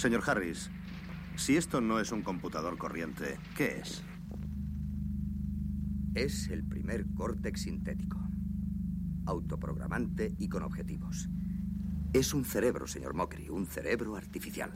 Señor 0.00 0.22
Harris, 0.26 0.70
si 1.36 1.58
esto 1.58 1.82
no 1.82 2.00
es 2.00 2.10
un 2.10 2.22
computador 2.22 2.78
corriente, 2.78 3.36
¿qué 3.54 3.80
es? 3.82 4.02
Es 6.14 6.48
el 6.48 6.64
primer 6.64 7.04
córtex 7.12 7.60
sintético. 7.60 8.18
Autoprogramante 9.26 10.34
y 10.38 10.48
con 10.48 10.62
objetivos. 10.62 11.28
Es 12.14 12.32
un 12.32 12.46
cerebro, 12.46 12.86
señor 12.86 13.12
Mokri, 13.12 13.50
un 13.50 13.66
cerebro 13.66 14.16
artificial. 14.16 14.70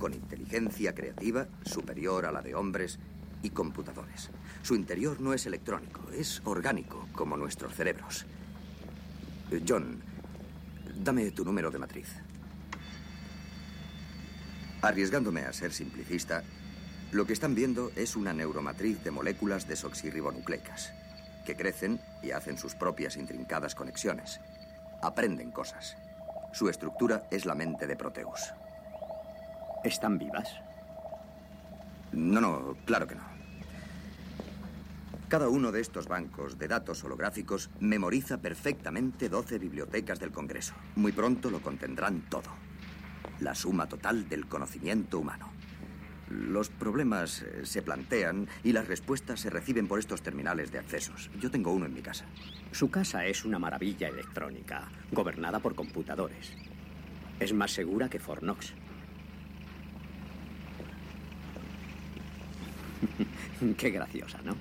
Con 0.00 0.14
inteligencia 0.14 0.96
creativa 0.96 1.46
superior 1.62 2.26
a 2.26 2.32
la 2.32 2.42
de 2.42 2.56
hombres 2.56 2.98
y 3.44 3.50
computadores. 3.50 4.32
Su 4.62 4.74
interior 4.74 5.20
no 5.20 5.32
es 5.32 5.46
electrónico, 5.46 6.10
es 6.10 6.42
orgánico, 6.44 7.06
como 7.12 7.36
nuestros 7.36 7.72
cerebros. 7.72 8.26
John, 9.64 10.00
dame 11.04 11.30
tu 11.30 11.44
número 11.44 11.70
de 11.70 11.78
matriz. 11.78 12.16
Arriesgándome 14.82 15.42
a 15.42 15.52
ser 15.52 15.72
simplicista, 15.72 16.42
lo 17.12 17.26
que 17.26 17.32
están 17.32 17.54
viendo 17.54 17.90
es 17.96 18.16
una 18.16 18.32
neuromatriz 18.32 19.02
de 19.04 19.10
moléculas 19.10 19.68
desoxirribonucleicas, 19.68 20.92
que 21.44 21.56
crecen 21.56 22.00
y 22.22 22.30
hacen 22.30 22.56
sus 22.56 22.74
propias 22.74 23.16
intrincadas 23.16 23.74
conexiones. 23.74 24.40
Aprenden 25.02 25.50
cosas. 25.50 25.96
Su 26.52 26.68
estructura 26.68 27.26
es 27.30 27.44
la 27.44 27.54
mente 27.54 27.86
de 27.86 27.96
Proteus. 27.96 28.52
¿Están 29.84 30.18
vivas? 30.18 30.48
No, 32.12 32.40
no, 32.40 32.76
claro 32.86 33.06
que 33.06 33.16
no. 33.16 33.22
Cada 35.28 35.48
uno 35.48 35.70
de 35.72 35.80
estos 35.80 36.08
bancos 36.08 36.58
de 36.58 36.68
datos 36.68 37.04
holográficos 37.04 37.70
memoriza 37.80 38.38
perfectamente 38.38 39.28
12 39.28 39.58
bibliotecas 39.58 40.18
del 40.18 40.32
Congreso. 40.32 40.74
Muy 40.96 41.12
pronto 41.12 41.50
lo 41.50 41.60
contendrán 41.60 42.22
todo. 42.28 42.69
La 43.40 43.54
suma 43.54 43.88
total 43.88 44.28
del 44.28 44.46
conocimiento 44.46 45.18
humano. 45.18 45.50
Los 46.28 46.68
problemas 46.68 47.42
eh, 47.42 47.66
se 47.66 47.82
plantean 47.82 48.46
y 48.62 48.72
las 48.72 48.86
respuestas 48.86 49.40
se 49.40 49.50
reciben 49.50 49.88
por 49.88 49.98
estos 49.98 50.22
terminales 50.22 50.70
de 50.70 50.78
accesos. 50.78 51.30
Yo 51.40 51.50
tengo 51.50 51.72
uno 51.72 51.86
en 51.86 51.94
mi 51.94 52.02
casa. 52.02 52.26
Su 52.70 52.90
casa 52.90 53.26
es 53.26 53.44
una 53.44 53.58
maravilla 53.58 54.08
electrónica, 54.08 54.88
gobernada 55.10 55.58
por 55.58 55.74
computadores. 55.74 56.52
Es 57.40 57.52
más 57.52 57.72
segura 57.72 58.08
que 58.08 58.20
Fornox. 58.20 58.74
Qué 63.76 63.90
graciosa, 63.90 64.40
¿no? 64.42 64.54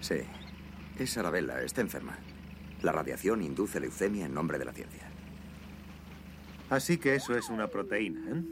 Sí. 0.00 0.20
Es 0.98 1.18
Arabella, 1.18 1.60
está 1.62 1.80
enferma. 1.80 2.16
La 2.82 2.92
radiación 2.92 3.42
induce 3.42 3.80
leucemia 3.80 4.26
en 4.26 4.34
nombre 4.34 4.58
de 4.58 4.64
la 4.64 4.72
ciencia. 4.72 5.09
Así 6.70 6.98
que 6.98 7.16
eso 7.16 7.36
es 7.36 7.48
una 7.48 7.66
proteína, 7.66 8.20
¿eh? 8.30 8.42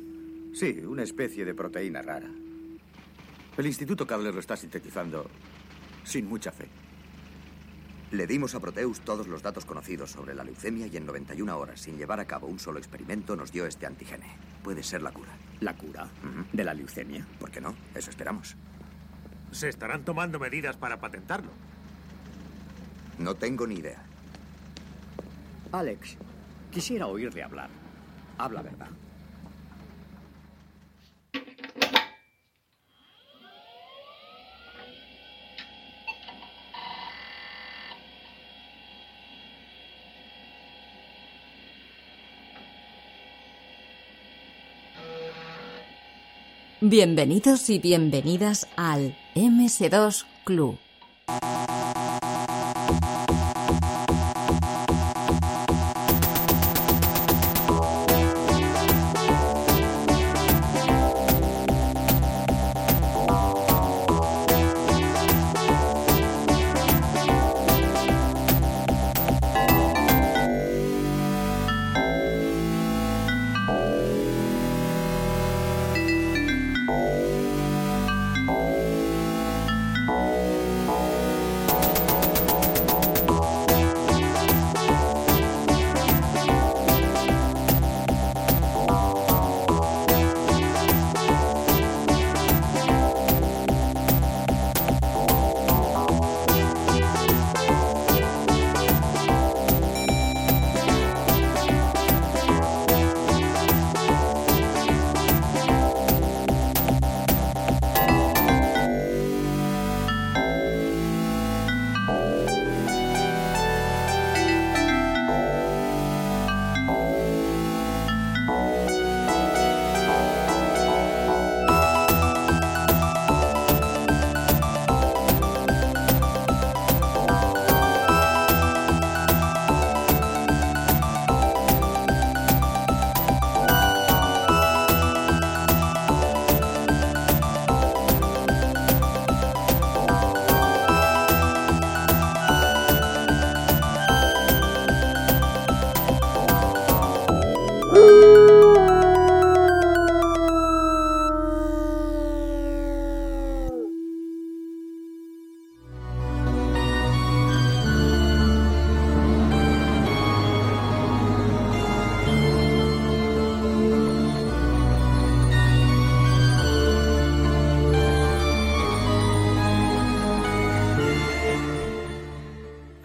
Sí, 0.52 0.80
una 0.84 1.04
especie 1.04 1.44
de 1.44 1.54
proteína 1.54 2.02
rara. 2.02 2.28
El 3.56 3.66
Instituto 3.66 4.06
Cadler 4.06 4.34
lo 4.34 4.40
está 4.40 4.56
sintetizando 4.56 5.30
sin 6.04 6.26
mucha 6.26 6.50
fe. 6.50 6.66
Le 8.10 8.26
dimos 8.26 8.54
a 8.54 8.60
Proteus 8.60 9.00
todos 9.00 9.28
los 9.28 9.42
datos 9.42 9.64
conocidos 9.66 10.10
sobre 10.10 10.34
la 10.34 10.42
leucemia 10.42 10.86
y 10.86 10.96
en 10.96 11.06
91 11.06 11.58
horas, 11.58 11.80
sin 11.80 11.98
llevar 11.98 12.18
a 12.18 12.24
cabo 12.24 12.46
un 12.46 12.58
solo 12.58 12.78
experimento, 12.78 13.36
nos 13.36 13.52
dio 13.52 13.66
este 13.66 13.86
antígene. 13.86 14.26
Puede 14.64 14.82
ser 14.82 15.02
la 15.02 15.12
cura. 15.12 15.30
¿La 15.60 15.76
cura? 15.76 16.08
¿De 16.52 16.64
la 16.64 16.74
leucemia? 16.74 17.26
¿Por 17.38 17.50
qué 17.50 17.60
no? 17.60 17.74
Eso 17.94 18.10
esperamos. 18.10 18.56
Se 19.52 19.68
estarán 19.68 20.04
tomando 20.04 20.38
medidas 20.38 20.76
para 20.76 20.98
patentarlo. 20.98 21.50
No 23.18 23.34
tengo 23.34 23.66
ni 23.66 23.76
idea. 23.76 24.02
Alex, 25.70 26.16
quisiera 26.70 27.06
oírle 27.06 27.42
hablar. 27.42 27.68
Habla 28.38 28.62
verdad. 28.62 28.86
Bienvenidos 46.80 47.68
y 47.70 47.80
bienvenidas 47.80 48.68
al 48.76 49.16
MS2 49.34 50.24
Club. 50.44 50.78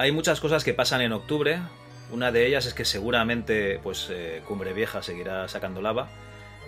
Hay 0.04 0.12
muchas 0.12 0.42
cosas 0.42 0.66
que 0.66 0.74
pasan 0.74 1.00
en 1.00 1.14
octubre. 1.14 1.62
Una 2.12 2.34
de 2.34 2.46
ellas 2.46 2.66
es 2.66 2.74
que 2.74 2.84
seguramente 2.84 3.80
pues 3.82 4.10
eh, 4.12 4.42
Cumbre 4.46 4.74
Vieja 4.74 5.02
seguirá 5.02 5.48
sacando 5.48 5.82
lava. 5.82 6.10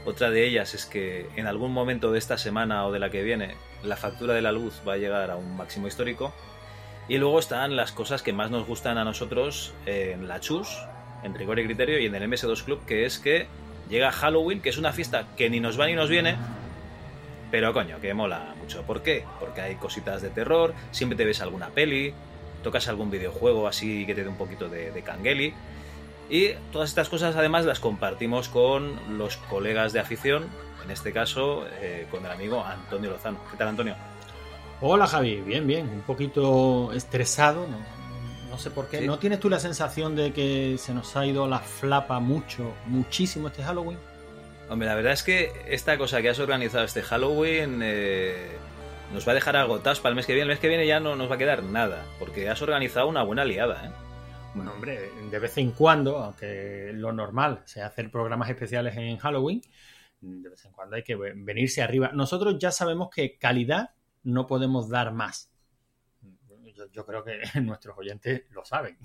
Otra 0.05 0.29
de 0.29 0.47
ellas 0.47 0.73
es 0.73 0.85
que 0.85 1.27
en 1.35 1.45
algún 1.45 1.73
momento 1.73 2.13
de 2.13 2.17
esta 2.17 2.37
semana 2.37 2.87
o 2.87 2.93
de 2.93 2.99
la 2.99 3.09
que 3.09 3.23
viene 3.23 3.55
la 3.83 3.97
factura 3.97 4.33
de 4.33 4.41
la 4.41 4.53
luz 4.53 4.81
va 4.87 4.93
a 4.93 4.97
llegar 4.97 5.31
a 5.31 5.35
un 5.35 5.57
máximo 5.57 5.85
histórico. 5.85 6.33
Y 7.09 7.17
luego 7.17 7.37
están 7.37 7.75
las 7.75 7.91
cosas 7.91 8.23
que 8.23 8.31
más 8.31 8.51
nos 8.51 8.65
gustan 8.65 8.97
a 8.97 9.03
nosotros 9.03 9.73
en 9.85 10.29
la 10.29 10.39
Chus, 10.39 10.69
en 11.23 11.35
Rigor 11.35 11.59
y 11.59 11.65
Criterio 11.65 11.99
y 11.99 12.05
en 12.05 12.15
el 12.15 12.23
MS2 12.23 12.63
Club, 12.63 12.85
que 12.85 13.05
es 13.05 13.19
que 13.19 13.47
llega 13.89 14.13
Halloween, 14.13 14.61
que 14.61 14.69
es 14.69 14.77
una 14.77 14.93
fiesta 14.93 15.27
que 15.35 15.49
ni 15.49 15.59
nos 15.59 15.77
va 15.77 15.87
ni 15.87 15.93
nos 15.95 16.09
viene, 16.09 16.37
pero 17.51 17.73
coño, 17.73 17.99
que 17.99 18.13
mola 18.13 18.55
mucho. 18.57 18.83
¿Por 18.83 19.03
qué? 19.03 19.25
Porque 19.41 19.59
hay 19.59 19.75
cositas 19.75 20.21
de 20.21 20.29
terror, 20.29 20.73
siempre 20.91 21.17
te 21.17 21.25
ves 21.25 21.41
alguna 21.41 21.67
peli, 21.67 22.13
tocas 22.65 22.87
algún 22.87 23.11
videojuego 23.11 23.67
así 23.67 24.05
que 24.07 24.15
te 24.15 24.23
dé 24.23 24.29
un 24.29 24.37
poquito 24.37 24.67
de, 24.67 24.91
de 24.91 25.01
cangueli. 25.03 25.53
Y 26.29 26.53
todas 26.71 26.89
estas 26.89 27.07
cosas 27.07 27.35
además 27.35 27.65
las 27.65 27.79
compartimos 27.79 28.49
con 28.49 29.17
los 29.19 29.37
colegas 29.37 29.93
de 29.93 29.99
afición, 29.99 30.47
en 30.83 30.89
este 30.89 31.13
caso 31.13 31.65
eh, 31.79 32.07
con 32.09 32.25
el 32.25 32.31
amigo 32.31 32.63
Antonio 32.65 33.11
Lozano. 33.11 33.39
¿Qué 33.51 33.57
tal, 33.57 33.67
Antonio? 33.67 33.95
Hola, 34.81 35.05
Javi. 35.05 35.41
Bien, 35.41 35.67
bien. 35.67 35.87
Un 35.87 36.01
poquito 36.01 36.91
estresado, 36.93 37.67
¿no? 37.67 37.77
No 38.49 38.57
sé 38.57 38.71
por 38.71 38.87
qué. 38.89 38.99
Sí. 38.99 39.07
¿No 39.07 39.19
tienes 39.19 39.39
tú 39.39 39.49
la 39.49 39.59
sensación 39.59 40.15
de 40.15 40.33
que 40.33 40.77
se 40.79 40.93
nos 40.93 41.15
ha 41.15 41.25
ido 41.25 41.47
la 41.47 41.59
flapa 41.59 42.19
mucho, 42.19 42.73
muchísimo 42.87 43.49
este 43.49 43.63
Halloween? 43.63 43.99
Hombre, 44.67 44.87
la 44.87 44.95
verdad 44.95 45.13
es 45.13 45.21
que 45.21 45.51
esta 45.67 45.95
cosa 45.99 46.23
que 46.23 46.29
has 46.29 46.39
organizado 46.39 46.85
este 46.85 47.03
Halloween 47.03 47.81
eh, 47.83 48.47
nos 49.13 49.27
va 49.27 49.31
a 49.31 49.35
dejar 49.35 49.55
agotados 49.55 49.99
para 49.99 50.11
el 50.11 50.15
mes 50.15 50.25
que 50.25 50.33
viene. 50.33 50.43
El 50.43 50.49
mes 50.49 50.59
que 50.59 50.67
viene 50.67 50.85
ya 50.87 50.99
no 50.99 51.15
nos 51.15 51.29
va 51.29 51.35
a 51.35 51.37
quedar 51.37 51.63
nada, 51.63 52.05
porque 52.19 52.49
has 52.49 52.61
organizado 52.61 53.07
una 53.07 53.23
buena 53.23 53.45
liada, 53.45 53.85
¿eh? 53.85 53.91
Bueno, 54.53 54.71
hombre, 54.71 55.09
de 55.29 55.39
vez 55.39 55.57
en 55.57 55.71
cuando, 55.71 56.17
aunque 56.17 56.91
lo 56.93 57.11
normal 57.11 57.61
sea 57.65 57.87
hacer 57.87 58.09
programas 58.09 58.49
especiales 58.49 58.95
en 58.95 59.17
Halloween, 59.17 59.61
de 60.21 60.49
vez 60.49 60.63
en 60.63 60.71
cuando 60.71 60.95
hay 60.95 61.03
que 61.03 61.15
ve- 61.15 61.33
venirse 61.35 61.81
arriba. 61.81 62.11
Nosotros 62.13 62.57
ya 62.57 62.71
sabemos 62.71 63.09
que 63.13 63.37
calidad 63.37 63.89
no 64.23 64.47
podemos 64.47 64.89
dar 64.89 65.11
más. 65.11 65.51
Yo, 66.73 66.85
yo 66.91 67.05
creo 67.05 67.23
que 67.23 67.41
nuestros 67.61 67.97
oyentes 67.97 68.43
lo 68.51 68.63
saben. 68.63 68.97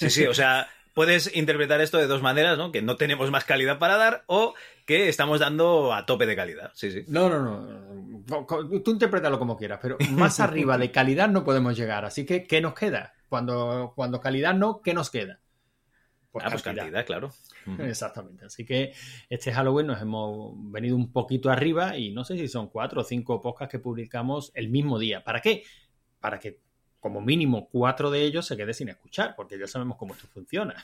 Sí, 0.00 0.10
sí, 0.10 0.26
o 0.26 0.34
sea, 0.34 0.68
puedes 0.98 1.36
interpretar 1.36 1.80
esto 1.80 1.96
de 1.98 2.08
dos 2.08 2.22
maneras, 2.22 2.58
¿no? 2.58 2.72
Que 2.72 2.82
no 2.82 2.96
tenemos 2.96 3.30
más 3.30 3.44
calidad 3.44 3.78
para 3.78 3.96
dar 3.96 4.24
o 4.26 4.54
que 4.84 5.08
estamos 5.08 5.38
dando 5.38 5.94
a 5.94 6.06
tope 6.06 6.26
de 6.26 6.34
calidad. 6.34 6.72
Sí, 6.74 6.90
sí. 6.90 7.04
No, 7.06 7.28
no, 7.28 7.40
no. 7.40 8.82
Tú 8.82 8.90
interprétalo 8.90 9.38
como 9.38 9.56
quieras, 9.56 9.78
pero 9.80 9.96
más 10.10 10.40
arriba 10.40 10.76
de 10.76 10.90
calidad 10.90 11.28
no 11.28 11.44
podemos 11.44 11.76
llegar. 11.76 12.04
Así 12.04 12.26
que, 12.26 12.48
¿qué 12.48 12.60
nos 12.60 12.74
queda? 12.74 13.14
Cuando, 13.28 13.92
cuando 13.94 14.20
calidad 14.20 14.54
no, 14.54 14.80
¿qué 14.80 14.92
nos 14.92 15.08
queda? 15.08 15.38
Pues 16.32 16.44
Ah, 16.44 16.50
pues 16.50 16.64
cantidad, 16.64 17.06
claro. 17.06 17.30
Exactamente. 17.78 18.46
Así 18.46 18.66
que 18.66 18.92
este 19.28 19.52
Halloween 19.52 19.86
nos 19.86 20.02
hemos 20.02 20.52
venido 20.72 20.96
un 20.96 21.12
poquito 21.12 21.48
arriba 21.48 21.96
y 21.96 22.10
no 22.10 22.24
sé 22.24 22.36
si 22.36 22.48
son 22.48 22.70
cuatro 22.70 23.02
o 23.02 23.04
cinco 23.04 23.40
podcasts 23.40 23.70
que 23.70 23.78
publicamos 23.78 24.50
el 24.56 24.68
mismo 24.68 24.98
día. 24.98 25.22
¿Para 25.22 25.40
qué? 25.40 25.62
Para 26.18 26.40
que 26.40 26.58
como 27.00 27.20
mínimo 27.20 27.68
cuatro 27.70 28.10
de 28.10 28.22
ellos 28.22 28.46
se 28.46 28.56
quede 28.56 28.74
sin 28.74 28.88
escuchar, 28.88 29.34
porque 29.36 29.58
ya 29.58 29.66
sabemos 29.66 29.96
cómo 29.96 30.14
esto 30.14 30.26
funciona. 30.32 30.74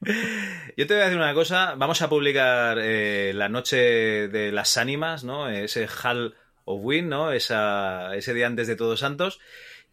Yo 0.76 0.86
te 0.86 0.94
voy 0.94 1.02
a 1.02 1.04
decir 1.04 1.18
una 1.18 1.34
cosa. 1.34 1.74
Vamos 1.76 2.00
a 2.02 2.08
publicar 2.08 2.78
eh, 2.80 3.32
la 3.34 3.48
noche 3.48 4.28
de 4.28 4.52
las 4.52 4.76
ánimas, 4.76 5.24
¿no? 5.24 5.48
Ese 5.48 5.86
Hall 5.88 6.34
of 6.64 6.80
Win, 6.82 7.08
¿no? 7.08 7.32
Esa, 7.32 8.14
ese 8.16 8.32
día 8.32 8.46
antes 8.46 8.66
de 8.66 8.76
Todos 8.76 9.00
Santos, 9.00 9.40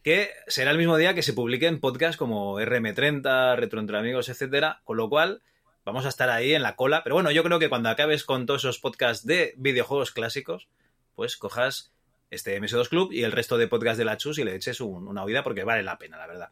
que 0.04 0.32
será 0.48 0.72
el 0.72 0.78
mismo 0.78 0.96
día 0.98 1.14
que 1.14 1.24
se 1.24 1.34
publiquen 1.34 1.80
podcasts 1.80 2.18
como 2.18 2.60
RM30, 2.60 3.56
Retro 3.58 3.80
Entre 3.80 3.98
Amigos, 3.98 4.30
etcétera. 4.30 4.82
Con 4.86 4.98
lo 4.98 5.10
cual, 5.10 5.42
vamos 5.84 6.06
a 6.06 6.10
estar 6.10 6.30
ahí 6.30 6.54
en 6.54 6.64
la 6.64 6.76
cola. 6.76 7.04
Pero 7.04 7.16
bueno, 7.16 7.32
yo 7.32 7.44
creo 7.44 7.60
que 7.60 7.70
cuando 7.70 7.90
acabes 7.90 8.24
con 8.24 8.46
todos 8.46 8.62
esos 8.62 8.80
podcasts 8.80 9.26
de 9.26 9.54
videojuegos 9.58 10.12
clásicos, 10.12 10.70
pues 11.16 11.36
cojas 11.36 11.92
este 12.30 12.60
MS2 12.60 12.90
Club 12.90 13.12
y 13.12 13.24
el 13.24 13.32
resto 13.32 13.58
de 13.58 13.68
podcasts 13.68 13.98
de 13.98 14.06
la 14.06 14.18
Chus 14.18 14.40
y 14.40 14.44
le 14.44 14.56
eches 14.56 14.82
un- 14.82 15.08
una 15.08 15.24
oída 15.24 15.44
porque 15.44 15.64
vale 15.64 15.84
la 15.84 15.98
pena, 15.98 16.18
la 16.18 16.28
verdad. 16.28 16.50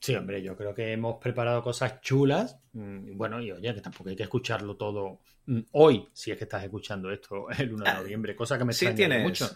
Sí, 0.00 0.16
hombre, 0.16 0.42
yo 0.42 0.56
creo 0.56 0.74
que 0.74 0.92
hemos 0.92 1.16
preparado 1.20 1.62
cosas 1.62 2.00
chulas. 2.00 2.58
mm, 2.72 3.16
Bueno, 3.16 3.40
y 3.40 3.52
oye, 3.52 3.72
que 3.74 3.80
tampoco 3.80 4.10
hay 4.10 4.16
que 4.16 4.24
escucharlo 4.24 4.76
todo 4.76 5.20
mm, 5.46 5.60
hoy, 5.72 6.08
si 6.12 6.32
es 6.32 6.38
que 6.38 6.44
estás 6.44 6.64
escuchando 6.64 7.10
esto 7.10 7.48
el 7.50 7.72
1 7.72 7.84
de 7.84 7.92
noviembre, 7.94 8.34
cosa 8.34 8.58
que 8.58 8.64
me 8.64 8.72
extraña 8.72 8.96
tienes... 8.96 9.22
mucho. 9.22 9.48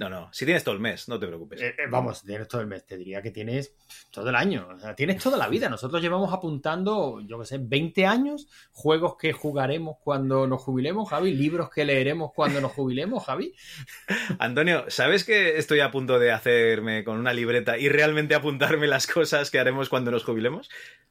No, 0.00 0.08
no, 0.08 0.30
si 0.32 0.46
tienes 0.46 0.64
todo 0.64 0.74
el 0.74 0.80
mes, 0.80 1.10
no 1.10 1.20
te 1.20 1.26
preocupes. 1.26 1.60
Eh, 1.60 1.74
eh, 1.76 1.82
vamos, 1.90 2.22
tienes 2.22 2.48
todo 2.48 2.62
el 2.62 2.66
mes, 2.66 2.86
te 2.86 2.96
diría 2.96 3.20
que 3.20 3.30
tienes 3.30 3.74
todo 4.10 4.30
el 4.30 4.34
año, 4.34 4.66
o 4.74 4.78
sea, 4.80 4.94
tienes 4.94 5.22
toda 5.22 5.36
la 5.36 5.46
vida. 5.46 5.68
Nosotros 5.68 6.00
llevamos 6.00 6.32
apuntando, 6.32 7.20
yo 7.20 7.38
qué 7.38 7.44
sé, 7.44 7.58
20 7.60 8.06
años, 8.06 8.48
juegos 8.72 9.16
que 9.18 9.34
jugaremos 9.34 9.98
cuando 10.02 10.46
nos 10.46 10.62
jubilemos, 10.62 11.10
Javi, 11.10 11.34
libros 11.34 11.68
que 11.68 11.84
leeremos 11.84 12.32
cuando 12.34 12.62
nos 12.62 12.72
jubilemos, 12.72 13.26
Javi. 13.26 13.54
Antonio, 14.38 14.86
¿sabes 14.88 15.24
que 15.24 15.58
estoy 15.58 15.80
a 15.80 15.90
punto 15.90 16.18
de 16.18 16.32
hacerme 16.32 17.04
con 17.04 17.18
una 17.18 17.34
libreta 17.34 17.76
y 17.76 17.90
realmente 17.90 18.34
apuntarme 18.34 18.86
las 18.86 19.06
cosas 19.06 19.50
que 19.50 19.58
haremos 19.58 19.90
cuando 19.90 20.10
nos 20.10 20.24
jubilemos? 20.24 20.70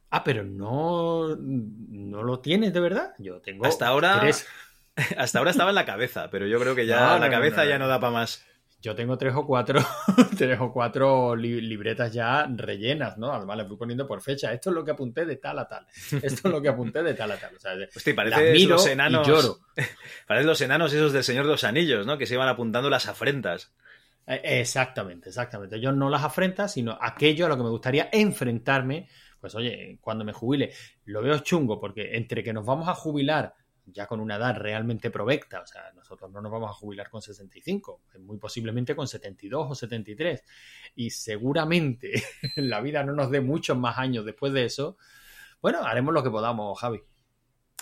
Ah, 0.10 0.24
pero 0.24 0.44
no, 0.44 1.36
no 1.38 2.24
lo 2.24 2.40
tienes 2.40 2.74
de 2.74 2.80
verdad. 2.80 3.14
Yo 3.20 3.40
tengo 3.40 3.68
Hasta 3.68 3.86
ahora- 3.86 4.20
tres, 4.20 4.48
Hasta 5.18 5.38
ahora 5.38 5.52
estaba 5.52 5.70
en 5.70 5.76
la 5.76 5.86
cabeza, 5.86 6.30
pero 6.32 6.48
yo 6.48 6.60
creo 6.60 6.76
que 6.76 6.86
ya 6.86 7.00
No, 7.00 7.10
no, 7.14 7.20
la 7.20 7.30
cabeza 7.30 7.66
ya 7.66 7.78
no 7.78 7.88
da 7.88 8.00
para 8.00 8.12
más. 8.14 8.46
Yo 8.82 8.96
tengo 8.96 9.18
tres 9.18 9.34
o 9.36 9.46
cuatro, 9.46 9.82
tres 10.38 10.60
o 10.60 10.72
cuatro 10.72 11.36
li- 11.36 11.60
libretas 11.62 12.14
ya 12.14 12.48
rellenas, 12.56 13.18
¿no? 13.18 13.34
Además 13.34 13.58
le 13.58 13.66
fui 13.66 13.76
poniendo 13.78 14.08
por 14.08 14.22
fecha. 14.22 14.54
Esto 14.54 14.70
es 14.70 14.76
lo 14.76 14.86
que 14.86 14.92
apunté 14.92 15.26
de 15.26 15.36
tal 15.36 15.60
a 15.60 15.68
tal. 15.68 15.86
Esto 16.22 16.48
es 16.48 16.54
lo 16.54 16.62
que 16.62 16.70
apunté 16.70 17.04
de 17.04 17.14
tal 17.14 17.32
a 17.32 17.38
tal. 17.38 17.56
O 17.56 17.60
sea, 17.60 17.74
Hostia, 17.96 18.14
las 18.24 18.42
miro 18.42 18.76
los 18.76 18.88
y 18.88 18.92
enanos. 18.92 19.28
lloro. 19.28 19.58
Parecen 20.28 20.48
los 20.48 20.62
enanos 20.62 20.94
esos 20.94 21.12
del 21.14 21.24
Señor 21.24 21.46
de 21.46 21.52
los 21.52 21.64
Anillos, 21.64 22.06
¿no? 22.06 22.18
Que 22.18 22.26
se 22.26 22.36
iban 22.36 22.48
apuntando 22.48 22.90
las 22.90 23.08
afrentas. 23.08 23.74
Eh, 24.28 24.42
Exactamente, 24.62 25.30
exactamente. 25.30 25.80
Yo 25.82 25.92
no 25.92 26.10
las 26.10 26.24
afrentas, 26.24 26.74
sino 26.74 26.98
aquello 27.02 27.48
a 27.48 27.50
lo 27.50 27.58
que 27.58 27.64
me 27.64 27.70
gustaría 27.70 28.10
enfrentarme. 28.12 29.10
Pues 29.42 29.56
oye, 29.56 29.98
cuando 30.02 30.24
me 30.26 30.34
jubile, 30.34 30.74
lo 31.06 31.22
veo 31.22 31.40
chungo 31.40 31.80
porque 31.80 32.16
entre 32.18 32.44
que 32.44 32.54
nos 32.54 32.66
vamos 32.66 32.88
a 32.90 32.94
jubilar 32.94 33.54
ya 33.92 34.08
con 34.08 34.20
una 34.20 34.36
edad 34.36 34.56
realmente 34.56 35.12
provecta, 35.12 35.62
o 35.62 35.68
sea, 35.68 35.92
nosotros 35.96 36.32
no 36.32 36.42
nos 36.42 36.52
vamos 36.52 36.70
a 36.72 36.74
jubilar 36.74 37.10
con 37.10 37.22
65, 37.22 38.02
muy 38.20 38.38
posiblemente 38.38 38.96
con 38.96 39.08
72 39.08 39.68
o 39.70 39.76
73, 39.76 40.44
y 40.96 41.10
seguramente 41.10 42.24
la 42.56 42.82
vida 42.82 43.04
no 43.04 43.14
nos 43.14 43.32
dé 43.32 43.42
muchos 43.42 43.78
más 43.78 43.98
años 43.98 44.26
después 44.26 44.54
de 44.54 44.66
eso, 44.66 44.98
bueno, 45.62 45.84
haremos 45.84 46.14
lo 46.14 46.24
que 46.24 46.30
podamos, 46.30 46.80
Javi. 46.80 47.02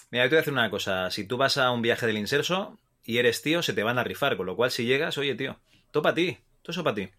Mira, 0.09 0.25
yo 0.25 0.29
te 0.29 0.35
voy 0.35 0.37
a 0.37 0.41
decir 0.41 0.53
una 0.53 0.69
cosa. 0.69 1.11
Si 1.11 1.27
tú 1.27 1.37
vas 1.37 1.57
a 1.57 1.69
un 1.71 1.81
viaje 1.81 2.07
del 2.07 2.17
inserso 2.17 2.79
y 3.05 3.17
eres 3.17 3.41
tío, 3.41 3.61
se 3.61 3.73
te 3.73 3.83
van 3.83 3.99
a 3.99 4.03
rifar. 4.03 4.35
Con 4.35 4.47
lo 4.47 4.55
cual, 4.55 4.71
si 4.71 4.85
llegas, 4.85 5.17
oye, 5.17 5.35
tío, 5.35 5.59
todo 5.91 6.01
para 6.01 6.15
ti. 6.15 6.39
Todo 6.63 6.71
eso 6.71 6.83
para 6.83 6.95
ti. 6.95 7.09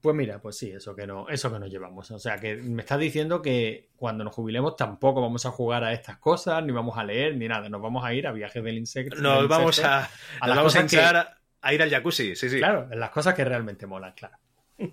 Pues 0.00 0.16
mira, 0.16 0.40
pues 0.40 0.56
sí, 0.56 0.70
eso 0.70 0.96
que 0.96 1.06
no, 1.06 1.28
eso 1.28 1.52
que 1.52 1.58
nos 1.58 1.70
llevamos. 1.70 2.10
O 2.10 2.18
sea, 2.18 2.38
que 2.38 2.56
me 2.56 2.80
estás 2.82 2.98
diciendo 2.98 3.42
que 3.42 3.90
cuando 3.96 4.24
nos 4.24 4.34
jubilemos 4.34 4.76
tampoco 4.76 5.20
vamos 5.20 5.44
a 5.44 5.50
jugar 5.50 5.84
a 5.84 5.92
estas 5.92 6.16
cosas, 6.18 6.64
ni 6.64 6.72
vamos 6.72 6.96
a 6.96 7.04
leer, 7.04 7.36
ni 7.36 7.46
nada. 7.48 7.68
Nos 7.68 7.82
vamos 7.82 8.02
a 8.04 8.14
ir 8.14 8.26
a 8.26 8.32
viajes 8.32 8.64
del 8.64 8.78
insecto. 8.78 9.16
Nos 9.20 9.46
vamos 9.46 9.76
insecto, 9.78 9.90
a, 9.90 9.98
a 10.04 10.08
nos 10.40 10.48
las 10.48 10.56
vamos 10.56 10.74
a 10.76 10.78
que- 10.78 10.82
hinchar 10.84 11.36
a, 11.60 11.74
ir 11.74 11.82
al 11.82 11.90
jacuzzi. 11.90 12.34
Sí, 12.34 12.48
sí. 12.48 12.58
Claro, 12.58 12.88
en 12.90 12.98
las 12.98 13.10
cosas 13.10 13.34
que 13.34 13.44
realmente 13.44 13.86
molan, 13.86 14.12
claro. 14.14 14.36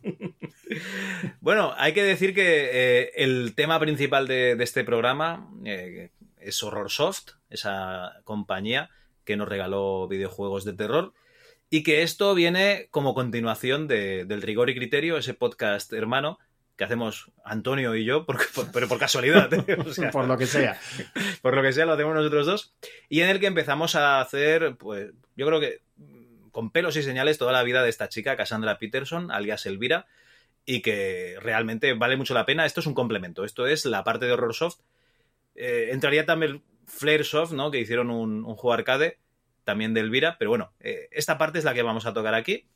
Bueno, 1.40 1.74
hay 1.78 1.94
que 1.94 2.04
decir 2.04 2.34
que 2.36 2.70
eh, 3.04 3.12
el 3.16 3.54
tema 3.56 3.80
principal 3.80 4.28
de, 4.28 4.56
de 4.56 4.64
este 4.64 4.84
programa 4.84 5.50
eh, 5.66 6.12
es 6.40 6.62
Horror 6.62 6.90
Soft, 6.92 7.30
esa 7.50 8.20
compañía 8.24 8.90
que 9.24 9.38
nos 9.38 9.48
regaló 9.48 10.08
videojuegos 10.08 10.66
de 10.66 10.74
terror, 10.74 11.14
y 11.70 11.84
que 11.84 12.02
esto 12.04 12.34
viene 12.36 12.88
como 12.92 13.14
continuación 13.14 13.88
de- 13.88 14.26
del 14.26 14.42
Rigor 14.42 14.70
y 14.70 14.76
Criterio, 14.76 15.18
ese 15.18 15.34
podcast 15.34 15.92
hermano 15.94 16.40
que 16.76 16.84
hacemos 16.84 17.32
Antonio 17.44 17.96
y 17.96 18.06
yo, 18.06 18.26
por- 18.26 18.38
pero 18.74 18.88
por 18.88 19.00
casualidad, 19.00 19.52
¿eh? 19.54 19.78
O 19.86 19.92
sea, 19.94 20.12
Por 20.12 20.26
lo 20.28 20.38
que 20.38 20.46
sea. 20.46 20.80
por 21.42 21.56
lo 21.56 21.62
que 21.64 21.74
sea, 21.74 21.86
lo 21.86 21.94
hacemos 21.94 22.14
nosotros 22.16 22.46
dos, 22.46 22.74
y 23.10 23.22
en 23.22 23.30
el 23.30 23.40
que 23.40 23.48
empezamos 23.48 23.96
a 23.96 24.22
hacer, 24.22 24.76
pues, 24.78 25.12
yo 25.36 25.46
creo 25.48 25.60
que 25.60 25.82
con 26.52 26.72
pelos 26.72 26.96
y 26.96 27.04
señales 27.04 27.38
toda 27.38 27.52
la 27.52 27.64
vida 27.64 27.84
de 27.84 27.90
esta 27.90 28.10
chica, 28.10 28.36
Cassandra 28.38 28.78
Peterson, 28.80 29.30
alias 29.32 29.66
Elvira, 29.66 30.06
y 30.66 30.82
que 30.82 31.36
realmente 31.42 31.94
vale 31.94 32.18
mucho 32.18 32.34
la 32.34 32.46
pena. 32.46 32.66
Esto 32.66 32.80
es 32.82 32.88
un 32.88 32.94
complemento, 32.94 33.44
esto 33.46 33.68
es 33.68 33.86
la 33.86 34.04
parte 34.04 34.26
de 34.26 34.34
Horror 34.34 34.54
Soft. 34.54 34.80
Eh, 35.56 35.90
entraría 35.92 36.26
también 36.26 36.62
Flare 36.88 37.24
Soft, 37.24 37.54
¿no? 37.54 37.72
Que 37.72 37.80
hicieron 37.80 38.10
un, 38.10 38.44
un 38.44 38.56
juego 38.56 38.74
arcade, 38.74 39.18
también 39.68 39.94
de 39.94 40.00
Elvira, 40.00 40.38
pero 40.40 40.50
bueno, 40.50 40.72
eh, 40.80 41.10
esta 41.12 41.38
parte 41.38 41.60
es 41.60 41.66
la 41.66 41.74
que 41.74 41.84
vamos 41.84 42.06
a 42.06 42.14
tocar 42.14 42.34
aquí. 42.34 42.70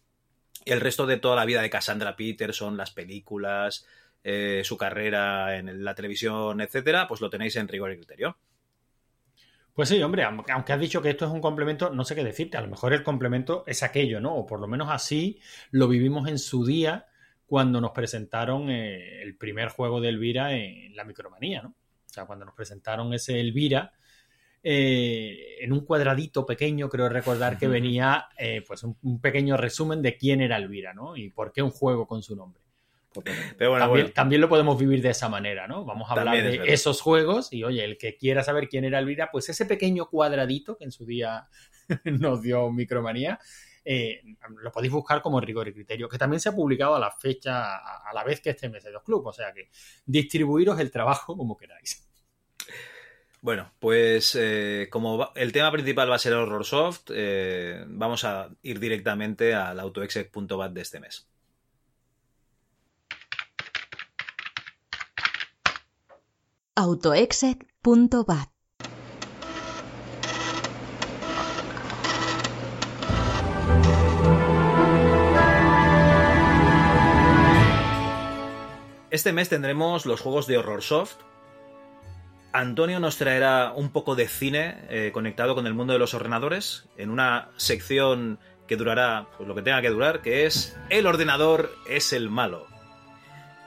El 0.65 0.81
resto 0.81 1.05
de 1.07 1.15
toda 1.15 1.37
la 1.37 1.45
vida 1.45 1.61
de 1.61 1.69
Cassandra 1.69 2.17
Peterson, 2.17 2.75
las 2.75 2.91
películas, 2.91 3.87
eh, 4.25 4.61
su 4.65 4.75
carrera 4.75 5.55
en 5.55 5.85
la 5.85 5.95
televisión, 5.95 6.59
etcétera, 6.59 7.07
pues 7.07 7.21
lo 7.21 7.29
tenéis 7.29 7.55
en 7.55 7.69
rigor 7.69 7.93
y 7.93 7.95
criterio. 7.95 8.37
Pues 9.73 9.87
sí, 9.87 10.03
hombre, 10.03 10.23
aunque 10.25 10.51
aunque 10.51 10.73
has 10.73 10.81
dicho 10.81 11.01
que 11.01 11.11
esto 11.11 11.25
es 11.25 11.31
un 11.31 11.39
complemento, 11.39 11.91
no 11.91 12.03
sé 12.03 12.13
qué 12.13 12.25
decirte. 12.25 12.57
A 12.57 12.61
lo 12.61 12.67
mejor 12.67 12.91
el 12.91 13.03
complemento 13.03 13.63
es 13.65 13.83
aquello, 13.83 14.19
¿no? 14.19 14.35
O 14.35 14.45
por 14.45 14.59
lo 14.59 14.67
menos 14.67 14.89
así 14.91 15.39
lo 15.71 15.87
vivimos 15.87 16.27
en 16.27 16.39
su 16.39 16.65
día 16.65 17.07
cuando 17.45 17.79
nos 17.79 17.91
presentaron 17.91 18.69
eh, 18.69 19.21
el 19.23 19.37
primer 19.37 19.69
juego 19.69 20.01
de 20.01 20.09
Elvira 20.09 20.53
en 20.57 20.93
la 20.93 21.05
micromanía, 21.05 21.61
¿no? 21.61 21.69
O 21.69 22.13
sea, 22.13 22.25
cuando 22.25 22.43
nos 22.43 22.53
presentaron 22.53 23.13
ese 23.13 23.39
Elvira, 23.39 23.93
eh, 24.63 25.57
en 25.61 25.73
un 25.73 25.85
cuadradito 25.85 26.45
pequeño, 26.45 26.89
creo 26.89 27.09
recordar 27.09 27.57
que 27.57 27.67
venía 27.67 28.27
eh, 28.37 28.63
pues 28.67 28.83
un, 28.83 28.95
un 29.01 29.19
pequeño 29.19 29.57
resumen 29.57 30.01
de 30.01 30.17
quién 30.17 30.41
era 30.41 30.57
Elvira, 30.57 30.93
¿no? 30.93 31.17
Y 31.17 31.29
por 31.29 31.51
qué 31.51 31.61
un 31.61 31.71
juego 31.71 32.07
con 32.07 32.21
su 32.21 32.35
nombre. 32.35 32.61
Pero 33.57 33.71
bueno, 33.71 33.85
también, 33.85 34.05
bueno. 34.05 34.13
también 34.13 34.41
lo 34.41 34.49
podemos 34.49 34.79
vivir 34.79 35.01
de 35.01 35.09
esa 35.09 35.29
manera, 35.29 35.67
¿no? 35.67 35.83
Vamos 35.83 36.09
a 36.09 36.13
hablar 36.13 36.35
También 36.35 36.63
de 36.63 36.73
esos 36.73 37.01
juegos 37.01 37.51
y, 37.51 37.63
oye, 37.63 37.83
el 37.83 37.97
que 37.97 38.15
quiera 38.17 38.43
saber 38.43 38.69
quién 38.69 38.85
era 38.85 38.99
Elvira, 38.99 39.29
pues 39.31 39.49
ese 39.49 39.65
pequeño 39.65 40.07
cuadradito 40.09 40.77
que 40.77 40.85
en 40.85 40.91
su 40.91 41.05
día 41.05 41.49
nos 42.05 42.41
dio 42.41 42.71
Micromanía, 42.71 43.39
eh, 43.83 44.21
lo 44.61 44.71
podéis 44.71 44.93
buscar 44.93 45.21
como 45.21 45.41
rigor 45.41 45.67
y 45.67 45.73
criterio, 45.73 46.07
que 46.07 46.17
también 46.17 46.39
se 46.39 46.49
ha 46.49 46.55
publicado 46.55 46.95
a 46.95 46.99
la 46.99 47.11
fecha, 47.11 47.77
a, 47.77 48.09
a 48.09 48.13
la 48.13 48.23
vez 48.23 48.39
que 48.39 48.51
este 48.51 48.69
MS2 48.69 49.03
Club, 49.03 49.25
o 49.25 49.33
sea 49.33 49.51
que 49.51 49.69
distribuiros 50.05 50.79
el 50.79 50.91
trabajo 50.91 51.35
como 51.35 51.57
queráis. 51.57 52.10
Bueno, 53.41 53.71
pues 53.79 54.35
eh, 54.35 54.87
como 54.91 55.31
el 55.33 55.51
tema 55.51 55.71
principal 55.71 56.11
va 56.11 56.15
a 56.15 56.19
ser 56.19 56.33
Horror 56.33 56.63
Soft, 56.63 57.09
eh, 57.09 57.83
vamos 57.87 58.23
a 58.23 58.49
ir 58.61 58.79
directamente 58.79 59.55
al 59.55 59.79
autoexec.bat 59.79 60.71
de 60.71 60.81
este 60.81 60.99
mes. 60.99 61.27
autoexec.bat 66.75 68.49
Este 79.09 79.33
mes 79.33 79.49
tendremos 79.49 80.05
los 80.05 80.21
juegos 80.21 80.45
de 80.47 80.57
Horror 80.57 80.81
Soft. 80.83 81.30
Antonio 82.53 82.99
nos 82.99 83.17
traerá 83.17 83.71
un 83.73 83.91
poco 83.91 84.15
de 84.15 84.27
cine 84.27 84.77
eh, 84.89 85.11
conectado 85.13 85.55
con 85.55 85.67
el 85.67 85.73
mundo 85.73 85.93
de 85.93 85.99
los 85.99 86.13
ordenadores 86.13 86.85
en 86.97 87.09
una 87.09 87.49
sección 87.55 88.39
que 88.67 88.75
durará 88.75 89.27
pues, 89.37 89.47
lo 89.47 89.55
que 89.55 89.61
tenga 89.61 89.81
que 89.81 89.89
durar, 89.89 90.21
que 90.21 90.45
es 90.45 90.77
El 90.89 91.07
ordenador 91.07 91.73
es 91.89 92.13
el 92.13 92.29
malo. 92.29 92.67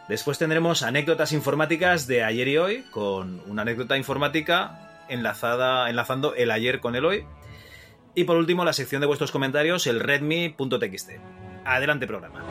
Después 0.09 0.39
tendremos 0.39 0.83
anécdotas 0.83 1.33
informáticas 1.33 2.07
de 2.07 2.25
ayer 2.25 2.49
y 2.49 2.59
hoy, 2.59 2.85
con 2.91 3.41
una 3.47 3.63
anécdota 3.63 3.97
informática 3.97 5.07
enlazada, 5.09 5.89
enlazando 5.89 6.35
el 6.35 6.51
ayer 6.51 6.81
con 6.81 6.95
el 6.95 7.07
hoy. 7.07 7.27
Y 8.15 8.25
por 8.25 8.37
último, 8.37 8.65
la 8.65 8.75
sección 8.75 9.01
de 9.01 9.07
vuestros 9.07 9.33
comentarios, 9.33 9.87
el 9.87 10.01
redmi.txt. 10.01 11.11
Adelante 11.65 12.07
programa. 12.07 12.45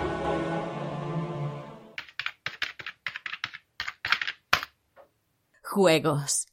Juegos. 5.73 6.45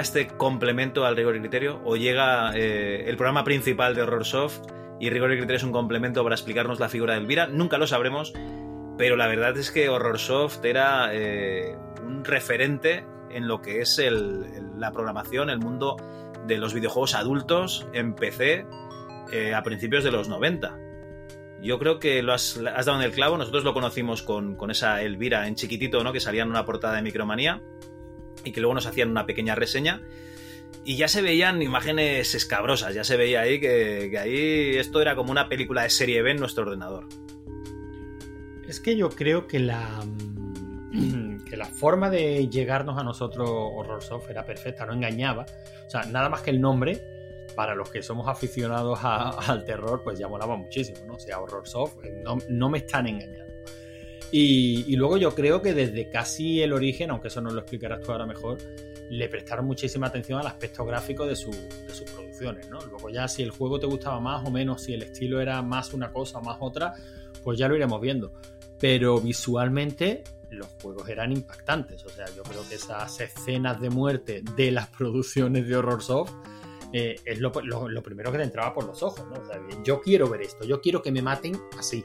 Este 0.00 0.28
complemento 0.28 1.04
al 1.04 1.16
rigor 1.16 1.36
y 1.36 1.40
criterio 1.40 1.80
o 1.84 1.96
llega 1.96 2.52
eh, 2.54 3.04
el 3.08 3.16
programa 3.16 3.44
principal 3.44 3.94
de 3.94 4.02
Horror 4.02 4.24
Soft 4.24 4.60
y 4.98 5.10
rigor 5.10 5.32
y 5.32 5.36
criterio 5.36 5.56
es 5.56 5.62
un 5.62 5.72
complemento 5.72 6.22
para 6.22 6.34
explicarnos 6.34 6.78
la 6.78 6.88
figura 6.88 7.14
de 7.14 7.20
Elvira. 7.20 7.46
Nunca 7.46 7.78
lo 7.78 7.86
sabremos, 7.86 8.32
pero 8.98 9.16
la 9.16 9.26
verdad 9.26 9.56
es 9.56 9.70
que 9.70 9.88
Horror 9.88 10.18
Soft 10.18 10.64
era 10.64 11.10
eh, 11.12 11.76
un 12.04 12.24
referente 12.24 13.06
en 13.30 13.48
lo 13.48 13.62
que 13.62 13.80
es 13.80 14.00
la 14.76 14.92
programación, 14.92 15.48
el 15.50 15.58
mundo 15.58 15.96
de 16.46 16.58
los 16.58 16.74
videojuegos 16.74 17.14
adultos 17.14 17.86
en 17.92 18.14
PC 18.14 18.66
eh, 19.32 19.54
a 19.54 19.62
principios 19.62 20.04
de 20.04 20.10
los 20.10 20.28
90. 20.28 20.78
Yo 21.62 21.78
creo 21.78 21.98
que 21.98 22.22
lo 22.22 22.32
has, 22.32 22.58
has 22.74 22.86
dado 22.86 22.98
en 22.98 23.04
el 23.04 23.12
clavo. 23.12 23.36
Nosotros 23.36 23.64
lo 23.64 23.74
conocimos 23.74 24.22
con, 24.22 24.56
con 24.56 24.70
esa 24.70 25.02
Elvira 25.02 25.46
en 25.46 25.54
chiquitito, 25.54 26.02
¿no? 26.02 26.12
Que 26.12 26.20
salía 26.20 26.42
en 26.42 26.48
una 26.48 26.64
portada 26.64 26.96
de 26.96 27.02
Micromanía 27.02 27.62
y 28.44 28.52
que 28.52 28.60
luego 28.60 28.74
nos 28.74 28.86
hacían 28.86 29.10
una 29.10 29.26
pequeña 29.26 29.54
reseña. 29.54 30.02
Y 30.84 30.96
ya 30.96 31.08
se 31.08 31.20
veían 31.20 31.60
imágenes 31.60 32.34
escabrosas, 32.34 32.94
ya 32.94 33.04
se 33.04 33.16
veía 33.16 33.40
ahí 33.42 33.60
que, 33.60 34.16
ahí 34.18 34.76
esto 34.78 35.02
era 35.02 35.14
como 35.14 35.30
una 35.30 35.48
película 35.48 35.82
de 35.82 35.90
serie 35.90 36.22
B 36.22 36.30
en 36.30 36.38
nuestro 36.38 36.62
ordenador. 36.64 37.06
Es 38.68 38.80
que 38.80 38.96
yo 38.96 39.10
creo 39.10 39.46
que 39.46 39.58
la, 39.58 40.00
mm, 40.92 41.38
que 41.44 41.56
la 41.56 41.66
forma 41.66 42.08
de 42.08 42.48
llegarnos 42.48 42.98
a 42.98 43.02
nosotros 43.04 43.48
Horror 43.50 44.02
Soft 44.02 44.30
era 44.30 44.44
perfecta, 44.46 44.86
no 44.86 44.92
engañaba. 44.94 45.44
O 45.86 45.90
sea, 45.90 46.04
nada 46.04 46.28
más 46.28 46.42
que 46.42 46.50
el 46.50 46.60
nombre, 46.60 47.00
para 47.56 47.74
los 47.74 47.90
que 47.90 48.02
somos 48.02 48.28
aficionados 48.28 49.00
a- 49.02 49.30
al 49.52 49.64
terror, 49.64 50.02
pues 50.04 50.18
ya 50.18 50.28
molaba 50.28 50.56
muchísimo, 50.56 51.00
¿no? 51.06 51.14
O 51.14 51.18
sea, 51.18 51.40
Horror 51.40 51.66
Soft, 51.68 51.96
no, 52.24 52.38
no 52.48 52.70
me 52.70 52.78
están 52.78 53.06
engañando. 53.06 53.49
Y, 54.32 54.94
luego 54.96 55.16
yo 55.16 55.34
creo 55.34 55.60
que 55.60 55.74
desde 55.74 56.08
casi 56.08 56.62
el 56.62 56.72
origen, 56.72 57.10
aunque 57.10 57.28
eso 57.28 57.40
nos 57.40 57.52
lo 57.52 57.60
explicarás 57.60 58.00
tú 58.00 58.12
ahora 58.12 58.26
mejor, 58.26 58.58
le 59.10 59.28
prestaron 59.28 59.66
muchísima 59.66 60.06
atención 60.06 60.38
al 60.38 60.46
aspecto 60.46 60.84
gráfico 60.84 61.24
de, 61.24 61.30
de 61.30 61.36
sus 61.36 62.10
producciones, 62.14 62.68
¿no? 62.70 62.78
Luego 62.86 63.10
ya 63.10 63.26
si 63.26 63.42
el 63.42 63.50
juego 63.50 63.80
te 63.80 63.86
gustaba 63.86 64.20
más 64.20 64.46
o 64.46 64.50
menos, 64.52 64.82
si 64.82 64.94
el 64.94 65.02
estilo 65.02 65.40
era 65.40 65.60
más 65.62 65.92
una 65.94 66.12
cosa 66.12 66.38
o 66.38 66.42
más 66.42 66.58
otra, 66.60 66.94
pues 67.42 67.58
ya 67.58 67.66
lo 67.66 67.74
iremos 67.74 68.00
viendo. 68.00 68.32
Pero 68.78 69.20
visualmente 69.20 70.22
los 70.50 70.68
juegos 70.80 71.08
eran 71.08 71.32
impactantes. 71.32 72.04
O 72.04 72.08
sea, 72.08 72.26
yo 72.36 72.44
creo 72.44 72.62
que 72.68 72.76
esas 72.76 73.20
escenas 73.20 73.80
de 73.80 73.90
muerte 73.90 74.42
de 74.56 74.70
las 74.70 74.86
producciones 74.96 75.66
de 75.66 75.76
Horror 75.76 76.02
Soft 76.02 76.32
eh, 76.92 77.16
es 77.24 77.40
lo, 77.40 77.50
lo- 77.64 77.88
lo 77.88 78.02
primero 78.02 78.30
que 78.30 78.38
te 78.38 78.44
entraba 78.44 78.72
por 78.74 78.84
los 78.84 79.02
ojos, 79.02 79.26
¿no? 79.28 79.42
O 79.42 79.44
sea, 79.44 79.60
yo 79.84 80.00
quiero 80.00 80.28
ver 80.28 80.42
esto, 80.42 80.64
yo 80.64 80.80
quiero 80.80 81.02
que 81.02 81.10
me 81.10 81.20
maten 81.20 81.56
así. 81.76 82.04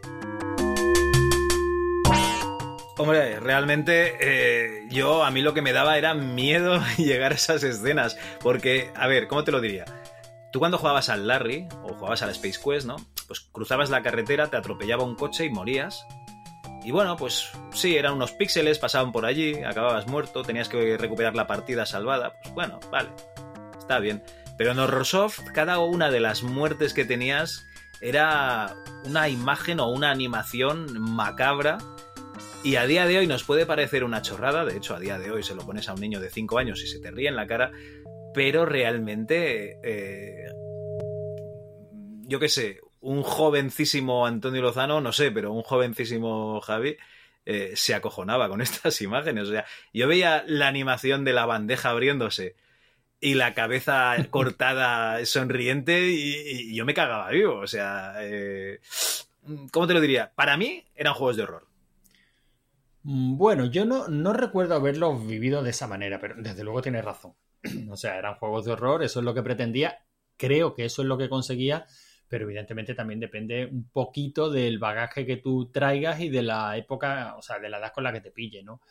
Hombre, 2.98 3.40
realmente 3.40 4.16
eh, 4.20 4.88
yo 4.90 5.25
a 5.25 5.32
mí 5.32 5.42
lo 5.42 5.54
que 5.54 5.62
me 5.62 5.74
daba 5.74 5.98
era 5.98 6.14
miedo 6.14 6.82
llegar 6.98 7.34
a 7.34 7.36
esas 7.36 7.64
escenas. 7.64 8.18
Porque, 8.40 8.92
a 8.96 9.08
ver, 9.08 9.28
¿cómo 9.28 9.44
te 9.44 9.52
lo 9.52 9.62
diría? 9.62 9.86
Tú 10.52 10.60
cuando 10.60 10.78
jugabas 10.78 11.10
al 11.10 11.28
Larry 11.28 11.68
o 11.84 11.94
jugabas 11.96 12.22
al 12.22 12.30
Space 12.30 12.60
Quest, 12.64 12.88
¿no? 12.88 12.96
Pues 13.28 13.42
cruzabas 13.42 13.90
la 13.90 14.02
carretera, 14.02 14.48
te 14.48 14.56
atropellaba 14.56 15.04
un 15.04 15.16
coche 15.16 15.46
y 15.46 15.50
morías. 15.50 16.06
Y 16.86 16.92
bueno, 16.92 17.18
pues 17.18 17.50
sí, 17.74 17.98
eran 17.98 18.14
unos 18.14 18.32
píxeles, 18.32 18.80
pasaban 18.80 19.12
por 19.12 19.25
allí, 19.25 19.64
acababas 19.64 20.08
muerto, 20.08 20.44
tenías 20.44 20.70
que 20.70 20.98
recuperar 20.98 21.36
la 21.36 21.48
partida 21.48 21.86
salvada. 21.86 22.40
Pues 22.42 22.54
bueno, 22.54 22.80
vale, 22.92 23.10
está 23.78 24.00
bien. 24.00 24.24
Pero 24.58 24.72
en 24.72 24.80
Horrorsoft, 24.80 25.40
cada 25.54 25.80
una 25.80 26.12
de 26.12 26.20
las 26.20 26.44
muertes 26.44 26.94
que 26.94 27.04
tenías 27.04 27.66
era 28.02 28.75
una 29.04 29.30
imagen 29.30 29.80
o 29.80 29.88
una 29.88 30.12
animación 30.12 31.02
macabra. 31.02 31.80
Y 32.65 32.77
a 32.77 32.88
día 32.88 33.05
de 33.05 33.19
hoy 33.19 33.27
nos 33.27 33.43
puede 33.43 33.67
parecer 33.67 34.03
una 34.03 34.24
chorrada, 34.24 34.65
de 34.65 34.75
hecho 34.75 34.95
a 34.95 35.00
día 35.00 35.19
de 35.19 35.29
hoy 35.29 35.43
se 35.43 35.53
lo 35.53 35.63
pones 35.63 35.88
a 35.88 35.93
un 35.93 36.01
niño 36.01 36.19
de 36.19 36.31
5 36.31 36.57
años 36.57 36.84
y 36.84 36.88
se 36.88 37.00
te 37.00 37.12
ríe 37.12 37.27
en 37.27 37.36
la 37.36 37.45
cara, 37.45 37.72
pero 38.34 38.65
realmente, 38.65 39.77
eh, 39.84 40.48
yo 42.24 42.39
qué 42.39 42.50
sé, 42.50 42.79
un 43.01 43.22
jovencísimo 43.22 44.25
Antonio 44.25 44.63
Lozano, 44.63 45.00
no 45.00 45.12
sé, 45.12 45.29
pero 45.29 45.53
un 45.53 45.62
jovencísimo 45.62 46.60
Javi 46.60 46.98
eh, 47.45 47.74
se 47.75 47.93
acojonaba 47.93 48.50
con 48.50 48.62
estas 48.63 49.00
imágenes. 49.00 49.48
O 49.48 49.51
sea, 49.51 49.65
yo 49.93 50.07
veía 50.07 50.43
la 50.48 50.67
animación 50.67 51.24
de 51.24 51.34
la 51.34 51.45
bandeja 51.45 51.91
abriéndose 51.91 52.55
y 53.22 53.36
la 53.36 53.53
cabeza 53.53 54.15
cortada 54.31 55.24
sonriente 55.27 56.10
y, 56.10 56.72
y 56.72 56.75
yo 56.75 56.84
me 56.84 56.95
cagaba 56.95 57.29
vivo. 57.29 57.60
O 57.60 57.67
sea, 57.67 58.15
eh, 58.22 58.79
¿cómo 59.72 59.86
te 59.86 59.93
lo 59.93 60.01
diría? 60.01 60.31
Para 60.34 60.57
mí 60.57 60.84
eran 60.95 61.13
juegos 61.13 61.38
de 61.38 61.43
horror. 61.43 61.75
Mm, 63.05 63.38
Bueno, 63.38 63.65
yo 63.67 63.85
no, 63.85 64.07
no 64.07 64.33
recuerdo 64.33 64.75
haberlos 64.75 65.25
vivido 65.27 65.63
de 65.63 65.69
esa 65.71 65.88
manera, 65.88 66.19
pero 66.19 66.35
desde 66.38 66.63
luego 66.63 66.81
tienes 66.81 67.05
razón. 67.05 67.33
O 67.91 67.97
sea, 67.97 68.17
eran 68.17 68.35
juegos 68.35 68.65
de 68.65 68.71
horror, 68.74 69.03
eso 69.03 69.19
es 69.19 69.25
lo 69.25 69.33
que 69.33 69.43
pretendía. 69.43 70.00
Creo 70.38 70.74
que 70.74 70.85
eso 70.85 71.01
es 71.01 71.07
lo 71.07 71.17
que 71.17 71.29
conseguía, 71.29 71.85
pero 72.27 72.45
evidentemente 72.45 72.93
también 72.95 73.19
depende 73.19 73.65
un 73.65 73.89
poquito 73.89 74.50
del 74.50 74.79
bagaje 74.79 75.25
que 75.25 75.38
tú 75.38 75.71
traigas 75.71 76.19
y 76.21 76.29
de 76.29 76.43
la 76.43 76.77
época, 76.77 77.35
o 77.38 77.41
sea, 77.41 77.59
de 77.59 77.69
la 77.69 77.77
edad 77.79 77.93
con 77.93 78.03
la 78.03 78.12
que 78.13 78.21
te 78.21 78.31
pille, 78.31 78.63
¿no? 78.63 78.81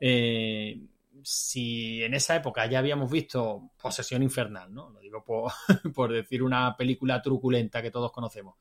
Eh, 0.00 0.80
si 1.22 2.02
en 2.04 2.14
esa 2.14 2.36
época 2.36 2.66
ya 2.66 2.78
habíamos 2.80 3.10
visto 3.10 3.70
Posesión 3.80 4.22
Infernal, 4.22 4.72
¿no? 4.74 4.90
Lo 4.90 5.00
digo 5.00 5.24
por, 5.24 5.52
por 5.94 6.12
decir 6.12 6.42
una 6.42 6.76
película 6.76 7.20
truculenta 7.22 7.82
que 7.82 7.90
todos 7.90 8.12
conocemos. 8.12 8.56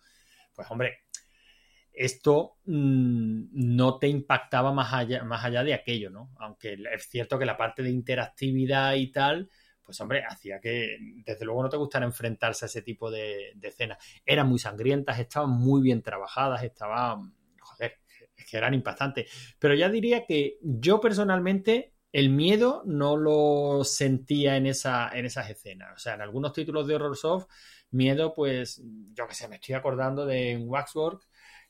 Pues 0.56 0.70
hombre, 0.72 1.00
esto 1.98 2.58
mmm, 2.66 3.46
no 3.52 3.98
te 3.98 4.08
impactaba 4.08 4.72
más 4.72 4.94
allá, 4.94 5.24
más 5.24 5.44
allá 5.44 5.64
de 5.64 5.74
aquello, 5.74 6.10
¿no? 6.10 6.32
Aunque 6.38 6.78
es 6.94 7.10
cierto 7.10 7.40
que 7.40 7.46
la 7.46 7.58
parte 7.58 7.82
de 7.82 7.90
interactividad 7.90 8.94
y 8.96 9.12
tal, 9.12 9.50
pues 9.84 10.00
hombre, 10.00 10.24
hacía 10.24 10.60
que 10.60 10.98
desde 11.26 11.46
luego 11.46 11.64
no 11.64 11.70
te 11.70 11.78
gustara 11.78 12.06
enfrentarse 12.06 12.66
a 12.66 12.68
ese 12.68 12.84
tipo 12.84 13.10
de, 13.10 13.54
escenas. 13.62 13.98
Eran 14.26 14.48
muy 14.48 14.60
sangrientas, 14.60 15.20
estaban 15.20 15.50
muy 15.50 15.82
bien 15.82 16.04
trabajadas, 16.04 16.64
estaban, 16.64 17.34
joder, 17.60 18.00
es 18.36 18.46
que 18.46 18.58
eran 18.58 18.74
impactantes. 18.74 19.56
Pero 19.58 19.74
ya 19.74 19.90
diría 19.90 20.26
que 20.26 20.60
yo 20.62 21.02
personalmente 21.02 21.94
el 22.12 22.30
miedo 22.30 22.84
no 22.86 23.18
lo 23.18 23.84
sentía 23.84 24.58
en, 24.58 24.68
esa, 24.68 25.10
en 25.10 25.26
esas 25.26 25.50
escenas. 25.50 25.96
O 25.96 26.00
sea, 26.00 26.14
en 26.14 26.22
algunos 26.22 26.54
títulos 26.54 26.86
de 26.88 26.96
Horror 26.96 27.18
Soft, 27.18 27.48
miedo, 27.92 28.34
pues, 28.36 28.82
yo 29.14 29.28
qué 29.28 29.34
sé, 29.34 29.48
me 29.48 29.56
estoy 29.56 29.76
acordando 29.76 30.26
de 30.26 30.58
Waxwork, 30.58 31.28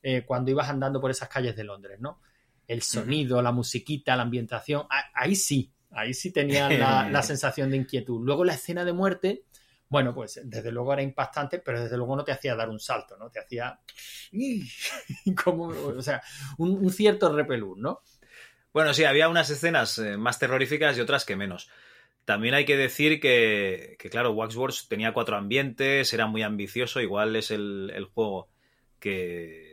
eh, 0.10 0.24
cuando 0.26 0.52
ibas 0.52 0.70
andando 0.70 1.02
por 1.02 1.12
esas 1.12 1.28
calles 1.28 1.56
de 1.56 1.66
Londres, 1.66 2.00
¿no? 2.00 2.22
El 2.66 2.82
sonido, 2.82 3.42
la 3.42 3.52
musiquita, 3.52 4.16
la 4.16 4.24
ambientación, 4.24 4.86
ahí 5.14 5.36
sí, 5.36 5.72
Ahí 5.92 6.14
sí 6.14 6.32
tenía 6.32 6.70
la, 6.70 7.10
la 7.10 7.24
sensación 7.24 7.70
de 7.70 7.78
inquietud. 7.78 8.24
Luego 8.24 8.44
la 8.46 8.54
escena 8.54 8.86
de 8.86 8.94
muerte, 8.94 9.44
bueno, 9.90 10.14
pues 10.14 10.40
desde 10.44 10.72
luego 10.72 10.94
era 10.94 11.02
impactante, 11.02 11.60
pero 11.60 11.82
desde 11.82 11.98
luego 11.98 12.16
no 12.16 12.24
te 12.24 12.32
hacía 12.32 12.56
dar 12.56 12.70
un 12.70 12.80
salto, 12.80 13.18
¿no? 13.18 13.30
Te 13.30 13.40
hacía 13.40 13.80
como, 15.44 15.68
o 15.68 16.02
sea, 16.02 16.22
un, 16.58 16.72
un 16.72 16.90
cierto 16.92 17.34
repelús, 17.34 17.78
¿no? 17.78 18.02
Bueno, 18.74 18.94
sí, 18.94 19.06
había 19.06 19.30
unas 19.30 19.50
escenas 19.50 19.98
eh, 19.98 20.18
más 20.18 20.40
terroríficas 20.40 20.98
y 20.98 21.02
otras 21.02 21.26
que 21.26 21.36
menos. 21.36 21.70
También 22.26 22.54
hay 22.54 22.66
que 22.66 22.76
decir 22.76 23.22
que, 23.22 23.96
que, 23.98 24.10
claro, 24.10 24.32
Waxworks 24.32 24.90
tenía 24.90 25.14
cuatro 25.14 25.38
ambientes, 25.38 26.14
era 26.14 26.28
muy 26.28 26.44
ambicioso, 26.44 27.00
igual 27.00 27.36
es 27.38 27.52
el, 27.52 27.92
el 27.96 28.06
juego 28.06 28.50
que, 29.00 29.67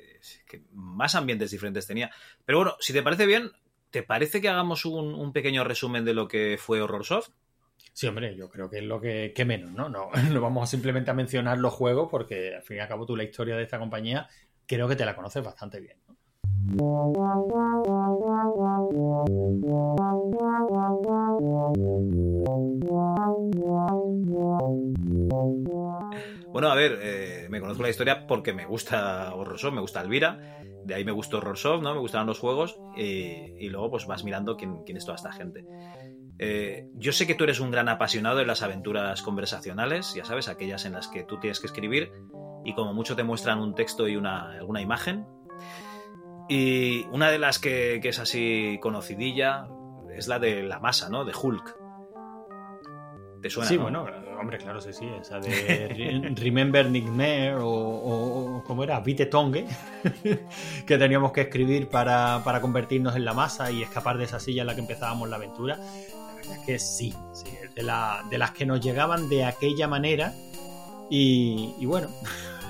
que, 0.46 0.62
más 0.72 1.14
ambientes 1.14 1.50
diferentes 1.50 1.86
tenía. 1.86 2.10
Pero 2.44 2.58
bueno, 2.58 2.76
si 2.80 2.92
te 2.92 3.02
parece 3.02 3.26
bien, 3.26 3.50
¿te 3.90 4.02
parece 4.02 4.40
que 4.40 4.48
hagamos 4.48 4.84
un, 4.84 5.14
un 5.14 5.32
pequeño 5.32 5.64
resumen 5.64 6.04
de 6.04 6.14
lo 6.14 6.28
que 6.28 6.58
fue 6.58 6.82
Horror 6.82 7.04
Soft? 7.04 7.30
Sí, 7.92 8.08
hombre, 8.08 8.34
yo 8.34 8.50
creo 8.50 8.68
que 8.68 8.78
es 8.78 8.84
lo 8.84 9.00
que, 9.00 9.32
que 9.34 9.44
menos, 9.44 9.70
¿no? 9.70 9.88
¿no? 9.88 10.10
No 10.32 10.40
vamos 10.40 10.68
simplemente 10.68 11.10
a 11.10 11.14
mencionar 11.14 11.58
los 11.58 11.72
juegos 11.72 12.08
porque 12.10 12.56
al 12.56 12.62
fin 12.62 12.78
y 12.78 12.80
al 12.80 12.88
cabo 12.88 13.06
tú 13.06 13.16
la 13.16 13.24
historia 13.24 13.56
de 13.56 13.62
esta 13.62 13.78
compañía 13.78 14.28
creo 14.66 14.88
que 14.88 14.96
te 14.96 15.04
la 15.04 15.14
conoces 15.14 15.44
bastante 15.44 15.80
bien. 15.80 15.96
¿no? 16.08 16.14
Bueno, 26.54 26.70
a 26.70 26.76
ver, 26.76 27.00
eh, 27.02 27.48
me 27.50 27.60
conozco 27.60 27.82
la 27.82 27.88
historia 27.88 28.28
porque 28.28 28.52
me 28.52 28.64
gusta 28.64 29.34
Horrorsoft, 29.34 29.74
me 29.74 29.80
gusta 29.80 30.00
Elvira, 30.00 30.38
de 30.84 30.94
ahí 30.94 31.04
me 31.04 31.10
gustó 31.10 31.38
Horrorsoft, 31.38 31.82
¿no? 31.82 31.94
Me 31.94 31.98
gustaban 31.98 32.28
los 32.28 32.38
juegos 32.38 32.78
y, 32.96 33.56
y 33.58 33.68
luego 33.70 33.90
pues 33.90 34.06
vas 34.06 34.22
mirando 34.22 34.56
quién, 34.56 34.84
quién, 34.84 34.96
es 34.96 35.04
toda 35.04 35.16
esta 35.16 35.32
gente. 35.32 35.64
Eh, 36.38 36.86
yo 36.94 37.10
sé 37.10 37.26
que 37.26 37.34
tú 37.34 37.42
eres 37.42 37.58
un 37.58 37.72
gran 37.72 37.88
apasionado 37.88 38.36
de 38.36 38.46
las 38.46 38.62
aventuras 38.62 39.20
conversacionales, 39.22 40.14
ya 40.14 40.24
sabes, 40.24 40.46
aquellas 40.46 40.84
en 40.84 40.92
las 40.92 41.08
que 41.08 41.24
tú 41.24 41.40
tienes 41.40 41.58
que 41.58 41.66
escribir 41.66 42.12
y 42.64 42.72
como 42.76 42.94
mucho 42.94 43.16
te 43.16 43.24
muestran 43.24 43.58
un 43.58 43.74
texto 43.74 44.06
y 44.06 44.14
una, 44.14 44.52
alguna 44.52 44.80
imagen. 44.80 45.26
Y 46.48 47.04
una 47.10 47.30
de 47.30 47.40
las 47.40 47.58
que, 47.58 47.98
que, 48.00 48.10
es 48.10 48.20
así 48.20 48.78
conocidilla 48.80 49.66
es 50.16 50.28
la 50.28 50.38
de 50.38 50.62
la 50.62 50.78
masa, 50.78 51.10
¿no? 51.10 51.24
De 51.24 51.32
Hulk. 51.34 51.83
¿Te 53.44 53.50
suena? 53.50 53.68
Sí, 53.68 53.76
¿no? 53.76 53.82
bueno, 53.82 54.06
hombre, 54.40 54.56
claro, 54.56 54.80
sí, 54.80 54.94
sí. 54.94 55.06
Esa 55.20 55.38
de 55.38 56.32
Remember 56.34 56.86
o, 57.56 57.68
o, 57.68 58.56
o, 58.56 58.64
¿cómo 58.64 58.84
era? 58.84 58.98
Vite 59.00 59.26
Tongue, 59.26 59.66
que 60.86 60.96
teníamos 60.96 61.30
que 61.30 61.42
escribir 61.42 61.90
para, 61.90 62.40
para, 62.42 62.62
convertirnos 62.62 63.14
en 63.16 63.26
la 63.26 63.34
masa 63.34 63.70
y 63.70 63.82
escapar 63.82 64.16
de 64.16 64.24
esa 64.24 64.40
silla 64.40 64.62
en 64.62 64.68
la 64.68 64.74
que 64.74 64.80
empezábamos 64.80 65.28
la 65.28 65.36
aventura. 65.36 65.76
La 65.76 66.34
verdad 66.36 66.56
es 66.58 66.64
que 66.64 66.78
sí, 66.78 67.14
sí 67.34 67.54
de, 67.74 67.82
la, 67.82 68.24
de 68.30 68.38
las 68.38 68.52
que 68.52 68.64
nos 68.64 68.80
llegaban 68.80 69.28
de 69.28 69.44
aquella 69.44 69.88
manera. 69.88 70.32
Y, 71.10 71.74
y 71.78 71.84
bueno, 71.84 72.08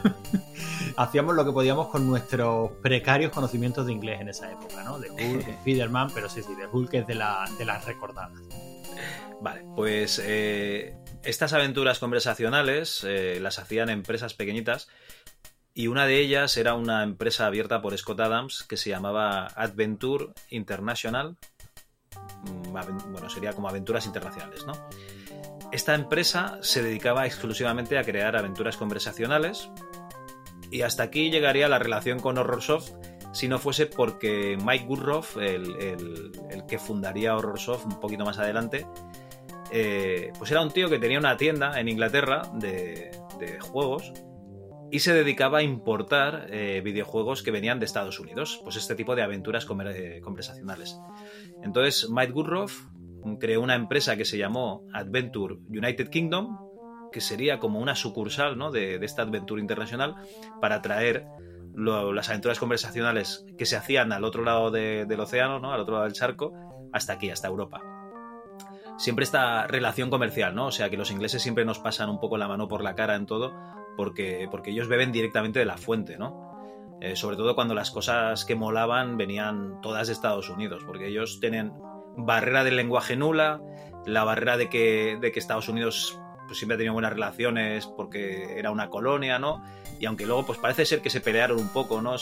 hacíamos 0.96 1.36
lo 1.36 1.44
que 1.44 1.52
podíamos 1.52 1.86
con 1.86 2.04
nuestros 2.04 2.72
precarios 2.82 3.30
conocimientos 3.30 3.86
de 3.86 3.92
inglés 3.92 4.20
en 4.20 4.28
esa 4.28 4.50
época, 4.50 4.82
¿no? 4.82 4.98
De 4.98 5.08
Hulk, 5.08 5.46
de 5.46 5.52
Spiderman, 5.60 6.10
pero 6.12 6.28
sí, 6.28 6.42
sí, 6.42 6.52
de 6.56 6.66
Hulk 6.66 6.94
es 6.94 7.06
de, 7.06 7.14
la, 7.14 7.48
de 7.58 7.64
las 7.64 7.84
recordadas. 7.84 8.32
Vale, 9.44 9.62
pues 9.76 10.22
eh, 10.24 10.96
estas 11.22 11.52
aventuras 11.52 11.98
conversacionales 11.98 13.04
eh, 13.04 13.38
las 13.42 13.58
hacían 13.58 13.90
empresas 13.90 14.32
pequeñitas 14.32 14.88
y 15.74 15.88
una 15.88 16.06
de 16.06 16.18
ellas 16.18 16.56
era 16.56 16.72
una 16.72 17.02
empresa 17.02 17.44
abierta 17.44 17.82
por 17.82 17.94
Scott 17.98 18.20
Adams 18.20 18.62
que 18.62 18.78
se 18.78 18.88
llamaba 18.88 19.48
Adventure 19.48 20.28
International. 20.48 21.36
Bueno, 22.72 23.28
sería 23.28 23.52
como 23.52 23.68
aventuras 23.68 24.06
internacionales, 24.06 24.64
¿no? 24.66 24.72
Esta 25.72 25.94
empresa 25.94 26.56
se 26.62 26.82
dedicaba 26.82 27.26
exclusivamente 27.26 27.98
a 27.98 28.02
crear 28.02 28.38
aventuras 28.38 28.78
conversacionales 28.78 29.68
y 30.70 30.80
hasta 30.80 31.02
aquí 31.02 31.30
llegaría 31.30 31.68
la 31.68 31.78
relación 31.78 32.18
con 32.18 32.38
Horrorsoft 32.38 32.92
si 33.34 33.48
no 33.48 33.58
fuese 33.58 33.86
porque 33.86 34.56
Mike 34.64 34.86
Woodruff, 34.86 35.36
el, 35.36 35.76
el, 35.82 36.32
el 36.50 36.66
que 36.66 36.78
fundaría 36.78 37.36
Horrorsoft 37.36 37.84
un 37.84 38.00
poquito 38.00 38.24
más 38.24 38.38
adelante, 38.38 38.86
eh, 39.76 40.32
pues 40.38 40.52
era 40.52 40.62
un 40.62 40.70
tío 40.70 40.88
que 40.88 41.00
tenía 41.00 41.18
una 41.18 41.36
tienda 41.36 41.80
en 41.80 41.88
Inglaterra 41.88 42.42
de, 42.54 43.10
juegos 43.60 44.12
y 44.92 45.00
se 45.00 45.12
dedicaba 45.12 45.58
a 45.58 45.62
importar 45.62 46.46
eh, 46.50 46.80
videojuegos 46.82 47.42
que 47.42 47.50
venían 47.50 47.80
de 47.80 47.84
Estados 47.84 48.20
Unidos, 48.20 48.60
pues 48.62 48.76
este 48.76 48.94
tipo 48.94 49.16
de 49.16 49.22
aventuras 49.22 49.66
eh, 49.68 50.20
conversacionales. 50.22 51.00
Entonces 51.64 52.08
Mike 52.08 52.32
Woodruff 52.32 52.86
creó 53.40 53.62
una 53.62 53.74
empresa 53.74 54.16
que 54.16 54.24
se 54.24 54.38
llamó 54.38 54.86
Adventure 54.92 55.56
United 55.68 56.08
Kingdom, 56.08 56.56
que 57.10 57.20
sería 57.20 57.58
como 57.58 57.80
una 57.80 57.96
sucursal 57.96 58.56
de, 58.72 58.94
esta 59.02 59.22
Adventure 59.22 59.60
Internacional 59.60 60.14
para 60.60 60.82
traer 60.82 61.26
las 61.74 62.28
aventuras 62.28 62.60
conversacionales 62.60 63.44
que 63.58 63.66
se 63.66 63.74
hacían 63.74 64.12
al 64.12 64.22
otro 64.22 64.44
lado 64.44 64.70
de, 64.70 65.04
del 65.04 65.18
océano, 65.18 65.58
¿no? 65.58 65.72
al 65.72 65.80
otro 65.80 65.94
lado 65.94 66.04
del 66.04 66.14
charco, 66.14 66.52
hasta 66.92 67.14
aquí, 67.14 67.30
hasta 67.30 67.48
Europa 67.48 67.93
siempre 68.96 69.24
esta 69.24 69.66
relación 69.66 70.10
comercial, 70.10 70.54
¿no? 70.54 70.66
O 70.66 70.72
sea, 70.72 70.90
que 70.90 70.96
los 70.96 71.10
ingleses 71.10 71.42
siempre 71.42 71.64
nos 71.64 71.78
pasan 71.78 72.08
un 72.08 72.20
poco 72.20 72.36
la 72.38 72.48
mano 72.48 72.68
por 72.68 72.82
la 72.82 72.94
cara 72.94 73.16
en 73.16 73.26
todo 73.26 73.52
porque, 73.96 74.48
porque 74.50 74.70
ellos 74.70 74.88
beben 74.88 75.12
directamente 75.12 75.58
de 75.58 75.64
la 75.64 75.76
fuente, 75.76 76.16
¿no? 76.18 76.98
Eh, 77.00 77.16
sobre 77.16 77.36
todo 77.36 77.54
cuando 77.54 77.74
las 77.74 77.90
cosas 77.90 78.44
que 78.44 78.54
molaban 78.54 79.16
venían 79.16 79.80
todas 79.82 80.06
de 80.06 80.12
Estados 80.12 80.48
Unidos, 80.48 80.82
porque 80.86 81.08
ellos 81.08 81.38
tienen 81.40 81.72
barrera 82.16 82.64
del 82.64 82.76
lenguaje 82.76 83.16
nula, 83.16 83.60
la 84.06 84.24
barrera 84.24 84.56
de 84.56 84.68
que, 84.68 85.18
de 85.20 85.32
que 85.32 85.38
Estados 85.38 85.68
Unidos 85.68 86.18
pues, 86.46 86.58
siempre 86.58 86.74
ha 86.74 86.78
tenido 86.78 86.94
buenas 86.94 87.12
relaciones 87.12 87.86
porque 87.86 88.58
era 88.58 88.70
una 88.70 88.88
colonia, 88.88 89.38
¿no? 89.38 89.62
Y 89.98 90.06
aunque 90.06 90.26
luego 90.26 90.46
pues 90.46 90.58
parece 90.58 90.86
ser 90.86 91.02
que 91.02 91.10
se 91.10 91.20
pelearon 91.20 91.58
un 91.58 91.68
poco, 91.68 92.00
¿no? 92.00 92.16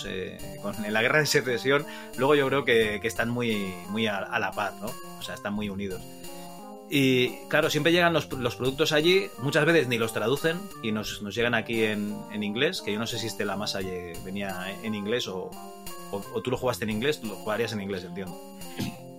Con, 0.62 0.84
en 0.84 0.92
la 0.92 1.02
guerra 1.02 1.20
de 1.20 1.26
secesión, 1.26 1.84
luego 2.18 2.34
yo 2.34 2.46
creo 2.48 2.64
que, 2.64 2.96
están 3.02 3.30
muy, 3.30 3.74
muy 3.88 4.06
a, 4.06 4.18
a 4.18 4.38
la 4.38 4.52
paz, 4.52 4.74
¿no? 4.80 4.88
O 5.18 5.22
sea, 5.22 5.34
están 5.34 5.54
muy 5.54 5.68
unidos. 5.68 6.02
Y 6.94 7.46
claro, 7.48 7.70
siempre 7.70 7.90
llegan 7.90 8.12
los, 8.12 8.30
los, 8.34 8.54
productos 8.54 8.92
allí, 8.92 9.30
muchas 9.38 9.64
veces 9.64 9.88
ni 9.88 9.96
los 9.96 10.12
traducen 10.12 10.60
y 10.82 10.92
nos, 10.92 11.22
nos 11.22 11.34
llegan 11.34 11.54
aquí 11.54 11.84
en, 11.84 12.14
en, 12.30 12.42
inglés, 12.42 12.82
que 12.82 12.92
yo 12.92 12.98
no 12.98 13.06
sé 13.06 13.18
si 13.18 13.28
este 13.28 13.46
La 13.46 13.56
Masa 13.56 13.80
venía 14.26 14.76
en 14.82 14.94
inglés 14.94 15.26
o, 15.26 15.50
o, 16.10 16.22
o, 16.34 16.42
tú 16.42 16.50
lo 16.50 16.58
jugaste 16.58 16.84
en 16.84 16.90
inglés, 16.90 17.18
tú 17.18 17.28
lo 17.28 17.36
jugarías 17.36 17.72
en 17.72 17.80
inglés, 17.80 18.04
entiendo. 18.04 18.38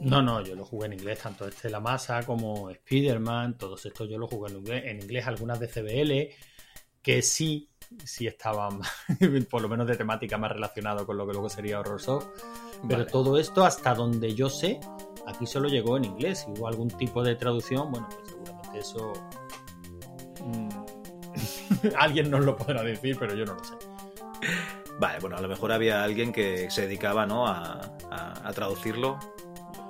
No, 0.02 0.22
no, 0.22 0.44
yo 0.44 0.54
lo 0.54 0.66
jugué 0.66 0.86
en 0.86 0.94
inglés, 0.94 1.18
tanto 1.18 1.48
este 1.48 1.72
La 1.72 1.80
Masa 1.80 2.22
como 2.22 2.70
Spider-Man, 2.70 3.58
todos 3.58 3.84
estos 3.88 4.08
yo 4.08 4.20
lo 4.20 4.28
jugué 4.28 4.52
en 4.52 4.58
inglés, 4.60 4.84
en 4.86 5.02
inglés 5.02 5.26
algunas 5.26 5.60
de 5.60 5.68
CBL, 5.68 6.36
que 7.02 7.24
sí, 7.24 7.72
sí 8.06 8.28
estaban, 8.28 8.82
por 9.50 9.64
lo 9.64 9.68
menos 9.68 9.88
de 9.88 9.98
temática 9.98 10.38
más 10.38 10.52
relacionado 10.52 11.08
con 11.08 11.18
lo 11.18 11.26
que 11.26 11.34
luego 11.34 11.50
sería 11.50 11.80
Horror 11.80 12.00
Soft, 12.00 12.28
pero 12.88 13.00
vale. 13.00 13.12
todo 13.12 13.40
esto 13.40 13.66
hasta 13.66 13.96
donde 13.96 14.36
yo 14.36 14.48
sé 14.48 14.80
aquí 15.28 15.46
solo 15.46 15.68
llegó 15.70 15.98
en 15.98 16.06
inglés. 16.06 16.46
Si 16.46 16.52
hubo 16.52 16.68
algún 16.68 16.90
tipo 16.90 17.24
de 17.24 17.36
traducción, 17.36 17.92
bueno, 17.92 18.08
pues 18.10 18.30
seguramente 18.30 18.80
eso. 18.80 19.14
Mmm, 20.46 21.90
alguien 21.98 22.30
nos 22.30 22.44
lo 22.46 22.56
podrá 22.56 22.84
decir, 22.84 23.18
pero 23.20 23.34
yo 23.36 23.46
no 23.46 23.56
lo 23.56 23.64
sé. 23.64 23.74
Vale, 25.00 25.20
bueno, 25.20 25.38
a 25.38 25.42
lo 25.42 25.48
mejor 25.48 25.72
había 25.72 26.04
alguien 26.04 26.32
que 26.32 26.70
se 26.70 26.84
dedicaba, 26.84 27.26
¿no? 27.26 27.48
A, 27.48 27.82
a, 28.12 28.48
a 28.48 28.54
traducirlo. 28.54 29.20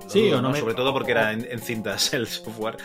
Sí, 0.07 0.31
o 0.31 0.41
no, 0.41 0.51
me... 0.51 0.59
sobre 0.59 0.75
todo 0.75 0.93
porque 0.93 1.11
era 1.11 1.33
en, 1.33 1.45
en, 1.49 1.59
cintas 1.59 2.13
el 2.13 2.27
software. 2.27 2.77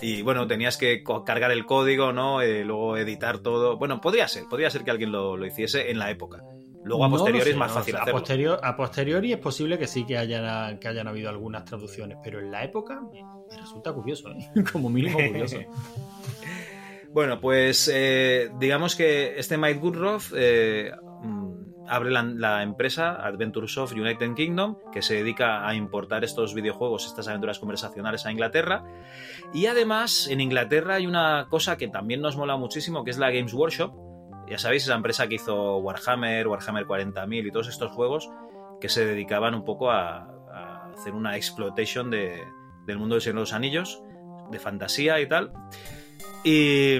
Y 0.00 0.22
bueno, 0.22 0.46
tenías 0.46 0.76
que 0.76 1.04
cargar 1.24 1.52
el 1.52 1.64
código, 1.64 2.12
¿no? 2.12 2.42
Eh, 2.42 2.64
luego 2.64 2.96
editar 2.96 3.38
todo. 3.38 3.76
Bueno, 3.76 4.00
podría 4.00 4.26
ser, 4.26 4.44
podría 4.48 4.68
ser 4.68 4.84
que 4.84 4.90
alguien 4.90 5.12
lo, 5.12 5.36
lo 5.36 5.46
hiciese 5.46 5.90
en 5.90 5.98
la 5.98 6.10
época. 6.10 6.42
Luego 6.84 7.04
a 7.04 7.10
posteriori 7.10 7.38
no 7.38 7.44
sé, 7.44 7.50
es 7.50 7.56
más 7.56 7.72
fácil 7.72 7.96
hacerlo. 7.96 8.12
A 8.12 8.20
posteriori, 8.20 8.60
a 8.62 8.76
posteriori, 8.76 9.32
es 9.32 9.38
posible 9.38 9.78
que 9.78 9.86
sí 9.86 10.04
que 10.04 10.18
hayan, 10.18 10.78
que 10.78 10.88
hayan 10.88 11.06
habido 11.06 11.28
algunas 11.28 11.64
traducciones, 11.64 12.18
pero 12.22 12.40
en 12.40 12.50
la 12.50 12.64
época 12.64 13.00
me, 13.00 13.24
resulta 13.56 13.92
curioso, 13.92 14.30
¿eh? 14.30 14.50
como 14.72 14.90
mínimo 14.90 15.18
curioso. 15.18 15.58
bueno, 17.10 17.40
pues 17.40 17.90
eh, 17.92 18.50
digamos 18.58 18.96
que 18.96 19.38
este 19.38 19.56
Mike 19.58 19.78
Woodruff 19.78 20.32
eh, 20.34 20.90
abre 21.88 22.10
la, 22.10 22.22
la, 22.24 22.62
empresa 22.64 23.14
Adventure 23.14 23.68
Soft 23.68 23.92
United 23.92 24.34
Kingdom, 24.34 24.78
que 24.92 25.02
se 25.02 25.14
dedica 25.14 25.66
a 25.66 25.74
importar 25.76 26.24
estos 26.24 26.52
videojuegos, 26.52 27.06
estas 27.06 27.28
aventuras 27.28 27.60
conversacionales 27.60 28.26
a 28.26 28.32
Inglaterra. 28.32 28.82
Y 29.54 29.66
además, 29.66 30.26
en 30.28 30.40
Inglaterra 30.40 30.94
hay 30.94 31.06
una 31.06 31.46
cosa 31.48 31.76
que 31.76 31.86
también 31.86 32.22
nos 32.22 32.36
mola 32.36 32.56
muchísimo, 32.56 33.04
que 33.04 33.10
es 33.10 33.18
la 33.18 33.30
Games 33.30 33.54
Workshop, 33.54 34.11
ya 34.52 34.58
sabéis, 34.58 34.82
esa 34.82 34.94
empresa 34.94 35.28
que 35.28 35.36
hizo 35.36 35.78
Warhammer, 35.78 36.46
Warhammer 36.46 36.86
40.000 36.86 37.46
y 37.46 37.50
todos 37.50 37.68
estos 37.68 37.90
juegos 37.90 38.28
que 38.82 38.90
se 38.90 39.06
dedicaban 39.06 39.54
un 39.54 39.64
poco 39.64 39.90
a, 39.90 40.28
hacer 40.94 41.14
una 41.14 41.38
exploitation 41.38 42.10
de, 42.10 42.44
del 42.86 42.98
mundo 42.98 43.14
del 43.14 43.22
Señor 43.22 43.36
de 43.36 43.40
los 43.40 43.54
Anillos, 43.54 44.02
de 44.50 44.58
fantasía 44.58 45.22
y 45.22 45.26
tal. 45.26 45.54
Y 46.44 46.98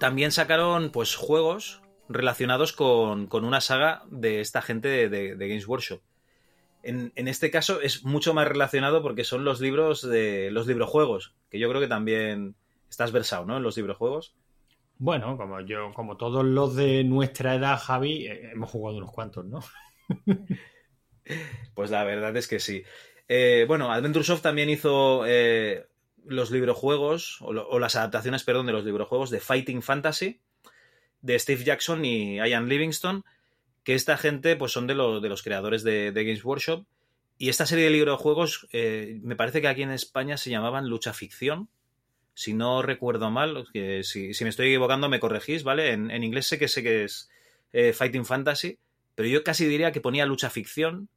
también 0.00 0.32
sacaron 0.32 0.90
pues 0.90 1.14
juegos 1.14 1.82
relacionados 2.08 2.72
con, 2.72 3.28
con 3.28 3.44
una 3.44 3.60
saga 3.60 4.02
de 4.10 4.40
esta 4.40 4.60
gente 4.60 5.08
de, 5.08 5.36
Games 5.36 5.68
Workshop. 5.68 6.00
En, 6.82 7.12
en, 7.14 7.28
este 7.28 7.52
caso 7.52 7.80
es 7.80 8.02
mucho 8.04 8.34
más 8.34 8.48
relacionado 8.48 9.02
porque 9.02 9.22
son 9.22 9.44
los 9.44 9.60
libros 9.60 10.02
de 10.02 10.50
los 10.50 10.66
librojuegos, 10.66 11.32
que 11.48 11.60
yo 11.60 11.68
creo 11.68 11.80
que 11.80 11.86
también 11.86 12.56
estás 12.90 13.12
versado, 13.12 13.44
¿no? 13.44 13.56
En 13.56 13.62
los 13.62 13.76
librojuegos. 13.76 14.34
Bueno, 15.00 15.38
como 15.38 15.62
yo, 15.62 15.94
como 15.94 16.18
todos 16.18 16.44
los 16.44 16.76
de 16.76 17.04
nuestra 17.04 17.54
edad, 17.54 17.78
Javi, 17.78 18.26
eh, 18.26 18.50
hemos 18.52 18.68
jugado 18.68 18.98
unos 18.98 19.10
cuantos, 19.10 19.46
¿no? 19.46 19.60
pues 21.74 21.90
la 21.90 22.04
verdad 22.04 22.36
es 22.36 22.46
que 22.46 22.60
sí. 22.60 22.82
Eh, 23.26 23.64
bueno, 23.66 23.90
Adventuresoft 23.90 24.42
también 24.42 24.68
hizo 24.68 25.24
eh, 25.26 25.86
los 26.26 26.50
librojuegos, 26.50 27.40
o, 27.40 27.46
o, 27.46 27.78
las 27.78 27.96
adaptaciones, 27.96 28.44
perdón, 28.44 28.66
de 28.66 28.72
los 28.72 28.84
librojuegos 28.84 29.30
de 29.30 29.40
Fighting 29.40 29.80
Fantasy, 29.80 30.42
de 31.22 31.38
Steve 31.38 31.64
Jackson 31.64 32.04
y 32.04 32.36
Ian 32.36 32.68
Livingstone, 32.68 33.22
que 33.84 33.94
esta 33.94 34.18
gente 34.18 34.54
pues 34.54 34.70
son 34.70 34.86
de, 34.86 34.94
de 34.94 35.28
los 35.30 35.42
creadores 35.42 35.82
de, 35.82 36.12
de, 36.12 36.24
Games 36.24 36.44
Workshop. 36.44 36.84
Y 37.38 37.48
esta 37.48 37.64
serie 37.64 37.84
de 37.84 37.90
librojuegos, 37.90 38.68
eh, 38.72 39.18
me 39.22 39.34
parece 39.34 39.62
que 39.62 39.68
aquí 39.68 39.80
en 39.80 39.92
España 39.92 40.36
se 40.36 40.50
llamaban 40.50 40.90
Lucha 40.90 41.14
Ficción. 41.14 41.70
Si 42.40 42.54
no 42.54 42.80
recuerdo 42.80 43.30
mal, 43.30 43.66
que 43.70 44.02
si, 44.02 44.32
si 44.32 44.44
me 44.44 44.48
estoy 44.48 44.68
equivocando 44.68 45.10
me 45.10 45.20
corregís, 45.20 45.62
¿vale? 45.62 45.92
En, 45.92 46.10
en, 46.10 46.24
inglés 46.24 46.46
sé 46.46 46.58
que 46.58 46.68
sé 46.68 46.82
que 46.82 47.04
es 47.04 47.28
eh, 47.74 47.92
Fighting 47.92 48.24
Fantasy, 48.24 48.78
pero 49.14 49.28
yo 49.28 49.44
casi 49.44 49.66
diría 49.66 49.92
que 49.92 50.00
ponía 50.00 50.24
Lucha 50.24 50.48
Ficción. 50.48 51.10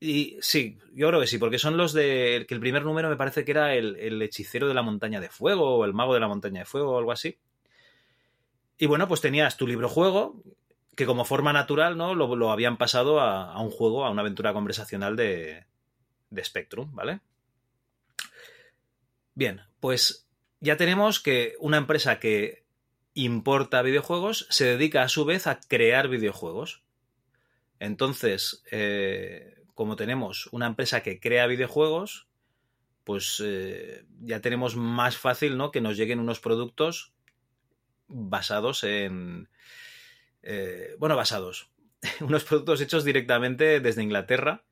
Y 0.00 0.38
sí, 0.40 0.78
yo 0.94 1.08
creo 1.08 1.20
que 1.20 1.26
sí, 1.26 1.36
porque 1.36 1.58
son 1.58 1.76
los 1.76 1.92
de. 1.92 2.46
que 2.48 2.54
el 2.54 2.60
primer 2.60 2.82
número 2.82 3.10
me 3.10 3.18
parece 3.18 3.44
que 3.44 3.50
era 3.50 3.74
el, 3.74 3.94
el 3.96 4.22
hechicero 4.22 4.68
de 4.68 4.72
la 4.72 4.80
montaña 4.80 5.20
de 5.20 5.28
fuego, 5.28 5.76
o 5.76 5.84
el 5.84 5.92
mago 5.92 6.14
de 6.14 6.20
la 6.20 6.28
montaña 6.28 6.60
de 6.60 6.64
fuego, 6.66 6.92
o 6.92 6.98
algo 6.98 7.12
así. 7.12 7.36
Y 8.78 8.86
bueno, 8.86 9.08
pues 9.08 9.20
tenías 9.20 9.58
tu 9.58 9.66
libro 9.66 9.90
juego, 9.90 10.42
que 10.94 11.04
como 11.04 11.26
forma 11.26 11.52
natural, 11.52 11.98
¿no? 11.98 12.14
Lo, 12.14 12.34
lo 12.36 12.52
habían 12.52 12.78
pasado 12.78 13.20
a, 13.20 13.52
a, 13.52 13.60
un 13.60 13.70
juego, 13.70 14.06
a 14.06 14.10
una 14.10 14.22
aventura 14.22 14.54
conversacional 14.54 15.14
de, 15.14 15.66
de 16.30 16.42
Spectrum, 16.44 16.94
¿vale? 16.94 17.20
Bien, 19.34 19.60
pues 19.86 20.26
ya 20.58 20.76
tenemos 20.76 21.20
que 21.20 21.54
una 21.60 21.76
empresa 21.76 22.18
que 22.18 22.64
importa 23.14 23.82
videojuegos 23.82 24.48
se 24.50 24.64
dedica 24.64 25.02
a 25.02 25.08
su 25.08 25.24
vez 25.24 25.46
a 25.46 25.60
crear 25.60 26.08
videojuegos. 26.08 26.82
Entonces, 27.78 28.64
eh, 28.72 29.62
como 29.74 29.94
tenemos 29.94 30.48
una 30.50 30.66
empresa 30.66 31.04
que 31.04 31.20
crea 31.20 31.46
videojuegos, 31.46 32.26
pues 33.04 33.40
eh, 33.44 34.04
ya 34.22 34.40
tenemos 34.40 34.74
más 34.74 35.18
fácil, 35.18 35.56
¿no? 35.56 35.70
Que 35.70 35.80
nos 35.80 35.96
lleguen 35.96 36.18
unos 36.18 36.40
productos 36.40 37.12
basados 38.08 38.82
en... 38.82 39.48
Eh, 40.42 40.96
bueno, 40.98 41.14
basados. 41.14 41.70
unos 42.22 42.42
productos 42.42 42.80
hechos 42.80 43.04
directamente 43.04 43.78
desde 43.78 44.02
Inglaterra. 44.02 44.64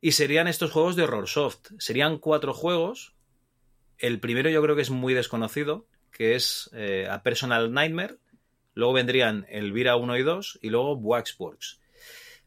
Y 0.00 0.10
serían 0.10 0.48
estos 0.48 0.72
juegos 0.72 0.96
de 0.96 1.04
Horror 1.04 1.28
Soft. 1.28 1.70
Serían 1.78 2.18
cuatro 2.18 2.52
juegos. 2.52 3.15
El 3.98 4.20
primero 4.20 4.50
yo 4.50 4.62
creo 4.62 4.76
que 4.76 4.82
es 4.82 4.90
muy 4.90 5.14
desconocido, 5.14 5.86
que 6.10 6.34
es 6.34 6.70
eh, 6.74 7.08
A 7.10 7.22
Personal 7.22 7.72
Nightmare. 7.72 8.16
Luego 8.74 8.92
vendrían 8.92 9.46
Elvira 9.48 9.96
1 9.96 10.16
y 10.18 10.22
2 10.22 10.58
y 10.62 10.70
luego 10.70 10.94
Waxworks. 10.96 11.80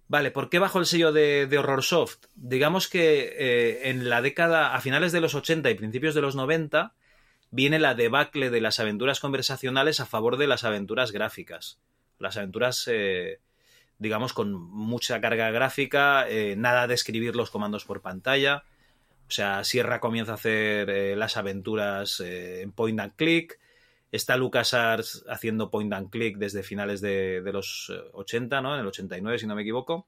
Vale, 0.07 0.31
¿por 0.31 0.49
qué 0.49 0.59
bajo 0.59 0.79
el 0.79 0.85
sello 0.85 1.12
de, 1.12 1.47
de 1.47 1.57
Horror 1.57 1.83
Soft? 1.83 2.25
Digamos 2.35 2.88
que 2.88 3.33
eh, 3.38 3.89
en 3.89 4.09
la 4.09 4.21
década, 4.21 4.75
a 4.75 4.81
finales 4.81 5.12
de 5.12 5.21
los 5.21 5.35
80 5.35 5.69
y 5.69 5.75
principios 5.75 6.15
de 6.15 6.21
los 6.21 6.35
90, 6.35 6.93
viene 7.51 7.79
la 7.79 7.95
debacle 7.95 8.49
de 8.49 8.62
las 8.62 8.79
aventuras 8.79 9.19
conversacionales 9.19 9.99
a 9.99 10.05
favor 10.05 10.38
de 10.38 10.47
las 10.47 10.63
aventuras 10.63 11.12
gráficas. 11.12 11.79
Las 12.17 12.38
aventuras, 12.38 12.88
eh, 12.91 13.39
digamos, 13.97 14.33
con 14.33 14.53
mucha 14.53 15.21
carga 15.21 15.51
gráfica, 15.51 16.27
nada 16.57 16.88
de 16.88 16.93
escribir 16.95 17.35
los 17.35 17.51
comandos 17.51 17.85
por 17.85 18.01
pantalla. 18.01 18.63
O 19.29 19.31
sea, 19.31 19.63
Sierra 19.63 19.99
comienza 19.99 20.31
a 20.31 20.35
hacer 20.35 20.89
eh, 20.89 21.15
las 21.15 21.37
aventuras 21.37 22.19
en 22.19 22.71
point 22.71 22.99
and 22.99 23.15
click. 23.15 23.59
Está 24.11 24.35
LucasArts 24.37 25.23
haciendo 25.29 25.69
point 25.69 25.93
and 25.93 26.09
click 26.09 26.37
desde 26.37 26.63
finales 26.63 26.99
de, 26.99 27.39
los 27.53 27.93
80, 28.13 28.59
¿no? 28.61 28.73
En 28.73 28.81
el 28.81 28.87
89, 28.87 29.37
si 29.37 29.45
no 29.45 29.53
me 29.53 29.61
equivoco. 29.61 30.07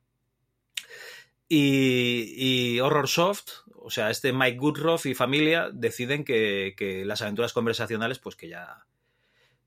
Y, 1.48 2.34
y, 2.36 2.80
Horror 2.80 3.08
Soft, 3.08 3.52
o 3.76 3.92
sea, 3.92 4.10
este 4.10 4.34
Mike 4.34 4.58
Goodruff 4.58 5.06
y 5.06 5.14
familia 5.14 5.70
deciden 5.72 6.24
que, 6.24 6.74
que, 6.76 7.06
las 7.06 7.22
aventuras 7.22 7.54
conversacionales, 7.54 8.18
pues 8.18 8.36
que 8.36 8.48
ya, 8.48 8.88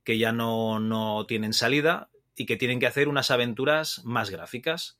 que 0.02 0.18
ya 0.18 0.32
no, 0.32 0.80
no, 0.80 1.26
tienen 1.26 1.52
salida 1.52 2.10
y 2.34 2.46
que 2.46 2.56
tienen 2.56 2.80
que 2.80 2.88
hacer 2.88 3.06
unas 3.06 3.30
aventuras 3.30 4.04
más 4.04 4.30
gráficas. 4.30 4.98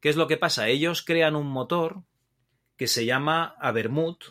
¿Qué 0.00 0.08
es 0.08 0.16
lo 0.16 0.26
que 0.26 0.38
pasa? 0.38 0.68
Ellos 0.68 1.02
crean 1.02 1.36
un 1.36 1.48
motor 1.48 2.02
que 2.80 2.86
se 2.86 3.04
llama 3.04 3.56
Avermut. 3.60 4.24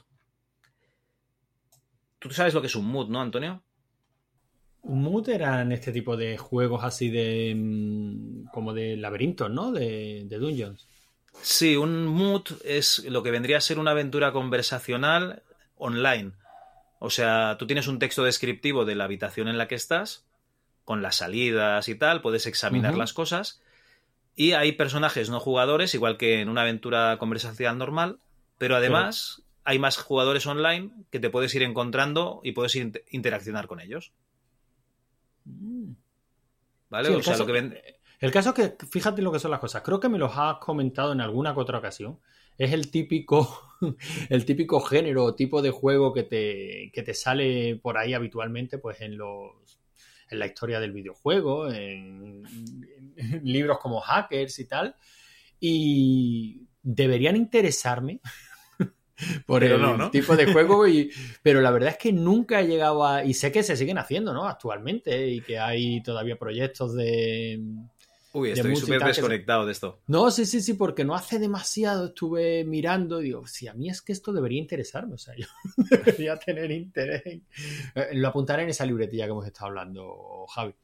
Tú 2.18 2.32
sabes 2.32 2.56
lo 2.56 2.62
que 2.62 2.66
es 2.66 2.76
un 2.76 2.88
mood, 2.88 3.08
¿no, 3.08 3.22
Antonio? 3.22 3.62
Un 4.82 5.04
mood 5.04 5.30
eran 5.30 5.72
este 5.72 5.92
tipo 5.92 6.18
de 6.18 6.36
juegos 6.40 6.84
así 6.84 7.12
de. 7.12 7.54
mm, 7.56 8.46
como 8.52 8.74
de 8.74 8.98
laberintos, 8.98 9.52
¿no? 9.52 9.72
De, 9.72 10.24
de 10.26 10.40
dungeons. 10.40 10.88
Sí, 11.44 11.76
un 11.76 12.08
mood 12.08 12.42
es 12.66 13.06
lo 13.06 13.22
que 13.22 13.30
vendría 13.30 13.58
a 13.58 13.62
ser 13.62 13.78
una 13.78 13.92
aventura 13.92 14.32
conversacional 14.32 15.44
online. 15.76 16.32
O 16.98 17.12
sea, 17.12 17.56
tú 17.60 17.68
tienes 17.68 17.88
un 17.88 18.00
texto 18.00 18.24
descriptivo 18.24 18.84
de 18.84 18.96
la 18.96 19.04
habitación 19.04 19.48
en 19.48 19.60
la 19.60 19.68
que 19.68 19.76
estás, 19.76 20.26
con 20.86 21.04
las 21.04 21.18
salidas 21.18 21.88
y 21.88 21.94
tal, 21.94 22.24
puedes 22.24 22.48
examinar 22.48 22.94
uh 22.94 22.96
-huh. 22.96 23.00
las 23.02 23.14
cosas. 23.14 23.62
Y 24.36 24.54
hay 24.54 24.72
personajes 24.72 25.30
no 25.30 25.40
jugadores, 25.40 25.94
igual 25.94 26.18
que 26.18 26.42
en 26.42 26.50
una 26.50 26.62
aventura 26.62 27.16
conversacional 27.20 27.78
normal, 27.78 28.20
pero 28.60 28.76
además 28.76 29.38
pero... 29.38 29.62
hay 29.64 29.80
más 29.80 29.98
jugadores 29.98 30.46
online 30.46 30.92
que 31.10 31.20
te 31.20 31.32
puedes 31.32 31.56
ir 31.56 31.64
encontrando 31.64 32.42
y 32.44 32.52
puedes 32.52 32.76
inter 32.76 33.04
interaccionar 33.10 33.66
con 33.66 33.80
ellos. 33.80 34.14
¿Vale? 36.90 37.10
Sí, 37.10 37.16
o 37.16 37.24
sea, 37.24 37.34
caso... 37.34 37.44
lo 37.44 37.48
que 37.48 37.54
vende 37.54 38.00
el 38.20 38.32
caso 38.32 38.50
es 38.50 38.56
que, 38.56 38.86
fíjate 38.86 39.22
lo 39.22 39.32
que 39.32 39.40
son 39.40 39.52
las 39.52 39.62
cosas, 39.62 39.82
creo 39.82 40.00
que 40.00 40.10
me 40.10 40.18
los 40.18 40.34
has 40.36 40.58
comentado 40.58 41.14
en 41.14 41.22
alguna 41.22 41.54
que 41.54 41.62
otra 41.62 41.78
ocasión. 41.78 42.20
Es 42.58 42.74
el 42.74 42.92
típico, 42.92 43.78
el 44.30 44.44
típico 44.44 44.82
género 44.82 45.24
o 45.24 45.36
tipo 45.36 45.62
de 45.62 45.72
juego 45.72 46.14
que 46.14 46.24
te, 46.24 46.92
que 46.94 47.02
te 47.02 47.14
sale 47.14 47.78
por 47.78 47.98
ahí 47.98 48.14
habitualmente, 48.14 48.78
pues 48.78 49.00
en 49.02 49.18
los 49.18 49.80
en 50.32 50.38
la 50.38 50.46
historia 50.46 50.80
del 50.80 50.92
videojuego, 50.92 51.72
en, 51.72 52.44
en 53.16 53.44
libros 53.44 53.80
como 53.80 54.02
Hackers 54.02 54.60
y 54.60 54.68
tal. 54.68 54.96
Y 55.60 56.68
deberían 56.84 57.36
interesarme 57.36 58.20
por 59.46 59.62
pero 59.62 59.76
el 59.76 59.82
no, 59.82 59.98
¿no? 59.98 60.12
tipo 60.12 60.36
de 60.36 60.46
juego 60.54 60.88
y 60.88 61.12
pero 61.44 61.62
la 61.62 61.72
verdad 61.72 61.92
es 61.92 61.98
que 61.98 62.12
nunca 62.12 62.62
he 62.62 62.68
llegado 62.68 63.06
a 63.06 63.24
y 63.24 63.34
sé 63.34 63.52
que 63.52 63.64
se 63.64 63.76
siguen 63.76 63.98
haciendo 63.98 64.34
no 64.34 64.48
actualmente 64.48 65.28
y 65.28 65.42
que 65.42 65.60
hay 65.60 66.02
todavía 66.02 66.38
proyectos 66.38 66.96
de 66.96 67.60
Uy, 68.32 68.52
estoy 68.52 68.76
súper 68.76 69.04
desconectado 69.04 69.66
de 69.66 69.72
esto. 69.72 70.02
No, 70.06 70.30
sí, 70.30 70.46
sí, 70.46 70.62
sí, 70.62 70.76
porque 70.76 71.04
no 71.04 71.16
hace 71.16 71.40
demasiado 71.40 72.08
estuve 72.08 72.64
mirando 72.64 73.22
y 73.22 73.26
digo, 73.26 73.48
si 73.48 73.68
a 73.68 73.74
mí 73.74 73.90
es 73.90 74.04
que 74.04 74.12
esto 74.12 74.32
debería 74.32 74.60
interesarme, 74.60 75.16
o 75.16 75.18
sea, 75.18 75.34
yo 75.36 75.48
debería 75.90 76.38
tener 76.38 76.70
interés. 76.70 77.24
En... 77.26 77.44
Lo 78.22 78.28
apuntaré 78.28 78.64
en 78.64 78.70
esa 78.70 78.86
libretilla 78.86 79.26
que 79.26 79.32
hemos 79.32 79.48
estado 79.48 79.68
hablando, 79.68 80.46
Javi. 80.54 80.76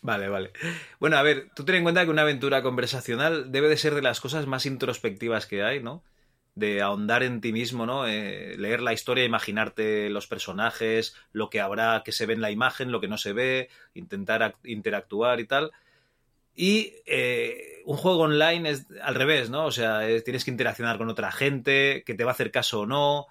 Vale, 0.00 0.28
vale. 0.28 0.50
Bueno, 0.98 1.16
a 1.16 1.22
ver, 1.22 1.48
tú 1.54 1.64
ten 1.64 1.76
en 1.76 1.82
cuenta 1.82 2.04
que 2.04 2.10
una 2.10 2.22
aventura 2.22 2.62
conversacional 2.62 3.52
debe 3.52 3.68
de 3.68 3.76
ser 3.76 3.94
de 3.94 4.02
las 4.02 4.20
cosas 4.20 4.46
más 4.46 4.64
introspectivas 4.64 5.46
que 5.46 5.62
hay, 5.62 5.82
¿no? 5.82 6.02
De 6.54 6.82
ahondar 6.82 7.22
en 7.22 7.40
ti 7.40 7.52
mismo, 7.52 7.84
¿no? 7.84 8.06
Eh, 8.06 8.56
leer 8.56 8.80
la 8.80 8.92
historia, 8.92 9.24
imaginarte 9.24 10.08
los 10.10 10.26
personajes, 10.28 11.16
lo 11.32 11.50
que 11.50 11.60
habrá 11.60 12.02
que 12.04 12.12
se 12.12 12.26
ve 12.26 12.34
en 12.34 12.40
la 12.40 12.52
imagen, 12.52 12.92
lo 12.92 13.00
que 13.00 13.08
no 13.08 13.18
se 13.18 13.32
ve, 13.32 13.68
intentar 13.94 14.56
interactuar 14.62 15.40
y 15.40 15.46
tal. 15.46 15.72
Y 16.54 16.92
eh, 17.06 17.82
un 17.84 17.96
juego 17.96 18.22
online 18.22 18.70
es 18.70 18.86
al 19.02 19.16
revés, 19.16 19.50
¿no? 19.50 19.66
O 19.66 19.72
sea, 19.72 20.08
es, 20.08 20.22
tienes 20.22 20.44
que 20.44 20.52
interaccionar 20.52 20.98
con 20.98 21.08
otra 21.08 21.32
gente, 21.32 22.04
que 22.06 22.14
te 22.14 22.24
va 22.24 22.30
a 22.30 22.34
hacer 22.34 22.50
caso 22.50 22.82
o 22.82 22.86
no. 22.86 23.26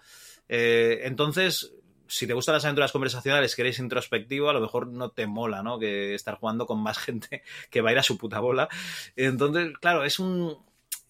Eh, 0.49 1.01
entonces, 1.03 1.73
si 2.07 2.27
te 2.27 2.33
gustan 2.33 2.53
las 2.53 2.65
aventuras 2.65 2.91
conversacionales, 2.91 3.55
que 3.55 3.61
eres 3.61 3.79
introspectivo, 3.79 4.49
a 4.49 4.53
lo 4.53 4.61
mejor 4.61 4.87
no 4.87 5.11
te 5.11 5.25
mola, 5.25 5.63
¿no? 5.63 5.79
Que 5.79 6.13
estar 6.13 6.35
jugando 6.35 6.65
con 6.65 6.81
más 6.81 6.97
gente 6.99 7.43
que 7.69 7.81
va 7.81 7.89
a 7.89 7.93
ir 7.93 7.99
a 7.99 8.03
su 8.03 8.17
puta 8.17 8.39
bola. 8.39 8.67
Entonces, 9.15 9.71
claro, 9.79 10.03
es 10.03 10.19
un, 10.19 10.57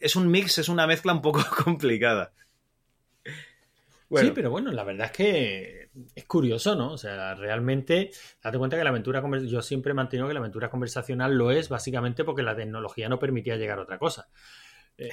es 0.03 0.15
un 0.15 0.29
mix, 0.29 0.57
es 0.57 0.69
una 0.69 0.85
mezcla 0.85 1.13
un 1.13 1.21
poco 1.21 1.43
complicada. 1.63 2.33
Sí, 4.15 4.31
pero 4.35 4.51
bueno, 4.51 4.71
la 4.71 4.83
verdad 4.83 5.07
es 5.07 5.11
que 5.13 5.89
es 6.13 6.25
curioso, 6.25 6.75
¿no? 6.75 6.91
O 6.91 6.97
sea, 6.97 7.33
realmente, 7.33 8.11
date 8.43 8.57
cuenta 8.59 8.77
que 8.77 8.83
la 8.83 8.91
aventura 8.91 9.23
yo 9.41 9.61
siempre 9.63 9.91
he 9.91 9.95
mantenido 9.95 10.27
que 10.27 10.35
la 10.35 10.39
aventura 10.39 10.69
conversacional 10.69 11.35
lo 11.35 11.49
es 11.49 11.67
básicamente 11.67 12.23
porque 12.23 12.43
la 12.43 12.55
tecnología 12.55 13.09
no 13.09 13.17
permitía 13.17 13.55
llegar 13.55 13.79
a 13.79 13.83
otra 13.83 13.97
cosa. 13.97 14.27
Eh, 14.99 15.09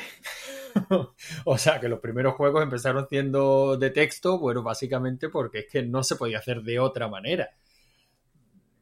o 1.44 1.56
sea, 1.56 1.80
que 1.80 1.88
los 1.88 2.00
primeros 2.00 2.34
juegos 2.34 2.62
empezaron 2.62 3.08
siendo 3.08 3.78
de 3.78 3.88
texto, 3.88 4.38
bueno, 4.38 4.62
básicamente 4.62 5.30
porque 5.30 5.60
es 5.60 5.66
que 5.70 5.82
no 5.82 6.02
se 6.02 6.16
podía 6.16 6.38
hacer 6.38 6.60
de 6.62 6.78
otra 6.78 7.08
manera. 7.08 7.50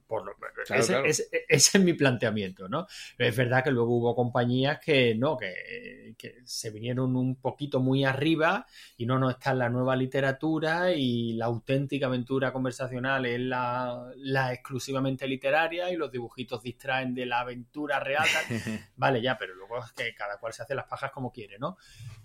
Por 0.09 0.25
lo, 0.25 0.33
ese, 0.75 0.87
claro. 0.87 1.05
ese- 1.05 1.29
ese 1.49 1.79
es 1.79 1.85
mi 1.85 1.93
planteamiento, 1.93 2.67
¿no? 2.67 2.87
Es 3.19 3.37
verdad 3.37 3.63
que 3.63 3.71
luego 3.71 3.99
hubo 3.99 4.15
compañías 4.17 4.81
que 4.83 5.15
no, 5.15 5.37
que, 5.37 6.15
que 6.17 6.37
se 6.45 6.71
vinieron 6.71 7.15
un 7.15 7.37
poquito 7.37 7.79
muy 7.81 8.05
arriba 8.07 8.65
y 8.97 9.05
no, 9.05 9.19
no 9.19 9.29
está 9.29 9.53
la 9.53 9.69
nueva 9.69 9.95
literatura 9.97 10.93
y 10.93 11.35
la 11.35 11.45
auténtica 11.45 12.07
aventura 12.07 12.55
conversacional 12.55 13.27
es 13.27 13.39
la, 13.39 14.11
la 14.17 14.55
exclusivamente 14.55 15.29
literaria 15.29 15.91
y 15.93 15.97
los 15.97 16.11
dibujitos 16.11 16.63
distraen 16.63 17.15
de 17.15 17.27
la 17.27 17.41
aventura 17.41 18.01
real. 18.01 18.27
Vale, 18.97 19.21
ya, 19.21 19.37
pero 19.37 19.55
luego 19.55 19.79
es 19.85 19.93
que 19.93 20.15
cada 20.15 20.39
cual 20.39 20.55
se 20.55 20.63
hace 20.63 20.75
las 20.75 20.87
pajas 20.87 21.11
como 21.13 21.31
quiere, 21.31 21.59
¿no? 21.59 21.77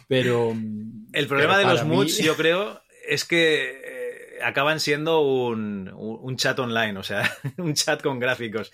Pero... 0.07 0.51
El 1.11 1.27
problema 1.27 1.57
pero 1.57 1.67
de 1.67 1.73
los 1.73 1.85
mí- 1.85 1.95
moods, 1.97 2.17
yo 2.19 2.35
creo, 2.37 2.81
es 3.07 3.25
que 3.25 3.71
eh, 3.71 4.02
acaban 4.43 4.79
siendo 4.79 5.21
un, 5.21 5.91
un- 5.95 6.36
chat 6.38 6.58
online, 6.60 6.97
o 6.99 7.03
sea, 7.03 7.23
un 7.58 7.73
chat 7.73 8.01
con 8.01 8.19
gráficos. 8.19 8.71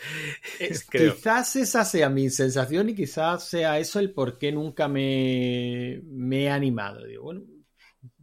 Es- 0.60 0.86
creo. 0.90 1.14
Quizás 1.14 1.56
esa 1.56 1.86
sea 1.86 2.10
mi 2.10 2.30
sensación 2.30 2.90
y 2.90 2.96
quizás 2.96 3.44
sea 3.48 3.80
eso 3.80 4.00
el 4.00 4.12
por 4.14 4.38
qué 4.38 4.52
nunca 4.52 4.88
me, 4.88 6.02
me 6.06 6.44
he 6.44 6.50
animado. 6.50 7.06
Digo, 7.06 7.24
bueno, 7.24 7.42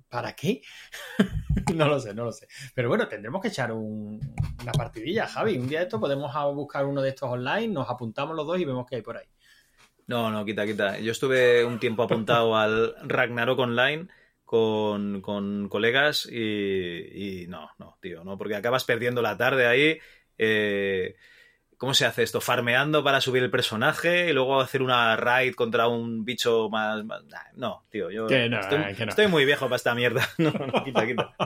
¿para 0.09 0.35
qué? 0.35 0.63
no 1.75 1.89
lo 1.89 2.01
sé, 2.01 2.15
no 2.15 2.25
lo 2.25 2.33
sé. 2.33 2.49
Pero 2.75 2.89
bueno, 2.89 3.09
tendremos 3.09 3.41
que 3.41 3.49
echar 3.49 3.73
un- 3.73 4.21
una 4.63 4.73
partidilla, 4.73 5.27
Javi. 5.27 5.59
Un 5.59 5.69
día 5.69 5.81
de 5.81 5.85
esto 5.85 6.01
podemos 6.01 6.33
buscar 6.55 6.85
uno 6.87 7.03
de 7.03 7.11
estos 7.11 7.31
online, 7.31 7.69
nos 7.69 7.89
apuntamos 7.89 8.37
los 8.37 8.47
dos 8.47 8.59
y 8.61 8.65
vemos 8.65 8.87
qué 8.89 8.97
hay 8.97 9.03
por 9.03 9.17
ahí. 9.17 9.27
No, 10.07 10.31
no, 10.31 10.45
quita, 10.45 10.65
quita. 10.65 10.99
Yo 11.01 11.11
estuve 11.13 11.65
un 11.65 11.81
tiempo 11.81 12.03
apuntado 12.05 12.57
al 12.57 12.95
Ragnarok 13.03 13.59
Online 13.59 14.09
con, 14.47 15.21
con 15.21 15.69
colegas 15.69 16.27
y, 16.31 17.43
y 17.43 17.47
no, 17.49 17.69
no, 17.79 17.99
tío, 18.01 18.25
no, 18.25 18.39
porque 18.39 18.55
acabas 18.55 18.85
perdiendo 18.85 19.21
la 19.21 19.37
tarde 19.37 19.67
ahí. 19.67 19.99
eh, 20.39 21.17
¿Cómo 21.77 21.93
se 21.93 22.07
hace 22.07 22.23
esto? 22.23 22.41
Farmeando 22.41 23.05
para 23.05 23.21
subir 23.21 23.43
el 23.43 23.51
personaje 23.51 24.31
y 24.31 24.33
luego 24.33 24.63
hacer 24.63 24.81
una 24.81 25.15
raid 25.17 25.55
contra 25.55 25.89
un 25.89 26.25
bicho 26.25 26.71
más. 26.71 27.05
No, 27.55 27.85
tío, 27.91 28.11
yo 28.11 28.27
no, 28.27 28.61
estoy, 28.61 28.95
que 28.95 29.05
no. 29.05 29.11
estoy 29.11 29.27
muy 29.27 29.45
viejo 29.45 29.67
para 29.67 29.77
esta 29.77 29.95
mierda. 29.95 30.27
No, 30.39 30.53
no, 30.53 30.83
quita, 30.85 31.07
quita. 31.07 31.37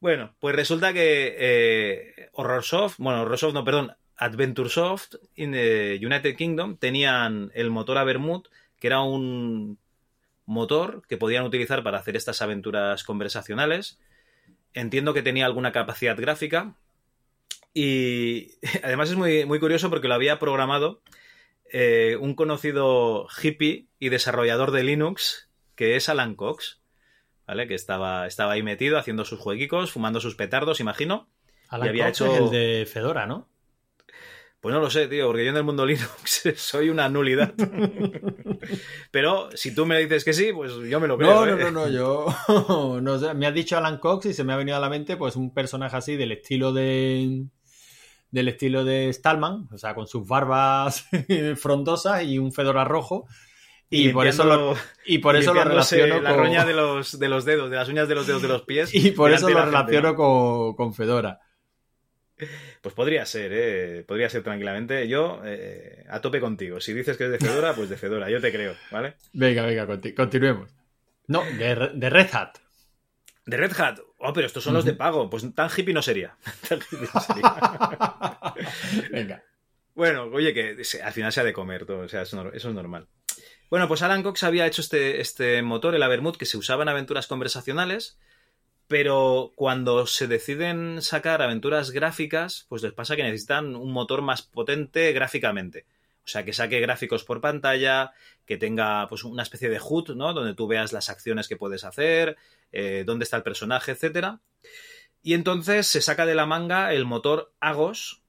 Bueno, 0.00 0.34
pues 0.38 0.54
resulta 0.54 0.92
que 0.92 1.34
eh, 1.38 2.28
Horrorsoft, 2.32 2.96
bueno, 2.98 3.22
Horrorsoft 3.22 3.54
no, 3.54 3.64
perdón, 3.64 3.92
Adventuresoft 4.16 5.14
in 5.36 5.52
the 5.52 5.98
United 6.02 6.36
Kingdom 6.36 6.76
tenían 6.76 7.50
el 7.54 7.70
motor 7.70 7.98
Avermut, 7.98 8.48
que 8.78 8.88
era 8.88 9.00
un 9.00 9.78
motor 10.48 11.02
que 11.06 11.16
podían 11.18 11.44
utilizar 11.44 11.82
para 11.82 11.98
hacer 11.98 12.16
estas 12.16 12.42
aventuras 12.42 13.04
conversacionales. 13.04 14.00
Entiendo 14.74 15.14
que 15.14 15.22
tenía 15.22 15.46
alguna 15.46 15.72
capacidad 15.72 16.16
gráfica. 16.18 16.74
Y 17.74 18.52
además 18.82 19.10
es 19.10 19.16
muy, 19.16 19.44
muy 19.44 19.60
curioso 19.60 19.90
porque 19.90 20.08
lo 20.08 20.14
había 20.14 20.38
programado 20.38 21.02
eh, 21.70 22.16
un 22.20 22.34
conocido 22.34 23.28
hippie 23.42 23.86
y 23.98 24.08
desarrollador 24.08 24.70
de 24.70 24.84
Linux, 24.84 25.48
que 25.74 25.96
es 25.96 26.08
Alan 26.08 26.34
Cox, 26.34 26.80
¿vale? 27.46 27.68
Que 27.68 27.74
estaba, 27.74 28.26
estaba 28.26 28.52
ahí 28.52 28.62
metido 28.62 28.98
haciendo 28.98 29.24
sus 29.24 29.38
jueguicos, 29.38 29.92
fumando 29.92 30.20
sus 30.20 30.34
petardos, 30.34 30.80
imagino. 30.80 31.28
Alan 31.68 31.86
Y 31.86 31.90
había 31.90 32.06
Cox 32.06 32.20
hecho- 32.22 32.34
es 32.34 32.40
el 32.40 32.50
de 32.50 32.86
Fedora, 32.86 33.26
¿no? 33.26 33.48
Pues 34.60 34.74
no 34.74 34.80
lo 34.80 34.90
sé, 34.90 35.06
tío, 35.06 35.26
porque 35.26 35.44
yo 35.44 35.50
en 35.50 35.56
el 35.56 35.62
mundo 35.62 35.86
Linux 35.86 36.42
soy 36.56 36.90
una 36.90 37.08
nulidad. 37.08 37.54
Pero 39.12 39.50
si 39.54 39.74
tú 39.74 39.86
me 39.86 39.98
dices 39.98 40.24
que 40.24 40.32
sí, 40.32 40.52
pues 40.52 40.72
yo 40.88 40.98
me 40.98 41.06
lo 41.06 41.16
creo. 41.16 41.46
No, 41.46 41.46
no, 41.46 41.52
¿eh? 41.52 41.64
no, 41.64 41.70
no, 41.70 41.88
yo 41.88 42.26
no 43.00 43.18
sé, 43.18 43.34
me 43.34 43.46
has 43.46 43.54
dicho 43.54 43.78
Alan 43.78 43.98
Cox 43.98 44.26
y 44.26 44.34
se 44.34 44.42
me 44.42 44.52
ha 44.52 44.56
venido 44.56 44.76
a 44.76 44.80
la 44.80 44.90
mente 44.90 45.16
pues 45.16 45.36
un 45.36 45.54
personaje 45.54 45.96
así 45.96 46.16
del 46.16 46.32
estilo 46.32 46.72
de 46.72 47.46
del 48.30 48.48
estilo 48.48 48.84
de 48.84 49.10
Stallman, 49.10 49.68
o 49.72 49.78
sea, 49.78 49.94
con 49.94 50.06
sus 50.06 50.26
barbas 50.26 51.06
frondosas 51.56 52.24
y 52.24 52.38
un 52.38 52.52
fedora 52.52 52.84
rojo 52.84 53.26
y 53.90 54.10
por 54.10 54.26
eso 54.26 54.44
lo, 54.44 54.76
y 55.06 55.18
por 55.18 55.36
eso 55.36 55.54
lo 55.54 55.64
relaciono 55.64 56.20
la 56.20 56.30
con 56.30 56.40
roña 56.40 56.64
de 56.64 56.74
los, 56.74 57.18
de 57.18 57.28
los 57.28 57.44
dedos, 57.44 57.70
de 57.70 57.76
las 57.76 57.88
uñas 57.88 58.06
de 58.08 58.14
los 58.14 58.26
dedos 58.26 58.42
de 58.42 58.48
los 58.48 58.62
pies. 58.62 58.94
y 58.94 59.12
por 59.12 59.32
eso 59.32 59.48
lo 59.48 59.64
relaciono 59.64 60.10
¿no? 60.10 60.14
con, 60.14 60.74
con 60.74 60.94
Fedora. 60.94 61.40
Pues 62.80 62.94
podría 62.94 63.24
ser, 63.26 63.50
¿eh? 63.52 64.04
Podría 64.06 64.28
ser 64.30 64.42
tranquilamente. 64.42 65.06
Yo, 65.08 65.40
eh, 65.44 66.04
a 66.08 66.20
tope 66.20 66.40
contigo. 66.40 66.80
Si 66.80 66.92
dices 66.92 67.16
que 67.16 67.24
es 67.26 67.30
de 67.30 67.38
Fedora, 67.38 67.74
pues 67.74 67.88
de 67.88 67.96
Fedora. 67.96 68.30
Yo 68.30 68.40
te 68.40 68.52
creo, 68.52 68.74
¿vale? 68.90 69.14
Venga, 69.32 69.64
venga, 69.66 69.86
conti- 69.86 70.14
continuemos. 70.14 70.70
No, 71.26 71.44
de, 71.44 71.74
Re- 71.74 71.90
de 71.94 72.10
Red 72.10 72.28
Hat. 72.32 72.56
De 73.46 73.56
Red 73.56 73.72
Hat. 73.80 73.98
Oh, 74.18 74.32
pero 74.32 74.46
estos 74.46 74.62
son 74.64 74.74
los 74.74 74.84
de 74.84 74.94
pago. 74.94 75.28
Pues 75.30 75.44
tan 75.54 75.68
hippie 75.74 75.94
no 75.94 76.02
sería. 76.02 76.36
Tan 76.68 76.78
hippie 76.80 77.08
no 77.14 77.20
sería. 77.20 78.54
venga. 79.10 79.44
Bueno, 79.94 80.24
oye, 80.32 80.54
que 80.54 80.76
al 81.02 81.12
final 81.12 81.32
se 81.32 81.40
ha 81.40 81.44
de 81.44 81.52
comer 81.52 81.84
todo, 81.84 82.00
o 82.00 82.08
sea, 82.08 82.22
eso, 82.22 82.52
es 82.52 82.64
normal. 82.66 83.08
Bueno, 83.68 83.88
pues 83.88 84.00
Alan 84.02 84.22
Cox 84.22 84.44
había 84.44 84.66
hecho 84.66 84.80
este, 84.80 85.20
este 85.20 85.60
motor, 85.62 85.94
el 85.94 86.02
Avermut, 86.02 86.36
que 86.36 86.46
se 86.46 86.56
usaba 86.56 86.84
en 86.84 86.88
aventuras 86.88 87.26
conversacionales, 87.26 88.18
pero 88.88 89.52
cuando 89.54 90.06
se 90.06 90.26
deciden 90.26 91.02
sacar 91.02 91.42
aventuras 91.42 91.90
gráficas, 91.90 92.66
pues 92.68 92.82
les 92.82 92.92
pasa 92.92 93.16
que 93.16 93.22
necesitan 93.22 93.76
un 93.76 93.92
motor 93.92 94.22
más 94.22 94.42
potente 94.42 95.12
gráficamente. 95.12 95.86
O 96.24 96.30
sea, 96.30 96.44
que 96.44 96.52
saque 96.52 96.80
gráficos 96.80 97.24
por 97.24 97.40
pantalla, 97.40 98.12
que 98.44 98.58
tenga 98.58 99.06
pues 99.08 99.24
una 99.24 99.42
especie 99.42 99.68
de 99.68 99.80
HUD, 99.80 100.14
¿no? 100.16 100.34
Donde 100.34 100.54
tú 100.54 100.66
veas 100.66 100.92
las 100.92 101.08
acciones 101.08 101.48
que 101.48 101.56
puedes 101.56 101.84
hacer, 101.84 102.36
eh, 102.72 103.04
dónde 103.06 103.24
está 103.24 103.36
el 103.36 103.42
personaje, 103.42 103.92
etcétera. 103.92 104.40
Y 105.22 105.34
entonces 105.34 105.86
se 105.86 106.00
saca 106.00 106.26
de 106.26 106.34
la 106.34 106.46
manga 106.46 106.92
el 106.92 107.04
motor 107.04 107.52
Agos, 107.60 108.22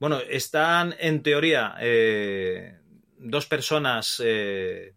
bueno, 0.00 0.18
están 0.20 0.96
en 0.98 1.22
teoría 1.22 1.76
eh, 1.78 2.80
dos 3.18 3.44
personas 3.44 4.20
eh, 4.24 4.94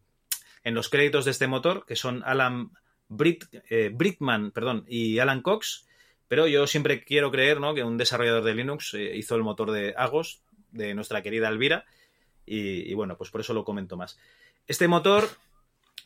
en 0.63 0.75
los 0.75 0.87
créditos 0.87 1.25
de 1.25 1.31
este 1.31 1.47
motor, 1.47 1.85
que 1.85 1.97
son 1.97 2.23
Alan 2.23 2.71
Eh, 3.69 3.91
Brickman 3.93 4.51
perdón, 4.51 4.85
y 4.87 5.19
Alan 5.19 5.41
Cox, 5.41 5.87
pero 6.27 6.47
yo 6.47 6.67
siempre 6.67 7.03
quiero 7.03 7.31
creer 7.31 7.59
¿no? 7.59 7.73
que 7.73 7.83
un 7.83 7.97
desarrollador 7.97 8.43
de 8.43 8.55
Linux 8.55 8.93
eh, 8.93 9.15
hizo 9.15 9.35
el 9.35 9.43
motor 9.43 9.71
de 9.71 9.93
Agos, 9.97 10.41
de 10.71 10.93
nuestra 10.93 11.21
querida 11.21 11.49
Elvira, 11.49 11.85
y, 12.45 12.89
y 12.89 12.93
bueno, 12.93 13.17
pues 13.17 13.29
por 13.29 13.41
eso 13.41 13.53
lo 13.53 13.63
comento 13.63 13.95
más. 13.97 14.17
Este 14.67 14.87
motor, 14.87 15.29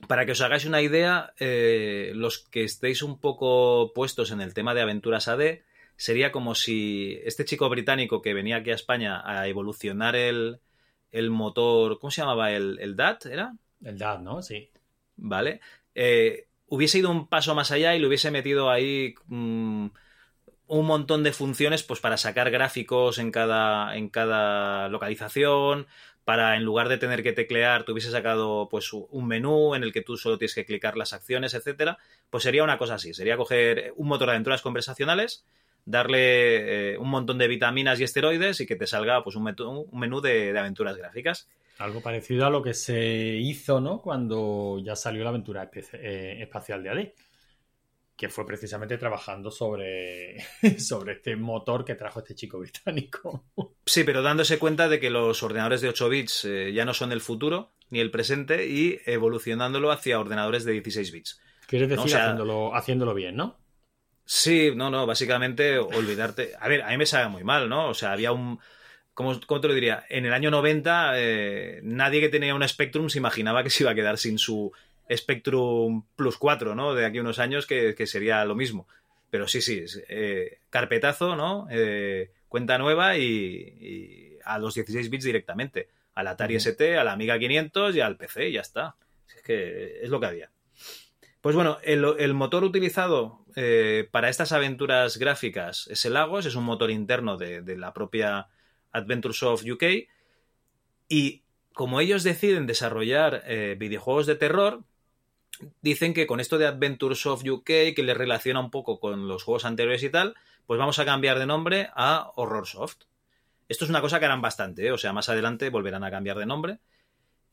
para 0.08 0.26
que 0.26 0.32
os 0.32 0.42
hagáis 0.42 0.66
una 0.66 0.82
idea, 0.82 1.34
eh, 1.40 2.12
los 2.16 2.40
que 2.40 2.64
estéis 2.64 3.02
un 3.02 3.20
poco 3.20 3.94
puestos 3.94 4.32
en 4.32 4.42
el 4.42 4.54
tema 4.54 4.74
de 4.74 4.82
aventuras 4.82 5.28
AD, 5.28 5.60
sería 5.96 6.32
como 6.32 6.56
si 6.56 7.20
este 7.24 7.46
chico 7.46 7.70
británico 7.70 8.22
que 8.22 8.34
venía 8.34 8.58
aquí 8.58 8.72
a 8.72 8.76
España 8.76 9.22
a 9.26 9.48
evolucionar 9.48 10.16
el, 10.16 10.60
el 11.12 11.30
motor, 11.30 12.00
¿cómo 12.00 12.12
se 12.12 12.22
llamaba? 12.22 12.52
¿El, 12.52 12.80
el 12.80 12.96
DAT? 12.96 13.26
¿Era? 13.28 13.56
El 13.84 13.98
DAD, 13.98 14.20
¿no? 14.20 14.42
Sí. 14.42 14.70
¿Vale? 15.18 15.62
Eh, 15.96 16.48
hubiese 16.68 17.00
ido 17.00 17.10
un 17.10 17.28
paso 17.28 17.56
más 17.56 17.72
allá 17.72 17.96
y 17.96 18.00
le 18.00 18.08
hubiese 18.08 18.32
metido 18.32 18.70
ahí 18.70 19.16
mm, 19.28 19.88
un 20.68 20.86
montón 20.86 21.24
de 21.24 21.32
funciones 21.32 21.84
pues 21.84 22.00
para 22.00 22.18
sacar 22.18 22.52
gráficos 22.52 23.20
en 23.20 23.32
cada, 23.32 23.96
en 23.96 24.10
cada 24.10 24.90
localización, 24.90 25.88
para 26.26 26.58
en 26.58 26.64
lugar 26.64 26.90
de 26.90 26.98
tener 26.98 27.24
que 27.24 27.32
teclear, 27.32 27.84
te 27.84 27.94
hubiese 27.94 28.12
sacado 28.12 28.68
pues 28.70 28.92
un 28.92 29.28
menú 29.28 29.76
en 29.76 29.84
el 29.84 29.94
que 29.94 30.02
tú 30.02 30.18
solo 30.18 30.38
tienes 30.38 30.56
que 30.56 30.66
clicar 30.66 30.98
las 30.98 31.14
acciones, 31.14 31.54
etcétera, 31.54 31.98
pues 32.30 32.44
sería 32.44 32.64
una 32.64 32.78
cosa 32.78 32.96
así, 32.96 33.14
sería 33.14 33.38
coger 33.38 33.94
un 33.96 34.10
motor 34.10 34.28
de 34.28 34.34
aventuras 34.34 34.62
conversacionales, 34.62 35.46
darle 35.86 36.96
eh, 36.96 36.98
un 36.98 37.10
montón 37.10 37.38
de 37.38 37.48
vitaminas 37.48 37.98
y 38.02 38.04
esteroides 38.04 38.60
y 38.60 38.68
que 38.68 38.76
te 38.76 38.88
salga 38.88 39.24
pues 39.24 39.38
un, 39.38 39.46
menú 39.94 40.20
de 40.20 40.58
aventuras 40.60 40.98
gráficas. 40.98 41.48
Algo 41.80 42.02
parecido 42.02 42.46
a 42.46 42.50
lo 42.50 42.62
que 42.64 42.74
se 42.74 43.36
hizo, 43.38 43.80
¿no? 43.80 44.02
Cuando 44.02 44.80
ya 44.84 44.96
salió 44.96 45.24
la 45.24 45.30
aventura 45.30 45.70
eh, 45.94 46.38
espacial 46.42 46.82
de 46.84 46.90
AD. 46.90 47.08
Que 48.16 48.30
fue 48.30 48.48
precisamente 48.48 48.98
trabajando 48.98 49.52
sobre, 49.52 50.38
sobre 50.80 51.14
este 51.14 51.36
motor 51.36 51.86
que 51.86 51.94
trajo 51.94 52.20
este 52.22 52.34
chico 52.34 52.58
británico. 52.60 53.46
Sí, 53.86 54.04
pero 54.04 54.24
dándose 54.24 54.58
cuenta 54.58 54.90
de 54.90 55.00
que 55.00 55.12
los 55.12 55.44
ordenadores 55.44 55.82
de 55.82 55.90
8 55.90 56.10
bits 56.10 56.46
eh, 56.46 56.74
ya 56.74 56.84
no 56.84 56.96
son 56.96 57.12
el 57.12 57.22
futuro 57.22 57.74
ni 57.92 58.00
el 58.00 58.10
presente 58.10 58.68
y 58.68 59.00
evolucionándolo 59.06 59.92
hacia 59.92 60.20
ordenadores 60.20 60.66
de 60.66 60.74
16 60.74 61.12
bits. 61.12 61.40
Quieres 61.68 61.90
decir 61.90 62.00
No, 62.00 62.06
o 62.06 62.08
sea- 62.08 62.24
haciéndolo, 62.24 62.76
haciéndolo 62.76 63.14
bien, 63.14 63.36
¿no? 63.36 63.60
Sí, 64.26 64.72
no, 64.76 64.90
no, 64.90 65.06
básicamente 65.06 65.78
olvidarte. 65.78 66.52
A 66.60 66.68
ver, 66.68 66.82
a 66.82 66.90
mí 66.90 66.98
me 66.98 67.06
sabe 67.06 67.30
muy 67.30 67.44
mal, 67.46 67.70
¿no? 67.70 67.88
O 67.90 67.94
sea, 67.94 68.12
había 68.12 68.34
un. 68.34 68.60
¿Cómo, 69.18 69.42
cómo 69.48 69.60
te 69.60 69.68
lo 69.68 69.74
diría? 69.74 70.06
En 70.10 70.28
el 70.28 70.34
año 70.34 70.52
90, 70.52 71.14
eh, 71.16 71.80
nadie 71.82 72.22
que 72.22 72.30
tenía 72.30 72.54
un 72.54 72.68
Spectrum 72.68 73.10
se 73.10 73.18
imaginaba 73.18 73.64
que 73.64 73.72
se 73.72 73.82
iba 73.82 73.90
a 73.90 73.96
quedar 73.96 74.20
sin 74.20 74.38
su 74.38 74.72
Spectrum 75.12 76.04
Plus 76.16 76.38
4, 76.38 76.76
¿no? 76.76 76.94
De 76.94 77.04
aquí 77.04 77.18
a 77.18 77.22
unos 77.22 77.40
años, 77.40 77.66
que, 77.66 77.96
que 77.96 78.06
sería 78.06 78.46
lo 78.46 78.54
mismo. 78.54 78.88
Pero 79.32 79.48
sí, 79.48 79.62
sí, 79.62 79.84
eh, 80.08 80.60
carpetazo, 80.70 81.36
¿no? 81.36 81.66
Eh, 81.72 82.30
cuenta 82.48 82.78
nueva 82.78 83.18
y, 83.18 83.24
y 83.26 84.38
a 84.46 84.60
los 84.60 84.76
16 84.76 85.10
bits 85.10 85.24
directamente. 85.24 85.90
Al 86.14 86.28
Atari 86.28 86.56
Ujú. 86.56 86.70
ST, 86.70 87.00
a 87.00 87.04
la 87.04 87.14
Amiga 87.14 87.40
500 87.40 87.96
y 87.96 88.02
al 88.02 88.18
PC, 88.18 88.50
y 88.50 88.52
ya 88.52 88.62
está. 88.62 88.98
Es 89.36 89.42
que 89.42 90.00
es 90.04 90.12
lo 90.12 90.20
que 90.20 90.28
había. 90.28 90.52
Pues 91.42 91.56
bueno, 91.56 91.80
el, 91.82 92.34
motor 92.36 92.64
utilizado 92.64 93.40
eh, 93.56 94.08
para 94.12 94.30
estas 94.30 94.52
aventuras 94.52 95.18
gráficas 95.18 95.88
es 95.88 96.06
el 96.06 96.14
Lagos, 96.14 96.46
es 96.46 96.54
un 96.54 96.66
motor 96.66 96.92
interno 96.92 97.36
de, 97.38 97.64
la 97.78 97.94
propia 97.94 98.48
Adventuresoft 98.98 99.66
UK. 99.68 99.84
Y 101.10 101.44
como 101.74 102.02
ellos 102.02 102.24
deciden 102.24 102.68
desarrollar 102.68 103.44
eh, 103.46 103.76
videojuegos 103.78 104.26
de 104.26 104.36
terror, 104.36 104.84
dicen 105.82 106.14
que 106.14 106.28
con 106.28 106.40
esto 106.40 106.58
de 106.58 106.68
Adventuresoft 106.68 107.48
UK, 107.48 107.66
que 107.66 108.04
les 108.04 108.18
relaciona 108.18 108.60
un 108.60 108.72
poco 108.72 109.00
con 109.00 109.28
los 109.28 109.44
juegos 109.44 109.66
anteriores 109.66 110.04
y 110.04 110.10
tal, 110.10 110.36
pues 110.66 110.80
vamos 110.80 111.00
a 111.00 111.06
cambiar 111.06 111.40
de 111.40 111.46
nombre 111.46 111.90
a 111.96 112.32
Horrorsoft. 112.36 113.04
Esto 113.70 113.86
es 113.86 113.90
una 113.90 114.02
cosa 114.02 114.20
que 114.20 114.26
harán 114.26 114.42
bastante, 114.42 114.88
¿eh? 114.88 114.92
o 114.92 114.98
sea, 114.98 115.14
más 115.14 115.30
adelante 115.30 115.70
volverán 115.70 116.04
a 116.04 116.12
cambiar 116.12 116.38
de 116.38 116.46
nombre. 116.46 116.80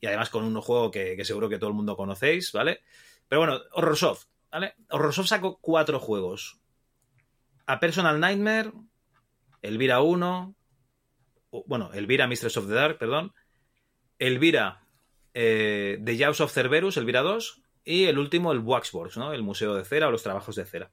Y 0.01 0.07
además 0.07 0.29
con 0.29 0.43
un 0.43 0.61
juego 0.61 0.91
que, 0.91 1.15
que 1.15 1.25
seguro 1.25 1.49
que 1.49 1.57
todo 1.57 1.69
el 1.69 1.75
mundo 1.75 1.95
conocéis, 1.95 2.51
¿vale? 2.51 2.81
Pero 3.27 3.41
bueno, 3.41 3.59
Horrorsoft, 3.71 4.25
¿vale? 4.51 4.75
Horrorsoft 4.89 5.27
sacó 5.27 5.57
cuatro 5.59 5.99
juegos. 5.99 6.59
A 7.65 7.79
Personal 7.79 8.19
Nightmare, 8.19 8.71
Elvira 9.61 10.01
1, 10.01 10.55
bueno, 11.67 11.91
Elvira 11.93 12.27
Mistress 12.27 12.57
of 12.57 12.67
the 12.67 12.73
Dark, 12.73 12.97
perdón, 12.97 13.33
Elvira 14.19 14.85
eh, 15.33 15.99
The 16.03 16.17
Jaws 16.17 16.41
of 16.41 16.51
Cerberus, 16.51 16.97
Elvira 16.97 17.21
2, 17.21 17.61
y 17.83 18.05
el 18.05 18.17
último, 18.17 18.51
el 18.51 18.59
Waxworks, 18.59 19.17
¿no? 19.17 19.33
El 19.33 19.43
Museo 19.43 19.75
de 19.75 19.83
Cera 19.83 20.07
o 20.07 20.11
los 20.11 20.23
trabajos 20.23 20.55
de 20.55 20.65
cera. 20.65 20.91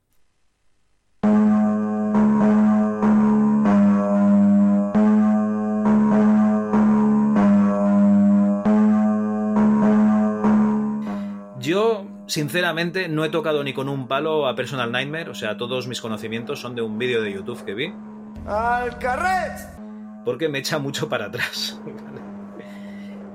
Yo 11.61 12.07
sinceramente, 12.27 13.09
no 13.09 13.25
he 13.25 13.29
tocado 13.29 13.63
ni 13.63 13.73
con 13.73 13.89
un 13.89 14.09
palo 14.09 14.49
a 14.49 14.57
Personal 14.57 14.91
Nightmare, 14.91 15.31
o 15.31 15.35
sea, 15.35 15.57
todos 15.57 15.87
mis 15.87 16.01
conocimientos 16.01 16.61
son 16.61 16.75
de 16.75 16.83
un 16.83 16.99
vídeo 16.99 17.23
de 17.23 17.33
YouTube 17.33 17.65
que 17.65 17.75
vi. 17.75 17.93
¡Al 18.47 18.99
carret! 18.99 19.82
Porque 20.25 20.49
me 20.49 20.59
echa 20.59 20.79
mucho 20.79 21.09
para 21.09 21.27
atrás. 21.27 21.81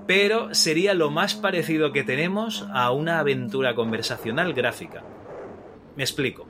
Pero 0.07 0.53
sería 0.53 0.93
lo 0.93 1.11
más 1.11 1.35
parecido 1.35 1.91
que 1.91 2.03
tenemos 2.03 2.65
a 2.73 2.91
una 2.91 3.19
aventura 3.19 3.75
conversacional 3.75 4.53
gráfica. 4.53 5.03
Me 5.95 6.03
explico. 6.03 6.47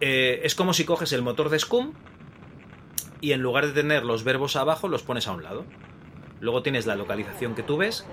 Eh, 0.00 0.40
es 0.44 0.54
como 0.54 0.74
si 0.74 0.84
coges 0.84 1.12
el 1.12 1.22
motor 1.22 1.48
de 1.48 1.58
Scum 1.58 1.92
y 3.20 3.32
en 3.32 3.40
lugar 3.40 3.66
de 3.66 3.72
tener 3.72 4.04
los 4.04 4.24
verbos 4.24 4.56
abajo 4.56 4.88
los 4.88 5.02
pones 5.02 5.26
a 5.26 5.32
un 5.32 5.42
lado. 5.42 5.64
Luego 6.40 6.62
tienes 6.62 6.86
la 6.86 6.96
localización 6.96 7.54
que 7.54 7.62
tú 7.62 7.78
ves. 7.78 8.06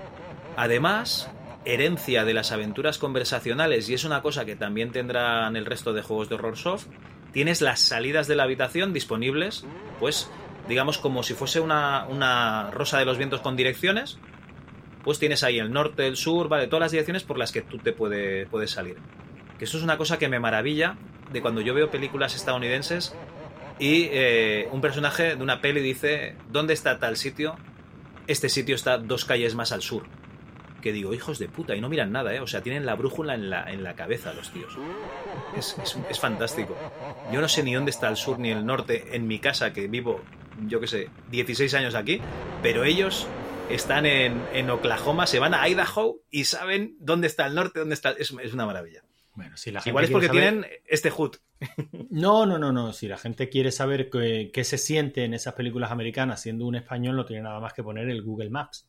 Además, 0.56 1.30
herencia 1.64 2.24
de 2.24 2.34
las 2.34 2.52
aventuras 2.52 2.98
conversacionales, 2.98 3.88
y 3.88 3.94
es 3.94 4.04
una 4.04 4.22
cosa 4.22 4.44
que 4.44 4.56
también 4.56 4.92
tendrán 4.92 5.56
el 5.56 5.66
resto 5.66 5.92
de 5.92 6.02
juegos 6.02 6.28
de 6.28 6.36
horror 6.36 6.56
soft, 6.56 6.86
tienes 7.32 7.60
las 7.60 7.80
salidas 7.80 8.28
de 8.28 8.36
la 8.36 8.44
habitación 8.44 8.92
disponibles, 8.92 9.66
pues 10.00 10.30
digamos 10.68 10.98
como 10.98 11.22
si 11.22 11.34
fuese 11.34 11.60
una, 11.60 12.06
una 12.08 12.70
rosa 12.70 12.98
de 12.98 13.04
los 13.04 13.18
vientos 13.18 13.40
con 13.40 13.56
direcciones, 13.56 14.18
pues 15.02 15.18
tienes 15.18 15.42
ahí 15.44 15.58
el 15.58 15.72
norte, 15.72 16.06
el 16.06 16.16
sur, 16.16 16.48
vale, 16.48 16.66
todas 16.66 16.80
las 16.80 16.92
direcciones 16.92 17.22
por 17.22 17.38
las 17.38 17.52
que 17.52 17.62
tú 17.62 17.78
te 17.78 17.92
puedes 17.92 18.70
salir. 18.70 18.96
Que 19.58 19.66
eso 19.66 19.76
es 19.76 19.84
una 19.84 19.98
cosa 19.98 20.18
que 20.18 20.28
me 20.28 20.40
maravilla 20.40 20.96
de 21.32 21.42
cuando 21.42 21.60
yo 21.60 21.74
veo 21.74 21.90
películas 21.90 22.34
estadounidenses 22.34 23.14
y 23.78 24.08
eh, 24.12 24.68
un 24.72 24.80
personaje 24.80 25.36
de 25.36 25.42
una 25.42 25.60
peli 25.60 25.80
dice, 25.80 26.36
¿dónde 26.50 26.74
está 26.74 26.98
tal 26.98 27.16
sitio? 27.16 27.56
Este 28.26 28.48
sitio 28.48 28.74
está 28.74 28.98
dos 28.98 29.24
calles 29.24 29.54
más 29.54 29.72
al 29.72 29.82
sur 29.82 30.04
que 30.84 30.92
digo, 30.92 31.14
hijos 31.14 31.38
de 31.38 31.48
puta, 31.48 31.74
y 31.74 31.80
no 31.80 31.88
miran 31.88 32.12
nada, 32.12 32.34
¿eh? 32.34 32.40
O 32.40 32.46
sea, 32.46 32.60
tienen 32.60 32.84
la 32.84 32.94
brújula 32.94 33.32
en 33.34 33.48
la, 33.48 33.72
en 33.72 33.82
la 33.82 33.94
cabeza 33.94 34.34
los 34.34 34.52
tíos. 34.52 34.76
Es, 35.56 35.78
es, 36.10 36.20
fantástico. 36.20 36.76
Yo 37.32 37.40
no 37.40 37.48
sé 37.48 37.62
ni 37.62 37.72
dónde 37.72 37.90
está 37.90 38.10
el 38.10 38.18
sur 38.18 38.38
ni 38.38 38.50
el 38.50 38.66
norte 38.66 39.16
en 39.16 39.26
mi 39.26 39.38
casa, 39.38 39.72
que 39.72 39.88
vivo, 39.88 40.20
yo 40.66 40.80
qué 40.80 40.86
sé, 40.86 41.10
16 41.30 41.72
años 41.74 41.94
aquí, 41.94 42.20
pero 42.62 42.84
ellos 42.84 43.26
están 43.70 44.06
en, 44.06 44.40
en, 44.52 44.70
Oklahoma, 44.70 45.26
se 45.26 45.38
van 45.38 45.54
a 45.54 45.68
Idaho 45.68 46.20
y 46.30 46.44
saben 46.44 46.96
dónde 47.00 47.26
está 47.26 47.46
el 47.46 47.54
norte, 47.54 47.80
dónde 47.80 47.94
está... 47.94 48.10
Es, 48.10 48.34
es 48.42 48.52
una 48.52 48.66
maravilla. 48.66 49.02
Bueno, 49.34 49.56
si 49.56 49.72
la 49.72 49.80
gente 49.80 49.90
Igual 49.90 50.04
es 50.04 50.10
porque 50.10 50.28
tienen 50.28 50.66
este 50.86 51.10
HUD. 51.10 51.36
No, 52.10 52.46
no, 52.46 52.58
no, 52.58 52.72
no. 52.72 52.92
Si 52.92 53.08
la 53.08 53.16
gente 53.16 53.48
quiere 53.48 53.72
saber 53.72 54.08
qué, 54.08 54.50
qué, 54.52 54.62
se 54.62 54.78
siente 54.78 55.24
en 55.24 55.34
esas 55.34 55.54
películas 55.54 55.90
americanas 55.90 56.40
siendo 56.40 56.64
un 56.66 56.76
español, 56.76 57.16
no 57.16 57.24
tiene 57.24 57.42
nada 57.42 57.58
más 57.58 57.72
que 57.72 57.82
poner 57.82 58.08
el 58.08 58.22
Google 58.22 58.50
Maps 58.50 58.86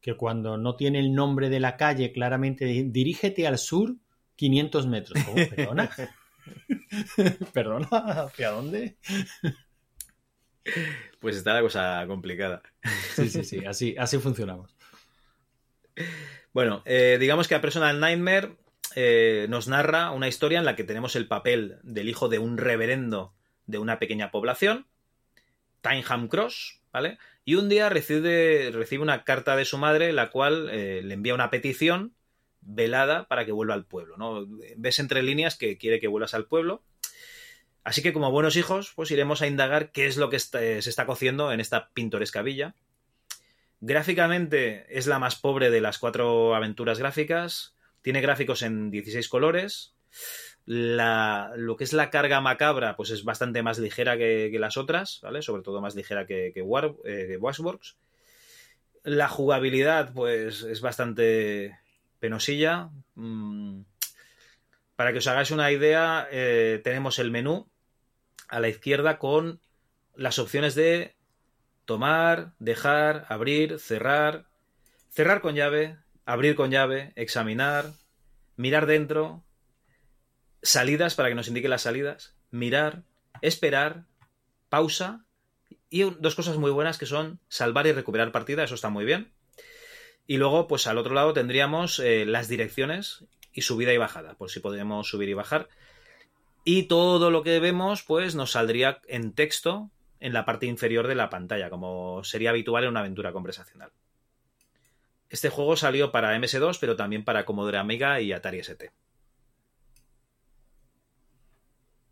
que 0.00 0.14
cuando 0.14 0.56
no 0.56 0.76
tiene 0.76 0.98
el 0.98 1.14
nombre 1.14 1.50
de 1.50 1.60
la 1.60 1.76
calle 1.76 2.12
claramente 2.12 2.64
dirígete 2.64 3.46
al 3.46 3.58
sur 3.58 3.96
500 4.36 4.86
metros. 4.86 5.22
¿Cómo? 5.24 5.36
¿Perdona? 5.54 5.90
¿Perdona? 7.52 7.86
¿Hacia 7.90 8.50
dónde? 8.50 8.96
Pues 11.18 11.36
está 11.36 11.52
la 11.54 11.60
cosa 11.60 12.04
complicada. 12.06 12.62
Sí, 13.14 13.28
sí, 13.28 13.44
sí, 13.44 13.64
así, 13.66 13.94
así 13.98 14.18
funcionamos. 14.18 14.74
Bueno, 16.52 16.82
eh, 16.84 17.18
digamos 17.20 17.46
que 17.46 17.54
a 17.54 17.60
Personal 17.60 18.00
Nightmare 18.00 18.56
eh, 18.96 19.46
nos 19.48 19.68
narra 19.68 20.10
una 20.10 20.28
historia 20.28 20.58
en 20.58 20.64
la 20.64 20.76
que 20.76 20.84
tenemos 20.84 21.14
el 21.16 21.28
papel 21.28 21.78
del 21.82 22.08
hijo 22.08 22.28
de 22.28 22.38
un 22.38 22.58
reverendo 22.58 23.34
de 23.66 23.78
una 23.78 23.98
pequeña 23.98 24.30
población, 24.30 24.86
Tyneham 25.80 26.28
Cross, 26.28 26.80
¿vale? 26.92 27.18
Y 27.44 27.54
un 27.54 27.68
día 27.68 27.88
recibe, 27.88 28.70
recibe 28.72 29.02
una 29.02 29.24
carta 29.24 29.56
de 29.56 29.64
su 29.64 29.78
madre, 29.78 30.12
la 30.12 30.30
cual 30.30 30.68
eh, 30.70 31.02
le 31.04 31.14
envía 31.14 31.34
una 31.34 31.50
petición 31.50 32.14
velada 32.60 33.26
para 33.28 33.44
que 33.46 33.52
vuelva 33.52 33.74
al 33.74 33.86
pueblo. 33.86 34.16
¿no? 34.16 34.46
Ves 34.76 34.98
entre 34.98 35.22
líneas 35.22 35.56
que 35.56 35.78
quiere 35.78 36.00
que 36.00 36.08
vuelvas 36.08 36.34
al 36.34 36.46
pueblo. 36.46 36.82
Así 37.90 38.02
que 38.02 38.12
como 38.12 38.30
buenos 38.30 38.54
hijos, 38.54 38.92
pues 38.94 39.10
iremos 39.10 39.42
a 39.42 39.48
indagar 39.48 39.90
qué 39.90 40.06
es 40.06 40.16
lo 40.16 40.30
que 40.30 40.38
se 40.38 40.78
está 40.78 41.06
cociendo 41.06 41.50
en 41.50 41.58
esta 41.58 41.88
pintoresca 41.88 42.40
villa. 42.40 42.76
Gráficamente 43.80 44.86
es 44.96 45.08
la 45.08 45.18
más 45.18 45.34
pobre 45.34 45.70
de 45.70 45.80
las 45.80 45.98
cuatro 45.98 46.54
aventuras 46.54 47.00
gráficas. 47.00 47.74
Tiene 48.00 48.20
gráficos 48.20 48.62
en 48.62 48.92
16 48.92 49.28
colores 49.28 49.96
lo 50.66 51.76
que 51.76 51.82
es 51.82 51.92
la 51.92 52.10
carga 52.10 52.40
macabra, 52.40 52.94
pues 52.94 53.10
es 53.10 53.24
bastante 53.24 53.60
más 53.64 53.80
ligera 53.80 54.16
que, 54.16 54.56
las 54.60 54.76
otras, 54.76 55.18
¿vale? 55.20 55.42
Sobre 55.42 55.62
todo 55.62 55.80
más 55.80 55.96
ligera 55.96 56.26
que, 56.28 56.52
que, 56.54 56.62
War, 56.62 56.94
eh, 57.04 57.40
La 59.02 59.26
jugabilidad, 59.26 60.12
pues 60.12 60.62
es 60.62 60.80
bastante 60.80 61.76
penosilla. 62.20 62.90
Mm, 63.16 63.80
para 64.94 65.10
que 65.10 65.18
os 65.18 65.26
hagáis 65.26 65.50
una 65.50 65.72
idea, 65.72 66.28
eh, 66.30 66.80
tenemos 66.84 67.18
el 67.18 67.32
menú 67.32 67.69
a 68.50 68.60
la 68.60 68.68
izquierda 68.68 69.18
con 69.18 69.60
las 70.14 70.38
opciones 70.38 70.74
de 70.74 71.14
tomar, 71.84 72.52
dejar, 72.58 73.26
abrir, 73.28 73.78
cerrar, 73.78 74.46
cerrar 75.08 75.40
con 75.40 75.54
llave, 75.54 75.96
abrir 76.26 76.54
con 76.56 76.70
llave, 76.70 77.12
examinar, 77.16 77.92
mirar 78.56 78.86
dentro, 78.86 79.44
salidas 80.62 81.14
para 81.14 81.28
que 81.28 81.34
nos 81.34 81.48
indique 81.48 81.68
las 81.68 81.82
salidas, 81.82 82.36
mirar, 82.50 83.04
esperar, 83.40 84.04
pausa 84.68 85.24
y 85.88 86.02
dos 86.02 86.34
cosas 86.34 86.56
muy 86.58 86.70
buenas 86.70 86.98
que 86.98 87.06
son 87.06 87.40
salvar 87.48 87.86
y 87.86 87.92
recuperar 87.92 88.32
partida, 88.32 88.64
eso 88.64 88.74
está 88.74 88.90
muy 88.90 89.04
bien. 89.04 89.32
Y 90.26 90.36
luego, 90.36 90.68
pues 90.68 90.86
al 90.86 90.98
otro 90.98 91.14
lado 91.14 91.32
tendríamos 91.32 91.98
eh, 91.98 92.24
las 92.24 92.48
direcciones 92.48 93.24
y 93.52 93.62
subida 93.62 93.92
y 93.92 93.96
bajada, 93.96 94.34
por 94.34 94.50
si 94.50 94.60
podemos 94.60 95.08
subir 95.08 95.28
y 95.28 95.34
bajar. 95.34 95.68
Y 96.64 96.84
todo 96.84 97.30
lo 97.30 97.42
que 97.42 97.58
vemos, 97.58 98.02
pues 98.02 98.34
nos 98.34 98.52
saldría 98.52 99.00
en 99.08 99.32
texto 99.32 99.90
en 100.20 100.34
la 100.34 100.44
parte 100.44 100.66
inferior 100.66 101.06
de 101.06 101.14
la 101.14 101.30
pantalla, 101.30 101.70
como 101.70 102.22
sería 102.24 102.50
habitual 102.50 102.84
en 102.84 102.90
una 102.90 103.00
aventura 103.00 103.32
conversacional. 103.32 103.90
Este 105.30 105.48
juego 105.48 105.76
salió 105.76 106.10
para 106.10 106.36
MS2, 106.36 106.78
pero 106.80 106.96
también 106.96 107.24
para 107.24 107.44
Commodore 107.44 107.78
Amiga 107.78 108.20
y 108.20 108.32
Atari 108.32 108.58
ST. 108.58 108.90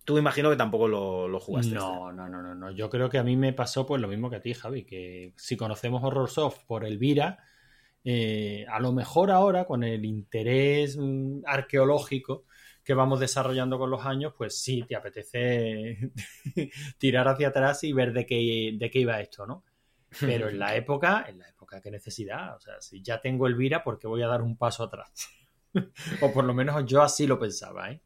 Tú 0.05 0.15
me 0.15 0.21
imagino 0.21 0.49
que 0.49 0.57
tampoco 0.57 0.89
lo, 0.89 1.39
jugaste. 1.39 1.75
No, 1.75 2.11
no, 2.13 2.29
no, 2.31 2.55
no, 2.55 2.71
Yo 2.71 2.89
creo 2.89 3.11
que 3.11 3.19
a 3.19 3.23
mí 3.23 3.37
me 3.37 3.53
pasó 3.53 3.85
pues 3.85 4.01
lo 4.01 4.09
mismo 4.09 4.31
que 4.31 4.37
a 4.37 4.41
ti, 4.41 4.55
Javi, 4.55 4.85
que 4.85 5.35
si 5.37 5.59
conocemos 5.59 6.03
Horror 6.03 6.31
Soft 6.31 6.65
por 6.67 6.87
Elvira, 6.87 7.45
eh, 8.05 8.65
a 8.71 8.81
lo 8.81 8.93
mejor 8.93 9.31
ahora 9.31 9.67
con 9.67 9.85
el 9.85 10.07
interés 10.07 10.97
mm, 10.97 11.41
arqueológico 11.45 12.45
que 12.89 12.95
vamos 12.95 13.21
desarrollando 13.21 13.79
con 13.79 13.91
los 13.91 14.07
años, 14.07 14.33
pues 14.35 14.59
sí, 14.59 14.83
te 14.89 14.97
apetece 14.97 16.11
tirar 16.99 17.29
hacia 17.29 17.49
atrás 17.49 17.85
y 17.85 17.93
ver 17.93 18.15
de 18.15 18.25
qué, 18.25 18.71
de 18.79 18.91
qué 18.91 19.01
iba 19.01 19.21
esto, 19.21 19.47
¿no? 19.47 19.63
Pero 20.19 20.49
en 20.49 20.59
la 20.59 20.75
época, 20.75 21.27
en 21.29 21.39
la 21.39 21.51
época, 21.51 21.83
¿qué 21.83 21.91
necesidad? 21.91 22.57
O 22.57 22.61
sea, 22.61 22.81
si 22.81 23.03
ya 23.03 23.21
tengo 23.21 23.47
Elvira, 23.47 23.85
¿por 23.85 23.99
qué 23.99 24.07
voy 24.07 24.23
a 24.23 24.27
dar 24.27 24.41
un 24.41 24.57
paso 24.57 24.85
atrás? 24.85 25.13
o 26.23 26.33
por 26.33 26.45
lo 26.45 26.55
menos 26.55 26.83
yo 26.87 27.03
así 27.03 27.27
lo 27.27 27.39
pensaba, 27.39 27.91
¿eh? 27.91 28.01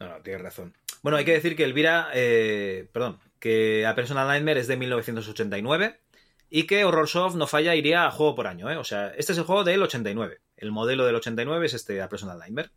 No, 0.00 0.08
no, 0.08 0.22
tienes 0.22 0.40
razón. 0.40 0.74
Bueno, 1.02 1.18
hay 1.18 1.26
que 1.26 1.34
decir 1.34 1.54
que 1.54 1.64
Elvira, 1.64 2.08
eh, 2.14 2.88
perdón, 2.94 3.18
que 3.38 3.84
A 3.84 3.94
Personal 3.94 4.26
Nightmare 4.26 4.60
es 4.60 4.68
de 4.68 4.78
1989. 4.78 6.00
y 6.48 6.66
que 6.66 6.82
Horror 6.86 7.08
Soft 7.08 7.34
no 7.34 7.46
falla, 7.46 7.74
iría 7.74 8.06
a 8.06 8.10
juego 8.10 8.36
por 8.36 8.46
año. 8.46 8.70
¿eh? 8.70 8.78
O 8.78 8.84
sea, 8.84 9.08
este 9.18 9.32
es 9.32 9.38
el 9.38 9.44
juego 9.44 9.64
del 9.64 9.82
89. 9.82 10.40
El 10.56 10.72
modelo 10.72 11.04
del 11.04 11.16
89 11.16 11.66
es 11.66 11.74
este 11.74 12.00
A 12.00 12.08
Personal 12.08 12.38
Nightmare. 12.38 12.70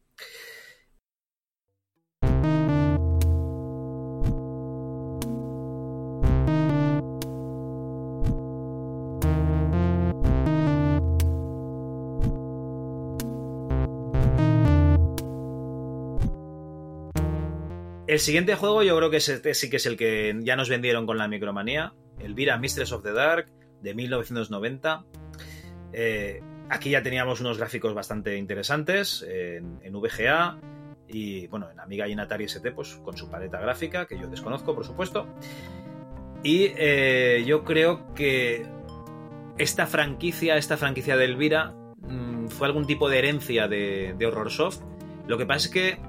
El 18.09 18.17
siguiente 18.17 18.55
juego 18.55 18.81
yo 18.81 18.97
creo 18.97 19.11
que 19.11 19.17
este 19.17 19.53
sí 19.53 19.69
que 19.69 19.77
es 19.77 19.85
el 19.85 19.95
que 19.95 20.35
ya 20.41 20.55
nos 20.55 20.67
vendieron 20.67 21.05
con 21.05 21.19
la 21.19 21.27
micromanía. 21.27 21.93
Elvira 22.17 22.57
Mistress 22.57 22.91
of 22.91 23.03
the 23.03 23.13
Dark 23.13 23.51
de 23.83 23.93
1990. 23.93 25.05
Eh, 25.93 26.41
aquí 26.71 26.89
ya 26.89 27.03
teníamos 27.03 27.39
unos 27.39 27.59
gráficos 27.59 27.93
bastante 27.93 28.35
interesantes 28.35 29.23
en, 29.29 29.93
VGA 29.93 30.57
y 31.07 31.45
bueno, 31.49 31.69
en 31.69 31.79
Amiga 31.79 32.07
y 32.07 32.13
en 32.13 32.19
Atari 32.19 32.45
ST 32.45 32.71
pues 32.71 32.95
con 32.95 33.15
su 33.15 33.29
paleta 33.29 33.59
gráfica 33.59 34.07
que 34.07 34.17
yo 34.17 34.27
desconozco 34.27 34.73
por 34.73 34.85
supuesto. 34.85 35.27
Y 36.41 36.71
eh, 36.77 37.43
yo 37.45 37.63
creo 37.63 38.11
que 38.15 38.65
esta 39.59 39.85
franquicia, 39.85 40.57
esta 40.57 40.77
franquicia 40.77 41.15
de 41.15 41.25
Elvira 41.25 41.75
mm, 42.01 42.47
fue 42.47 42.65
algún 42.65 42.87
tipo 42.87 43.07
de 43.07 43.19
herencia 43.19 43.67
de, 43.67 44.15
de 44.17 44.25
Horrorsoft. 44.25 44.81
Lo 45.27 45.37
que 45.37 45.45
pasa 45.45 45.67
es 45.67 45.71
que 45.71 46.08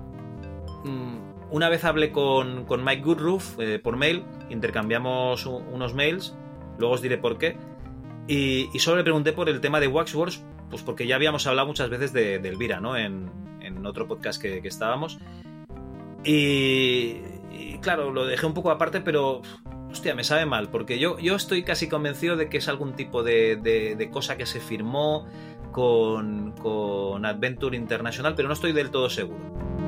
una 1.50 1.68
vez 1.68 1.84
hablé 1.84 2.12
con, 2.12 2.66
Mike 2.84 3.02
Goodroof 3.02 3.58
eh, 3.58 3.78
por 3.78 3.96
mail, 3.96 4.24
intercambiamos 4.48 5.46
unos 5.46 5.94
mails, 5.94 6.34
luego 6.78 6.94
os 6.94 7.02
diré 7.02 7.18
por 7.18 7.38
qué, 7.38 7.56
y, 8.26 8.68
solo 8.78 8.98
le 8.98 9.02
pregunté 9.02 9.32
por 9.32 9.48
el 9.48 9.60
tema 9.60 9.80
de 9.80 9.88
Waxworks, 9.88 10.42
pues 10.70 10.82
porque 10.82 11.06
ya 11.06 11.16
habíamos 11.16 11.46
hablado 11.46 11.66
muchas 11.66 11.90
veces 11.90 12.12
de, 12.12 12.36
Elvira, 12.36 12.80
¿no? 12.80 12.96
En, 12.96 13.30
otro 13.86 14.06
podcast 14.06 14.40
que, 14.40 14.60
estábamos. 14.64 15.18
Y, 16.22 17.16
claro, 17.80 18.12
lo 18.12 18.26
dejé 18.26 18.44
un 18.44 18.52
poco 18.52 18.70
aparte, 18.70 19.00
pero 19.00 19.40
hostia, 19.90 20.14
me 20.14 20.22
sabe 20.22 20.44
mal, 20.44 20.68
porque 20.70 20.98
yo, 20.98 21.18
yo 21.18 21.34
estoy 21.34 21.62
casi 21.62 21.88
convencido 21.88 22.36
de 22.36 22.48
que 22.48 22.58
es 22.58 22.68
algún 22.68 22.92
tipo 22.92 23.22
de, 23.22 23.56
de 23.56 24.10
cosa 24.10 24.36
que 24.36 24.44
se 24.44 24.60
firmó 24.60 25.26
con, 25.72 26.52
con 26.52 27.24
Adventure 27.24 27.76
International, 27.76 28.34
pero 28.34 28.48
no 28.48 28.54
estoy 28.54 28.72
del 28.72 28.90
todo 28.90 29.08
seguro. 29.08 29.79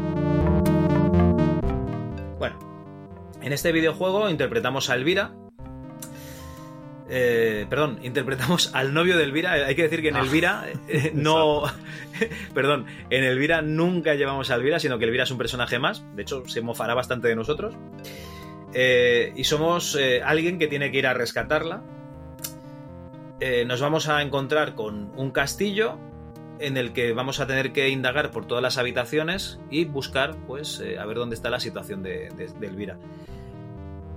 En 3.42 3.52
este 3.52 3.72
videojuego 3.72 4.30
interpretamos 4.30 4.90
a 4.90 4.94
Elvira. 4.94 5.32
Eh, 7.08 7.66
perdón, 7.68 7.98
interpretamos 8.02 8.74
al 8.74 8.94
novio 8.94 9.16
de 9.18 9.24
Elvira. 9.24 9.52
Hay 9.52 9.74
que 9.74 9.82
decir 9.82 10.00
que 10.00 10.08
en 10.08 10.16
ah. 10.16 10.20
Elvira 10.20 10.66
eh, 10.88 11.12
no. 11.14 11.64
perdón, 12.54 12.86
en 13.10 13.24
Elvira 13.24 13.60
nunca 13.62 14.14
llevamos 14.14 14.50
a 14.50 14.54
Elvira, 14.54 14.78
sino 14.78 14.98
que 14.98 15.04
Elvira 15.04 15.24
es 15.24 15.30
un 15.30 15.38
personaje 15.38 15.78
más. 15.78 16.04
De 16.14 16.22
hecho, 16.22 16.44
se 16.46 16.60
mofará 16.62 16.94
bastante 16.94 17.28
de 17.28 17.36
nosotros. 17.36 17.74
Eh, 18.74 19.32
y 19.36 19.44
somos 19.44 19.98
alguien 20.24 20.58
que 20.58 20.66
tiene 20.66 20.90
que 20.90 20.98
ir 20.98 21.06
a 21.06 21.12
rescatarla. 21.12 21.82
nos 23.66 23.80
vamos 23.80 24.08
a 24.08 24.22
encontrar 24.22 24.74
con 24.74 25.12
un 25.16 25.30
castillo 25.30 25.98
en 26.58 26.76
el 26.76 26.92
que 26.92 27.12
vamos 27.12 27.40
a 27.40 27.46
tener 27.46 27.72
que 27.72 27.88
indagar 27.88 28.30
por 28.30 28.46
todas 28.46 28.62
las 28.62 28.78
habitaciones 28.78 29.58
y 29.70 29.84
buscar, 29.84 30.36
pues, 30.46 30.80
eh, 30.80 30.98
a 30.98 31.06
ver 31.06 31.16
dónde 31.16 31.34
está 31.34 31.50
la 31.50 31.60
situación 31.60 32.02
de, 32.02 32.28
Elvira. 32.60 32.98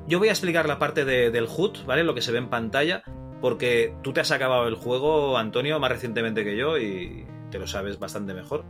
Yo 0.08 0.20
voy 0.20 0.28
a 0.28 0.32
explicar 0.32 0.68
la 0.68 0.78
parte 0.78 1.04
del 1.06 1.46
HUD, 1.46 1.86
¿vale? 1.86 2.04
Lo 2.04 2.14
que 2.14 2.22
se 2.22 2.32
ve 2.32 2.38
en 2.38 2.50
pantalla, 2.50 3.04
porque 3.42 3.96
tú 4.04 4.14
te 4.14 4.22
has 4.22 4.32
acabado 4.32 4.68
el 4.68 4.76
juego, 4.76 5.38
Antonio, 5.38 5.80
más 5.80 5.90
recientemente 5.90 6.44
que 6.44 6.56
yo 6.56 6.78
y 6.78 7.26
te 7.50 7.58
lo 7.58 7.66
sabes 7.66 7.98
bastante 7.98 8.34
mejor. 8.34 8.64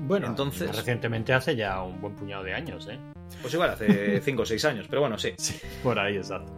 Bueno, 0.00 0.26
entonces. 0.26 0.74
Recientemente 0.74 1.32
hace 1.32 1.54
ya 1.54 1.80
un 1.82 2.00
buen 2.00 2.16
puñado 2.16 2.42
de 2.42 2.54
años, 2.54 2.88
¿eh? 2.88 2.98
Pues 3.40 3.54
igual, 3.54 3.70
hace 3.70 4.20
5 4.24 4.42
o 4.42 4.46
6 4.46 4.64
años, 4.64 4.86
pero 4.88 5.02
bueno, 5.02 5.16
sí. 5.16 5.32
Sí, 5.36 5.60
por 5.82 5.98
ahí, 5.98 6.16
exacto 6.16 6.52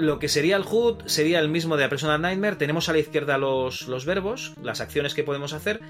lo 0.00 0.18
que 0.18 0.28
sería 0.28 0.56
el 0.56 0.64
HUD 0.64 1.02
sería 1.04 1.38
el 1.40 1.48
mismo 1.48 1.76
de 1.76 1.84
A 1.84 1.88
Personal 1.88 2.22
Nightmare. 2.22 2.56
Tenemos 2.56 2.88
a 2.88 2.92
la 2.92 2.98
izquierda 2.98 3.36
los, 3.36 3.86
los 3.86 4.06
verbos, 4.06 4.54
las 4.62 4.80
acciones 4.80 5.14
que 5.14 5.24
podemos 5.24 5.52
hacer, 5.52 5.80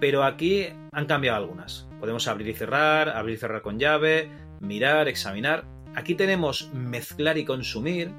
pero 0.00 0.22
aquí 0.22 0.66
han 0.92 1.06
cambiado 1.06 1.38
algunas. 1.38 1.88
Podemos 1.98 2.28
abrir 2.28 2.48
y 2.48 2.54
cerrar, 2.54 3.08
abrir 3.08 3.36
y 3.36 3.38
cerrar 3.38 3.62
con 3.62 3.78
llave, 3.78 4.30
mirar, 4.60 5.08
examinar. 5.08 5.64
Aquí 5.94 6.14
tenemos 6.14 6.70
mezclar 6.74 7.38
y 7.38 7.46
consumir, 7.46 8.12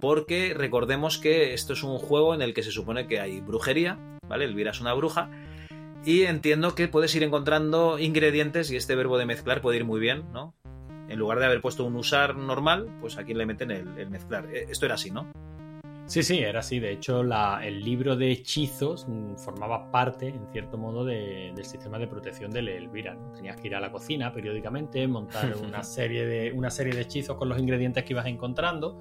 porque 0.00 0.52
recordemos 0.54 1.16
que 1.16 1.54
esto 1.54 1.72
es 1.72 1.82
un 1.82 1.98
juego 1.98 2.34
en 2.34 2.42
el 2.42 2.52
que 2.52 2.62
se 2.62 2.70
supone 2.70 3.06
que 3.06 3.20
hay 3.20 3.40
brujería, 3.40 3.98
¿vale? 4.28 4.44
Elvira 4.44 4.72
es 4.72 4.80
una 4.82 4.92
bruja. 4.92 5.30
Y 6.04 6.24
entiendo 6.24 6.74
que 6.74 6.88
puedes 6.88 7.14
ir 7.14 7.22
encontrando 7.22 7.98
ingredientes 7.98 8.70
y 8.70 8.76
este 8.76 8.94
verbo 8.94 9.16
de 9.16 9.24
mezclar 9.24 9.62
puede 9.62 9.78
ir 9.78 9.86
muy 9.86 10.00
bien, 10.00 10.24
¿no? 10.34 10.54
En 11.08 11.18
lugar 11.18 11.38
de 11.38 11.46
haber 11.46 11.60
puesto 11.60 11.84
un 11.84 11.96
usar 11.96 12.36
normal, 12.36 12.88
pues 13.00 13.18
aquí 13.18 13.34
le 13.34 13.46
meten 13.46 13.70
el, 13.70 14.10
mezclar. 14.10 14.46
Eh, 14.54 14.66
esto 14.70 14.86
era 14.86 14.94
así, 14.94 15.10
¿no? 15.10 15.26
Sí, 16.06 16.22
sí, 16.22 16.38
era 16.38 16.60
así. 16.60 16.80
De 16.80 16.92
hecho, 16.92 17.22
el 17.22 17.82
libro 17.82 18.14
de 18.14 18.30
hechizos 18.30 19.06
mm, 19.08 19.36
formaba 19.36 19.90
parte, 19.90 20.28
en 20.28 20.46
cierto 20.52 20.76
modo, 20.76 21.04
del 21.04 21.64
sistema 21.64 21.98
de 21.98 22.06
protección 22.06 22.50
del 22.50 22.68
Elvira. 22.68 23.16
Tenías 23.34 23.56
que 23.56 23.68
ir 23.68 23.74
a 23.74 23.80
la 23.80 23.90
cocina 23.90 24.32
periódicamente, 24.32 25.06
montar 25.08 25.54
una 25.62 25.82
serie, 25.82 26.26
de, 26.26 26.52
una 26.52 26.70
serie 26.70 26.94
de 26.94 27.02
hechizos 27.02 27.36
con 27.36 27.48
los 27.48 27.58
ingredientes 27.58 28.04
que 28.04 28.12
ibas 28.12 28.26
encontrando. 28.26 28.98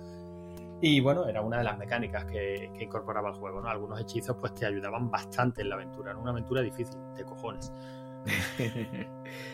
Y 0.82 1.00
bueno, 1.00 1.28
era 1.28 1.42
una 1.42 1.58
de 1.58 1.64
las 1.64 1.78
mecánicas 1.78 2.26
que, 2.26 2.70
incorporaba 2.80 3.30
el 3.30 3.36
juego. 3.36 3.62
¿no? 3.62 3.70
Algunos 3.70 4.00
hechizos 4.00 4.38
pues 4.40 4.54
te 4.54 4.66
ayudaban 4.66 5.10
bastante 5.10 5.62
en 5.62 5.70
la 5.70 5.76
aventura. 5.76 6.12
Era 6.12 6.20
una 6.20 6.32
aventura 6.32 6.62
difícil, 6.62 7.00
de 7.16 7.24
cojones. 7.24 7.72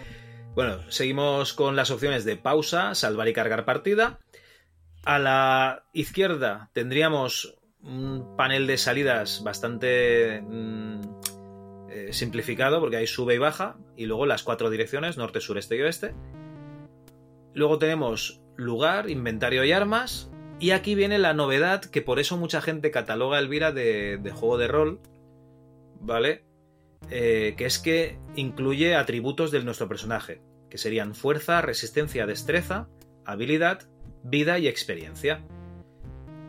Bueno, 0.60 0.80
seguimos 0.89 1.53
con 1.53 1.78
las 1.78 1.89
opciones 1.89 2.26
de 2.26 2.36
pausa, 2.36 2.93
salvar 2.93 3.30
y 3.30 3.34
cargar 3.34 3.64
partida. 3.64 4.20
A 5.05 5.18
la 5.18 5.86
izquierda 5.93 6.70
tendríamos 6.74 7.57
un 7.82 8.36
panel 8.36 8.68
de 8.68 8.78
salidas 8.78 9.41
bastante 9.41 10.41
mm, 10.41 11.01
eh, 11.89 12.10
simplificado 12.12 12.82
porque 12.82 12.97
hay 12.97 13.07
sube 13.07 13.36
y 13.36 13.38
baja 13.38 13.78
y 13.95 14.05
luego 14.05 14.26
las 14.26 14.43
cuatro 14.43 14.70
direcciones, 14.70 15.16
norte, 15.16 15.39
sureste 15.39 15.78
y 15.78 15.82
oeste. 15.82 16.14
Luego 17.53 17.78
tenemos 17.78 18.41
lugar, 18.57 19.10
inventario 19.10 19.64
y 19.64 19.72
armas. 19.72 20.30
Y 20.60 20.72
aquí 20.72 20.93
viene 20.93 21.20
la 21.20 21.34
novedad 21.34 21.86
que 21.86 22.01
por 22.01 22.20
eso 22.20 22.36
mucha 22.36 22.60
gente 22.60 22.91
cataloga 22.91 23.39
Elvira 23.39 23.72
de, 23.72 24.18
de 24.18 24.32
juego 24.32 24.57
de 24.57 24.68
rol. 24.68 24.99
¿Vale? 26.01 26.49
Eh, 27.12 27.55
que 27.57 27.66
es 27.66 27.80
que 27.80 28.20
incluye 28.36 28.95
atributos 28.95 29.51
de 29.51 29.64
nuestro 29.64 29.88
personaje, 29.88 30.41
que 30.70 30.78
serían 30.78 31.16
fuerza, 31.16 31.62
resistencia, 31.62 32.26
destreza, 32.26 32.88
habilidad, 33.26 33.82
vida 34.24 34.60
y 34.60 34.68
experiencia. 34.68 35.44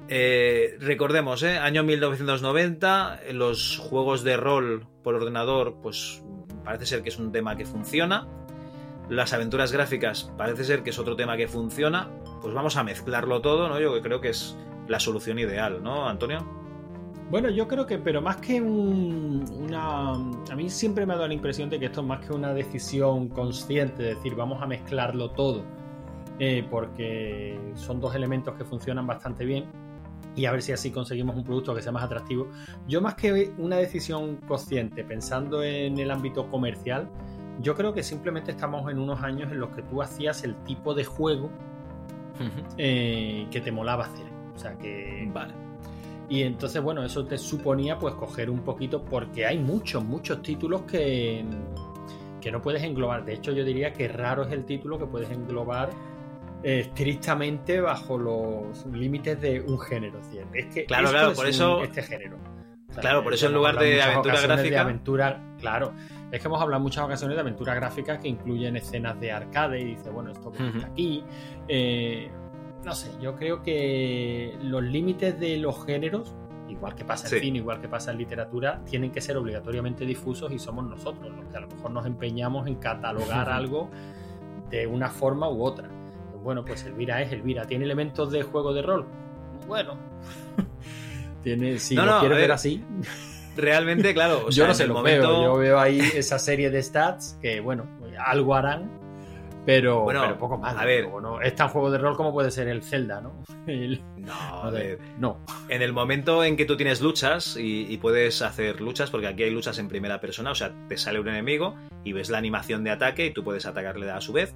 Eh, 0.09 0.77
recordemos, 0.81 1.43
¿eh? 1.43 1.59
año 1.59 1.85
1990, 1.85 3.21
los 3.33 3.79
juegos 3.79 4.25
de 4.25 4.37
rol 4.37 4.87
por 5.05 5.15
ordenador, 5.15 5.77
pues 5.83 6.23
parece 6.65 6.87
ser 6.87 7.03
que 7.03 7.11
es 7.11 7.19
un 7.19 7.33
tema 7.33 7.57
que 7.57 7.65
funciona. 7.65 8.27
Las 9.09 9.33
aventuras 9.33 9.73
gráficas 9.73 10.31
parece 10.37 10.65
ser 10.65 10.83
que 10.83 10.91
es 10.91 10.99
otro 10.99 11.17
tema 11.17 11.37
que 11.37 11.49
funciona. 11.49 12.09
Pues 12.43 12.55
vamos 12.55 12.77
a 12.77 12.85
mezclarlo 12.85 13.41
todo, 13.41 13.69
¿no? 13.69 13.81
Yo 13.81 14.01
creo 14.03 14.21
que 14.21 14.31
es 14.31 14.57
la 14.89 15.01
solución 15.01 15.39
ideal, 15.39 15.83
¿no, 15.83 16.09
Antonio? 16.09 16.47
Bueno, 17.31 17.49
yo 17.49 17.69
creo 17.69 17.87
que, 17.87 17.99
pero 17.99 18.21
más 18.21 18.39
que 18.39 18.61
una... 18.61 20.15
A 20.15 20.57
mí 20.57 20.69
siempre 20.69 21.07
me 21.07 21.13
ha 21.13 21.17
dado 21.17 21.29
la 21.29 21.35
impresión 21.35 21.71
de 21.71 21.79
que 21.79 21.87
esto 21.87 22.01
es 22.01 22.07
más 22.07 22.27
que 22.27 22.33
una 22.33 22.53
decisión 22.53 23.29
consciente, 23.29 24.03
de 24.03 24.15
decir, 24.17 24.35
vamos 24.35 24.61
a 24.61 24.67
mezclarlo 24.67 25.31
todo, 25.31 25.63
eh, 26.41 26.67
porque 26.69 27.57
son 27.77 28.01
dos 28.01 28.17
elementos 28.17 28.57
que 28.57 28.65
funcionan 28.65 29.07
bastante 29.07 29.45
bien 29.45 29.67
y 30.35 30.47
a 30.47 30.53
ver 30.53 30.61
si 30.61 30.73
así 30.73 30.91
conseguimos 30.91 31.37
un 31.37 31.45
producto 31.45 31.73
que 31.73 31.83
sea 31.83 31.93
más 31.93 32.03
atractivo. 32.03 32.49
Yo 32.89 33.01
más 33.01 33.15
que 33.15 33.53
una 33.59 33.77
decisión 33.77 34.37
consciente, 34.49 35.05
pensando 35.05 35.63
en 35.63 35.99
el 35.99 36.11
ámbito 36.11 36.49
comercial, 36.49 37.09
yo 37.61 37.77
creo 37.77 37.95
que 37.95 38.03
simplemente 38.03 38.51
estamos 38.51 38.91
en 38.91 38.99
unos 38.99 39.23
años 39.23 39.53
en 39.53 39.61
los 39.61 39.71
que 39.71 39.83
tú 39.83 40.03
hacías 40.03 40.43
el 40.43 40.57
tipo 40.65 40.95
de 40.95 41.05
juego 41.05 41.49
eh, 42.77 43.47
que 43.53 43.61
te 43.61 43.71
molaba 43.71 44.07
hacer. 44.07 44.27
O 44.53 44.59
sea 44.59 44.77
que... 44.77 45.31
Vale 45.33 45.70
y 46.31 46.45
entonces, 46.45 46.81
bueno, 46.81 47.05
eso 47.05 47.27
te 47.27 47.37
suponía 47.37 47.99
pues 47.99 48.15
coger 48.15 48.51
un 48.51 48.61
poquito, 48.61 49.05
porque 49.05 49.45
hay 49.47 49.59
muchos, 49.59 50.05
muchos 50.05 50.41
títulos 50.43 50.83
que, 50.83 51.45
que 52.41 52.53
no 52.53 52.63
puedes 52.63 52.85
englobar. 52.85 53.25
De 53.25 53.35
hecho, 53.35 53.51
yo 53.51 53.65
diría 53.65 53.93
que 53.93 54.07
raro 54.07 54.45
es 54.45 54.53
el 54.53 54.65
título 54.65 54.97
que 54.97 55.07
puedes 55.07 55.29
englobar 55.29 55.91
eh, 56.63 56.81
estrictamente 56.87 57.81
bajo 57.81 58.17
los 58.17 58.87
límites 58.87 59.41
de 59.41 59.61
un 59.61 59.81
género. 59.81 60.21
Es 60.55 60.67
que 60.67 60.85
claro, 60.85 61.11
claro, 61.11 61.33
por 61.33 61.49
eso 61.49 61.83
este 61.83 62.03
género. 62.03 62.37
claro, 63.01 63.25
por 63.25 63.35
eso 63.35 63.49
en 63.49 63.55
lugar 63.55 63.77
de 63.77 64.01
aventura 64.01 64.41
gráfica. 64.41 64.81
aventura, 64.83 65.41
claro. 65.59 65.93
Es 66.31 66.41
que 66.41 66.47
hemos 66.47 66.63
hablado 66.63 66.79
en 66.79 66.85
muchas 66.85 67.05
ocasiones 67.05 67.37
de 67.37 67.41
aventura 67.41 67.75
gráfica 67.75 68.21
que 68.21 68.29
incluyen 68.29 68.77
escenas 68.77 69.19
de 69.19 69.33
arcade 69.33 69.81
y 69.81 69.85
dice, 69.97 70.11
bueno, 70.11 70.31
esto 70.31 70.53
que 70.53 70.65
está 70.65 70.87
aquí. 70.87 71.25
Eh, 71.67 72.31
no 72.85 72.95
sé, 72.95 73.11
yo 73.21 73.37
creo 73.37 73.63
que 73.63 74.57
los 74.63 74.83
límites 74.83 75.39
de 75.39 75.57
los 75.59 75.85
géneros, 75.85 76.35
igual 76.69 76.95
que 76.95 77.05
pasa 77.05 77.27
en 77.27 77.31
Sí. 77.35 77.41
cine, 77.41 77.59
igual 77.59 77.81
que 77.81 77.89
pasa 77.89 78.11
en 78.13 78.19
literatura, 78.19 78.81
tienen 78.85 79.11
que 79.13 79.21
ser 79.21 79.37
obligatoriamente 79.37 80.05
difusos 80.07 80.51
y 80.53 80.59
somos 80.59 80.85
nosotros 80.87 81.31
los 81.37 81.45
que 81.47 81.57
a 81.57 81.61
lo 81.61 81.69
mejor 81.69 81.91
nos 81.91 82.07
empeñamos 82.07 82.67
en 82.67 82.77
catalogar 82.77 83.49
algo 83.51 83.91
de 84.71 84.87
una 84.87 85.11
forma 85.11 85.49
u 85.51 85.63
otra. 85.63 85.89
Bueno, 86.43 86.65
pues 86.65 86.85
Elvira 86.87 87.21
es 87.21 87.33
Elvira. 87.33 87.67
¿Tiene 87.67 87.85
elementos 87.85 88.31
de 88.33 88.43
juego 88.43 88.73
de 88.73 88.81
rol? 88.83 89.07
Bueno. 89.69 89.99
Tiene, 91.43 91.79
si 91.79 91.95
No, 91.95 92.07
lo 92.07 92.13
no, 92.13 92.21
quieres 92.21 92.37
ver 92.39 92.45
ver, 92.49 92.53
así, 92.53 92.85
Realmente, 93.57 94.15
claro. 94.15 94.45
o 94.47 94.51
yo 94.51 94.65
sea, 94.65 94.67
no 94.69 94.73
el 94.83 94.89
lo 94.89 94.95
momento- 94.95 95.29
veo. 95.29 95.43
Yo 95.43 95.57
veo 95.59 95.79
ahí 95.81 96.01
esa 96.15 96.39
serie 96.39 96.71
de 96.71 96.83
stats 96.83 97.39
que, 97.43 97.61
bueno, 97.61 97.85
algo 98.25 98.55
harán, 98.55 98.91
pero, 99.67 100.01
Bueno, 100.03 100.23
pero 100.23 100.39
poco 100.39 100.59
más. 100.59 100.77
a 100.77 100.85
ver. 100.85 101.03
Luego, 101.03 101.21
¿no? 101.21 101.41
Es 101.41 101.55
tan 101.55 101.69
juego 101.69 101.91
de 101.91 101.99
rol 101.99 102.17
como 102.17 102.33
puede 102.33 102.51
ser 102.51 102.69
el 102.69 102.83
Zelda, 102.83 103.21
¿no? 103.21 103.43
El- 103.67 104.01
No, 104.17 104.33
a 104.33 104.65
no, 104.67 104.71
ver. 104.73 104.99
En 105.69 105.83
el 105.83 105.93
momento 105.93 106.43
en 106.45 106.57
que 106.57 106.65
tú 106.65 106.77
tienes 106.77 107.01
luchas 107.01 107.57
y, 107.57 107.87
y 107.93 107.97
puedes 107.99 108.43
hacer 108.43 108.81
luchas, 108.81 109.11
porque 109.11 109.27
aquí 109.27 109.43
hay 109.45 109.51
luchas 109.51 109.79
en 109.79 109.89
primera 109.89 110.21
persona, 110.21 110.51
o 110.51 110.55
sea, 110.55 110.73
te 110.89 110.97
sale 110.97 111.21
un 111.21 111.29
enemigo 111.29 111.75
y 112.05 112.13
ves 112.13 112.31
la 112.31 112.39
animación 112.39 112.85
de 112.85 112.91
ataque 112.91 113.27
y 113.27 113.33
tú 113.33 113.45
puedes 113.45 113.67
atacarle 113.67 114.11
a 114.11 114.21
su 114.21 114.33
vez. 114.33 114.55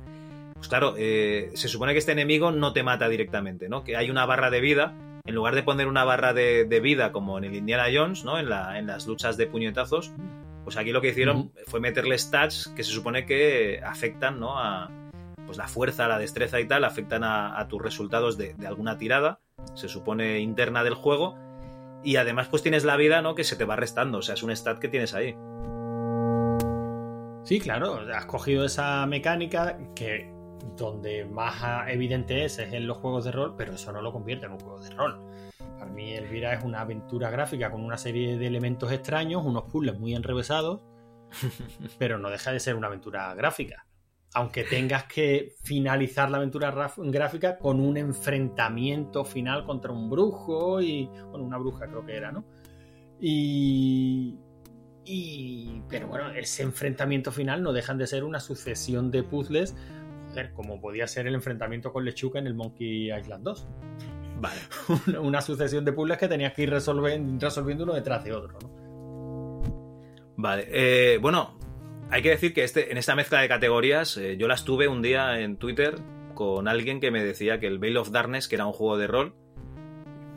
Pues 0.54 0.68
claro, 0.68 0.94
eh, 0.96 1.50
se 1.54 1.68
supone 1.68 1.92
que 1.92 1.98
este 1.98 2.12
enemigo 2.12 2.50
no 2.50 2.72
te 2.72 2.82
mata 2.82 3.08
directamente, 3.08 3.68
¿no? 3.68 3.84
Que 3.84 3.96
hay 3.96 4.10
una 4.10 4.24
barra 4.26 4.50
de 4.50 4.60
vida. 4.60 4.94
En 5.26 5.34
lugar 5.34 5.54
de 5.54 5.62
poner 5.62 5.86
una 5.86 6.04
barra 6.04 6.34
de, 6.34 6.64
de 6.66 6.80
vida 6.80 7.10
como 7.12 7.38
en 7.38 7.44
el 7.44 7.54
Indiana 7.54 7.84
Jones, 7.92 8.24
¿no? 8.24 8.38
En, 8.38 8.48
la- 8.50 8.78
en 8.78 8.86
las 8.86 9.06
luchas 9.06 9.36
de 9.38 9.46
puñetazos, 9.46 10.12
pues 10.64 10.76
aquí 10.76 10.90
lo 10.90 11.00
que 11.00 11.10
hicieron 11.10 11.52
fue 11.66 11.80
meterle 11.80 12.18
stats 12.18 12.72
que 12.74 12.82
se 12.82 12.90
supone 12.90 13.26
que 13.26 13.80
afectan, 13.84 14.40
¿no? 14.40 14.58
A 14.58 14.90
pues 15.46 15.58
la 15.58 15.68
fuerza, 15.68 16.08
la 16.08 16.18
destreza 16.18 16.58
y 16.58 16.66
tal, 16.66 16.84
afectan 16.84 17.22
a, 17.22 17.60
a 17.60 17.68
tus 17.68 17.80
resultados 17.80 18.38
de, 18.38 18.54
de 18.54 18.66
alguna 18.66 18.96
tirada, 18.96 19.40
se 19.74 19.88
supone 19.88 20.40
interna 20.40 20.82
del 20.82 20.94
juego. 20.94 21.38
Y 22.02 22.16
además, 22.16 22.48
pues 22.48 22.62
tienes 22.62 22.84
la 22.84 22.96
vida, 22.96 23.22
¿no? 23.22 23.34
Que 23.34 23.44
se 23.44 23.56
te 23.56 23.64
va 23.64 23.76
restando. 23.76 24.18
O 24.18 24.22
sea, 24.22 24.34
es 24.34 24.42
un 24.42 24.50
stat 24.54 24.78
que 24.78 24.88
tienes 24.88 25.14
ahí. 25.14 25.36
Sí, 27.44 27.60
claro, 27.60 28.00
has 28.14 28.26
cogido 28.26 28.64
esa 28.64 29.06
mecánica 29.06 29.78
que 29.94 30.33
donde 30.76 31.24
más 31.24 31.88
evidente 31.88 32.44
es 32.44 32.58
es 32.58 32.72
en 32.72 32.86
los 32.86 32.98
juegos 32.98 33.24
de 33.24 33.32
rol, 33.32 33.54
pero 33.56 33.74
eso 33.74 33.92
no 33.92 34.02
lo 34.02 34.12
convierte 34.12 34.46
en 34.46 34.52
un 34.52 34.60
juego 34.60 34.80
de 34.80 34.90
rol. 34.90 35.20
Para 35.78 35.90
mí 35.90 36.12
Elvira 36.12 36.54
es 36.54 36.64
una 36.64 36.80
aventura 36.80 37.30
gráfica 37.30 37.70
con 37.70 37.82
una 37.82 37.98
serie 37.98 38.36
de 38.38 38.46
elementos 38.46 38.90
extraños, 38.92 39.44
unos 39.44 39.64
puzzles 39.64 39.98
muy 39.98 40.14
enrevesados, 40.14 40.80
pero 41.98 42.18
no 42.18 42.30
deja 42.30 42.52
de 42.52 42.60
ser 42.60 42.76
una 42.76 42.86
aventura 42.86 43.34
gráfica. 43.34 43.86
Aunque 44.36 44.64
tengas 44.64 45.04
que 45.04 45.54
finalizar 45.62 46.28
la 46.28 46.38
aventura 46.38 46.74
gráfica 46.96 47.56
con 47.56 47.78
un 47.78 47.96
enfrentamiento 47.96 49.24
final 49.24 49.64
contra 49.64 49.92
un 49.92 50.10
brujo 50.10 50.82
y. 50.82 51.06
Bueno, 51.30 51.44
una 51.44 51.56
bruja 51.56 51.86
creo 51.86 52.04
que 52.04 52.16
era, 52.16 52.32
¿no? 52.32 52.44
Y. 53.20 54.36
Y. 55.04 55.82
Pero 55.88 56.08
bueno, 56.08 56.30
ese 56.30 56.64
enfrentamiento 56.64 57.30
final 57.30 57.62
no 57.62 57.72
dejan 57.72 57.96
de 57.96 58.08
ser 58.08 58.24
una 58.24 58.40
sucesión 58.40 59.12
de 59.12 59.22
puzzles. 59.22 59.76
Como 60.54 60.80
podía 60.80 61.06
ser 61.06 61.26
el 61.26 61.34
enfrentamiento 61.34 61.92
con 61.92 62.04
Lechuga 62.04 62.40
en 62.40 62.46
el 62.46 62.54
Monkey 62.54 63.12
Island 63.12 63.44
2. 63.44 63.68
Vale. 64.40 64.60
Una- 65.06 65.20
una 65.28 65.40
sucesión 65.40 65.84
de 65.84 65.92
puzzles 65.92 66.18
que 66.18 66.28
tenías 66.28 66.52
que 66.52 66.62
ir 66.62 66.70
resolviendo 66.70 67.84
uno 67.84 67.94
detrás 67.94 68.24
de 68.24 68.32
otro, 68.32 68.58
¿no? 68.60 69.62
Vale. 70.36 70.66
eh, 70.68 71.18
bueno, 71.18 71.58
hay 72.10 72.20
que 72.22 72.30
decir 72.30 72.52
que 72.52 72.64
este, 72.64 72.90
en 72.90 72.98
esta 72.98 73.14
mezcla 73.14 73.40
de 73.40 73.48
categorías, 73.48 74.16
eh, 74.16 74.36
yo 74.36 74.48
las 74.48 74.64
tuve 74.64 74.88
un 74.88 75.00
día 75.02 75.40
en 75.40 75.56
Twitter 75.56 75.94
con 76.34 76.66
alguien 76.68 77.00
que 77.00 77.10
me 77.10 77.22
decía 77.24 77.60
que 77.60 77.66
el 77.68 77.78
Veil 77.78 77.96
of 77.96 78.10
Darkness, 78.10 78.48
que 78.48 78.56
era 78.56 78.66
un 78.66 78.72
juego 78.72 78.98
de 78.98 79.06
rol, 79.06 79.34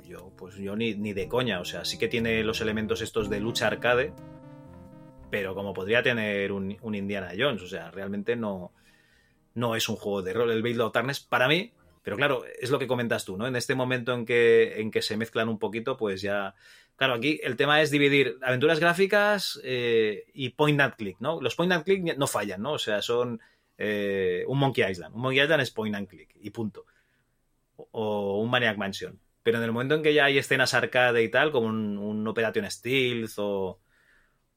yo, 0.04 0.32
pues 0.38 0.56
yo 0.56 0.76
ni, 0.76 0.94
ni 0.96 1.14
de 1.14 1.28
coña. 1.28 1.60
O 1.60 1.66
sea, 1.66 1.84
sí 1.84 1.98
que 1.98 2.08
tiene 2.08 2.44
los 2.44 2.62
elementos 2.62 3.02
estos 3.02 3.30
de 3.30 3.40
lucha 3.40 3.68
arcade, 3.68 4.14
pero 5.32 5.56
como 5.56 5.74
podría 5.74 6.04
tener 6.04 6.52
un, 6.52 6.78
un 6.82 6.96
Indiana 6.96 7.32
Jones. 7.38 7.62
O 7.64 7.68
sea, 7.68 7.90
realmente 7.92 8.36
no, 8.36 8.72
no 9.58 9.76
es 9.76 9.90
un 9.90 9.96
juego 9.96 10.22
de 10.22 10.34
rol. 10.34 10.52
El 10.52 10.62
Veil 10.62 10.80
of 10.82 10.94
Darkness, 10.94 11.20
para 11.20 11.48
mí, 11.48 11.74
pero 12.04 12.16
claro, 12.16 12.46
es 12.60 12.70
lo 12.70 12.78
que 12.80 12.88
comentas 12.88 13.26
tú, 13.26 13.38
¿no? 13.38 13.48
En 13.48 13.56
este 13.56 13.74
momento 13.74 14.14
en 14.14 14.26
que, 14.26 14.80
en 14.80 14.92
que 14.92 15.02
se 15.02 15.18
mezclan 15.18 15.50
un 15.50 15.58
poquito, 15.58 15.98
pues 15.98 16.22
ya. 16.22 16.54
Claro, 16.96 17.16
aquí 17.16 17.40
el 17.44 17.56
tema 17.56 17.82
es 17.82 17.92
dividir 17.92 18.38
aventuras 18.44 18.80
gráficas 18.80 19.60
eh, 19.64 20.26
y 20.34 20.50
point 20.50 20.80
and 20.80 20.96
click, 20.96 21.18
¿no? 21.20 21.42
Los 21.42 21.56
point 21.56 21.72
and 21.72 21.84
click 21.84 22.18
no 22.18 22.28
fallan, 22.28 22.62
¿no? 22.62 22.74
O 22.74 22.78
sea, 22.78 23.02
son 23.02 23.42
eh, 23.78 24.46
un 24.48 24.60
Monkey 24.60 24.90
Island. 24.90 25.16
Un 25.16 25.22
Monkey 25.22 25.42
Island 25.42 25.62
es 25.62 25.72
point 25.72 25.96
and 25.96 26.08
click 26.08 26.36
y 26.40 26.52
punto. 26.52 26.86
O, 27.76 27.88
o 27.92 28.42
un 28.42 28.50
Maniac 28.50 28.78
Mansion. 28.78 29.20
Pero 29.42 29.58
en 29.58 29.64
el 29.64 29.72
momento 29.72 29.96
en 29.96 30.04
que 30.04 30.14
ya 30.14 30.26
hay 30.26 30.38
escenas 30.38 30.76
arcade 30.76 31.24
y 31.24 31.30
tal, 31.30 31.52
como 31.52 31.68
un, 31.68 31.98
un 31.98 32.28
Operation 32.28 32.70
Stealth 32.70 33.34
o, 33.38 33.80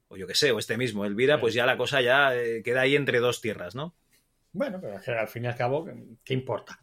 o 0.09 0.17
yo 0.17 0.27
qué 0.27 0.35
sé, 0.35 0.53
o 0.53 0.59
este 0.59 0.77
mismo, 0.77 1.05
Elvira, 1.07 1.41
pues 1.41 1.55
ya 1.55 1.65
la 1.65 1.77
cosa 1.77 2.01
ya 2.03 2.37
eh, 2.37 2.63
queda 2.63 2.83
ahí 2.83 2.97
entre 2.97 3.19
dos 3.19 3.41
tierras, 3.41 3.75
¿no? 3.75 3.95
Bueno, 4.53 4.81
pero 4.81 4.97
es 4.97 5.03
que 5.03 5.13
al 5.13 5.29
fin 5.29 5.45
y 5.45 5.47
al 5.47 5.55
cabo, 5.55 5.87
¿qué 6.25 6.35
importa? 6.35 6.81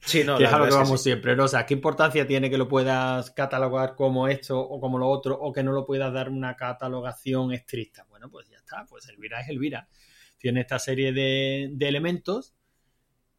Sí, 0.00 0.24
no, 0.24 0.36
que 0.38 0.44
es 0.44 0.52
a 0.52 0.58
lo 0.58 0.66
que 0.66 0.74
vamos 0.74 1.00
sí. 1.00 1.10
siempre, 1.10 1.36
¿no? 1.36 1.44
O 1.44 1.48
sea, 1.48 1.64
¿qué 1.64 1.74
importancia 1.74 2.26
tiene 2.26 2.50
que 2.50 2.58
lo 2.58 2.66
puedas 2.66 3.30
catalogar 3.30 3.94
como 3.94 4.26
esto 4.26 4.58
o 4.60 4.80
como 4.80 4.98
lo 4.98 5.08
otro 5.08 5.38
o 5.38 5.52
que 5.52 5.62
no 5.62 5.72
lo 5.72 5.86
puedas 5.86 6.12
dar 6.12 6.28
una 6.28 6.56
catalogación 6.56 7.52
estricta? 7.52 8.04
Bueno, 8.08 8.28
pues 8.28 8.48
ya 8.48 8.56
está, 8.56 8.84
pues 8.88 9.08
Elvira 9.08 9.40
es 9.40 9.48
Elvira. 9.48 9.88
Tiene 10.36 10.62
esta 10.62 10.78
serie 10.78 11.12
de, 11.12 11.70
de 11.72 11.88
elementos 11.88 12.54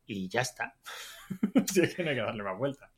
y 0.05 0.29
ya 0.29 0.41
está. 0.41 0.75
Si 1.71 1.81
es 1.81 1.93
que 1.93 2.03
no 2.03 2.11
hay 2.11 2.15
que 2.15 2.21
darle 2.21 2.43
más 2.43 2.57
vuelta. 2.57 2.89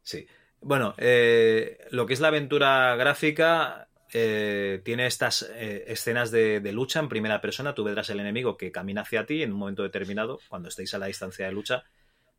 Sí. 0.00 0.26
Bueno, 0.60 0.94
eh, 0.98 1.78
lo 1.90 2.06
que 2.06 2.14
es 2.14 2.20
la 2.20 2.28
aventura 2.28 2.94
gráfica 2.96 3.88
eh, 4.18 4.80
tiene 4.82 5.06
estas 5.06 5.42
eh, 5.42 5.84
escenas 5.88 6.30
de, 6.30 6.58
lucha 6.72 7.00
en 7.00 7.10
primera 7.10 7.42
persona. 7.42 7.74
Tú 7.74 7.84
verás 7.84 8.08
el 8.08 8.18
enemigo 8.18 8.56
que 8.56 8.72
camina 8.72 9.02
hacia 9.02 9.26
ti 9.26 9.42
en 9.42 9.52
un 9.52 9.58
momento 9.58 9.82
determinado, 9.82 10.40
cuando 10.48 10.70
estéis 10.70 10.94
a 10.94 10.98
la 10.98 11.04
distancia 11.04 11.44
de 11.44 11.52
lucha, 11.52 11.84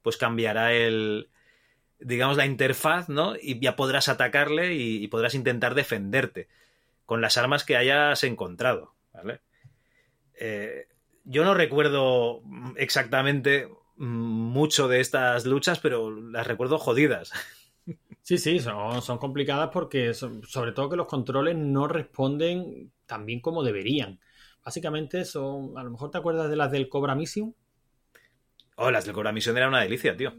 pues 0.01 0.17
cambiará 0.17 0.73
el, 0.73 1.29
digamos, 1.99 2.35
la 2.35 2.47
interfaz, 2.47 3.09
¿no? 3.09 3.35
Y 3.39 3.59
ya 3.59 3.75
podrás 3.75 4.09
atacarle 4.09 4.73
y, 4.73 5.07
podrás 5.07 5.35
intentar 5.35 5.75
defenderte 5.75 6.47
con 7.05 7.21
las 7.21 7.37
armas 7.37 7.63
que 7.63 7.77
hayas 7.77 8.23
encontrado. 8.23 8.95
Eh, 10.33 10.87
yo 11.25 11.45
no 11.45 11.53
recuerdo 11.53 12.41
exactamente 12.75 13.67
mm, 13.97 14.07
mucho 14.07 14.87
de 14.87 14.99
estas 14.99 15.45
luchas, 15.45 15.77
pero 15.77 16.09
las 16.09 16.47
recuerdo 16.47 16.79
jodidas. 16.79 17.33
Sí, 18.27 18.37
sí, 18.37 18.59
son, 18.59 19.01
son 19.01 19.17
complicadas 19.17 19.69
porque 19.73 20.13
son- 20.13 20.43
sobre 20.43 20.71
todo 20.73 20.89
que 20.89 20.97
los 20.97 21.07
controles 21.07 21.55
no 21.55 21.87
responden 21.87 22.91
tan 23.05 23.25
bien 23.25 23.39
como 23.41 23.63
deberían. 23.63 24.19
Básicamente 24.63 25.23
son, 25.25 25.77
a 25.77 25.83
lo 25.83 25.91
mejor 25.91 26.11
te 26.11 26.17
acuerdas 26.17 26.49
de 26.49 26.57
las 26.57 26.71
del 26.71 26.89
Cobra 26.89 27.15
Mission, 27.15 27.55
Oh, 28.77 28.89
las 28.91 29.03
del 29.03 29.13
Cobra 29.13 29.33
Misión 29.33 29.57
era 29.57 29.67
una 29.67 29.81
delicia, 29.81 30.15
tío. 30.15 30.33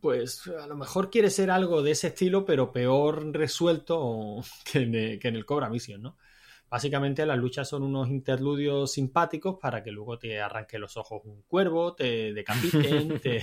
Pues 0.00 0.46
a 0.48 0.66
lo 0.66 0.76
mejor 0.76 1.10
quiere 1.10 1.30
ser 1.30 1.50
algo 1.50 1.82
de 1.82 1.92
ese 1.92 2.08
estilo, 2.08 2.44
pero 2.44 2.72
peor 2.72 3.32
resuelto 3.32 4.42
que 4.64 4.80
en, 4.82 4.94
el- 4.94 5.18
que 5.18 5.28
en 5.28 5.36
el 5.36 5.44
Cobra 5.46 5.68
Mission, 5.68 6.02
¿no? 6.02 6.16
Básicamente 6.72 7.26
las 7.26 7.36
luchas 7.36 7.68
son 7.68 7.82
unos 7.82 8.08
interludios 8.08 8.90
simpáticos 8.92 9.58
para 9.60 9.84
que 9.84 9.90
luego 9.92 10.18
te 10.18 10.40
arranque 10.40 10.78
los 10.78 10.96
ojos 10.96 11.20
un 11.26 11.42
cuervo, 11.42 11.94
te 11.94 12.32
decapiten, 12.32 13.20
te, 13.22 13.42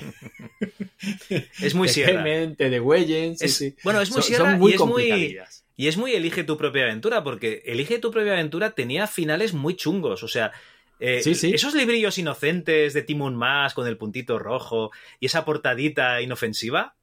Es 1.62 1.76
muy 1.76 1.88
te 1.88 1.94
sierra. 1.94 2.24
quemen, 2.24 2.56
te 2.56 2.72
degüellen. 2.72 3.38
sí, 3.38 3.46
Es- 3.46 3.56
sí. 3.56 3.76
Bueno, 3.84 4.02
es 4.02 4.10
muy 4.10 4.22
Son- 4.22 4.28
sierra 4.28 4.50
son 4.52 4.60
muy 4.60 4.72
y 4.72 4.76
es 4.76 4.82
muy, 4.82 5.38
y 5.78 5.88
es 5.88 5.98
muy 5.98 6.14
elige 6.14 6.44
tu 6.44 6.58
propia 6.58 6.84
aventura, 6.86 7.24
porque 7.24 7.62
elige 7.66 8.00
tu 8.00 8.10
propia 8.12 8.34
aventura 8.34 8.72
tenía 8.72 9.06
finales 9.06 9.54
muy 9.54 9.76
chungos. 9.76 10.24
O 10.24 10.28
sea, 10.28 10.52
eh, 11.00 11.22
Sí, 11.22 11.36
sí. 11.36 11.52
esos 11.54 11.76
librillos 11.76 12.18
inocentes 12.18 12.94
de 12.94 13.04
Timon 13.04 13.36
Más 13.36 13.76
con 13.76 13.88
el 13.88 13.96
puntito 13.98 14.40
rojo 14.40 14.90
y 15.20 15.28
esa 15.28 15.46
portadita 15.46 16.20
inofensiva, 16.22 16.96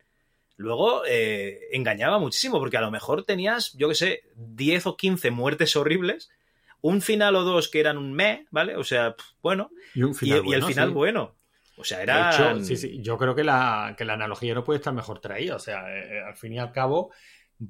luego 0.57 1.02
eh, 1.07 1.61
engañaba 1.72 2.18
muchísimo, 2.18 2.59
porque 2.59 2.76
a 2.76 2.80
lo 2.80 2.90
mejor 2.90 3.24
tenías, 3.24 3.72
yo 3.74 3.88
qué 3.88 3.94
sé, 3.94 4.22
10 4.36 4.86
o 4.86 4.96
15 4.96 5.30
muertes 5.30 5.76
horribles, 5.76 6.30
un 6.80 7.02
final 7.02 7.36
o 7.36 7.42
dos 7.42 7.68
que 7.68 7.80
eran 7.80 7.98
un 7.98 8.12
me, 8.12 8.46
¿vale? 8.50 8.76
O 8.76 8.84
sea, 8.84 9.16
bueno, 9.42 9.70
Y, 9.94 10.02
un 10.02 10.12
y, 10.12 10.14
final 10.14 10.38
y 10.38 10.40
el 10.40 10.44
bueno, 10.44 10.66
final 10.66 10.88
sí. 10.88 10.94
bueno. 10.94 11.36
O 11.78 11.84
sea, 11.84 12.02
era. 12.02 12.30
hecho, 12.30 12.64
sí, 12.64 12.76
sí, 12.76 13.02
yo 13.02 13.18
creo 13.18 13.34
que 13.34 13.44
la, 13.44 13.94
que 13.98 14.04
la 14.04 14.14
analogía 14.14 14.54
no 14.54 14.64
puede 14.64 14.78
estar 14.78 14.94
mejor 14.94 15.20
traída. 15.20 15.57
O 15.57 15.59
sea, 15.59 15.84
eh, 15.94 16.22
al 16.26 16.36
fin 16.36 16.54
y 16.54 16.59
al 16.59 16.72
cabo, 16.72 17.11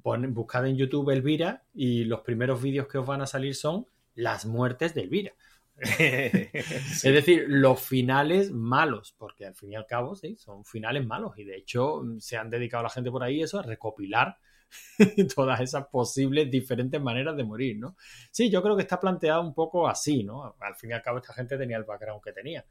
ponen, 0.02 0.32
buscad 0.32 0.66
en 0.66 0.76
YouTube 0.76 1.10
Elvira 1.10 1.64
y 1.74 2.04
los 2.04 2.20
primeros 2.20 2.62
vídeos 2.62 2.86
que 2.86 2.98
os 2.98 3.06
van 3.06 3.20
a 3.22 3.26
salir 3.26 3.54
son 3.56 3.86
las 4.14 4.46
muertes 4.46 4.94
de 4.94 5.02
Elvira. 5.02 5.32
Es 6.52 7.02
decir, 7.02 7.44
los 7.48 7.80
finales 7.80 8.50
malos, 8.50 9.14
porque 9.18 9.46
al 9.46 9.54
fin 9.54 9.72
y 9.72 9.76
al 9.76 9.86
cabo, 9.86 10.14
sí, 10.16 10.36
son 10.36 10.64
finales 10.64 11.06
malos. 11.06 11.38
Y 11.38 11.44
de 11.44 11.56
hecho, 11.56 12.02
se 12.18 12.36
han 12.36 12.50
dedicado 12.50 12.82
la 12.82 12.90
gente 12.90 13.10
por 13.10 13.22
ahí 13.22 13.42
eso 13.42 13.58
a 13.58 13.62
recopilar 13.62 14.38
todas 15.34 15.60
esas 15.60 15.86
posibles 15.86 16.50
diferentes 16.50 17.00
maneras 17.00 17.36
de 17.36 17.44
morir, 17.44 17.78
¿no? 17.78 17.96
Sí, 18.30 18.50
yo 18.50 18.62
creo 18.62 18.76
que 18.76 18.82
está 18.82 18.98
planteado 18.98 19.42
un 19.42 19.54
poco 19.54 19.88
así, 19.88 20.24
¿no? 20.24 20.56
Al 20.60 20.76
fin 20.76 20.90
y 20.90 20.94
al 20.94 21.02
cabo, 21.02 21.18
esta 21.18 21.34
gente 21.34 21.58
tenía 21.58 21.76
el 21.76 21.84
background 21.84 22.22
que 22.22 22.32
tenía. 22.32 22.64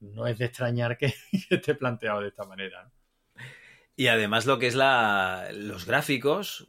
No 0.00 0.26
es 0.26 0.38
de 0.38 0.46
extrañar 0.46 0.96
que, 0.96 1.14
que 1.48 1.56
esté 1.56 1.74
planteado 1.74 2.20
de 2.20 2.28
esta 2.28 2.44
manera. 2.44 2.84
¿no? 2.84 2.92
Y 3.96 4.08
además 4.08 4.44
lo 4.44 4.58
que 4.58 4.66
es 4.66 4.74
la, 4.74 5.48
los 5.52 5.86
gráficos, 5.86 6.68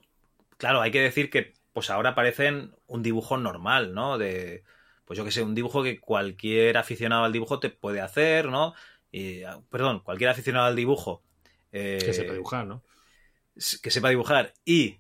claro, 0.58 0.82
hay 0.82 0.92
que 0.92 1.02
decir 1.02 1.30
que 1.30 1.54
pues 1.74 1.90
ahora 1.90 2.16
parecen 2.16 2.74
un 2.88 3.04
dibujo 3.04 3.38
normal, 3.38 3.94
¿no? 3.94 4.18
De, 4.18 4.64
pues 5.08 5.18
yo 5.18 5.24
que 5.24 5.32
sé, 5.32 5.42
un 5.42 5.56
dibujo 5.56 5.84
que 5.84 6.00
cualquier 6.00 6.78
aficionado 6.78 7.24
al 7.24 7.32
dibujo 7.32 7.60
te 7.60 7.70
puede 7.70 8.02
hacer, 8.02 8.50
¿no? 8.50 8.74
Y, 9.10 9.44
ah, 9.44 9.62
perdón, 9.72 10.02
cualquier 10.02 10.30
aficionado 10.30 10.66
al 10.66 10.76
dibujo. 10.76 11.24
Eh, 11.72 11.98
que 12.04 12.14
sepa 12.14 12.34
dibujar, 12.34 12.68
¿no? 12.68 12.84
Que 13.82 13.90
sepa 13.90 14.10
dibujar 14.10 14.54
y 14.66 15.00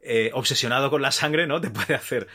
eh, 0.00 0.30
obsesionado 0.32 0.88
con 0.88 1.02
la 1.02 1.12
sangre, 1.12 1.46
¿no? 1.46 1.60
Te 1.60 1.70
puede 1.70 1.94
hacer. 1.94 2.28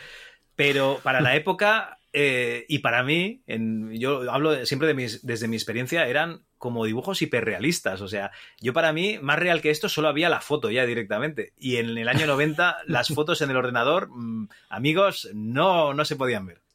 Pero 0.55 0.99
para 1.03 1.20
la 1.20 1.36
época 1.36 1.97
eh, 2.13 2.65
y 2.68 2.80
para 2.80 3.03
mí, 3.03 3.43
en, 3.47 3.93
yo 3.93 4.32
hablo 4.32 4.65
siempre 4.65 4.88
de 4.88 4.93
mis, 4.93 5.26
desde 5.26 5.47
mi 5.47 5.55
experiencia, 5.55 6.07
eran 6.07 6.45
como 6.57 6.86
dibujos 6.86 7.22
hiperrealistas. 7.22 8.01
O 8.01 8.07
sea, 8.07 8.32
yo 8.59 8.74
para 8.74 8.93
mí, 8.93 9.20
más 9.22 9.39
real 9.39 9.61
que 9.61 9.70
esto, 9.70 9.89
solo 9.89 10.07
había 10.07 10.30
la 10.30 10.41
foto 10.41 10.72
ya 10.72 10.86
directamente. 10.86 11.53
Y 11.57 11.78
en 11.78 11.97
el 11.97 12.07
año 12.07 12.26
90, 12.28 12.78
las 12.86 13.07
fotos 13.15 13.41
en 13.41 13.49
el 13.49 13.57
ordenador, 13.57 14.09
mm, 14.09 14.49
amigos, 14.70 15.30
no, 15.34 15.93
no 15.93 16.05
se 16.05 16.15
podían 16.15 16.45
ver. 16.45 16.66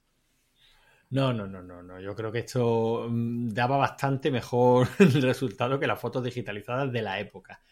No, 1.13 1.33
no, 1.33 1.47
no, 1.47 1.63
no, 1.63 1.83
no. 1.83 2.01
Yo 2.01 2.15
creo 2.15 2.33
que 2.33 2.41
esto 2.41 3.07
mm, 3.09 3.51
daba 3.51 3.77
bastante 3.77 4.31
mejor 4.31 4.89
resultado 4.99 5.79
que 5.79 5.87
las 5.87 6.01
fotos 6.01 6.25
digitalizadas 6.25 6.91
de 6.93 7.03
la 7.03 7.21
época. 7.21 7.63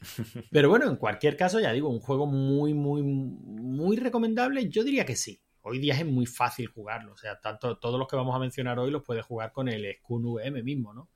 Pero 0.50 0.70
bueno, 0.70 0.88
en 0.88 0.96
cualquier 0.96 1.36
caso, 1.36 1.60
ya 1.60 1.72
digo, 1.72 1.88
un 1.90 2.00
juego 2.00 2.26
muy, 2.26 2.74
muy, 2.74 3.02
muy 3.02 3.96
recomendable. 3.96 4.68
Yo 4.68 4.82
diría 4.84 5.04
que 5.04 5.16
sí 5.16 5.40
hoy 5.68 5.80
día 5.80 5.94
es 5.94 6.06
muy 6.06 6.26
fácil 6.26 6.68
jugarlo. 6.68 7.12
O 7.12 7.16
sea, 7.16 7.40
tanto 7.40 7.76
todos 7.78 7.98
los 7.98 8.06
que 8.06 8.14
vamos 8.14 8.34
a 8.36 8.38
mencionar 8.38 8.78
hoy 8.78 8.92
los 8.92 9.02
puedes 9.02 9.24
jugar 9.24 9.50
con 9.50 9.68
el 9.68 9.96
Skun 9.96 10.24
VM 10.24 10.62
mismo, 10.62 10.94
¿no? 10.94 11.10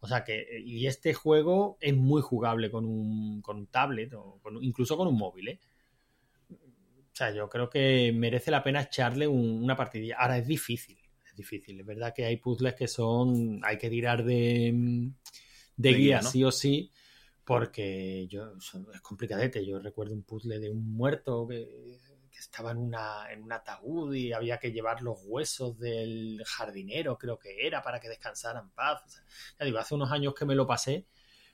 O 0.00 0.08
sea 0.08 0.24
que, 0.24 0.62
y 0.64 0.86
este 0.86 1.12
juego 1.12 1.76
es 1.80 1.94
muy 1.94 2.22
jugable 2.22 2.70
con 2.70 2.86
un, 2.86 3.42
con 3.42 3.58
un 3.58 3.66
tablet 3.66 4.14
o 4.14 4.40
incluso 4.62 4.96
con 4.96 5.06
un 5.06 5.18
móvil, 5.18 5.48
¿eh? 5.48 5.60
O 6.50 7.14
sea, 7.20 7.30
yo 7.34 7.50
creo 7.50 7.68
que 7.68 8.10
merece 8.14 8.50
la 8.50 8.62
pena 8.62 8.80
echarle 8.80 9.28
una 9.28 9.76
partidilla. 9.76 10.16
Ahora 10.18 10.38
es 10.38 10.46
difícil, 10.46 10.98
difícil. 11.40 11.80
Es 11.80 11.86
verdad 11.86 12.12
que 12.14 12.24
hay 12.24 12.36
puzzles 12.36 12.74
que 12.74 12.88
son, 12.88 13.60
hay 13.64 13.78
que 13.78 13.90
tirar 13.90 14.24
de, 14.24 15.10
de, 15.76 15.94
guía, 15.94 16.22
sí 16.22 16.44
o 16.44 16.52
sí, 16.52 16.90
porque 17.44 18.26
yo, 18.28 18.54
es 18.56 19.00
complicadete. 19.00 19.64
Yo 19.66 19.78
recuerdo 19.78 20.14
un 20.14 20.22
puzzle 20.22 20.58
de 20.58 20.70
un 20.70 20.92
muerto 20.92 21.46
que 21.48 22.38
estaba 22.38 22.72
en, 22.72 22.78
una, 22.78 23.30
en 23.30 23.42
un 23.42 23.52
ataúd 23.52 24.14
y 24.14 24.32
había 24.32 24.58
que 24.58 24.72
llevar 24.72 25.02
los 25.02 25.18
huesos 25.24 25.78
del 25.78 26.42
jardinero, 26.44 27.18
creo 27.18 27.38
que 27.38 27.66
era, 27.66 27.82
para 27.82 28.00
que 28.00 28.08
descansara 28.08 28.60
en 28.60 28.70
paz. 28.70 29.22
ya 29.58 29.64
digo, 29.64 29.78
hace 29.78 29.94
unos 29.94 30.10
años 30.10 30.34
que 30.34 30.46
me 30.46 30.54
lo 30.54 30.66
pasé, 30.66 31.06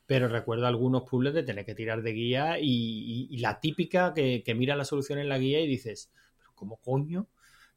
pero 0.06 0.28
recuerdo 0.28 0.66
algunos 0.66 1.02
puzzles 1.02 1.34
de 1.34 1.42
tener 1.42 1.66
que 1.66 1.74
tirar 1.74 2.02
de 2.02 2.12
guía 2.12 2.58
y, 2.60 3.36
la 3.38 3.60
típica 3.60 4.14
que, 4.14 4.42
mira 4.56 4.76
la 4.76 4.84
solución 4.84 5.18
en 5.18 5.28
la 5.28 5.38
guía 5.38 5.60
y 5.60 5.66
dices, 5.66 6.12
pero 6.38 6.52
¿cómo 6.54 6.76
coño 6.80 7.28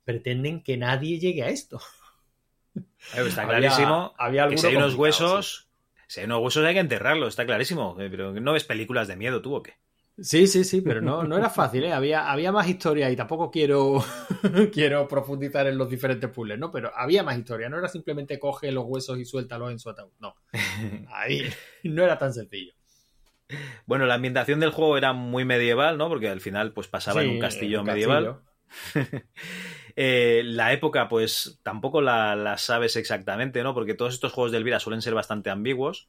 pretenden 0.04 0.64
que 0.64 0.78
nadie 0.78 1.20
llegue 1.20 1.44
a 1.44 1.50
esto? 1.50 1.82
Está 3.16 3.48
clarísimo 3.48 4.14
había, 4.18 4.48
que 4.48 4.58
si 4.58 4.68
hay 4.68 4.76
unos 4.76 4.96
huesos... 4.96 5.66
Si 6.08 6.22
hay 6.22 6.26
unos 6.26 6.42
huesos 6.42 6.66
hay 6.66 6.74
que 6.74 6.80
enterrarlos, 6.80 7.30
está 7.30 7.46
clarísimo. 7.46 7.96
Pero 7.96 8.34
¿no 8.34 8.54
ves 8.54 8.64
películas 8.64 9.08
de 9.08 9.16
miedo 9.16 9.44
tú 9.44 9.54
o 9.54 9.62
qué? 9.62 9.76
Sí, 10.22 10.48
sí, 10.48 10.64
sí, 10.64 10.82
pero 10.82 11.02
no, 11.02 11.24
no 11.24 11.38
era 11.38 11.50
fácil, 11.50 11.86
¿eh? 11.86 11.94
había, 11.94 12.30
había 12.30 12.52
más 12.52 12.68
historia 12.68 13.10
y 13.10 13.16
tampoco 13.16 13.50
quiero, 13.50 14.04
quiero 14.74 15.08
profundizar 15.08 15.68
en 15.68 15.78
los 15.78 15.90
diferentes 15.90 16.30
puzzles, 16.30 16.60
¿no? 16.60 16.72
Pero 16.72 16.92
había 16.94 17.24
más 17.24 17.38
historia, 17.38 17.70
no 17.70 17.78
era 17.78 17.88
simplemente 17.88 18.38
coge 18.38 18.72
los 18.72 18.84
huesos 18.86 19.18
y 19.18 19.24
suéltalos 19.24 19.72
en 19.72 19.80
su 19.80 19.90
ataúd, 19.90 20.12
no. 20.20 20.36
Ahí 21.14 21.44
no 21.84 22.04
era 22.04 22.18
tan 22.18 22.34
sencillo. 22.34 22.74
Bueno, 23.86 24.06
la 24.06 24.16
ambientación 24.16 24.60
del 24.60 24.72
juego 24.72 24.98
era 24.98 25.14
muy 25.14 25.46
medieval, 25.46 25.98
¿no? 25.98 26.10
Porque 26.10 26.28
al 26.30 26.42
final 26.42 26.74
pues 26.74 26.88
pasaba 26.88 27.24
en 27.24 27.30
un 27.30 27.40
castillo 27.40 27.84
medieval. 27.84 28.42
Eh, 30.02 30.44
la 30.46 30.72
época, 30.72 31.10
pues 31.10 31.60
tampoco 31.64 32.00
la, 32.02 32.36
la, 32.36 32.58
sabes 32.58 32.96
exactamente, 32.96 33.64
¿no? 33.64 33.74
Porque 33.74 33.96
todos 33.96 34.14
estos 34.14 34.32
juegos 34.32 34.52
de 34.52 34.60
Elvira 34.60 34.80
suelen 34.80 35.02
ser 35.02 35.14
bastante 35.14 35.50
ambiguos. 35.50 36.08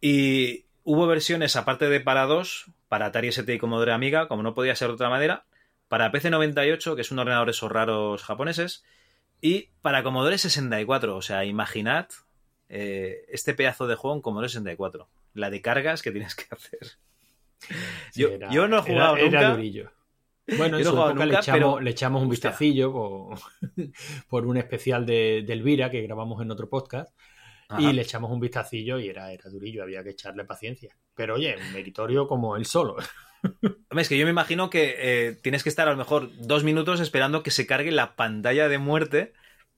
Y, 0.00 0.66
Hubo 0.88 1.08
versiones, 1.08 1.56
aparte 1.56 1.88
de 1.88 1.98
para 1.98 2.26
dos, 2.26 2.66
para 2.88 3.06
Atari 3.06 3.26
ST 3.26 3.52
y 3.52 3.58
Commodore 3.58 3.90
Amiga, 3.90 4.28
como 4.28 4.44
no 4.44 4.54
podía 4.54 4.76
ser 4.76 4.86
de 4.86 4.94
otra 4.94 5.10
manera, 5.10 5.44
para 5.88 6.12
PC98, 6.12 6.94
que 6.94 7.00
es 7.00 7.10
un 7.10 7.18
ordenador 7.18 7.50
esos 7.50 7.72
raros 7.72 8.22
japoneses, 8.22 8.84
y 9.40 9.70
para 9.82 10.04
Commodore 10.04 10.38
64. 10.38 11.16
O 11.16 11.22
sea, 11.22 11.44
imaginad 11.44 12.06
eh, 12.68 13.24
este 13.30 13.52
pedazo 13.52 13.88
de 13.88 13.96
juego 13.96 14.14
en 14.14 14.22
Commodore 14.22 14.48
64. 14.48 15.08
La 15.34 15.50
de 15.50 15.60
cargas 15.60 16.02
que 16.02 16.12
tienes 16.12 16.36
que 16.36 16.44
hacer. 16.54 16.98
yo, 18.14 18.68
no 18.68 18.78
he 18.78 18.82
jugado 18.82 19.16
nunca. 19.16 19.58
Bueno, 20.56 20.78
en 20.78 20.84
su 20.84 20.90
época 20.90 21.26
le, 21.26 21.90
echamos, 21.90 22.22
un 22.22 22.28
vistacillo 22.28 22.92
por, 22.92 23.38
por, 24.28 24.46
un 24.46 24.56
especial 24.56 25.04
de, 25.04 25.42
de, 25.46 25.52
Elvira 25.52 25.90
que 25.90 26.02
grabamos 26.02 26.40
en 26.42 26.50
otro 26.50 26.68
podcast. 26.68 27.12
Y 27.78 27.92
le 27.92 28.02
echamos 28.02 28.30
un 28.30 28.38
vistacillo 28.38 29.00
y 29.00 29.08
era, 29.08 29.32
era 29.32 29.50
durillo, 29.50 29.82
había 29.82 30.04
que 30.04 30.10
echarle 30.10 30.44
paciencia. 30.44 30.96
Pero 31.14 31.34
oye, 31.34 31.56
un 31.56 31.72
meritorio 31.72 32.28
como 32.28 32.56
él 32.56 32.64
solo. 32.64 32.96
es 33.90 34.08
que 34.08 34.18
yo 34.18 34.24
me 34.24 34.30
imagino 34.30 34.70
que 34.70 34.94
eh, 34.98 35.32
tienes 35.42 35.62
que 35.62 35.68
estar 35.68 35.88
a 35.88 35.90
lo 35.90 35.96
mejor 35.96 36.30
dos 36.38 36.62
minutos 36.62 37.00
esperando 37.00 37.42
que 37.42 37.50
se 37.50 37.66
cargue 37.66 37.90
la 37.90 38.14
pantalla 38.14 38.68
de 38.68 38.78
muerte 38.78 39.32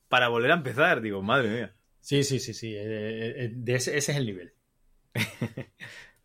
para 0.09 0.29
volver 0.29 0.51
a 0.51 0.57
empezar. 0.57 1.01
Digo, 1.01 1.23
madre 1.23 1.49
mía. 1.49 1.75
Sí, 2.01 2.25
sí, 2.25 2.41
sí, 2.41 2.55
sí. 2.55 2.75
Eh, 2.75 3.45
eh, 3.45 3.55
ese, 3.67 3.97
es 3.97 4.09
el 4.11 4.27
nivel. 4.27 4.53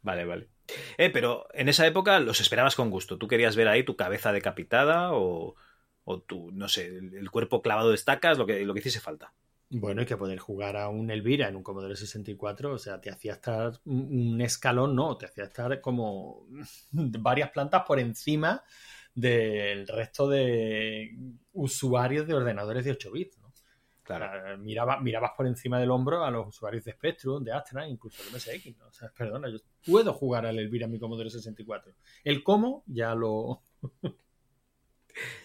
vale, 0.02 0.26
vale. 0.26 0.50
Eh, 0.98 1.10
pero 1.10 1.48
en 1.54 1.70
esa 1.70 1.86
época 1.86 2.20
los 2.20 2.42
esperabas 2.42 2.76
con 2.76 2.90
gusto. 2.90 3.18
¿Tú 3.18 3.28
querías 3.28 3.56
ver 3.56 3.68
ahí 3.68 3.84
tu 3.84 3.96
cabeza 3.96 4.32
decapitada 4.32 5.12
o, 5.14 5.56
tu, 6.28 6.52
no 6.52 6.68
sé, 6.68 6.88
el 6.88 7.30
cuerpo 7.32 7.62
clavado 7.62 7.90
de 7.90 7.96
estacas, 7.96 8.38
lo 8.38 8.46
que, 8.46 8.66
lo 8.66 8.74
que 8.74 8.80
hiciese 8.80 9.00
falta? 9.00 9.34
Bueno, 9.76 10.04
y 10.04 10.06
que 10.06 10.18
poder 10.18 10.38
jugar 10.38 10.78
a 10.78 10.90
un 10.90 11.10
Elvira 11.10 11.48
en 11.48 11.56
un 11.56 11.64
Commodore 11.64 11.96
64, 11.96 12.74
o 12.74 12.78
sea, 12.78 13.02
te 13.02 13.10
hacía 13.10 13.34
estar 13.34 13.74
un 13.86 14.40
escalón, 14.40 14.96
no, 14.96 15.18
te 15.18 15.26
hacía 15.26 15.46
estar 15.46 15.82
como 15.82 16.48
varias 16.92 17.50
plantas 17.50 17.84
por 17.88 18.00
encima 18.00 18.64
del 19.16 19.88
resto 19.88 20.30
de 20.30 21.18
usuarios 21.54 22.28
de 22.28 22.36
ordenadores 22.36 22.86
de 22.86 22.92
8 22.92 23.12
bits. 23.12 23.43
Claro. 24.04 24.58
miraba, 24.58 25.00
mirabas 25.00 25.32
por 25.36 25.48
encima 25.48 25.80
del 25.80 25.90
hombro 25.90 26.26
a 26.26 26.32
los 26.32 26.48
usuarios 26.48 26.84
de 26.84 26.92
Spectrum, 26.92 27.44
de 27.44 27.54
Astra, 27.54 27.88
incluso 27.88 28.22
de 28.24 28.32
MSX, 28.32 28.78
¿no? 28.78 28.88
O 28.88 28.92
sea, 28.92 29.10
perdona, 29.18 29.50
yo 29.50 29.60
puedo 29.86 30.14
jugar 30.14 30.46
al 30.46 30.60
Elvira 30.60 30.86
en 30.86 30.92
mi 30.92 31.00
Commodore 31.00 31.30
64. 31.30 31.94
El 32.24 32.44
cómo 32.44 32.84
ya 32.86 33.16
lo... 33.16 33.62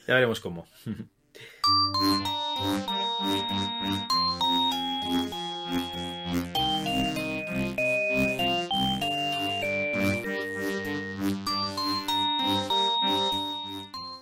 ya 0.06 0.14
veremos 0.14 0.40
cómo. 0.40 0.66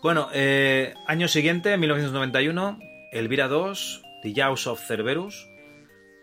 Bueno, 0.07 0.28
eh, 0.32 0.95
año 1.09 1.26
siguiente, 1.26 1.76
1991, 1.76 2.78
Elvira 3.11 3.49
2, 3.49 4.05
The 4.27 4.35
Jaws 4.35 4.66
of 4.66 4.85
Cerberus. 4.85 5.49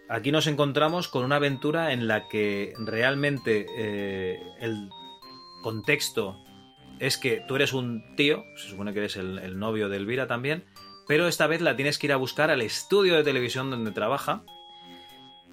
Aquí 0.09 0.33
nos 0.33 0.47
encontramos 0.47 1.07
con 1.07 1.23
una 1.23 1.37
aventura 1.37 1.93
en 1.93 2.09
la 2.09 2.27
que 2.27 2.73
realmente 2.77 3.65
eh, 3.77 4.41
el 4.59 4.89
contexto 5.63 6.43
es 6.99 7.17
que 7.17 7.41
tú 7.47 7.55
eres 7.55 7.71
un 7.71 8.03
tío, 8.17 8.43
se 8.57 8.67
supone 8.67 8.91
que 8.91 8.99
eres 8.99 9.15
el, 9.15 9.57
novio 9.57 9.87
de 9.87 9.95
Elvira 9.95 10.27
también, 10.27 10.65
pero 11.07 11.29
esta 11.29 11.47
vez 11.47 11.61
la 11.61 11.77
tienes 11.77 11.97
que 11.97 12.07
ir 12.07 12.11
a 12.11 12.17
buscar 12.17 12.51
al 12.51 12.61
estudio 12.61 13.15
de 13.15 13.23
televisión 13.23 13.69
donde 13.69 13.91
trabaja. 13.91 14.43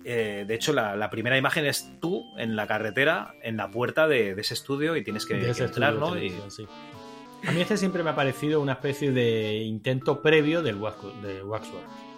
Eh, 0.05 0.45
de 0.45 0.55
hecho, 0.55 0.73
la, 0.73 1.09
primera 1.09 1.39
imagen 1.39 1.67
es 1.67 2.01
tú 2.01 2.25
en 2.37 2.57
la 2.57 2.67
carretera, 2.67 3.37
en 3.45 3.57
la 3.59 3.71
puerta 3.71 4.09
de, 4.09 4.33
ese 4.33 4.55
estudio 4.55 4.97
y 4.97 5.05
tienes 5.05 5.25
que, 5.25 5.35
entrar, 5.35 5.95
¿no? 5.95 6.09
A 6.09 7.53
mí 7.53 7.61
este 7.61 7.77
siempre 7.77 8.03
me 8.03 8.11
ha 8.11 8.17
parecido 8.17 8.61
una 8.61 8.73
especie 8.73 9.13
de 9.13 9.59
intento 9.59 10.21
previo 10.21 10.63
del 10.63 10.81
de 11.23 11.43
Waxworks. 11.45 12.10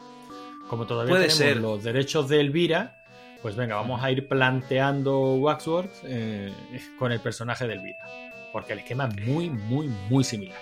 Como 0.73 0.87
todavía 0.87 1.29
tenemos 1.29 1.61
los 1.61 1.85
derechos 1.85 2.31
de 2.31 2.41
Elvira, 2.41 2.97
pues 3.43 3.57
venga, 3.57 3.75
vamos 3.75 4.03
a 4.03 4.11
ir 4.11 4.27
planteando 4.27 5.35
Waxworks 5.35 6.01
eh, 6.05 6.51
con 6.99 7.13
el 7.13 7.21
personaje 7.21 7.67
de 7.67 7.75
Elvira. 7.75 7.99
Porque 8.55 8.73
el 8.73 8.79
esquema 8.79 9.07
es 9.07 9.27
muy, 9.27 9.51
muy, 9.51 9.89
muy 10.09 10.25
similar. 10.25 10.59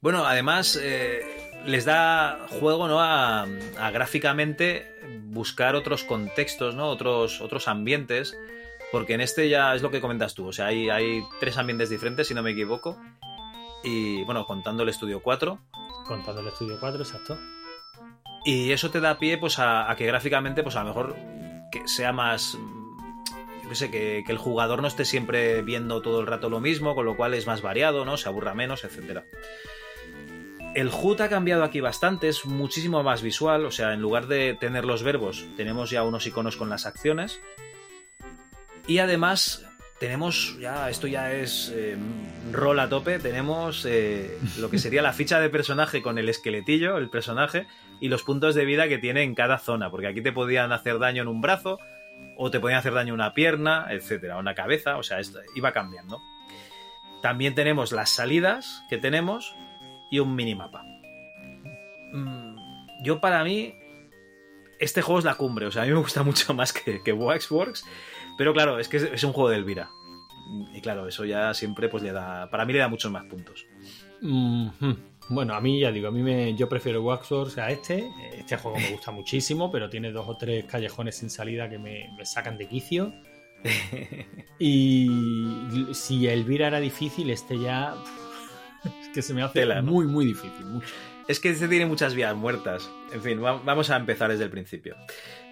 Bueno, 0.00 0.24
además 0.24 0.78
eh, 0.80 1.20
les 1.66 1.84
da 1.84 2.46
juego 2.60 2.86
¿no? 2.86 3.00
A, 3.00 3.42
a, 3.76 3.90
gráficamente 3.90 4.86
buscar 5.24 5.74
otros 5.74 6.04
contextos, 6.04 6.76
¿no? 6.76 6.90
otros, 6.90 7.40
otros 7.40 7.66
ambientes 7.66 8.36
porque 8.92 9.14
en 9.14 9.20
este 9.20 9.48
ya 9.48 9.74
es 9.74 9.82
lo 9.82 9.90
que 9.90 10.00
comentas 10.00 10.36
tú, 10.36 10.46
o 10.46 10.52
sea, 10.52 10.66
hay, 10.66 10.88
hay 10.90 11.24
tres 11.40 11.58
ambientes 11.58 11.90
diferentes, 11.90 12.28
si 12.28 12.34
no 12.34 12.44
me 12.44 12.52
equivoco. 12.52 12.96
Y 13.82 14.22
bueno, 14.26 14.46
contando 14.46 14.84
el 14.84 14.90
estudio 14.90 15.20
4. 15.20 15.58
Contando 16.06 16.40
el 16.40 16.46
estudio 16.46 16.78
4, 16.78 17.02
exacto. 17.02 17.36
Y 18.48 18.72
eso 18.72 18.90
te 18.90 19.00
da 19.00 19.18
pie 19.18 19.36
pues 19.36 19.58
a, 19.58 19.94
que 19.98 20.06
gráficamente, 20.06 20.62
pues 20.62 20.74
a 20.74 20.80
lo 20.80 20.86
mejor 20.86 21.16
que 21.70 21.86
sea 21.86 22.14
más 22.14 22.56
yo 23.68 23.74
sé, 23.74 23.90
que, 23.90 24.24
que, 24.24 24.32
el 24.32 24.38
jugador 24.38 24.80
no 24.80 24.88
esté 24.88 25.04
siempre 25.04 25.60
viendo 25.60 26.00
todo 26.00 26.20
el 26.20 26.26
rato 26.26 26.48
lo 26.48 26.58
mismo, 26.58 26.94
con 26.94 27.04
lo 27.04 27.14
cual 27.14 27.34
es 27.34 27.46
más 27.46 27.60
variado, 27.60 28.06
¿no? 28.06 28.16
Se 28.16 28.26
aburra 28.26 28.54
menos, 28.54 28.84
etcétera. 28.84 29.26
El 30.74 30.88
HUD 30.88 31.20
ha 31.20 31.28
cambiado 31.28 31.62
aquí 31.62 31.82
bastante, 31.82 32.30
es 32.30 32.46
muchísimo 32.46 33.02
más 33.02 33.20
visual, 33.20 33.66
o 33.66 33.70
sea, 33.70 33.92
en 33.92 34.00
lugar 34.00 34.28
de 34.28 34.56
tener 34.58 34.86
los 34.86 35.02
verbos, 35.02 35.44
tenemos 35.58 35.90
ya 35.90 36.02
unos 36.02 36.26
iconos 36.26 36.56
con 36.56 36.70
las 36.70 36.86
acciones. 36.86 37.42
Y 38.86 39.00
además 39.00 39.68
tenemos, 39.98 40.56
ya, 40.58 40.88
esto 40.88 41.06
ya 41.06 41.34
es 41.34 41.70
eh, 41.74 41.98
rol 42.50 42.80
a 42.80 42.88
tope, 42.88 43.18
tenemos 43.18 43.84
eh, 43.84 44.38
lo 44.58 44.70
que 44.70 44.78
sería 44.78 45.02
la 45.02 45.12
ficha 45.12 45.38
de 45.38 45.50
personaje 45.50 46.00
con 46.00 46.16
el 46.16 46.30
esqueletillo, 46.30 46.96
el 46.96 47.10
personaje, 47.10 47.66
y 48.00 48.08
los 48.08 48.22
puntos 48.22 48.54
de 48.54 48.64
vida 48.64 48.88
que 48.88 48.98
tiene 48.98 49.22
en 49.22 49.34
cada 49.34 49.58
zona, 49.58 49.90
porque 49.90 50.06
aquí 50.06 50.22
te 50.22 50.32
podían 50.32 50.72
hacer 50.72 50.98
daño 50.98 51.22
en 51.22 51.28
un 51.28 51.40
brazo, 51.40 51.78
o 52.36 52.50
te 52.50 52.60
podían 52.60 52.78
hacer 52.78 52.94
daño 52.94 53.08
en 53.08 53.20
una 53.20 53.34
pierna, 53.34 53.86
etcétera, 53.90 54.38
una 54.38 54.54
cabeza, 54.54 54.96
o 54.96 55.02
sea, 55.02 55.20
esto 55.20 55.40
iba 55.54 55.72
cambiando. 55.72 56.20
También 57.22 57.54
tenemos 57.54 57.92
las 57.92 58.10
salidas 58.10 58.84
que 58.88 58.98
tenemos, 58.98 59.54
y 60.10 60.18
un 60.18 60.34
minimapa. 60.34 60.82
Mm, 62.12 62.56
yo 63.02 63.20
para 63.20 63.44
mí, 63.44 63.74
este 64.78 65.02
juego 65.02 65.18
es 65.18 65.24
la 65.24 65.34
cumbre, 65.34 65.66
o 65.66 65.70
sea, 65.70 65.82
a 65.82 65.86
mí 65.86 65.92
me 65.92 65.98
gusta 65.98 66.22
mucho 66.24 66.54
más 66.54 66.72
que, 66.72 67.02
que 67.02 67.12
Waxworks, 67.12 67.84
pero 68.36 68.52
claro, 68.52 68.78
es 68.78 68.88
que 68.88 68.96
es 68.96 69.24
un 69.24 69.32
juego 69.32 69.50
de 69.50 69.56
Elvira. 69.56 69.90
Y 70.72 70.80
claro, 70.80 71.06
eso 71.06 71.26
ya 71.26 71.52
siempre 71.52 71.88
pues 71.88 72.02
le 72.02 72.12
da, 72.12 72.48
para 72.50 72.64
mí 72.64 72.72
le 72.72 72.78
da 72.78 72.88
muchos 72.88 73.10
más 73.12 73.24
puntos. 73.24 73.66
Bueno, 75.30 75.54
a 75.54 75.60
mí 75.60 75.80
ya 75.80 75.92
digo, 75.92 76.08
a 76.08 76.10
mí 76.10 76.22
me, 76.22 76.54
yo 76.54 76.68
prefiero 76.68 77.02
Waxworks 77.02 77.58
a 77.58 77.70
este. 77.70 78.10
Este 78.32 78.56
juego 78.56 78.78
me 78.78 78.90
gusta 78.90 79.10
muchísimo, 79.10 79.70
pero 79.70 79.90
tiene 79.90 80.10
dos 80.10 80.26
o 80.26 80.36
tres 80.36 80.64
callejones 80.64 81.16
sin 81.16 81.28
salida 81.28 81.68
que 81.68 81.78
me, 81.78 82.10
me 82.16 82.24
sacan 82.24 82.56
de 82.56 82.66
quicio. 82.66 83.12
y 84.58 85.08
si 85.92 86.26
Elvira 86.26 86.68
era 86.68 86.80
difícil, 86.80 87.30
este 87.30 87.58
ya 87.58 87.94
es 89.02 89.08
que 89.10 89.22
se 89.22 89.34
me 89.34 89.42
hace 89.42 89.66
muy, 89.82 90.06
muy 90.06 90.24
difícil. 90.24 90.66
Es 91.28 91.40
que 91.40 91.50
este 91.50 91.68
tiene 91.68 91.84
muchas 91.84 92.14
vías 92.14 92.34
muertas. 92.34 92.90
En 93.12 93.22
fin, 93.22 93.40
vamos 93.40 93.90
a 93.90 93.96
empezar 93.96 94.30
desde 94.30 94.44
el 94.44 94.50
principio. 94.50 94.96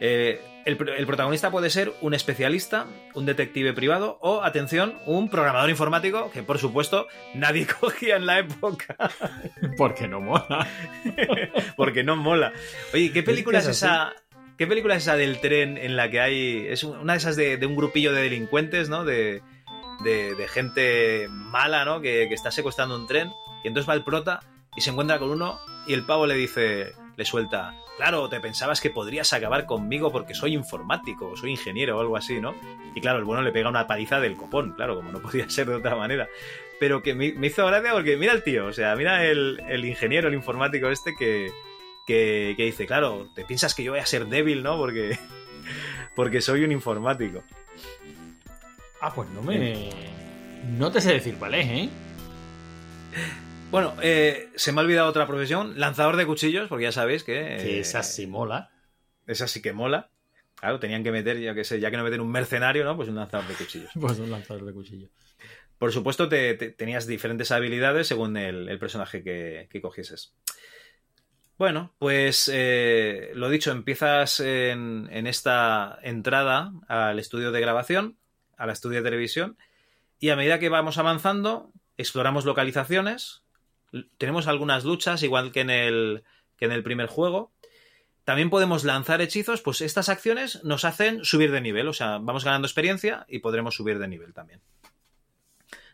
Eh, 0.00 0.40
el, 0.64 0.76
protagonista 0.76 1.50
puede 1.50 1.68
ser 1.68 1.92
un 2.00 2.14
especialista, 2.14 2.86
un 3.14 3.26
detective 3.26 3.74
privado 3.74 4.18
o, 4.22 4.42
atención, 4.42 4.98
un 5.04 5.28
programador 5.28 5.68
informático 5.68 6.30
que, 6.30 6.42
por 6.42 6.58
supuesto, 6.58 7.06
nadie 7.34 7.66
cogía 7.80 8.16
en 8.16 8.24
la 8.24 8.38
época. 8.38 8.96
Porque 9.76 10.08
no 10.08 10.20
mola. 10.22 10.66
Porque 11.76 12.02
no 12.02 12.16
mola. 12.16 12.54
Oye, 12.94 13.12
¿qué 13.12 13.22
película 13.22 13.58
es, 13.58 13.68
esa? 13.68 14.14
¿Qué 14.56 14.66
película 14.66 14.96
es 14.96 15.02
esa 15.02 15.16
del 15.16 15.40
tren 15.40 15.76
en 15.76 15.94
la 15.94 16.10
que 16.10 16.20
hay. 16.20 16.66
Es 16.68 16.84
una 16.84 17.12
de 17.12 17.18
esas 17.18 17.36
de, 17.36 17.58
de 17.58 17.66
un 17.66 17.76
grupillo 17.76 18.14
de 18.14 18.22
delincuentes, 18.22 18.88
¿no? 18.88 19.04
De, 19.04 19.42
de, 20.02 20.48
gente 20.48 21.28
mala, 21.28 21.84
¿no? 21.84 22.00
Que, 22.00 22.24
está 22.24 22.50
secuestrando 22.50 22.96
un 22.96 23.06
tren. 23.06 23.30
Y 23.62 23.68
entonces 23.68 23.88
va 23.88 23.94
el 23.94 24.04
prota 24.04 24.40
y 24.76 24.82
se 24.82 24.90
encuentra 24.90 25.18
con 25.18 25.30
uno 25.30 25.58
y 25.86 25.94
el 25.94 26.04
pavo 26.04 26.26
le 26.26 26.34
dice, 26.34 26.92
le 27.16 27.24
suelta, 27.24 27.74
claro, 27.96 28.28
te 28.28 28.40
pensabas 28.40 28.80
que 28.80 28.90
podrías 28.90 29.32
acabar 29.32 29.66
conmigo 29.66 30.12
porque 30.12 30.34
soy 30.34 30.54
informático, 30.54 31.36
soy 31.36 31.52
ingeniero 31.52 31.96
o 31.96 32.00
algo 32.00 32.16
así, 32.16 32.40
¿no? 32.40 32.54
Y 32.94 33.00
claro, 33.00 33.18
el 33.18 33.24
bueno 33.24 33.42
le 33.42 33.52
pega 33.52 33.68
una 33.68 33.86
paliza 33.86 34.20
del 34.20 34.36
copón, 34.36 34.74
claro, 34.74 34.96
como 34.96 35.12
no 35.12 35.20
podía 35.22 35.48
ser 35.48 35.68
de 35.68 35.76
otra 35.76 35.96
manera. 35.96 36.28
Pero 36.78 37.02
que 37.02 37.14
me, 37.14 37.26
hizo 37.46 37.66
gracia 37.66 37.92
porque 37.92 38.16
mira 38.16 38.32
el 38.32 38.42
tío, 38.42 38.66
o 38.66 38.72
sea, 38.72 38.94
mira 38.96 39.24
el, 39.24 39.84
ingeniero, 39.84 40.28
el 40.28 40.34
informático 40.34 40.88
este 40.88 41.14
que, 41.16 41.50
que, 42.06 42.54
que, 42.56 42.64
dice, 42.64 42.86
claro, 42.86 43.30
te 43.34 43.44
piensas 43.44 43.74
que 43.74 43.82
yo 43.82 43.92
voy 43.92 44.00
a 44.00 44.06
ser 44.06 44.26
débil, 44.26 44.62
¿no? 44.62 44.76
Porque, 44.76 45.18
porque 46.14 46.42
soy 46.42 46.64
un 46.64 46.72
informático. 46.72 47.42
Ah, 49.00 49.12
pues 49.14 49.28
no 49.30 49.42
me. 49.42 49.90
No 50.76 50.90
te 50.90 51.00
sé 51.00 51.12
decir 51.12 51.36
cuál 51.38 51.54
es, 51.54 51.66
¿eh? 51.66 51.88
Bueno, 53.76 53.94
eh, 54.00 54.48
se 54.54 54.72
me 54.72 54.80
ha 54.80 54.84
olvidado 54.84 55.06
otra 55.06 55.26
profesión, 55.26 55.78
lanzador 55.78 56.16
de 56.16 56.24
cuchillos, 56.24 56.66
porque 56.66 56.84
ya 56.84 56.92
sabéis 56.92 57.24
que. 57.24 57.58
que 57.60 57.80
esa 57.80 58.02
sí 58.02 58.26
mola. 58.26 58.70
Esa 59.26 59.46
sí 59.48 59.60
que 59.60 59.74
mola. 59.74 60.08
Claro, 60.54 60.80
tenían 60.80 61.04
que 61.04 61.12
meter, 61.12 61.38
ya 61.38 61.54
que 61.54 61.62
sé, 61.62 61.78
ya 61.78 61.90
que 61.90 61.98
no 61.98 62.04
meten 62.04 62.22
un 62.22 62.30
mercenario, 62.30 62.84
¿no? 62.84 62.96
Pues 62.96 63.10
un 63.10 63.16
lanzador 63.16 63.46
de 63.46 63.52
cuchillos. 63.52 63.90
pues 64.00 64.18
un 64.18 64.30
lanzador 64.30 64.64
de 64.64 64.72
cuchillos. 64.72 65.10
Por 65.76 65.92
supuesto, 65.92 66.26
te, 66.26 66.54
tenías 66.54 67.06
diferentes 67.06 67.50
habilidades 67.50 68.06
según 68.06 68.38
el, 68.38 68.78
personaje 68.78 69.22
que, 69.22 69.80
cogieses. 69.82 70.34
Bueno, 71.58 71.94
pues 71.98 72.50
eh, 72.50 73.32
lo 73.34 73.50
dicho, 73.50 73.72
empiezas 73.72 74.40
en, 74.40 75.06
en, 75.12 75.26
esta 75.26 75.98
entrada 76.02 76.72
al 76.88 77.18
estudio 77.18 77.52
de 77.52 77.60
grabación 77.60 78.16
a 78.56 78.64
la 78.64 78.72
estudio 78.72 79.00
de 79.00 79.04
televisión. 79.04 79.58
Y 80.18 80.30
a 80.30 80.36
medida 80.36 80.58
que 80.58 80.70
vamos 80.70 80.96
avanzando, 80.96 81.72
exploramos 81.98 82.46
localizaciones. 82.46 83.42
Tenemos 84.18 84.46
algunas 84.46 84.84
luchas, 84.84 85.22
igual 85.22 85.52
que 85.52 85.60
en 85.60 85.70
el, 85.70 86.24
que 86.56 86.64
en 86.64 86.72
el 86.72 86.82
primer 86.82 87.06
juego. 87.06 87.52
También 88.24 88.50
podemos 88.50 88.84
lanzar 88.84 89.20
hechizos, 89.20 89.62
pues 89.62 89.80
estas 89.80 90.08
acciones 90.08 90.64
nos 90.64 90.84
hacen 90.84 91.24
subir 91.24 91.52
de 91.52 91.60
nivel, 91.60 91.86
o 91.86 91.92
sea, 91.92 92.18
vamos 92.18 92.44
ganando 92.44 92.66
experiencia 92.66 93.24
y 93.28 93.38
podremos 93.38 93.76
subir 93.76 94.00
de 94.00 94.08
nivel 94.08 94.34
también. 94.34 94.60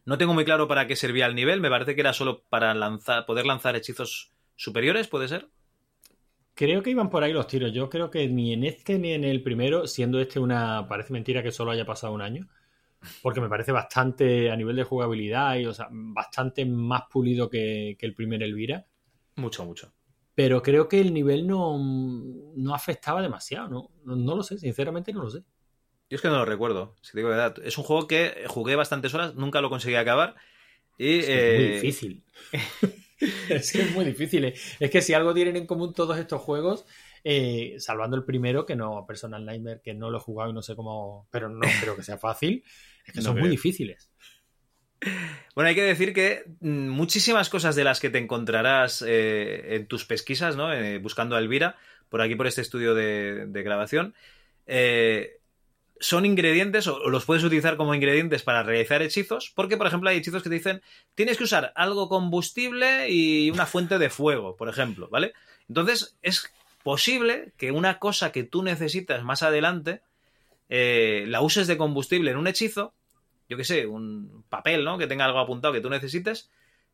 No 0.07 0.17
tengo 0.17 0.33
muy 0.33 0.45
claro 0.45 0.67
para 0.67 0.87
qué 0.87 0.97
servía 0.97 1.27
el 1.27 1.35
nivel, 1.35 1.61
me 1.61 1.69
parece 1.69 1.95
que 1.95 2.01
era 2.01 2.15
solo 2.15 2.43
para 2.49 2.73
lanzar, 2.75 3.27
poder 3.27 3.45
lanzar 3.45 3.77
hechizos 3.77 4.33
superiores, 4.57 5.09
¿puede 5.09 5.29
ser? 5.29 5.49
Creo 6.55 6.83
que 6.83 6.91
iban 6.91 7.11
por 7.11 7.23
ahí 7.23 7.33
los 7.33 7.47
tiros. 7.47 7.73
Yo 7.73 7.89
creo 7.89 8.11
que 8.11 8.27
ni 8.29 8.53
en 8.53 8.65
este 8.65 8.99
ni 8.99 9.13
en 9.13 9.25
el 9.25 9.43
primero, 9.43 9.87
siendo 9.87 10.21
este 10.21 10.39
una. 10.39 10.87
Parece 10.87 11.13
mentira 11.13 11.43
que 11.43 11.51
solo 11.51 11.71
haya 11.71 11.87
pasado 11.87 12.13
un 12.13 12.21
año. 12.21 12.49
Porque 13.23 13.41
me 13.41 13.49
parece 13.49 13.73
bastante 13.73 14.51
a 14.51 14.57
nivel 14.57 14.77
de 14.77 14.85
jugabilidad 14.85 15.57
y, 15.57 15.67
o 15.67 15.75
sea, 15.75 15.89
bastante 15.91 16.65
más 16.65 17.03
pulido 17.11 17.49
que, 17.49 17.97
el 17.99 18.15
primer 18.15 18.43
Elvira. 18.43 18.87
Mucho, 19.37 19.65
mucho. 19.65 19.93
Pero 20.35 20.63
creo 20.63 20.89
que 20.89 21.01
el 21.01 21.13
nivel 21.13 21.47
no, 21.47 21.79
no 22.57 22.75
afectaba 22.75 23.21
demasiado, 23.21 23.69
¿no? 23.69 23.91
¿no? 24.17 24.37
lo 24.37 24.43
sé, 24.43 24.59
sinceramente 24.59 25.13
no 25.13 25.23
lo 25.23 25.31
sé. 25.31 25.41
Yo 26.09 26.17
es 26.17 26.23
que 26.23 26.29
no 26.29 26.39
lo 26.39 26.45
recuerdo, 26.45 26.95
si 27.01 27.17
digo 27.17 27.29
verdad. 27.29 27.57
Es 27.65 27.79
un 27.79 27.85
juego 27.85 28.07
que 28.07 28.45
jugué 28.47 28.77
bastantes 28.77 29.15
horas, 29.15 29.35
nunca 29.35 29.61
lo 29.61 29.71
conseguí 29.71 29.97
acabar. 29.97 30.35
Y, 30.99 31.21
es, 31.21 31.27
muy 31.27 31.35
eh, 31.35 31.75
difícil. 31.75 32.25
es 33.49 33.73
que 33.73 33.83
es 33.83 33.93
muy 33.93 34.05
difícil. 34.05 34.45
¿eh? 34.45 34.55
Es 34.79 34.91
que 34.91 35.03
si 35.03 35.15
algo 35.15 35.35
tienen 35.35 35.57
en 35.57 35.67
común 35.67 35.95
todos 35.95 36.19
estos 36.19 36.41
juegos, 36.41 36.87
eh, 37.25 37.77
salvando 37.79 38.17
el 38.17 38.25
primero, 38.25 38.67
que 38.67 38.75
no, 38.75 39.07
Personal 39.07 39.45
Nightmare, 39.45 39.81
que 39.83 39.95
no 39.95 40.11
lo 40.11 40.19
he 40.19 40.21
jugado 40.21 40.51
y 40.51 40.55
no 40.55 40.63
sé 40.63 40.75
cómo, 40.75 41.29
pero 41.31 41.49
no 41.49 41.67
creo 41.81 41.95
que 41.97 42.03
sea 42.03 42.19
fácil, 42.19 42.65
es 43.07 43.13
que 43.13 43.23
son 43.23 43.39
muy 43.39 43.49
difíciles. 43.49 44.09
Bueno, 45.57 45.69
hay 45.69 45.75
que 45.75 45.83
decir 45.83 46.15
que 46.15 46.45
mm, 46.61 46.89
muchísimas 46.89 47.51
cosas 47.51 47.75
de 47.75 47.83
las 47.83 47.99
que 47.99 48.09
te 48.09 48.19
encontrarás 48.19 49.05
eh, 49.07 49.75
en 49.75 49.87
tus 49.87 50.07
pesquisas, 50.07 50.57
¿no? 50.57 50.69
buscando 51.01 51.35
a 51.35 51.41
Elvira, 51.41 51.77
por 52.09 52.23
aquí 52.23 52.37
por 52.37 52.47
este 52.47 52.63
estudio 52.63 52.95
de, 52.95 53.47
de 53.49 53.63
grabación, 53.65 54.15
son 56.03 56.27
ingredientes 56.27 56.89
o 56.89 57.09
los 57.09 57.25
puedes 57.25 57.45
utilizar 57.45 57.77
como 57.77 57.95
ingredientes 57.95 58.43
para 58.43 58.65
realizar 58.65 59.03
hechizos, 59.03 59.53
porque 59.55 59.77
por 59.77 59.87
ejemplo 59.87 60.11
hay 60.11 60.19
hechizos 60.19 60.43
que 60.43 60.49
te 60.49 60.57
dicen 60.57 60.83
tienes 61.15 61.39
que 61.39 61.45
usar 61.45 61.73
algo 61.77 62.09
combustible 62.09 63.09
y 63.09 63.51
una 63.51 63.67
fuente 63.67 63.99
de 63.99 64.11
fuego, 64.11 64.57
por 64.57 64.69
ejemplo, 64.69 65.09
¿vale? 65.11 65.33
Entonces 65.69 66.19
es 66.23 66.53
posible 66.83 67.53
que 67.57 67.71
una 67.71 68.01
cosa 68.01 68.33
que 68.33 68.43
tú 68.43 68.65
necesitas 68.65 69.23
más 69.23 69.45
adelante 69.45 70.03
eh, 70.69 71.25
la 71.29 71.43
uses 71.43 71.67
de 71.67 71.77
combustible 71.77 72.31
en 72.31 72.37
un 72.37 72.47
hechizo, 72.47 72.95
yo 73.49 73.57
que 73.57 73.65
sé, 73.65 73.87
un 73.87 74.45
papel, 74.49 74.85
¿no? 74.85 74.99
Que 74.99 75.07
tenga 75.07 75.25
algo 75.25 75.39
apuntado 75.39 75.75
que 75.75 75.81
tú 75.81 75.91
necesites 75.91 76.51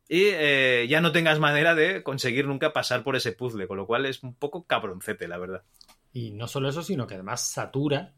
y 0.07 0.23
eh, 0.25 0.87
ya 0.89 1.01
no 1.01 1.11
tengas 1.11 1.39
manera 1.39 1.75
de 1.75 2.03
conseguir 2.03 2.47
nunca 2.47 2.73
pasar 2.73 3.03
por 3.03 3.15
ese 3.15 3.31
puzzle, 3.31 3.67
con 3.67 3.77
lo 3.77 3.85
cual 3.85 4.05
es 4.05 4.23
un 4.23 4.33
poco 4.33 4.65
cabroncete, 4.65 5.27
la 5.27 5.37
verdad. 5.37 5.63
Y 6.11 6.31
no 6.31 6.47
solo 6.47 6.69
eso, 6.69 6.81
sino 6.81 7.05
que 7.05 7.13
además 7.13 7.47
satura 7.47 8.15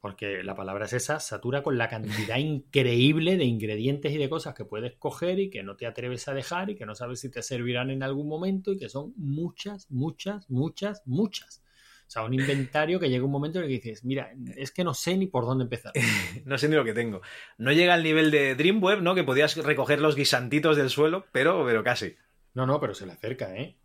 porque 0.00 0.42
la 0.42 0.54
palabra 0.54 0.86
es 0.86 0.94
esa, 0.94 1.20
satura 1.20 1.62
con 1.62 1.76
la 1.76 1.88
cantidad 1.88 2.36
increíble 2.38 3.36
de 3.36 3.44
ingredientes 3.44 4.12
y 4.12 4.18
de 4.18 4.30
cosas 4.30 4.54
que 4.54 4.64
puedes 4.64 4.94
coger 4.96 5.38
y 5.38 5.50
que 5.50 5.62
no 5.62 5.76
te 5.76 5.86
atreves 5.86 6.26
a 6.28 6.34
dejar 6.34 6.70
y 6.70 6.76
que 6.76 6.86
no 6.86 6.94
sabes 6.94 7.20
si 7.20 7.30
te 7.30 7.42
servirán 7.42 7.90
en 7.90 8.02
algún 8.02 8.28
momento 8.28 8.72
y 8.72 8.78
que 8.78 8.88
son 8.88 9.12
muchas, 9.16 9.90
muchas, 9.90 10.48
muchas, 10.48 11.02
muchas. 11.06 11.62
O 12.10 12.12
sea, 12.12 12.24
un 12.24 12.34
inventario 12.34 12.98
que 12.98 13.08
llega 13.08 13.24
un 13.24 13.30
momento 13.30 13.60
en 13.60 13.66
el 13.66 13.70
que 13.70 13.88
dices, 13.88 14.04
mira, 14.04 14.32
es 14.56 14.72
que 14.72 14.82
no 14.82 14.94
sé 14.94 15.16
ni 15.16 15.28
por 15.28 15.46
dónde 15.46 15.62
empezar. 15.62 15.92
no 16.44 16.58
sé 16.58 16.68
ni 16.68 16.74
lo 16.74 16.84
que 16.84 16.92
tengo. 16.92 17.20
No 17.56 17.70
llega 17.70 17.94
al 17.94 18.02
nivel 18.02 18.32
de 18.32 18.56
Dreamweb, 18.56 19.00
¿no? 19.00 19.14
Que 19.14 19.22
podías 19.22 19.56
recoger 19.56 20.00
los 20.00 20.16
guisantitos 20.16 20.76
del 20.76 20.90
suelo, 20.90 21.26
pero, 21.30 21.64
pero 21.64 21.84
casi. 21.84 22.16
No, 22.52 22.66
no, 22.66 22.80
pero 22.80 22.96
se 22.96 23.06
le 23.06 23.12
acerca, 23.12 23.54
¿eh? 23.54 23.76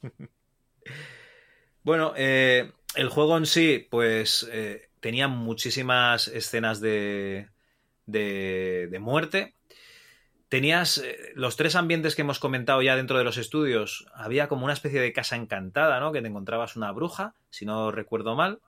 bueno, 1.82 2.12
eh, 2.16 2.70
el 2.94 3.08
juego 3.08 3.36
en 3.36 3.46
sí, 3.46 3.84
pues 3.90 4.48
eh, 4.52 4.90
tenía 5.00 5.26
muchísimas 5.26 6.28
escenas 6.28 6.80
de, 6.80 7.48
de, 8.06 8.98
muerte. 9.00 9.56
Tenías 10.54 10.98
eh, 10.98 11.32
los 11.34 11.56
tres 11.56 11.74
ambientes 11.74 12.14
que 12.14 12.22
hemos 12.22 12.38
comentado 12.38 12.80
ya 12.80 12.94
dentro 12.94 13.18
de 13.18 13.24
los 13.24 13.38
estudios. 13.38 14.06
Había 14.14 14.46
como 14.46 14.62
una 14.62 14.72
especie 14.72 15.00
de 15.00 15.12
casa 15.12 15.34
encantada, 15.34 15.98
¿no? 15.98 16.12
Que 16.12 16.22
te 16.22 16.28
encontrabas 16.28 16.76
una 16.76 16.92
bruja, 16.92 17.34
si 17.50 17.66
no 17.66 17.90
recuerdo 17.90 18.36
mal. 18.36 18.60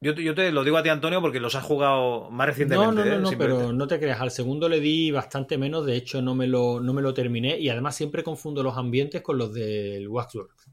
Yo, 0.00 0.14
te- 0.14 0.22
yo 0.24 0.34
te 0.34 0.50
lo 0.52 0.64
digo 0.64 0.78
a 0.78 0.82
ti, 0.82 0.88
Antonio, 0.88 1.20
porque 1.20 1.38
los 1.38 1.54
has 1.54 1.64
jugado 1.64 2.30
más 2.30 2.46
recientemente. 2.46 2.94
No, 2.94 3.04
no, 3.04 3.10
no, 3.10 3.28
¿eh? 3.28 3.32
no, 3.32 3.38
pero 3.38 3.74
no 3.74 3.86
te 3.86 4.00
creas. 4.00 4.22
Al 4.22 4.30
segundo 4.30 4.70
le 4.70 4.80
di 4.80 5.10
bastante 5.10 5.58
menos. 5.58 5.84
De 5.84 5.94
hecho, 5.94 6.22
no 6.22 6.34
me 6.34 6.46
lo, 6.46 6.80
no 6.80 6.94
me 6.94 7.02
lo 7.02 7.12
terminé. 7.12 7.58
Y 7.58 7.68
además 7.68 7.94
siempre 7.94 8.24
confundo 8.24 8.62
los 8.62 8.78
ambientes 8.78 9.20
con 9.20 9.36
los 9.36 9.52
del 9.52 10.08
Waxworks. 10.08 10.70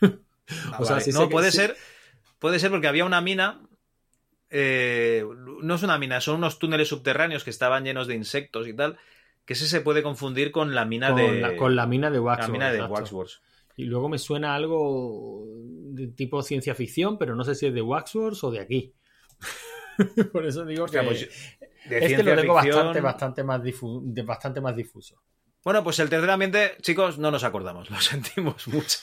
Ah, 0.72 0.78
o 0.78 0.84
sea, 0.86 0.94
vale. 0.94 1.04
sé 1.04 1.12
no, 1.12 1.26
que 1.28 1.32
puede 1.32 1.50
sí. 1.50 1.58
ser. 1.58 1.76
Puede 2.38 2.58
ser 2.60 2.70
porque 2.70 2.86
había 2.86 3.04
una 3.04 3.20
mina. 3.20 3.68
Eh, 4.50 5.24
no 5.62 5.74
es 5.74 5.82
una 5.82 5.98
mina, 5.98 6.20
son 6.20 6.36
unos 6.36 6.58
túneles 6.58 6.88
subterráneos 6.88 7.44
que 7.44 7.50
estaban 7.50 7.84
llenos 7.84 8.06
de 8.06 8.14
insectos 8.14 8.66
y 8.68 8.74
tal. 8.74 8.98
Que 9.44 9.54
ese 9.54 9.66
se 9.66 9.80
puede 9.80 10.02
confundir 10.02 10.50
con 10.52 10.74
la 10.74 10.84
mina 10.84 11.08
con, 11.08 11.16
de. 11.16 11.40
la, 11.40 11.56
con 11.56 11.74
la 11.74 11.86
mina 11.86 12.10
de 12.10 12.16
la 12.18 12.22
Waxworks. 12.22 12.52
mina 12.52 12.70
de. 12.72 12.82
Waxworks. 12.82 13.42
Y 13.76 13.84
luego 13.84 14.08
me 14.08 14.18
suena 14.18 14.54
algo 14.54 15.44
de 15.92 16.08
tipo 16.08 16.42
ciencia 16.42 16.74
ficción, 16.74 17.16
pero 17.16 17.34
no 17.34 17.44
sé 17.44 17.54
si 17.54 17.66
es 17.66 17.72
de 17.74 17.80
Waxworks 17.80 18.44
o 18.44 18.50
de 18.50 18.60
aquí. 18.60 18.92
Por 20.32 20.44
eso 20.46 20.64
digo 20.64 20.86
que 20.86 21.00
pues, 21.02 21.28
de 21.88 21.98
este 21.98 22.22
lo 22.22 22.36
tengo 22.36 22.54
ficción- 22.60 22.74
bastante, 22.76 23.00
bastante, 23.00 23.44
más 23.44 23.62
difu- 23.62 24.24
bastante 24.24 24.60
más 24.60 24.76
difuso. 24.76 25.22
Bueno, 25.64 25.82
pues 25.82 25.98
el 25.98 26.08
tercer 26.08 26.30
ambiente, 26.30 26.72
chicos, 26.82 27.18
no 27.18 27.30
nos 27.30 27.42
acordamos, 27.44 27.90
lo 27.90 28.00
sentimos 28.00 28.68
mucho. 28.68 28.98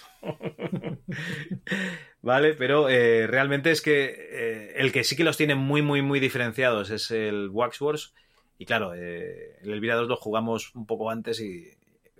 Vale, 2.25 2.53
pero 2.55 2.89
eh, 2.89 3.27
realmente 3.27 3.71
es 3.71 3.81
que 3.81 4.13
eh, 4.31 4.73
el 4.75 4.91
que 4.91 5.03
sí 5.05 5.15
que 5.15 5.23
los 5.23 5.37
tiene 5.37 5.55
muy, 5.55 5.81
muy, 5.81 6.01
muy 6.01 6.19
diferenciados 6.19 6.89
es 6.89 7.11
el 7.11 7.49
Waxworks. 7.49 8.13
Y 8.57 8.65
claro, 8.65 8.93
eh, 8.95 9.57
el 9.61 9.71
Elvira 9.71 9.95
2 9.95 10.07
lo 10.07 10.15
jugamos 10.17 10.73
un 10.75 10.85
poco 10.85 11.09
antes 11.09 11.39
y, 11.39 11.67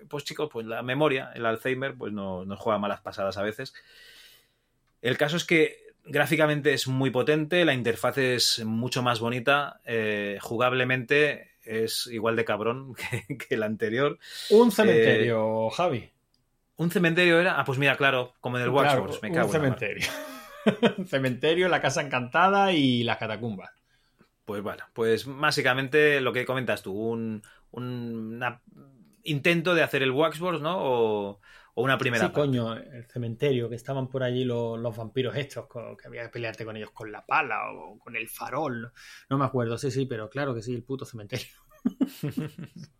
pues 0.08 0.24
chicos, 0.24 0.50
pues 0.52 0.66
la 0.66 0.84
memoria, 0.84 1.32
el 1.36 1.46
Alzheimer, 1.46 1.96
pues 1.96 2.14
no- 2.14 2.46
nos 2.46 2.60
juega 2.60 2.80
malas 2.80 3.02
pasadas 3.02 3.38
a 3.38 3.44
veces. 3.44 3.74
El 5.02 5.18
caso 5.18 5.38
es 5.38 5.46
que 5.46 5.78
gráficamente 6.06 6.74
es 6.74 6.88
muy 6.88 7.10
potente, 7.10 7.66
la 7.66 7.74
interfaz 7.74 8.18
es 8.18 8.64
mucho 8.66 9.02
más 9.02 9.20
bonita, 9.20 9.82
eh, 9.86 10.38
jugablemente 10.42 11.52
es 11.64 12.08
igual 12.08 12.36
de 12.36 12.46
cabrón 12.46 12.94
que, 13.28 13.38
que 13.38 13.56
el 13.56 13.64
anterior. 13.64 14.20
Un 14.50 14.72
cementerio, 14.72 15.70
Javi. 15.72 16.10
¿Un 16.78 16.92
cementerio 16.92 17.40
era? 17.40 17.60
Ah, 17.60 17.66
pues 17.66 17.78
mira, 17.80 17.96
claro, 17.98 18.34
como 18.42 18.58
en 18.58 18.64
el 18.64 18.72
Claro, 18.74 19.04
me 19.22 19.30
un 19.30 19.36
cago 19.36 19.48
mar. 19.48 19.52
cementerio. 19.52 20.08
un 20.98 21.06
cementerio, 21.08 21.68
la 21.70 21.82
casa 21.82 22.02
encantada 22.02 22.72
y 22.74 23.04
las 23.04 23.18
catacumbas. 23.18 23.72
Pues 24.46 24.62
bueno, 24.62 24.84
pues 24.94 25.26
básicamente 25.26 26.22
lo 26.22 26.32
que 26.32 26.46
comentas 26.46 26.84
tú, 26.84 26.94
un, 26.94 27.42
un 27.72 28.36
una- 28.36 28.62
intento 29.24 29.74
de 29.74 29.82
hacer 29.84 30.04
el 30.04 30.12
Waxworks, 30.12 30.62
¿no? 30.62 30.78
O, 30.80 31.42
o 31.74 31.84
una 31.84 31.98
primera 31.98 32.26
sí, 32.26 32.32
parte. 32.32 32.42
coño, 32.42 32.74
el 32.76 33.06
cementerio, 33.06 33.70
que 33.70 33.76
estaban 33.76 34.08
por 34.08 34.24
allí 34.24 34.44
los, 34.46 34.80
los 34.80 34.96
vampiros 34.96 35.36
estos, 35.36 35.68
que 35.68 36.08
había 36.08 36.24
que 36.24 36.30
pelearte 36.30 36.66
con 36.66 36.78
ellos 36.78 36.92
con 36.92 37.12
la 37.12 37.26
pala 37.26 37.72
o 37.72 37.98
con 38.00 38.16
el 38.16 38.28
farol. 38.30 38.92
No 39.30 39.38
me 39.38 39.46
acuerdo, 39.46 39.78
sí, 39.78 39.92
sí, 39.92 40.06
pero 40.06 40.30
claro 40.30 40.54
que 40.56 40.62
sí, 40.62 40.74
el 40.76 40.84
puto 40.84 41.06
cementerio. 41.06 41.48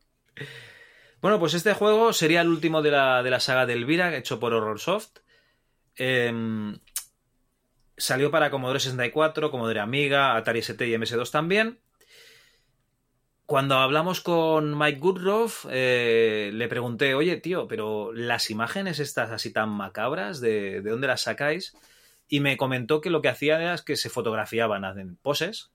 Bueno, 1.26 1.40
pues 1.40 1.56
este 1.56 1.74
juego 1.74 2.14
sería 2.14 2.42
el 2.42 2.50
último 2.50 2.84
de 2.84 2.92
la, 2.92 3.24
de 3.24 3.32
la 3.32 3.40
saga 3.40 3.66
de 3.66 3.74
Elvira, 3.74 4.16
hecho 4.16 4.40
por 4.40 4.54
Horrorsoft. 4.54 5.22
Em, 5.96 6.78
salió 7.98 8.30
para 8.30 8.52
Commodore 8.52 8.80
64, 8.80 9.50
Commodore 9.50 9.80
Amiga, 9.80 10.36
Atari 10.36 10.60
ST 10.60 10.88
y 10.88 10.94
MS2 10.94 11.32
también. 11.32 11.80
Cuando 13.48 13.74
hablamos 13.74 14.22
con 14.22 14.78
Mike 14.78 15.00
Goodruff, 15.00 15.66
eh, 15.72 16.52
le 16.54 16.68
pregunté, 16.68 17.16
oye, 17.16 17.38
tío, 17.38 17.68
pero 17.68 18.14
las 18.14 18.52
imágenes 18.52 19.00
estas 19.00 19.32
así 19.32 19.52
tan 19.52 19.70
macabras, 19.70 20.42
¿de, 20.42 20.82
de 20.82 20.92
dónde 20.92 21.08
las 21.08 21.22
sacáis? 21.22 21.76
Y 22.28 22.40
me 22.40 22.56
comentó 22.56 23.02
que 23.02 23.10
lo 23.10 23.24
que 23.24 23.30
hacían 23.30 23.64
era 23.64 23.76
que 23.80 23.96
se 23.96 24.12
fotografiaban 24.12 24.84
en 25.00 25.16
poses, 25.16 25.72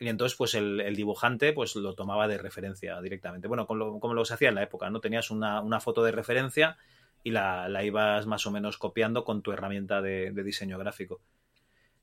y 0.00 0.08
entonces, 0.08 0.36
pues 0.36 0.54
el, 0.54 0.80
el 0.80 0.96
dibujante 0.96 1.52
pues 1.52 1.76
lo 1.76 1.94
tomaba 1.94 2.26
de 2.28 2.38
referencia 2.38 3.00
directamente. 3.00 3.48
Bueno, 3.48 3.66
con 3.66 3.78
lo- 3.78 4.00
como 4.00 4.14
lo 4.14 4.24
se 4.24 4.34
hacía 4.34 4.48
en 4.48 4.56
la 4.56 4.62
época, 4.62 4.90
¿no? 4.90 5.00
Tenías 5.00 5.30
una, 5.30 5.60
una 5.60 5.80
foto 5.80 6.02
de 6.02 6.12
referencia 6.12 6.76
y 7.22 7.30
la, 7.30 7.68
la 7.68 7.84
ibas 7.84 8.26
más 8.26 8.46
o 8.46 8.50
menos 8.50 8.76
copiando 8.78 9.24
con 9.24 9.42
tu 9.42 9.52
herramienta 9.52 10.02
de, 10.02 10.30
de 10.32 10.42
diseño 10.42 10.78
gráfico. 10.78 11.20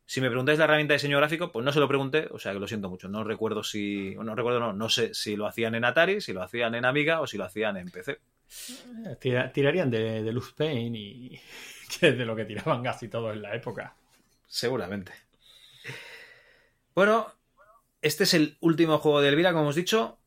Si 0.05 0.19
me 0.19 0.27
preguntáis 0.27 0.57
la 0.59 0.65
herramienta 0.65 0.93
de 0.93 0.97
diseño 0.97 1.17
gráfico, 1.17 1.51
pues 1.51 1.63
no 1.63 1.71
se 1.71 1.79
lo 1.79 1.87
pregunté, 1.87 2.27
o 2.31 2.39
sea 2.39 2.51
que 2.53 2.59
lo 2.59 2.67
siento 2.67 2.89
mucho. 2.89 3.07
No 3.07 3.23
recuerdo 3.23 3.63
si. 3.63 4.15
No 4.15 4.35
recuerdo, 4.35 4.59
no, 4.59 4.73
no 4.73 4.89
sé 4.89 5.13
si 5.13 5.35
lo 5.37 5.45
hacían 5.47 5.75
en 5.75 5.85
Atari, 5.85 6.19
si 6.21 6.33
lo 6.33 6.41
hacían 6.43 6.75
en 6.75 6.83
Amiga 6.85 7.21
o 7.21 7.27
si 7.27 7.37
lo 7.37 7.45
hacían 7.45 7.77
en 7.77 7.89
PC. 7.91 8.11
Eh, 9.05 9.15
tira- 9.21 9.51
tirarían 9.53 9.89
de, 9.89 10.23
de 10.23 10.31
Luz 10.33 10.53
Pain 10.53 10.93
y 10.95 11.29
que 11.99 12.09
es 12.09 12.17
de 12.17 12.25
lo 12.25 12.35
que 12.35 12.43
tiraban 12.45 12.83
casi 12.83 13.07
todos 13.07 13.33
en 13.33 13.41
la 13.41 13.55
época. 13.55 13.95
Seguramente. 14.47 15.13
Bueno, 16.93 17.31
este 18.01 18.23
es 18.23 18.33
el 18.33 18.57
último 18.61 18.97
juego 18.97 19.21
de 19.21 19.29
Elvira, 19.29 19.51
como 19.51 19.63
hemos 19.63 19.75
dicho, 19.75 20.17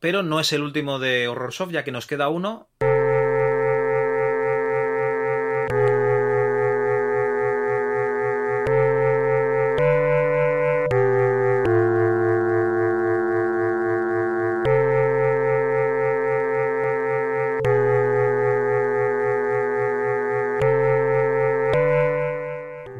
pero 0.00 0.22
no 0.22 0.38
es 0.38 0.52
el 0.52 0.62
último 0.62 0.98
de 0.98 1.28
Horrorsoft, 1.28 1.72
ya 1.72 1.84
que 1.84 1.92
nos 1.92 2.06
queda 2.06 2.28
uno. 2.28 2.68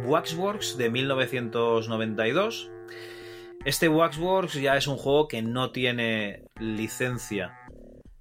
Waxworks 0.06 0.78
de 0.78 0.88
1992. 0.88 2.70
Este 3.66 3.88
Waxworks 3.88 4.54
ya 4.54 4.76
es 4.76 4.86
un 4.86 4.96
juego 4.96 5.26
que 5.26 5.42
no 5.42 5.72
tiene 5.72 6.44
licencia 6.60 7.58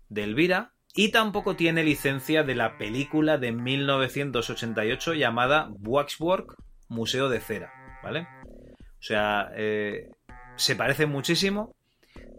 de 0.09 0.23
Elvira 0.23 0.73
y 0.95 1.11
tampoco 1.11 1.55
tiene 1.55 1.83
licencia 1.83 2.41
de 2.41 2.55
la 2.55 2.79
película 2.79 3.37
de 3.37 3.51
1988 3.51 5.13
llamada 5.13 5.69
Waxwork 5.81 6.55
Museo 6.89 7.29
de 7.29 7.41
Cera, 7.41 7.71
¿vale? 8.01 8.27
O 8.71 9.01
sea, 9.01 9.51
eh, 9.55 10.09
se 10.55 10.75
parecen 10.75 11.11
muchísimo, 11.11 11.75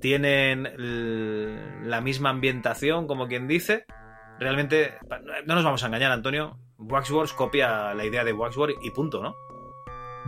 tienen 0.00 0.64
la 1.88 2.00
misma 2.00 2.30
ambientación, 2.30 3.06
como 3.06 3.28
quien 3.28 3.46
dice. 3.46 3.84
Realmente, 4.40 4.94
no 5.46 5.54
nos 5.54 5.62
vamos 5.62 5.84
a 5.84 5.86
engañar, 5.86 6.10
Antonio. 6.10 6.58
Waxworks 6.78 7.34
copia 7.34 7.94
la 7.94 8.04
idea 8.04 8.24
de 8.24 8.32
Waxwork 8.32 8.74
y 8.82 8.90
punto, 8.90 9.22
¿no? 9.22 9.36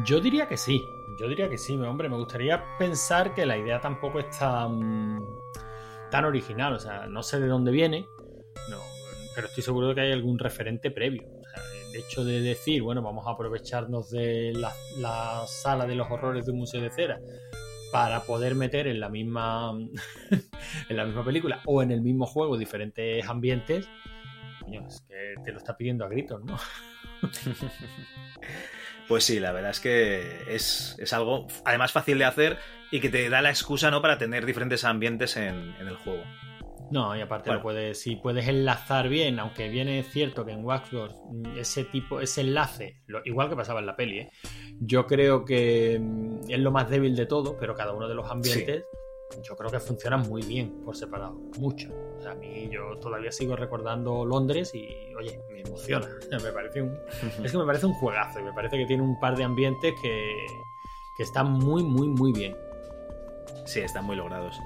Yo 0.05 0.21
diría 0.21 0.47
que 0.47 0.57
sí, 0.57 0.81
yo 1.19 1.29
diría 1.29 1.49
que 1.51 1.59
sí, 1.59 1.77
hombre, 1.77 2.09
me 2.09 2.17
gustaría 2.17 2.65
pensar 2.79 3.35
que 3.35 3.45
la 3.45 3.57
idea 3.57 3.81
tampoco 3.81 4.21
es 4.21 4.31
tan, 4.39 5.19
original, 6.25 6.75
o 6.75 6.79
sea, 6.79 7.07
no 7.07 7.23
sé 7.23 7.41
de 7.41 7.49
dónde 7.49 7.73
viene, 7.73 8.07
no, 8.71 8.79
pero 9.35 9.49
estoy 9.49 9.63
seguro 9.63 9.89
de 9.89 9.95
que 9.95 10.01
hay 10.03 10.13
algún 10.13 10.39
referente 10.39 10.91
previo. 10.91 11.23
O 11.27 11.49
sea, 11.49 11.63
el 11.89 11.97
hecho 11.97 12.25
de 12.25 12.41
decir, 12.41 12.83
bueno, 12.83 13.03
vamos 13.03 13.27
a 13.27 13.31
aprovecharnos 13.31 14.11
de 14.11 14.53
la, 14.55 14.73
la 14.99 15.43
sala 15.47 15.87
de 15.87 15.97
los 15.97 16.09
horrores 16.11 16.47
de 16.47 16.53
un 16.53 16.59
museo 16.59 16.81
de 16.81 16.91
cera 16.91 17.21
para 17.91 18.23
poder 18.23 18.55
meter 18.55 18.87
en 18.87 19.01
la 19.01 19.09
misma 19.09 19.73
en 20.89 20.97
la 20.97 21.05
misma 21.05 21.25
película 21.25 21.63
o 21.65 21.83
en 21.83 21.91
el 21.91 22.03
mismo 22.03 22.27
juego 22.27 22.57
diferentes 22.57 23.27
ambientes, 23.29 23.89
coño, 24.61 24.87
es 24.87 25.01
que 25.09 25.35
te 25.43 25.53
lo 25.53 25.59
está 25.59 25.77
pidiendo 25.77 26.05
a 26.05 26.09
gritos, 26.09 26.45
¿no? 26.45 26.57
Pues 29.09 29.25
sí, 29.25 29.41
la 29.41 29.53
verdad 29.53 29.71
es 29.71 29.81
que 29.81 30.43
es, 30.55 30.95
es 30.99 31.13
algo 31.15 31.47
además 31.65 31.93
fácil 31.93 32.19
de 32.19 32.25
hacer 32.27 32.59
y 32.91 33.01
que 33.01 33.09
te 33.09 33.29
da 33.31 33.41
la 33.43 33.49
excusa 33.51 33.91
¿no? 33.91 34.03
para 34.03 34.19
tener 34.19 34.45
diferentes 34.45 34.85
ambientes 34.85 35.37
en, 35.37 35.75
en 35.81 35.89
el 35.89 35.97
juego. 35.97 36.23
No, 36.91 37.15
y 37.17 37.21
aparte 37.21 37.51
Bueno. 37.51 37.59
lo 37.59 37.63
puedes, 37.63 38.01
si 38.01 38.17
puedes 38.17 38.49
enlazar 38.49 39.09
bien, 39.11 39.39
aunque 39.41 39.69
bien 39.69 39.89
es 39.89 40.09
cierto 40.11 40.45
que 40.47 40.53
en 40.53 40.65
Waxworks 40.65 41.17
mm, 41.31 41.59
ese 41.59 41.85
tipo, 41.85 42.21
ese 42.21 42.41
enlace, 42.43 43.01
lo- 43.07 43.21
igual 43.27 43.49
que 43.51 43.57
pasaba 43.57 43.81
en 43.81 43.87
la 43.87 43.97
peli, 43.97 44.21
¿eh? 44.21 44.31
yo 44.81 45.07
creo 45.07 45.45
que 45.45 45.99
mm, 46.01 46.51
es 46.51 46.59
lo 46.59 46.71
más 46.71 46.89
débil 46.89 47.15
de 47.15 47.27
todo, 47.27 47.57
pero 47.59 47.75
cada 47.75 47.93
uno 47.93 48.09
de 48.09 48.15
los 48.15 48.31
ambientes 48.31 48.85
yo 49.43 49.57
creo 49.57 49.71
que 49.71 49.81
funcionan 49.81 50.29
muy 50.29 50.43
bien 50.43 50.83
por 50.85 50.97
separado, 50.97 51.35
mucho. 51.59 51.89
O 52.19 52.23
sea, 52.23 52.33
a 52.33 52.35
mí 52.35 52.69
yo 52.71 52.99
todavía 52.99 53.31
sigo 53.31 53.57
recordando 53.57 54.25
Londres 54.25 54.75
y, 54.75 55.15
oye, 55.15 55.41
me 55.51 55.61
emociona. 55.61 56.09
Me 56.43 56.53
parece 56.53 56.83
un, 56.83 56.99
es 57.45 57.53
que 57.53 57.59
me 57.59 57.65
parece 57.65 57.87
un 57.87 57.95
juegazo 57.95 58.41
y 58.41 58.43
me 58.43 58.53
parece 58.53 58.77
que 58.77 58.87
tiene 58.87 59.03
un 59.03 59.19
par 59.19 59.37
de 59.37 59.45
ambientes 59.45 59.95
que, 60.03 60.47
que 61.17 61.23
están 61.23 61.51
muy, 61.51 61.83
muy, 61.83 62.09
muy 62.09 62.33
bien. 62.33 62.57
Sí, 63.65 63.81
están 63.81 64.05
muy 64.05 64.17
logrados. 64.17 64.59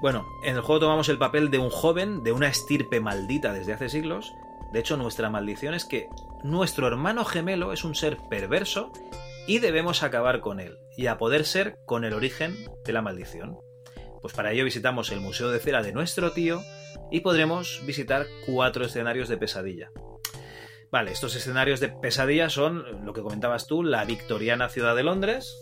Bueno, 0.00 0.26
en 0.42 0.56
el 0.56 0.60
juego 0.60 0.80
tomamos 0.80 1.08
el 1.08 1.18
papel 1.18 1.50
de 1.50 1.58
un 1.58 1.70
joven 1.70 2.22
de 2.22 2.32
una 2.32 2.48
estirpe 2.48 3.00
maldita 3.00 3.52
desde 3.52 3.72
hace 3.72 3.88
siglos. 3.88 4.34
De 4.72 4.80
hecho, 4.80 4.96
nuestra 4.96 5.30
maldición 5.30 5.72
es 5.72 5.84
que 5.84 6.08
nuestro 6.42 6.86
hermano 6.86 7.24
gemelo 7.24 7.72
es 7.72 7.84
un 7.84 7.94
ser 7.94 8.18
perverso 8.28 8.92
y 9.46 9.60
debemos 9.60 10.02
acabar 10.02 10.40
con 10.40 10.60
él, 10.60 10.78
y 10.96 11.06
a 11.06 11.16
poder 11.18 11.44
ser 11.44 11.78
con 11.86 12.04
el 12.04 12.12
origen 12.12 12.54
de 12.84 12.92
la 12.92 13.02
maldición. 13.02 13.58
Pues 14.24 14.32
para 14.32 14.52
ello 14.52 14.64
visitamos 14.64 15.12
el 15.12 15.20
Museo 15.20 15.50
de 15.50 15.60
Cera 15.60 15.82
de 15.82 15.92
nuestro 15.92 16.32
tío 16.32 16.62
y 17.10 17.20
podremos 17.20 17.82
visitar 17.84 18.24
cuatro 18.46 18.86
escenarios 18.86 19.28
de 19.28 19.36
pesadilla. 19.36 19.90
Vale, 20.90 21.12
estos 21.12 21.36
escenarios 21.36 21.78
de 21.78 21.90
pesadilla 21.90 22.48
son 22.48 23.04
lo 23.04 23.12
que 23.12 23.20
comentabas 23.20 23.66
tú, 23.66 23.82
la 23.82 24.06
victoriana 24.06 24.70
ciudad 24.70 24.96
de 24.96 25.02
Londres, 25.02 25.54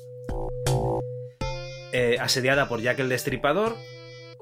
eh, 1.93 2.19
asediada 2.21 2.69
por 2.69 2.81
Jack 2.81 3.01
el 3.01 3.09
Destripador, 3.09 3.75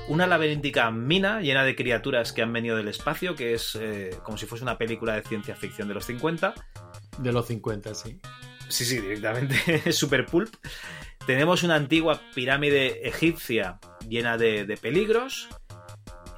una 0.07 0.27
laberíntica 0.27 0.91
mina 0.91 1.41
llena 1.41 1.65
de 1.65 1.75
criaturas 1.75 2.35
que 2.35 2.43
han 2.43 2.53
venido 2.53 2.77
del 2.77 2.89
espacio, 2.89 3.35
que 3.37 3.55
es 3.55 3.75
eh, 3.81 4.11
como 4.23 4.37
si 4.37 4.45
fuese 4.45 4.65
una 4.65 4.77
película 4.77 5.15
de 5.15 5.23
ciencia 5.23 5.57
ficción 5.57 5.89
de 5.89 5.95
los 5.95 6.05
50. 6.05 6.53
De 7.17 7.33
los 7.33 7.47
50, 7.47 7.95
sí. 7.95 8.21
Sí, 8.69 8.85
sí, 8.85 9.01
directamente 9.01 9.93
super 9.93 10.27
pulp. 10.27 10.55
Tenemos 11.27 11.63
una 11.63 11.75
antigua 11.77 12.21
pirámide 12.35 13.07
egipcia 13.09 13.79
llena 14.09 14.37
de, 14.39 14.65
de 14.65 14.77
peligros. 14.77 15.49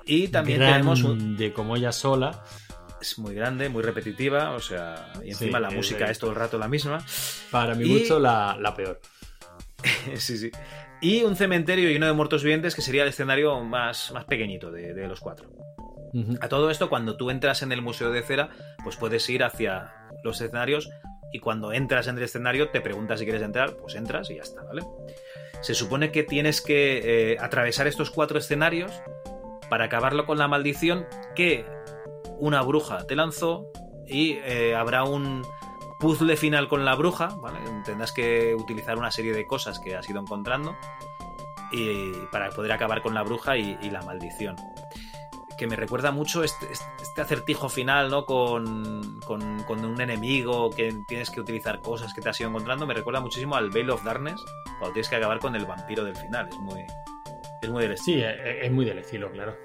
Y 0.04 0.28
también 0.28 0.58
tenemos 0.60 1.02
un... 1.04 1.36
De 1.36 1.52
como 1.52 1.76
ella 1.76 1.92
sola. 1.92 2.42
Es 3.00 3.18
muy 3.18 3.34
grande, 3.34 3.68
muy 3.68 3.82
repetitiva, 3.82 4.50
o 4.52 4.60
sea, 4.60 5.12
y 5.24 5.30
encima 5.30 5.58
Sí, 5.58 5.62
la 5.62 5.68
es 5.70 5.74
música 5.74 6.06
de- 6.06 6.12
es 6.12 6.18
todo 6.18 6.30
el 6.30 6.36
rato 6.36 6.58
la 6.58 6.68
misma. 6.68 7.04
Para 7.50 7.74
mi 7.74 7.84
Y- 7.84 7.98
gusto, 8.00 8.18
la, 8.20 8.56
la 8.60 8.74
peor. 8.74 9.00
sí, 10.16 10.36
sí. 10.38 10.50
Y 11.00 11.22
un 11.24 11.34
cementerio 11.34 11.88
lleno 11.90 12.06
de 12.06 12.12
muertos 12.12 12.42
vivientes 12.44 12.74
que 12.76 12.82
sería 12.82 13.02
el 13.02 13.08
escenario 13.08 13.60
más, 13.64 14.12
más 14.12 14.24
pequeñito 14.24 14.70
de, 14.70 14.94
de 14.94 15.08
los 15.08 15.18
cuatro. 15.20 15.50
A 16.42 16.48
todo 16.48 16.70
esto, 16.70 16.88
cuando 16.90 17.16
tú 17.16 17.30
entras 17.30 17.62
en 17.62 17.72
el 17.72 17.80
Museo 17.80 18.10
de 18.10 18.22
Cera, 18.22 18.50
pues 18.84 18.96
puedes 18.96 19.28
ir 19.30 19.42
hacia 19.42 19.92
los 20.22 20.40
escenarios 20.40 20.90
y 21.32 21.40
cuando 21.40 21.72
entras 21.72 22.06
en 22.06 22.16
el 22.18 22.22
escenario 22.22 22.68
te 22.68 22.80
preguntas 22.80 23.18
si 23.18 23.24
quieres 23.24 23.42
entrar, 23.42 23.74
pues 23.76 23.94
entras 23.94 24.30
y 24.30 24.36
ya 24.36 24.42
está, 24.42 24.62
¿vale? 24.62 24.82
Se 25.62 25.74
supone 25.74 26.12
que 26.12 26.22
tienes 26.22 26.60
que 26.60 27.32
eh, 27.32 27.36
atravesar 27.40 27.86
estos 27.86 28.10
cuatro 28.10 28.38
escenarios 28.38 28.92
para 29.70 29.86
acabarlo 29.86 30.26
con 30.26 30.38
la 30.38 30.48
maldición 30.48 31.06
que 31.34 31.64
una 32.38 32.62
bruja 32.62 33.06
te 33.06 33.16
lanzó 33.16 33.70
y 34.06 34.32
eh, 34.44 34.74
habrá 34.74 35.04
un 35.04 35.42
puzzle 36.00 36.36
final 36.36 36.68
con 36.68 36.84
la 36.84 36.94
bruja, 36.94 37.28
¿vale? 37.40 37.60
Tendrás 37.84 38.12
que 38.12 38.54
utilizar 38.54 38.98
una 38.98 39.10
serie 39.10 39.32
de 39.32 39.46
cosas 39.46 39.78
que 39.78 39.94
has 39.94 40.08
ido 40.10 40.20
encontrando 40.20 40.76
y 41.70 42.12
para 42.30 42.50
poder 42.50 42.72
acabar 42.72 43.00
con 43.00 43.14
la 43.14 43.22
bruja 43.22 43.56
y, 43.56 43.78
y 43.80 43.90
la 43.90 44.02
maldición 44.02 44.56
que 45.62 45.68
me 45.68 45.76
recuerda 45.76 46.10
mucho 46.10 46.42
este, 46.42 46.66
este 46.72 47.20
acertijo 47.20 47.68
final, 47.68 48.10
¿no? 48.10 48.26
Con, 48.26 49.20
con, 49.20 49.62
con 49.62 49.84
un 49.84 50.00
enemigo 50.00 50.70
que 50.70 50.92
tienes 51.06 51.30
que 51.30 51.40
utilizar 51.40 51.80
cosas 51.80 52.12
que 52.12 52.20
te 52.20 52.28
has 52.30 52.40
ido 52.40 52.48
encontrando. 52.50 52.84
Me 52.84 52.94
recuerda 52.94 53.20
muchísimo 53.20 53.54
al 53.54 53.70
Veil 53.70 53.90
of 53.90 54.02
Darkness, 54.02 54.42
cuando 54.80 54.92
tienes 54.92 55.08
que 55.08 55.14
acabar 55.14 55.38
con 55.38 55.54
el 55.54 55.64
vampiro 55.64 56.02
del 56.04 56.16
final. 56.16 56.48
Es 56.48 56.58
muy, 56.58 56.80
es 57.62 57.70
muy 57.70 57.82
del 57.86 57.96
Sí, 57.96 58.20
es, 58.20 58.34
es 58.62 58.72
muy 58.72 58.84
del 58.84 58.98
estilo, 58.98 59.30
claro. 59.30 59.56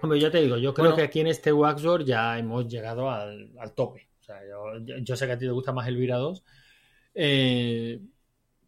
Hombre, 0.00 0.18
yo 0.20 0.30
te 0.30 0.40
digo, 0.40 0.56
yo 0.56 0.72
creo 0.72 0.86
Bueno. 0.86 0.96
que 0.96 1.02
aquí 1.02 1.20
en 1.20 1.26
este 1.26 1.52
Waxworld 1.52 2.06
ya 2.06 2.38
hemos 2.38 2.66
llegado 2.66 3.10
al, 3.10 3.50
al 3.58 3.74
tope. 3.74 4.08
O 4.20 4.24
sea, 4.24 4.40
yo 5.02 5.16
sé 5.16 5.26
que 5.26 5.32
a 5.32 5.38
ti 5.38 5.44
te 5.44 5.50
gusta 5.52 5.72
más 5.72 5.86
Elvira 5.86 6.16
2, 6.16 6.42
eh, 7.14 8.00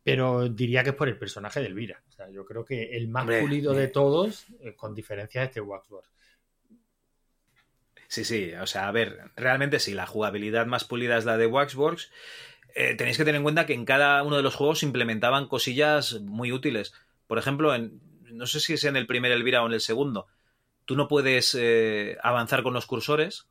pero 0.05 0.51
diría 0.51 0.83
que 0.85 0.91
es 0.91 0.97
por 0.97 1.09
el 1.09 1.19
personaje 1.19 1.61
de 1.61 1.67
Elvira. 1.67 2.03
Sea, 2.19 2.31
yo 2.31 2.45
creo 2.45 2.65
que 2.65 2.97
el 2.97 3.07
más 3.07 3.23
Hombre, 3.23 3.41
pulido 3.41 3.73
de 3.73 3.85
eh. 3.85 3.89
todos, 3.89 4.47
eh, 4.61 4.75
con 4.75 4.93
diferencia, 4.93 5.41
es 5.41 5.51
este 5.51 5.61
Waxworld. 5.61 6.09
Sí, 8.09 8.25
sí, 8.25 8.53
o 8.55 8.67
sea, 8.67 8.89
a 8.89 8.91
ver, 8.91 9.31
realmente 9.37 9.79
sí, 9.79 9.95
la 9.95 10.05
jugabilidad 10.05 10.67
más 10.67 10.83
pulida 10.83 11.17
es 11.17 11.25
la 11.25 11.37
de 11.37 11.47
Waxworks. 11.47 12.11
Eh, 12.75 12.97
tenéis 12.97 13.19
que 13.19 13.25
tener 13.25 13.37
en 13.37 13.45
cuenta 13.45 13.67
que 13.67 13.75
en 13.75 13.85
cada 13.85 14.21
uno 14.25 14.37
de 14.37 14.43
los 14.43 14.57
juegos 14.57 14.81
se 14.81 14.87
implementaban 14.87 15.47
cosillas 15.47 16.15
muy 16.21 16.51
útiles. 16.51 16.93
Por 17.29 17.39
ejemplo, 17.39 17.73
en, 17.73 18.01
no 18.33 18.49
sé 18.49 18.59
si 18.59 18.73
es 18.73 18.83
en 18.83 18.97
el 18.97 19.07
primer 19.07 19.31
Elvira 19.31 19.63
o 19.63 19.67
en 19.67 19.75
el 19.75 19.81
segundo, 19.81 20.27
tú 20.87 20.97
no 20.97 21.07
puedes 21.07 21.55
eh, 21.57 22.19
avanzar 22.21 22.65
con 22.65 22.75
los 22.75 22.87
cursores, 22.87 23.47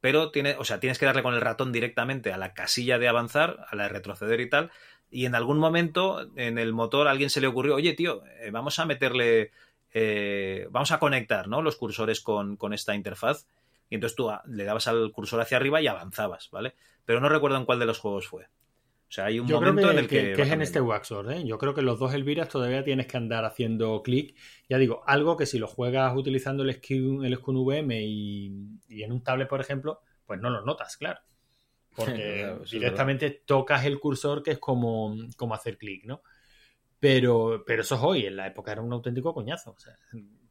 pero 0.00 0.30
tiene, 0.30 0.54
o 0.60 0.64
sea, 0.64 0.78
tienes 0.78 1.00
que 1.00 1.06
darle 1.06 1.24
con 1.24 1.34
el 1.34 1.40
ratón 1.40 1.72
directamente 1.72 2.32
a 2.32 2.36
la 2.36 2.54
casilla 2.54 3.00
de 3.00 3.08
avanzar, 3.08 3.66
a 3.68 3.74
la 3.74 3.84
de 3.84 3.88
retroceder 3.88 4.40
y 4.40 4.48
tal. 4.48 4.70
Y 5.14 5.26
en 5.26 5.36
algún 5.36 5.58
momento 5.58 6.28
en 6.34 6.58
el 6.58 6.72
motor 6.72 7.06
a 7.06 7.12
alguien 7.12 7.30
se 7.30 7.40
le 7.40 7.46
ocurrió, 7.46 7.76
oye, 7.76 7.92
tío, 7.92 8.24
eh, 8.40 8.50
vamos 8.50 8.80
a 8.80 8.84
meterle 8.84 9.52
eh, 9.92 10.66
vamos 10.70 10.90
a 10.90 10.98
conectar 10.98 11.46
¿no? 11.46 11.62
los 11.62 11.76
cursores 11.76 12.20
con, 12.20 12.56
con 12.56 12.74
esta 12.74 12.96
interfaz. 12.96 13.46
Y 13.88 13.94
entonces 13.94 14.16
tú 14.16 14.28
ah, 14.28 14.42
le 14.46 14.64
dabas 14.64 14.88
al 14.88 15.12
cursor 15.12 15.40
hacia 15.40 15.56
arriba 15.56 15.80
y 15.80 15.86
avanzabas, 15.86 16.50
¿vale? 16.50 16.74
Pero 17.04 17.20
no 17.20 17.28
recuerdo 17.28 17.56
en 17.58 17.64
cuál 17.64 17.78
de 17.78 17.86
los 17.86 18.00
juegos 18.00 18.26
fue. 18.26 18.44
O 18.44 19.12
sea, 19.14 19.26
hay 19.26 19.38
un 19.38 19.46
Yo 19.46 19.60
creo 19.60 19.72
momento 19.72 19.88
que, 19.90 19.92
en 19.92 19.98
el 20.00 20.08
que. 20.08 20.32
que- 20.32 20.42
es 20.42 20.50
en 20.50 20.62
este. 20.62 20.80
Waxworld. 20.80 21.30
¿eh? 21.30 21.44
Yo 21.46 21.58
creo 21.58 21.74
que 21.74 21.82
los 21.82 22.00
dos 22.00 22.12
Elviras 22.12 22.48
todavía 22.48 22.82
tienes 22.82 23.06
que 23.06 23.16
andar 23.16 23.44
haciendo 23.44 24.02
clic. 24.02 24.34
Ya 24.68 24.78
digo, 24.78 25.04
algo 25.06 25.36
que 25.36 25.46
si 25.46 25.60
lo 25.60 25.68
juegas 25.68 26.12
utilizando 26.16 26.64
el 26.64 26.74
Skun, 26.74 27.24
el 27.24 27.38
VM 27.38 28.02
y, 28.02 28.52
y 28.88 29.02
en 29.04 29.12
un 29.12 29.22
tablet, 29.22 29.46
por 29.46 29.60
ejemplo, 29.60 30.00
pues 30.26 30.40
no 30.40 30.50
lo 30.50 30.62
notas, 30.62 30.96
claro. 30.96 31.20
Porque 31.94 32.22
Claro, 32.68 32.68
directamente 32.70 33.30
tocas 33.46 33.84
el 33.84 34.00
cursor, 34.00 34.42
que 34.42 34.52
es 34.52 34.58
como, 34.58 35.16
como 35.36 35.54
hacer 35.54 35.78
clic, 35.78 36.04
¿no? 36.06 36.22
Pero, 37.00 37.64
pero 37.66 37.82
eso 37.82 37.96
es 37.96 38.00
hoy, 38.02 38.26
en 38.26 38.36
la 38.36 38.46
época 38.46 38.72
era 38.72 38.82
un 38.82 38.92
auténtico 38.92 39.34
coñazo. 39.34 39.72
O 39.72 39.78
sea, 39.78 39.98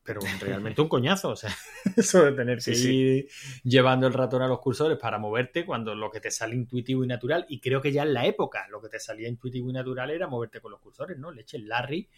pero 0.03 0.33
realmente 0.39 0.81
un 0.81 0.89
coñazo. 0.89 1.29
O 1.31 1.35
sea, 1.35 1.51
eso 1.97 2.25
de 2.25 2.33
tener 2.33 2.63
que 2.63 2.71
Sí, 2.71 2.75
sí. 2.75 3.03
ir 3.23 3.29
llevando 3.63 4.07
el 4.07 4.13
ratón 4.13 4.41
a 4.43 4.47
los 4.47 4.59
cursores 4.59 4.97
para 4.97 5.17
moverte 5.19 5.65
cuando 5.65 5.95
lo 5.95 6.11
que 6.11 6.19
te 6.21 6.31
sale 6.31 6.55
intuitivo 6.55 7.03
y 7.03 7.07
natural, 7.07 7.45
y 7.49 7.59
creo 7.59 7.81
que 7.81 7.91
ya 7.91 8.03
en 8.03 8.13
la 8.13 8.25
época 8.27 8.67
lo 8.69 8.81
que 8.81 8.89
te 8.89 8.99
salía 8.99 9.29
intuitivo 9.29 9.69
y 9.69 9.73
natural 9.73 10.11
era 10.11 10.27
moverte 10.27 10.61
con 10.61 10.71
los 10.71 10.81
cursores, 10.81 11.17
¿no? 11.17 11.31
Leche, 11.31 11.59
Larry. 11.59 12.09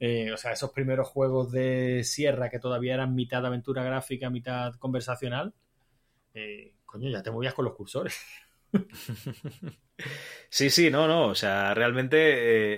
eh, 0.00 0.32
o 0.32 0.36
sea, 0.36 0.52
esos 0.52 0.72
primeros 0.72 1.08
juegos 1.08 1.50
de 1.52 2.02
Sierra 2.04 2.50
que 2.50 2.58
todavía 2.58 2.94
eran 2.94 3.14
mitad 3.14 3.44
aventura 3.46 3.82
gráfica, 3.84 4.30
mitad 4.30 4.74
conversacional, 4.76 5.54
eh, 6.34 6.74
coño, 6.86 7.10
ya 7.10 7.22
te 7.22 7.30
movías 7.30 7.54
con 7.54 7.64
los 7.66 7.74
cursores. 7.74 8.16
Sí, 10.48 10.70
sí, 10.70 10.90
no, 10.90 11.06
no. 11.08 11.26
O 11.28 11.34
sea, 11.34 11.74
realmente. 11.74 12.16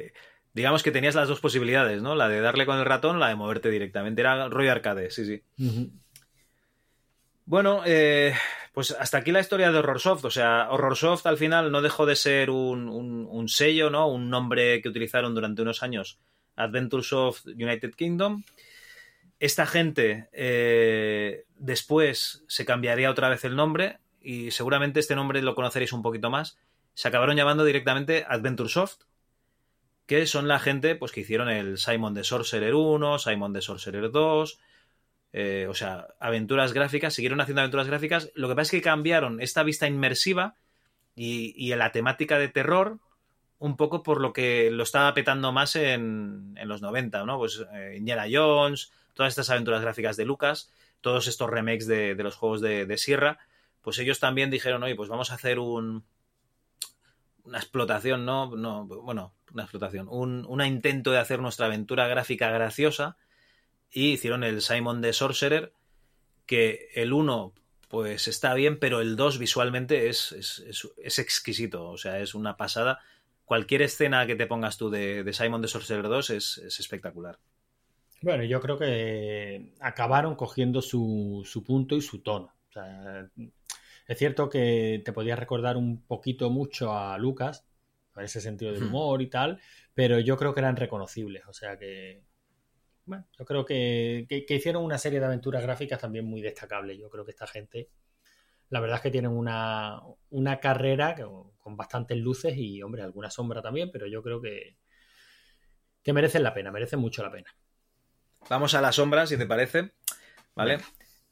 eh, 0.07 0.13
digamos 0.55 0.83
que 0.83 0.91
tenías 0.91 1.15
las 1.15 1.29
dos 1.29 1.41
posibilidades, 1.41 2.03
¿no? 2.03 2.15
La 2.15 2.29
de 2.29 2.41
darle 2.41 2.67
con 2.67 2.79
el 2.79 2.85
ratón, 2.85 3.21
la 3.21 3.29
de 3.29 3.37
moverte 3.37 3.71
directamente. 3.71 4.21
Era 4.23 4.49
rollo 4.49 4.73
arcade, 4.73 5.11
sí, 5.11 5.25
sí. 5.25 5.43
Bueno, 7.45 7.83
eh, 7.87 8.35
pues 8.73 8.91
hasta 8.91 9.19
aquí 9.19 9.33
la 9.33 9.41
historia 9.41 9.71
de 9.73 9.79
Horrorsoft. 9.79 10.25
O 10.25 10.31
sea, 10.31 10.69
Horrorsoft 10.71 11.27
al 11.27 11.39
final 11.39 11.71
no 11.73 11.81
dejó 11.81 12.07
de 12.07 12.17
ser 12.17 12.51
un, 12.51 12.89
un- 12.89 13.27
un 13.31 13.49
sello, 13.49 13.91
¿no? 13.91 14.09
Un 14.09 14.29
nombre 14.31 14.83
que 14.83 14.89
utilizaron 14.89 15.35
durante 15.35 15.63
unos 15.63 15.83
años 15.83 16.19
Adventuresoft 16.57 17.47
United 17.47 17.95
Kingdom. 17.95 18.43
Esta 19.41 19.67
gente 19.67 20.29
eh, 20.33 21.45
después 21.57 22.45
se 22.49 22.65
cambiaría 22.65 23.11
otra 23.11 23.29
vez 23.29 23.45
el 23.45 23.55
nombre 23.57 23.99
y 24.21 24.51
seguramente 24.51 25.01
este 25.01 25.15
nombre 25.15 25.43
lo 25.43 25.55
conoceréis 25.55 25.93
un 25.93 26.03
poquito 26.03 26.31
más. 26.31 26.59
Se 26.95 27.09
acabaron 27.09 27.37
llamando 27.37 27.65
directamente 27.65 28.25
Adventuresoft, 28.29 29.03
que 30.07 30.27
son 30.27 30.49
la 30.49 30.59
gente 30.59 30.97
pues, 30.97 31.13
que 31.13 31.21
hicieron 31.21 31.49
el 31.49 31.79
Simon 31.79 32.15
the 32.15 32.25
Sorcerer 32.25 32.75
1, 32.75 33.19
Simon 33.19 33.53
the 33.53 33.61
Sorcerer 33.61 34.11
2, 34.11 34.59
eh, 35.33 35.67
o 35.69 35.75
sea, 35.75 36.09
aventuras 36.19 36.73
gráficas, 36.73 37.15
siguieron 37.15 37.41
haciendo 37.41 37.61
aventuras 37.61 37.87
gráficas. 37.87 38.31
Lo 38.35 38.49
que 38.49 38.55
pasa 38.55 38.63
es 38.69 38.71
que 38.71 38.83
cambiaron 38.83 39.41
esta 39.41 39.63
vista 39.63 39.87
inmersiva 39.87 40.57
y, 41.15 41.55
y 41.57 41.75
la 41.75 41.93
temática 41.93 42.39
de 42.39 42.49
terror 42.49 42.99
un 43.59 43.77
poco 43.77 44.03
por 44.03 44.21
lo 44.21 44.33
que 44.33 44.71
lo 44.71 44.83
estaba 44.83 45.13
petando 45.15 45.53
más 45.53 45.77
en, 45.77 46.55
en 46.57 46.69
los 46.69 46.81
90, 46.81 47.25
¿no? 47.25 47.39
Pues 47.39 47.65
eh, 47.75 47.95
Indiana 47.97 48.27
Jones, 48.31 48.93
todas 49.15 49.31
estas 49.33 49.51
aventuras 49.51 49.83
gráficas 49.83 50.17
de 50.17 50.25
Lucas, 50.25 50.71
todos 51.01 51.27
estos 51.27 51.51
remakes 51.51 51.87
de, 51.87 52.15
de 52.15 52.23
los 52.23 52.37
juegos 52.37 52.61
de, 52.61 52.87
de 52.87 52.99
Sierra, 52.99 53.39
pues 53.83 53.99
ellos 53.99 54.21
también 54.21 54.51
dijeron, 54.51 54.83
oye, 54.83 54.95
pues 54.95 55.09
vamos 55.09 55.31
a 55.31 55.35
hacer 55.35 55.59
un 55.59 56.05
una 57.49 57.59
explotación, 57.59 58.25
¿no? 58.25 58.55
no 58.55 58.87
bueno, 58.87 59.35
una 59.53 59.65
explotación, 59.65 60.07
un, 60.11 60.63
intento 60.63 61.11
de 61.11 61.19
hacer 61.19 61.41
nuestra 61.41 61.67
aventura 61.67 62.07
gráfica 62.07 62.51
graciosa 62.51 63.17
y 63.91 64.13
hicieron 64.13 64.45
el 64.45 64.61
Simon 64.61 65.01
the 65.01 65.13
Sorcerer, 65.13 65.73
que 66.47 66.91
el 66.95 67.13
1 67.13 67.55
pues 67.89 68.29
está 68.29 68.53
bien, 68.53 68.79
pero 68.79 69.01
el 69.01 69.17
2 69.17 69.39
visualmente 69.39 70.09
es, 70.11 70.61
exquisito, 71.19 71.89
o 71.89 71.97
sea, 71.97 72.21
es 72.21 72.35
una 72.35 72.59
pasada. 72.59 73.01
Cualquier 73.47 73.81
escena 73.81 74.27
que 74.27 74.37
te 74.37 74.47
pongas 74.47 74.77
tú 74.77 74.91
de, 74.91 75.25
de 75.25 75.33
Simon 75.33 75.63
the 75.63 75.69
Sorcerer 75.69 76.07
2 76.07 76.31
es, 76.31 76.59
es 76.59 76.81
espectacular. 76.81 77.39
Bueno, 78.21 78.45
yo 78.45 78.61
creo 78.61 78.77
que 78.77 79.73
acabaron 79.81 80.35
cogiendo 80.35 80.83
su, 80.83 81.47
su 81.47 81.65
punto 81.65 81.97
y 81.97 82.03
su 82.03 82.19
tono. 82.19 82.53
O 82.69 82.73
sea, 82.73 83.31
es 84.09 84.19
cierto 84.19 84.49
que 84.49 85.03
te 85.05 85.13
podía 85.13 85.37
recordar 85.37 85.77
un 85.77 86.03
poquito 86.05 86.51
mucho 86.51 86.93
a 86.97 87.17
Lucas, 87.19 87.67
en 88.17 88.25
ese 88.25 88.41
sentido 88.41 88.73
del 88.73 88.83
humor 88.83 89.23
y 89.23 89.29
tal, 89.29 89.61
pero 89.95 90.19
yo 90.19 90.37
creo 90.37 90.53
que 90.55 90.61
eran 90.61 90.77
reconocibles. 90.77 91.45
O 91.47 91.53
sea 91.53 91.79
que, 91.79 92.25
bueno, 93.05 93.27
yo 93.39 93.45
creo 93.45 93.65
que, 93.65 94.27
que- 94.29 94.45
que 94.45 94.55
hicieron 94.57 94.85
una 94.85 94.99
serie 94.99 95.21
de 95.21 95.27
aventuras 95.27 95.63
gráficas 95.63 96.01
también 96.01 96.25
muy 96.25 96.41
destacables. 96.43 96.99
Yo 96.99 97.09
creo 97.11 97.25
que 97.25 97.31
esta 97.33 97.47
gente, 97.47 97.91
la 98.71 98.81
verdad 98.81 98.97
es 98.97 99.03
que 99.03 99.11
tienen 99.11 99.31
una, 99.33 100.01
una 100.31 100.61
carrera 100.61 101.15
con 101.17 101.77
bastantes 101.77 102.19
luces 102.19 102.55
y, 102.57 102.83
hombre, 102.83 103.03
alguna 103.03 103.31
sombra 103.31 103.63
también, 103.63 103.91
pero 103.93 104.07
yo 104.09 104.23
creo 104.23 104.41
que, 104.41 104.77
que 106.03 106.13
merecen 106.13 106.43
la 106.43 106.55
pena, 106.55 106.71
merecen 106.71 107.01
mucho 107.01 107.23
la 107.23 107.31
pena. 107.31 107.55
Vamos 108.49 108.75
a 108.75 108.81
la 108.81 108.93
sombra, 108.93 109.27
si 109.27 109.37
te 109.37 109.47
parece. 109.47 109.93
¿Vale? 110.55 110.79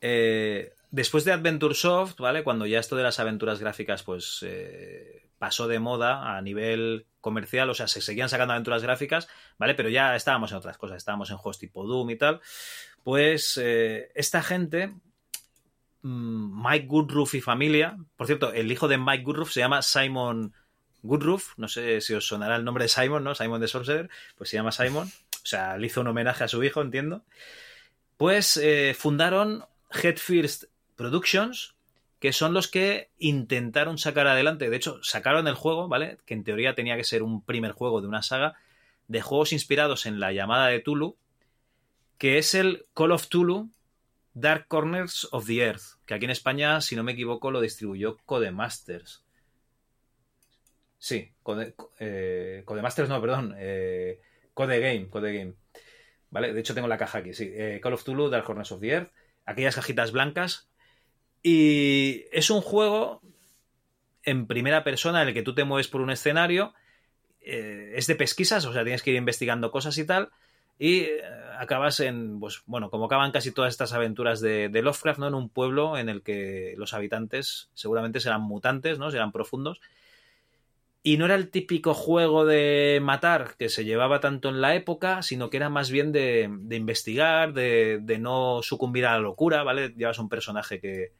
Eh, 0.00 0.72
después 0.90 1.24
de 1.24 1.32
Adventure 1.32 1.74
Soft, 1.74 2.18
¿vale? 2.18 2.42
Cuando 2.42 2.66
ya 2.66 2.78
esto 2.78 2.96
de 2.96 3.02
las 3.02 3.20
aventuras 3.20 3.60
gráficas, 3.60 4.02
pues, 4.02 4.44
eh, 4.46 5.28
pasó 5.38 5.68
de 5.68 5.78
moda 5.78 6.36
a 6.36 6.40
nivel 6.42 7.06
comercial, 7.20 7.68
o 7.70 7.74
sea, 7.74 7.88
se 7.88 8.00
seguían 8.00 8.28
sacando 8.28 8.54
aventuras 8.54 8.82
gráficas, 8.82 9.28
¿vale? 9.58 9.74
Pero 9.74 9.88
ya 9.88 10.14
estábamos 10.16 10.52
en 10.52 10.58
otras 10.58 10.78
cosas, 10.78 10.98
estábamos 10.98 11.30
en 11.30 11.36
juegos 11.36 11.58
tipo 11.58 11.84
Doom 11.84 12.10
y 12.10 12.16
tal. 12.16 12.40
Pues 13.02 13.58
eh, 13.62 14.10
esta 14.14 14.42
gente, 14.42 14.94
mm, 16.02 16.62
Mike 16.66 16.86
Goodruff 16.86 17.34
y 17.34 17.40
familia, 17.40 17.96
por 18.16 18.26
cierto, 18.26 18.52
el 18.52 18.70
hijo 18.70 18.88
de 18.88 18.98
Mike 18.98 19.24
Goodruff 19.24 19.52
se 19.52 19.60
llama 19.60 19.82
Simon 19.82 20.54
Goodruff, 21.02 21.54
no 21.56 21.68
sé 21.68 22.00
si 22.00 22.14
os 22.14 22.26
sonará 22.26 22.56
el 22.56 22.64
nombre 22.64 22.84
de 22.84 22.88
Simon, 22.88 23.24
¿no? 23.24 23.34
Simon 23.34 23.60
de 23.60 23.68
Sorcerer, 23.68 24.08
pues 24.36 24.50
se 24.50 24.56
llama 24.56 24.72
Simon, 24.72 25.08
o 25.08 25.46
sea, 25.46 25.76
le 25.76 25.86
hizo 25.86 26.00
un 26.00 26.08
homenaje 26.08 26.44
a 26.44 26.48
su 26.48 26.62
hijo, 26.64 26.80
entiendo. 26.80 27.24
Pues 28.16 28.56
eh, 28.56 28.94
fundaron 28.98 29.64
Head 29.90 30.16
First 30.16 30.64
Productions, 30.96 31.74
que 32.18 32.32
son 32.32 32.54
los 32.54 32.68
que 32.68 33.10
intentaron 33.18 33.98
sacar 33.98 34.26
adelante, 34.26 34.70
de 34.70 34.76
hecho, 34.76 35.02
sacaron 35.02 35.46
el 35.46 35.54
juego, 35.54 35.88
¿vale? 35.88 36.18
Que 36.24 36.34
en 36.34 36.44
teoría 36.44 36.74
tenía 36.74 36.96
que 36.96 37.04
ser 37.04 37.22
un 37.22 37.42
primer 37.42 37.72
juego 37.72 38.00
de 38.00 38.08
una 38.08 38.22
saga 38.22 38.54
de 39.08 39.20
juegos 39.20 39.52
inspirados 39.52 40.06
en 40.06 40.18
la 40.18 40.32
llamada 40.32 40.68
de 40.68 40.80
Tulu, 40.80 41.16
que 42.18 42.38
es 42.38 42.54
el 42.54 42.86
Call 42.94 43.12
of 43.12 43.28
Tulu 43.28 43.70
Dark 44.34 44.66
Corners 44.68 45.28
of 45.32 45.46
the 45.46 45.58
Earth, 45.58 45.98
que 46.04 46.14
aquí 46.14 46.24
en 46.24 46.30
España, 46.30 46.80
si 46.80 46.96
no 46.96 47.02
me 47.02 47.12
equivoco, 47.12 47.50
lo 47.50 47.60
distribuyó 47.60 48.18
Codemasters. 48.24 49.22
Sí, 50.98 51.32
Code, 51.42 51.74
eh, 52.00 52.62
Codemasters 52.64 53.08
no, 53.08 53.20
perdón, 53.20 53.54
eh, 53.58 54.20
Code 54.54 54.80
Game, 54.80 55.08
Code 55.08 55.32
Game. 55.32 55.54
¿Vale? 56.30 56.52
De 56.52 56.60
hecho 56.60 56.74
tengo 56.74 56.88
la 56.88 56.98
caja 56.98 57.18
aquí, 57.18 57.32
sí. 57.32 57.50
Eh, 57.54 57.80
Call 57.82 57.92
of 57.92 58.04
Tulu 58.04 58.28
Dark 58.28 58.44
Corners 58.44 58.72
of 58.72 58.80
the 58.80 58.88
Earth, 58.88 59.12
aquellas 59.44 59.74
cajitas 59.74 60.12
blancas 60.12 60.68
y 61.48 62.24
es 62.32 62.50
un 62.50 62.60
juego 62.60 63.22
en 64.24 64.48
primera 64.48 64.82
persona 64.82 65.22
en 65.22 65.28
el 65.28 65.34
que 65.34 65.44
tú 65.44 65.54
te 65.54 65.62
mueves 65.62 65.86
por 65.86 66.00
un 66.00 66.10
escenario. 66.10 66.74
Eh, 67.40 67.92
es 67.94 68.08
de 68.08 68.16
pesquisas, 68.16 68.64
o 68.66 68.72
sea, 68.72 68.82
tienes 68.82 69.00
que 69.04 69.10
ir 69.10 69.16
investigando 69.16 69.70
cosas 69.70 69.96
y 69.96 70.04
tal. 70.04 70.30
Y 70.76 71.02
eh, 71.02 71.22
acabas 71.56 72.00
en, 72.00 72.40
pues 72.40 72.64
bueno, 72.66 72.90
como 72.90 73.04
acaban 73.04 73.30
casi 73.30 73.52
todas 73.52 73.72
estas 73.72 73.92
aventuras 73.92 74.40
de, 74.40 74.68
de, 74.70 74.82
Lovecraft, 74.82 75.20
¿no? 75.20 75.28
En 75.28 75.34
un 75.34 75.48
pueblo 75.48 75.96
en 75.96 76.08
el 76.08 76.22
que 76.22 76.74
los 76.78 76.94
habitantes 76.94 77.70
seguramente 77.74 78.18
serán 78.18 78.42
mutantes, 78.42 78.98
¿no? 78.98 79.12
Serán 79.12 79.30
profundos. 79.30 79.80
Y 81.04 81.16
no 81.16 81.26
era 81.26 81.36
el 81.36 81.50
típico 81.50 81.94
juego 81.94 82.44
de 82.44 82.98
matar 83.00 83.54
que 83.56 83.68
se 83.68 83.84
llevaba 83.84 84.18
tanto 84.18 84.48
en 84.48 84.60
la 84.60 84.74
época, 84.74 85.22
sino 85.22 85.48
que 85.48 85.58
era 85.58 85.68
más 85.68 85.92
bien 85.92 86.10
de, 86.10 86.50
de 86.50 86.74
investigar, 86.74 87.52
de, 87.52 88.00
de, 88.02 88.18
no 88.18 88.64
sucumbir 88.64 89.06
a 89.06 89.12
la 89.12 89.20
locura, 89.20 89.62
¿vale? 89.62 89.94
Llevas 89.96 90.18
un 90.18 90.28
personaje 90.28 90.80
que, 90.80 91.12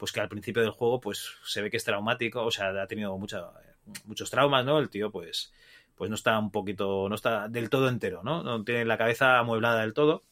pues 0.00 0.12
que 0.12 0.20
al 0.20 0.30
principio 0.30 0.62
del 0.62 0.70
juego 0.70 0.98
pues 0.98 1.34
se 1.44 1.60
ve 1.60 1.70
que 1.70 1.76
es 1.76 1.84
traumático, 1.84 2.42
o 2.42 2.50
sea, 2.50 2.70
ha 2.70 2.86
tenido 2.86 3.16
muchos 3.18 4.30
traumas, 4.30 4.64
¿no? 4.64 4.78
El 4.78 4.88
tío 4.88 5.10
pues, 5.10 5.52
pues 5.94 6.08
no 6.08 6.16
está 6.16 6.38
un 6.38 6.50
poquito, 6.50 7.06
no 7.10 7.14
está 7.14 7.48
del 7.48 7.68
todo 7.68 7.86
entero, 7.90 8.22
¿no? 8.24 8.42
No 8.42 8.64
tiene 8.64 8.86
la 8.86 8.96
cabeza 8.96 9.38
amueblada 9.38 9.82
del 9.82 9.92
todo. 9.92 10.24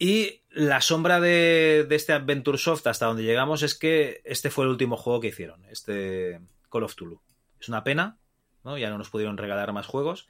Y 0.00 0.40
la 0.50 0.80
sombra 0.80 1.20
de, 1.20 1.86
de 1.88 1.94
este 1.94 2.12
Adventure 2.12 2.58
Soft 2.58 2.88
hasta 2.88 3.06
donde 3.06 3.22
llegamos 3.22 3.62
es 3.62 3.76
que 3.76 4.20
este 4.24 4.50
fue 4.50 4.64
el 4.64 4.72
último 4.72 4.96
juego 4.96 5.20
que 5.20 5.28
hicieron, 5.28 5.64
este 5.66 6.40
Call 6.72 6.82
of 6.82 6.96
Tulu. 6.96 7.20
Es 7.60 7.68
una 7.68 7.84
pena, 7.84 8.18
¿no? 8.64 8.76
Ya 8.78 8.90
no 8.90 8.98
nos 8.98 9.10
pudieron 9.10 9.38
regalar 9.38 9.72
más 9.72 9.86
juegos. 9.86 10.26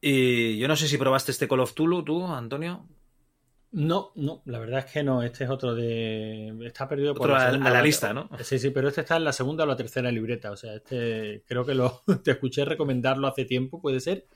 Y 0.00 0.56
yo 0.56 0.68
no 0.68 0.76
sé 0.76 0.88
si 0.88 0.96
probaste 0.96 1.32
este 1.32 1.48
Call 1.48 1.60
of 1.60 1.74
Tulu, 1.74 2.02
tú, 2.02 2.26
Antonio. 2.26 2.86
No, 3.76 4.12
no, 4.14 4.40
la 4.46 4.58
verdad 4.58 4.78
es 4.78 4.86
que 4.86 5.02
no. 5.02 5.22
Este 5.22 5.44
es 5.44 5.50
otro 5.50 5.74
de. 5.74 6.48
Está 6.64 6.88
perdido 6.88 7.14
por 7.14 7.28
la 7.28 7.50
segunda, 7.50 7.68
a 7.68 7.72
la 7.74 7.82
lista, 7.82 8.14
¿no? 8.14 8.30
Sí, 8.40 8.58
sí, 8.58 8.70
pero 8.70 8.88
este 8.88 9.02
está 9.02 9.18
en 9.18 9.24
la 9.24 9.34
segunda 9.34 9.64
o 9.64 9.66
la 9.66 9.76
tercera 9.76 10.10
libreta. 10.10 10.50
O 10.50 10.56
sea, 10.56 10.76
este 10.76 11.44
creo 11.46 11.66
que 11.66 11.74
lo 11.74 12.00
te 12.24 12.30
escuché 12.30 12.64
recomendarlo 12.64 13.26
hace 13.26 13.44
tiempo, 13.44 13.78
¿puede 13.82 14.00
ser? 14.00 14.28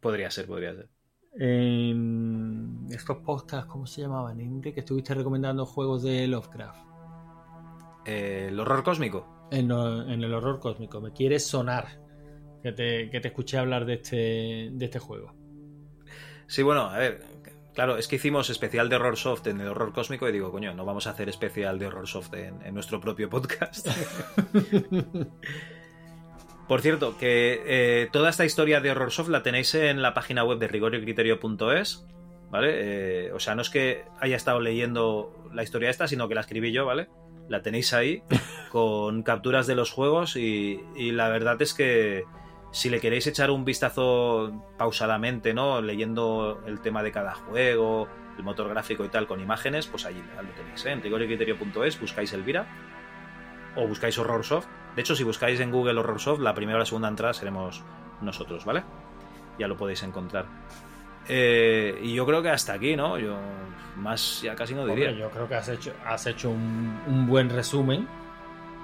Podría 0.00 0.30
ser, 0.30 0.46
podría 0.46 0.74
ser. 0.74 0.88
En 1.34 2.86
estos 2.90 3.18
podcasts, 3.18 3.70
¿cómo 3.70 3.86
se 3.86 4.00
llamaban? 4.00 4.40
Inge, 4.40 4.72
que 4.72 4.80
estuviste 4.80 5.12
recomendando 5.12 5.66
juegos 5.66 6.02
de 6.02 6.26
Lovecraft. 6.26 6.86
Eh, 8.06 8.46
¿El 8.48 8.58
horror 8.58 8.82
cósmico? 8.82 9.46
En, 9.50 9.70
en, 9.72 10.24
el 10.24 10.32
horror 10.32 10.58
cósmico. 10.58 11.02
Me 11.02 11.12
quiere 11.12 11.38
sonar 11.38 12.00
que 12.62 12.72
te, 12.72 13.10
que 13.10 13.20
te 13.20 13.28
escuché 13.28 13.58
hablar 13.58 13.84
de 13.84 13.94
este, 13.94 14.70
de 14.72 14.84
este 14.86 14.98
juego. 14.98 15.34
Sí, 16.46 16.62
bueno, 16.62 16.82
a 16.82 16.98
ver, 16.98 17.33
Claro, 17.74 17.98
es 17.98 18.06
que 18.06 18.16
hicimos 18.16 18.50
especial 18.50 18.88
de 18.88 18.96
Horror 18.96 19.16
Soft 19.16 19.48
en 19.48 19.60
el 19.60 19.66
Horror 19.68 19.92
Cósmico 19.92 20.28
y 20.28 20.32
digo, 20.32 20.52
coño, 20.52 20.74
no 20.74 20.84
vamos 20.84 21.08
a 21.08 21.10
hacer 21.10 21.28
especial 21.28 21.78
de 21.80 21.88
Horror 21.88 22.06
Soft 22.06 22.32
en, 22.34 22.62
en 22.62 22.72
nuestro 22.72 23.00
propio 23.00 23.28
podcast. 23.28 23.88
Por 26.68 26.80
cierto, 26.80 27.18
que 27.18 27.62
eh, 27.66 28.08
toda 28.12 28.30
esta 28.30 28.44
historia 28.44 28.80
de 28.80 28.92
Horror 28.92 29.10
Soft 29.10 29.28
la 29.28 29.42
tenéis 29.42 29.74
en 29.74 30.02
la 30.02 30.14
página 30.14 30.44
web 30.44 30.58
de 30.58 30.68
rigoriocriterio.es, 30.68 32.06
¿vale? 32.50 32.70
Eh, 33.26 33.32
o 33.32 33.40
sea, 33.40 33.54
no 33.54 33.62
es 33.62 33.70
que 33.70 34.04
haya 34.20 34.36
estado 34.36 34.60
leyendo 34.60 35.34
la 35.52 35.62
historia 35.62 35.90
esta, 35.90 36.06
sino 36.06 36.28
que 36.28 36.34
la 36.34 36.40
escribí 36.42 36.72
yo, 36.72 36.86
¿vale? 36.86 37.08
La 37.48 37.60
tenéis 37.60 37.92
ahí 37.92 38.22
con 38.70 39.24
capturas 39.24 39.66
de 39.66 39.74
los 39.74 39.90
juegos 39.90 40.36
y, 40.36 40.80
y 40.96 41.10
la 41.10 41.28
verdad 41.28 41.60
es 41.60 41.74
que 41.74 42.24
si 42.74 42.90
le 42.90 42.98
queréis 42.98 43.24
echar 43.28 43.52
un 43.52 43.64
vistazo 43.64 44.52
pausadamente, 44.76 45.54
¿no? 45.54 45.80
Leyendo 45.80 46.60
el 46.66 46.80
tema 46.80 47.04
de 47.04 47.12
cada 47.12 47.32
juego, 47.32 48.08
el 48.36 48.42
motor 48.42 48.68
gráfico 48.68 49.04
y 49.04 49.08
tal, 49.08 49.28
con 49.28 49.40
imágenes, 49.40 49.86
pues 49.86 50.04
allí 50.04 50.20
lo 50.20 50.48
tenéis, 50.50 50.84
¿eh? 50.84 50.90
En 50.90 51.00
rigorcriterio.es 51.00 52.00
buscáis 52.00 52.32
Elvira 52.32 52.66
o 53.76 53.86
buscáis 53.86 54.18
Horrorsoft. 54.18 54.66
De 54.96 55.02
hecho, 55.02 55.14
si 55.14 55.22
buscáis 55.22 55.60
en 55.60 55.70
Google 55.70 56.00
Horrorsoft, 56.00 56.40
la 56.40 56.52
primera 56.52 56.74
o 56.74 56.80
la 56.80 56.84
segunda 56.84 57.06
entrada 57.06 57.32
seremos 57.32 57.84
nosotros, 58.20 58.64
¿vale? 58.64 58.82
Ya 59.56 59.68
lo 59.68 59.76
podéis 59.76 60.02
encontrar. 60.02 60.46
Eh, 61.28 61.96
y 62.02 62.12
yo 62.12 62.26
creo 62.26 62.42
que 62.42 62.50
hasta 62.50 62.72
aquí, 62.72 62.96
¿no? 62.96 63.20
Yo 63.20 63.38
más 63.98 64.42
ya 64.42 64.56
casi 64.56 64.74
no 64.74 64.84
diría. 64.84 65.10
Hombre, 65.10 65.20
yo 65.20 65.30
creo 65.30 65.48
que 65.48 65.54
has 65.54 65.68
hecho, 65.68 65.92
has 66.04 66.26
hecho 66.26 66.50
un, 66.50 67.00
un 67.06 67.24
buen 67.28 67.50
resumen. 67.50 68.08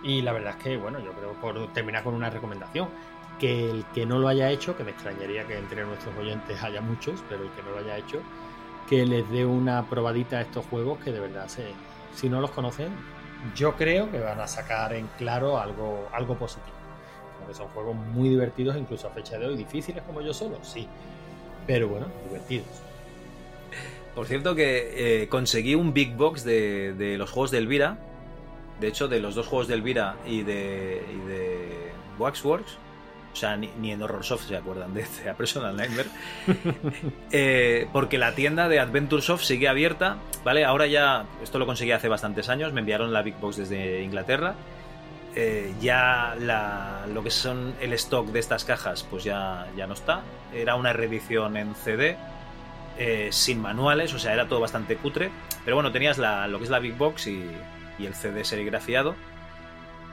Y 0.05 0.22
la 0.22 0.32
verdad 0.32 0.55
es 0.57 0.62
que, 0.62 0.76
bueno, 0.76 1.01
yo 1.01 1.11
creo 1.11 1.32
por 1.41 1.72
terminar 1.72 2.05
con 2.05 2.14
una 2.14 2.30
recomendación 2.30 2.88
que 3.41 3.70
el 3.70 3.84
que 3.95 4.07
no 4.07 4.18
lo 4.18 4.28
haya 4.28 4.51
hecho, 4.51 4.76
que 4.76 4.84
me 4.84 4.91
extrañaría 4.91 5.47
que 5.47 5.59
entre 5.59 5.84
nuestros 5.84 6.16
oyentes 6.16 6.62
haya 6.62 6.80
muchos, 6.80 7.24
pero 7.28 7.43
el 7.43 7.51
que 7.51 7.62
no 7.62 7.70
lo 7.70 7.78
haya 7.78 7.97
hecho, 7.97 8.20
que 8.88 9.07
les 9.07 9.28
dé 9.30 9.45
una 9.45 9.88
probadita 9.88 10.38
a 10.38 10.41
estos 10.43 10.66
juegos 10.66 10.99
que 11.01 11.11
de 11.11 11.20
verdad, 11.20 11.49
se, 11.49 11.64
si 12.14 12.28
no 12.28 12.41
los 12.41 12.51
conocen, 12.51 12.88
yo 13.57 13.74
creo 13.76 14.11
que 14.11 14.20
van 14.20 14.38
a 14.41 14.47
sacar 14.47 14.93
en 14.93 15.09
claro 15.18 15.59
algo, 15.59 16.09
algo 16.12 16.36
positivo. 16.36 16.76
Porque 17.38 17.55
son 17.55 17.68
juegos 17.68 17.97
muy 17.97 18.28
divertidos, 18.28 18.76
incluso 18.76 19.09
a 19.09 19.11
fecha 19.11 19.38
de 19.38 19.47
hoy, 19.47 19.57
difíciles 19.57 20.03
como 20.05 20.20
yo 20.20 20.34
solo, 20.34 20.59
sí, 20.62 20.86
pero 21.66 21.88
bueno, 21.88 22.07
divertidos. 22.28 22.66
Por 24.14 24.26
cierto 24.26 24.55
que 24.55 25.22
eh, 25.22 25.28
conseguí 25.28 25.74
un 25.74 25.95
big 25.95 26.16
box 26.16 26.45
de, 26.45 26.95
de, 26.95 27.16
los 27.16 27.30
juegos 27.30 27.51
de 27.51 27.59
Elvira, 27.59 27.99
de 28.80 28.88
hecho 28.88 29.09
de 29.09 29.20
los 29.20 29.34
dos 29.34 29.47
juegos 29.47 29.68
de 29.68 29.74
Elvira 29.74 30.16
y 30.26 30.43
de, 30.43 31.03
y 31.11 31.28
de 31.28 31.93
Waxworks, 32.18 32.76
o 33.33 33.37
sea, 33.37 33.57
ni, 33.57 33.70
ni 33.81 33.93
en 33.93 34.03
Horrorsoft 34.03 34.49
se 34.49 34.57
acuerdan 34.57 34.93
de 34.93 35.03
este, 35.03 35.28
a 35.28 35.35
Personal 35.35 35.76
Nightmare. 35.76 36.09
eh, 37.33 37.88
porque 37.92 38.18
la 38.18 38.34
tienda 38.34 38.68
de 38.68 38.80
Adventure 38.80 39.22
Soft 39.22 39.45
sigue 39.45 39.68
abierta, 39.68 40.18
¿vale? 40.45 40.64
Ahora 40.64 40.87
ya, 40.87 41.26
esto 41.42 41.59
lo 41.59 41.67
conseguí 41.67 41.92
hace 41.92 42.09
bastantes 42.09 42.49
años, 42.49 42.72
me 42.72 42.80
enviaron 42.80 43.13
la 43.13 43.22
Big 43.22 43.37
Box 43.37 43.57
desde 43.57 44.03
Inglaterra. 44.03 44.54
Eh, 45.37 45.72
ya 45.80 46.34
lo 47.09 47.22
que 47.22 47.30
son 47.30 47.75
el 47.80 47.92
stock 47.92 48.26
de 48.29 48.41
estas 48.41 48.64
cajas, 48.64 49.07
pues 49.09 49.22
ya, 49.22 49.67
ya 49.76 49.87
no 49.87 49.95
está. 49.95 50.22
Era 50.53 50.75
una 50.75 50.92
reedición 50.92 51.57
en 51.57 51.75
CD, 51.76 52.17
eh, 52.99 53.29
sin 53.30 53.61
manuales, 53.61 54.13
o 54.13 54.18
sea, 54.18 54.33
era 54.34 54.49
todo 54.49 54.61
bastante 54.61 54.96
cutre. 54.96 55.30
Pero 55.64 55.76
bueno, 55.76 55.92
tenías 55.92 56.18
lo 56.18 56.59
que 56.59 56.64
es 56.64 56.71
la 56.71 56.80
Big 56.80 56.96
Box 56.96 57.29
y, 57.29 57.49
y 57.99 58.07
el 58.07 58.14
CD 58.14 58.45
serigrafiado. 58.45 59.14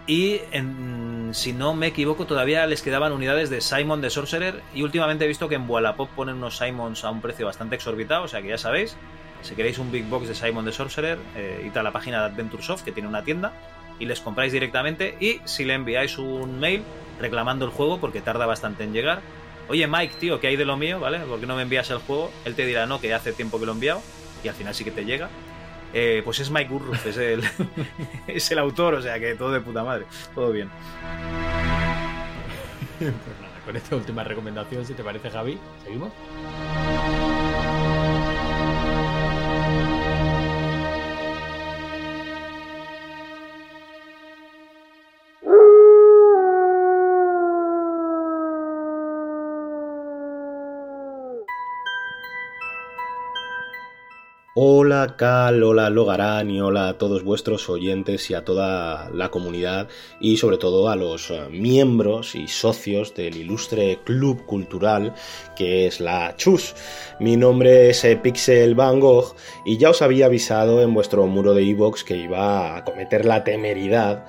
Y 0.07 0.39
en, 0.51 1.31
si 1.33 1.51
no 1.51 1.73
me 1.73 1.87
equivoco, 1.87 2.25
todavía 2.25 2.65
les 2.65 2.81
quedaban 2.81 3.11
unidades 3.11 3.49
de 3.49 3.59
Simon 3.59 3.99
de 3.99 4.09
Sorcerer. 4.09 4.63
Y 4.73 4.83
últimamente 4.83 5.25
he 5.25 5.27
visto 5.27 5.49
que 5.49 5.55
en 5.55 5.69
Wallapop 5.69 6.09
ponen 6.11 6.35
unos 6.35 6.57
Simons 6.57 7.03
a 7.03 7.11
un 7.11 7.21
precio 7.21 7.45
bastante 7.45 7.75
exorbitado. 7.75 8.23
O 8.23 8.27
sea 8.29 8.41
que 8.41 8.47
ya 8.47 8.57
sabéis, 8.57 8.95
si 9.41 9.53
queréis 9.55 9.77
un 9.79 9.91
Big 9.91 10.05
Box 10.05 10.29
de 10.29 10.35
Simon 10.35 10.63
de 10.63 10.71
Sorcerer, 10.71 11.19
eh, 11.35 11.63
id 11.65 11.75
a 11.75 11.83
la 11.83 11.91
página 11.91 12.19
de 12.21 12.25
Adventure 12.27 12.63
Soft, 12.63 12.83
que 12.83 12.93
tiene 12.93 13.09
una 13.09 13.23
tienda, 13.23 13.51
y 13.99 14.05
les 14.05 14.21
compráis 14.21 14.53
directamente. 14.53 15.17
Y 15.19 15.41
si 15.43 15.65
le 15.65 15.73
enviáis 15.73 16.17
un 16.17 16.57
mail 16.57 16.83
reclamando 17.19 17.65
el 17.65 17.71
juego, 17.71 17.99
porque 17.99 18.21
tarda 18.21 18.45
bastante 18.45 18.85
en 18.85 18.93
llegar, 18.93 19.21
oye 19.67 19.87
Mike, 19.87 20.15
tío, 20.19 20.39
¿qué 20.39 20.47
hay 20.47 20.55
de 20.55 20.65
lo 20.65 20.77
mío? 20.77 21.01
¿Vale? 21.01 21.19
¿Por 21.19 21.41
qué 21.41 21.45
no 21.47 21.57
me 21.57 21.63
envías 21.63 21.89
el 21.89 21.97
juego? 21.97 22.31
Él 22.45 22.55
te 22.55 22.65
dirá, 22.65 22.85
no, 22.85 23.01
que 23.01 23.13
hace 23.13 23.33
tiempo 23.33 23.59
que 23.59 23.65
lo 23.65 23.73
he 23.73 23.75
enviado. 23.75 24.01
Y 24.41 24.47
al 24.47 24.55
final 24.55 24.73
sí 24.73 24.85
que 24.85 24.91
te 24.91 25.03
llega. 25.03 25.29
Eh, 25.93 26.21
pues 26.23 26.39
es 26.39 26.51
Mike 26.51 26.69
Gurruff, 26.69 27.05
es 27.05 27.17
el, 27.17 27.43
es 28.27 28.51
el 28.51 28.59
autor, 28.59 28.95
o 28.95 29.01
sea 29.01 29.19
que 29.19 29.35
todo 29.35 29.51
de 29.51 29.61
puta 29.61 29.83
madre, 29.83 30.05
todo 30.35 30.51
bien. 30.51 30.69
Pues 32.99 33.13
nada, 33.39 33.59
con 33.63 33.75
esta 33.75 33.95
última 33.95 34.23
recomendación, 34.23 34.83
si 34.83 34.95
te 34.95 35.03
parece, 35.03 35.29
Javi, 35.29 35.59
¿seguimos? 35.83 36.11
Hola 54.59 55.13
Cal, 55.17 55.61
hola 55.61 55.91
Logarán 55.91 56.49
y 56.49 56.59
hola 56.59 56.89
a 56.89 56.97
todos 56.97 57.23
vuestros 57.23 57.69
oyentes 57.69 58.31
y 58.31 58.33
a 58.33 58.43
toda 58.43 59.07
la 59.11 59.29
comunidad 59.29 59.87
y 60.19 60.37
sobre 60.37 60.57
todo 60.57 60.89
a 60.89 60.95
los 60.95 61.29
eh, 61.29 61.47
miembros 61.51 62.33
y 62.33 62.47
socios 62.47 63.13
del 63.13 63.37
ilustre 63.37 63.99
club 64.03 64.47
cultural 64.47 65.13
que 65.55 65.85
es 65.85 65.99
la 65.99 66.35
Chus. 66.37 66.73
Mi 67.19 67.37
nombre 67.37 67.91
es 67.91 68.03
eh, 68.03 68.17
Pixel 68.17 68.73
Van 68.73 68.99
Gogh 68.99 69.35
y 69.63 69.77
ya 69.77 69.91
os 69.91 70.01
había 70.01 70.25
avisado 70.25 70.81
en 70.81 70.91
vuestro 70.91 71.27
muro 71.27 71.53
de 71.53 71.61
iVoox 71.61 72.03
que 72.03 72.17
iba 72.17 72.77
a 72.77 72.83
cometer 72.83 73.25
la 73.25 73.43
temeridad, 73.43 74.25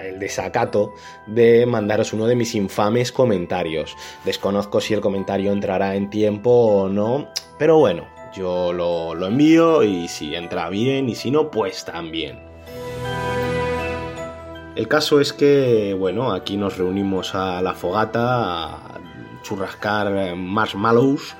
el 0.00 0.18
desacato 0.18 0.94
de 1.26 1.66
mandaros 1.66 2.14
uno 2.14 2.26
de 2.26 2.34
mis 2.34 2.54
infames 2.54 3.12
comentarios. 3.12 3.94
Desconozco 4.24 4.80
si 4.80 4.94
el 4.94 5.02
comentario 5.02 5.52
entrará 5.52 5.96
en 5.96 6.08
tiempo 6.08 6.50
o 6.50 6.88
no, 6.88 7.28
pero 7.58 7.76
bueno, 7.76 8.15
yo 8.36 8.72
lo, 8.72 9.26
envío 9.26 9.82
y 9.82 10.08
si 10.08 10.34
entra 10.34 10.68
bien 10.68 11.08
y 11.08 11.14
si 11.14 11.30
no, 11.30 11.50
pues 11.50 11.84
también. 11.84 12.38
El 14.74 14.88
caso 14.88 15.20
es 15.20 15.32
que, 15.32 15.96
bueno, 15.98 16.32
aquí 16.32 16.56
nos 16.56 16.76
reunimos 16.76 17.34
a 17.34 17.62
la 17.62 17.74
fogata 17.74 18.64
a 18.66 19.00
churrascar 19.42 20.36
marshmallows 20.36 21.34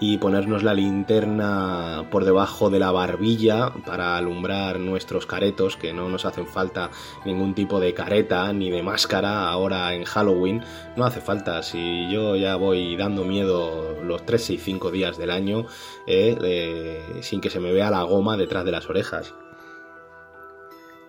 y 0.00 0.16
ponernos 0.16 0.62
la 0.62 0.72
linterna 0.72 2.08
por 2.10 2.24
debajo 2.24 2.70
de 2.70 2.78
la 2.78 2.90
barbilla 2.90 3.70
para 3.84 4.16
alumbrar 4.16 4.80
nuestros 4.80 5.26
caretos, 5.26 5.76
que 5.76 5.92
no 5.92 6.08
nos 6.08 6.24
hacen 6.24 6.46
falta 6.46 6.90
ningún 7.26 7.54
tipo 7.54 7.78
de 7.78 7.92
careta 7.92 8.50
ni 8.54 8.70
de 8.70 8.82
máscara 8.82 9.48
ahora 9.50 9.94
en 9.94 10.04
Halloween. 10.04 10.64
No 10.96 11.04
hace 11.04 11.20
falta, 11.20 11.62
si 11.62 12.10
yo 12.10 12.34
ya 12.34 12.56
voy 12.56 12.96
dando 12.96 13.24
miedo 13.24 14.00
los 14.02 14.24
3 14.24 14.50
y 14.50 14.58
5 14.58 14.90
días 14.90 15.18
del 15.18 15.30
año 15.30 15.66
eh, 16.06 17.20
sin 17.20 17.42
que 17.42 17.50
se 17.50 17.60
me 17.60 17.72
vea 17.72 17.90
la 17.90 18.02
goma 18.02 18.38
detrás 18.38 18.64
de 18.64 18.72
las 18.72 18.88
orejas. 18.88 19.34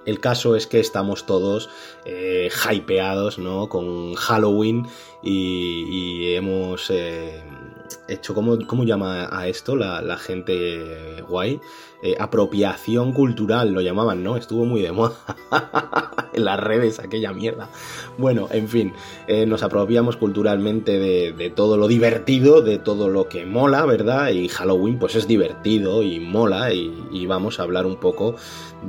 El 0.05 0.19
caso 0.19 0.55
es 0.55 0.65
que 0.65 0.80
estamos 0.80 1.26
todos 1.26 1.69
eh, 2.05 2.49
hypeados 2.69 3.38
¿no? 3.38 3.69
con 3.69 4.15
Halloween 4.15 4.88
y, 5.22 6.34
hemos 6.34 6.89
eh, 6.89 7.43
hecho, 8.07 8.34
¿cómo, 8.34 8.57
¿cómo, 8.68 8.84
llama 8.84 9.30
a 9.31 9.47
esto 9.47 9.76
la, 9.76 10.01
la 10.01 10.18
gente 10.18 11.22
guay? 11.27 11.59
Eh, 12.03 12.15
apropiación 12.18 13.14
cultural, 13.14 13.73
lo 13.73 13.82
llamaban, 13.82 14.23
¿no? 14.23 14.36
Estuvo 14.36 14.65
muy 14.65 14.82
de 14.82 14.91
moda 14.91 15.14
en 16.34 16.45
las 16.45 16.60
redes 16.60 16.99
aquella 16.99 17.32
mierda. 17.32 17.69
Bueno, 18.18 18.48
en 18.52 18.68
fin, 18.68 18.94
eh, 19.28 19.45
nos 19.45 19.61
apropiamos 19.61 20.18
culturalmente 20.18 20.98
de, 20.98 21.49
todo 21.52 21.78
lo 21.78 21.88
divertido, 21.88 22.64
de 22.64 22.80
todo 22.80 23.07
lo 23.07 23.30
que 23.30 23.45
mola, 23.45 23.86
¿verdad? 23.86 24.30
Y 24.30 24.48
Halloween 24.48 24.98
pues 24.98 25.15
es 25.15 25.28
divertido 25.28 26.02
y 26.02 26.19
mola 26.19 26.73
y, 26.73 26.91
vamos 27.28 27.60
a 27.60 27.64
hablar 27.64 27.86
un 27.86 27.98
poco 27.98 28.36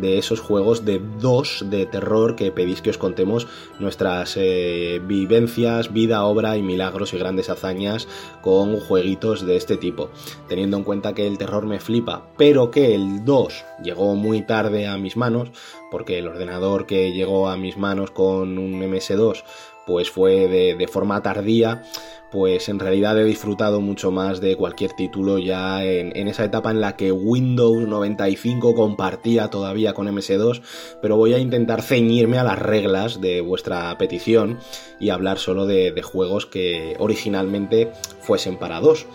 de 0.01 0.19
esos 0.19 0.41
juegos 0.41 0.85
de 0.85 1.01
dos 1.21 1.67
de 1.69 1.87
terror 1.87 2.35
que 2.35 2.51
pedís 2.51 2.81
que 2.81 2.91
os 2.91 2.99
contemos 2.99 3.47
nuestras 3.79 4.37
eh, 4.37 5.01
vivencias, 5.07 5.93
vida, 5.93 6.25
obra 6.25 6.57
y 6.57 6.63
milagros 6.63 7.13
y 7.13 7.19
grandes 7.19 7.51
hazañas 7.51 8.09
con 8.41 8.81
jueguitos 8.81 9.47
de 9.47 9.57
este 9.57 9.77
tipo. 9.77 10.09
Teniendo 10.49 10.79
en 10.79 10.85
cuenta 10.85 11.15
que 11.15 11.27
el 11.27 11.39
terror 11.39 11.67
me 11.67 11.79
flipa, 11.79 12.27
pero 12.37 12.71
que 12.71 12.95
el 12.95 13.02
el 13.03 13.25
2 13.25 13.65
llegó 13.83 14.15
muy 14.15 14.43
tarde 14.43 14.87
a 14.87 14.97
mis 14.97 15.17
manos, 15.17 15.51
porque 15.91 16.19
el 16.19 16.29
ordenador 16.29 16.87
que 16.87 17.13
llegó 17.13 17.49
a 17.49 17.57
mis 17.57 17.77
manos 17.77 18.11
con 18.11 18.59
un 18.59 18.81
MS2 18.81 19.43
pues 19.87 20.11
fue 20.11 20.49
de, 20.49 20.89
forma 20.89 21.23
tardía, 21.23 21.83
pues 22.31 22.69
en 22.69 22.79
realidad 22.79 23.19
he 23.19 23.25
disfrutado 23.25 23.81
mucho 23.81 24.11
más 24.11 24.41
de 24.41 24.57
cualquier 24.57 24.93
título 24.93 25.39
ya 25.39 25.85
en, 25.85 26.29
esa 26.29 26.45
etapa 26.45 26.71
en 26.71 26.81
la 26.81 26.97
que 26.97 27.13
Windows 27.13 27.87
95 27.87 28.75
compartía 28.75 29.49
todavía 29.49 29.93
con 29.93 30.07
MS2, 30.07 30.63
pero 31.01 31.17
voy 31.17 31.35
a 31.35 31.39
intentar 31.39 31.83
ceñirme 31.83 32.39
a 32.39 32.45
las 32.45 32.59
reglas 32.59 33.21
de 33.21 33.41
vuestra 33.41 33.97
petición 33.99 34.59
y 35.01 35.11
hablar 35.11 35.39
solo 35.39 35.67
de, 35.67 35.91
de 35.91 36.03
juegos 36.03 36.47
que 36.47 36.97
originalmente 36.99 37.91
fuesen 38.21 38.59
para 38.59 38.81
dos. 38.81 39.07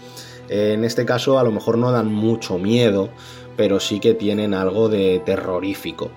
En 0.50 0.86
este 0.86 1.06
caso 1.06 1.40
a 1.40 1.44
lo 1.44 1.52
mejor 1.52 1.78
no 1.78 1.92
dan 1.92 2.12
mucho 2.12 2.58
miedo, 2.58 3.10
pero 3.58 3.80
sí 3.80 4.00
que 4.00 4.14
tienen 4.14 4.54
algo 4.54 4.88
de 4.88 5.20
terrorífico. 5.26 6.12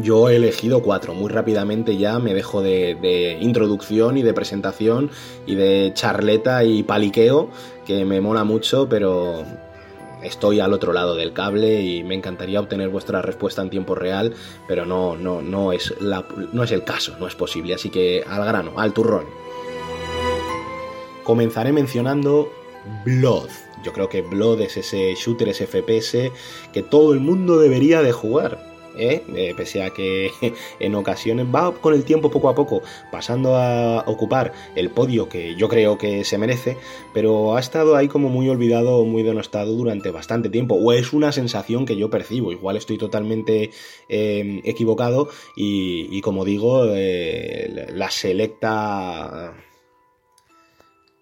Yo 0.00 0.28
he 0.28 0.36
elegido 0.36 0.82
cuatro, 0.82 1.12
muy 1.14 1.28
rápidamente 1.28 1.96
ya 1.96 2.18
me 2.18 2.32
dejo 2.32 2.62
de, 2.62 3.38
introducción 3.40 4.16
y 4.16 4.22
de 4.22 4.32
presentación 4.32 5.10
y 5.46 5.54
de 5.54 5.92
charleta 5.94 6.64
y 6.64 6.82
paliqueo, 6.82 7.50
que 7.84 8.04
me 8.04 8.20
mola 8.20 8.44
mucho, 8.44 8.88
pero 8.88 9.44
estoy 10.22 10.60
al 10.60 10.72
otro 10.72 10.92
lado 10.92 11.14
del 11.16 11.32
cable 11.32 11.82
y 11.82 12.04
me 12.04 12.14
encantaría 12.14 12.60
obtener 12.60 12.90
vuestra 12.90 13.22
respuesta 13.22 13.60
en 13.60 13.70
tiempo 13.70 13.94
real, 13.94 14.34
pero 14.68 14.86
no, 14.86 15.16
no, 15.16 15.42
no, 15.42 15.72
es, 15.72 15.92
no 16.00 16.62
es 16.62 16.70
el 16.70 16.84
caso, 16.84 17.16
no 17.18 17.26
es 17.26 17.34
posible, 17.34 17.74
así 17.74 17.90
que 17.90 18.24
al 18.28 18.44
grano, 18.44 18.72
al 18.76 18.92
turrón. 18.92 19.26
Comenzaré 21.24 21.72
mencionando 21.72 22.50
Blood 23.04 23.67
yo 23.84 23.92
creo 23.92 24.08
que 24.08 24.22
Blood 24.22 24.60
es 24.62 24.76
ese 24.76 25.14
shooter, 25.14 25.48
ese 25.48 25.66
FPS 25.66 26.30
que 26.72 26.82
todo 26.82 27.12
el 27.12 27.20
mundo 27.20 27.58
debería 27.58 28.02
de 28.02 28.12
jugar. 28.12 28.68
¿eh? 28.98 29.22
¿eh? 29.34 29.54
pese 29.56 29.82
a 29.82 29.90
que 29.90 30.30
en 30.80 30.94
ocasiones 30.94 31.46
va 31.46 31.72
con 31.72 31.94
el 31.94 32.04
tiempo 32.04 32.30
poco 32.30 32.48
a 32.48 32.54
poco 32.54 32.82
pasando 33.10 33.56
a 33.56 34.04
ocupar 34.06 34.52
el 34.74 34.90
podio 34.90 35.28
que 35.28 35.54
yo 35.54 35.68
creo 35.68 35.96
que 35.98 36.24
se 36.24 36.38
merece, 36.38 36.76
pero 37.14 37.56
ha 37.56 37.60
estado 37.60 37.96
ahí 37.96 38.08
como 38.08 38.28
muy 38.28 38.48
olvidado, 38.48 39.04
muy 39.04 39.22
denostado 39.22 39.72
durante 39.72 40.10
bastante 40.10 40.50
tiempo, 40.50 40.74
o 40.74 40.92
es 40.92 41.12
una 41.12 41.32
sensación 41.32 41.86
que 41.86 41.96
yo 41.96 42.10
percibo, 42.10 42.52
igual 42.52 42.76
estoy 42.76 42.98
totalmente 42.98 43.70
eh, 44.08 44.60
equivocado 44.64 45.28
y, 45.56 46.20
como 46.20 46.44
digo, 46.44 46.84
eh, 46.94 47.86
la 47.92 48.10
selecta 48.10 49.54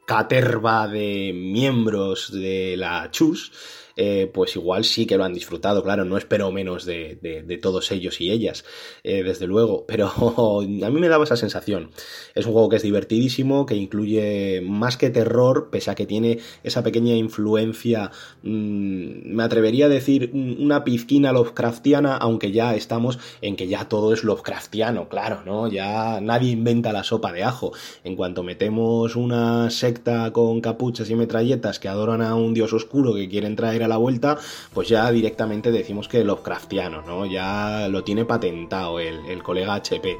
caterva 0.06 0.88
de 0.88 1.32
miembros 1.34 2.30
de 2.32 2.76
la 2.78 3.10
Chus 3.10 3.52
eh, 3.96 4.30
pues 4.32 4.54
igual 4.56 4.84
sí 4.84 5.06
que 5.06 5.16
lo 5.16 5.24
han 5.24 5.32
disfrutado, 5.32 5.82
claro, 5.82 6.04
no 6.04 6.18
espero 6.18 6.52
menos 6.52 6.84
de, 6.84 7.58
todos 7.62 7.90
ellos 7.90 8.20
y 8.20 8.30
ellas, 8.30 8.64
eh, 9.02 9.22
desde 9.22 9.46
luego, 9.46 9.84
pero 9.88 10.08
a 10.08 10.90
mí 10.90 11.00
me 11.00 11.08
daba 11.08 11.24
esa 11.24 11.36
sensación. 11.36 11.90
Es 12.34 12.44
un 12.46 12.52
juego 12.52 12.68
que 12.68 12.76
es 12.76 12.82
divertidísimo, 12.82 13.64
que 13.64 13.74
incluye 13.74 14.60
más 14.62 14.98
que 14.98 15.08
terror, 15.08 15.70
pese 15.70 15.90
a 15.90 15.94
que 15.94 16.06
tiene 16.06 16.40
esa 16.62 16.82
pequeña 16.82 17.14
influencia, 17.14 18.10
mm, 18.42 19.34
me 19.34 19.42
atrevería 19.42 19.86
a 19.86 19.88
decir, 19.88 20.30
una 20.34 20.84
pizquina 20.84 21.32
Lovecraftiana, 21.32 22.16
aunque 22.16 22.52
ya 22.52 22.74
estamos 22.74 23.18
en 23.40 23.56
que 23.56 23.66
ya 23.66 23.88
todo 23.88 24.12
es 24.12 24.24
Lovecraftiano, 24.24 25.08
claro, 25.08 25.42
¿no? 25.46 25.68
Ya 25.68 26.20
nadie 26.20 26.50
inventa 26.50 26.92
la 26.92 27.04
sopa 27.04 27.32
de 27.32 27.44
ajo. 27.44 27.72
En 28.04 28.16
cuanto 28.16 28.42
metemos 28.42 29.16
una 29.16 29.70
secta 29.70 30.32
con 30.32 30.60
capuchas 30.60 31.08
y 31.08 31.14
metralletas 31.14 31.78
que 31.78 31.88
adoran 31.88 32.20
a 32.20 32.34
un 32.34 32.52
dios 32.52 32.72
oscuro 32.72 33.14
que 33.14 33.28
quieren 33.28 33.56
traer 33.56 33.85
la 33.88 33.96
vuelta, 33.96 34.38
pues 34.72 34.88
ya 34.88 35.10
directamente 35.10 35.70
decimos 35.70 36.08
que 36.08 36.24
Lovecraftiano, 36.24 37.02
¿no? 37.02 37.26
Ya 37.26 37.88
lo 37.88 38.04
tiene 38.04 38.24
patentado 38.24 39.00
el, 39.00 39.24
el 39.26 39.42
colega 39.42 39.74
HP. 39.74 40.18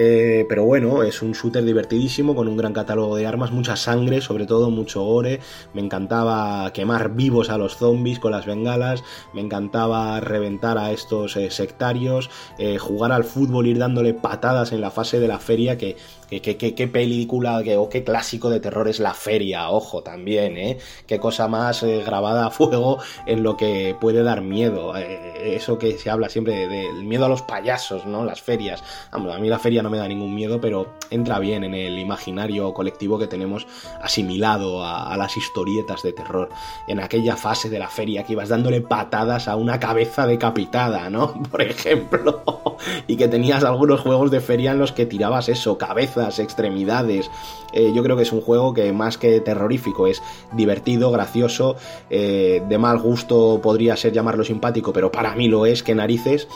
Eh, 0.00 0.46
pero 0.48 0.64
bueno, 0.64 1.02
es 1.02 1.22
un 1.22 1.32
shooter 1.32 1.64
divertidísimo 1.64 2.36
con 2.36 2.46
un 2.46 2.56
gran 2.56 2.72
catálogo 2.72 3.16
de 3.16 3.26
armas, 3.26 3.50
mucha 3.50 3.74
sangre, 3.74 4.20
sobre 4.20 4.46
todo 4.46 4.70
mucho 4.70 5.02
gore. 5.02 5.40
Me 5.74 5.80
encantaba 5.80 6.72
quemar 6.72 7.14
vivos 7.14 7.50
a 7.50 7.58
los 7.58 7.76
zombies 7.76 8.20
con 8.20 8.30
las 8.30 8.46
bengalas, 8.46 9.02
me 9.34 9.40
encantaba 9.40 10.20
reventar 10.20 10.78
a 10.78 10.92
estos 10.92 11.36
eh, 11.36 11.50
sectarios, 11.50 12.30
eh, 12.58 12.78
jugar 12.78 13.10
al 13.10 13.24
fútbol, 13.24 13.66
ir 13.66 13.78
dándole 13.78 14.14
patadas 14.14 14.70
en 14.70 14.80
la 14.80 14.92
fase 14.92 15.18
de 15.18 15.28
la 15.28 15.40
feria 15.40 15.76
que 15.76 15.96
¿Qué, 16.28 16.90
película 16.92 17.62
o 17.78 17.88
qué 17.88 18.04
clásico 18.04 18.50
de 18.50 18.60
terror 18.60 18.86
es 18.86 19.00
La 19.00 19.14
Feria? 19.14 19.70
Ojo, 19.70 20.02
también, 20.02 20.58
¿eh? 20.58 20.78
Qué 21.06 21.18
cosa 21.18 21.48
más 21.48 21.82
eh, 21.82 22.02
grabada 22.04 22.46
a 22.46 22.50
fuego 22.50 22.98
en 23.24 23.42
lo 23.42 23.56
que 23.56 23.96
puede 23.98 24.22
dar 24.22 24.42
miedo. 24.42 24.94
Eh, 24.94 25.54
eso 25.56 25.78
que 25.78 25.96
se 25.96 26.10
habla 26.10 26.28
siempre 26.28 26.68
del 26.68 27.04
miedo 27.04 27.24
a 27.24 27.30
los 27.30 27.40
payasos, 27.40 28.04
¿no? 28.04 28.26
Las 28.26 28.42
ferias. 28.42 28.84
a 29.10 29.18
mí 29.18 29.48
la 29.48 29.58
feria 29.58 29.82
no 29.82 29.88
me 29.88 29.96
da 29.96 30.06
ningún 30.06 30.34
miedo, 30.34 30.60
pero 30.60 30.94
entra 31.10 31.38
bien 31.38 31.64
en 31.64 31.74
el 31.74 31.98
imaginario 31.98 32.74
colectivo 32.74 33.18
que 33.18 33.26
tenemos 33.26 33.66
asimilado 34.02 34.84
a, 34.84 35.10
a 35.10 35.16
las 35.16 35.34
historietas 35.34 36.02
de 36.02 36.12
terror. 36.12 36.50
En 36.88 37.00
aquella 37.00 37.36
fase 37.36 37.70
de 37.70 37.78
la 37.78 37.88
feria 37.88 38.24
que 38.24 38.34
ibas 38.34 38.50
dándole 38.50 38.82
patadas 38.82 39.48
a 39.48 39.56
una 39.56 39.80
cabeza 39.80 40.26
decapitada, 40.26 41.08
¿no? 41.08 41.42
Por 41.50 41.62
ejemplo. 41.62 42.42
y 43.06 43.16
que 43.16 43.28
tenías 43.28 43.64
algunos 43.64 44.00
juegos 44.00 44.30
de 44.30 44.40
feria 44.40 44.72
en 44.72 44.78
los 44.78 44.92
que 44.92 45.06
tirabas 45.06 45.48
eso, 45.48 45.78
cabeza 45.78 46.17
extremidades. 46.38 47.30
Eh, 47.72 47.92
yo 47.94 48.02
creo 48.02 48.16
que 48.16 48.22
es 48.22 48.32
un 48.32 48.40
juego 48.40 48.74
que 48.74 48.92
más 48.92 49.18
que 49.18 49.40
terrorífico 49.40 50.06
es 50.06 50.22
divertido, 50.52 51.10
gracioso, 51.10 51.76
eh, 52.10 52.62
de 52.68 52.78
mal 52.78 52.98
gusto 52.98 53.60
podría 53.62 53.96
ser 53.96 54.12
llamarlo 54.12 54.44
simpático, 54.44 54.92
pero 54.92 55.12
para 55.12 55.34
mí 55.34 55.48
lo 55.48 55.66
es, 55.66 55.82
que 55.82 55.94
narices. 55.94 56.48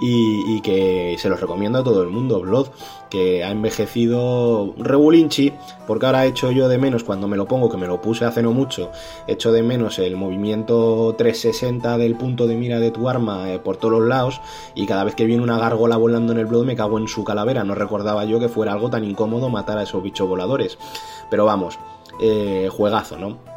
Y, 0.00 0.60
que 0.60 1.16
se 1.18 1.28
los 1.28 1.40
recomiendo 1.40 1.78
a 1.78 1.84
todo 1.84 2.02
el 2.02 2.08
mundo, 2.08 2.40
Blood, 2.40 2.68
que 3.10 3.44
ha 3.44 3.50
envejecido 3.50 4.74
regulinchi, 4.76 5.52
porque 5.86 6.06
ahora 6.06 6.26
hecho 6.26 6.50
yo 6.50 6.68
de 6.68 6.78
menos 6.78 7.04
cuando 7.04 7.28
me 7.28 7.36
lo 7.36 7.46
pongo, 7.46 7.70
que 7.70 7.76
me 7.76 7.86
lo 7.86 8.00
puse 8.00 8.24
hace 8.24 8.42
no 8.42 8.52
mucho, 8.52 8.90
echo 9.26 9.52
de 9.52 9.62
menos 9.62 9.98
el 9.98 10.16
movimiento 10.16 11.14
360 11.16 11.98
del 11.98 12.16
punto 12.16 12.46
de 12.46 12.56
mira 12.56 12.80
de 12.80 12.90
tu 12.90 13.08
arma 13.08 13.52
eh, 13.52 13.58
por 13.58 13.76
todos 13.76 14.00
los 14.00 14.08
lados, 14.08 14.40
y 14.74 14.86
cada 14.86 15.04
vez 15.04 15.14
que 15.14 15.26
viene 15.26 15.42
una 15.42 15.58
gárgola 15.58 15.96
volando 15.96 16.32
en 16.32 16.38
el 16.38 16.46
Blood 16.46 16.64
me 16.64 16.76
cago 16.76 16.98
en 16.98 17.08
su 17.08 17.24
calavera, 17.24 17.64
no 17.64 17.74
recordaba 17.74 18.24
yo 18.24 18.40
que 18.40 18.48
fuera 18.48 18.72
algo 18.72 18.90
tan 18.90 19.04
incómodo 19.04 19.48
matar 19.48 19.78
a 19.78 19.82
esos 19.84 20.02
bichos 20.02 20.28
voladores. 20.28 20.78
Pero 21.30 21.44
vamos, 21.44 21.78
eh, 22.20 22.68
juegazo, 22.70 23.18
¿no? 23.18 23.53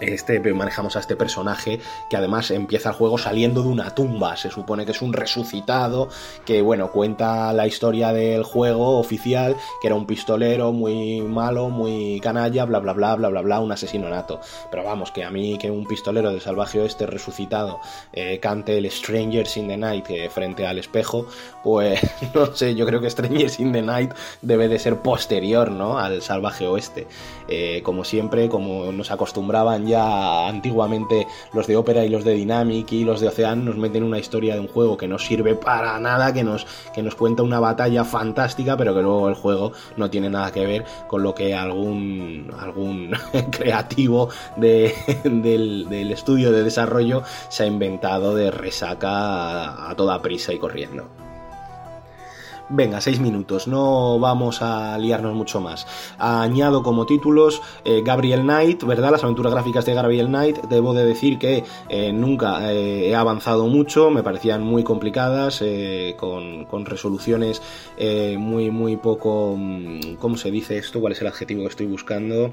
Este 0.00 0.40
manejamos 0.52 0.96
a 0.96 1.00
este 1.00 1.16
personaje 1.16 1.80
que 2.08 2.16
además 2.16 2.50
empieza 2.50 2.90
el 2.90 2.94
juego 2.94 3.18
saliendo 3.18 3.62
de 3.62 3.68
una 3.68 3.94
tumba. 3.94 4.36
Se 4.36 4.50
supone 4.50 4.84
que 4.84 4.92
es 4.92 5.02
un 5.02 5.12
resucitado 5.12 6.08
que 6.44 6.62
bueno 6.62 6.90
cuenta 6.92 7.52
la 7.52 7.66
historia 7.66 8.12
del 8.12 8.42
juego 8.42 8.98
oficial 8.98 9.56
que 9.80 9.88
era 9.88 9.96
un 9.96 10.06
pistolero 10.06 10.72
muy 10.72 11.20
malo 11.22 11.68
muy 11.68 12.20
canalla 12.20 12.64
bla 12.64 12.78
bla 12.78 12.92
bla 12.92 13.16
bla 13.16 13.28
bla 13.28 13.42
bla 13.42 13.60
un 13.60 13.72
asesino 13.72 14.08
nato 14.08 14.40
pero 14.70 14.84
vamos 14.84 15.10
que 15.10 15.24
a 15.24 15.30
mí 15.30 15.58
que 15.58 15.70
un 15.70 15.86
pistolero 15.86 16.32
de 16.32 16.40
salvaje 16.40 16.80
oeste 16.80 17.06
resucitado 17.06 17.80
eh, 18.12 18.38
cante 18.40 18.78
el 18.78 18.90
Strangers 18.90 19.56
in 19.56 19.68
the 19.68 19.76
Night 19.76 20.06
eh, 20.10 20.28
frente 20.30 20.66
al 20.66 20.78
espejo 20.78 21.26
pues 21.62 22.00
no 22.34 22.54
sé 22.54 22.74
yo 22.74 22.86
creo 22.86 23.00
que 23.00 23.10
Strangers 23.10 23.60
in 23.60 23.72
the 23.72 23.82
Night 23.82 24.12
debe 24.42 24.68
de 24.68 24.78
ser 24.78 24.96
posterior 24.98 25.70
no 25.70 25.98
al 25.98 26.22
salvaje 26.22 26.66
oeste. 26.66 27.06
Eh, 27.48 27.80
como 27.82 28.04
siempre 28.04 28.48
como 28.48 28.92
nos 28.92 29.10
acostumbraban 29.10 29.85
ya 29.86 30.48
antiguamente 30.48 31.26
los 31.52 31.66
de 31.66 31.76
Opera 31.76 32.04
y 32.04 32.08
los 32.08 32.24
de 32.24 32.34
Dynamic 32.34 32.92
y 32.92 33.04
los 33.04 33.20
de 33.20 33.28
Ocean 33.28 33.64
nos 33.64 33.76
meten 33.76 34.02
una 34.02 34.18
historia 34.18 34.54
de 34.54 34.60
un 34.60 34.68
juego 34.68 34.96
que 34.96 35.08
no 35.08 35.18
sirve 35.18 35.54
para 35.54 35.98
nada, 35.98 36.32
que 36.32 36.44
nos, 36.44 36.66
que 36.94 37.02
nos 37.02 37.14
cuenta 37.14 37.42
una 37.42 37.60
batalla 37.60 38.04
fantástica, 38.04 38.76
pero 38.76 38.94
que 38.94 39.02
luego 39.02 39.28
el 39.28 39.34
juego 39.34 39.72
no 39.96 40.10
tiene 40.10 40.30
nada 40.30 40.52
que 40.52 40.66
ver 40.66 40.84
con 41.08 41.22
lo 41.22 41.34
que 41.34 41.54
algún, 41.54 42.52
algún 42.58 43.12
creativo 43.50 44.28
del, 44.56 45.88
del, 45.88 46.12
estudio 46.12 46.52
de 46.52 46.62
desarrollo 46.62 47.22
se 47.48 47.64
ha 47.64 47.66
inventado 47.66 48.34
de 48.34 48.50
resaca 48.50 49.88
a 49.88 49.94
toda 49.96 50.22
prisa 50.22 50.52
y 50.52 50.58
corriendo. 50.58 51.25
Venga, 52.68 53.00
seis 53.00 53.20
minutos, 53.20 53.68
no 53.68 54.18
vamos 54.18 54.60
a 54.60 54.98
liarnos 54.98 55.36
mucho 55.36 55.60
más. 55.60 55.86
Añado 56.18 56.82
como 56.82 57.06
títulos 57.06 57.62
eh, 57.84 58.02
Gabriel 58.04 58.42
Knight, 58.42 58.82
¿verdad? 58.82 59.12
Las 59.12 59.22
aventuras 59.22 59.52
gráficas 59.52 59.86
de 59.86 59.94
Gabriel 59.94 60.26
Knight. 60.26 60.58
Debo 60.68 60.92
de 60.92 61.04
decir 61.04 61.38
que 61.38 61.62
eh, 61.88 62.12
nunca 62.12 62.72
eh, 62.72 63.08
he 63.08 63.14
avanzado 63.14 63.68
mucho, 63.68 64.10
me 64.10 64.24
parecían 64.24 64.64
muy 64.64 64.82
complicadas, 64.82 65.62
con, 66.16 66.64
con, 66.64 66.86
resoluciones 66.86 67.62
muy, 68.36 68.72
muy 68.72 68.96
poco... 68.96 69.54
Mm, 69.56 70.16
¿Cómo 70.18 70.36
se 70.36 70.50
dice 70.50 70.76
esto? 70.76 71.00
¿Cuál 71.00 71.12
es 71.12 71.20
el 71.20 71.28
adjetivo 71.28 71.62
que 71.62 71.68
estoy 71.68 71.86
buscando? 71.86 72.52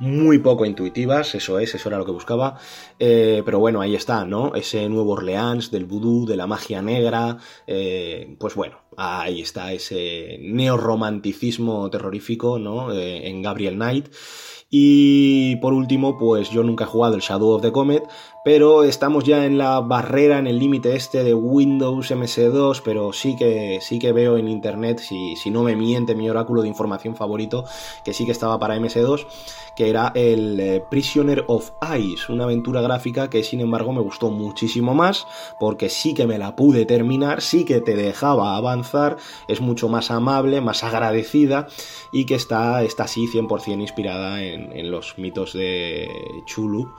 Muy 0.00 0.38
poco 0.38 0.64
intuitivas, 0.64 1.34
eso 1.34 1.58
es, 1.58 1.74
eso 1.74 1.88
era 1.88 1.98
lo 1.98 2.04
que 2.04 2.10
buscaba. 2.10 2.58
Eh, 2.98 3.42
pero 3.44 3.58
bueno, 3.60 3.80
ahí 3.80 3.94
está, 3.94 4.24
¿no? 4.24 4.54
Ese 4.54 4.88
nuevo 4.88 5.12
Orleans 5.12 5.70
del 5.70 5.84
vudú, 5.84 6.26
de 6.26 6.36
la 6.36 6.46
magia 6.46 6.82
negra. 6.82 7.38
Eh, 7.66 8.34
pues 8.40 8.54
bueno, 8.54 8.78
ahí 8.96 9.42
está 9.42 9.72
ese 9.72 10.38
neorromanticismo 10.40 11.88
terrorífico, 11.90 12.58
¿no? 12.58 12.92
Eh, 12.92 13.28
en 13.28 13.42
Gabriel 13.42 13.74
Knight. 13.74 14.08
Y 14.72 15.56
por 15.56 15.72
último, 15.72 16.16
pues 16.16 16.50
yo 16.50 16.62
nunca 16.62 16.84
he 16.84 16.86
jugado 16.86 17.16
el 17.16 17.20
Shadow 17.20 17.50
of 17.50 17.62
the 17.62 17.72
Comet, 17.72 18.04
pero 18.44 18.84
estamos 18.84 19.24
ya 19.24 19.44
en 19.44 19.58
la 19.58 19.80
barrera, 19.80 20.38
en 20.38 20.46
el 20.46 20.58
límite 20.58 20.94
este 20.94 21.24
de 21.24 21.34
Windows 21.34 22.10
MS2, 22.10 22.82
pero 22.84 23.12
sí 23.12 23.36
que, 23.36 23.80
sí 23.80 23.98
que 23.98 24.12
veo 24.12 24.36
en 24.36 24.48
internet, 24.48 25.00
si, 25.00 25.36
si 25.36 25.50
no 25.50 25.62
me 25.62 25.76
miente 25.76 26.14
mi 26.14 26.30
oráculo 26.30 26.62
de 26.62 26.68
información 26.68 27.16
favorito, 27.16 27.64
que 28.04 28.12
sí 28.12 28.24
que 28.24 28.32
estaba 28.32 28.58
para 28.58 28.76
MS2, 28.76 29.26
que 29.76 29.88
era 29.88 30.12
el 30.14 30.60
eh, 30.60 30.84
Prisoner 30.90 31.44
of 31.48 31.72
Ice, 31.98 32.30
una 32.30 32.44
aventura 32.44 32.80
gráfica 32.80 33.30
que 33.30 33.42
sin 33.42 33.60
embargo 33.60 33.92
me 33.92 34.00
gustó 34.00 34.30
muchísimo 34.30 34.94
más, 34.94 35.26
porque 35.58 35.88
sí 35.88 36.14
que 36.14 36.26
me 36.26 36.38
la 36.38 36.56
pude 36.56 36.86
terminar, 36.86 37.42
sí 37.42 37.64
que 37.64 37.80
te 37.80 37.96
dejaba 37.96 38.56
avanzar, 38.56 39.16
es 39.48 39.60
mucho 39.60 39.88
más 39.88 40.10
amable, 40.10 40.60
más 40.60 40.84
agradecida, 40.84 41.66
y 42.12 42.24
que 42.26 42.34
está, 42.34 42.82
está 42.82 43.04
así 43.04 43.26
100% 43.26 43.80
inspirada 43.80 44.42
en 44.42 44.60
en, 44.72 44.90
los 44.90 45.18
mitos 45.18 45.52
de 45.52 46.42
Chulu, 46.46 46.92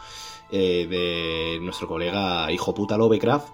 eh, 0.52 0.88
de 0.90 1.60
nuestro 1.64 1.88
colega 1.88 2.52
hijo 2.52 2.74
puta 2.74 2.98
Lovecraft. 2.98 3.48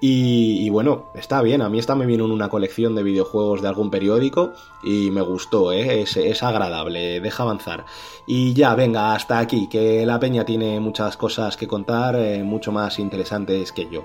Y, 0.00 0.70
bueno, 0.70 1.06
está 1.14 1.42
bien, 1.42 1.60
a 1.60 1.68
mí 1.68 1.80
esta 1.80 1.96
me 1.96 2.06
vino 2.06 2.24
en 2.24 2.30
una 2.30 2.48
colección 2.48 2.94
de 2.94 3.02
videojuegos 3.02 3.62
de 3.62 3.66
algún 3.66 3.90
periódico 3.90 4.52
y 4.84 5.10
me 5.10 5.22
gustó, 5.22 5.72
¿eh? 5.72 6.02
es, 6.02 6.42
agradable, 6.44 7.18
deja 7.18 7.42
avanzar. 7.42 7.84
Y 8.24 8.52
ya, 8.54 8.76
venga, 8.76 9.14
hasta 9.14 9.40
aquí, 9.40 9.68
que 9.68 10.06
la 10.06 10.20
peña 10.20 10.44
tiene 10.44 10.78
muchas 10.78 11.16
cosas 11.16 11.56
que 11.56 11.66
contar, 11.66 12.14
eh, 12.14 12.44
mucho 12.44 12.70
más 12.70 13.00
interesantes 13.00 13.72
que 13.72 13.88
yo. 13.90 14.04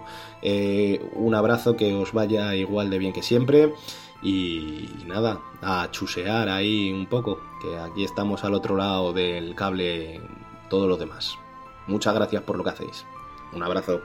un 1.16 1.36
abrazo, 1.36 1.76
que 1.78 1.94
os 1.94 2.12
vaya 2.12 2.56
igual 2.56 2.90
de 2.90 2.98
bien 2.98 3.14
que 3.14 3.22
siempre. 3.22 3.76
Y 4.24 4.90
nada, 5.06 5.42
a 5.62 5.90
chusear 5.92 6.50
ahí 6.50 6.92
un 6.92 7.06
poco, 7.06 7.40
que 7.62 7.78
aquí 7.78 8.04
estamos 8.04 8.44
al 8.44 8.56
otro 8.56 8.78
lado 8.78 9.14
del 9.14 9.54
cable 9.54 10.22
todos 10.70 10.88
los 10.88 10.98
demás. 10.98 11.43
Muchas 11.88 12.14
gracias 12.14 12.44
por 12.44 12.58
lo 12.58 12.64
que 12.64 12.70
hacéis. 12.72 13.06
Un 13.54 13.64
abrazo. 13.64 14.02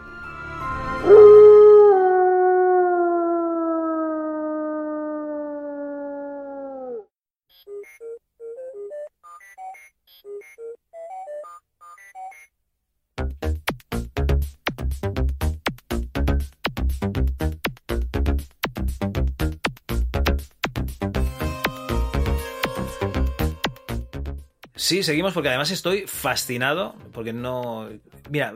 Sí, 24.89 25.02
seguimos 25.02 25.35
porque 25.35 25.51
además 25.51 25.70
estoy 25.70 26.06
fascinado 26.06 26.94
porque 27.12 27.35
no... 27.35 27.90
Mira, 28.31 28.55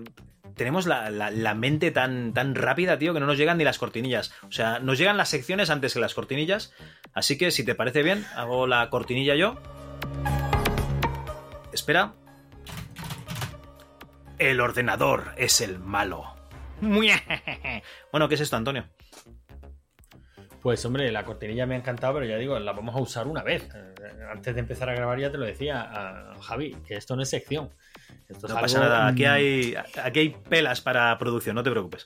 tenemos 0.57 0.87
la, 0.87 1.55
mente 1.55 1.91
tan, 1.91 2.33
tan 2.33 2.55
rápida, 2.55 2.99
tío, 2.99 3.13
que 3.13 3.21
no 3.21 3.27
nos 3.27 3.37
llegan 3.37 3.59
ni 3.59 3.65
las 3.65 3.77
cortinillas. 3.77 4.33
O 4.49 4.51
sea, 4.51 4.79
nos 4.79 4.97
llegan 4.97 5.19
las 5.19 5.29
secciones 5.29 5.69
antes 5.69 5.93
que 5.93 6.01
las 6.01 6.15
cortinillas. 6.15 6.73
Así 7.13 7.37
que 7.37 7.51
si 7.51 7.67
te 7.67 7.75
parece 7.75 8.03
bien, 8.03 8.25
hago 8.35 8.67
la 8.67 8.89
cortinilla 8.89 9.35
yo. 9.35 9.61
Espera. 11.71 12.15
El 14.39 14.63
ordenador 14.63 15.35
es 15.37 15.61
el 15.61 15.81
malo. 15.81 16.35
Bueno, 18.11 18.29
¿qué 18.31 18.37
es 18.37 18.41
esto, 18.41 18.57
Antonio? 18.57 18.89
Pues 20.63 20.85
hombre, 20.85 21.11
la 21.11 21.25
cortinilla 21.25 21.67
me 21.67 21.75
ha 21.75 21.79
encantado, 21.79 22.15
pero 22.15 22.27
ya 22.27 22.37
digo, 22.37 22.57
la 22.57 22.73
vamos 22.73 22.95
a 22.95 23.01
usar 23.01 23.27
una 23.27 23.43
vez. 23.43 23.69
Eh, 23.75 24.11
antes 24.31 24.55
de 24.55 24.61
empezar 24.61 24.89
a 24.89 24.95
grabar 24.95 25.19
ya 25.19 25.31
te 25.31 25.37
lo 25.37 25.45
decía 25.45 25.83
a 25.83 26.41
Javi, 26.41 26.77
que 26.87 26.95
esto 26.95 27.17
no 27.17 27.23
es 27.23 27.31
sección. 27.31 27.71
Esto 28.29 28.47
no 28.47 28.55
pasa 28.55 28.79
nada, 28.79 29.09
aquí 29.09 29.25
hay, 29.25 29.75
aquí 30.03 30.21
hay 30.21 30.29
pelas 30.49 30.81
para 30.81 31.19
producción, 31.19 31.57
no 31.57 31.65
te 31.65 31.71
preocupes. 31.71 32.05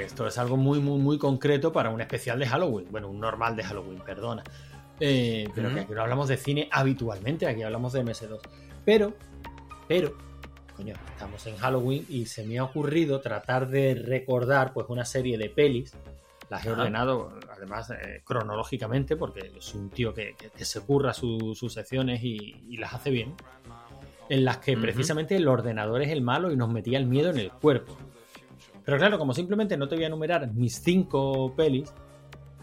esto 0.00 0.28
es 0.28 0.38
algo 0.38 0.56
muy, 0.56 0.78
muy, 0.78 1.00
muy 1.00 1.18
concreto 1.18 1.72
para 1.72 1.90
un 1.90 2.00
especial 2.00 2.38
de 2.38 2.46
Halloween. 2.46 2.86
Bueno, 2.88 3.08
un 3.08 3.18
normal 3.18 3.56
de 3.56 3.64
Halloween, 3.64 3.98
perdona. 3.98 4.44
Eh, 5.00 5.48
pero 5.54 5.74
que 5.74 5.80
aquí 5.80 5.92
no 5.92 6.02
hablamos 6.02 6.28
de 6.28 6.36
cine 6.36 6.68
habitualmente, 6.70 7.48
aquí 7.48 7.62
hablamos 7.62 7.92
de 7.94 8.04
MS2. 8.04 8.38
Pero, 8.84 9.12
pero, 9.88 10.16
coño, 10.76 10.94
estamos 11.12 11.44
en 11.48 11.56
Halloween 11.56 12.06
y 12.08 12.26
se 12.26 12.44
me 12.44 12.58
ha 12.58 12.64
ocurrido 12.64 13.20
tratar 13.20 13.68
de 13.68 13.96
recordar 13.96 14.72
pues 14.72 14.86
una 14.88 15.04
serie 15.04 15.36
de 15.36 15.50
pelis 15.50 15.92
las 16.50 16.64
he 16.64 16.70
ordenado, 16.70 17.38
además, 17.54 17.90
eh, 17.90 18.22
cronológicamente, 18.24 19.16
porque 19.16 19.52
es 19.56 19.74
un 19.74 19.90
tío 19.90 20.14
que, 20.14 20.34
se 20.56 20.80
curra 20.80 21.12
sus 21.12 21.72
secciones 21.72 22.22
y, 22.22 22.76
las 22.76 22.94
hace 22.94 23.10
bien. 23.10 23.34
En 24.30 24.44
las 24.44 24.58
que 24.58 24.76
precisamente 24.76 25.36
el 25.36 25.48
ordenador 25.48 26.02
es 26.02 26.10
el 26.10 26.20
malo 26.20 26.52
y 26.52 26.56
nos 26.56 26.70
metía 26.70 26.98
el 26.98 27.06
miedo 27.06 27.30
en 27.30 27.38
el 27.38 27.50
cuerpo. 27.50 27.96
Pero 28.84 28.98
claro, 28.98 29.18
como 29.18 29.34
simplemente 29.34 29.76
no 29.76 29.88
te 29.88 29.94
voy 29.94 30.04
a 30.04 30.06
enumerar 30.06 30.52
mis 30.52 30.82
cinco 30.82 31.54
pelis, 31.54 31.92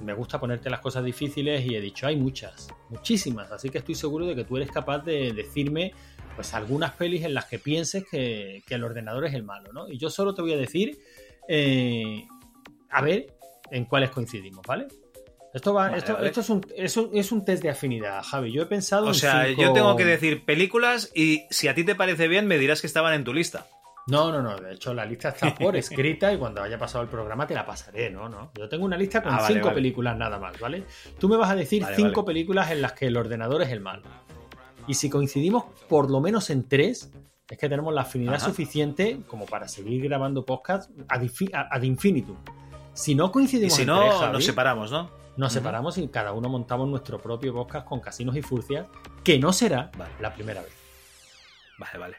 me 0.02 0.14
gusta 0.14 0.40
ponerte 0.40 0.70
las 0.70 0.80
cosas 0.80 1.04
difíciles 1.04 1.66
y 1.66 1.76
he 1.76 1.82
dicho, 1.82 2.08
hay 2.08 2.16
muchas, 2.16 2.68
muchísimas. 2.90 3.52
Así 3.52 3.70
que 3.70 3.80
estoy 3.80 3.96
seguro 3.96 4.26
de 4.26 4.36
que 4.36 4.44
tú 4.44 4.58
eres 4.58 4.72
capaz 4.72 5.00
de 5.00 5.34
decirme 5.34 5.94
pues 6.36 6.54
algunas 6.54 6.92
pelis 6.94 7.24
en 7.24 7.34
las 7.34 7.46
que 7.46 7.60
pienses 7.60 8.06
que, 8.10 8.64
el 8.68 8.84
ordenador 8.84 9.26
es 9.26 9.34
el 9.34 9.44
malo, 9.44 9.72
¿no? 9.72 9.88
Y 9.88 9.98
yo 9.98 10.10
solo 10.10 10.34
te 10.34 10.42
voy 10.42 10.54
a 10.54 10.58
decir, 10.58 11.00
eh, 11.48 12.26
a 12.90 13.02
ver 13.02 13.35
en 13.72 13.86
cuáles 13.86 14.12
coincidimos, 14.12 14.66
¿vale? 14.68 14.88
Esto, 15.54 15.74
va, 15.74 15.96
esto, 15.96 16.20
esto 16.20 16.42
es, 16.42 16.50
un, 16.50 16.68
es, 17.14 17.32
un, 17.32 17.46
test 17.46 17.64
de 17.64 17.70
afinidad, 17.70 18.22
Javi. 18.24 18.52
Yo 18.52 18.64
he 18.64 18.66
pensado. 18.66 19.08
O 19.08 19.14
sea, 19.14 19.48
yo 19.48 19.72
tengo 19.72 19.96
que 19.96 20.04
decir 20.04 20.44
películas 20.44 21.12
y 21.16 21.44
si 21.50 21.70
a 21.70 21.74
ti 21.74 21.86
te 21.86 21.96
parece 21.96 22.28
bien, 22.28 22.46
me 22.46 22.58
dirás 22.58 22.82
que 22.82 22.88
estaban 22.88 23.14
en 23.14 23.24
tu 23.24 23.34
lista. 23.34 23.66
No, 24.08 24.32
no, 24.34 24.42
no. 24.42 24.58
De 24.58 24.74
hecho, 24.74 24.94
la 24.94 25.06
lista 25.06 25.30
está 25.30 25.56
por 25.56 25.76
escrita 25.78 26.32
y 26.34 26.38
cuando 26.38 26.62
haya 26.62 26.78
pasado 26.78 27.04
el 27.04 27.10
programa 27.10 27.48
te 27.48 27.54
la 27.54 27.66
pasaré, 27.66 28.10
¿no? 28.10 28.28
no. 28.28 28.52
Yo 28.58 28.68
tengo 28.68 28.86
una 28.86 28.98
lista 28.98 29.24
con 29.24 29.34
Ah, 29.34 29.38
vale, 29.42 29.56
cinco 29.56 29.74
películas 29.74 30.18
nada 30.18 30.38
más, 30.38 30.60
¿vale? 30.60 30.84
Tú 31.18 31.30
me 31.30 31.38
vas 31.38 31.50
a 31.50 31.56
decir 31.56 31.86
cinco 31.96 32.26
películas 32.26 32.72
en 32.72 32.82
las 32.82 32.92
que 32.92 33.08
el 33.08 33.16
ordenador 33.16 33.62
es 33.62 33.70
el 33.70 33.80
mal. 33.80 34.02
Y 34.88 34.94
si 34.96 35.10
coincidimos 35.10 35.66
por 35.88 36.12
lo 36.12 36.20
menos 36.20 36.50
en 36.50 36.68
tres, 36.68 37.12
es 37.50 37.58
que 37.58 37.70
tenemos 37.70 37.94
la 37.94 38.02
afinidad 38.02 38.36
Ajá. 38.36 38.46
suficiente 38.46 39.22
como 39.26 39.46
para 39.46 39.68
seguir 39.68 40.04
grabando 40.04 40.46
podcast 40.46 40.92
ad 41.08 41.82
infinitum. 41.82 42.38
Si 42.96 43.14
no 43.14 43.26
Y 43.28 43.32
coincidimos 43.32 43.74
si 43.76 43.82
en 43.84 43.88
no, 43.90 44.00
tres, 44.02 44.14
Javi, 44.16 44.34
nos 44.34 44.46
separamos, 44.46 44.92
¿no? 44.92 45.12
nos 45.38 45.52
separamos 45.54 45.98
y 45.98 46.08
cada 46.08 46.32
uno 46.32 46.48
montamos 46.50 46.88
nuestro 46.88 47.22
propio 47.22 47.54
podcast 47.54 47.86
con 47.88 48.00
casinos 48.00 48.36
y 48.38 48.42
furcias, 48.42 48.88
que 49.24 49.38
no 49.38 49.52
será 49.54 49.92
Vale. 49.98 50.12
la 50.22 50.34
primera 50.34 50.62
vez. 50.62 50.72
Vale, 51.78 51.98
vale. 52.00 52.18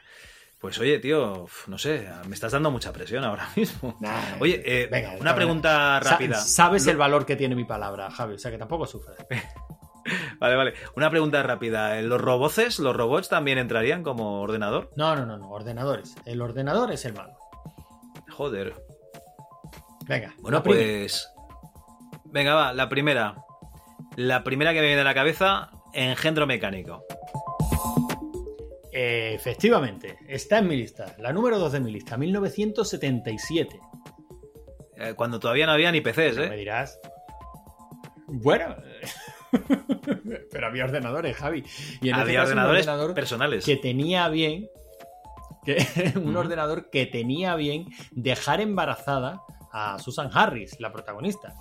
Pues 0.59 0.77
oye, 0.79 0.99
tío, 0.99 1.47
no 1.67 1.77
sé, 1.77 2.07
me 2.27 2.33
estás 2.35 2.51
dando 2.51 2.69
mucha 2.71 2.93
presión 2.93 3.23
ahora 3.23 3.49
mismo. 3.55 3.95
Nah, 3.99 4.37
Oye, 4.39 4.61
eh, 4.65 4.87
venga, 4.91 5.09
una 5.09 5.17
venga. 5.17 5.35
pregunta 5.35 5.99
rápida. 5.99 6.37
Sabes 6.39 6.85
Lo- 6.85 6.91
el 6.91 6.97
valor 6.97 7.25
que 7.25 7.35
tiene 7.35 7.55
mi 7.55 7.65
palabra, 7.65 8.09
Javi, 8.11 8.35
o 8.35 8.39
sea 8.39 8.51
que 8.51 8.57
tampoco 8.57 8.85
sufres. 8.87 9.17
Vale, 10.39 10.55
vale. 10.55 10.73
Una 10.95 11.09
pregunta 11.09 11.43
rápida. 11.43 12.01
¿Los 12.01 12.21
roboces, 12.21 12.79
los 12.79 12.95
robots 12.95 13.27
también 13.27 13.57
entrarían 13.57 14.03
como 14.03 14.39
ordenador? 14.41 14.89
No, 14.95 15.17
no, 15.17 15.25
no, 15.25 15.37
no, 15.37 15.49
ordenadores. 15.49 16.15
El 16.25 16.41
ordenador 16.41 16.93
es 16.93 17.03
el 17.03 17.13
malo. 17.13 17.33
Joder. 18.29 18.73
Venga, 20.07 20.33
Bueno, 20.39 20.57
la 20.59 20.63
primera. 20.63 20.99
pues. 20.99 21.29
Venga, 22.25 22.53
va, 22.55 22.73
la 22.73 22.89
primera. 22.89 23.35
La 24.15 24.43
primera 24.43 24.73
que 24.73 24.79
me 24.81 24.87
viene 24.87 25.01
a 25.01 25.05
la 25.05 25.13
cabeza, 25.13 25.69
engendro 25.93 26.47
mecánico. 26.47 27.03
Efectivamente, 28.91 30.17
está 30.27 30.59
en 30.59 30.67
mi 30.67 30.75
lista. 30.75 31.15
La 31.19 31.31
número 31.31 31.59
2 31.59 31.71
de 31.73 31.79
mi 31.79 31.91
lista, 31.91 32.17
1977. 32.17 33.79
Eh, 34.99 35.13
cuando 35.15 35.39
todavía 35.39 35.65
no 35.67 35.73
había 35.73 35.91
ni 35.91 36.01
PCs, 36.01 36.37
Me 36.37 36.45
¿eh? 36.45 36.57
dirás. 36.57 36.99
Bueno. 38.27 38.75
Pero 40.51 40.67
había 40.67 40.85
ordenadores, 40.85 41.35
Javi. 41.37 41.63
Y 42.01 42.09
en 42.09 42.15
este 42.15 42.21
Había 42.21 42.41
ordenadores 42.43 42.87
ordenador 42.87 43.13
personales. 43.13 43.65
que 43.65 43.75
tenía 43.77 44.27
bien. 44.29 44.67
Que, 45.63 46.13
un 46.15 46.35
ordenador 46.35 46.89
que 46.89 47.05
tenía 47.05 47.55
bien 47.55 47.85
dejar 48.11 48.61
embarazada 48.61 49.41
a 49.77 49.99
Susan 49.99 50.29
Harris, 50.33 50.79
la 50.79 50.91
protagonista. 50.91 51.53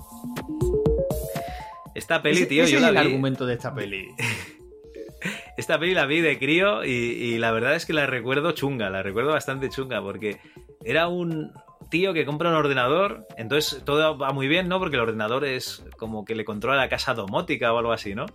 Esta 1.94 2.20
peli, 2.22 2.36
Ese- 2.38 2.46
tío, 2.46 2.62
ese 2.64 2.72
yo 2.72 2.78
es 2.78 2.82
la 2.82 2.88
el 2.88 2.94
vi. 2.94 3.00
argumento 3.12 3.46
de 3.46 3.54
esta 3.54 3.74
peli. 3.74 4.08
Esta 5.56 5.78
peli 5.78 5.94
la 5.94 6.04
vi 6.04 6.20
de 6.20 6.38
crío 6.38 6.84
y, 6.84 6.88
y 6.90 7.38
la 7.38 7.50
verdad 7.50 7.74
es 7.74 7.86
que 7.86 7.94
la 7.94 8.04
recuerdo 8.06 8.52
chunga, 8.52 8.90
la 8.90 9.02
recuerdo 9.02 9.30
bastante 9.32 9.70
chunga, 9.70 10.02
porque 10.02 10.38
era 10.84 11.08
un 11.08 11.50
tío 11.90 12.12
que 12.12 12.26
compra 12.26 12.50
un 12.50 12.56
ordenador, 12.56 13.26
entonces 13.38 13.82
todo 13.84 14.18
va 14.18 14.32
muy 14.32 14.48
bien, 14.48 14.68
¿no? 14.68 14.78
Porque 14.78 14.96
el 14.96 15.02
ordenador 15.02 15.46
es 15.46 15.82
como 15.96 16.24
que 16.26 16.34
le 16.34 16.44
controla 16.44 16.76
la 16.76 16.88
casa 16.90 17.14
domótica 17.14 17.72
o 17.72 17.78
algo 17.78 17.92
así, 17.92 18.14
¿no? 18.14 18.26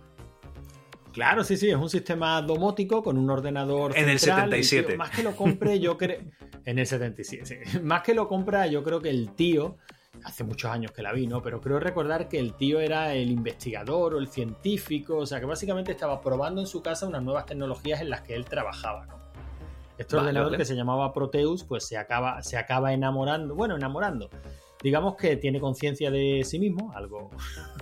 Claro, 1.12 1.44
sí, 1.44 1.56
sí, 1.56 1.68
es 1.70 1.76
un 1.76 1.90
sistema 1.90 2.40
domótico 2.42 3.02
con 3.02 3.18
un 3.18 3.28
ordenador. 3.30 3.96
En 3.96 4.08
el 4.08 4.18
central, 4.18 4.48
y, 4.58 4.64
77. 4.64 4.88
tío, 4.88 4.98
más 4.98 5.10
que 5.10 5.22
lo 5.22 5.36
compre, 5.36 5.78
yo 5.80 5.96
creo. 5.96 6.20
En 6.64 6.78
el 6.78 6.86
77, 6.86 7.64
sí. 7.66 7.78
Más 7.82 8.02
que 8.02 8.14
lo 8.14 8.28
compra, 8.28 8.68
yo 8.68 8.84
creo 8.84 9.00
que 9.00 9.10
el 9.10 9.30
tío. 9.34 9.78
Hace 10.24 10.44
muchos 10.44 10.70
años 10.70 10.92
que 10.92 11.02
la 11.02 11.12
vi, 11.12 11.26
¿no? 11.26 11.42
Pero 11.42 11.60
creo 11.60 11.80
recordar 11.80 12.28
que 12.28 12.38
el 12.38 12.54
tío 12.54 12.78
era 12.78 13.12
el 13.14 13.32
investigador 13.32 14.14
o 14.14 14.18
el 14.18 14.28
científico, 14.28 15.16
o 15.16 15.26
sea, 15.26 15.40
que 15.40 15.46
básicamente 15.46 15.90
estaba 15.90 16.20
probando 16.20 16.60
en 16.60 16.68
su 16.68 16.80
casa 16.80 17.08
unas 17.08 17.24
nuevas 17.24 17.46
tecnologías 17.46 18.00
en 18.00 18.10
las 18.10 18.20
que 18.20 18.36
él 18.36 18.44
trabajaba, 18.44 19.06
¿no? 19.06 19.16
Este 19.98 20.14
Vale, 20.14 20.28
ordenador 20.28 20.50
vale. 20.52 20.58
que 20.58 20.64
se 20.64 20.76
llamaba 20.76 21.12
Proteus, 21.12 21.64
pues 21.64 21.84
se 21.84 21.96
acaba, 21.96 22.40
se 22.42 22.56
acaba 22.56 22.92
enamorando, 22.92 23.56
bueno, 23.56 23.74
enamorando. 23.74 24.30
Digamos 24.82 25.16
que 25.16 25.36
tiene 25.36 25.60
conciencia 25.60 26.10
de 26.10 26.42
sí 26.44 26.58
mismo, 26.58 26.92
algo 26.94 27.30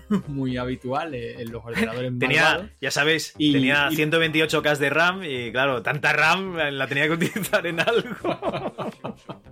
muy 0.28 0.56
habitual 0.56 1.14
en 1.14 1.51
los 1.51 1.64
ordenadores 1.64 2.12
Tenía, 2.18 2.43
malvados. 2.43 2.70
ya 2.81 2.90
sabéis, 2.90 3.35
Y- 3.39 3.52
tenía 3.52 3.89
y- 3.90 3.97
128K 3.97 4.77
de 4.78 4.90
RAM 4.90 5.22
y 5.24 5.51
claro, 5.52 5.82
tanta 5.82 6.12
RAM 6.12 6.56
la 6.56 6.86
tenía 6.86 7.05
que 7.06 7.12
utilizar 7.12 7.66
en 7.66 7.81
algo. 7.81 8.72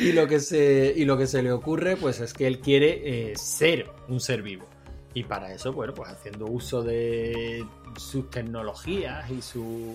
Y 0.00 0.12
lo 0.12 0.26
que 0.26 0.40
se, 0.40 0.94
y 0.96 1.04
lo 1.04 1.18
que 1.18 1.26
se 1.26 1.42
le 1.42 1.52
ocurre, 1.52 1.96
pues 1.96 2.20
es 2.20 2.32
que 2.32 2.46
él 2.46 2.60
quiere 2.60 3.32
eh, 3.32 3.36
ser 3.36 3.90
un 4.08 4.18
ser 4.20 4.42
vivo. 4.42 4.64
Y 5.12 5.24
para 5.24 5.52
eso, 5.52 5.72
bueno, 5.72 5.92
pues 5.92 6.08
haciendo 6.08 6.46
uso 6.46 6.82
de 6.82 7.62
sus 7.98 8.30
tecnologías 8.30 9.30
y 9.30 9.42
su. 9.42 9.94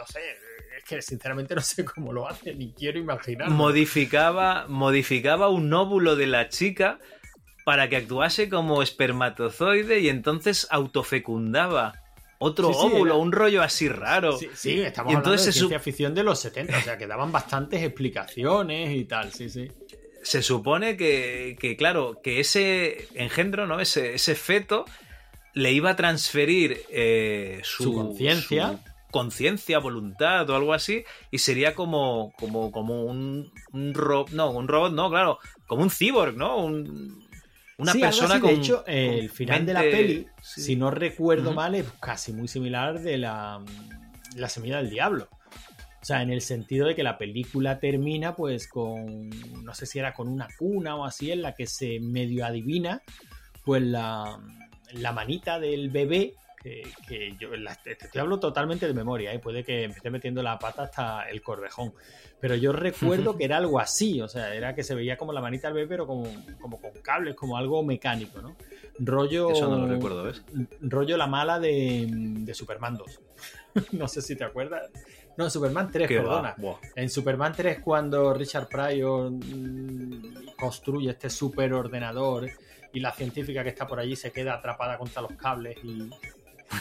No 0.00 0.06
sé, 0.06 0.20
es 0.78 0.84
que 0.84 1.02
sinceramente 1.02 1.54
no 1.54 1.60
sé 1.60 1.84
cómo 1.84 2.12
lo 2.12 2.26
hace, 2.28 2.54
ni 2.54 2.72
quiero 2.72 2.98
imaginar. 2.98 3.50
modificaba, 3.50 4.66
modificaba 4.68 5.48
un 5.48 5.72
óvulo 5.72 6.16
de 6.16 6.26
la 6.26 6.48
chica 6.48 6.98
para 7.64 7.88
que 7.88 7.96
actuase 7.96 8.48
como 8.48 8.82
espermatozoide 8.82 10.00
y 10.00 10.08
entonces 10.08 10.66
autofecundaba 10.70 11.92
otro 12.38 12.68
Sí, 12.68 12.74
sí, 12.74 12.86
óvulo, 12.86 13.14
era- 13.14 13.22
un 13.22 13.32
rollo 13.32 13.62
así 13.62 13.88
raro. 13.88 14.38
Sí, 14.38 14.48
sí, 14.54 14.80
estamos 14.80 15.12
Y 15.12 15.16
hablando 15.16 15.30
entonces 15.32 15.46
de 15.46 15.52
se 15.52 15.58
su- 15.58 15.68
ciencia 15.68 15.80
ficción 15.80 16.14
de 16.14 16.22
los 16.24 16.40
70, 16.40 16.78
o 16.78 16.80
sea, 16.80 16.96
que 16.96 17.06
daban 17.06 17.30
bastantes 17.32 17.82
explicaciones 17.82 18.96
y 18.96 19.04
tal, 19.04 19.32
sí, 19.32 19.50
sí. 19.50 19.70
Se 20.22 20.42
supone 20.42 20.96
que, 20.96 21.56
que, 21.60 21.76
claro, 21.76 22.20
que 22.22 22.40
ese 22.40 23.08
engendro, 23.14 23.66
¿no? 23.66 23.80
Ese, 23.80 24.14
ese 24.14 24.34
feto 24.34 24.84
le 25.54 25.72
iba 25.72 25.90
a 25.90 25.96
transferir 25.96 26.82
eh, 26.90 27.60
su, 27.62 27.84
Su 27.84 27.94
conciencia. 27.94 28.78
Conciencia, 29.10 29.78
voluntad 29.78 30.48
o 30.50 30.56
algo 30.56 30.72
así, 30.72 31.04
y 31.30 31.38
sería 31.38 31.74
como, 31.74 32.32
como, 32.38 32.70
como 32.70 33.04
un, 33.04 33.50
un 33.72 33.94
robot, 33.94 34.30
no, 34.30 34.50
un 34.50 34.68
robot, 34.68 34.92
no, 34.92 35.10
claro, 35.10 35.38
como 35.66 35.82
un 35.82 35.90
cyborg, 35.90 36.36
¿no? 36.36 36.56
Un- 36.64 37.28
una 37.78 37.92
Sí, 37.92 38.02
algo 38.02 38.10
persona 38.18 38.34
así. 38.34 38.40
con. 38.42 38.50
De 38.50 38.56
hecho, 38.56 38.84
con 38.84 38.92
el 38.94 39.30
final 39.30 39.64
de 39.66 39.72
la 39.72 39.80
peli, 39.80 40.26
sí. 40.42 40.60
si 40.60 40.76
no 40.76 40.90
recuerdo 40.90 41.54
mal, 41.54 41.74
es 41.74 41.86
casi 41.98 42.32
muy 42.34 42.46
similar 42.46 43.00
de 43.00 43.16
la, 43.16 43.64
la 44.36 44.48
semilla 44.50 44.76
del 44.78 44.90
diablo. 44.90 45.28
O 46.02 46.04
sea, 46.04 46.20
en 46.22 46.30
el 46.30 46.42
sentido 46.42 46.86
de 46.86 46.94
que 46.94 47.02
la 47.02 47.16
película 47.16 47.78
termina, 47.78 48.34
pues, 48.36 48.68
con. 48.68 49.30
No 49.64 49.74
sé 49.74 49.86
si 49.86 49.98
era 49.98 50.12
con 50.12 50.28
una 50.28 50.46
cuna 50.58 50.96
o 50.96 51.04
así, 51.06 51.30
en 51.32 51.40
la 51.40 51.54
que 51.54 51.66
se 51.66 52.00
medio 52.00 52.44
adivina, 52.44 53.00
pues, 53.64 53.82
la, 53.82 54.38
la 54.92 55.12
manita 55.12 55.58
del 55.58 55.88
bebé. 55.88 56.34
Que, 56.62 56.82
que 57.08 57.34
yo 57.40 57.56
la- 57.56 57.74
te 57.74 57.94
te 57.96 58.20
hablo 58.20 58.38
totalmente 58.38 58.86
de 58.86 58.92
memoria, 58.92 59.32
¿eh? 59.32 59.38
puede 59.38 59.64
que 59.64 59.88
me 59.88 59.94
esté 59.94 60.10
metiendo 60.10 60.42
la 60.42 60.58
pata 60.58 60.82
hasta 60.82 61.22
el 61.30 61.40
corvejón. 61.40 61.94
Pero 62.38 62.54
yo 62.54 62.72
recuerdo 62.72 63.36
que 63.36 63.44
era 63.44 63.56
algo 63.56 63.80
así, 63.80 64.20
o 64.20 64.28
sea, 64.28 64.54
era 64.54 64.74
que 64.74 64.82
se 64.82 64.94
veía 64.94 65.16
como 65.16 65.32
la 65.32 65.40
manita 65.40 65.68
del 65.68 65.74
bebé, 65.76 65.88
pero 65.88 66.06
como, 66.06 66.24
como 66.60 66.78
con 66.78 66.90
cables, 67.02 67.34
como 67.34 67.56
algo 67.56 67.82
mecánico, 67.82 68.42
¿no? 68.42 68.56
Rollo. 68.98 69.50
Eso 69.50 69.68
no 69.68 69.78
lo 69.78 69.86
recuerdo, 69.86 70.24
¿ves? 70.24 70.42
Rollo 70.82 71.16
la 71.16 71.26
mala 71.26 71.58
de, 71.58 72.06
de 72.10 72.54
Superman 72.54 72.96
2. 72.98 73.20
no 73.92 74.06
sé 74.06 74.20
si 74.20 74.36
te 74.36 74.44
acuerdas. 74.44 74.90
No, 75.38 75.48
Superman 75.48 75.90
3, 75.90 76.08
Que 76.08 76.18
va, 76.18 76.54
perdona. 76.54 76.80
En 76.94 77.08
Superman 77.08 77.54
3, 77.56 77.80
cuando 77.80 78.34
Richard 78.34 78.68
Pryor 78.68 79.30
mm, 79.30 80.56
construye 80.58 81.10
este 81.10 81.30
super 81.30 81.72
ordenador 81.72 82.50
y 82.92 83.00
la 83.00 83.12
científica 83.12 83.62
que 83.62 83.70
está 83.70 83.86
por 83.86 83.98
allí 84.00 84.16
se 84.16 84.32
queda 84.32 84.54
atrapada 84.54 84.98
contra 84.98 85.22
los 85.22 85.32
cables 85.32 85.78
y, 85.82 86.10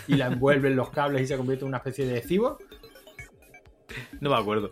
y 0.08 0.16
la 0.16 0.28
envuelven 0.28 0.76
los 0.76 0.90
cables 0.90 1.22
y 1.24 1.28
se 1.28 1.38
convierte 1.38 1.64
en 1.66 1.70
una 1.70 1.78
especie 1.78 2.06
de 2.06 2.22
cyborg. 2.22 2.58
No 4.22 4.30
me 4.30 4.36
acuerdo. 4.38 4.70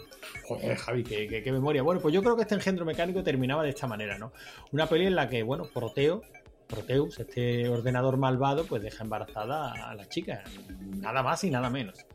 Joder, 0.48 0.78
Javi, 0.78 1.04
qué, 1.04 1.28
qué- 1.28 1.42
qué 1.44 1.52
memoria. 1.52 1.82
Bueno, 1.82 2.00
pues 2.02 2.14
yo 2.14 2.22
creo 2.22 2.36
que 2.36 2.44
este 2.44 2.56
engendro 2.56 2.86
mecánico 2.86 3.24
terminaba 3.24 3.64
de 3.64 3.70
esta 3.70 3.88
manera, 3.88 4.18
¿no? 4.18 4.32
Una 4.72 4.88
peli 4.88 5.06
en 5.08 5.16
la 5.16 5.28
que, 5.28 5.42
bueno, 5.44 5.66
Proteo, 5.74 6.22
Proteus, 6.68 7.20
este 7.20 7.68
ordenador 7.68 8.18
malvado, 8.18 8.66
pues 8.66 8.82
deja 8.84 9.04
embarazada 9.04 9.72
a 9.90 9.96
la 9.96 10.08
chica. 10.08 10.44
Nada 10.98 11.24
más 11.24 11.44
y 11.44 11.50
nada 11.50 11.70
menos. 11.70 12.06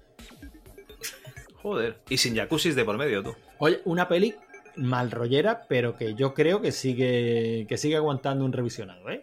Joder. 1.56 2.00
Y 2.08 2.16
sin 2.18 2.36
jacuzzis 2.36 2.74
de 2.74 2.84
por 2.84 2.96
medio, 2.98 3.22
tú. 3.22 3.34
Oye, 3.58 3.80
una 3.84 4.08
peli 4.08 4.34
mal 4.76 5.10
rollera, 5.10 5.66
pero 5.68 5.96
que 5.96 6.14
yo 6.14 6.34
creo 6.34 6.60
que 6.60 6.72
sigue, 6.72 7.66
que 7.68 7.76
sigue 7.78 7.96
aguantando 7.96 8.44
un 8.44 8.52
revisionado, 8.52 9.08
¿eh? 9.10 9.22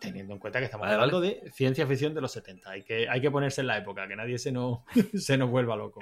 Teniendo 0.00 0.34
en 0.34 0.40
cuenta 0.40 0.58
que 0.58 0.64
estamos 0.64 0.86
Vale, 0.86 0.94
hablando 0.94 1.20
de 1.20 1.50
ciencia 1.52 1.86
ficción 1.86 2.14
de 2.14 2.20
los 2.20 2.32
70. 2.32 2.70
Hay 2.70 2.82
que, 2.82 3.08
hay 3.08 3.20
que 3.20 3.30
ponerse 3.30 3.60
en 3.60 3.66
la 3.66 3.78
época, 3.78 4.08
que 4.08 4.16
nadie 4.16 4.38
se 4.38 4.50
nos, 4.50 4.80
se 5.14 5.36
nos 5.36 5.50
vuelva 5.50 5.76
loco. 5.76 6.00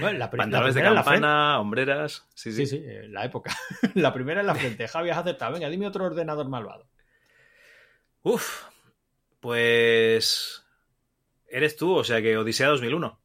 Bueno, 0.00 0.18
la, 0.18 0.30
Pantalones 0.30 0.74
de 0.74 0.82
la 0.82 0.94
campana, 0.94 1.60
hombreras. 1.60 2.26
Sí, 2.34 2.52
sí. 2.52 2.66
Sí, 2.66 2.78
sí, 2.78 2.84
eh, 2.86 3.08
la 3.08 3.24
época. 3.24 3.56
la 3.94 4.12
primera 4.12 4.40
en 4.40 4.46
la 4.46 4.54
frente. 4.54 4.88
Javi, 4.88 5.10
has 5.10 5.18
acertado. 5.18 5.52
Venga, 5.52 5.68
dime 5.68 5.86
otro 5.86 6.04
ordenador 6.04 6.48
malvado. 6.48 6.88
Uf. 8.22 8.64
Pues. 9.40 10.64
Eres 11.48 11.76
tú, 11.76 11.94
o 11.94 12.04
sea 12.04 12.20
que 12.20 12.36
Odisea 12.36 12.68
2001. 12.68 13.20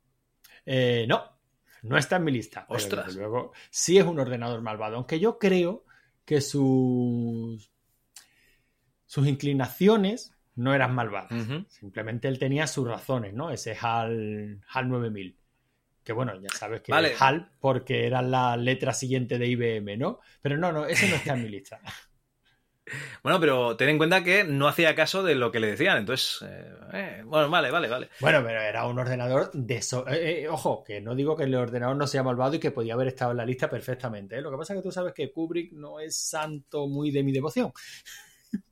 Eh, 0.65 1.05
no, 1.07 1.37
no 1.81 1.97
está 1.97 2.17
en 2.17 2.23
mi 2.23 2.31
lista. 2.31 2.65
Ostras. 2.69 3.15
luego, 3.15 3.51
sí 3.69 3.97
es 3.97 4.05
un 4.05 4.19
ordenador 4.19 4.61
malvado. 4.61 4.97
Aunque 4.97 5.19
yo 5.19 5.39
creo 5.39 5.85
que 6.25 6.41
sus, 6.41 7.71
sus 9.11 9.27
inclinaciones 9.27 10.33
no 10.55 10.73
eran 10.73 10.95
malvadas. 10.95 11.33
Simplemente 11.67 12.29
él 12.29 12.39
tenía 12.39 12.65
sus 12.65 12.87
razones, 12.87 13.33
¿no? 13.33 13.51
Ese 13.51 13.75
HAL, 13.77 14.61
HAL 14.69 14.87
9000. 14.89 15.37
Que 16.01 16.13
bueno, 16.13 16.33
ya 16.41 16.47
sabes 16.57 16.79
que 16.81 16.93
Vale. 16.93 17.11
es 17.11 17.21
HAL 17.21 17.51
porque 17.59 18.07
era 18.07 18.21
la 18.21 18.55
letra 18.55 18.93
siguiente 18.93 19.37
de 19.37 19.47
IBM, 19.47 19.97
¿no? 19.97 20.21
Pero 20.41 20.55
no, 20.57 20.71
no, 20.71 20.85
ese 20.85 21.09
no 21.09 21.17
está 21.17 21.33
en 21.33 21.43
mi 21.43 21.49
lista. 21.49 21.81
Bueno, 23.23 23.39
pero 23.39 23.77
ten 23.77 23.87
en 23.89 23.97
cuenta 23.97 24.23
que 24.23 24.43
no 24.43 24.67
hacía 24.67 24.95
caso 24.95 25.23
de 25.23 25.35
lo 25.35 25.51
que 25.51 25.59
le 25.61 25.67
decían, 25.67 25.99
entonces... 25.99 26.39
eh, 26.41 26.73
eh, 26.93 27.21
bueno, 27.25 27.49
vale, 27.49 27.71
vale, 27.71 27.87
vale. 27.87 28.09
Bueno, 28.19 28.41
pero 28.43 28.59
era 28.59 28.85
un 28.85 28.97
ordenador 28.99 29.49
de... 29.53 29.81
so- 29.81 30.05
eh, 30.09 30.41
eh, 30.41 30.47
ojo, 30.49 30.83
que 30.83 30.99
no 30.99 31.15
digo 31.15 31.37
que 31.37 31.43
el 31.43 31.55
ordenador 31.55 31.95
no 31.95 32.07
sea 32.07 32.23
malvado 32.23 32.55
y 32.55 32.59
que 32.59 32.71
podía 32.71 32.95
haber 32.95 33.07
estado 33.09 33.31
en 33.31 33.37
la 33.37 33.45
lista 33.45 33.69
perfectamente. 33.69 34.41
Lo 34.41 34.51
que 34.51 34.57
pasa 34.57 34.73
es 34.73 34.79
que 34.79 34.83
tú 34.83 34.91
sabes 34.91 35.13
que 35.13 35.31
Kubrick 35.31 35.71
no 35.73 35.99
es 36.01 36.17
santo 36.17 36.87
muy 36.87 37.11
de 37.11 37.23
mi 37.23 37.31
devoción. 37.31 37.71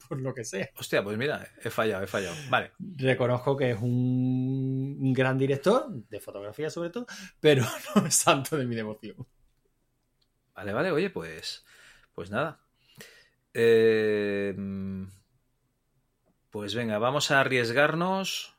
Por 0.09 0.21
lo 0.21 0.33
que 0.33 0.43
sea. 0.43 0.67
Hostia, 0.75 1.03
pues 1.03 1.19
mira, 1.19 1.47
he 1.63 1.69
fallado, 1.69 2.03
he 2.03 2.07
fallado. 2.07 2.35
Vale. 2.49 2.71
Reconozco 2.79 3.55
que 3.55 3.71
es 3.71 3.79
un, 3.79 5.13
gran 5.13 5.37
director, 5.37 5.87
de 5.87 6.19
fotografía 6.19 6.71
sobre 6.71 6.89
todo, 6.89 7.05
pero 7.39 7.63
no 7.95 8.07
es 8.07 8.15
santo 8.15 8.57
de 8.57 8.65
mi 8.65 8.75
devoción. 8.75 9.15
Vale, 10.55 10.73
vale, 10.73 10.91
oye, 10.91 11.11
pues. 11.11 11.63
Pues 12.15 12.31
nada. 12.31 12.59
Eh, 13.53 14.55
mm, 14.57 15.03
pues 16.49 16.73
venga, 16.73 16.97
vamos 16.97 17.29
a 17.29 17.41
arriesgarnos 17.41 18.57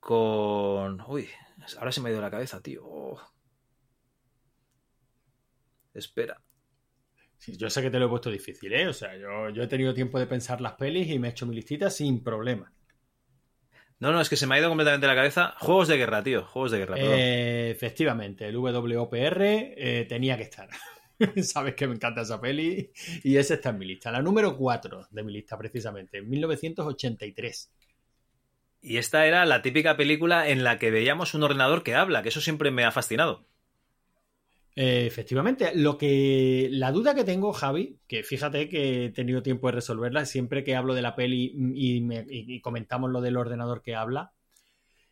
con. 0.00 1.00
Uy, 1.06 1.28
ahora 1.78 1.92
se 1.92 2.00
me 2.00 2.08
ha 2.08 2.12
ido 2.12 2.20
la 2.20 2.30
cabeza, 2.32 2.60
tío. 2.60 2.82
Oh. 2.84 3.20
Espera. 5.94 6.42
Sí, 7.42 7.56
yo 7.56 7.68
sé 7.68 7.82
que 7.82 7.90
te 7.90 7.98
lo 7.98 8.06
he 8.06 8.08
puesto 8.08 8.30
difícil, 8.30 8.72
¿eh? 8.72 8.86
O 8.86 8.92
sea, 8.92 9.16
yo, 9.16 9.50
yo 9.50 9.64
he 9.64 9.66
tenido 9.66 9.92
tiempo 9.92 10.16
de 10.16 10.28
pensar 10.28 10.60
las 10.60 10.74
pelis 10.74 11.08
y 11.08 11.18
me 11.18 11.26
he 11.26 11.30
hecho 11.32 11.44
mi 11.44 11.56
listita 11.56 11.90
sin 11.90 12.22
problema. 12.22 12.72
No, 13.98 14.12
no, 14.12 14.20
es 14.20 14.28
que 14.28 14.36
se 14.36 14.46
me 14.46 14.54
ha 14.54 14.60
ido 14.60 14.68
completamente 14.68 15.08
la 15.08 15.16
cabeza. 15.16 15.56
Juegos 15.58 15.88
de 15.88 15.96
guerra, 15.96 16.22
tío. 16.22 16.44
Juegos 16.44 16.70
de 16.70 16.78
guerra, 16.78 16.94
perdón. 16.94 17.14
Eh, 17.18 17.70
efectivamente, 17.72 18.46
el 18.46 18.56
WOPR 18.56 19.42
eh, 19.42 20.06
tenía 20.08 20.36
que 20.36 20.44
estar. 20.44 20.68
Sabes 21.42 21.74
que 21.74 21.88
me 21.88 21.96
encanta 21.96 22.20
esa 22.20 22.40
peli 22.40 22.92
y 23.24 23.36
esa 23.36 23.54
está 23.54 23.70
en 23.70 23.78
mi 23.78 23.86
lista. 23.86 24.12
La 24.12 24.22
número 24.22 24.56
4 24.56 25.08
de 25.10 25.22
mi 25.24 25.32
lista, 25.32 25.58
precisamente, 25.58 26.18
en 26.18 26.30
1983. 26.30 27.72
Y 28.82 28.98
esta 28.98 29.26
era 29.26 29.44
la 29.46 29.62
típica 29.62 29.96
película 29.96 30.48
en 30.48 30.62
la 30.62 30.78
que 30.78 30.92
veíamos 30.92 31.34
un 31.34 31.42
ordenador 31.42 31.82
que 31.82 31.96
habla, 31.96 32.22
que 32.22 32.28
eso 32.28 32.40
siempre 32.40 32.70
me 32.70 32.84
ha 32.84 32.92
fascinado. 32.92 33.48
Eh, 34.74 35.04
efectivamente, 35.06 35.72
lo 35.74 35.98
que 35.98 36.68
la 36.70 36.92
duda 36.92 37.14
que 37.14 37.24
tengo, 37.24 37.52
Javi, 37.52 37.98
que 38.06 38.22
fíjate 38.22 38.68
que 38.68 39.06
he 39.06 39.10
tenido 39.10 39.42
tiempo 39.42 39.66
de 39.68 39.72
resolverla, 39.74 40.24
siempre 40.24 40.64
que 40.64 40.74
hablo 40.76 40.94
de 40.94 41.02
la 41.02 41.14
peli 41.14 41.52
y, 41.74 42.00
me- 42.00 42.24
y- 42.28 42.60
comentamos 42.60 43.10
lo 43.10 43.20
del 43.20 43.36
ordenador 43.36 43.82
que 43.82 43.94
habla, 43.94 44.32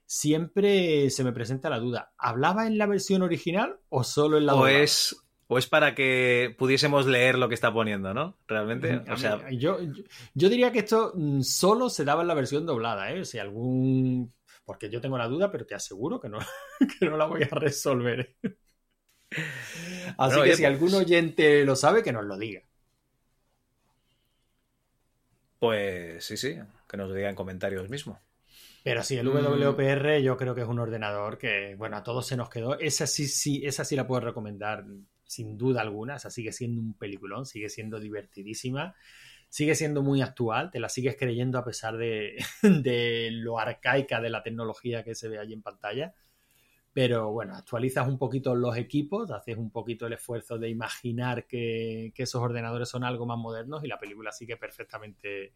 siempre 0.07 1.11
se 1.11 1.25
me 1.25 1.33
presenta 1.33 1.71
la 1.71 1.79
duda. 1.79 2.13
¿Hablaba 2.19 2.67
en 2.67 2.79
la 2.79 2.87
versión 2.87 3.23
original 3.23 3.79
o 3.89 4.03
solo 4.03 4.39
en 4.39 4.47
la 4.47 4.55
O 4.55 4.67
es, 4.67 5.17
o 5.47 5.59
es 5.59 5.67
para 5.67 5.95
que 5.95 6.55
pudiésemos 6.59 7.07
leer 7.07 7.39
lo 7.39 7.49
que 7.49 7.55
está 7.55 7.73
poniendo, 7.73 8.15
¿no? 8.15 8.39
Realmente. 8.47 9.03
O 9.13 9.17
sea, 9.17 9.37
mí- 9.37 9.59
yo, 9.59 9.81
yo, 9.83 10.03
yo 10.35 10.49
diría 10.49 10.73
que 10.73 10.81
esto 10.81 11.13
mm, 11.15 11.43
solo 11.43 11.91
se 11.91 12.05
daba 12.05 12.23
en 12.23 12.29
la 12.29 12.35
versión 12.35 12.67
doblada, 12.67 13.13
¿eh? 13.13 13.25
Si 13.25 13.39
algún. 13.39 14.33
Porque 14.65 14.89
yo 14.89 15.01
tengo 15.01 15.19
la 15.19 15.27
duda, 15.29 15.51
pero 15.51 15.67
te 15.67 15.75
aseguro 15.75 16.21
que 16.21 16.29
no, 16.29 16.39
que 16.99 17.07
no 17.07 17.17
la 17.17 17.27
voy 17.27 17.43
a 17.43 17.55
resolver. 17.55 18.37
Así 20.19 20.43
que 20.43 20.57
si 20.57 20.63
pues- 20.63 20.65
algún 20.65 20.95
oyente 20.95 21.65
lo 21.65 21.77
sabe, 21.77 22.03
que 22.03 22.13
nos 22.13 22.25
lo 22.25 22.37
diga. 22.37 22.63
pues 25.59 26.25
sí, 26.25 26.37
sí. 26.37 26.57
Que 26.89 26.97
nos 26.97 27.09
lo 27.09 27.15
diga 27.15 27.29
en 27.29 27.35
comentarios 27.37 27.89
mismo. 27.91 28.19
Pero 28.83 29.03
sí, 29.03 29.17
el 29.19 29.27
Mm. 29.29 29.33
WPR 29.45 30.23
yo 30.23 30.37
creo 30.37 30.55
que 30.55 30.63
es 30.63 30.67
un 30.69 30.79
ordenador 30.79 31.37
que, 31.37 31.75
bueno, 31.77 31.99
a 31.99 32.03
todos 32.03 32.27
se 32.27 32.37
nos 32.37 32.49
quedó. 32.49 32.79
Esa 32.79 33.07
sí, 33.07 33.29
sí, 33.29 33.61
esa 33.67 33.85
sí 33.85 33.95
la 33.95 34.07
puedo 34.07 34.23
recomendar 34.23 34.85
sin 35.27 35.59
duda 35.59 35.83
alguna. 35.83 36.17
Esa 36.17 36.31
sigue 36.31 36.53
siendo 36.53 36.81
un 36.81 36.95
peliculón, 36.95 37.45
sigue 37.45 37.69
siendo 37.69 38.01
divertidísima, 38.01 38.95
sigue 39.51 39.75
siendo 39.75 40.03
muy 40.03 40.23
actual, 40.23 40.71
te 40.71 40.81
la 40.81 40.89
sigues 40.89 41.17
creyendo 41.19 41.59
a 41.59 41.65
pesar 41.65 41.99
de, 41.99 42.37
de 42.63 43.29
lo 43.31 43.59
arcaica 43.59 44.21
de 44.21 44.31
la 44.31 44.43
tecnología 44.43 45.05
que 45.05 45.15
se 45.15 45.29
ve 45.29 45.39
allí 45.39 45.53
en 45.53 45.63
pantalla. 45.63 46.15
Pero 46.93 47.31
bueno, 47.31 47.55
actualizas 47.55 48.09
un 48.09 48.19
poquito 48.19 48.55
los 48.55 48.77
equipos, 48.77 49.31
haces 49.31 49.57
un 49.57 49.71
poquito 49.71 50.07
el 50.07 50.15
esfuerzo 50.15 50.59
de 50.59 50.69
imaginar 50.69 51.47
que, 51.47 52.13
que 52.15 52.25
esos 52.25 52.43
ordenadores 52.43 52.89
son 52.89 53.05
algo 53.05 53.27
más 53.27 53.39
modernos 53.39 53.85
y 53.85 53.89
la 53.89 53.99
película 53.99 54.33
sigue 54.33 54.57
perfectamente, 54.57 55.55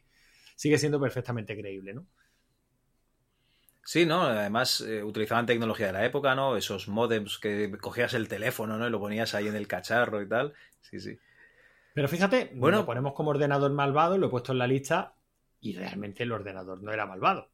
sigue 0.57 0.79
siendo 0.79 1.01
perfectamente 1.01 1.57
creíble, 1.59 1.95
¿no? 1.95 2.07
Sí, 3.85 4.07
¿no? 4.07 4.23
Además, 4.23 4.81
eh, 4.81 5.03
utilizaban 5.03 5.47
tecnología 5.47 5.87
de 5.89 5.93
la 5.93 6.05
época, 6.07 6.35
¿no? 6.35 6.57
Esos 6.57 6.89
modems 6.89 7.39
que 7.39 7.71
cogías 7.81 8.15
el 8.15 8.29
teléfono, 8.29 8.79
¿no? 8.79 8.87
Y 8.87 8.91
lo 8.91 8.99
ponías 9.01 9.35
ahí 9.35 9.47
en 9.49 9.57
el 9.57 9.69
cacharro 9.69 10.23
y 10.23 10.29
tal. 10.29 10.55
Sí, 10.81 11.01
sí. 11.01 11.19
Pero 11.93 12.09
fíjate, 12.09 12.51
Bueno. 12.55 12.79
lo 12.79 12.87
ponemos 12.87 13.15
como 13.15 13.31
ordenador 13.31 13.73
malvado, 13.73 14.19
lo 14.19 14.27
he 14.27 14.31
puesto 14.31 14.53
en 14.53 14.59
la 14.59 14.67
lista 14.67 15.17
y 15.65 15.73
realmente 15.73 16.25
el 16.25 16.31
ordenador 16.31 16.83
no 16.83 16.93
era 16.93 17.07
malvado. 17.07 17.49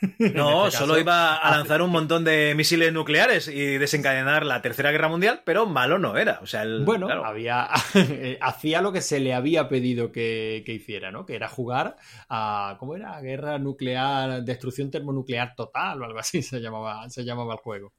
No, 0.36 0.68
este 0.68 0.78
solo 0.78 0.98
iba 0.98 1.36
a 1.36 1.50
lanzar 1.50 1.82
un 1.82 1.90
montón 1.90 2.22
de 2.22 2.54
misiles 2.54 2.92
nucleares 2.92 3.48
y 3.48 3.78
desencadenar 3.78 4.46
la 4.46 4.62
Tercera 4.62 4.92
Guerra 4.92 5.08
Mundial, 5.08 5.42
pero 5.44 5.66
malo 5.66 5.98
no 5.98 6.16
era. 6.16 6.38
O 6.42 6.46
sea, 6.46 6.62
el, 6.62 6.84
Bueno, 6.84 7.06
claro, 7.06 7.24
había 7.24 7.64
hacía 8.40 8.82
lo 8.82 8.92
que 8.92 9.00
se 9.00 9.18
le 9.18 9.34
había 9.34 9.68
pedido 9.68 10.12
que, 10.12 10.62
que 10.64 10.74
hiciera, 10.74 11.10
¿no? 11.10 11.26
Que 11.26 11.34
era 11.34 11.48
jugar 11.48 11.96
a 12.28 12.76
¿cómo 12.78 12.94
era? 12.94 13.20
Guerra 13.20 13.58
nuclear, 13.58 14.44
destrucción 14.44 14.90
termonuclear 14.92 15.56
total 15.56 16.00
o 16.02 16.04
algo 16.04 16.20
así 16.20 16.42
se 16.42 16.60
llamaba, 16.60 17.08
se 17.10 17.24
llamaba 17.24 17.54
el 17.54 17.60
juego. 17.60 17.92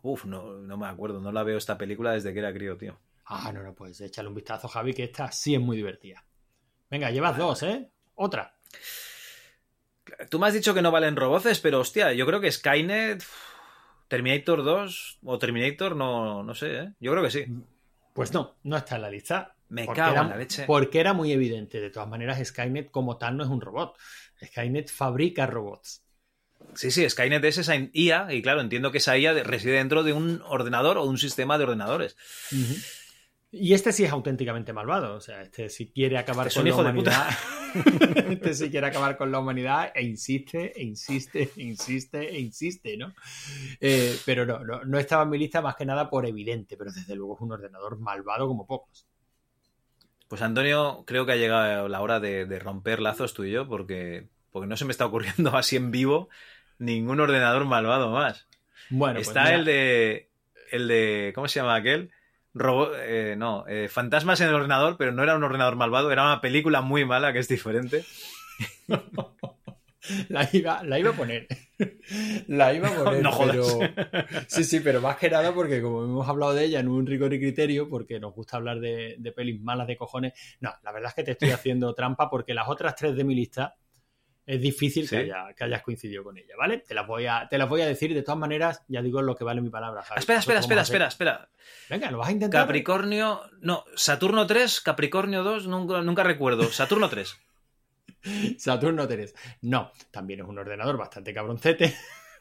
Uf, 0.00 0.24
no, 0.24 0.54
no 0.54 0.78
me 0.78 0.86
acuerdo. 0.86 1.20
No 1.20 1.30
la 1.30 1.42
veo 1.42 1.58
esta 1.58 1.76
película 1.76 2.12
desde 2.12 2.32
que 2.32 2.38
era 2.38 2.54
crío, 2.54 2.78
tío. 2.78 2.98
Ah, 3.26 3.52
no, 3.52 3.62
no, 3.62 3.74
pues 3.74 4.00
échale 4.00 4.28
un 4.28 4.34
vistazo, 4.34 4.66
Javi, 4.68 4.94
que 4.94 5.04
esta 5.04 5.30
sí 5.30 5.54
es 5.54 5.60
muy 5.60 5.76
divertida. 5.76 6.24
Venga, 6.90 7.10
llevas 7.10 7.36
dos, 7.36 7.62
¿eh? 7.64 7.90
Otra. 8.14 8.54
Tú 10.30 10.38
me 10.38 10.46
has 10.46 10.54
dicho 10.54 10.74
que 10.74 10.82
no 10.82 10.90
valen 10.90 11.16
roboces, 11.16 11.60
pero 11.60 11.80
hostia, 11.80 12.12
yo 12.12 12.26
creo 12.26 12.40
que 12.40 12.52
Skynet, 12.52 13.24
Terminator 14.08 14.62
2 14.62 15.18
o 15.24 15.38
Terminator, 15.38 15.96
no, 15.96 16.42
no 16.42 16.54
sé, 16.54 16.76
¿eh? 16.78 16.92
Yo 17.00 17.10
creo 17.12 17.22
que 17.24 17.30
sí. 17.30 17.46
Pues 18.12 18.32
no, 18.32 18.56
no 18.62 18.76
está 18.76 18.96
en 18.96 19.02
la 19.02 19.10
lista. 19.10 19.56
Me 19.70 19.86
cago 19.86 20.12
era, 20.12 20.22
en 20.22 20.28
la 20.28 20.36
leche. 20.36 20.64
Porque 20.66 21.00
era 21.00 21.14
muy 21.14 21.32
evidente. 21.32 21.80
De 21.80 21.90
todas 21.90 22.08
maneras, 22.08 22.38
Skynet 22.46 22.90
como 22.90 23.16
tal 23.16 23.36
no 23.36 23.44
es 23.44 23.50
un 23.50 23.60
robot. 23.60 23.96
Skynet 24.44 24.90
fabrica 24.90 25.46
robots. 25.46 26.02
Sí, 26.74 26.90
sí, 26.90 27.08
Skynet 27.08 27.44
es 27.44 27.58
esa 27.58 27.74
IA 27.76 28.28
y 28.32 28.42
claro, 28.42 28.60
entiendo 28.60 28.92
que 28.92 28.98
esa 28.98 29.16
IA 29.18 29.34
de- 29.34 29.42
reside 29.42 29.74
dentro 29.74 30.02
de 30.02 30.12
un 30.12 30.42
ordenador 30.44 30.98
o 30.98 31.04
un 31.04 31.18
sistema 31.18 31.58
de 31.58 31.64
ordenadores. 31.64 32.16
Y 33.56 33.72
este 33.72 33.92
sí 33.92 34.04
es 34.04 34.12
auténticamente 34.12 34.72
malvado. 34.72 35.14
O 35.14 35.20
sea, 35.20 35.42
este 35.42 35.68
sí 35.68 35.92
quiere 35.94 36.18
acabar 36.18 36.48
Es 36.48 36.54
con 36.54 36.64
la 36.64 36.70
hijo 36.70 36.82
de 36.82 36.90
humanidad. 36.90 37.28
este 38.30 38.54
sí 38.54 38.70
quiere 38.70 38.86
acabar 38.86 39.16
con 39.16 39.30
la 39.30 39.38
humanidad 39.38 39.92
e 39.94 40.02
insiste, 40.02 40.72
e 40.74 40.82
insiste, 40.82 41.50
e 41.56 41.62
insiste, 41.62 42.18
e 42.18 42.40
insiste, 42.40 42.96
¿no? 42.96 43.14
Eh, 43.80 44.16
pero 44.26 44.44
no, 44.44 44.64
no, 44.64 44.84
no 44.84 44.98
estaba 44.98 45.22
en 45.22 45.30
mi 45.30 45.38
lista 45.38 45.62
más 45.62 45.76
que 45.76 45.86
nada 45.86 46.10
por 46.10 46.26
evidente, 46.26 46.76
pero 46.76 46.90
desde 46.92 47.14
luego 47.14 47.36
es 47.36 47.40
un 47.40 47.52
ordenador 47.52 47.98
malvado 47.98 48.48
como 48.48 48.66
pocos. 48.66 49.06
Pues 50.28 50.42
Antonio, 50.42 51.04
creo 51.06 51.26
que 51.26 51.32
ha 51.32 51.36
llegado 51.36 51.88
la 51.88 52.00
hora 52.00 52.18
de, 52.18 52.46
de 52.46 52.58
romper 52.58 53.00
lazos 53.00 53.34
tú 53.34 53.44
y 53.44 53.52
yo, 53.52 53.68
porque, 53.68 54.28
porque 54.50 54.66
no 54.66 54.76
se 54.76 54.84
me 54.84 54.90
está 54.90 55.06
ocurriendo 55.06 55.50
así 55.56 55.76
en 55.76 55.90
vivo 55.90 56.28
ningún 56.78 57.20
ordenador 57.20 57.64
malvado 57.64 58.10
más. 58.10 58.46
Bueno, 58.90 59.16
pues 59.16 59.28
Está 59.28 59.44
mira, 59.44 59.56
el 59.56 59.64
de. 59.64 60.30
El 60.70 60.88
de. 60.88 61.32
¿Cómo 61.34 61.48
se 61.48 61.60
llama 61.60 61.76
aquel? 61.76 62.10
Robo- 62.54 62.92
eh, 62.96 63.34
no, 63.36 63.66
eh, 63.66 63.88
Fantasmas 63.88 64.40
en 64.40 64.48
el 64.48 64.54
ordenador, 64.54 64.96
pero 64.96 65.12
no 65.12 65.22
era 65.22 65.36
un 65.36 65.42
ordenador 65.44 65.76
malvado, 65.76 66.12
era 66.12 66.22
una 66.24 66.40
película 66.40 66.80
muy 66.82 67.04
mala 67.04 67.32
que 67.32 67.40
es 67.40 67.48
diferente. 67.48 68.04
La 70.28 70.46
iba, 70.52 70.82
la 70.84 70.98
iba 70.98 71.10
a 71.10 71.12
poner. 71.14 71.46
La 72.48 72.74
iba 72.74 72.88
a 72.88 73.04
poner. 73.04 73.22
No 73.22 73.32
jodas. 73.32 73.56
pero- 73.56 74.44
Sí, 74.48 74.62
sí, 74.62 74.80
pero 74.80 75.00
más 75.00 75.16
que 75.16 75.30
nada 75.30 75.54
porque 75.54 75.80
como 75.80 76.04
hemos 76.04 76.28
hablado 76.28 76.52
de 76.52 76.64
ella 76.66 76.80
en 76.80 76.88
un 76.88 77.06
rigor 77.06 77.32
y 77.32 77.38
criterio, 77.40 77.88
porque 77.88 78.20
nos 78.20 78.34
gusta 78.34 78.58
hablar 78.58 78.80
de, 78.80 79.16
de 79.18 79.32
pelis 79.32 79.62
malas 79.62 79.86
de 79.86 79.96
cojones. 79.96 80.34
No, 80.60 80.70
la 80.82 80.92
verdad 80.92 81.08
es 81.08 81.14
que 81.14 81.24
te 81.24 81.30
estoy 81.32 81.50
haciendo 81.52 81.94
trampa 81.94 82.28
porque 82.28 82.52
las 82.52 82.68
otras 82.68 82.94
tres 82.96 83.16
de 83.16 83.24
mi 83.24 83.34
lista 83.34 83.76
es 84.46 84.60
difícil 84.60 85.08
Sí. 85.08 85.16
que, 85.16 85.22
haya- 85.22 85.54
que 85.56 85.64
hayas 85.64 85.82
coincidido 85.82 86.22
con 86.22 86.36
ella, 86.36 86.54
¿vale? 86.58 86.78
Te 86.78 86.94
las 86.94 87.06
voy 87.06 87.26
a, 87.26 87.46
te 87.48 87.56
las 87.58 87.68
voy 87.68 87.80
a 87.80 87.86
decir 87.86 88.12
de 88.12 88.22
todas 88.22 88.38
maneras, 88.38 88.82
ya 88.88 89.00
digo 89.02 89.22
lo 89.22 89.34
que 89.36 89.44
vale 89.44 89.60
mi 89.60 89.70
palabra. 89.70 90.02
Javi. 90.02 90.18
espera, 90.20 90.38
espera, 90.40 90.60
espera, 90.60 90.82
espera, 90.82 91.06
espera. 91.08 91.48
Venga, 91.88 92.10
lo 92.10 92.18
vas 92.18 92.28
a 92.28 92.32
intentar. 92.32 92.62
Capricornio. 92.62 93.40
No, 93.60 93.84
Saturno 93.96 94.46
3, 94.46 94.80
Capricornio 94.82 95.42
2, 95.42 95.66
nunca, 95.66 96.02
nunca 96.02 96.22
recuerdo. 96.24 96.64
Saturno 96.70 97.08
3. 97.08 97.36
Saturno 98.58 99.06
3. 99.08 99.34
No, 99.62 99.92
también 100.10 100.40
es 100.40 100.46
un 100.46 100.58
ordenador 100.58 100.96
bastante 100.96 101.32
cabroncete. 101.32 101.94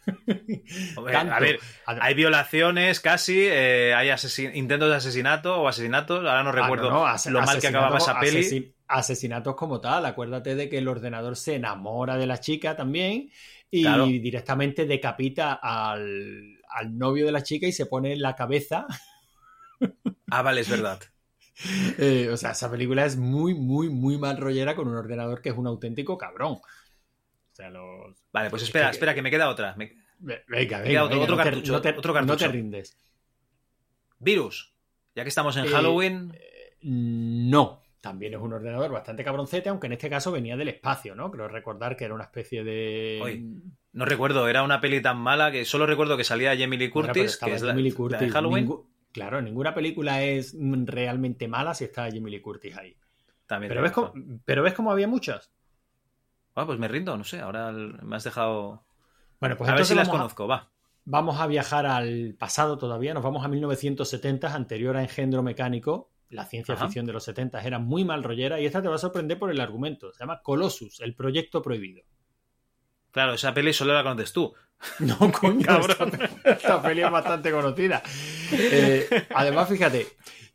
Hombre, 0.98 1.16
a 1.16 1.40
ver, 1.40 1.60
hay 1.86 2.14
violaciones 2.14 3.00
casi, 3.00 3.40
eh, 3.46 3.94
hay 3.96 4.10
intentos 4.54 4.90
de 4.90 4.96
asesinato 4.98 5.62
o 5.62 5.68
asesinatos, 5.70 6.20
ahora 6.26 6.44
no 6.44 6.50
Ah, 6.50 6.54
recuerdo 6.54 6.90
no, 6.90 7.00
no, 7.00 7.08
ase- 7.08 7.32
lo 7.32 7.42
mal 7.42 7.62
que 7.62 7.68
acababa 7.68 7.98
esa 8.00 8.20
peli. 8.20 8.73
Asesin- 8.88 9.00
asesinatos 9.00 9.56
como 9.56 9.80
tal. 9.82 10.06
Acuérdate 10.06 10.56
de 10.56 10.70
que 10.70 10.78
el 10.80 10.88
ordenador 10.88 11.36
se 11.36 11.56
enamora 11.56 12.18
de 12.18 12.28
la 12.28 12.40
chica 12.40 12.76
también 12.76 13.30
y 13.72 13.82
Claro. 13.84 14.06
directamente 14.06 14.86
decapita 14.86 15.54
al, 15.54 16.60
al 16.70 16.98
novio 16.98 17.26
de 17.26 17.32
la 17.32 17.44
chica 17.44 17.66
y 17.68 17.72
se 17.72 17.86
pone 17.88 18.14
en 18.14 18.22
la 18.22 18.36
cabeza. 18.36 18.86
Ah, 20.32 20.42
vale, 20.42 20.62
es 20.62 20.70
verdad. 20.70 21.00
Eh, 22.00 22.30
o 22.34 22.36
sea, 22.36 22.50
esa 22.52 22.70
película 22.70 23.06
es 23.06 23.16
muy, 23.16 23.54
muy, 23.54 23.88
muy 23.88 24.18
mal 24.18 24.38
rollera 24.38 24.76
con 24.76 24.88
un 24.88 24.96
ordenador 24.96 25.40
que 25.40 25.50
es 25.50 25.56
un 25.56 25.68
auténtico 25.68 26.18
cabrón. 26.18 26.54
O 26.54 26.62
sea, 27.52 27.70
los... 27.70 28.16
Vale, 28.34 28.50
pues 28.50 28.64
Es 28.64 28.70
espera, 28.70 28.88
que- 28.88 28.92
espera, 28.94 29.14
que 29.14 29.22
me 29.22 29.30
queda 29.30 29.48
otra. 29.50 29.76
Me- 29.78 29.94
Venga, 30.18 30.42
Queda 30.48 30.80
venga, 30.82 31.04
otro- 31.04 31.20
venga, 31.20 31.24
otro 31.24 31.36
no 31.36 31.44
te- 31.44 31.50
cartucho, 31.50 31.72
no 31.74 31.82
te, 31.82 31.90
otro 31.90 32.14
no 32.14 32.22
te 32.22 32.28
cartucho. 32.28 32.52
rindes. 32.52 32.98
Virus. 34.18 34.74
Ya 35.16 35.22
que 35.22 35.30
estamos 35.30 35.56
en 35.58 35.66
Eh, 35.66 35.70
Halloween. 35.70 36.34
No, 36.82 37.83
también 38.04 38.34
es 38.34 38.42
un 38.42 38.52
ordenador 38.52 38.92
bastante 38.92 39.24
cabroncete, 39.24 39.70
aunque 39.70 39.88
en 39.88 39.94
este 39.94 40.10
caso 40.10 40.30
venía 40.30 40.58
del 40.58 40.68
espacio, 40.68 41.16
¿no? 41.16 41.32
Creo 41.32 41.48
recordar 41.48 41.96
que 41.96 42.04
era 42.04 42.14
una 42.14 42.26
especie 42.26 42.62
de... 42.62 43.18
Oye, 43.24 43.46
No 43.94 44.04
recuerdo, 44.04 44.50
era 44.50 44.62
una 44.62 44.82
peli 44.82 45.02
tan 45.02 45.18
mala 45.20 45.54
que 45.54 45.64
solo 45.64 45.86
recuerdo 45.86 46.18
que 46.18 46.26
salía 46.26 46.50
Jamie 46.58 46.78
Lee 46.78 46.90
Curtis, 46.90 47.38
que 47.38 47.54
es 47.54 47.62
la, 47.62 47.74
Curtis. 47.96 48.20
de 48.20 48.30
Halloween. 48.30 48.68
Ningú- 48.68 48.88
Claro, 49.14 49.42
ninguna 49.42 49.74
película 49.74 50.22
es 50.22 50.54
realmente 50.60 51.48
mala 51.48 51.74
si 51.74 51.86
está 51.86 52.10
Jamie 52.12 52.30
Lee 52.30 52.42
Curtis 52.42 52.76
ahí. 52.76 52.98
También 53.48 53.70
Pero 53.70 53.82
ves, 53.82 53.94
cómo, 53.94 54.12
pero 54.44 54.64
ves 54.64 54.74
cómo 54.74 54.92
había 54.92 55.08
muchas. 55.08 55.50
Ah, 56.56 56.66
pues 56.66 56.78
me 56.80 56.90
rindo, 56.90 57.16
no 57.18 57.24
sé, 57.24 57.40
ahora 57.40 57.72
me 57.72 58.18
has 58.18 58.26
dejado... 58.26 58.84
Bueno, 59.40 59.56
pues 59.56 59.70
a 59.70 59.76
ver 59.76 59.86
si 59.86 59.96
las 59.96 60.10
a- 60.10 60.12
conozco, 60.12 60.46
va. 60.46 60.72
Vamos 61.06 61.40
a 61.40 61.48
viajar 61.48 61.86
al 61.86 62.36
pasado 62.38 62.78
todavía, 62.78 63.14
nos 63.14 63.24
vamos 63.24 63.46
a 63.46 63.48
1970, 63.48 64.54
anterior 64.54 64.98
a 64.98 65.04
Engendro 65.04 65.42
Mecánico. 65.42 66.10
La 66.30 66.46
ciencia 66.46 66.74
Ajá. 66.76 66.86
ficción 66.86 67.06
de 67.06 67.14
los 67.14 67.24
70 67.24 67.62
era 67.62 67.80
muy 67.80 68.04
mal 68.06 68.24
rollera 68.24 68.60
y 68.60 68.66
esta 68.66 68.82
te 68.82 68.88
va 68.88 68.96
a 68.96 69.00
sorprender 69.00 69.38
por 69.38 69.52
el 69.52 69.60
argumento. 69.62 70.12
Se 70.14 70.20
llama 70.20 70.42
Colossus, 70.42 71.00
el 71.02 71.16
proyecto 71.16 71.62
prohibido. 71.62 72.04
Claro, 73.12 73.34
esa 73.36 73.54
peli 73.54 73.74
solo 73.74 73.94
la 73.94 74.04
conoces 74.04 74.34
tú. 74.34 74.54
No, 75.00 75.18
coño, 75.32 75.66
Cabrón. 75.66 76.12
Esta, 76.22 76.50
esta 76.52 76.82
peli 76.82 77.02
es 77.04 77.12
bastante 77.12 77.52
conocida. 77.52 78.02
Eh, 78.52 79.08
además, 79.34 79.70
fíjate, 79.70 80.08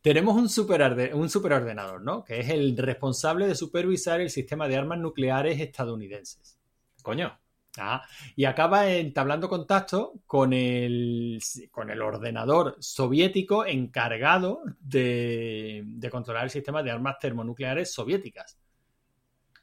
tenemos 0.03 0.37
un, 0.37 0.49
superorde- 0.49 1.15
un 1.15 1.31
superordenador, 1.31 2.03
¿no? 2.03 2.25
Que 2.25 2.41
es 2.41 2.51
el 2.51 2.77
responsable 2.77 3.47
de 3.47 3.55
supervisar 3.55 4.21
el 4.21 4.29
sistema 4.31 4.69
de 4.69 4.77
armas 4.77 4.99
nucleares 4.99 5.61
estadounidenses. 5.61 6.59
Coño. 7.03 7.39
Ah, 7.79 8.03
y 8.35 8.45
acaba 8.45 8.91
entablando 8.91 9.49
contacto 9.49 10.15
con 10.27 10.53
el, 10.53 11.41
con 11.71 11.91
el 11.91 12.03
ordenador 12.03 12.77
soviético 12.81 13.65
encargado 13.65 14.63
de, 14.81 15.85
de 15.87 16.11
controlar 16.11 16.45
el 16.45 16.51
sistema 16.51 16.83
de 16.83 16.91
armas 16.91 17.19
termonucleares 17.21 17.93
soviéticas. 17.93 18.59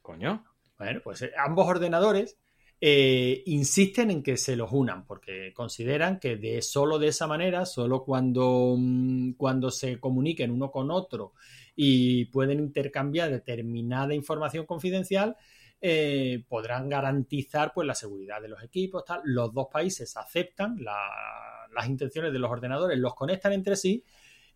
Coño. 0.02 0.46
Bueno, 0.78 1.02
pues 1.04 1.22
eh, 1.22 1.32
ambos 1.38 1.68
ordenadores 1.68 2.38
eh, 2.82 3.42
insisten 3.46 4.12
en 4.12 4.22
que 4.22 4.36
se 4.36 4.56
los 4.56 4.72
unan 4.72 5.06
porque 5.06 5.54
consideran 5.54 6.20
que 6.20 6.36
de 6.36 6.62
solo 6.62 7.00
de 7.00 7.08
esa 7.08 7.26
manera, 7.26 7.66
solo 7.66 8.04
cuando, 8.04 8.76
mm, 8.78 9.32
cuando 9.34 9.72
se 9.72 10.00
comuniquen 10.00 10.52
uno 10.52 10.72
con 10.72 10.92
otro 10.92 11.34
y 11.76 12.26
pueden 12.26 12.60
intercambiar 12.60 13.32
determinada 13.32 14.14
información 14.14 14.66
confidencial, 14.66 15.38
eh, 15.82 16.44
podrán 16.48 16.90
garantizar 16.90 17.72
pues 17.74 17.88
la 17.88 17.96
seguridad 17.96 18.42
de 18.42 18.50
los 18.50 18.64
equipos. 18.64 19.06
Tal. 19.06 19.22
Los 19.24 19.54
dos 19.54 19.68
países 19.72 20.16
aceptan 20.18 20.78
la- 20.84 21.68
las 21.74 21.88
intenciones 21.88 22.32
de 22.34 22.40
los 22.40 22.50
ordenadores, 22.52 22.98
los 22.98 23.16
conectan 23.16 23.54
entre 23.54 23.76
sí 23.76 24.04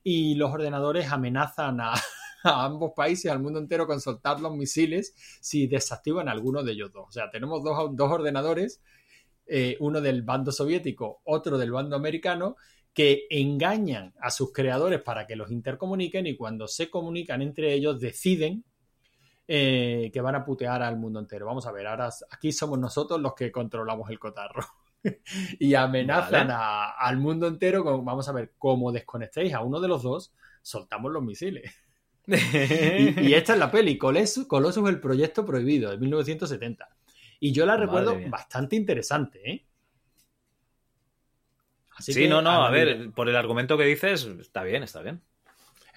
y 0.04 0.36
los 0.36 0.52
ordenadores 0.52 1.12
amenazan 1.12 1.82
a, 1.82 1.94
a 2.44 2.66
ambos 2.66 2.94
países, 2.96 3.32
al 3.32 3.40
mundo 3.40 3.60
entero, 3.60 3.86
con 3.88 4.00
soltar 4.02 4.40
los 4.40 4.56
misiles 4.56 5.14
si 5.42 5.68
desactivan 5.68 6.30
alguno 6.30 6.64
de 6.64 6.72
ellos 6.74 6.92
dos. 6.94 7.06
O 7.10 7.12
sea, 7.12 7.30
tenemos 7.30 7.64
dos, 7.64 7.90
dos 7.96 8.12
ordenadores, 8.12 8.82
eh, 9.48 9.78
uno 9.80 10.02
del 10.02 10.24
bando 10.24 10.52
soviético, 10.52 11.22
otro 11.26 11.58
del 11.58 11.72
bando 11.72 11.96
americano, 11.96 12.56
que 12.94 13.28
engañan 13.30 14.14
a 14.22 14.32
sus 14.32 14.52
creadores 14.52 15.02
para 15.02 15.26
que 15.28 15.36
los 15.36 15.52
intercomuniquen 15.52 16.28
y 16.28 16.36
cuando 16.36 16.68
se 16.68 16.90
comunican 16.90 17.42
entre 17.42 17.74
ellos 17.74 18.00
deciden 18.00 18.66
eh, 19.52 20.12
que 20.14 20.22
van 20.22 20.36
a 20.36 20.46
putear 20.46 20.84
al 20.84 20.98
mundo 20.98 21.20
entero. 21.20 21.46
Vamos 21.48 21.66
a 21.68 21.72
ver, 21.72 21.88
ahora 21.88 22.10
aquí 22.32 22.52
somos 22.52 22.80
nosotros 22.80 23.20
los 23.22 23.34
que 23.36 23.52
controlamos 23.52 24.10
el 24.12 24.20
cotarro. 24.20 24.64
y 25.60 25.74
amenazan 25.76 26.52
Vale. 26.52 26.52
a- 26.52 26.92
al 26.92 27.18
mundo 27.18 27.48
entero 27.48 27.84
con, 27.84 28.06
vamos 28.06 28.30
a 28.30 28.34
ver, 28.34 28.54
como 28.58 28.92
desconectéis 28.92 29.54
a 29.54 29.62
uno 29.62 29.80
de 29.80 29.88
los 29.88 30.04
dos, 30.04 30.34
soltamos 30.62 31.12
los 31.12 31.24
misiles. 31.24 31.72
Y, 32.96 33.16
y 33.28 33.34
esta 33.34 33.54
es 33.54 33.60
la 33.60 33.72
peli, 33.72 33.98
Colossus, 33.98 34.46
Colossus 34.48 34.88
el 34.90 35.00
proyecto 35.02 35.46
prohibido, 35.46 35.92
de 35.92 35.98
1970. 35.98 36.90
Y 37.40 37.52
yo 37.54 37.66
la 37.66 37.78
Madre 37.78 37.78
recuerdo 37.78 38.22
mía. 38.22 38.32
bastante 38.32 38.76
interesante, 38.76 39.50
¿eh? 39.52 39.68
Así 41.98 42.16
sí, 42.16 42.18
que, 42.18 42.28
no, 42.28 42.42
no, 42.42 42.64
a 42.66 42.70
ver, 42.72 43.12
por 43.14 43.30
el 43.30 43.36
argumento 43.36 43.78
que 43.78 43.86
dices, 43.86 44.26
está 44.40 44.64
bien, 44.64 44.84
está 44.84 45.02
bien. 45.02 45.24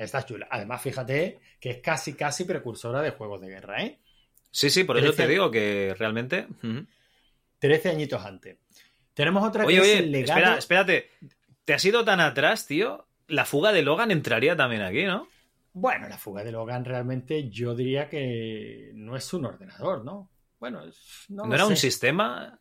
Está 0.04 0.24
chula. 0.24 0.48
Además, 0.50 0.82
fíjate 0.82 1.40
que 1.60 1.70
es 1.70 1.78
casi, 1.78 2.14
casi 2.14 2.44
precursora 2.44 3.00
de 3.02 3.10
juegos 3.10 3.40
de 3.40 3.48
guerra, 3.48 3.82
¿eh? 3.82 3.98
Sí, 4.50 4.68
sí, 4.70 4.84
por 4.84 4.98
eso 4.98 5.12
Trece- 5.12 5.16
te 5.16 5.28
digo 5.28 5.50
que 5.50 5.94
realmente... 5.98 6.46
ujú. 6.62 6.86
13 7.58 7.90
añitos 7.90 8.24
antes. 8.24 8.58
Tenemos 9.14 9.46
otra 9.46 9.64
Oye, 9.64 9.80
que 9.80 9.92
es 9.94 10.00
el 10.00 10.10
legado. 10.12 10.40
espera, 10.40 10.58
espérate. 10.58 11.10
¿Te 11.64 11.74
has 11.74 11.84
ido 11.84 12.04
tan 12.04 12.18
atrás, 12.20 12.66
tío? 12.66 13.06
La 13.28 13.44
fuga 13.44 13.72
de 13.72 13.82
Logan 13.82 14.10
entraría 14.10 14.56
también 14.56 14.82
aquí, 14.82 15.04
¿no? 15.04 15.28
Bueno, 15.74 16.08
la 16.08 16.18
fuga 16.18 16.42
de 16.44 16.50
Logan 16.52 16.84
realmente 16.84 17.48
yo 17.48 17.74
diría 17.74 18.08
que 18.08 18.90
no 18.94 19.16
es 19.16 19.32
un 19.32 19.44
ordenador, 19.46 20.04
¿no? 20.04 20.28
Bueno, 20.58 20.82
no, 20.84 20.92
¿No, 21.28 21.46
lo 21.46 21.54
era 21.54 21.66
un 21.66 21.76
sistema? 21.76 22.58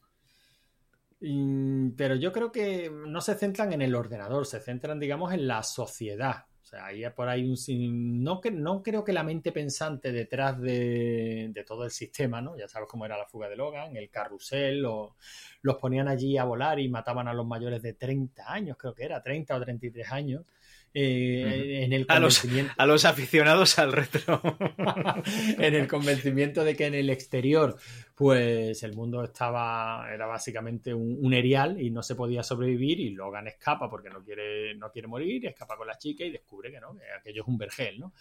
Mm, 1.19 1.91
Pero 1.97 2.15
yo 2.15 2.31
creo 2.31 2.51
que 2.51 2.89
no 2.89 3.21
se 3.21 3.35
centran 3.35 3.73
en 3.73 3.81
el 3.81 3.95
ordenador, 3.95 4.45
se 4.45 4.59
centran, 4.59 4.99
digamos, 4.99 5.33
en 5.33 5.47
la 5.47 5.63
sociedad. 5.63 6.45
Sea, 6.71 6.85
ahí 6.85 7.03
por 7.15 7.27
ahí 7.27 7.43
un 7.49 8.23
no, 8.23 8.39
no 8.53 8.81
creo 8.81 9.03
que 9.03 9.11
la 9.11 9.23
mente 9.23 9.51
pensante 9.51 10.11
detrás 10.13 10.59
de, 10.61 11.49
de 11.53 11.63
todo 11.65 11.83
el 11.83 11.91
sistema, 11.91 12.41
¿no? 12.41 12.57
Ya 12.57 12.67
sabes 12.69 12.87
cómo 12.89 13.05
era 13.05 13.17
la 13.17 13.25
fuga 13.27 13.49
de 13.49 13.57
Logan, 13.57 13.97
el 13.97 14.09
carrusel, 14.09 14.85
o- 14.85 15.15
los 15.63 15.75
ponían 15.77 16.07
allí 16.07 16.37
a 16.37 16.45
volar 16.45 16.79
y 16.79 16.87
mataban 16.89 17.27
a 17.27 17.33
los 17.33 17.45
mayores 17.45 17.81
de 17.81 17.93
30 17.93 18.51
años, 18.51 18.77
creo 18.77 18.93
que 18.95 19.03
era, 19.03 19.21
30 19.21 19.55
o 19.55 19.61
33 19.61 20.11
años. 20.11 20.45
Eh, 20.93 21.83
En 21.85 21.93
el 21.93 22.05
A 22.09 22.19
los- 22.19 22.39
convencimiento 22.39 22.73
A 22.77 22.85
los 22.85 23.05
aficionados 23.05 23.79
al 23.79 23.91
retro. 23.93 24.41
en 25.57 25.73
el 25.75 25.87
convencimiento 25.87 26.63
de 26.63 26.75
que 26.75 26.85
en 26.87 26.95
el 26.95 27.09
exterior, 27.09 27.77
pues 28.15 28.83
el 28.83 28.93
mundo 28.93 29.23
estaba, 29.23 30.07
era 30.13 30.25
básicamente 30.25 30.93
un, 30.93 31.17
un 31.21 31.33
erial 31.33 31.81
y 31.81 31.91
no 31.91 32.03
se 32.03 32.15
podía 32.15 32.43
sobrevivir 32.43 32.99
y 32.99 33.11
Logan 33.11 33.47
escapa 33.47 33.89
porque 33.89 34.09
no 34.09 34.23
quiere, 34.23 34.75
no 34.75 34.91
quiere 34.91 35.07
morir, 35.07 35.45
escapa 35.45 35.77
con 35.77 35.87
la 35.87 35.97
chica 35.97 36.23
y 36.25 36.31
descubre 36.31 36.71
que 36.71 36.79
no, 36.81 36.95
que 36.97 37.03
aquello 37.17 37.43
es 37.43 37.47
un 37.47 37.57
vergel, 37.57 37.99
¿no? 37.99 38.13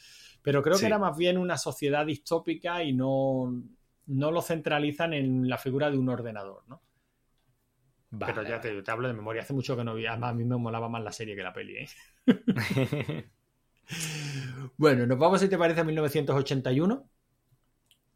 Pero 0.42 0.62
creo 0.62 0.76
Sí. 0.76 0.82
que 0.82 0.86
era 0.86 0.98
más 0.98 1.16
bien 1.16 1.38
una 1.38 1.58
sociedad 1.58 2.06
distópica 2.06 2.82
y 2.84 2.92
no, 2.92 3.52
no 4.06 4.30
lo 4.30 4.42
centralizan 4.42 5.12
en 5.12 5.48
la 5.48 5.58
figura 5.58 5.90
de 5.90 5.98
un 5.98 6.08
ordenador, 6.08 6.62
¿no? 6.68 6.80
Pero 8.18 8.42
ya 8.42 8.60
te, 8.60 8.82
te 8.82 8.90
hablo 8.90 9.06
de 9.06 9.14
memoria, 9.14 9.42
hace 9.42 9.52
mucho 9.52 9.76
que 9.76 9.84
no 9.84 9.94
vi, 9.94 10.04
además 10.04 10.30
a 10.30 10.34
mí 10.34 10.44
me 10.44 10.56
molaba 10.56 10.88
más 10.88 11.00
la 11.02 11.12
serie 11.12 11.36
que 11.36 11.44
la 11.44 11.52
peli, 11.52 11.76
¿eh? 11.76 11.88
Bueno, 14.76 15.06
nos 15.06 15.18
vamos, 15.18 15.40
si 15.40 15.48
te 15.48 15.58
parece, 15.58 15.80
a 15.80 15.84
1981. 15.84 17.08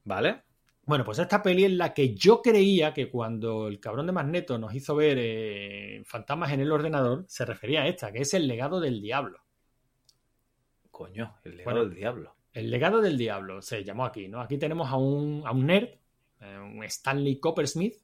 ¿Vale? 0.05 0.43
Bueno, 0.86 1.05
pues 1.05 1.19
esta 1.19 1.43
peli 1.43 1.65
es 1.65 1.73
la 1.73 1.95
que 1.95 2.15
yo 2.15 2.43
creía 2.43 2.93
que 2.93 3.09
cuando 3.11 3.69
el 3.69 3.81
cabrón 3.81 4.07
de 4.07 4.12
Magneto 4.12 4.59
nos 4.59 4.74
hizo 4.74 4.95
ver 4.95 5.16
eh, 5.19 6.03
fantasmas 6.05 6.53
en 6.53 6.61
el 6.61 6.70
ordenador, 6.73 7.24
se 7.27 7.45
refería 7.45 7.82
a 7.82 7.89
esta, 7.89 8.12
que 8.12 8.20
es 8.20 8.35
el 8.35 8.47
legado 8.47 8.81
del 8.81 9.01
diablo. 9.01 9.41
Coño, 10.91 11.36
el 11.45 11.57
legado 11.57 11.77
Bueno. 11.78 11.89
del 11.91 11.99
diablo. 11.99 12.36
El 12.53 12.70
legado 12.70 13.01
del 13.01 13.19
diablo 13.19 13.62
se 13.62 13.82
llamó 13.82 14.05
aquí, 14.05 14.28
¿no? 14.28 14.41
Aquí 14.41 14.59
tenemos 14.59 14.89
a 14.91 14.97
un, 14.97 15.43
a 15.45 15.51
un 15.53 15.66
nerd, 15.66 15.89
eh, 16.41 16.59
un 16.59 16.85
Stanley 16.85 17.41
Coppersmith, 17.41 17.95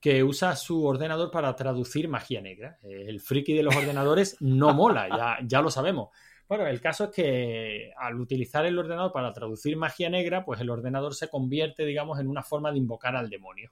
que 0.00 0.22
usa 0.22 0.54
su 0.56 0.84
ordenador 0.84 1.30
para 1.30 1.54
traducir 1.56 2.08
magia 2.08 2.40
negra. 2.40 2.78
Eh, 2.82 3.06
El 3.08 3.20
friki 3.20 3.52
de 3.54 3.62
los 3.62 3.74
ordenadores 3.76 4.36
no 4.40 4.72
mola, 4.74 5.08
ya, 5.08 5.38
ya 5.46 5.60
lo 5.60 5.70
sabemos. 5.70 6.10
Bueno, 6.48 6.66
el 6.66 6.80
caso 6.80 7.04
es 7.04 7.10
que 7.10 7.92
al 7.98 8.18
utilizar 8.20 8.64
el 8.64 8.78
ordenador 8.78 9.12
para 9.12 9.32
traducir 9.32 9.76
magia 9.76 10.08
negra, 10.08 10.44
pues 10.44 10.60
el 10.60 10.70
ordenador 10.70 11.14
se 11.14 11.28
convierte, 11.28 11.84
digamos, 11.84 12.18
en 12.20 12.28
una 12.28 12.42
forma 12.42 12.70
de 12.72 12.78
invocar 12.78 13.16
al 13.16 13.28
demonio. 13.28 13.70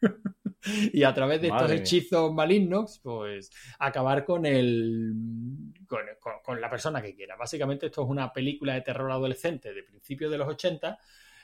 y 0.92 1.02
a 1.02 1.12
través 1.12 1.40
de 1.40 1.48
estos 1.48 1.62
Madre 1.62 1.76
hechizos 1.76 2.32
malignos, 2.32 3.00
pues 3.02 3.50
acabar 3.78 4.24
con 4.24 4.46
el 4.46 5.12
con, 5.86 6.00
con- 6.20 6.40
con 6.42 6.60
la 6.60 6.70
persona 6.70 7.02
que 7.02 7.14
quiera. 7.14 7.36
Básicamente 7.36 7.86
esto 7.86 8.02
es 8.02 8.08
una 8.08 8.32
película 8.32 8.74
de 8.74 8.80
terror 8.82 9.10
adolescente 9.10 9.72
de 9.74 9.82
principios 9.82 10.30
de 10.30 10.38
los 10.38 10.48
80 10.48 10.98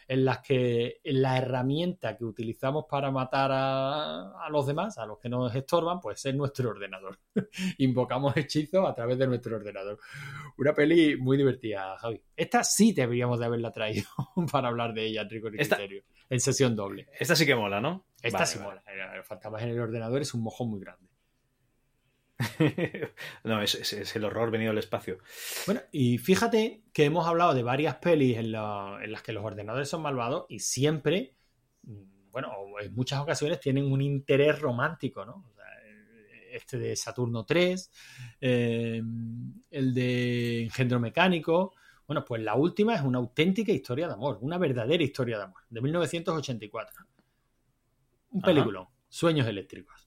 en 0.09 0.25
las 0.25 0.39
que 0.41 1.01
la 1.05 1.37
herramienta 1.39 2.17
que 2.17 2.25
utilizamos 2.25 2.85
para 2.89 3.11
matar 3.11 3.51
a, 3.53 4.45
a 4.45 4.49
los 4.51 4.67
demás, 4.67 4.99
a 4.99 5.07
los 5.07 5.19
que 5.19 5.29
nos 5.29 5.55
estorban, 5.55 6.01
pues 6.01 6.25
es 6.27 6.35
nuestro 6.35 6.71
ordenador. 6.71 7.19
Invocamos 7.79 8.37
hechizos 8.37 8.89
a 8.89 8.95
través 8.95 9.19
de 9.19 9.27
nuestro 9.27 9.57
ordenador. 9.57 9.99
Una 10.59 10.73
peli 10.75 11.17
muy 11.17 11.37
divertida, 11.37 11.97
Javi. 11.99 12.23
Esta 12.37 12.63
sí 12.63 12.93
deberíamos 12.93 13.39
de 13.41 13.47
haberla 13.47 13.73
traído 13.73 14.07
para 14.53 14.69
hablar 14.69 14.95
de 14.95 15.07
ella, 15.07 15.27
y 15.31 15.37
Esta- 15.61 15.77
criterio, 15.77 16.05
en 16.31 16.41
sesión 16.41 16.77
doble. 16.77 17.09
Esta 17.19 17.35
sí 17.35 17.45
que 17.47 17.55
mola, 17.57 17.81
¿no? 17.81 18.07
Esta 18.23 18.39
Vale, 18.39 18.51
sí 18.51 18.59
vale. 18.59 18.81
mola. 18.87 19.17
El 19.17 19.25
fantasma 19.25 19.63
en 19.63 19.69
el 19.71 19.81
ordenador 19.81 20.23
es 20.23 20.33
un 20.35 20.43
mojón 20.43 20.71
muy 20.71 20.81
grande. 20.81 21.09
no, 23.45 23.63
es, 23.63 23.75
es- 23.75 23.93
es 23.95 24.17
el 24.17 24.25
horror 24.25 24.51
venido 24.51 24.71
del 24.71 24.79
espacio. 24.79 25.19
Bueno, 25.67 25.81
y 25.93 26.19
fíjate 26.19 26.83
que 26.93 27.05
hemos 27.05 27.27
hablado 27.27 27.55
de 27.55 27.63
varias 27.63 27.97
pelis 27.97 28.37
en, 28.37 28.53
la- 28.53 28.99
en 29.03 29.13
las 29.13 29.23
que 29.23 29.33
los 29.33 29.45
ordenadores 29.45 29.89
son 29.89 30.03
malvados 30.03 30.45
y 30.49 30.59
siempre, 30.61 31.35
mm, 31.83 32.31
bueno, 32.31 32.53
en 32.81 32.95
muchas 32.95 33.21
ocasiones 33.21 33.61
tienen 33.61 33.91
un 33.91 34.03
interés 34.03 34.61
romántico, 34.61 35.25
¿no? 35.25 35.47
O 35.51 35.55
sea, 35.55 35.65
este 36.53 36.79
de 36.79 36.95
Saturno 36.97 37.45
3, 37.45 37.91
eh, 38.41 39.03
el 39.71 39.95
de 39.95 40.63
Engendro 40.65 41.01
Mecánico. 41.01 41.75
Bueno, 42.07 42.25
pues 42.25 42.41
la 42.43 42.55
última 42.55 42.95
es 42.95 43.03
una 43.03 43.19
auténtica 43.19 43.73
historia 43.73 44.07
de 44.07 44.15
amor, 44.15 44.39
una 44.41 44.59
verdadera 44.59 45.03
historia 45.03 45.39
de 45.39 45.45
amor, 45.45 45.63
de 45.69 45.81
1984. 45.81 47.05
Un 48.31 48.41
Ajá. 48.41 48.47
peliculón, 48.47 48.87
Sueños 49.09 49.47
Eléctricos. 49.47 50.06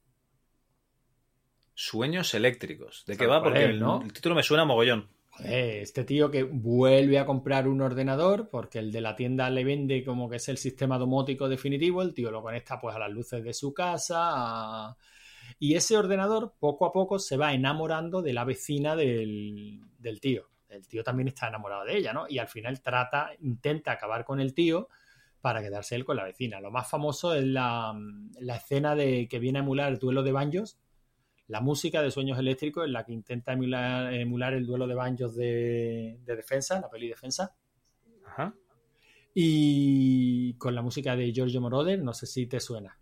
Sueños 1.82 2.34
eléctricos. 2.34 3.06
¿De 3.06 3.14
qué 3.16 3.24
¿Sabes 3.24 3.32
va? 3.32 3.44
Porque 3.44 3.64
el, 3.64 3.80
no? 3.80 4.02
el 4.02 4.12
título 4.12 4.36
me 4.36 4.44
suena 4.44 4.66
mogollón. 4.66 5.08
Este 5.46 6.04
tío 6.04 6.30
que 6.30 6.44
vuelve 6.44 7.18
a 7.18 7.26
comprar 7.26 7.70
un 7.70 7.80
ordenador 7.80 8.50
porque 8.50 8.80
el 8.80 8.92
de 8.92 9.00
la 9.00 9.16
tienda 9.16 9.50
le 9.50 9.64
vende 9.64 10.04
como 10.04 10.30
que 10.30 10.36
es 10.36 10.50
el 10.50 10.58
sistema 10.58 10.98
domótico 10.98 11.48
definitivo, 11.48 12.02
el 12.02 12.14
tío 12.14 12.32
lo 12.32 12.42
conecta 12.42 12.78
pues 12.82 12.94
a 12.94 13.00
las 13.00 13.10
luces 13.10 13.42
de 13.46 13.54
su 13.54 13.74
casa 13.74 14.18
a- 14.20 14.98
y 15.58 15.76
ese 15.76 15.96
ordenador 15.96 16.54
poco 16.60 16.86
a 16.86 16.92
poco 16.92 17.18
se 17.18 17.38
va 17.38 17.54
enamorando 17.54 18.22
de 18.22 18.34
la 18.34 18.44
vecina 18.44 18.98
del, 18.98 19.80
del 19.98 20.20
tío. 20.20 20.50
El 20.68 20.86
tío 20.86 21.02
también 21.02 21.30
está 21.30 21.48
enamorado 21.48 21.86
de 21.86 21.96
ella, 21.98 22.12
¿no? 22.12 22.26
Y 22.28 22.40
al 22.40 22.50
final 22.50 22.82
trata, 22.82 23.32
intenta 23.40 23.94
acabar 23.94 24.26
con 24.26 24.42
el 24.42 24.54
tío 24.54 24.90
para 25.40 25.62
quedarse 25.62 25.96
él 25.96 26.04
con 26.04 26.18
la 26.18 26.26
vecina. 26.26 26.60
Lo 26.60 26.72
más 26.72 26.90
famoso 26.90 27.34
es 27.34 27.46
la, 27.46 27.98
la 28.42 28.56
escena 28.58 28.96
de 28.96 29.30
que 29.30 29.40
viene 29.40 29.60
a 29.60 29.62
emular 29.62 29.90
el 29.94 29.98
duelo 29.98 30.24
de 30.24 30.34
banjos, 30.34 30.78
la 31.50 31.62
música 31.62 32.02
de 32.02 32.12
Sueños 32.12 32.40
Eléctricos 32.40 32.86
en 32.86 32.94
la 32.94 33.04
que 33.04 33.12
intenta 33.12 33.54
emular, 33.54 34.14
emular 34.14 34.54
el 34.54 34.66
duelo 34.66 34.88
de 34.88 34.96
banjos 34.96 35.36
de, 35.36 36.20
de 36.24 36.36
defensa, 36.36 36.80
la 36.80 36.90
peli 36.90 37.10
defensa. 37.10 37.56
Ajá. 38.26 38.54
Y 39.34 40.54
con 40.56 40.76
la 40.76 40.82
música 40.82 41.16
de 41.16 41.32
Giorgio 41.32 41.60
Moroder, 41.60 42.00
no 42.02 42.14
sé 42.14 42.28
si 42.28 42.46
te 42.46 42.60
suena. 42.60 42.98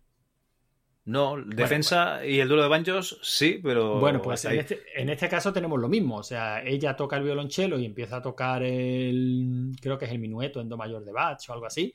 No, 1.04 1.36
defensa 1.42 2.24
y 2.24 2.38
el 2.38 2.48
duelo 2.48 2.64
de 2.64 2.68
banjos, 2.68 3.18
sí, 3.22 3.60
pero. 3.62 3.98
Bueno, 3.98 4.20
pues 4.20 4.44
en 4.44 4.58
este, 4.58 4.82
en 4.94 5.08
este 5.08 5.28
caso 5.28 5.52
tenemos 5.52 5.78
lo 5.80 5.88
mismo. 5.88 6.16
O 6.16 6.22
sea, 6.22 6.62
ella 6.62 6.96
toca 6.96 7.16
el 7.16 7.24
violonchelo 7.24 7.78
y 7.78 7.86
empieza 7.86 8.16
a 8.16 8.22
tocar 8.22 8.62
el. 8.62 9.72
Creo 9.80 9.96
que 9.98 10.04
es 10.04 10.10
el 10.10 10.18
minueto 10.18 10.60
en 10.60 10.68
Do 10.68 10.76
mayor 10.76 11.04
de 11.04 11.12
Bach 11.12 11.48
o 11.48 11.52
algo 11.52 11.66
así. 11.66 11.94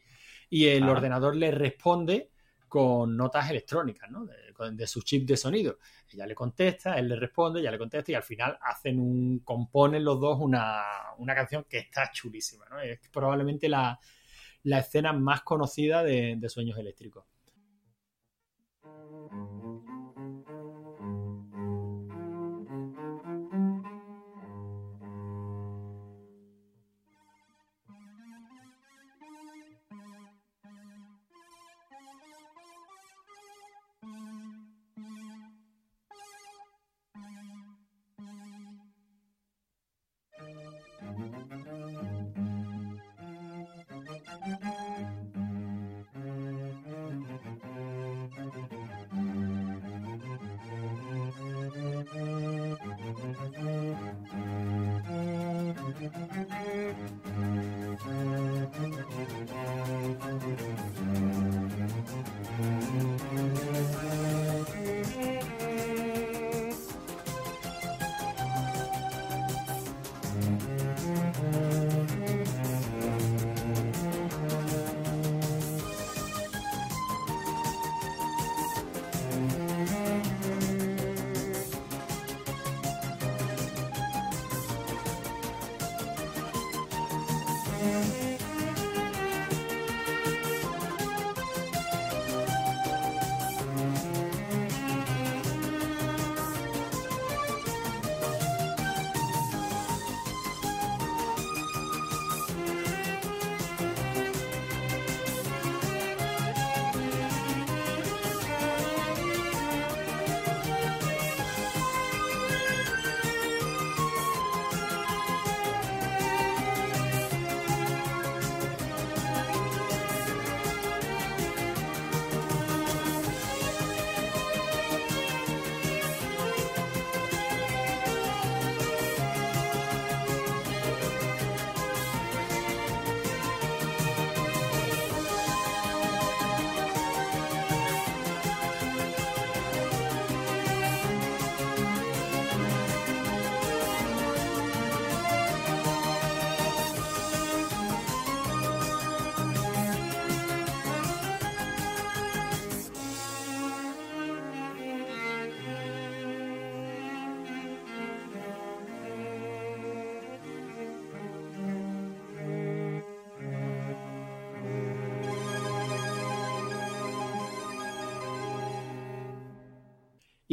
Y 0.50 0.66
el 0.66 0.88
ordenador 0.90 1.36
le 1.36 1.52
responde 1.52 2.32
con 2.68 3.16
notas 3.16 3.52
electrónicas, 3.52 4.10
¿no? 4.10 4.26
De, 4.72 4.88
su 4.88 5.02
chip 5.02 5.28
de 5.28 5.38
sonido. 5.38 5.78
Ella 6.12 6.26
le 6.26 6.36
contesta, 6.36 6.98
él 6.98 7.10
le 7.10 7.16
responde, 7.16 7.60
ella 7.60 7.72
le 7.72 7.78
contesta 7.78 8.12
y 8.12 8.16
al 8.16 8.24
final 8.24 8.58
hacen 8.62 9.00
un. 9.00 9.40
componen 9.40 10.04
los 10.04 10.20
dos 10.20 10.40
una, 10.40 10.84
una 11.18 11.36
canción 11.36 11.66
que 11.70 11.80
está 11.80 12.12
chulísima, 12.12 12.66
¿no? 12.70 12.80
Es 12.80 13.00
probablemente 13.12 13.68
la, 13.70 14.00
la 14.64 14.80
escena 14.80 15.14
más 15.14 15.42
conocida 15.42 16.04
de, 16.04 16.36
de 16.38 16.50
Sueños 16.50 16.78
Eléctricos. 16.78 17.26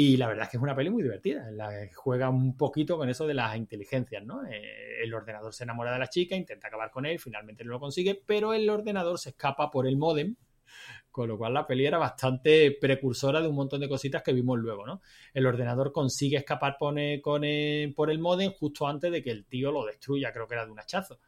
Y 0.02 0.16
la 0.16 0.28
verdad 0.28 0.44
es 0.44 0.50
que 0.50 0.56
es 0.56 0.62
una 0.62 0.74
peli 0.74 0.88
muy 0.88 1.02
divertida, 1.02 1.46
en 1.48 1.56
la 1.58 1.68
que 1.70 1.92
juega 1.92 2.30
un 2.30 2.56
poquito 2.56 2.96
con 2.96 3.08
eso 3.10 3.26
de 3.26 3.34
las 3.34 3.54
inteligencias, 3.56 4.24
¿no? 4.24 4.46
Eh, 4.46 5.02
el 5.02 5.12
ordenador 5.12 5.52
se 5.52 5.64
enamora 5.64 5.92
de 5.92 5.98
la 5.98 6.06
chica, 6.08 6.34
intenta 6.36 6.68
acabar 6.68 6.90
con 6.90 7.04
él, 7.04 7.18
finalmente 7.18 7.64
no 7.64 7.72
lo 7.72 7.80
consigue, 7.80 8.14
pero 8.26 8.54
el 8.54 8.70
ordenador 8.70 9.18
se 9.18 9.30
escapa 9.30 9.70
por 9.70 9.86
el 9.86 9.96
módem, 9.98 10.36
con 11.10 11.28
lo 11.28 11.38
cual 11.38 11.54
la 11.54 11.66
peli 11.66 11.86
era 11.86 11.98
bastante 11.98 12.72
precursora 12.80 13.42
de 13.42 13.48
un 13.48 13.56
montón 13.56 13.80
de 13.80 13.88
cositas 13.88 14.22
que 14.22 14.32
vimos 14.32 14.58
luego, 14.58 14.86
¿no? 14.86 15.02
El 15.34 15.46
ordenador 15.46 15.92
consigue 15.92 16.38
escapar 16.38 16.76
por 16.78 16.98
el, 16.98 17.20
con 17.20 17.44
el- 17.44 17.94
por 17.94 18.10
el 18.10 18.18
módem 18.20 18.52
justo 18.52 18.86
antes 18.88 19.12
de 19.12 19.22
que 19.22 19.30
el 19.32 19.44
tío 19.46 19.72
lo 19.72 19.84
destruya, 19.86 20.32
creo 20.32 20.46
que 20.48 20.54
era 20.54 20.66
de 20.66 20.72
un 20.72 20.80
hachazo. 20.80 21.18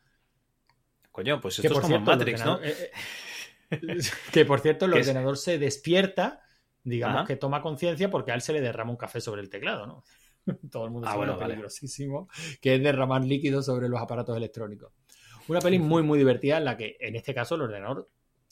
Coño, 1.11 1.40
pues 1.40 1.57
Que 1.57 1.62
esto 1.62 1.74
es 1.74 1.81
por 1.81 1.82
como 1.82 1.99
cierto, 1.99 2.11
Matrix, 2.11 2.44
¿no? 2.44 2.59
eh, 2.62 2.90
eh, 3.73 3.99
que 4.32 4.44
por 4.44 4.61
cierto, 4.61 4.86
el 4.86 4.94
es- 4.94 5.09
ordenador 5.09 5.36
se 5.36 5.59
despierta, 5.59 6.40
digamos 6.85 7.23
Ajá. 7.23 7.27
que 7.27 7.37
toma 7.37 7.63
conciencia 7.63 8.11
porque 8.11 8.33
a 8.33 8.35
él 8.35 8.41
se 8.43 8.53
le 8.53 8.61
derrama 8.61 8.91
un 8.91 8.97
café 8.97 9.21
sobre 9.21 9.41
el 9.43 9.51
teclado, 9.51 9.87
¿no? 9.87 10.05
Todo 10.71 10.85
el 10.87 10.91
mundo 10.91 11.09
Ah, 11.09 11.13
sabe 11.13 11.19
bueno, 11.19 11.33
lo 11.35 11.39
vale. 11.39 11.55
peligrosísimo 11.55 12.29
que 12.61 12.75
es 12.77 12.83
derramar 12.83 13.25
líquido 13.25 13.63
sobre 13.63 13.89
los 13.89 14.01
aparatos 14.01 14.37
electrónicos. 14.37 14.93
Una 15.49 15.61
peli 15.61 15.79
muy, 15.79 16.03
muy 16.03 16.19
divertida 16.19 16.59
en 16.59 16.65
la 16.65 16.77
que, 16.77 16.97
en 17.01 17.17
este 17.17 17.35
caso, 17.35 17.57
el 17.57 17.63
ordenador 17.63 18.09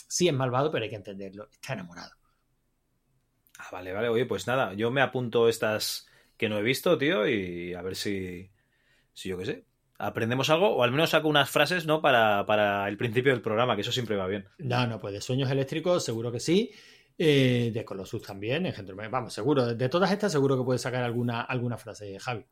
sí 0.08 0.28
es 0.28 0.34
malvado, 0.34 0.70
pero 0.70 0.84
hay 0.84 0.90
que 0.90 0.96
entenderlo. 0.96 1.48
Está 1.52 1.74
enamorado. 1.74 2.10
Ah, 3.58 3.68
vale, 3.72 3.92
vale. 3.92 4.08
Oye, 4.08 4.26
pues 4.26 4.46
nada, 4.46 4.72
yo 4.74 4.90
me 4.90 5.02
apunto 5.02 5.48
estas 5.48 6.06
que 6.36 6.48
no 6.48 6.58
he 6.58 6.62
visto, 6.62 6.96
tío, 6.98 7.28
y 7.28 7.74
a 7.74 7.82
ver 7.82 7.94
si, 7.96 8.50
si 9.12 9.28
yo 9.28 9.38
qué 9.38 9.44
sé, 9.46 9.66
aprendemos 9.98 10.50
algo 10.50 10.76
o 10.76 10.82
al 10.82 10.92
menos 10.92 11.10
saco 11.10 11.28
unas 11.28 11.50
frases, 11.50 11.86
¿no? 11.86 12.00
Para, 12.02 12.46
para 12.46 12.88
el 12.88 12.96
principio 12.96 13.32
del 13.32 13.42
programa, 13.42 13.74
que 13.76 13.82
eso 13.82 13.92
siempre 13.92 14.16
va 14.16 14.26
bien. 14.26 14.48
No, 14.58 14.86
no, 14.86 15.00
pues 15.00 15.14
de 15.14 15.20
sueños 15.20 15.50
eléctricos 15.50 16.04
seguro 16.04 16.30
que 16.32 16.40
sí. 16.40 16.70
Eh, 17.22 17.70
de 17.74 17.84
Colossus 17.84 18.22
también, 18.22 18.64
Engendro. 18.64 18.96
Vamos, 18.96 19.34
seguro. 19.34 19.74
De 19.74 19.90
todas 19.90 20.10
estas 20.10 20.32
seguro 20.32 20.56
que 20.56 20.64
puedes 20.64 20.80
sacar 20.80 21.02
alguna, 21.02 21.42
alguna 21.42 21.76
frase, 21.76 22.18
Javi. 22.18 22.46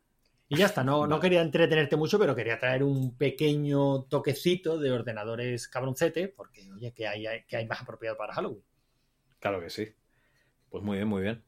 Y 0.47 0.57
ya 0.59 0.67
está, 0.67 0.85
no, 0.85 1.07
no 1.07 1.19
quería 1.19 1.41
entretenerte 1.41 1.97
mucho, 1.97 2.19
pero 2.19 2.37
quería 2.37 2.59
traer 2.59 2.83
un 2.83 3.17
pequeño 3.17 4.03
toquecito 4.11 4.79
de 4.79 4.91
ordenadores 4.91 5.69
cabroncete, 5.69 6.29
porque 6.29 6.71
oye, 6.71 6.93
que 6.93 7.07
hay, 7.07 7.25
que 7.49 7.57
hay 7.57 7.67
más 7.67 7.81
apropiado 7.81 8.19
para 8.19 8.35
Halloween. 8.35 8.63
Claro 9.39 9.59
que 9.59 9.71
sí. 9.71 9.89
Pues 10.69 10.85
muy 10.85 10.99
bien, 10.99 11.09
muy 11.09 11.23
bien. 11.23 11.43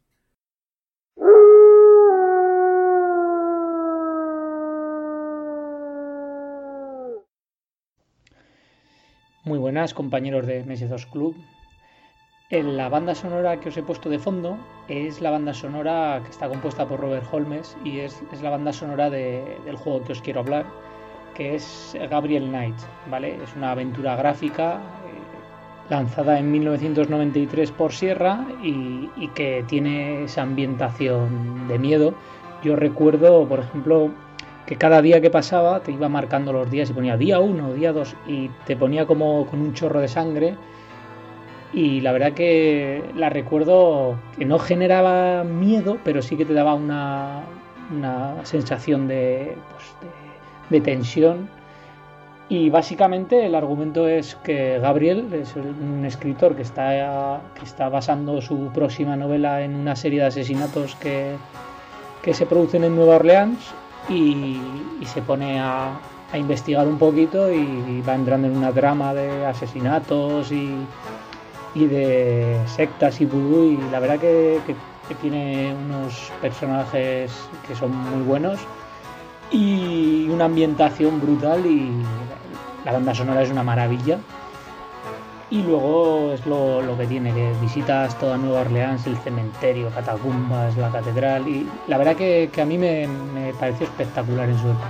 Muy 9.44 9.58
buenas 9.58 9.92
compañeros 9.92 10.46
de 10.46 10.64
MS2 10.64 11.10
Club. 11.10 11.36
La 12.50 12.88
banda 12.88 13.14
sonora 13.14 13.60
que 13.60 13.68
os 13.68 13.76
he 13.76 13.82
puesto 13.84 14.08
de 14.10 14.18
fondo 14.18 14.58
es 14.88 15.20
la 15.20 15.30
banda 15.30 15.54
sonora 15.54 16.20
que 16.24 16.30
está 16.30 16.48
compuesta 16.48 16.84
por 16.84 16.98
Robert 16.98 17.24
Holmes 17.30 17.76
y 17.84 18.00
es, 18.00 18.20
la 18.42 18.50
banda 18.50 18.72
sonora 18.72 19.08
de, 19.08 19.56
del 19.64 19.76
juego 19.76 20.02
que 20.02 20.10
os 20.10 20.20
quiero 20.20 20.40
hablar, 20.40 20.66
que 21.36 21.54
es 21.54 21.96
Gabriel 22.10 22.48
Knight, 22.48 22.74
¿vale? 23.08 23.38
Es 23.40 23.54
una 23.54 23.70
aventura 23.70 24.16
gráfica 24.16 24.80
eh, 25.06 25.90
lanzada 25.90 26.40
en 26.40 26.50
1993 26.50 27.70
por 27.70 27.92
Sierra 27.92 28.44
y, 28.64 29.08
y, 29.16 29.28
que 29.28 29.64
tiene 29.68 30.24
esa 30.24 30.42
ambientación 30.42 31.68
de 31.68 31.78
miedo. 31.78 32.14
Yo 32.64 32.74
recuerdo, 32.74 33.46
por 33.46 33.60
ejemplo, 33.60 34.10
que 34.66 34.74
cada 34.74 35.00
día 35.02 35.20
que 35.20 35.30
pasaba 35.30 35.84
te 35.84 35.92
iba 35.92 36.08
marcando 36.08 36.52
los 36.52 36.68
días 36.68 36.90
y 36.90 36.94
ponía 36.94 37.16
día 37.16 37.38
1, 37.38 37.74
día 37.74 37.92
2 37.92 38.16
y 38.26 38.48
te 38.66 38.74
ponía 38.74 39.06
como 39.06 39.46
con 39.46 39.60
un 39.60 39.72
chorro 39.72 40.00
de 40.00 40.08
sangre 40.08 40.56
y 41.72 42.00
la 42.00 42.12
verdad 42.12 42.32
que 42.32 43.02
la 43.14 43.30
recuerdo 43.30 44.16
que 44.36 44.44
no 44.44 44.58
generaba 44.58 45.44
miedo, 45.44 45.98
pero 46.04 46.20
sí 46.20 46.36
que 46.36 46.44
te 46.44 46.52
daba 46.52 46.74
una, 46.74 47.42
una 47.96 48.44
sensación 48.44 49.06
de, 49.06 49.56
pues, 49.72 49.84
de, 50.70 50.80
tensión. 50.80 51.48
Y 52.48 52.68
básicamente 52.70 53.46
el 53.46 53.54
argumento 53.54 54.08
es 54.08 54.34
que 54.34 54.80
Gabriel 54.80 55.32
es 55.32 55.54
un 55.54 56.04
escritor 56.04 56.56
que 56.56 56.62
está, 56.62 57.40
que 57.54 57.64
está 57.64 57.88
basando 57.88 58.42
su 58.42 58.70
próxima 58.74 59.14
novela 59.14 59.62
en 59.62 59.76
una 59.76 59.94
serie 59.94 60.20
de 60.20 60.26
asesinatos 60.26 60.96
que, 60.96 61.36
que 62.22 62.34
se 62.34 62.46
producen 62.46 62.82
en 62.82 62.96
Nueva 62.96 63.16
Orleans 63.16 63.72
y, 64.08 64.58
y 65.00 65.06
se 65.06 65.22
pone 65.22 65.60
a, 65.60 66.00
a, 66.32 66.38
investigar 66.38 66.88
un 66.88 66.98
poquito 66.98 67.52
y 67.52 68.02
va 68.02 68.16
entrando 68.16 68.48
en 68.48 68.56
una 68.56 68.72
trama 68.72 69.14
de 69.14 69.46
asesinatos 69.46 70.50
y, 70.50 70.74
y 71.74 71.86
de 71.86 72.60
sectas 72.66 73.20
y 73.20 73.26
vudú 73.26 73.72
y 73.72 73.90
la 73.90 74.00
verdad 74.00 74.18
que, 74.18 74.60
que, 74.66 74.74
tiene 75.20 75.74
unos 75.74 76.30
personajes 76.40 77.32
que 77.66 77.74
son 77.74 77.90
muy 77.90 78.22
buenos 78.22 78.60
y 79.50 80.28
una 80.28 80.44
ambientación 80.44 81.20
brutal 81.20 81.66
y 81.66 81.90
la 82.84 82.92
banda 82.92 83.12
sonora 83.12 83.42
es 83.42 83.50
una 83.50 83.64
maravilla. 83.64 84.18
Y 85.50 85.62
luego 85.62 86.30
es 86.32 86.46
lo, 86.46 86.80
lo 86.80 86.96
que 86.96 87.08
tiene 87.08 87.34
que 87.34 87.52
visitas 87.60 88.16
toda 88.20 88.36
Nueva 88.36 88.60
Orleans 88.60 89.04
el 89.08 89.16
cementerio 89.16 89.90
catacumbas 89.90 90.76
la 90.76 90.92
catedral 90.92 91.48
y 91.48 91.68
la 91.88 91.98
verdad 91.98 92.14
que, 92.14 92.50
que 92.52 92.62
a 92.62 92.64
mí 92.64 92.78
me, 92.78 93.08
me, 93.08 93.52
pareció 93.54 93.86
espectacular 93.86 94.48
en 94.48 94.58
su 94.60 94.68
época. 94.68 94.86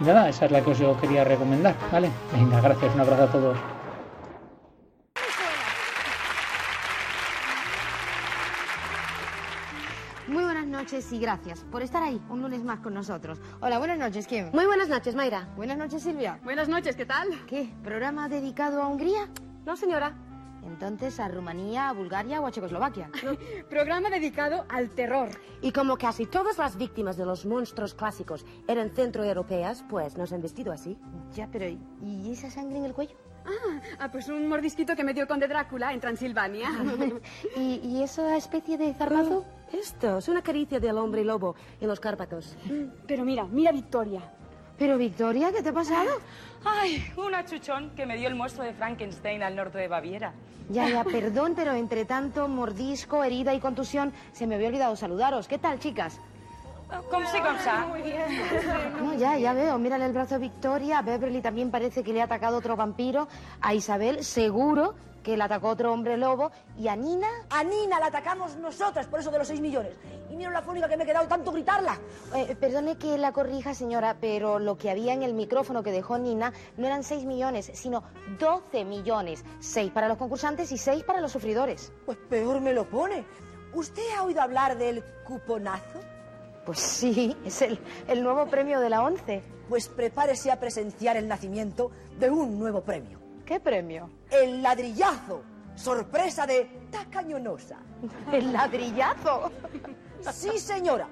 Y 0.00 0.04
nada 0.04 0.30
esa 0.30 0.46
es 0.46 0.52
la 0.52 0.62
que 0.62 0.70
os 0.70 0.96
quería 1.02 1.24
recomendar 1.24 1.74
vale 1.92 2.10
venga 2.32 2.62
gracias 2.62 2.94
un 2.94 3.00
abrazo 3.02 3.24
a 3.24 3.26
todos 3.26 3.79
noches 10.80 11.12
y 11.12 11.18
gracias 11.18 11.62
por 11.70 11.82
estar 11.82 12.02
ahí 12.02 12.18
un 12.30 12.40
lunes 12.40 12.64
más 12.64 12.80
con 12.80 12.94
nosotros. 12.94 13.38
Hola, 13.60 13.78
buenas 13.78 13.98
noches, 13.98 14.26
¿quién? 14.26 14.48
Muy 14.54 14.64
buenas 14.64 14.88
noches, 14.88 15.14
Mayra. 15.14 15.46
Buenas 15.54 15.76
noches, 15.76 16.02
Silvia. 16.02 16.40
Buenas 16.42 16.70
noches, 16.70 16.96
¿qué 16.96 17.04
tal? 17.04 17.28
¿Qué? 17.46 17.68
¿Programa 17.84 18.30
dedicado 18.30 18.80
a 18.80 18.86
Hungría? 18.86 19.28
No, 19.66 19.76
señora. 19.76 20.16
Entonces, 20.64 21.20
¿a 21.20 21.28
Rumanía, 21.28 21.90
a 21.90 21.92
Bulgaria 21.92 22.40
o 22.40 22.46
a 22.46 22.50
Checoslovaquia? 22.50 23.10
No, 23.22 23.36
programa 23.68 24.08
dedicado 24.08 24.64
al 24.70 24.88
terror. 24.88 25.28
Y 25.60 25.70
como 25.70 25.98
casi 25.98 26.24
todas 26.24 26.56
las 26.56 26.78
víctimas 26.78 27.18
de 27.18 27.26
los 27.26 27.44
monstruos 27.44 27.92
clásicos 27.92 28.46
eran 28.66 28.88
centroeuropeas, 28.88 29.84
pues 29.86 30.16
nos 30.16 30.32
han 30.32 30.40
vestido 30.40 30.72
así. 30.72 30.96
Ya, 31.34 31.46
pero 31.52 31.66
¿y 31.68 32.32
esa 32.32 32.50
sangre 32.50 32.78
en 32.78 32.86
el 32.86 32.94
cuello? 32.94 33.16
Ah, 33.44 33.80
ah, 33.98 34.10
pues 34.10 34.28
un 34.28 34.48
mordisquito 34.48 34.94
que 34.96 35.04
me 35.04 35.12
dio 35.12 35.22
el 35.22 35.28
conde 35.28 35.48
Drácula 35.48 35.92
en 35.92 36.00
Transilvania. 36.00 36.68
¿Y, 37.56 37.80
¿Y, 37.84 38.02
esa 38.02 38.36
especie 38.36 38.78
de 38.78 38.94
zarpazo? 38.94 39.44
Esto 39.72 40.18
es 40.18 40.28
una 40.28 40.42
caricia 40.42 40.80
del 40.80 40.98
hombre 40.98 41.24
lobo 41.24 41.54
en 41.80 41.88
los 41.88 42.00
Cárpatos. 42.00 42.56
Pero 43.06 43.24
mira, 43.24 43.44
mira 43.44 43.72
Victoria. 43.72 44.20
¿Pero 44.78 44.96
Victoria, 44.96 45.52
qué 45.52 45.62
te 45.62 45.68
ha 45.68 45.72
pasado? 45.72 46.10
Ay, 46.64 47.04
un 47.16 47.34
achuchón 47.34 47.90
que 47.90 48.06
me 48.06 48.16
dio 48.16 48.28
el 48.28 48.34
monstruo 48.34 48.66
de 48.66 48.72
Frankenstein 48.72 49.42
al 49.42 49.54
norte 49.54 49.78
de 49.78 49.88
Baviera. 49.88 50.32
Ya, 50.70 50.88
ya, 50.88 51.04
perdón, 51.10 51.52
pero 51.54 51.72
entre 51.74 52.04
tanto 52.04 52.48
mordisco, 52.48 53.22
herida 53.22 53.52
y 53.52 53.60
contusión, 53.60 54.12
se 54.32 54.46
me 54.46 54.54
había 54.54 54.68
olvidado 54.68 54.96
saludaros. 54.96 55.48
¿Qué 55.48 55.58
tal, 55.58 55.78
chicas? 55.78 56.18
¿Cómo 57.10 57.26
se 57.28 57.40
bien. 58.02 58.42
No, 59.00 59.14
ya, 59.14 59.38
ya 59.38 59.52
veo. 59.52 59.78
Mírale 59.78 60.06
el 60.06 60.12
brazo 60.12 60.36
a 60.36 60.38
Victoria. 60.38 60.98
A 60.98 61.02
Beverly 61.02 61.40
también 61.40 61.70
parece 61.70 62.02
que 62.02 62.12
le 62.12 62.20
ha 62.20 62.24
atacado 62.24 62.58
otro 62.58 62.74
vampiro. 62.74 63.28
A 63.60 63.74
Isabel, 63.74 64.24
seguro 64.24 64.94
que 65.22 65.36
le 65.36 65.42
atacó 65.42 65.68
otro 65.68 65.92
hombre 65.92 66.16
lobo. 66.16 66.50
Y 66.78 66.88
a 66.88 66.96
Nina. 66.96 67.28
A 67.50 67.64
Nina 67.64 68.00
la 68.00 68.06
atacamos 68.06 68.56
nosotras, 68.56 69.06
por 69.06 69.20
eso 69.20 69.30
de 69.30 69.38
los 69.38 69.48
seis 69.48 69.60
millones. 69.60 69.92
Y 70.30 70.36
mira 70.36 70.50
la 70.50 70.62
fónica 70.62 70.88
que 70.88 70.96
me 70.96 71.04
he 71.04 71.06
quedado 71.06 71.26
tanto 71.28 71.52
gritarla. 71.52 71.98
Eh, 72.34 72.56
perdone 72.58 72.96
que 72.96 73.18
la 73.18 73.32
corrija, 73.32 73.74
señora, 73.74 74.16
pero 74.20 74.58
lo 74.58 74.76
que 74.76 74.90
había 74.90 75.12
en 75.12 75.22
el 75.22 75.34
micrófono 75.34 75.82
que 75.82 75.92
dejó 75.92 76.18
Nina 76.18 76.52
no 76.76 76.86
eran 76.86 77.02
seis 77.02 77.24
millones, 77.24 77.70
sino 77.74 78.04
doce 78.38 78.84
millones. 78.84 79.44
Seis 79.60 79.90
para 79.90 80.08
los 80.08 80.18
concursantes 80.18 80.72
y 80.72 80.78
seis 80.78 81.02
para 81.04 81.20
los 81.20 81.32
sufridores. 81.32 81.92
Pues 82.06 82.18
peor 82.28 82.60
me 82.60 82.72
lo 82.72 82.88
pone. 82.88 83.24
¿Usted 83.72 84.02
ha 84.16 84.24
oído 84.24 84.42
hablar 84.42 84.78
del 84.78 85.04
cuponazo? 85.24 86.00
Pues 86.64 86.78
sí, 86.78 87.36
es 87.44 87.62
el, 87.62 87.78
el, 88.08 88.22
nuevo 88.22 88.46
premio 88.46 88.80
de 88.80 88.90
la 88.90 89.02
ONCE. 89.02 89.42
Pues 89.68 89.88
prepárese 89.88 90.50
a 90.50 90.58
presenciar 90.58 91.16
el 91.16 91.28
nacimiento 91.28 91.90
de 92.18 92.30
un 92.30 92.58
nuevo 92.58 92.82
premio. 92.82 93.19
¿Qué 93.50 93.58
premio? 93.58 94.08
El 94.30 94.62
ladrillazo. 94.62 95.42
Sorpresa 95.74 96.46
de 96.46 96.86
tacañonosa. 96.88 97.78
¿El 98.32 98.52
ladrillazo? 98.52 99.50
Sí, 100.32 100.56
señora. 100.56 101.08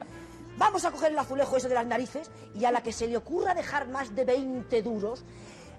Vamos 0.57 0.85
a 0.85 0.93
coger 0.93 1.11
el 1.11 1.19
azulejo 1.19 1.57
ese 1.57 1.69
de 1.69 1.75
las 1.75 1.87
narices 1.87 2.31
y 2.55 2.65
a 2.65 2.71
la 2.71 2.81
que 2.81 2.93
se 2.93 3.09
le 3.09 3.17
ocurra 3.17 3.55
dejar 3.55 3.89
más 3.89 4.15
de 4.15 4.25
20 4.25 4.83
duros, 4.83 5.25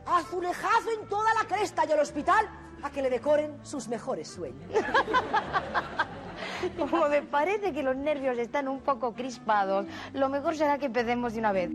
azulejazo 0.06 0.92
en 1.02 1.08
toda 1.08 1.34
la 1.34 1.48
cresta 1.48 1.86
y 1.88 1.94
al 1.94 2.00
hospital 2.00 2.50
a 2.84 2.90
que 2.90 3.04
le 3.04 3.10
decoren 3.10 3.58
sus 3.64 3.88
mejores 3.88 4.28
sueños. 4.28 4.70
Como 6.78 7.08
me 7.08 7.22
parece 7.22 7.72
que 7.72 7.84
los 7.84 7.96
nervios 7.96 8.38
están 8.38 8.68
un 8.68 8.82
poco 8.82 9.14
crispados, 9.14 9.86
lo 10.12 10.28
mejor 10.28 10.58
será 10.58 10.78
que 10.78 10.88
empecemos 10.88 11.32
de 11.32 11.40
una 11.40 11.54
vez. 11.54 11.70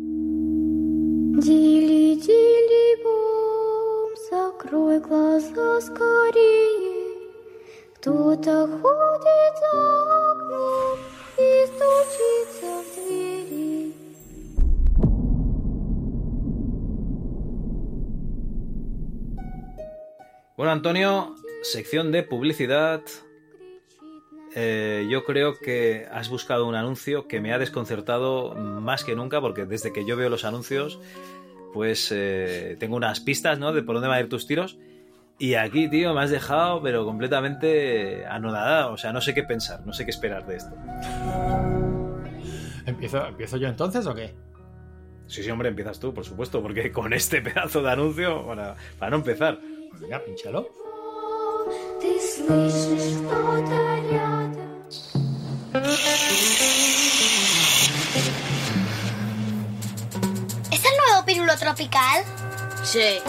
Gili, 1.43 2.20
закрой 4.34 4.99
глаза 4.99 5.81
скорее. 5.81 7.30
Кто-то 7.95 8.68
ходит 8.68 9.53
за 9.61 10.31
окном 10.31 10.99
и 11.38 11.65
стучится 11.68 12.84
в 12.84 12.95
двери. 12.95 13.93
Bueno, 20.57 20.72
Antonio, 20.72 21.35
sección 21.61 22.11
de 22.11 22.23
publicidad. 22.23 23.01
Eh, 24.56 25.07
yo 25.10 25.23
creo 25.26 25.60
que 25.60 26.07
has 26.11 26.30
buscado 26.30 26.65
un 26.65 26.76
anuncio 26.76 27.27
que 27.27 27.39
me 27.39 27.53
ha 27.53 27.60
desconcertado 27.60 28.56
más 28.56 29.03
que 29.03 29.15
nunca, 29.15 29.39
porque 29.41 29.65
desde 29.65 29.93
que 29.93 30.06
yo 30.06 30.18
veo 30.18 30.30
los 30.30 30.43
anuncios, 30.43 30.99
pues 31.74 32.10
eh, 32.14 32.76
tengo 32.78 32.96
unas 32.96 33.18
pistas, 33.18 33.59
¿no? 33.59 33.72
De 33.72 33.82
por 33.82 33.96
dónde 33.96 34.09
van 34.09 34.18
a 34.18 34.20
ir 34.20 34.28
tus 34.28 34.46
tiros. 34.46 34.78
Y 35.38 35.55
aquí, 35.55 35.90
tío, 35.90 36.14
me 36.14 36.22
has 36.22 36.30
dejado, 36.30 36.80
pero 36.80 37.05
completamente 37.05 38.24
anodada. 38.24 38.86
O 38.86 38.96
sea, 38.96 39.12
no 39.12 39.20
sé 39.20 39.34
qué 39.34 39.42
pensar, 39.42 39.84
no 39.84 39.92
sé 39.92 40.05
qué 40.05 40.12
esperar 40.12 40.46
de 40.46 40.56
esto. 40.56 40.74
¿Empiezo, 42.86 43.26
¿empiezo 43.26 43.56
yo 43.56 43.66
entonces 43.66 44.06
o 44.06 44.14
qué? 44.14 44.32
Sí, 45.26 45.42
sí, 45.42 45.51
hombre, 45.51 45.68
empiezas 45.68 45.98
tú, 45.98 46.14
por 46.14 46.24
supuesto, 46.24 46.62
porque 46.62 46.92
con 46.92 47.12
este 47.12 47.42
pedazo 47.42 47.82
de 47.82 47.90
anuncio, 47.90 48.46
para, 48.46 48.76
para 48.98 49.10
no 49.10 49.16
empezar. 49.16 49.59
Venga, 50.01 50.20
pinchalo. 50.24 50.68
Tropical? 61.56 62.24
Sí. 62.82 63.20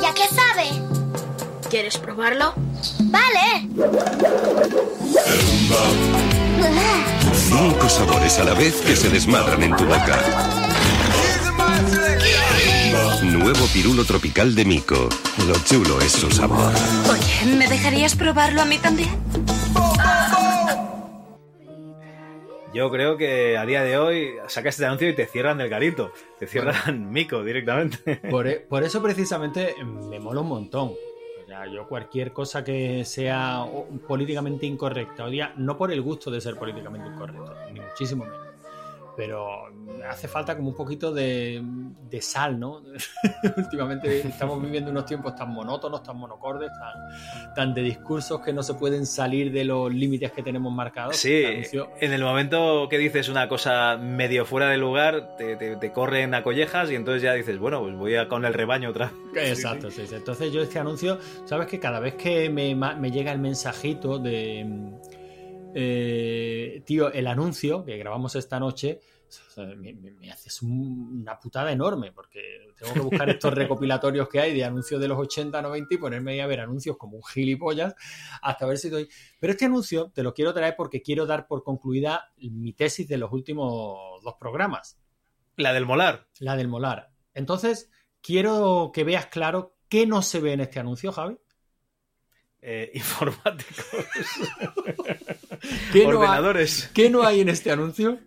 ¿Y 0.00 0.04
a 0.04 0.14
qué 0.14 0.24
sabe? 0.28 0.70
¿Quieres 1.68 1.98
probarlo? 1.98 2.54
Vale. 3.04 3.68
Cinco 7.34 7.88
sabores 7.88 8.38
a 8.38 8.44
la 8.44 8.54
vez 8.54 8.80
que 8.80 8.96
se 8.96 9.08
desmadran 9.08 9.62
en 9.62 9.76
tu 9.76 9.84
boca. 9.84 10.18
Nuevo 13.22 13.66
pirulo 13.72 14.04
tropical 14.04 14.54
de 14.54 14.64
Mico. 14.64 15.08
Lo 15.46 15.54
chulo 15.64 16.00
es 16.00 16.12
su 16.12 16.30
sabor. 16.30 16.72
Oye, 17.10 17.56
¿me 17.56 17.68
dejarías 17.68 18.14
probarlo 18.16 18.62
a 18.62 18.64
mí 18.64 18.78
también? 18.78 19.10
Yo 22.72 22.90
creo 22.90 23.16
que 23.16 23.56
a 23.56 23.66
día 23.66 23.82
de 23.82 23.98
hoy 23.98 24.34
sacas 24.46 24.74
este 24.76 24.86
anuncio 24.86 25.08
y 25.08 25.14
te 25.14 25.26
cierran 25.26 25.58
del 25.58 25.68
garito. 25.68 26.12
Te 26.38 26.46
cierran 26.46 27.10
Mico 27.12 27.42
directamente. 27.42 28.16
Por, 28.30 28.46
e- 28.46 28.60
por 28.60 28.82
eso 28.84 29.02
precisamente 29.02 29.74
me 29.84 30.20
mola 30.20 30.40
un 30.40 30.48
montón. 30.48 30.92
O 31.42 31.46
sea, 31.48 31.66
yo 31.66 31.88
cualquier 31.88 32.32
cosa 32.32 32.62
que 32.62 33.04
sea 33.04 33.64
políticamente 34.06 34.66
incorrecta, 34.66 35.24
o 35.24 35.30
día, 35.30 35.52
no 35.56 35.76
por 35.76 35.90
el 35.90 36.00
gusto 36.00 36.30
de 36.30 36.40
ser 36.40 36.54
políticamente 36.56 37.08
incorrecto, 37.08 37.52
ni 37.72 37.80
muchísimo 37.80 38.24
menos. 38.24 38.49
Pero 39.20 39.66
hace 40.08 40.28
falta 40.28 40.56
como 40.56 40.70
un 40.70 40.74
poquito 40.74 41.12
de, 41.12 41.62
de 42.08 42.22
sal, 42.22 42.58
¿no? 42.58 42.80
Últimamente 43.58 44.26
estamos 44.26 44.62
viviendo 44.62 44.90
unos 44.90 45.04
tiempos 45.04 45.34
tan 45.36 45.50
monótonos, 45.50 46.02
tan 46.02 46.16
monocordes, 46.16 46.70
tan, 46.70 47.54
tan 47.54 47.74
de 47.74 47.82
discursos 47.82 48.40
que 48.40 48.50
no 48.54 48.62
se 48.62 48.72
pueden 48.72 49.04
salir 49.04 49.52
de 49.52 49.64
los 49.64 49.92
límites 49.92 50.32
que 50.32 50.42
tenemos 50.42 50.72
marcados. 50.72 51.16
Sí, 51.18 51.44
en 52.00 52.12
el 52.14 52.22
momento 52.22 52.86
que 52.88 52.96
dices 52.96 53.28
una 53.28 53.46
cosa 53.46 53.98
medio 53.98 54.46
fuera 54.46 54.70
de 54.70 54.78
lugar, 54.78 55.36
te, 55.36 55.56
te- 55.56 55.76
te 55.76 55.92
corren 55.92 56.32
a 56.32 56.42
collejas 56.42 56.90
y 56.90 56.94
entonces 56.94 57.22
ya 57.22 57.34
dices, 57.34 57.58
bueno, 57.58 57.82
pues 57.82 57.94
voy 57.94 58.14
a 58.16 58.26
con 58.26 58.46
el 58.46 58.54
rebaño 58.54 58.88
otra 58.88 59.12
vez. 59.34 59.50
Exacto, 59.50 59.90
sí, 59.90 60.06
sí. 60.06 60.14
Entonces 60.14 60.50
yo 60.50 60.62
este 60.62 60.78
anuncio, 60.78 61.18
sabes 61.44 61.66
que 61.66 61.78
cada 61.78 62.00
vez 62.00 62.14
que 62.14 62.48
me, 62.48 62.74
me 62.74 63.10
llega 63.10 63.32
el 63.32 63.38
mensajito 63.38 64.18
de, 64.18 64.66
eh, 65.74 66.82
tío, 66.86 67.12
el 67.12 67.26
anuncio 67.26 67.84
que 67.84 67.96
grabamos 67.96 68.34
esta 68.36 68.58
noche, 68.60 69.00
me, 69.76 69.92
me- 69.94 70.12
me 70.12 70.30
haces 70.32 70.60
un- 70.62 71.20
una 71.22 71.38
putada 71.38 71.70
enorme, 71.70 72.12
porque 72.12 72.40
tengo 72.76 72.92
que 72.94 73.00
buscar 73.00 73.28
estos 73.30 73.52
recopilatorios 73.54 74.28
que 74.28 74.40
hay 74.40 74.54
de 74.54 74.64
anuncios 74.64 75.00
de 75.00 75.08
los 75.08 75.18
80, 75.18 75.62
90 75.62 75.94
y 75.94 75.98
ponerme 75.98 76.32
ahí 76.32 76.40
a 76.40 76.46
ver 76.46 76.60
anuncios 76.60 76.96
como 76.96 77.16
un 77.16 77.22
gilipollas 77.24 77.94
hasta 78.42 78.66
ver 78.66 78.78
si 78.78 78.88
doy... 78.90 79.08
Pero 79.38 79.52
este 79.52 79.66
anuncio 79.66 80.10
te 80.14 80.22
lo 80.22 80.34
quiero 80.34 80.52
traer 80.52 80.74
porque 80.76 81.02
quiero 81.02 81.26
dar 81.26 81.46
por 81.46 81.62
concluida 81.62 82.32
mi 82.38 82.72
tesis 82.72 83.06
de 83.06 83.18
los 83.18 83.30
últimos 83.32 84.22
dos 84.24 84.34
programas. 84.40 84.98
La 85.56 85.72
del 85.72 85.86
molar. 85.86 86.26
La 86.40 86.56
del 86.56 86.68
molar. 86.68 87.10
Entonces, 87.34 87.90
quiero 88.22 88.90
que 88.92 89.04
veas 89.04 89.26
claro 89.26 89.76
qué 89.88 90.06
no 90.06 90.22
se 90.22 90.40
ve 90.40 90.54
en 90.54 90.60
este 90.60 90.80
anuncio, 90.80 91.12
Javi. 91.12 91.36
Eh, 92.62 92.90
informáticos. 92.94 93.86
¿Qué 95.92 96.04
no 96.04 96.10
hay- 96.10 96.16
Ordenadores. 96.16 96.90
¿Qué 96.94 97.10
no 97.10 97.22
hay 97.22 97.40
en 97.40 97.48
este 97.48 97.70
anuncio? 97.70 98.18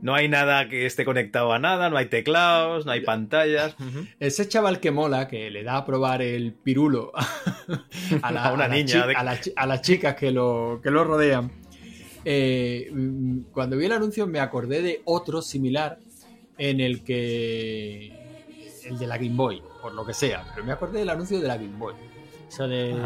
No 0.00 0.14
hay 0.14 0.28
nada 0.28 0.68
que 0.68 0.86
esté 0.86 1.04
conectado 1.04 1.52
a 1.52 1.58
nada, 1.58 1.90
no 1.90 1.96
hay 1.96 2.06
teclados, 2.06 2.86
no 2.86 2.92
hay 2.92 3.00
pantallas. 3.00 3.74
Ese 4.20 4.46
chaval 4.46 4.78
que 4.78 4.92
mola, 4.92 5.26
que 5.26 5.50
le 5.50 5.64
da 5.64 5.78
a 5.78 5.84
probar 5.84 6.22
el 6.22 6.52
pirulo 6.52 7.10
a, 8.22 8.30
la- 8.32 8.44
A 8.44 8.52
una 8.52 8.66
a 8.66 8.68
niña 8.68 9.06
de- 9.08 9.16
a, 9.16 9.24
la 9.24 9.38
a 9.56 9.66
las 9.66 9.82
chicas 9.82 10.14
que 10.14 10.30
lo, 10.30 10.78
que 10.82 10.90
lo 10.92 11.02
rodean. 11.02 11.50
Eh, 12.24 12.88
mm, 12.92 13.40
cuando 13.52 13.76
vi 13.76 13.86
el 13.86 13.92
anuncio 13.92 14.26
me 14.28 14.38
acordé 14.40 14.82
de 14.82 15.02
otro 15.04 15.40
similar 15.42 15.98
en 16.58 16.80
el 16.80 17.02
que... 17.02 18.12
El 18.84 18.98
de 18.98 19.06
la 19.06 19.16
Game 19.18 19.34
Boy, 19.34 19.62
por 19.82 19.92
lo 19.94 20.04
que 20.06 20.14
sea. 20.14 20.44
Pero 20.54 20.64
me 20.66 20.72
acordé 20.72 21.00
del 21.00 21.10
anuncio 21.10 21.40
de 21.40 21.48
la 21.48 21.56
Game 21.56 21.76
Boy. 21.76 21.94
O 22.48 22.50
sea, 22.50 22.66
de 22.66 22.96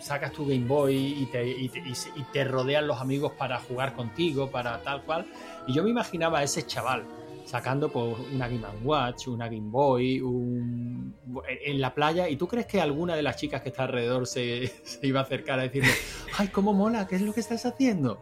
sacas 0.00 0.32
tu 0.32 0.46
Game 0.46 0.66
Boy 0.66 0.96
y 0.96 1.26
te, 1.26 1.46
y 1.46 1.68
te- 1.68 1.82
y 1.84 2.44
rodean 2.44 2.86
los 2.86 3.00
amigos 3.00 3.32
para 3.38 3.58
jugar 3.60 3.92
contigo, 3.94 4.50
para 4.50 4.78
tal 4.82 5.02
cual. 5.02 5.26
Y 5.66 5.74
yo 5.74 5.82
me 5.84 5.90
imaginaba 5.90 6.38
a 6.38 6.42
ese 6.42 6.66
chaval 6.66 7.04
sacando 7.44 7.90
por 7.90 8.18
una 8.32 8.48
Game 8.48 8.64
Watch, 8.82 9.28
una 9.28 9.46
Game 9.46 9.68
Boy, 9.70 10.20
un- 10.22 11.14
en 11.66 11.80
la 11.82 11.92
playa. 11.92 12.28
¿Y 12.30 12.36
tú 12.36 12.48
crees 12.48 12.66
que 12.66 12.80
alguna 12.80 13.14
de 13.14 13.22
las 13.22 13.36
chicas 13.36 13.60
que 13.60 13.68
está 13.68 13.82
alrededor 13.84 14.26
se, 14.26 14.66
se 14.84 15.06
iba 15.06 15.20
a 15.20 15.24
acercar 15.24 15.58
a 15.58 15.62
decirle, 15.64 15.90
ay, 16.38 16.48
cómo 16.48 16.72
mola, 16.72 17.06
¿qué 17.06 17.16
es 17.16 17.22
lo 17.22 17.34
que 17.34 17.40
estás 17.40 17.66
haciendo? 17.66 18.20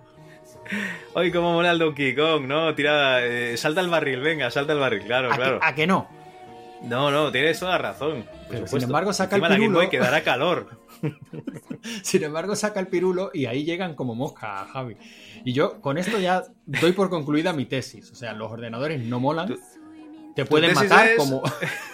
Oye, 1.15 1.31
cómo 1.33 1.53
mola 1.53 1.71
el 1.71 1.79
Donkey 1.79 2.15
Kong, 2.15 2.47
¿no? 2.47 2.75
Tira, 2.75 3.25
eh, 3.25 3.57
salta 3.57 3.81
al 3.81 3.89
barril, 3.89 4.21
venga, 4.21 4.51
salta 4.51 4.73
al 4.73 4.81
barril, 4.81 5.03
claro, 5.05 5.33
¿A, 5.33 5.37
claro. 5.37 5.61
que, 5.61 5.67
a 5.67 5.75
que 5.75 5.87
no? 5.87 6.09
No, 6.83 7.11
no, 7.11 7.31
tienes 7.31 7.59
toda 7.61 7.79
razón. 7.79 8.25
Pero, 8.51 8.67
sin 8.67 8.83
embargo, 8.83 9.13
saca 9.13 9.37
el 9.37 9.43
la 9.43 9.49
Game 9.49 9.61
pirulo. 9.61 9.79
Boy 9.79 9.89
que 9.89 9.99
dará 9.99 10.23
calor. 10.23 10.69
Sin 12.03 12.23
embargo, 12.25 12.57
saca 12.57 12.81
el 12.81 12.89
pirulo 12.89 13.31
y 13.33 13.47
ahí 13.47 13.65
llegan 13.65 13.95
como 13.95 14.15
mosca, 14.15 14.67
Javi. 14.73 14.97
Y 15.45 15.53
yo 15.53 15.81
con 15.81 15.97
esto 15.99 16.19
ya 16.19 16.45
doy 16.67 16.93
por 16.93 17.09
concluida 17.11 17.53
mi 17.53 17.65
tesis. 17.67 18.11
O 18.11 18.15
sea, 18.15 18.33
los 18.35 18.51
ordenadores 18.51 19.03
no 19.05 19.21
molan. 19.21 19.57
Te 20.35 20.45
pueden 20.45 20.75
matar 20.75 21.09
es- 21.09 21.17
como, 21.17 21.43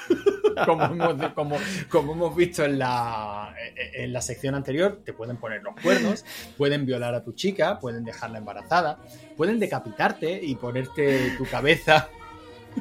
como, 0.66 0.84
hemos, 0.84 1.32
como- 1.32 1.58
como 1.88 2.12
hemos 2.12 2.36
visto 2.36 2.64
en 2.64 2.78
la, 2.78 3.54
en 3.94 4.12
la 4.12 4.20
sección 4.20 4.54
anterior. 4.54 5.00
Te 5.04 5.12
pueden 5.12 5.36
poner 5.36 5.62
los 5.62 5.74
cuernos, 5.80 6.24
pueden 6.56 6.84
violar 6.86 7.14
a 7.14 7.22
tu 7.22 7.32
chica, 7.32 7.78
pueden 7.78 8.04
dejarla 8.04 8.38
embarazada, 8.38 8.98
pueden 9.36 9.58
decapitarte 9.58 10.40
y 10.42 10.54
ponerte 10.56 11.30
tu 11.38 11.44
cabeza. 11.46 12.08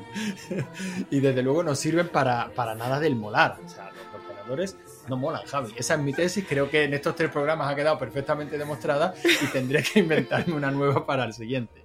y 1.12 1.20
desde 1.20 1.42
luego 1.42 1.64
no 1.64 1.76
sirven 1.76 2.08
para, 2.10 2.52
para 2.54 2.76
nada 2.76 3.00
del 3.00 3.16
molar. 3.16 3.58
O 3.64 3.70
sea, 3.70 3.92
los 3.92 4.24
ordenadores 4.24 4.78
no 5.08 5.18
molan, 5.18 5.44
Javi. 5.46 5.74
Esa 5.78 5.96
es 5.96 6.00
mi 6.02 6.14
tesis. 6.14 6.46
Creo 6.48 6.70
que 6.70 6.84
en 6.84 6.94
estos 6.94 7.16
tres 7.16 7.30
programas 7.32 7.72
ha 7.72 7.76
quedado 7.76 7.98
perfectamente 7.98 8.58
demostrada 8.58 9.14
y 9.42 9.48
tendré 9.48 9.84
que 9.84 10.00
inventarme 10.00 10.54
una 10.54 10.72
nueva 10.72 11.06
para 11.06 11.26
el 11.26 11.34
siguiente. 11.34 11.84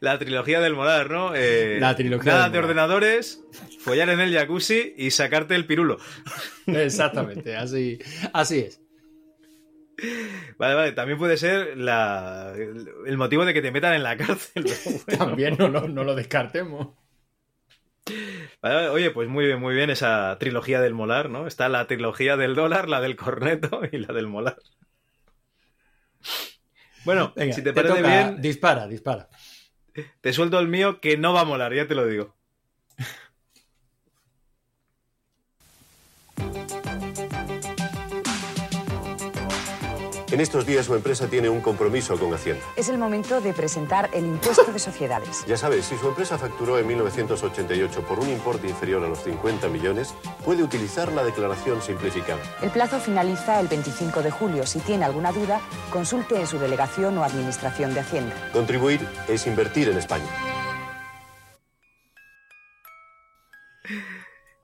La 0.00 0.18
trilogía 0.18 0.60
del 0.60 0.74
molar, 0.74 1.10
¿no? 1.10 1.34
Eh, 1.34 1.76
La 1.78 1.94
trilogía 1.94 2.32
Nada 2.32 2.44
del 2.44 2.52
de 2.52 2.58
molar. 2.60 2.70
ordenadores, 2.70 3.42
follar 3.80 4.08
en 4.08 4.20
el 4.20 4.32
jacuzzi 4.32 4.94
y 4.96 5.10
sacarte 5.10 5.54
el 5.54 5.66
pirulo. 5.66 5.98
Exactamente, 6.66 7.56
así, 7.56 7.98
así 8.32 8.60
es. 8.60 8.80
Vale, 10.58 10.74
vale, 10.74 10.92
también 10.92 11.18
puede 11.18 11.36
ser 11.36 11.76
la- 11.76 12.52
el, 12.56 13.16
motivo 13.16 13.44
de 13.44 13.52
que 13.54 13.62
te 13.62 13.70
metan 13.72 13.94
en 13.94 14.02
la 14.02 14.16
cárcel. 14.16 14.64
bueno. 15.06 15.26
También 15.26 15.56
no 15.58 15.68
lo, 15.68 15.88
no 15.88 16.04
lo 16.04 16.14
descartemos. 16.14 16.88
Vale, 18.62 18.74
vale, 18.74 18.88
oye, 18.88 19.10
pues 19.10 19.28
muy 19.28 19.46
bien, 19.46 19.60
muy 19.60 19.74
bien 19.74 19.90
esa 19.90 20.36
trilogía 20.40 20.80
del 20.80 20.94
molar, 20.94 21.30
¿no? 21.30 21.46
Está 21.46 21.68
la 21.68 21.86
trilogía 21.86 22.36
del 22.36 22.54
dólar, 22.54 22.88
la 22.88 23.00
del 23.00 23.16
corneto 23.16 23.82
y 23.92 23.98
la 23.98 24.12
del 24.14 24.26
molar. 24.26 24.56
Bueno, 27.04 27.32
Venga, 27.36 27.54
si 27.54 27.62
te 27.62 27.72
parece 27.72 27.96
toca- 27.96 28.08
bien, 28.08 28.42
Dispara, 28.42 28.86
dispara. 28.86 29.28
te 30.20 30.32
suelto 30.32 30.58
el 30.58 30.68
mío 30.68 31.00
que 31.00 31.16
no 31.16 31.32
va 31.32 31.42
a 31.42 31.44
molar, 31.44 31.72
ya 31.74 31.86
te 31.86 31.94
lo 31.94 32.06
digo. 32.06 32.36
En 40.40 40.44
estos 40.44 40.64
días 40.64 40.86
su 40.86 40.94
empresa 40.94 41.28
tiene 41.28 41.50
un 41.50 41.60
compromiso 41.60 42.18
con 42.18 42.32
Hacienda. 42.32 42.64
Es 42.74 42.88
el 42.88 42.96
momento 42.96 43.42
de 43.42 43.52
presentar 43.52 44.08
el 44.14 44.24
impuesto 44.24 44.72
de 44.72 44.78
sociedades. 44.78 45.44
Ya 45.46 45.58
sabes, 45.58 45.84
si 45.84 45.98
su 45.98 46.08
empresa 46.08 46.38
facturó 46.38 46.78
en 46.78 46.86
1988 46.86 48.06
por 48.08 48.20
un 48.20 48.30
importe 48.30 48.66
inferior 48.66 49.04
a 49.04 49.08
los 49.08 49.22
50 49.22 49.68
millones, 49.68 50.14
puede 50.42 50.62
utilizar 50.62 51.12
la 51.12 51.24
declaración 51.24 51.82
simplificada. 51.82 52.40
El 52.62 52.70
plazo 52.70 52.98
finaliza 53.00 53.60
el 53.60 53.68
25 53.68 54.22
de 54.22 54.30
julio. 54.30 54.66
Si 54.66 54.78
tiene 54.78 55.04
alguna 55.04 55.30
duda, 55.30 55.60
consulte 55.92 56.40
en 56.40 56.46
su 56.46 56.58
delegación 56.58 57.18
o 57.18 57.24
administración 57.24 57.92
de 57.92 58.00
Hacienda. 58.00 58.34
Contribuir 58.54 59.06
es 59.28 59.46
invertir 59.46 59.90
en 59.90 59.98
España. 59.98 60.24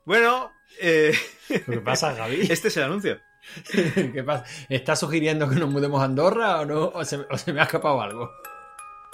Bueno, 0.07 0.53
eh... 0.81 1.13
¿Qué 1.49 1.81
pasa, 1.85 2.15
Javi? 2.15 2.47
Este 2.51 2.69
es 2.69 2.77
el 2.79 2.85
anuncio. 2.85 3.26
¿Qué 4.13 4.23
pasa? 4.25 4.45
¿Estás 4.69 5.01
sugiriendo 5.01 5.49
que 5.49 5.57
nos 5.57 5.71
mudemos 5.71 6.01
a 6.01 6.05
Andorra 6.05 6.61
o 6.61 6.67
no? 6.67 6.89
¿O 6.95 7.05
se, 7.05 7.17
o 7.31 7.39
se 7.39 7.53
me 7.53 7.61
ha 7.61 7.65
escapado 7.65 8.01
algo? 8.01 8.33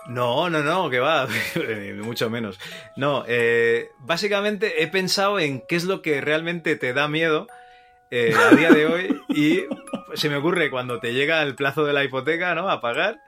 No, 0.06 0.50
no, 0.50 0.62
no, 0.62 0.90
que 0.90 0.98
va, 0.98 1.28
mucho 2.02 2.28
menos. 2.28 2.58
No, 2.96 3.24
eh, 3.28 3.90
básicamente 4.00 4.82
he 4.82 4.88
pensado 4.88 5.38
en 5.38 5.62
qué 5.68 5.76
es 5.76 5.84
lo 5.84 6.02
que 6.02 6.20
realmente 6.20 6.76
te 6.76 6.92
da 6.92 7.06
miedo 7.06 7.46
eh, 8.10 8.34
a 8.34 8.54
día 8.54 8.70
de 8.70 8.86
hoy 8.86 9.20
y 9.28 9.64
se 10.14 10.28
me 10.28 10.36
ocurre 10.36 10.70
cuando 10.70 10.98
te 10.98 11.14
llega 11.14 11.42
el 11.42 11.54
plazo 11.54 11.84
de 11.84 11.92
la 11.92 12.04
hipoteca, 12.04 12.54
¿no? 12.54 12.68
A 12.68 12.80
pagar 12.80 13.20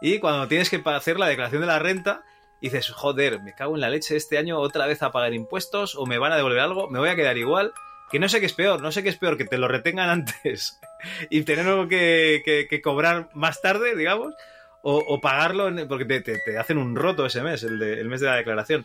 y 0.00 0.18
cuando 0.18 0.48
tienes 0.48 0.68
que 0.68 0.82
hacer 0.84 1.18
la 1.18 1.28
declaración 1.28 1.60
de 1.60 1.68
la 1.68 1.78
renta 1.78 2.24
y 2.60 2.70
dices, 2.70 2.90
joder, 2.90 3.40
me 3.40 3.54
cago 3.54 3.76
en 3.76 3.80
la 3.80 3.88
leche 3.88 4.16
este 4.16 4.36
año 4.36 4.58
otra 4.58 4.86
vez 4.86 5.00
a 5.02 5.12
pagar 5.12 5.32
impuestos 5.32 5.94
o 5.94 6.06
me 6.06 6.18
van 6.18 6.32
a 6.32 6.36
devolver 6.36 6.58
algo, 6.58 6.90
me 6.90 6.98
voy 6.98 7.08
a 7.08 7.14
quedar 7.14 7.38
igual. 7.38 7.72
Que 8.12 8.18
no 8.20 8.28
sé 8.28 8.38
qué 8.40 8.46
es 8.46 8.52
peor, 8.52 8.80
no 8.82 8.92
sé 8.92 9.02
qué 9.02 9.08
es 9.08 9.16
peor, 9.16 9.36
que 9.38 9.44
te 9.46 9.58
lo 9.58 9.66
retengan 9.66 10.08
antes 10.10 10.78
y 11.30 11.42
tenerlo 11.42 11.88
que, 11.88 12.42
que- 12.44 12.80
cobrar 12.82 13.28
más 13.34 13.60
tarde, 13.62 13.96
digamos, 13.96 14.34
o, 14.82 14.98
o 14.98 15.20
pagarlo 15.20 15.70
porque 15.88 16.04
te, 16.04 16.20
te- 16.20 16.38
te 16.44 16.58
hacen 16.58 16.76
un 16.78 16.94
roto 16.94 17.24
ese 17.26 17.42
mes, 17.42 17.62
el, 17.62 17.78
de- 17.78 18.00
el 18.00 18.08
mes 18.08 18.20
de 18.20 18.26
la 18.28 18.36
declaración. 18.36 18.84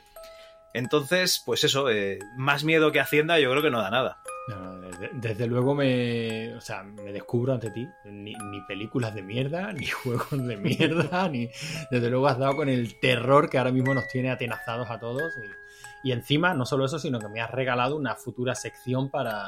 Entonces, 0.74 1.42
pues 1.46 1.64
eso, 1.64 1.90
eh, 1.90 2.20
más 2.38 2.64
miedo 2.64 2.92
que 2.92 3.00
Hacienda 3.00 3.40
yo 3.40 3.50
creo 3.52 3.62
que 3.64 3.72
no 3.72 3.82
da 3.82 3.90
nada. 3.90 4.18
No, 4.48 4.80
desde, 4.80 5.10
desde 5.14 5.46
luego 5.48 5.76
me, 5.76 6.54
o 6.56 6.62
sea, 6.62 6.82
me 6.84 7.12
descubro 7.12 7.54
ante 7.54 7.70
ti. 7.72 7.88
Ni, 8.06 8.34
ni 8.34 8.62
películas 8.62 9.14
de 9.14 9.22
mierda, 9.24 9.74
ni 9.74 9.86
juegos 9.88 10.30
de 10.48 10.56
mierda, 10.58 11.28
ni. 11.30 11.50
Desde 11.92 12.10
luego 12.10 12.28
has 12.28 12.38
dado 12.38 12.56
con 12.56 12.70
el 12.70 13.00
terror 13.00 13.50
que 13.50 13.58
ahora 13.58 13.72
mismo 13.72 13.94
nos 13.94 14.08
tiene 14.08 14.32
atenazados 14.32 14.90
a 14.90 15.00
todos. 15.00 15.34
Y, 16.04 16.10
y 16.10 16.12
encima, 16.14 16.54
no 16.54 16.66
solo 16.66 16.86
eso, 16.86 16.98
sino 16.98 17.20
que 17.20 17.28
me 17.28 17.42
has 17.42 17.52
regalado 17.52 17.98
una 17.98 18.16
futura 18.16 18.56
sección 18.56 19.10
para, 19.12 19.44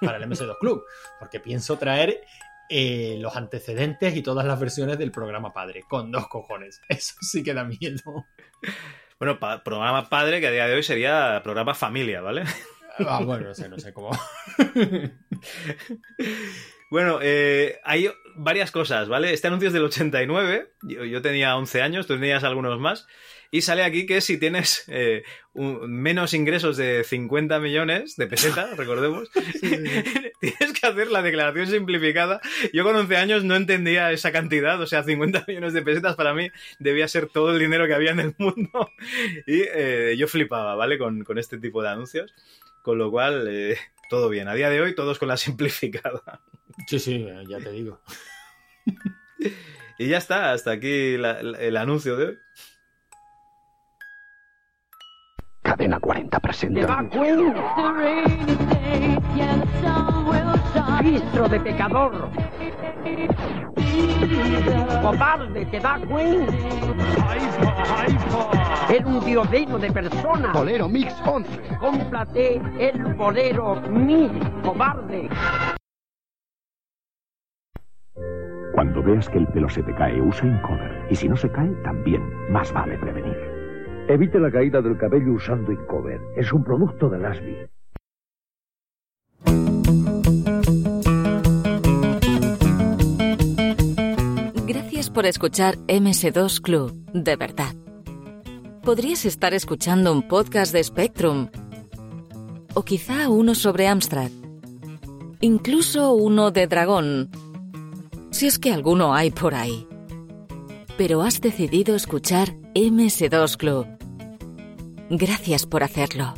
para 0.00 0.18
el 0.18 0.24
MS2 0.30 0.56
Club. 0.60 0.84
Porque 1.18 1.40
pienso 1.40 1.76
traer 1.78 2.20
eh, 2.68 3.16
los 3.18 3.34
antecedentes 3.36 4.14
y 4.14 4.22
todas 4.22 4.46
las 4.46 4.60
versiones 4.60 4.98
del 4.98 5.10
programa 5.10 5.52
padre, 5.52 5.82
con 5.88 6.12
dos 6.12 6.28
cojones. 6.28 6.80
Eso 6.88 7.14
sí 7.22 7.42
que 7.42 7.54
da 7.54 7.64
miedo. 7.64 8.26
Bueno, 9.18 9.40
pa- 9.40 9.64
programa 9.64 10.08
padre 10.08 10.40
que 10.40 10.46
a 10.46 10.50
día 10.52 10.66
de 10.68 10.74
hoy 10.76 10.82
sería 10.84 11.40
programa 11.42 11.74
familia, 11.74 12.20
¿vale? 12.20 12.44
Ah, 12.98 13.20
bueno, 13.24 13.48
no 13.48 13.54
sé, 13.54 13.68
no 13.68 13.78
sé 13.78 13.92
cómo. 13.92 14.10
Bueno, 16.90 17.20
eh, 17.22 17.78
hay 17.84 18.10
varias 18.36 18.70
cosas, 18.70 19.08
¿vale? 19.08 19.32
Este 19.32 19.46
anuncio 19.48 19.68
es 19.68 19.72
del 19.72 19.84
89, 19.84 20.72
yo, 20.82 21.04
yo 21.06 21.22
tenía 21.22 21.56
11 21.56 21.80
años, 21.80 22.06
tú 22.06 22.14
tenías 22.16 22.44
algunos 22.44 22.78
más, 22.78 23.06
y 23.50 23.62
sale 23.62 23.82
aquí 23.82 24.04
que 24.04 24.20
si 24.20 24.36
tienes 24.36 24.84
eh, 24.88 25.22
un- 25.54 25.90
menos 25.90 26.34
ingresos 26.34 26.76
de 26.76 27.02
50 27.02 27.60
millones 27.60 28.16
de 28.16 28.26
pesetas, 28.26 28.76
recordemos, 28.76 29.30
tienes 29.60 30.72
que 30.78 30.86
hacer 30.86 31.10
la 31.10 31.22
declaración 31.22 31.66
simplificada. 31.68 32.42
Yo 32.74 32.84
con 32.84 32.94
11 32.94 33.16
años 33.16 33.42
no 33.42 33.56
entendía 33.56 34.12
esa 34.12 34.30
cantidad, 34.30 34.78
o 34.78 34.86
sea, 34.86 35.02
50 35.02 35.46
millones 35.48 35.72
de 35.72 35.80
pesetas 35.80 36.14
para 36.14 36.34
mí 36.34 36.50
debía 36.78 37.08
ser 37.08 37.26
todo 37.28 37.52
el 37.54 37.58
dinero 37.58 37.86
que 37.86 37.94
había 37.94 38.10
en 38.10 38.20
el 38.20 38.34
mundo, 38.36 38.90
y 39.46 39.62
eh, 39.74 40.14
yo 40.18 40.28
flipaba, 40.28 40.74
¿vale? 40.74 40.98
Con, 40.98 41.24
con 41.24 41.38
este 41.38 41.56
tipo 41.56 41.82
de 41.82 41.88
anuncios, 41.88 42.34
con 42.82 42.98
lo 42.98 43.10
cual, 43.10 43.46
eh, 43.48 43.76
todo 44.10 44.28
bien. 44.28 44.48
A 44.48 44.54
día 44.54 44.68
de 44.68 44.80
hoy, 44.80 44.94
todos 44.94 45.18
con 45.18 45.28
la 45.28 45.36
simplificada. 45.36 46.20
Sí, 46.88 46.98
sí, 46.98 47.26
ya 47.48 47.58
te 47.58 47.70
digo. 47.70 48.00
Y 49.98 50.08
ya 50.08 50.16
está, 50.18 50.52
hasta 50.52 50.70
aquí 50.72 51.16
la- 51.18 51.42
la- 51.42 51.58
el 51.58 51.76
anuncio 51.76 52.16
de 52.16 52.24
hoy. 52.26 52.38
Cadena 55.62 56.00
40 56.00 56.40
presenta. 56.40 57.02
Registro 61.00 61.48
de 61.48 61.60
pecador. 61.60 62.30
Cobarde, 65.02 65.66
¿te 65.66 65.80
da 65.80 65.98
cuenta? 66.08 66.52
Era 68.88 69.06
un 69.06 69.24
diodeno 69.24 69.78
de 69.78 69.90
personas. 69.90 70.52
Bolero 70.52 70.88
Mix 70.88 71.14
11. 71.26 71.60
Cómprate 71.78 72.60
el 72.78 73.14
bolero 73.14 73.76
Mix, 73.90 74.32
cobarde. 74.62 75.28
Cuando 78.74 79.02
veas 79.02 79.28
que 79.28 79.38
el 79.38 79.46
pelo 79.48 79.68
se 79.68 79.82
te 79.82 79.94
cae, 79.94 80.20
usa 80.20 80.46
Incover. 80.46 81.06
Y 81.10 81.14
si 81.14 81.28
no 81.28 81.36
se 81.36 81.50
cae, 81.50 81.68
también. 81.84 82.22
Más 82.50 82.72
vale 82.72 82.96
prevenir. 82.98 83.36
Evite 84.08 84.40
la 84.40 84.50
caída 84.50 84.80
del 84.80 84.96
cabello 84.96 85.32
usando 85.32 85.72
Incover. 85.72 86.20
Es 86.36 86.52
un 86.52 86.64
producto 86.64 87.08
de 87.08 87.18
Lasby. 87.18 87.71
Por 95.12 95.26
escuchar 95.26 95.76
MS2 95.86 96.60
Club, 96.60 96.92
de 97.12 97.36
verdad. 97.36 97.74
Podrías 98.82 99.24
estar 99.24 99.54
escuchando 99.54 100.12
un 100.12 100.26
podcast 100.26 100.72
de 100.72 100.82
Spectrum, 100.82 101.48
o 102.74 102.82
quizá 102.82 103.28
uno 103.28 103.54
sobre 103.54 103.86
Amstrad, 103.86 104.30
incluso 105.40 106.14
uno 106.14 106.50
de 106.50 106.66
Dragón, 106.66 107.30
si 108.30 108.46
es 108.46 108.58
que 108.58 108.72
alguno 108.72 109.14
hay 109.14 109.30
por 109.30 109.54
ahí. 109.54 109.86
Pero 110.96 111.22
has 111.22 111.40
decidido 111.40 111.94
escuchar 111.94 112.54
MS2 112.74 113.56
Club. 113.56 113.86
Gracias 115.10 115.66
por 115.66 115.82
hacerlo. 115.84 116.34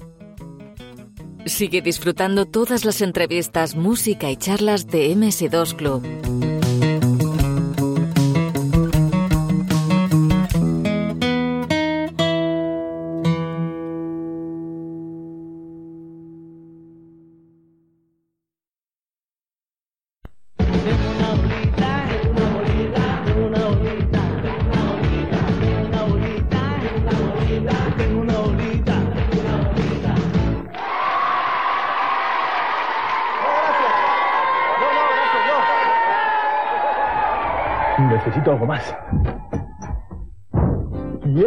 Sigue 1.46 1.82
disfrutando 1.82 2.46
todas 2.46 2.84
las 2.84 3.00
entrevistas, 3.02 3.76
música 3.76 4.30
y 4.30 4.36
charlas 4.36 4.86
de 4.86 5.14
MS2 5.14 5.76
Club. 5.76 6.53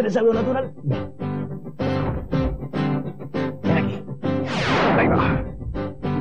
¿Quieres 0.07 0.21
algo 0.21 0.33
natural? 0.33 0.71
Ven 3.63 3.77
aquí. 3.77 4.03
Ahí 4.97 5.07
va. 5.09 5.43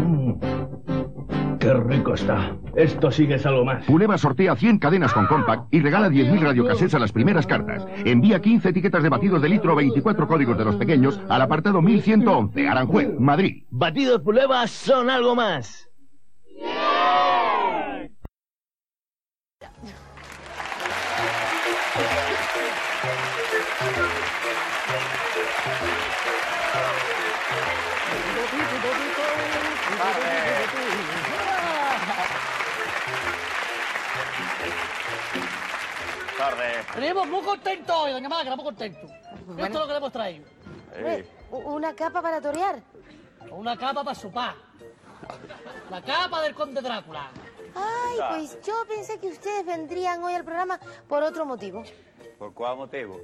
Mm, 0.01 1.59
Qué 1.61 1.73
rico 1.73 2.15
está. 2.15 2.57
Esto 2.75 3.13
sí 3.13 3.29
que 3.29 3.35
es 3.35 3.47
algo 3.47 3.65
más. 3.65 3.85
Puleva 3.85 4.19
sortea 4.19 4.57
100 4.57 4.81
cadenas 4.81 5.13
con 5.13 5.27
compact 5.29 5.73
y 5.73 5.81
regala 5.81 6.09
10.000 6.09 6.41
radiocassettes 6.41 6.97
a 6.97 6.99
las 6.99 7.13
primeras 7.13 7.47
cartas. 7.47 7.87
Envía 8.05 8.41
15 8.41 8.71
etiquetas 8.71 9.05
de 9.05 9.09
batidos 9.09 9.41
de 9.41 9.51
litro 9.51 9.75
o 9.75 9.77
24 9.77 10.27
códigos 10.27 10.59
de 10.59 10.65
los 10.65 10.75
pequeños 10.75 11.21
al 11.29 11.43
apartado 11.43 11.81
1111, 11.81 12.69
Aranjuez, 12.69 13.11
Madrid. 13.21 13.63
Batidos 13.71 14.21
Puleva 14.21 14.67
son 14.67 15.11
algo 15.11 15.37
más. 15.37 15.89
Venimos 36.95 37.27
muy 37.29 37.43
contentos 37.43 37.97
hoy, 37.97 38.13
doña 38.13 38.29
Magra, 38.29 38.57
muy 38.57 38.65
contentos. 38.65 39.11
Esto 39.11 39.65
es 39.65 39.73
lo 39.75 39.87
que 39.87 39.93
le 39.93 39.97
hemos 39.99 40.13
traído. 40.13 40.45
U- 41.51 41.57
¿Una 41.75 41.95
capa 41.95 42.23
para 42.23 42.41
torear? 42.41 42.81
Una 43.51 43.77
capa 43.77 44.03
para 44.03 44.15
su 44.15 44.31
pa. 44.31 44.55
La 45.91 46.03
capa 46.03 46.43
del 46.43 46.55
conde 46.55 46.81
Drácula. 46.81 47.31
Ay, 47.75 48.19
pues 48.31 48.59
yo 48.63 48.75
pensé 48.89 49.19
que 49.19 49.29
ustedes 49.29 49.67
vendrían 49.67 50.23
hoy 50.23 50.35
al 50.35 50.45
programa 50.45 50.79
por 51.09 51.23
otro 51.23 51.45
motivo. 51.45 51.85
¿Por 52.39 52.55
cuál 52.55 52.77
motivo? 52.77 53.21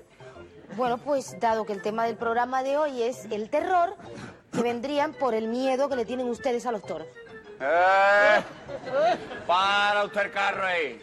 Bueno, 0.76 0.98
pues 0.98 1.39
dado 1.40 1.64
que 1.64 1.72
el 1.72 1.82
tema 1.82 2.05
del 2.05 2.16
programa 2.16 2.62
de 2.62 2.76
hoy 2.76 3.02
es 3.02 3.24
el 3.30 3.48
terror, 3.51 3.94
que 4.52 4.62
vendrían 4.62 5.14
por 5.14 5.34
el 5.34 5.48
miedo 5.48 5.89
que 5.89 5.97
le 5.97 6.05
tienen 6.05 6.28
ustedes 6.28 6.66
a 6.66 6.72
los 6.72 6.82
toros. 6.82 7.06
¡Eh! 7.60 8.43
Para 9.47 10.05
usted 10.05 10.22
el 10.22 10.30
carro 10.32 10.66
ahí. 10.66 11.01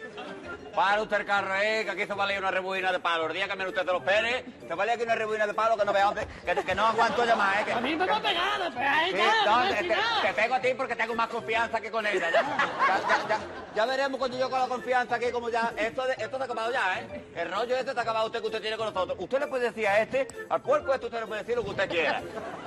Para 0.80 1.02
usted 1.02 1.18
el 1.20 1.26
carro 1.26 1.52
ahí, 1.52 1.84
que 1.84 1.90
aquí 1.90 2.06
se 2.06 2.14
vale 2.14 2.38
una 2.38 2.50
rebobina 2.50 2.90
de 2.90 3.00
palo. 3.00 3.26
El 3.26 3.34
día 3.34 3.46
que 3.46 3.54
menos 3.54 3.74
usted 3.74 3.84
se 3.84 3.92
lo 3.92 3.98
espere, 3.98 4.46
se 4.66 4.74
vale 4.74 4.92
aquí 4.92 5.02
una 5.02 5.14
rebobina 5.14 5.46
de 5.46 5.52
palo 5.52 5.76
que 5.76 5.84
no 5.84 5.92
dónde, 5.92 6.26
que, 6.42 6.54
que 6.64 6.74
no 6.74 6.86
aguanto 6.86 7.22
ya 7.26 7.36
más, 7.36 7.60
¿eh? 7.60 7.64
Que, 7.66 7.72
A 7.74 7.80
mí 7.82 7.94
me 7.96 8.06
va 8.06 8.16
a 8.16 8.20
pegar, 8.22 8.62
ahí 8.78 9.10
Sí, 9.10 9.18
no, 9.44 10.22
te, 10.22 10.32
pego 10.32 10.54
a 10.54 10.60
ti 10.60 10.68
porque 10.74 10.96
tengo 10.96 11.14
más 11.14 11.28
confianza 11.28 11.82
que 11.82 11.90
con 11.90 12.06
ella. 12.06 12.30
Ya, 12.30 12.40
ya, 12.40 12.98
ya, 13.08 13.28
ya- 13.28 13.38
ya 13.74 13.84
veremos 13.84 14.18
cuando 14.18 14.38
yo 14.38 14.48
con 14.48 14.58
la 14.58 14.68
confianza 14.68 15.16
aquí 15.16 15.30
como 15.30 15.50
ya. 15.50 15.70
Esto, 15.76 16.06
de- 16.06 16.14
esto 16.14 16.36
se 16.38 16.42
ha 16.42 16.46
acabado 16.46 16.72
ya, 16.72 16.98
¿eh? 16.98 17.24
El 17.36 17.52
rollo 17.52 17.76
este 17.76 17.90
ha 17.90 18.00
acabado 18.00 18.26
usted 18.28 18.40
que 18.40 18.46
usted 18.46 18.62
tiene 18.62 18.78
con 18.78 18.86
nosotros. 18.86 19.18
Usted 19.20 19.38
le 19.38 19.46
puede 19.48 19.64
decir 19.66 19.86
a 19.86 20.00
este, 20.00 20.28
al 20.48 20.62
puerco 20.62 20.94
este, 20.94 21.04
usted 21.06 21.20
le 21.20 21.26
puede 21.26 21.42
decir 21.42 21.56
lo 21.56 21.62
que 21.64 21.70
usted 21.70 21.90
quiera. 21.90 22.22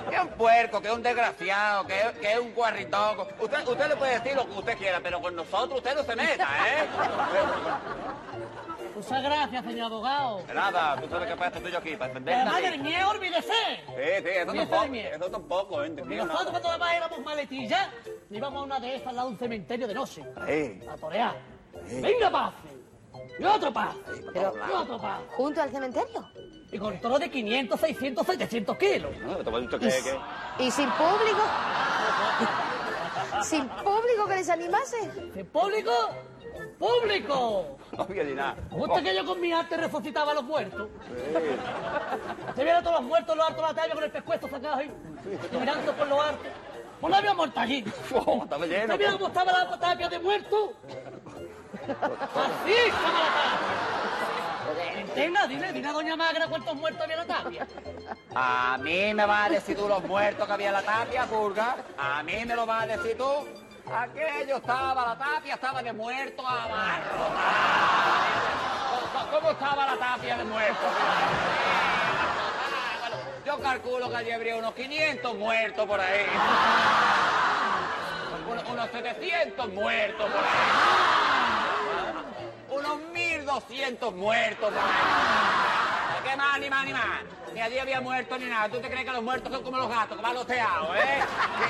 Que 0.08 0.14
es 0.14 0.22
un 0.22 0.28
puerco, 0.28 0.80
que 0.80 0.86
es 0.86 0.94
un 0.94 1.02
desgraciado, 1.02 1.84
que 1.88 2.00
es, 2.00 2.06
que 2.20 2.32
es 2.34 2.38
un 2.38 2.54
guarritoco. 2.54 3.26
Usted, 3.40 3.66
usted 3.66 3.88
le 3.88 3.96
puede 3.96 4.20
decir 4.20 4.36
lo 4.36 4.46
que 4.46 4.52
usted 4.52 4.78
quiera, 4.78 5.00
pero 5.02 5.20
con 5.20 5.34
nosotros 5.34 5.78
usted 5.78 5.96
no 5.96 6.04
se 6.04 6.14
meta, 6.14 6.46
¿eh? 6.68 8.03
Muchas 8.94 9.22
gracias, 9.22 9.64
señor 9.64 9.86
abogado. 9.86 10.42
De 10.46 10.54
nada, 10.54 11.00
tú 11.00 11.08
sabes 11.08 11.28
que 11.28 11.34
para 11.36 11.46
esto 11.48 11.58
estoy 11.58 11.72
yo 11.72 11.78
aquí, 11.78 11.96
para 11.96 12.08
defender. 12.08 12.34
Además 12.34 12.62
del 12.62 12.78
miedo, 12.80 13.10
olvídese. 13.10 13.52
Sí, 13.86 14.22
sí, 14.22 14.28
eso 14.28 14.50
Olvídese 14.50 14.70
tampoco, 14.70 14.94
eso 14.94 15.30
tampoco, 15.30 15.82
¿eh? 15.82 15.86
Y 15.86 15.90
Entendido, 15.90 16.24
nosotros 16.26 16.50
cuando 16.52 16.68
además 16.70 16.94
éramos 16.94 17.18
maletillas, 17.20 17.88
íbamos 18.30 18.62
a 18.62 18.64
una 18.64 18.80
de 18.80 18.94
estas 18.94 19.08
al 19.08 19.16
lado 19.16 19.28
de 19.28 19.32
un 19.34 19.38
cementerio 19.38 19.88
de 19.88 19.94
noche. 19.94 20.24
Eh. 20.46 20.86
A 20.88 20.96
torear. 20.96 21.36
Venga, 22.00 22.30
pase. 22.30 22.54
Y 23.38 23.44
otro 23.44 23.72
pase. 23.72 23.98
Pero- 24.32 24.52
Y 24.54 24.72
otro 24.72 24.98
pase. 25.00 25.24
¿Junto 25.36 25.62
al 25.62 25.70
cementerio? 25.70 26.30
Y 26.70 26.78
con 26.78 27.00
toro 27.00 27.18
de 27.18 27.30
500, 27.30 27.80
600, 27.80 28.26
700 28.26 28.76
kilos. 28.78 29.10
¿Y, 29.80 29.86
s- 29.86 30.16
y 30.58 30.70
sin 30.70 30.88
público? 30.90 31.40
¿Sin 33.42 33.68
público 33.68 34.26
que 34.28 34.36
les 34.36 34.48
animase? 34.48 35.10
¿Sin 35.34 35.46
público? 35.46 35.90
¡Público! 36.78 37.78
No 37.96 38.02
había 38.02 38.24
ni 38.24 38.34
nada. 38.34 38.56
¿Gusta 38.70 39.02
que 39.02 39.14
yo 39.14 39.24
con 39.24 39.40
mi 39.40 39.52
arte 39.52 39.76
resucitaba 39.76 40.32
a 40.32 40.34
los 40.34 40.44
muertos? 40.44 40.88
Se 42.56 42.64
vieron 42.64 42.82
todos 42.82 42.96
los 42.96 43.04
muertos, 43.04 43.36
los 43.36 43.46
hartos 43.46 43.62
de 43.62 43.68
la 43.68 43.74
talla 43.74 43.94
con 43.94 44.04
el 44.04 44.10
pescuezo 44.10 44.48
sacado 44.48 44.74
ahí, 44.76 44.90
y 45.52 45.56
mirando 45.56 45.92
por 45.92 46.08
los 46.08 46.24
hartos. 46.24 46.46
Pues 47.00 47.10
no 47.10 47.16
había 47.16 47.34
muerto 47.34 47.60
allí. 47.60 47.84
estaba 48.42 48.66
lleno. 48.66 48.92
¿Se 48.92 48.98
vieron 48.98 49.18
cómo 49.18 49.28
estaba 49.28 49.52
la 49.52 49.78
tapia 49.78 50.08
de 50.08 50.18
muertos? 50.18 50.70
Así 51.82 52.72
estaba 52.72 53.18
la 53.18 53.30
tapia. 53.34 53.94
Venga, 55.14 55.46
dile, 55.46 55.72
dile 55.72 55.88
a 55.88 55.92
Doña 55.92 56.16
Magra 56.16 56.48
cuántos 56.48 56.74
muertos 56.74 57.02
había 57.02 57.22
en 57.22 57.28
la 57.28 57.34
tapia. 57.34 57.66
A 58.34 58.78
mí 58.82 59.14
me 59.14 59.26
vas 59.26 59.46
a 59.46 59.52
decir 59.52 59.76
tú 59.76 59.86
los 59.86 60.02
muertos 60.04 60.46
que 60.46 60.52
había 60.52 60.68
en 60.68 60.72
la 60.72 60.82
tapia, 60.82 61.26
Purga. 61.26 61.76
A 61.96 62.22
mí 62.22 62.44
me 62.44 62.56
lo 62.56 62.66
vas 62.66 62.84
a 62.84 62.86
decir 62.86 63.16
tú. 63.16 63.46
Aquello 63.92 64.56
estaba, 64.56 65.06
la 65.08 65.16
tapia 65.18 65.54
estaba 65.54 65.82
de 65.82 65.92
muerto 65.92 66.46
a 66.46 66.66
barro. 66.68 67.26
¿Cómo- 69.12 69.30
¿Cómo 69.30 69.50
estaba 69.50 69.86
la 69.86 69.96
tapia 69.96 70.36
de 70.38 70.44
muerto? 70.44 70.86
Yo 73.44 73.60
calculo 73.60 74.08
que 74.10 74.16
allí 74.16 74.30
habría 74.32 74.56
unos 74.56 74.74
500 74.74 75.34
muertos 75.36 75.86
por 75.86 76.00
ahí. 76.00 76.26
Unos, 78.50 78.64
unos 78.68 78.90
700 78.90 79.68
muertos 79.68 80.30
por 80.30 80.44
ahí. 80.44 80.70
Unos 82.70 82.98
1200 83.12 84.14
muertos 84.14 84.70
por 84.72 84.78
ahí. 84.78 85.73
¿Qué 86.24 86.36
más, 86.36 86.58
ni 86.58 86.70
más, 86.70 86.84
ni 86.86 86.92
más? 86.92 87.20
Ni 87.52 87.60
allí 87.60 87.78
había 87.78 88.00
muertos 88.00 88.40
ni 88.40 88.46
nada. 88.46 88.68
¿Tú 88.68 88.80
te 88.80 88.88
crees 88.88 89.04
que 89.04 89.12
los 89.12 89.22
muertos 89.22 89.52
son 89.52 89.62
como 89.62 89.76
los 89.76 89.88
gatos, 89.88 90.16
que 90.16 90.22
van 90.22 90.34
loteados, 90.34 90.96
eh? 90.96 91.20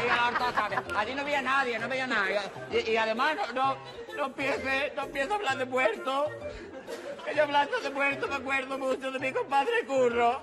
Y, 0.04 0.08
a 0.08 0.30
la. 0.30 1.00
Allí 1.00 1.14
no 1.14 1.22
había 1.22 1.42
nadie, 1.42 1.78
no 1.78 1.86
había 1.86 2.06
nada. 2.06 2.42
Y, 2.70 2.96
además 2.96 3.36
no, 3.36 3.52
no, 3.52 3.76
no 4.16 4.26
empiece, 4.26 4.92
no 4.96 5.02
empiece 5.02 5.32
a 5.32 5.36
hablar 5.36 5.58
de 5.58 5.64
muertos. 5.66 6.30
Que 7.24 7.34
yo 7.34 7.42
hablando 7.42 7.80
de 7.80 7.90
muertos 7.90 8.28
me 8.28 8.36
acuerdo 8.36 8.78
mucho 8.78 9.10
de 9.10 9.18
mi 9.18 9.32
compadre 9.32 9.84
Curro. 9.86 10.40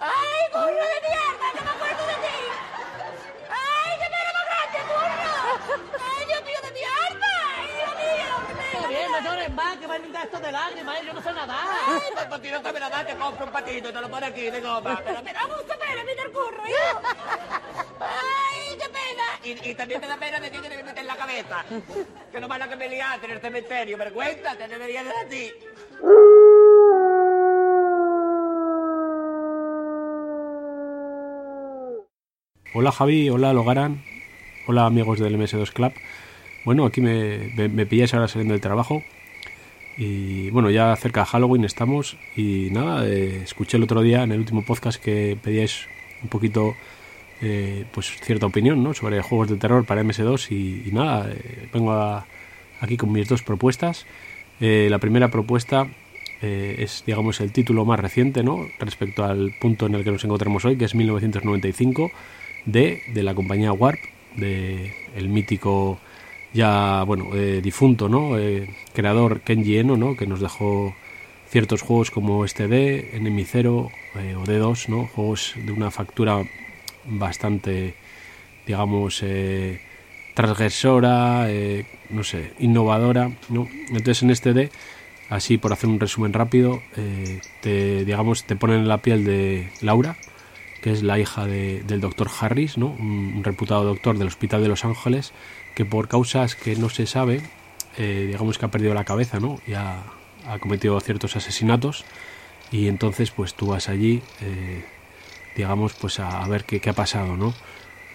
¡Ay, 0.00 0.50
Curro 0.52 0.66
de 0.66 1.00
mierda, 1.08 1.52
que 1.52 1.60
me 1.60 1.70
acuerdo 1.70 2.06
de 2.06 2.14
ti! 2.14 2.38
¡Ay, 3.50 3.98
qué 3.98 4.06
pena 4.06 4.32
más 4.34 4.46
grande, 4.48 4.78
Curro! 4.88 6.11
Mira. 9.06 9.20
no 9.20 9.30
llores 9.30 9.52
más, 9.54 9.76
que 9.78 9.86
va 9.86 9.94
a 9.94 9.98
inundar 9.98 10.24
esto 10.24 10.40
de 10.40 10.52
lágrimas, 10.52 10.96
eh, 10.96 11.02
yo 11.06 11.12
no 11.12 11.22
sé 11.22 11.32
nadar. 11.32 11.66
Ay, 11.86 12.26
pues 12.28 12.52
no 12.52 12.62
sabe 12.62 12.80
nadar, 12.80 13.06
te 13.06 13.14
compro 13.16 13.46
un 13.46 13.52
patito 13.52 13.88
y 13.88 13.92
te 13.92 14.00
lo 14.00 14.10
pone 14.10 14.26
aquí 14.26 14.50
de 14.50 14.60
goma. 14.60 15.00
Pero 15.04 15.22
me 15.22 15.32
da 15.32 15.46
mucha 15.46 15.78
pena, 15.78 16.04
mira 16.04 16.22
el 16.24 16.32
curro, 16.32 16.62
yo. 16.66 17.00
Ay, 18.00 18.78
qué 18.78 18.88
pena. 18.88 19.24
Y, 19.44 19.70
y 19.70 19.74
también 19.74 20.00
me 20.00 20.06
da 20.06 20.16
pena 20.16 20.40
de 20.40 20.50
ti 20.50 20.58
que 20.58 20.68
te 20.68 20.82
meter 20.82 20.98
en 20.98 21.06
la 21.06 21.16
cabeza. 21.16 21.64
Que 22.30 22.40
no 22.40 22.48
van 22.48 22.62
a 22.62 22.68
que 22.68 22.76
me 22.76 22.88
liaste 22.88 23.26
en 23.26 23.32
el 23.32 23.40
cementerio. 23.40 23.98
Vergüenza, 23.98 24.56
te 24.56 24.68
debería 24.68 25.04
de 25.04 25.10
a 25.10 25.28
ti. 25.28 25.52
Hola 32.74 32.90
Javi, 32.90 33.28
hola 33.28 33.52
Logaran, 33.52 34.02
hola 34.66 34.86
amigos 34.86 35.18
del 35.18 35.38
MS2 35.38 35.72
Club. 35.72 35.92
Bueno, 36.64 36.84
aquí 36.86 37.00
me, 37.00 37.50
me, 37.68 37.86
pilláis 37.86 38.14
ahora 38.14 38.28
saliendo 38.28 38.52
del 38.54 38.60
trabajo. 38.60 39.02
Y 39.96 40.48
bueno, 40.50 40.70
ya 40.70 40.94
cerca 40.96 41.20
de 41.20 41.26
Halloween 41.26 41.64
estamos. 41.64 42.16
Y 42.36 42.68
nada, 42.70 43.06
eh, 43.06 43.40
escuché 43.42 43.76
el 43.76 43.82
otro 43.82 44.00
día 44.02 44.22
en 44.22 44.32
el 44.32 44.38
último 44.38 44.64
podcast 44.64 45.02
que 45.02 45.36
pedíais 45.42 45.86
un 46.22 46.28
poquito 46.28 46.74
eh, 47.40 47.84
pues 47.92 48.06
cierta 48.22 48.46
opinión 48.46 48.82
¿no? 48.82 48.94
sobre 48.94 49.20
juegos 49.22 49.48
de 49.50 49.56
terror 49.56 49.84
para 49.84 50.02
MS2. 50.02 50.50
Y, 50.52 50.92
nada, 50.92 51.30
eh, 51.30 51.68
vengo 51.72 51.92
a- 51.92 52.26
aquí 52.80 52.96
con 52.96 53.12
mis 53.12 53.28
dos 53.28 53.42
propuestas. 53.42 54.06
Eh, 54.60 54.86
la 54.90 54.98
primera 54.98 55.30
propuesta 55.30 55.88
es, 56.40 57.04
digamos, 57.06 57.40
el 57.40 57.52
título 57.52 57.84
más 57.84 58.00
reciente, 58.00 58.42
¿no? 58.42 58.66
Respecto 58.80 59.24
al 59.24 59.54
punto 59.60 59.86
en 59.86 59.94
el 59.94 60.02
que 60.02 60.10
nos 60.10 60.24
encontramos 60.24 60.64
hoy, 60.64 60.76
que 60.76 60.86
es 60.86 60.94
1995, 60.96 62.10
de, 62.66 63.00
de 63.14 63.22
la 63.22 63.32
compañía 63.36 63.72
Warp, 63.72 64.00
de 64.34 64.92
el 65.14 65.28
mítico 65.28 66.00
ya, 66.52 67.02
bueno, 67.04 67.30
eh, 67.34 67.60
difunto, 67.62 68.08
¿no? 68.08 68.38
Eh, 68.38 68.68
creador 68.92 69.40
Kenji 69.40 69.78
Eno, 69.78 69.96
¿no? 69.96 70.16
Que 70.16 70.26
nos 70.26 70.40
dejó 70.40 70.94
ciertos 71.48 71.82
juegos 71.82 72.10
como 72.10 72.44
este 72.44 72.68
D, 72.68 73.10
Enemy 73.16 73.44
Zero 73.44 73.90
eh, 74.16 74.34
o 74.36 74.44
D2, 74.44 74.88
¿no? 74.88 75.06
Juegos 75.06 75.54
de 75.56 75.72
una 75.72 75.90
factura 75.90 76.42
bastante, 77.06 77.94
digamos, 78.66 79.20
eh, 79.22 79.80
transgresora, 80.34 81.50
eh, 81.50 81.86
no 82.10 82.24
sé, 82.24 82.52
innovadora, 82.58 83.30
¿no? 83.48 83.68
Entonces 83.88 84.22
en 84.22 84.30
este 84.30 84.52
D, 84.52 84.70
así 85.28 85.58
por 85.58 85.72
hacer 85.72 85.88
un 85.90 86.00
resumen 86.00 86.32
rápido, 86.32 86.82
eh, 86.96 87.40
te, 87.60 88.04
digamos, 88.04 88.44
te 88.44 88.56
ponen 88.56 88.80
en 88.80 88.88
la 88.88 88.98
piel 88.98 89.24
de 89.24 89.68
Laura, 89.80 90.16
que 90.82 90.90
es 90.90 91.02
la 91.02 91.18
hija 91.18 91.46
de- 91.46 91.82
del 91.82 92.00
doctor 92.00 92.28
Harris, 92.40 92.76
¿no? 92.76 92.88
un 92.88 93.42
reputado 93.44 93.84
doctor 93.84 94.18
del 94.18 94.26
Hospital 94.28 94.62
de 94.62 94.68
Los 94.68 94.84
Ángeles, 94.84 95.32
que 95.74 95.84
por 95.84 96.08
causas 96.08 96.56
que 96.56 96.76
no 96.76 96.88
se 96.88 97.06
sabe, 97.06 97.42
eh, 97.98 98.24
digamos 98.26 98.58
que 98.58 98.66
ha 98.66 98.70
perdido 98.70 98.94
la 98.94 99.04
cabeza, 99.04 99.40
¿no? 99.40 99.60
Y 99.66 99.74
ha, 99.74 100.02
ha 100.46 100.58
cometido 100.58 100.98
ciertos 101.00 101.36
asesinatos. 101.36 102.04
Y 102.70 102.88
entonces, 102.88 103.30
pues 103.30 103.54
tú 103.54 103.66
vas 103.66 103.88
allí, 103.88 104.22
eh, 104.40 104.84
digamos, 105.56 105.92
pues 105.94 106.20
a, 106.20 106.42
a 106.42 106.48
ver 106.48 106.64
qué, 106.64 106.80
qué 106.80 106.90
ha 106.90 106.94
pasado, 106.94 107.36
¿no? 107.36 107.54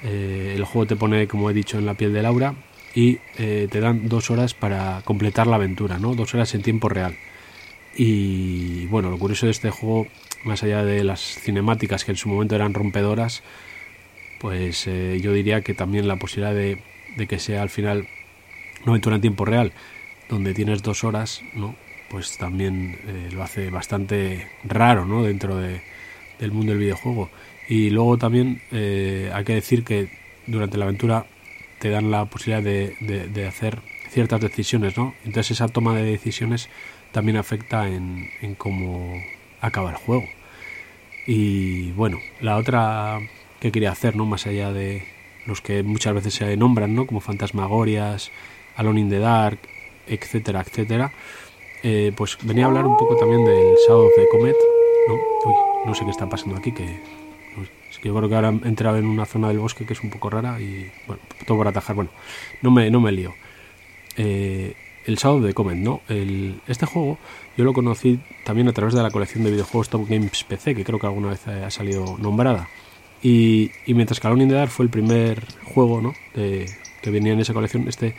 Eh, 0.03 0.53
el 0.55 0.63
juego 0.63 0.87
te 0.87 0.95
pone, 0.95 1.27
como 1.27 1.49
he 1.49 1.53
dicho, 1.53 1.77
en 1.77 1.85
la 1.85 1.95
piel 1.95 2.13
de 2.13 2.21
Laura 2.21 2.55
y 2.93 3.19
eh, 3.37 3.67
te 3.69 3.79
dan 3.79 4.07
dos 4.09 4.29
horas 4.31 4.53
para 4.53 5.01
completar 5.03 5.47
la 5.47 5.55
aventura, 5.55 5.99
¿no? 5.99 6.15
Dos 6.15 6.33
horas 6.33 6.53
en 6.55 6.61
tiempo 6.61 6.89
real. 6.89 7.15
Y 7.95 8.85
bueno, 8.87 9.09
lo 9.09 9.17
curioso 9.17 9.47
de 9.47 9.51
este 9.51 9.71
juego, 9.71 10.07
más 10.43 10.63
allá 10.63 10.83
de 10.83 11.03
las 11.03 11.21
cinemáticas 11.21 12.05
que 12.05 12.11
en 12.11 12.17
su 12.17 12.29
momento 12.29 12.55
eran 12.55 12.73
rompedoras, 12.73 13.43
pues 14.39 14.85
eh, 14.87 15.19
yo 15.21 15.33
diría 15.33 15.61
que 15.61 15.73
también 15.73 16.07
la 16.07 16.17
posibilidad 16.17 16.53
de, 16.53 16.81
de 17.17 17.27
que 17.27 17.39
sea 17.39 17.61
al 17.61 17.69
final 17.69 18.07
una 18.83 18.91
aventura 18.93 19.15
en 19.15 19.21
tiempo 19.21 19.45
real, 19.45 19.73
donde 20.29 20.53
tienes 20.53 20.83
dos 20.83 21.03
horas, 21.03 21.41
¿no? 21.53 21.75
Pues 22.09 22.37
también 22.37 22.97
eh, 23.07 23.29
lo 23.33 23.43
hace 23.43 23.69
bastante 23.69 24.47
raro, 24.63 25.05
¿no? 25.05 25.23
Dentro 25.23 25.57
de, 25.57 25.81
del 26.39 26.51
mundo 26.51 26.71
del 26.71 26.79
videojuego. 26.79 27.29
Y 27.67 27.89
luego 27.89 28.17
también 28.17 28.61
eh, 28.71 29.29
hay 29.33 29.43
que 29.43 29.53
decir 29.55 29.83
que 29.83 30.09
durante 30.47 30.77
la 30.77 30.85
aventura 30.85 31.25
te 31.79 31.89
dan 31.89 32.11
la 32.11 32.25
posibilidad 32.25 32.63
de, 32.63 32.95
de- 33.01 33.27
de 33.27 33.47
hacer 33.47 33.79
ciertas 34.09 34.39
decisiones, 34.41 34.97
¿no? 34.97 35.13
Entonces 35.25 35.51
esa 35.51 35.67
toma 35.67 35.95
de 35.95 36.03
decisiones 36.03 36.69
también 37.11 37.37
afecta 37.37 37.87
en, 37.89 38.29
en 38.41 38.55
cómo 38.55 39.21
acaba 39.61 39.89
el 39.91 39.97
juego. 39.97 40.25
Y 41.25 41.91
bueno, 41.91 42.19
la 42.41 42.57
otra 42.57 43.19
que 43.59 43.71
quería 43.71 43.91
hacer, 43.91 44.15
¿no? 44.15 44.25
Más 44.25 44.47
allá 44.47 44.71
de 44.71 45.03
los 45.47 45.61
que 45.61 45.81
muchas 45.83 46.13
veces 46.13 46.33
se 46.35 46.55
nombran, 46.57 46.93
¿no? 46.93 47.07
Como 47.07 47.19
Fantasmagorias, 47.21 48.31
Alone 48.75 48.99
in 48.99 49.09
the 49.09 49.19
Dark, 49.19 49.59
etcétera, 50.07 50.61
etcétera. 50.61 51.11
eh, 51.83 52.11
pues 52.15 52.37
venía 52.43 52.65
a 52.65 52.67
hablar 52.67 52.85
un 52.85 52.97
poco 52.97 53.15
también 53.15 53.45
del 53.45 53.75
Shadow 53.87 54.05
of 54.07 54.11
the 54.15 54.27
Comet, 54.29 54.55
¿no? 55.07 55.13
Uy, 55.13 55.55
no 55.85 55.95
sé 55.95 56.03
qué 56.05 56.11
está 56.11 56.27
pasando 56.27 56.57
aquí, 56.57 56.71
que 56.71 56.83
es 57.89 57.99
que 57.99 58.09
yo 58.09 58.15
creo 58.15 58.27
que 58.29 58.35
ahora 58.35 58.49
he 58.49 58.67
entrado 58.67 58.97
en 58.97 59.05
una 59.05 59.25
zona 59.25 59.47
del 59.47 59.59
bosque 59.59 59.85
que 59.85 59.93
es 59.93 60.03
un 60.03 60.09
poco 60.09 60.29
rara 60.29 60.59
y 60.59 60.91
bueno, 61.07 61.21
todo 61.45 61.57
por 61.57 61.67
atajar. 61.67 61.95
Bueno, 61.95 62.11
no 62.61 62.69
me, 62.71 62.89
no 62.91 62.99
me 62.99 63.11
lío. 63.11 63.33
Eh, 64.17 64.73
el 65.05 65.15
Shadow 65.15 65.37
of 65.37 65.45
the 65.45 65.53
Comet, 65.53 65.77
¿no? 65.77 66.01
Este 66.67 66.85
juego 66.85 67.17
yo 67.55 67.63
lo 67.63 67.71
conocí 67.73 68.19
también 68.43 68.67
a 68.67 68.73
través 68.73 68.93
de 68.93 69.01
la 69.01 69.09
colección 69.09 69.43
de 69.43 69.51
videojuegos 69.51 69.89
Top 69.89 70.05
Games 70.09 70.43
PC, 70.43 70.75
que 70.75 70.83
creo 70.83 70.99
que 70.99 71.07
alguna 71.07 71.29
vez 71.29 71.47
ha 71.47 71.71
salido 71.71 72.17
nombrada. 72.19 72.67
Y, 73.23 73.71
y 73.85 73.93
mientras 73.93 74.19
que 74.19 74.27
Alone 74.27 74.43
in 74.43 74.49
the 74.49 74.55
Dark 74.55 74.69
fue 74.71 74.85
el 74.85 74.91
primer 74.91 75.43
juego, 75.63 76.01
¿no? 76.01 76.13
De- 76.35 76.65
que 77.01 77.11
venía 77.11 77.33
en 77.33 77.39
esa 77.39 77.53
colección, 77.53 77.87
este, 77.87 78.15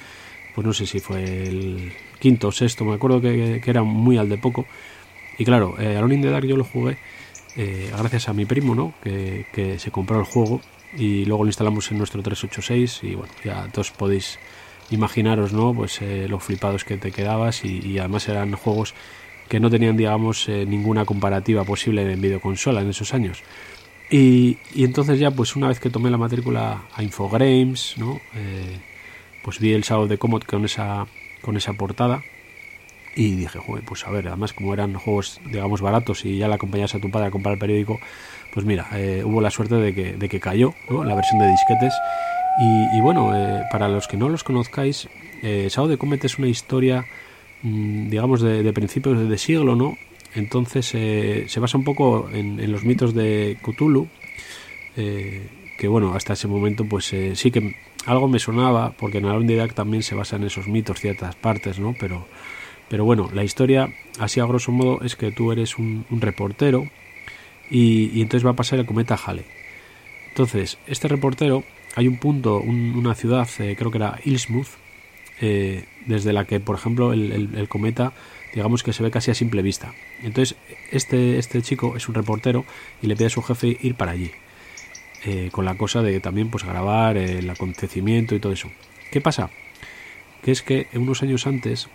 pues 0.54 0.66
no 0.66 0.72
sé 0.72 0.86
si 0.86 1.00
fue 1.00 1.22
el 1.24 1.92
quinto 2.18 2.48
o 2.48 2.52
sexto, 2.52 2.84
me 2.84 2.94
acuerdo 2.94 3.20
que, 3.20 3.60
que 3.62 3.70
era 3.70 3.82
muy 3.82 4.16
al 4.18 4.28
de 4.28 4.38
poco. 4.38 4.66
Y 5.38 5.44
claro, 5.44 5.76
eh, 5.78 5.96
Alone 5.96 6.14
in 6.16 6.22
the 6.22 6.30
Dark 6.30 6.46
yo 6.46 6.56
lo 6.56 6.64
jugué 6.64 6.96
eh, 7.56 7.90
gracias 7.96 8.28
a 8.28 8.32
mi 8.32 8.44
primo, 8.44 8.74
¿no? 8.74 8.94
Que, 9.02 9.46
que 9.52 9.78
se 9.78 9.90
compró 9.90 10.18
el 10.18 10.24
juego 10.24 10.60
y 10.96 11.24
luego 11.26 11.44
lo 11.44 11.48
instalamos 11.50 11.90
en 11.90 11.98
nuestro 11.98 12.22
386 12.22 13.00
y 13.02 13.14
bueno, 13.14 13.32
ya 13.44 13.68
todos 13.72 13.90
podéis 13.90 14.38
imaginaros, 14.90 15.52
¿no? 15.52 15.74
Pues 15.74 16.00
eh, 16.00 16.26
los 16.28 16.42
flipados 16.42 16.84
que 16.84 16.96
te 16.96 17.12
quedabas 17.12 17.64
y, 17.64 17.80
y 17.86 17.98
además 17.98 18.28
eran 18.28 18.52
juegos 18.52 18.94
que 19.48 19.60
no 19.60 19.70
tenían, 19.70 19.96
digamos, 19.96 20.48
eh, 20.48 20.64
ninguna 20.66 21.04
comparativa 21.04 21.64
posible 21.64 22.10
en 22.10 22.20
videoconsola 22.20 22.80
en 22.82 22.90
esos 22.90 23.12
años. 23.14 23.42
Y, 24.10 24.56
y 24.74 24.84
entonces 24.84 25.18
ya, 25.20 25.30
pues 25.30 25.54
una 25.54 25.68
vez 25.68 25.80
que 25.80 25.90
tomé 25.90 26.10
la 26.10 26.16
matrícula 26.16 26.82
a 26.94 27.02
Infogrames, 27.02 27.94
¿no? 27.98 28.20
Eh, 28.34 28.78
pues 29.44 29.60
vi 29.60 29.72
el 29.72 29.82
Shadow 29.82 30.06
de 30.06 30.18
Comet 30.18 30.44
con 30.44 30.64
esa, 30.64 31.06
con 31.42 31.56
esa 31.56 31.72
portada 31.74 32.22
Y 33.14 33.34
dije, 33.36 33.58
joder, 33.58 33.84
pues 33.84 34.06
a 34.06 34.10
ver, 34.10 34.28
además 34.28 34.52
como 34.52 34.72
eran 34.72 34.94
juegos, 34.94 35.40
digamos, 35.50 35.80
baratos 35.80 36.24
y 36.24 36.38
ya 36.38 36.48
le 36.48 36.54
acompañas 36.54 36.94
a 36.94 37.00
tu 37.00 37.10
padre 37.10 37.28
a 37.28 37.30
comprar 37.30 37.54
el 37.54 37.58
periódico, 37.58 37.98
pues 38.54 38.64
mira, 38.64 38.88
eh, 38.94 39.22
hubo 39.24 39.40
la 39.40 39.50
suerte 39.50 39.74
de 39.74 39.94
que, 39.94 40.12
de 40.14 40.28
que 40.28 40.40
cayó 40.40 40.74
¿no? 40.88 41.04
la 41.04 41.14
versión 41.14 41.38
de 41.38 41.48
disquetes. 41.48 41.94
Y, 42.60 42.96
y 42.96 43.00
bueno, 43.00 43.36
eh, 43.36 43.64
para 43.70 43.88
los 43.88 44.08
que 44.08 44.16
no 44.16 44.28
los 44.28 44.42
conozcáis, 44.42 45.08
eh, 45.42 45.68
Sao 45.70 45.86
de 45.86 45.98
Comet 45.98 46.24
es 46.24 46.38
una 46.38 46.48
historia, 46.48 47.04
mm, 47.62 48.08
digamos, 48.08 48.40
de 48.40 48.72
principios 48.72 49.28
de 49.28 49.38
siglo, 49.38 49.76
¿no? 49.76 49.96
Entonces 50.34 50.90
eh, 50.94 51.46
se 51.48 51.60
basa 51.60 51.78
un 51.78 51.84
poco 51.84 52.28
en, 52.32 52.70
los 52.70 52.84
mitos 52.84 53.14
de 53.14 53.56
Cthulhu, 53.62 54.08
eh, 54.96 55.48
que 55.78 55.88
bueno, 55.88 56.14
hasta 56.14 56.34
ese 56.34 56.48
momento 56.48 56.84
pues 56.84 57.12
eh, 57.12 57.34
sí 57.34 57.50
que 57.50 57.76
algo 58.06 58.28
me 58.28 58.38
sonaba, 58.38 58.92
porque 58.92 59.18
en 59.18 59.46
the 59.46 59.56
Dark 59.56 59.74
también 59.74 60.02
se 60.02 60.14
basa 60.14 60.36
en 60.36 60.44
esos 60.44 60.66
mitos 60.66 61.00
ciertas 61.00 61.34
partes, 61.36 61.78
¿no? 61.78 61.94
Pero, 61.98 62.26
pero 62.88 63.04
bueno, 63.04 63.30
la 63.32 63.44
historia, 63.44 63.92
así 64.18 64.40
a 64.40 64.46
grosso 64.46 64.72
modo, 64.72 65.00
es 65.02 65.16
que 65.16 65.30
tú 65.30 65.52
eres 65.52 65.78
un, 65.78 66.04
reportero 66.10 66.88
y, 67.70 68.20
entonces 68.20 68.46
va 68.46 68.50
a 68.50 68.56
pasar 68.56 68.78
el 68.78 68.86
cometa 68.86 69.18
Halley. 69.22 69.44
Entonces, 70.28 70.78
este 70.86 71.08
reportero, 71.08 71.64
hay 71.96 72.08
un 72.08 72.18
punto, 72.18 72.60
un- 72.60 72.94
una 72.96 73.14
ciudad, 73.14 73.48
creo 73.56 73.90
que 73.90 73.98
era 73.98 74.18
Innsmouth, 74.24 74.68
eh, 75.40 75.84
desde 76.06 76.32
la 76.32 76.44
que, 76.44 76.60
por 76.60 76.76
ejemplo, 76.76 77.12
el 77.12 77.68
cometa, 77.68 78.12
digamos 78.54 78.82
que 78.82 78.92
se 78.92 79.02
ve 79.02 79.10
casi 79.10 79.30
a 79.30 79.34
simple 79.34 79.62
vista. 79.62 79.94
Entonces, 80.22 80.56
este, 80.90 81.38
este 81.38 81.62
chico 81.62 81.96
es 81.96 82.08
un 82.08 82.14
reportero 82.14 82.64
y 83.02 83.06
le 83.06 83.16
pide 83.16 83.26
a 83.26 83.30
su 83.30 83.42
jefe 83.42 83.76
ir 83.80 83.94
para 83.94 84.12
allí, 84.12 84.30
eh, 85.24 85.50
con 85.52 85.64
la 85.64 85.76
cosa 85.76 86.02
de 86.02 86.20
también 86.20 86.50
pues 86.50 86.64
grabar 86.64 87.16
el 87.16 87.48
acontecimiento 87.50 88.34
y 88.34 88.40
todo 88.40 88.52
eso. 88.52 88.70
¿Qué 89.10 89.20
pasa? 89.20 89.50
Que 90.42 90.50
es 90.50 90.62
que 90.62 90.86
unos 90.94 91.22
años 91.22 91.46
antes, 91.46 91.88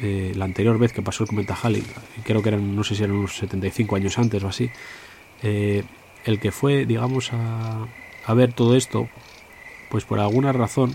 eh, 0.00 0.32
la 0.34 0.44
anterior 0.44 0.78
vez 0.78 0.92
que 0.92 1.02
pasó 1.02 1.24
el 1.24 1.28
cometa 1.28 1.56
Halley, 1.60 1.84
creo 2.24 2.42
que 2.42 2.50
eran, 2.50 2.76
no 2.76 2.84
sé 2.84 2.94
si 2.94 3.02
eran 3.02 3.16
unos 3.16 3.36
75 3.36 3.96
años 3.96 4.18
antes 4.18 4.42
o 4.42 4.48
así, 4.48 4.70
eh, 5.42 5.84
el 6.24 6.40
que 6.40 6.50
fue, 6.50 6.86
digamos, 6.86 7.32
a, 7.32 7.86
a 8.24 8.34
ver 8.34 8.52
todo 8.52 8.76
esto, 8.76 9.08
pues 9.90 10.04
por 10.04 10.18
alguna 10.18 10.52
razón, 10.52 10.94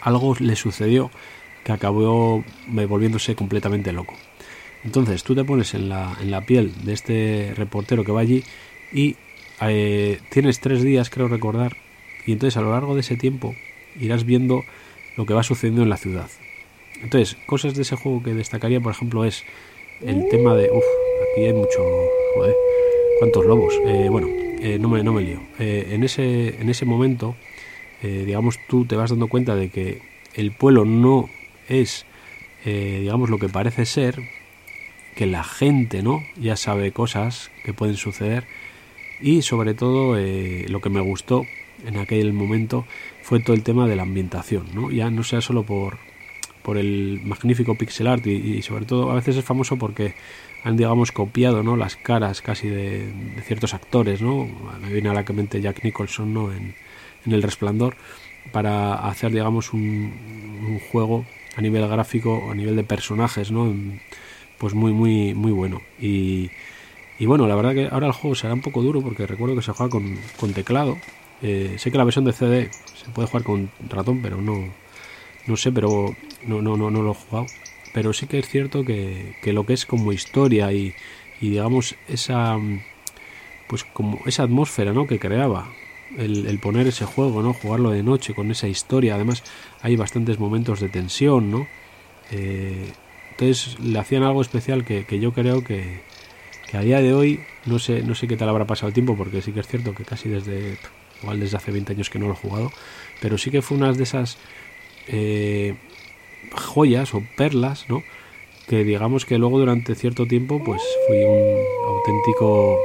algo 0.00 0.34
le 0.40 0.56
sucedió 0.56 1.12
que 1.64 1.72
acabó 1.72 2.44
volviéndose 2.66 3.34
completamente 3.34 3.92
loco. 3.92 4.14
Entonces 4.84 5.22
tú 5.22 5.34
te 5.34 5.44
pones 5.44 5.74
en 5.74 5.88
la, 5.88 6.16
en 6.20 6.30
la 6.30 6.40
piel 6.40 6.72
de 6.84 6.92
este 6.92 7.52
reportero 7.56 8.04
que 8.04 8.12
va 8.12 8.20
allí 8.20 8.42
y 8.92 9.16
eh, 9.60 10.18
tienes 10.30 10.60
tres 10.60 10.82
días, 10.82 11.08
creo 11.08 11.28
recordar, 11.28 11.76
y 12.26 12.32
entonces 12.32 12.56
a 12.56 12.62
lo 12.62 12.72
largo 12.72 12.94
de 12.94 13.00
ese 13.00 13.16
tiempo 13.16 13.54
irás 14.00 14.24
viendo 14.24 14.64
lo 15.16 15.24
que 15.26 15.34
va 15.34 15.42
sucediendo 15.42 15.82
en 15.82 15.88
la 15.88 15.96
ciudad. 15.96 16.28
Entonces, 17.00 17.36
cosas 17.46 17.74
de 17.74 17.82
ese 17.82 17.96
juego 17.96 18.22
que 18.22 18.34
destacaría, 18.34 18.80
por 18.80 18.92
ejemplo, 18.92 19.24
es 19.24 19.44
el 20.00 20.28
tema 20.30 20.54
de... 20.54 20.70
Uf, 20.70 20.84
aquí 21.32 21.44
hay 21.44 21.52
mucho... 21.52 21.80
Joder, 22.34 22.54
¿cuántos 23.18 23.44
lobos? 23.44 23.74
Eh, 23.86 24.08
bueno, 24.08 24.28
eh, 24.60 24.78
no, 24.80 24.88
me, 24.88 25.02
no 25.02 25.12
me 25.12 25.22
lío. 25.22 25.40
En, 25.58 26.02
ese, 26.04 26.60
en 26.60 26.68
ese 26.70 26.86
momento, 26.86 27.34
digamos, 28.02 28.58
tú 28.68 28.84
te 28.84 28.96
vas 28.96 29.10
dando 29.10 29.26
cuenta 29.26 29.54
de 29.54 29.68
que 29.68 30.00
el 30.34 30.52
pueblo 30.52 30.84
no 30.84 31.28
es, 31.68 32.06
eh, 32.64 32.98
digamos, 33.00 33.30
lo 33.30 33.38
que 33.38 33.48
parece 33.48 33.86
ser, 33.86 34.20
que 35.14 35.26
la 35.26 35.44
gente, 35.44 36.02
¿no? 36.02 36.22
Ya 36.36 36.56
sabe 36.56 36.92
cosas 36.92 37.50
que 37.64 37.74
pueden 37.74 37.96
suceder 37.96 38.46
y 39.20 39.42
sobre 39.42 39.74
todo 39.74 40.18
eh, 40.18 40.66
lo 40.68 40.80
que 40.80 40.90
me 40.90 41.00
gustó 41.00 41.46
en 41.86 41.98
aquel 41.98 42.32
momento 42.32 42.86
fue 43.22 43.40
todo 43.40 43.54
el 43.54 43.62
tema 43.62 43.86
de 43.86 43.96
la 43.96 44.02
ambientación, 44.02 44.66
¿no? 44.74 44.90
Ya 44.90 45.10
no 45.10 45.22
sea 45.22 45.40
solo 45.40 45.64
por, 45.64 45.98
por 46.62 46.78
el 46.78 47.20
magnífico 47.24 47.76
pixel 47.76 48.06
art 48.06 48.26
y, 48.26 48.62
sobre 48.62 48.86
todo 48.86 49.10
a 49.10 49.14
veces 49.14 49.36
es 49.36 49.44
famoso 49.44 49.76
porque 49.76 50.14
han 50.64 50.76
digamos 50.76 51.10
copiado 51.10 51.62
no 51.62 51.76
las 51.76 51.96
caras 51.96 52.40
casi 52.40 52.68
de, 52.68 53.12
ciertos 53.44 53.74
actores 53.74 54.22
no 54.22 54.48
me 54.80 54.92
viene 54.92 55.08
a 55.08 55.14
la 55.14 55.24
mente 55.24 55.60
Jack 55.60 55.82
Nicholson 55.82 56.32
no 56.32 56.52
en, 56.52 56.74
el 57.26 57.42
Resplandor 57.42 57.96
para 58.52 58.94
hacer 58.94 59.32
digamos 59.32 59.72
un 59.72 60.80
juego 60.90 61.24
a 61.56 61.60
nivel 61.60 61.86
gráfico 61.88 62.50
a 62.50 62.54
nivel 62.54 62.76
de 62.76 62.84
personajes 62.84 63.50
no 63.50 63.74
pues 64.58 64.74
muy 64.74 64.92
muy 64.92 65.34
muy 65.34 65.52
bueno 65.52 65.80
y, 66.00 66.50
y 67.18 67.26
bueno 67.26 67.46
la 67.46 67.54
verdad 67.54 67.74
que 67.74 67.88
ahora 67.90 68.06
el 68.06 68.12
juego 68.12 68.34
será 68.34 68.54
un 68.54 68.62
poco 68.62 68.82
duro 68.82 69.02
porque 69.02 69.26
recuerdo 69.26 69.56
que 69.56 69.62
se 69.62 69.72
juega 69.72 69.90
con, 69.90 70.18
con 70.38 70.52
teclado 70.52 70.98
eh, 71.42 71.74
sé 71.78 71.90
que 71.90 71.98
la 71.98 72.04
versión 72.04 72.24
de 72.24 72.32
CD 72.32 72.70
se 72.94 73.10
puede 73.10 73.28
jugar 73.28 73.44
con 73.44 73.70
ratón 73.88 74.22
pero 74.22 74.40
no 74.40 74.82
no 75.46 75.56
sé, 75.56 75.72
pero 75.72 76.14
no, 76.44 76.62
no, 76.62 76.76
no, 76.76 76.90
no 76.90 77.02
lo 77.02 77.12
he 77.12 77.14
jugado. 77.14 77.46
Pero 77.92 78.12
sí 78.12 78.26
que 78.26 78.38
es 78.38 78.48
cierto 78.48 78.84
que, 78.84 79.36
que 79.42 79.52
lo 79.52 79.66
que 79.66 79.74
es 79.74 79.86
como 79.86 80.12
historia 80.12 80.72
y, 80.72 80.94
y 81.40 81.50
digamos 81.50 81.96
esa 82.08 82.56
pues 83.68 83.84
como 83.84 84.20
esa 84.26 84.42
atmósfera 84.42 84.92
¿no? 84.92 85.06
que 85.06 85.18
creaba 85.18 85.72
el, 86.18 86.58
poner 86.58 86.86
ese 86.86 87.04
juego, 87.04 87.42
¿no? 87.42 87.52
jugarlo 87.52 87.90
de 87.90 88.02
noche 88.02 88.34
con 88.34 88.50
esa 88.50 88.68
historia. 88.68 89.14
Además, 89.14 89.42
hay 89.80 89.96
bastantes 89.96 90.38
momentos 90.38 90.80
de 90.80 90.88
tensión, 90.88 91.50
¿no? 91.50 91.66
Eh, 92.30 92.92
entonces 93.30 93.78
le 93.80 93.98
hacían 93.98 94.22
algo 94.22 94.42
especial 94.42 94.84
que, 94.84 95.04
que 95.04 95.18
yo 95.18 95.32
creo 95.32 95.64
que, 95.64 96.00
que 96.70 96.76
a 96.76 96.80
día 96.80 97.00
de 97.00 97.14
hoy 97.14 97.40
no 97.66 97.78
sé, 97.78 98.02
no 98.02 98.14
sé 98.14 98.26
qué 98.28 98.36
tal 98.36 98.48
habrá 98.48 98.66
pasado 98.66 98.88
el 98.88 98.94
tiempo, 98.94 99.16
porque 99.16 99.42
sí 99.42 99.52
que 99.52 99.60
es 99.60 99.66
cierto 99.66 99.94
que 99.94 100.04
casi 100.04 100.28
desde 100.28 100.78
igual 101.22 101.40
desde 101.40 101.56
hace 101.56 101.70
20 101.70 101.92
años 101.92 102.10
que 102.10 102.18
no 102.18 102.26
lo 102.26 102.32
he 102.32 102.36
jugado, 102.36 102.72
pero 103.20 103.38
sí 103.38 103.50
que 103.50 103.62
fue 103.62 103.76
una 103.76 103.92
de 103.92 104.02
esas 104.02 104.38
eh, 105.08 105.76
joyas 106.54 107.14
o 107.14 107.22
perlas, 107.36 107.88
¿no? 107.88 108.02
Que 108.68 108.84
digamos 108.84 109.24
que 109.24 109.38
luego 109.38 109.58
durante 109.58 109.94
cierto 109.94 110.26
tiempo 110.26 110.62
pues 110.64 110.82
fui 111.06 111.18
un 111.18 111.58
auténtico 111.86 112.78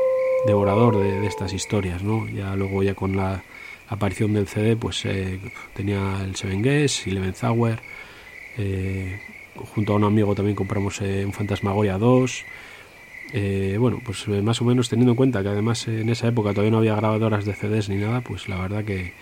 devorador 0.46 0.98
de, 0.98 1.26
estas 1.26 1.54
historias, 1.54 2.04
¿no? 2.04 2.28
Ya 2.28 2.56
luego 2.56 2.84
ya 2.84 2.94
con 2.94 3.18
la 3.18 3.44
aparición 3.90 4.34
del 4.34 4.48
CD 4.48 4.76
pues 4.76 5.06
eh, 5.06 5.40
tenía 5.74 6.22
el 6.24 6.36
Seven 6.36 6.62
Guess, 6.62 7.08
Eleven 7.08 7.34
Hour, 7.42 7.80
eh, 8.58 9.20
junto 9.74 9.94
a 9.94 9.96
un 9.96 10.04
amigo 10.04 10.36
también 10.36 10.56
compramos 10.56 11.02
eh, 11.02 11.26
un 11.26 11.34
Fantasmagoria 11.34 11.98
2, 11.98 12.46
eh, 13.34 13.78
bueno, 13.80 14.00
pues 14.06 14.26
eh, 14.28 14.42
más 14.42 14.62
o 14.62 14.66
menos 14.66 14.90
teniendo 14.90 15.12
en 15.12 15.18
cuenta 15.18 15.44
que 15.44 15.50
además 15.50 15.88
en 15.88 16.10
esa 16.10 16.28
época 16.28 16.52
todavía 16.52 16.72
no 16.72 16.78
había 16.78 16.96
grabadoras 16.96 17.46
de 17.46 17.54
CDs 17.54 17.90
ni 17.90 17.98
nada, 17.98 18.22
pues 18.22 18.48
la 18.48 18.58
verdad 18.58 18.86
que, 18.86 19.14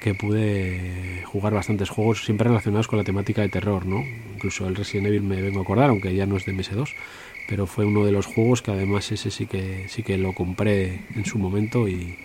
que 0.00 0.14
pude 0.14 1.22
jugar 1.24 1.54
bastantes 1.54 1.88
juegos 1.88 2.24
siempre 2.24 2.48
relacionados 2.48 2.88
con 2.88 2.98
la 2.98 3.04
temática 3.04 3.42
de 3.42 3.48
terror, 3.48 3.86
¿no? 3.86 4.04
Incluso 4.34 4.66
el 4.66 4.76
Resident 4.76 5.08
Evil 5.08 5.22
me 5.22 5.40
vengo 5.40 5.60
a 5.60 5.62
acordar, 5.62 5.90
aunque 5.90 6.14
ya 6.14 6.26
no 6.26 6.36
es 6.36 6.44
de 6.44 6.52
MS2, 6.52 6.90
pero 7.48 7.66
fue 7.66 7.86
uno 7.86 8.04
de 8.04 8.12
los 8.12 8.26
juegos 8.26 8.62
que 8.62 8.70
además 8.70 9.10
ese 9.10 9.30
sí 9.30 9.46
que 9.46 9.86
sí 9.88 10.02
que 10.02 10.18
lo 10.18 10.34
compré 10.34 11.00
en 11.16 11.24
su 11.24 11.38
momento 11.38 11.88
y, 11.88 12.18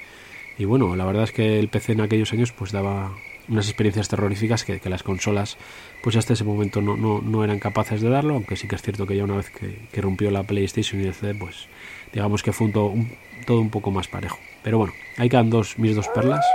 y 0.57 0.65
bueno, 0.65 0.95
la 0.95 1.05
verdad 1.05 1.23
es 1.23 1.31
que 1.31 1.59
el 1.59 1.69
PC 1.69 1.93
en 1.93 2.01
aquellos 2.01 2.33
años 2.33 2.51
pues 2.51 2.71
daba 2.71 3.11
unas 3.47 3.67
experiencias 3.67 4.07
terroríficas 4.07 4.63
que, 4.63 4.79
las 4.89 5.03
consolas 5.03 5.57
pues 6.01 6.15
hasta 6.15 6.33
ese 6.33 6.43
momento 6.43 6.81
no, 6.81 6.95
no, 6.97 7.21
no, 7.21 7.43
eran 7.43 7.59
capaces 7.59 8.01
de 8.01 8.09
darlo, 8.09 8.35
aunque 8.35 8.55
sí 8.55 8.67
que 8.67 8.75
es 8.75 8.81
cierto 8.81 9.07
que 9.07 9.15
ya 9.15 9.23
una 9.23 9.37
vez 9.37 9.49
que, 9.49 10.01
rompió 10.01 10.29
la 10.31 10.43
PlayStation 10.43 11.01
y 11.01 11.05
el 11.05 11.13
CD, 11.13 11.33
pues 11.33 11.67
digamos 12.11 12.43
que 12.43 12.51
fue 12.51 12.67
un, 12.67 13.11
todo 13.45 13.59
un 13.59 13.69
poco 13.69 13.91
más 13.91 14.07
parejo. 14.07 14.37
Pero 14.63 14.77
bueno, 14.77 14.93
ahí 15.17 15.29
quedan 15.29 15.49
dos, 15.49 15.77
mis 15.79 15.95
dos 15.95 16.07
perlas. 16.09 16.45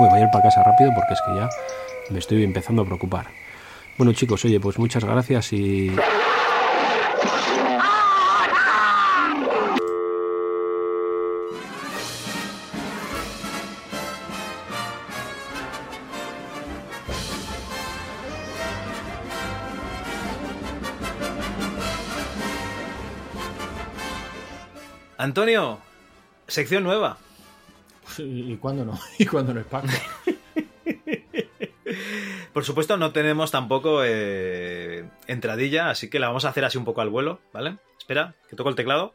Uy, 0.00 0.08
voy 0.08 0.18
a 0.18 0.22
ir 0.22 0.28
para 0.32 0.44
casa 0.44 0.62
rápido 0.62 0.92
porque 0.94 1.14
es 1.14 1.20
que 1.26 1.34
ya 1.36 1.48
me 2.10 2.18
estoy 2.18 2.42
empezando 2.42 2.82
a 2.82 2.84
preocupar. 2.84 3.26
Bueno 3.96 4.12
chicos, 4.12 4.44
oye, 4.44 4.60
pues 4.60 4.78
muchas 4.78 5.04
gracias 5.04 5.52
y... 5.52 5.90
Antonio, 25.18 25.80
sección 26.46 26.84
nueva. 26.84 27.18
¿Y 28.18 28.56
cuándo 28.56 28.84
no? 28.84 28.98
¿Y 29.18 29.26
cuándo 29.26 29.54
no 29.54 29.60
es 29.60 29.66
Paco? 29.66 29.88
Por 32.52 32.64
supuesto, 32.64 32.96
no 32.96 33.12
tenemos 33.12 33.50
tampoco 33.50 34.02
eh, 34.04 35.08
entradilla, 35.26 35.90
así 35.90 36.08
que 36.08 36.18
la 36.18 36.28
vamos 36.28 36.44
a 36.44 36.48
hacer 36.48 36.64
así 36.64 36.78
un 36.78 36.84
poco 36.84 37.00
al 37.02 37.10
vuelo, 37.10 37.40
¿vale? 37.52 37.76
Espera, 37.98 38.34
que 38.48 38.56
toco 38.56 38.70
el 38.70 38.76
teclado. 38.76 39.14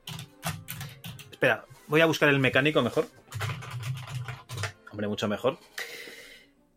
Espera, 1.31 1.65
voy 1.87 2.01
a 2.01 2.05
buscar 2.05 2.29
el 2.29 2.39
mecánico 2.39 2.81
mejor. 2.81 3.07
Hombre, 4.91 5.07
mucho 5.07 5.27
mejor. 5.27 5.57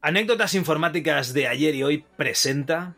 Anécdotas 0.01 0.55
informáticas 0.55 1.34
de 1.34 1.48
ayer 1.48 1.74
y 1.74 1.82
hoy 1.82 2.05
presenta. 2.16 2.94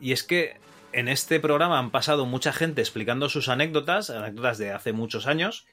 Y 0.00 0.12
es 0.12 0.22
que 0.22 0.58
en 0.92 1.08
este 1.08 1.40
programa 1.40 1.78
han 1.78 1.90
pasado 1.90 2.26
mucha 2.26 2.52
gente 2.52 2.80
explicando 2.80 3.28
sus 3.28 3.48
anécdotas, 3.48 4.10
anécdotas 4.10 4.58
de 4.58 4.72
hace 4.72 4.92
muchos 4.92 5.26
años, 5.26 5.66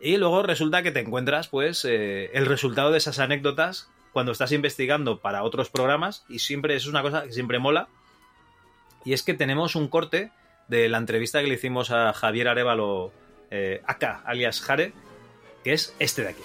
y 0.00 0.16
luego 0.16 0.42
resulta 0.42 0.82
que 0.82 0.92
te 0.92 1.00
encuentras, 1.00 1.48
pues, 1.48 1.84
eh, 1.84 2.30
el 2.32 2.46
resultado 2.46 2.90
de 2.90 2.98
esas 2.98 3.18
anécdotas 3.18 3.88
cuando 4.12 4.32
estás 4.32 4.52
investigando 4.52 5.18
para 5.18 5.42
otros 5.42 5.70
programas, 5.70 6.24
y 6.28 6.40
siempre 6.40 6.74
es 6.74 6.86
una 6.86 7.02
cosa 7.02 7.24
que 7.24 7.32
siempre 7.32 7.58
mola. 7.58 7.88
Y 9.04 9.12
es 9.12 9.22
que 9.22 9.34
tenemos 9.34 9.76
un 9.76 9.88
corte 9.88 10.30
de 10.68 10.88
la 10.88 10.98
entrevista 10.98 11.40
que 11.40 11.48
le 11.48 11.54
hicimos 11.54 11.90
a 11.90 12.12
Javier 12.12 12.48
Arevalo, 12.48 13.12
eh, 13.50 13.82
acá, 13.86 14.22
alias 14.24 14.60
Jare, 14.60 14.92
que 15.64 15.72
es 15.72 15.94
este 15.98 16.22
de 16.22 16.28
aquí. 16.30 16.42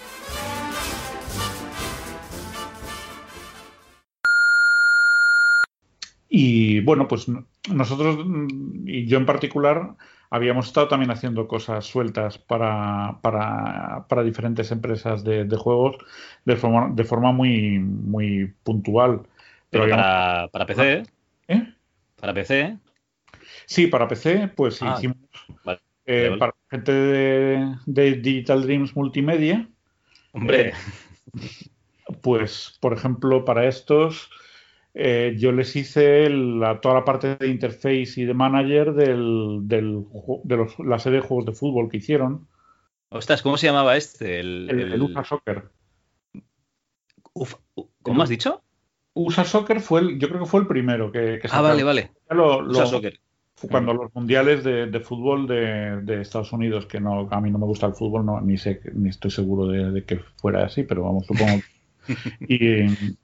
Y 6.28 6.80
bueno, 6.80 7.08
pues 7.08 7.26
nosotros, 7.72 8.18
mm, 8.24 8.88
y 8.88 9.06
yo 9.06 9.18
en 9.18 9.26
particular, 9.26 9.94
habíamos 10.30 10.66
estado 10.66 10.88
también 10.88 11.10
haciendo 11.10 11.46
cosas 11.46 11.84
sueltas 11.86 12.38
para, 12.38 13.18
para, 13.22 14.06
para 14.08 14.22
diferentes 14.22 14.70
empresas 14.72 15.22
de, 15.24 15.44
de 15.44 15.56
juegos 15.56 15.96
de 16.44 16.56
forma, 16.56 16.90
de 16.94 17.04
forma 17.04 17.32
muy, 17.32 17.78
muy 17.78 18.52
puntual. 18.62 19.22
Pero 19.70 19.84
habíamos- 19.84 20.04
para, 20.04 20.48
para 20.48 20.66
PC, 20.66 21.02
¿Eh? 21.48 21.72
Para 22.20 22.34
PC. 22.34 22.78
Sí, 23.66 23.86
para 23.86 24.08
PC, 24.08 24.48
pues 24.54 24.80
Ah, 24.82 24.94
hicimos 24.96 25.16
vale, 25.64 25.80
eh, 26.06 26.28
vale. 26.28 26.38
para 26.38 26.54
gente 26.70 26.92
de, 26.92 27.76
de 27.86 28.14
Digital 28.16 28.62
Dreams 28.62 28.96
Multimedia. 28.96 29.68
Hombre. 30.32 30.68
eh, 30.68 30.72
pues, 32.22 32.76
por 32.80 32.92
ejemplo, 32.92 33.44
para 33.44 33.66
estos, 33.66 34.30
eh, 34.96 35.36
yo 35.38 35.52
les 35.52 35.76
hice 35.76 36.28
la, 36.30 36.80
toda 36.80 36.96
la 36.96 37.04
parte 37.04 37.36
de 37.36 37.48
interface 37.48 38.14
y 38.16 38.24
de 38.24 38.34
manager 38.34 38.94
del, 38.94 39.60
de 39.62 39.82
los- 40.56 40.78
la 40.80 40.98
serie 40.98 41.20
de 41.20 41.26
juegos 41.26 41.46
de 41.46 41.52
fútbol 41.52 41.88
que 41.90 41.98
hicieron, 41.98 42.48
Ostras, 43.08 43.40
¿cómo 43.40 43.56
se 43.56 43.68
llamaba 43.68 43.96
este? 43.96 44.40
El, 44.40 44.68
el, 44.68 44.80
el- 44.80 44.92
el 44.94 45.02
USA 45.02 45.24
Soccer. 45.24 45.70
¿Cómo 48.02 48.22
has 48.22 48.28
dicho? 48.28 48.62
USA 49.14 49.44
Soccer 49.44 49.80
fue 49.80 50.00
el, 50.00 50.18
yo 50.18 50.28
creo 50.28 50.40
que 50.40 50.46
fue 50.46 50.60
el 50.60 50.66
primero 50.66 51.12
que, 51.12 51.38
que 51.40 51.48
Ah, 51.50 51.60
vale, 51.62 51.84
vale. 51.84 52.10
Lo- 52.30 52.66
USA 52.66 52.86
Soccer. 52.86 53.18
Cuando 53.70 53.94
los 53.94 54.14
mundiales 54.14 54.64
de, 54.64 54.86
de 54.86 55.00
fútbol 55.00 55.46
de, 55.46 56.02
de 56.02 56.20
Estados 56.20 56.52
Unidos, 56.52 56.84
que 56.84 57.00
no, 57.00 57.26
a 57.30 57.40
mí 57.40 57.50
no 57.50 57.58
me 57.58 57.64
gusta 57.64 57.86
el 57.86 57.94
fútbol, 57.94 58.26
no, 58.26 58.38
ni 58.42 58.58
sé, 58.58 58.82
ni 58.92 59.08
estoy 59.08 59.30
seguro 59.30 59.66
de, 59.68 59.90
de 59.92 60.04
que 60.04 60.18
fuera 60.18 60.66
así, 60.66 60.82
pero 60.82 61.04
vamos, 61.04 61.24
supongo. 61.26 61.62
y, 62.48 63.16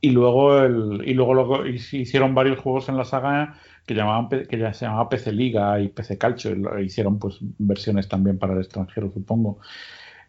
y 0.00 0.10
luego 0.10 0.62
el, 0.62 1.02
y 1.08 1.14
luego 1.14 1.34
lo- 1.34 1.66
hicieron 1.66 2.34
varios 2.34 2.58
juegos 2.58 2.88
en 2.88 2.96
la 2.96 3.04
saga 3.04 3.54
que 3.86 3.94
llamaban 3.94 4.28
que 4.28 4.58
ya 4.58 4.72
se 4.72 4.84
llamaba 4.86 5.08
PC 5.08 5.32
Liga 5.32 5.80
y 5.80 5.88
PC 5.88 6.18
Calcio, 6.18 6.50
y 6.52 6.56
lo- 6.56 6.80
hicieron 6.80 7.18
pues 7.18 7.38
versiones 7.58 8.08
también 8.08 8.38
para 8.38 8.54
el 8.54 8.60
extranjero, 8.60 9.10
supongo. 9.12 9.58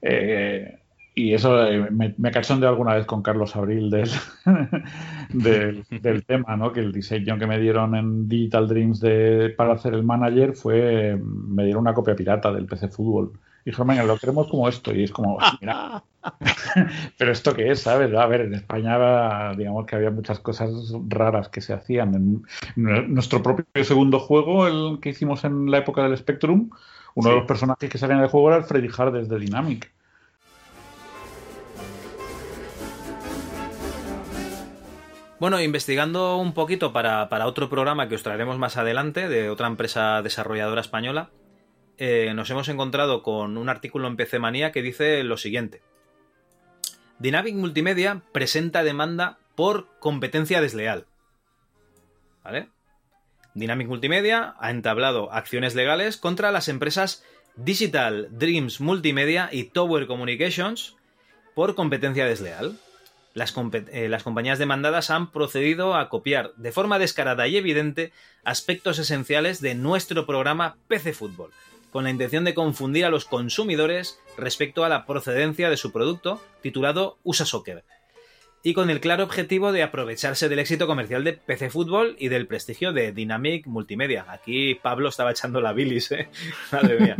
Eh, 0.02 0.80
y 1.16 1.34
eso 1.34 1.66
eh, 1.68 1.90
me, 1.92 2.14
me 2.18 2.32
cachondeé 2.32 2.70
alguna 2.70 2.96
vez 2.96 3.06
con 3.08 3.24
Carlos 3.24 3.56
Abril 3.56 3.90
del, 3.90 4.10
del, 5.32 5.86
del 5.90 6.26
tema, 6.26 6.56
¿no? 6.58 6.72
Que 6.72 6.80
el 6.82 6.92
diseño 6.92 7.38
que 7.38 7.48
me 7.48 7.60
dieron 7.60 7.96
en 7.96 8.28
Digital 8.28 8.68
Dreams 8.68 9.00
de, 9.00 9.54
para 9.58 9.74
hacer 9.74 9.94
el 9.94 10.04
manager 10.04 10.54
fue, 10.56 11.18
me 11.22 11.64
dieron 11.66 11.82
una 11.82 11.94
copia 11.94 12.16
pirata 12.16 12.52
del 12.54 12.66
PC 12.66 12.88
Fútbol. 12.90 13.34
Y 13.68 13.72
dijeron, 13.72 13.88
venga, 13.90 14.04
lo 14.04 14.18
queremos 14.18 14.48
como 14.48 14.70
esto. 14.70 14.96
Y 14.96 15.04
es 15.04 15.12
como, 15.12 15.40
mira, 15.60 16.02
pero 17.18 17.34
esto 17.34 17.54
qué 17.54 17.70
es, 17.70 17.82
¿sabes? 17.82 18.16
A 18.16 18.26
ver, 18.26 18.40
en 18.40 18.54
España, 18.54 19.54
digamos 19.56 19.86
que 19.86 19.98
había 19.98 20.10
muchas 20.10 20.40
cosas 20.40 20.72
raras 21.10 21.50
que 21.50 21.60
se 21.60 21.74
hacían. 21.74 22.16
En 22.78 23.14
nuestro 23.14 23.44
propio 23.44 23.66
segundo 23.84 24.22
juego, 24.22 24.68
el 24.68 25.02
que 25.02 25.10
hicimos 25.10 25.44
en 25.44 25.70
la 25.70 25.80
época 25.80 26.04
del 26.04 26.18
Spectrum, 26.18 26.70
uno 27.16 27.30
de 27.30 27.36
los 27.36 27.46
personajes 27.46 27.90
que 27.90 27.98
salían 27.98 28.22
del 28.22 28.30
juego 28.30 28.48
era 28.48 28.58
el 28.60 28.64
Freddy 28.64 28.88
Hardes 28.98 29.28
de 29.28 29.38
Dynamic. 29.38 29.92
Bueno, 35.42 35.60
investigando 35.62 36.38
un 36.38 36.54
poquito 36.54 36.94
para, 36.94 37.28
para 37.28 37.48
otro 37.48 37.68
programa 37.68 38.08
que 38.08 38.16
os 38.16 38.24
traeremos 38.24 38.58
más 38.58 38.78
adelante, 38.78 39.28
de 39.28 39.50
otra 39.50 39.68
empresa 39.68 40.22
desarrolladora 40.22 40.80
española, 40.80 41.32
eh, 41.98 42.34
nos 42.36 42.50
hemos 42.50 42.68
encontrado 42.70 43.24
con 43.24 43.58
un 43.58 43.70
artículo 43.70 44.08
en 44.08 44.16
PC 44.16 44.40
Manía 44.40 44.72
que 44.72 44.82
dice 44.82 45.24
lo 45.24 45.38
siguiente. 45.38 45.82
Dynamic 47.20 47.56
Multimedia 47.56 48.22
presenta 48.32 48.84
demanda 48.84 49.40
por 49.56 49.88
competencia 50.00 50.62
desleal. 50.62 51.08
¿Vale? 52.44 52.70
Dynamic 53.56 53.88
Multimedia 53.88 54.56
ha 54.60 54.70
entablado 54.70 55.34
acciones 55.34 55.74
legales 55.74 56.18
contra 56.18 56.52
las 56.52 56.68
empresas 56.68 57.24
Digital 57.56 58.28
Dreams 58.32 58.80
Multimedia 58.80 59.50
y 59.52 59.64
Tower 59.64 60.06
Communications 60.06 60.96
por 61.56 61.74
competencia 61.74 62.28
desleal. 62.28 62.78
Las, 63.34 63.56
eh, 63.92 64.10
las 64.10 64.22
compañías 64.22 64.60
demandadas 64.60 65.10
han 65.10 65.32
procedido 65.32 65.96
a 65.96 66.10
copiar 66.10 66.54
de 66.56 66.72
forma 66.72 67.00
descarada 67.00 67.48
y 67.48 67.58
evidente 67.58 68.12
aspectos 68.44 69.00
esenciales 69.00 69.60
de 69.60 69.74
nuestro 69.74 70.28
programa 70.28 70.78
PC 70.88 71.14
Fútbol, 71.14 71.52
con 71.98 72.04
la 72.04 72.12
intención 72.12 72.44
de 72.44 72.54
confundir 72.54 73.06
a 73.06 73.10
los 73.10 73.26
consumidores 73.26 74.20
respecto 74.38 74.86
a 74.86 74.88
la 74.88 75.08
procedencia 75.08 75.72
de 75.72 75.78
su 75.78 75.92
producto, 75.92 76.40
titulado 76.62 77.18
USA 77.24 77.44
Soccer, 77.44 77.84
y 78.62 78.76
con 78.76 78.92
el 78.92 79.00
claro 79.00 79.24
objetivo 79.24 79.72
de 79.72 79.82
aprovecharse 79.82 80.48
del 80.48 80.60
éxito 80.60 80.86
comercial 80.86 81.24
de 81.24 81.34
PC 81.34 81.72
Fútbol 81.72 82.16
y 82.20 82.28
del 82.28 82.46
prestigio 82.46 82.94
de 82.94 83.14
Dynamic 83.14 83.66
Multimedia. 83.66 84.28
Aquí 84.30 84.76
Pablo 84.76 85.10
estaba 85.10 85.32
echando 85.32 85.60
la 85.60 85.74
bilis, 85.74 86.12
¿eh? 86.12 86.30
Madre 86.72 87.00
mía. 87.00 87.18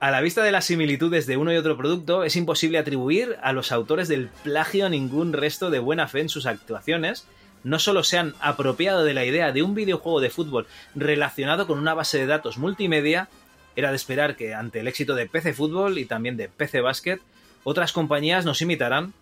A 0.00 0.10
la 0.10 0.20
vista 0.20 0.42
de 0.42 0.52
las 0.52 0.66
similitudes 0.66 1.26
de 1.26 1.38
uno 1.38 1.50
y 1.50 1.56
otro 1.56 1.78
producto, 1.78 2.24
es 2.24 2.36
imposible 2.36 2.76
atribuir 2.76 3.38
a 3.40 3.54
los 3.54 3.72
autores 3.72 4.08
del 4.08 4.28
plagio 4.44 4.90
ningún 4.90 5.32
resto 5.32 5.70
de 5.70 5.78
buena 5.78 6.08
fe 6.08 6.20
en 6.20 6.28
sus 6.28 6.44
actuaciones. 6.44 7.26
No 7.62 7.78
solo 7.78 8.04
se 8.04 8.18
han 8.18 8.34
apropiado 8.40 9.04
de 9.04 9.14
la 9.14 9.24
idea 9.24 9.52
de 9.52 9.62
un 9.62 9.74
videojuego 9.74 10.20
de 10.20 10.30
fútbol 10.30 10.66
relacionado 10.94 11.66
con 11.66 11.78
una 11.78 11.94
base 11.94 12.18
de 12.18 12.26
datos 12.26 12.58
multimedia, 12.58 13.28
era 13.76 13.90
de 13.90 13.96
esperar 13.96 14.36
que 14.36 14.54
ante 14.54 14.80
el 14.80 14.88
éxito 14.88 15.14
de 15.14 15.26
PC 15.26 15.54
Fútbol 15.54 15.98
y 15.98 16.04
también 16.04 16.36
de 16.36 16.48
PC 16.48 16.80
Basket, 16.80 17.20
otras 17.64 17.92
compañías 17.92 18.44
nos 18.44 18.62
imitaran, 18.62 19.12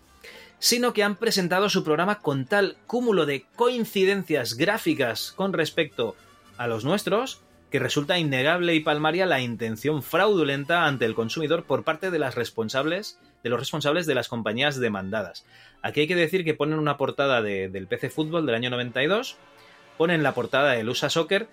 sino 0.59 0.93
que 0.93 1.03
han 1.03 1.15
presentado 1.15 1.69
su 1.69 1.83
programa 1.83 2.19
con 2.19 2.45
tal 2.45 2.77
cúmulo 2.87 3.25
de 3.25 3.45
coincidencias 3.55 4.55
gráficas 4.55 5.33
con 5.35 5.53
respecto 5.53 6.15
a 6.57 6.67
los 6.67 6.83
nuestros, 6.83 7.41
que 7.71 7.79
resulta 7.79 8.17
innegable 8.17 8.75
y 8.75 8.79
palmaria 8.79 9.25
la 9.25 9.41
intención 9.41 10.01
fraudulenta 10.01 10.85
ante 10.85 11.05
el 11.05 11.15
consumidor 11.15 11.63
por 11.63 11.83
parte 11.83 12.11
de 12.11 12.19
las 12.19 12.35
responsables 12.35 13.19
de 13.43 13.49
los 13.49 13.59
responsables 13.59 14.05
de 14.05 14.15
las 14.15 14.27
compañías 14.27 14.79
demandadas. 14.79 15.45
Aquí 15.81 16.01
hay 16.01 16.07
que 16.07 16.15
decir 16.15 16.43
que 16.43 16.53
ponen 16.53 16.79
una 16.79 16.97
portada 16.97 17.41
de- 17.41 17.69
del 17.69 17.87
PC 17.87 18.09
Fútbol 18.09 18.45
del 18.45 18.55
año 18.55 18.69
92, 18.69 19.37
ponen 19.97 20.23
la 20.23 20.33
portada 20.33 20.71
del 20.73 20.89
USA 20.89 21.09
Soccer 21.09 21.47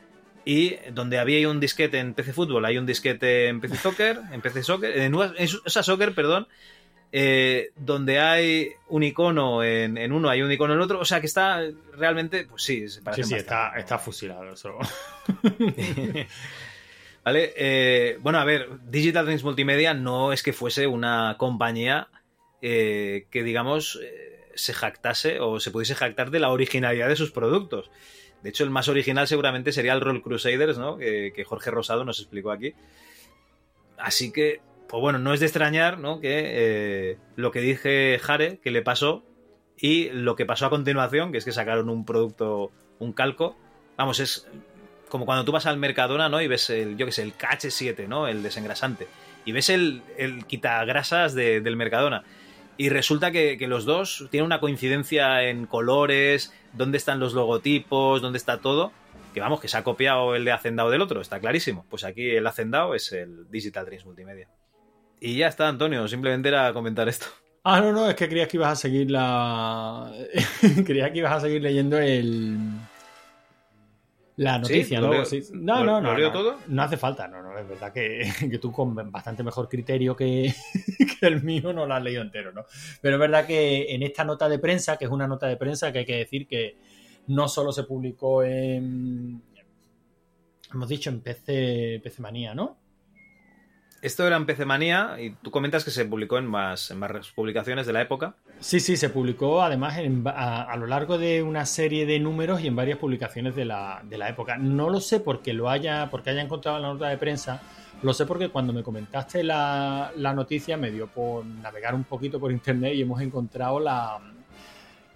y 0.45 0.77
donde 0.93 1.19
había 1.19 1.49
un 1.49 1.59
disquete 1.61 1.99
en 1.99 2.15
PC 2.15 2.33
Fútbol 2.33 2.65
hay 2.65 2.79
un 2.79 2.87
disquete 2.87 3.49
en 3.49 3.61
PC 3.61 3.77
Soccer, 3.77 4.21
en 4.33 4.41
PC 4.41 4.63
Soccer, 4.63 4.97
en 4.99 5.15
USA 5.15 5.83
Soccer, 5.83 6.15
perdón, 6.15 6.47
eh, 7.13 7.71
donde 7.77 8.19
hay 8.21 8.71
un 8.89 9.03
icono 9.05 9.63
en, 9.63 9.97
en 9.97 10.13
uno, 10.13 10.29
hay 10.29 10.43
un 10.43 10.51
icono 10.53 10.73
en 10.75 10.79
el 10.81 10.85
otro, 10.85 10.99
o 11.01 11.05
sea 11.05 11.21
que 11.21 11.27
está 11.27 11.61
realmente, 11.97 12.45
pues 12.49 12.63
sí, 12.65 12.89
se 12.89 12.99
Sí, 12.99 13.01
parecen 13.05 13.25
sí, 13.27 13.35
bastante. 13.35 13.55
está, 13.75 13.79
está 13.81 13.99
fusilado 13.99 14.53
eso. 14.53 14.77
Vale, 17.27 17.53
eh, 17.57 18.19
bueno, 18.21 18.39
a 18.39 18.45
ver, 18.45 18.69
Digital 18.89 19.25
Dreams 19.25 19.43
Multimedia 19.43 19.95
no 19.95 20.33
es 20.33 20.45
que 20.45 20.53
fuese 20.53 20.87
una 20.87 21.35
compañía 21.39 22.07
eh, 22.63 23.27
que, 23.33 23.43
digamos, 23.43 23.99
eh, 24.01 24.47
se 24.55 24.73
jactase 24.73 25.41
o 25.41 25.59
se 25.59 25.73
pudiese 25.73 25.97
jactar 25.97 26.31
de 26.31 26.39
la 26.39 26.53
originalidad 26.53 27.09
de 27.09 27.17
sus 27.17 27.33
productos. 27.33 27.91
De 28.45 28.51
hecho, 28.51 28.63
el 28.63 28.71
más 28.71 28.87
original 28.87 29.27
seguramente 29.27 29.73
sería 29.73 29.93
el 29.95 30.03
Roll 30.03 30.23
Crusaders, 30.23 30.79
¿no? 30.79 30.99
Que, 30.99 31.33
que 31.35 31.43
Jorge 31.43 31.73
Rosado 31.73 32.05
nos 32.05 32.21
explicó 32.21 32.53
aquí. 32.53 32.75
Así 33.99 34.33
que, 34.33 34.61
pues 34.87 35.01
bueno, 35.01 35.19
no 35.19 35.35
es 35.35 35.41
de 35.41 35.47
extrañar, 35.47 35.99
¿no? 35.99 36.21
Que 36.21 36.31
eh, 36.31 37.19
lo 37.35 37.51
que 37.51 37.61
dije 37.61 38.21
Jare, 38.23 38.61
que 38.63 38.71
le 38.71 38.83
pasó, 38.83 39.25
y 39.77 40.11
lo 40.11 40.37
que 40.37 40.47
pasó 40.47 40.67
a 40.67 40.71
continuación, 40.71 41.33
que 41.33 41.39
es 41.39 41.45
que 41.45 41.51
sacaron 41.51 41.89
un 41.89 42.05
producto, 42.05 42.71
un 43.01 43.13
calco. 43.13 43.57
Vamos, 43.97 44.21
es 44.21 44.47
como 45.09 45.25
cuando 45.27 45.45
tú 45.45 45.53
vas 45.53 45.67
al 45.67 45.77
Mercadona, 45.77 46.29
¿no? 46.29 46.41
Y 46.41 46.49
ves 46.49 46.71
el, 46.71 46.97
yo 46.97 47.07
qué 47.07 47.13
sé, 47.13 47.23
el 47.23 47.35
KH7, 47.37 48.07
¿no? 48.09 48.29
El 48.29 48.43
desengrasante. 48.43 49.07
Y 49.45 49.53
ves 49.53 49.71
el, 49.71 50.03
el 50.19 50.45
quitagrasas 50.47 51.35
de- 51.35 51.61
del 51.61 51.77
Mercadona. 51.77 52.25
Y 52.79 52.89
resulta 52.91 53.31
que, 53.31 53.57
que 53.59 53.69
los 53.69 53.85
dos 53.85 54.27
tienen 54.31 54.45
una 54.47 54.61
coincidencia 54.61 55.45
en 55.45 55.67
colores, 55.67 56.53
dónde 56.75 56.99
están 56.99 57.21
los 57.21 57.33
logotipos, 57.33 58.21
dónde 58.21 58.37
está 58.39 58.59
todo. 58.59 58.93
Que 59.33 59.41
vamos, 59.41 59.61
que 59.61 59.69
se 59.69 59.77
ha 59.77 59.85
copiado 59.85 60.35
el 60.35 60.45
de 60.45 60.53
Hacendado 60.53 60.91
del 60.91 61.03
otro, 61.03 61.21
está 61.21 61.39
clarísimo. 61.41 61.87
Pues 61.91 62.05
aquí 62.05 62.31
el 62.31 62.47
Hacendado 62.47 62.95
es 62.95 63.13
el 63.13 63.51
Digital 63.51 63.85
Dreams 63.87 64.05
Multimedia. 64.07 64.49
Y 65.21 65.37
ya 65.37 65.49
está, 65.49 65.69
Antonio, 65.69 66.07
simplemente 66.09 66.49
era 66.49 66.73
comentar 66.73 67.09
esto. 67.09 67.27
Ah, 67.65 67.81
no, 67.81 67.93
no, 67.93 68.09
es 68.09 68.15
que 68.17 68.29
creías 68.29 68.49
que 68.49 68.57
ibas 68.59 68.73
a 68.73 68.77
seguir 68.77 69.11
la. 69.11 70.13
creías 70.87 71.11
que 71.11 71.19
ibas 71.19 71.33
a 71.33 71.41
seguir 71.41 71.63
leyendo 71.63 71.99
el. 71.99 72.59
La 74.37 74.59
noticia, 74.59 75.01
¿Lo 75.01 75.15
¿no? 75.15 75.25
Sí. 75.25 75.43
No, 75.53 75.83
no, 75.83 75.99
no. 75.99 76.17
no. 76.17 76.33
todo? 76.33 76.59
No 76.69 76.83
hace 76.83 76.99
falta, 76.99 77.27
no, 77.27 77.43
no. 77.43 77.59
Es 77.59 77.67
verdad 77.67 77.93
que, 77.93 78.31
que 78.51 78.59
tú 78.59 78.71
con 78.71 78.95
bastante 79.11 79.43
mejor 79.43 79.69
criterio 79.69 80.15
que, 80.15 80.55
que 81.21 81.27
el 81.27 81.43
mío 81.43 81.73
no 81.73 81.87
lo 81.87 81.95
has 81.95 82.03
leído 82.03 82.21
entero, 82.21 82.53
¿no? 82.53 82.67
Pero 83.01 83.17
es 83.17 83.21
verdad 83.21 83.47
que 83.47 83.95
en 83.95 84.03
esta 84.03 84.25
nota 84.25 84.49
de 84.49 84.59
prensa, 84.59 84.99
que 84.99 85.07
es 85.07 85.11
una 85.11 85.27
nota 85.27 85.47
de 85.47 85.57
prensa 85.57 85.91
que 85.91 86.01
hay 86.01 86.05
que 86.05 86.17
decir 86.17 86.47
que 86.47 86.77
no 87.29 87.49
solo 87.49 87.73
se 87.73 87.85
publicó 87.85 88.43
en, 88.43 89.43
hemos 90.73 90.89
dicho 90.89 91.09
en 91.09 91.23
PC, 91.23 92.01
PC 92.03 92.21
Manía, 92.21 92.55
¿no? 92.55 92.77
Esto 94.03 94.27
era 94.27 94.37
en 94.37 94.47
PC 94.47 94.65
Manía 94.67 95.17
y 95.21 95.31
tú 95.31 95.51
comentas 95.51 95.85
que 95.85 95.91
se 95.91 96.05
publicó 96.05 96.39
en 96.39 96.47
más, 96.47 96.91
en 96.91 96.99
más 96.99 97.11
publicaciones 97.35 97.87
de 97.87 97.93
la 97.93 98.03
época. 98.03 98.35
Sí, 98.61 98.79
sí, 98.79 98.97
se 98.97 99.09
publicó 99.11 99.63
además 99.63 99.99
en- 99.99 100.23
a, 100.27 100.77
lo 100.77 100.87
largo 100.87 101.19
de 101.19 101.43
una 101.43 101.65
serie 101.67 102.07
de 102.07 102.21
números 102.21 102.61
y 102.61 102.67
en 102.67 102.77
varias 102.77 102.99
publicaciones 102.99 103.57
de 103.57 103.65
la, 103.65 104.03
de 104.05 104.19
la 104.19 104.29
época. 104.29 104.59
No 104.59 104.91
lo 104.91 105.01
sé 105.01 105.21
porque 105.21 105.53
lo 105.55 105.71
haya, 105.71 106.09
porque 106.11 106.31
haya 106.31 106.43
encontrado 106.43 106.77
en 106.77 106.83
la 106.83 106.89
nota 106.93 107.09
de 107.09 107.17
prensa. 107.19 107.61
Lo 108.03 108.13
sé 108.13 108.27
porque 108.27 108.51
cuando 108.51 108.75
me 108.75 108.83
comentaste 108.83 109.43
la, 109.43 110.13
la 110.17 110.35
noticia 110.35 110.77
me 110.77 110.91
dio 110.91 111.07
por 111.07 111.45
navegar 111.47 111.95
un 111.95 112.05
poquito 112.05 112.39
por 112.39 112.53
internet 112.53 112.95
y 112.95 113.03
hemos 113.03 113.21
encontrado 113.23 113.81
la, 113.81 114.19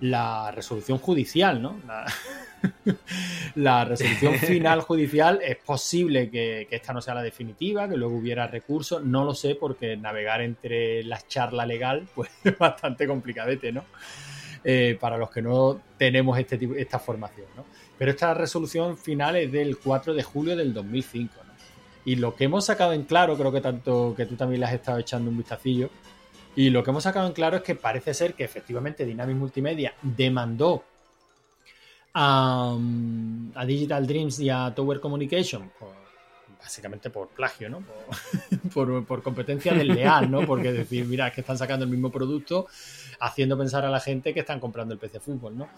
la 0.00 0.50
resolución 0.50 0.98
judicial, 0.98 1.60
¿no? 1.60 1.76
La, 1.86 2.06
la 3.54 3.84
resolución 3.84 4.34
final 4.38 4.80
judicial 4.80 5.40
es 5.42 5.56
posible 5.56 6.30
que, 6.30 6.66
que 6.68 6.76
esta 6.76 6.92
no 6.92 7.00
sea 7.00 7.14
la 7.14 7.22
definitiva, 7.22 7.88
que 7.88 7.96
luego 7.96 8.16
hubiera 8.16 8.46
recursos, 8.46 9.04
no 9.04 9.24
lo 9.24 9.34
sé 9.34 9.54
porque 9.54 9.96
navegar 9.96 10.40
entre 10.40 11.02
la 11.04 11.20
charla 11.26 11.66
legal 11.66 12.06
pues 12.14 12.30
es 12.44 12.56
bastante 12.58 13.06
complicadete, 13.06 13.72
¿no? 13.72 13.84
Eh, 14.62 14.98
para 15.00 15.16
los 15.16 15.30
que 15.30 15.40
no 15.40 15.80
tenemos 15.96 16.38
este 16.38 16.58
tipo, 16.58 16.74
esta 16.74 16.98
formación, 16.98 17.46
¿no? 17.56 17.64
Pero 17.96 18.10
esta 18.10 18.34
resolución 18.34 18.96
final 18.96 19.36
es 19.36 19.50
del 19.50 19.78
4 19.78 20.12
de 20.12 20.22
julio 20.22 20.56
del 20.56 20.74
2005, 20.74 21.34
¿no? 21.46 21.50
Y 22.04 22.16
lo 22.16 22.34
que 22.34 22.44
hemos 22.44 22.66
sacado 22.66 22.92
en 22.92 23.04
claro, 23.04 23.36
creo 23.36 23.52
que 23.52 23.60
tanto 23.60 24.14
que 24.16 24.26
tú 24.26 24.34
también 24.36 24.60
le 24.60 24.66
has 24.66 24.72
estado 24.72 24.98
echando 24.98 25.30
un 25.30 25.36
vistacillo, 25.36 25.90
y 26.56 26.70
lo 26.70 26.82
que 26.82 26.90
hemos 26.90 27.02
sacado 27.04 27.26
en 27.26 27.32
claro 27.32 27.58
es 27.58 27.62
que 27.62 27.74
parece 27.74 28.12
ser 28.14 28.34
que 28.34 28.44
efectivamente 28.44 29.04
Dynamic 29.04 29.36
Multimedia 29.36 29.94
demandó 30.02 30.84
a, 32.14 32.76
a 33.54 33.64
Digital 33.66 34.06
Dreams 34.06 34.40
y 34.40 34.50
a 34.50 34.72
Tower 34.74 35.00
Communication 35.00 35.70
básicamente 36.60 37.08
por 37.08 37.28
plagio, 37.28 37.70
¿no? 37.70 37.80
Por, 37.80 38.70
por- 38.74 39.04
por 39.06 39.22
competencia 39.22 39.72
desleal, 39.72 40.30
¿no? 40.30 40.44
Porque 40.46 40.72
decir, 40.72 41.06
mira, 41.06 41.28
es 41.28 41.34
que 41.34 41.40
están 41.40 41.56
sacando 41.56 41.84
el 41.86 41.90
mismo 41.90 42.10
producto 42.10 42.66
haciendo 43.20 43.56
pensar 43.56 43.84
a 43.86 43.90
la 43.90 43.98
gente 44.00 44.34
que 44.34 44.40
están 44.40 44.60
comprando 44.60 44.92
el 44.92 45.00
PC 45.00 45.20
Fútbol, 45.20 45.56
¿no? 45.56 45.68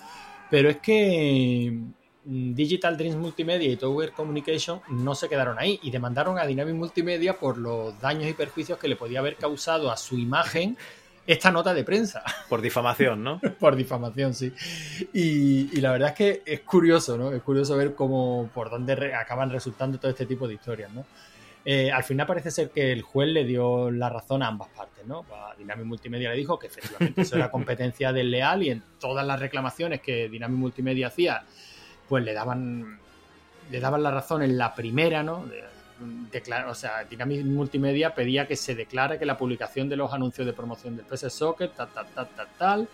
Pero 0.50 0.68
es 0.70 0.78
que 0.78 1.70
mm, 1.72 1.92
Digital 2.24 2.96
Dreams 2.96 3.16
Multimedia 3.16 3.68
y 3.68 3.76
Tower 3.76 4.12
Communication 4.12 4.80
no 4.90 5.14
se 5.14 5.28
quedaron 5.28 5.58
ahí 5.58 5.80
y 5.82 5.90
demandaron 5.90 6.38
a 6.38 6.46
Dynamic 6.46 6.74
Multimedia 6.74 7.38
por 7.38 7.58
los 7.58 7.98
daños 8.00 8.28
y 8.30 8.32
perjuicios 8.32 8.78
que 8.78 8.86
le 8.88 8.96
podía 8.96 9.18
haber 9.18 9.36
causado 9.36 9.90
a 9.90 9.96
su 9.96 10.16
imagen 10.18 10.76
esta 11.26 11.50
nota 11.52 11.72
de 11.74 11.84
prensa. 11.84 12.22
Por 12.48 12.60
difamación, 12.60 13.22
¿no? 13.22 13.40
por 13.60 13.76
difamación, 13.76 14.34
sí. 14.34 14.52
Y, 15.12 15.70
y 15.76 15.80
la 15.80 15.92
verdad 15.92 16.08
es 16.10 16.14
que 16.16 16.42
es 16.44 16.60
curioso, 16.60 17.16
¿no? 17.16 17.30
Es 17.32 17.42
curioso 17.42 17.76
ver 17.76 17.94
cómo, 17.94 18.50
por 18.52 18.70
dónde 18.70 18.94
re- 18.96 19.14
acaban 19.14 19.48
resultando 19.50 19.98
todo 19.98 20.10
este 20.10 20.26
tipo 20.26 20.48
de 20.48 20.54
historias, 20.54 20.90
¿no? 20.92 21.04
Eh, 21.64 21.92
al 21.92 22.02
final 22.02 22.26
parece 22.26 22.50
ser 22.50 22.70
que 22.70 22.90
el 22.90 23.02
juez 23.02 23.28
le 23.28 23.44
dio 23.44 23.88
la 23.92 24.08
razón 24.08 24.42
a 24.42 24.48
ambas 24.48 24.68
partes, 24.70 25.06
¿no? 25.06 25.24
A 25.32 25.54
Dynamic 25.56 25.86
Multimedia 25.86 26.28
le 26.30 26.36
dijo 26.36 26.58
que 26.58 26.66
efectivamente 26.66 27.20
eso 27.22 27.36
era 27.36 27.50
competencia 27.52 28.12
desleal 28.12 28.64
y 28.64 28.70
en 28.70 28.82
todas 28.98 29.24
las 29.24 29.38
reclamaciones 29.38 30.00
que 30.00 30.28
Dynamic 30.28 30.58
Multimedia 30.58 31.06
hacía, 31.06 31.44
pues 32.12 32.24
le 32.26 32.34
daban 32.34 32.98
le 33.70 33.80
daban 33.80 34.02
la 34.02 34.10
razón 34.10 34.42
en 34.42 34.58
la 34.58 34.74
primera, 34.74 35.22
¿no? 35.22 35.46
De- 35.46 35.64
o 36.68 36.74
sea, 36.74 37.04
Dynamic 37.04 37.42
Multimedia 37.46 38.14
pedía 38.14 38.46
que 38.46 38.54
se 38.54 38.74
declara 38.74 39.18
que 39.18 39.24
la 39.24 39.38
publicación 39.38 39.88
de 39.88 39.96
los 39.96 40.12
anuncios 40.12 40.46
de 40.46 40.52
promoción 40.52 40.94
del 40.94 41.06
PS 41.06 41.30
Soccer, 41.30 41.70
tal, 41.70 41.88
tal, 41.88 42.06
tal, 42.14 42.28
tal, 42.36 42.48
tal, 42.58 42.88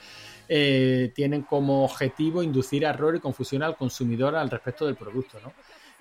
tienen 0.47 1.43
como 1.43 1.85
objetivo 1.85 2.45
inducir 2.45 2.85
error 2.85 3.17
y 3.17 3.19
confusión 3.19 3.65
al 3.65 3.77
consumidor 3.77 4.37
al 4.37 4.51
respecto 4.51 4.87
del 4.87 4.95
producto, 4.95 5.41
¿no? 5.43 5.53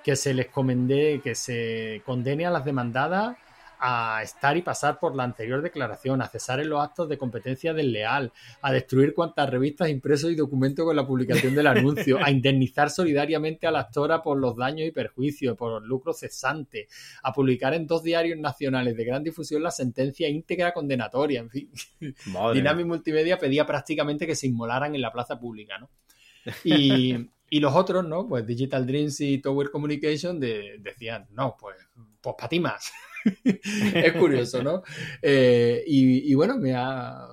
Que 0.04 0.16
se 0.16 0.36
les 0.36 0.50
comende, 0.50 1.20
que 1.24 1.34
se 1.34 2.04
condene 2.06 2.46
a 2.46 2.52
las 2.52 2.64
demandadas 2.66 3.36
a 3.80 4.22
estar 4.24 4.58
y 4.58 4.62
pasar 4.62 5.00
por 5.00 5.16
la 5.16 5.24
anterior 5.24 5.62
declaración, 5.62 6.22
a 6.22 6.28
cesar 6.28 6.60
en 6.60 6.70
los 6.70 6.82
actos 6.84 7.08
de 7.10 7.18
competencia 7.18 7.74
desleal, 7.74 8.32
a 8.62 8.72
destruir 8.72 9.14
cuantas 9.14 9.50
revistas, 9.50 9.90
impresos 9.90 10.32
y 10.32 10.36
documentos 10.36 10.86
con 10.86 10.96
la 10.96 11.06
publicación 11.06 11.54
del 11.56 11.68
anuncio, 11.68 12.18
a 12.24 12.32
indemnizar 12.32 12.90
solidariamente 12.90 13.68
a 13.68 13.72
la 13.72 13.82
actora 13.82 14.22
por 14.22 14.38
los 14.38 14.56
daños 14.56 14.88
y 14.88 14.92
perjuicios, 14.92 15.56
por 15.58 15.82
lucro 15.86 16.14
cesante, 16.14 16.88
a 17.24 17.32
publicar 17.34 17.74
en 17.74 17.88
dos 17.88 18.04
diarios 18.04 18.40
nacionales 18.40 18.96
de 18.98 19.06
gran 19.06 19.24
difusión 19.24 19.62
la 19.64 19.72
sentencia 19.72 20.28
íntegra 20.28 20.74
condenatoria, 20.74 21.40
en 21.40 21.50
fin. 21.50 21.72
Madre 22.28 22.60
Dynamic 22.60 22.86
Multimedia 22.86 23.38
pedía 23.38 23.66
prácticamente 23.66 24.26
que 24.26 24.36
se 24.36 24.48
inmolaran 24.48 24.96
en 24.96 25.02
la 25.02 25.12
plaza 25.12 25.40
pública, 25.40 25.78
¿no? 25.78 25.90
Y, 26.64 27.16
y 27.50 27.60
los 27.60 27.74
otros, 27.76 28.08
¿no? 28.08 28.28
Pues 28.28 28.46
Digital 28.46 28.86
Dreams 28.86 29.22
y 29.22 29.38
Tower 29.40 29.70
Communication 29.72 30.40
de- 30.40 30.78
decían, 30.80 31.28
no, 31.32 31.56
pues, 31.60 31.78
pues 32.22 32.36
para 32.38 32.50
ti 32.50 32.60
más. 32.60 32.92
es 33.94 34.14
curioso, 34.14 34.64
¿no? 34.64 34.84
Eh, 35.22 35.84
y, 35.86 36.32
y 36.32 36.36
bueno, 36.36 36.58
me 36.58 36.74
ha, 36.76 37.28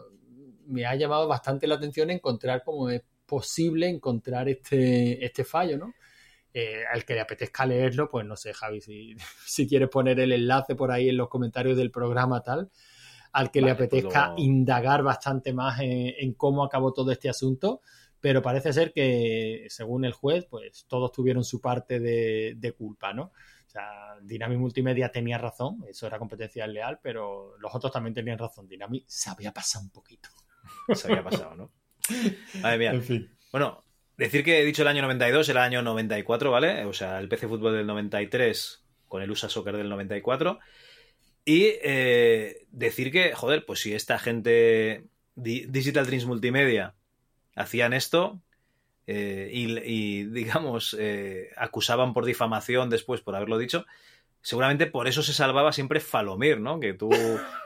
me 0.66 0.87
ha 0.87 0.95
llamado 0.95 1.29
bastante 1.29 1.66
la 1.66 1.77
atención 1.77 2.11
encontrar 2.11 2.62
cómo 2.65 2.91
es 2.91 3.03
posible 3.27 3.89
encontrar 3.89 4.49
este, 4.49 5.25
este 5.25 5.45
fallo, 5.45 5.79
¿no? 5.79 5.95
Eh, 6.53 6.85
al 6.93 7.05
que 7.05 7.15
le 7.15 7.21
apetezca 7.21 7.66
leerlo, 7.66 8.09
pues 8.09 8.25
no 8.25 8.37
sé, 8.37 8.53
Javi, 8.53 8.81
si, 8.81 9.16
si 9.47 9.66
quieres 9.66 9.89
poner 9.89 10.21
el 10.21 10.33
enlace 10.33 10.75
por 10.75 10.93
ahí 10.93 11.09
en 11.09 11.16
los 11.16 11.29
comentarios 11.29 11.77
del 11.77 11.91
programa 11.91 12.43
tal, 12.43 12.71
al 13.33 13.51
que 13.51 13.61
le 13.61 13.73
Vale, 13.73 13.89
pues 13.89 13.89
apetezca 13.89 14.35
indagar 14.37 15.03
bastante 15.03 15.53
más 15.53 15.81
en, 15.81 16.15
en 16.16 16.35
cómo 16.35 16.65
acabó 16.65 16.93
todo 16.93 17.11
este 17.11 17.29
asunto, 17.29 17.81
pero 18.21 18.41
parece 18.41 18.73
ser 18.73 18.93
que, 18.93 19.66
según 19.69 20.05
el 20.05 20.12
juez, 20.12 20.47
pues 20.49 20.87
todos 20.89 21.11
tuvieron 21.12 21.45
su 21.45 21.61
parte 21.61 21.99
de, 21.99 22.55
de 22.57 22.73
culpa, 22.73 23.12
¿no? 23.12 23.33
Sea, 23.75 24.15
Dynamic 24.23 24.59
Multimedia 24.59 25.11
tenía 25.11 25.37
razón, 25.37 25.85
eso 25.89 26.07
era 26.07 26.19
competencia 26.19 26.65
leal, 26.69 27.01
pero 27.03 27.57
los 27.59 27.75
otros 27.75 27.91
también 27.93 28.15
tenían 28.15 28.39
razón. 28.39 28.69
Dynamic 28.69 29.03
se 29.09 29.31
había 29.31 29.53
pasado 29.53 29.85
un 29.85 29.91
poquito. 29.91 30.29
Se 30.95 31.09
había 31.09 31.25
pasado, 31.25 31.57
¿no? 31.57 31.73
Madre 32.63 32.79
mía. 32.79 32.93
En 32.93 33.03
fin. 33.03 33.37
Bueno, 33.51 33.83
decir 34.17 34.45
que 34.45 34.61
he 34.61 34.65
dicho 34.65 34.83
el 34.83 34.89
año 34.89 35.03
92, 35.03 35.49
el 35.49 35.57
año 35.57 35.83
94, 35.83 36.51
¿vale? 36.53 36.85
O 36.85 36.93
sea, 36.93 37.19
el 37.19 37.29
PC 37.29 37.49
Fútbol 37.49 37.75
del 37.75 37.87
93 37.87 38.85
con 39.09 39.23
el 39.23 39.31
USA 39.31 39.49
Soccer 39.49 39.77
del 39.77 39.89
94. 39.89 40.61
Y 41.45 41.65
eh, 41.83 42.67
decir 42.71 43.11
que, 43.11 43.35
joder, 43.35 43.67
pues 43.67 43.81
si 43.81 43.93
esta 43.93 44.19
gente, 44.19 45.05
Di- 45.35 45.67
Digital 45.67 46.07
Dreams 46.07 46.27
Multimedia, 46.27 46.95
hacían 47.57 47.93
esto 47.93 48.41
eh, 49.07 49.51
y, 49.53 50.25
digamos, 50.25 50.97
eh, 50.99 51.51
acusaban 51.57 52.13
por 52.13 52.25
difamación 52.25 52.91
después 52.91 53.21
por 53.21 53.37
haberlo 53.37 53.59
dicho, 53.59 53.87
seguramente 54.45 54.87
por 54.87 55.09
eso 55.09 55.23
se 55.23 55.33
salvaba 55.33 55.73
siempre 55.73 56.01
Falomir, 56.01 56.61
¿no? 56.61 56.79
Que 56.79 56.93
tú 56.93 57.11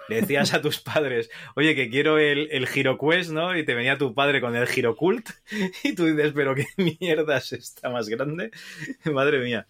le 0.08 0.20
decías 0.20 0.54
a 0.54 0.62
tus 0.62 0.80
padres, 0.80 1.28
oye, 1.56 1.74
que 1.74 1.90
quiero 1.90 2.18
el, 2.18 2.48
el 2.50 2.66
GiroQuest, 2.66 3.30
¿no? 3.30 3.56
Y 3.56 3.64
te 3.64 3.74
venía 3.74 3.98
tu 3.98 4.14
padre 4.14 4.40
con 4.40 4.56
el 4.56 4.66
GiroCult 4.66 5.28
y 5.84 5.94
tú 5.94 6.06
dices, 6.06 6.32
pero 6.34 6.54
qué 6.54 6.66
mierda 6.76 7.36
es 7.38 7.52
esta 7.52 7.90
más 7.90 8.08
grande. 8.08 8.50
Madre 9.04 9.40
mía. 9.40 9.66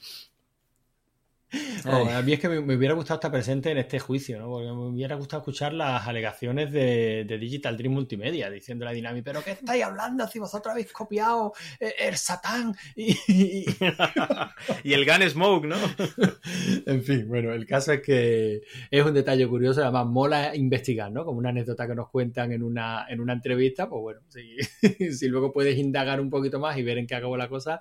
No, 1.87 2.11
a 2.11 2.21
mí 2.23 2.35
es 2.35 2.41
que 2.41 2.49
me, 2.49 2.61
me 2.61 2.77
hubiera 2.77 2.95
gustado 2.95 3.17
estar 3.19 3.31
presente 3.31 3.71
en 3.71 3.79
este 3.79 3.99
juicio, 3.99 4.39
¿no? 4.39 4.49
Porque 4.49 4.67
me 4.67 4.73
hubiera 4.89 5.17
gustado 5.17 5.41
escuchar 5.41 5.73
las 5.73 6.07
alegaciones 6.07 6.71
de, 6.73 7.25
de 7.27 7.39
Digital 7.39 7.77
Dream 7.77 7.95
Multimedia, 7.95 8.51
diciéndole 8.51 8.91
a 8.91 8.95
Dynamic, 8.95 9.25
pero 9.25 9.43
¿qué 9.43 9.53
estáis 9.53 9.83
hablando 9.83 10.27
si 10.27 10.39
vosotros 10.39 10.73
habéis 10.73 10.93
copiado 10.93 11.55
eh, 11.81 11.95
el 12.01 12.17
Satán? 12.17 12.75
Y, 12.95 13.17
y- 13.29 13.65
y 14.85 14.93
el 14.93 15.07
Gun 15.07 15.29
Smoke, 15.31 15.65
¿no? 15.67 15.77
en 16.87 17.03
fin, 17.03 17.27
bueno, 17.29 17.53
el 17.53 17.65
caso 17.67 17.93
es 17.93 18.03
que 18.03 18.61
es 18.91 19.05
un 19.05 19.15
detalle 19.15 19.47
curioso, 19.49 19.83
además 19.83 20.07
mola 20.07 20.55
investigar, 20.55 21.11
¿no? 21.11 21.25
Como 21.25 21.39
una 21.39 21.49
anécdota 21.51 21.87
que 21.87 21.95
nos 21.95 22.11
cuentan 22.11 22.53
en 22.53 22.63
una, 22.63 23.07
en 23.09 23.21
una 23.21 23.33
entrevista, 23.33 23.89
pues 23.89 24.01
bueno, 24.03 24.21
si, 24.29 24.57
si 25.13 25.29
luego 25.29 25.53
puedes 25.53 25.79
indagar 25.79 26.21
un 26.21 26.29
poquito 26.31 26.61
más 26.61 26.77
y 26.77 26.83
ver 26.83 26.99
en 26.99 27.07
qué 27.07 27.15
acabó 27.15 27.37
la 27.37 27.49
cosa, 27.49 27.81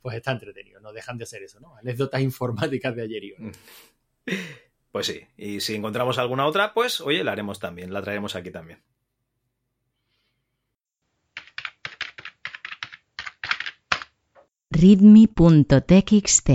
pues 0.00 0.16
está 0.16 0.32
entretenido, 0.32 0.80
no 0.80 0.92
dejan 0.92 1.18
de 1.18 1.26
ser 1.26 1.42
eso, 1.42 1.60
¿no? 1.60 1.76
Anécdotas 1.76 2.20
informáticas 2.22 2.94
de 2.94 3.02
ayer 3.02 3.24
y 3.24 3.32
hoy. 3.32 3.52
Pues 4.90 5.06
sí, 5.06 5.20
y 5.36 5.60
si 5.60 5.74
encontramos 5.74 6.18
alguna 6.18 6.46
otra, 6.46 6.72
pues 6.74 7.00
oye, 7.00 7.22
la 7.22 7.32
haremos 7.32 7.58
también, 7.58 7.92
la 7.92 8.02
traeremos 8.02 8.34
aquí 8.36 8.50
también. 8.50 8.80
readme.txt 14.70 16.50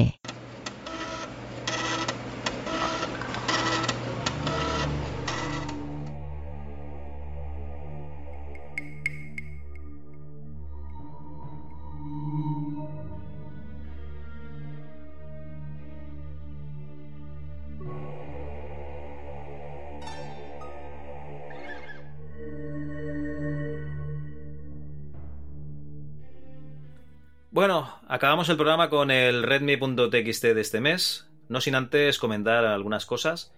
Bueno, 27.54 28.00
acabamos 28.08 28.50
el 28.50 28.56
programa 28.56 28.90
con 28.90 29.12
el 29.12 29.44
redmi.txt 29.44 30.44
de 30.44 30.60
este 30.60 30.82
mes, 30.82 31.30
no 31.50 31.62
sin 31.62 31.76
antes 31.76 32.18
comentar 32.18 32.66
algunas 32.66 33.06
cosas. 33.06 33.54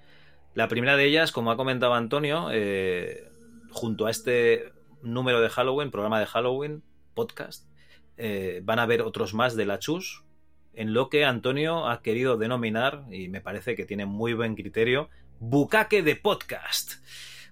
La 0.53 0.67
primera 0.67 0.97
de 0.97 1.05
ellas, 1.05 1.31
como 1.31 1.49
ha 1.49 1.55
comentado 1.55 1.93
Antonio, 1.93 2.49
eh, 2.51 3.31
junto 3.71 4.07
a 4.07 4.11
este 4.11 4.73
número 5.01 5.39
de 5.39 5.47
Halloween, 5.47 5.91
programa 5.91 6.19
de 6.19 6.25
Halloween, 6.25 6.83
podcast, 7.13 7.69
eh, 8.17 8.59
van 8.65 8.79
a 8.79 8.83
haber 8.83 9.01
otros 9.01 9.33
más 9.33 9.55
de 9.55 9.65
la 9.65 9.79
Chus, 9.79 10.25
en 10.73 10.93
lo 10.93 11.07
que 11.09 11.23
Antonio 11.23 11.87
ha 11.87 12.01
querido 12.01 12.35
denominar, 12.35 13.05
y 13.11 13.29
me 13.29 13.39
parece 13.39 13.77
que 13.77 13.85
tiene 13.85 14.05
muy 14.05 14.33
buen 14.33 14.55
criterio, 14.55 15.09
bucaque 15.39 16.03
de 16.03 16.17
podcast. 16.17 16.95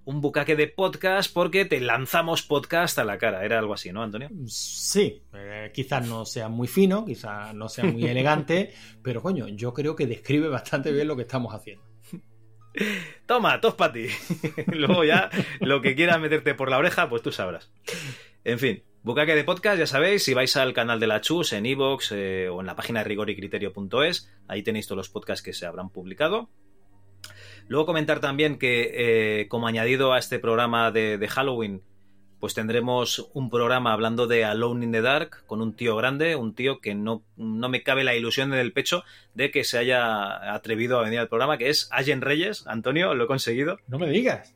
Un 0.06 0.20
bucaque 0.20 0.58
de 0.58 0.68
podcast 0.68 1.34
porque 1.34 1.64
te 1.64 1.80
lanzamos 1.80 2.42
podcast 2.42 3.00
a 3.00 3.06
la 3.06 3.18
cara. 3.18 3.46
Era 3.46 3.60
algo 3.60 3.74
así, 3.74 3.94
¿no, 3.94 4.04
Antonio? 4.04 4.30
Sí, 4.48 5.24
eh, 5.34 5.72
quizás 5.74 6.06
no 6.06 6.26
sea 6.26 6.50
muy 6.50 6.68
fino, 6.68 7.06
quizás 7.06 7.56
no 7.56 7.70
sea 7.70 7.86
muy 7.86 8.06
elegante, 8.06 8.74
pero 9.02 9.22
coño, 9.22 9.48
yo 9.48 9.74
creo 9.74 9.96
que 9.96 10.06
describe 10.06 10.50
bastante 10.50 10.92
bien 10.92 11.08
lo 11.08 11.16
que 11.16 11.22
estamos 11.22 11.54
haciendo. 11.54 11.86
Toma, 13.26 13.62
tos 13.62 13.76
para 13.76 13.94
ti. 13.94 14.08
Luego 14.68 15.06
ya 15.06 15.30
lo 15.62 15.82
que 15.82 15.96
quieras 15.96 16.20
meterte 16.20 16.54
por 16.54 16.70
la 16.70 16.80
oreja, 16.80 17.08
pues 17.08 17.22
tú 17.22 17.32
sabrás. 17.32 17.72
En 18.44 18.60
fin, 18.60 18.84
bucaque 19.04 19.36
de 19.36 19.46
podcast, 19.46 19.80
ya 19.80 19.88
sabéis, 19.88 20.24
si 20.24 20.34
vais 20.34 20.58
al 20.58 20.74
canal 20.74 21.00
de 21.00 21.08
la 21.08 21.22
Chus 21.22 21.54
en 21.54 21.66
iVoox 21.66 22.12
eh, 22.12 22.50
o 22.50 22.60
en 22.60 22.68
la 22.68 22.76
página 22.76 23.00
de 23.00 23.06
rigoricriterio.es, 23.06 24.30
ahí 24.50 24.64
tenéis 24.64 24.88
todos 24.88 24.98
los 24.98 25.10
podcasts 25.10 25.44
que 25.44 25.54
se 25.54 25.66
habrán 25.66 25.90
publicado. 25.92 26.50
Luego 27.68 27.86
comentar 27.86 28.20
también 28.20 28.58
que 28.58 28.92
eh, 29.42 29.48
como 29.48 29.68
añadido 29.68 30.14
a 30.14 30.20
este 30.20 30.40
programa 30.40 30.92
de, 30.92 31.18
de 31.18 31.28
Halloween, 31.28 31.82
pues 32.44 32.54
tendremos 32.54 33.30
un 33.34 33.50
programa 33.50 33.94
hablando 33.94 34.28
de 34.28 34.44
Alone 34.44 34.84
in 34.84 34.92
the 34.92 35.02
Dark 35.02 35.46
con 35.46 35.62
un 35.62 35.78
tío 35.78 35.96
grande, 35.96 36.36
un 36.36 36.54
tío 36.54 36.82
que 36.82 36.94
no, 36.94 37.24
no, 37.38 37.70
me 37.70 37.84
cabe 37.84 38.04
la 38.04 38.16
ilusión 38.16 38.52
en 38.52 38.60
el 38.60 38.74
pecho 38.74 39.06
de 39.34 39.50
que 39.50 39.64
se 39.64 39.78
haya 39.78 40.54
atrevido 40.54 41.00
a 41.00 41.04
venir 41.04 41.20
al 41.20 41.30
programa, 41.30 41.58
que 41.58 41.70
es 41.70 41.88
Allen 41.90 42.20
Reyes. 42.20 42.68
Antonio, 42.68 43.14
lo 43.14 43.24
he 43.24 43.28
conseguido. 43.28 43.78
No 43.88 43.98
me 43.98 44.10
digas. 44.10 44.54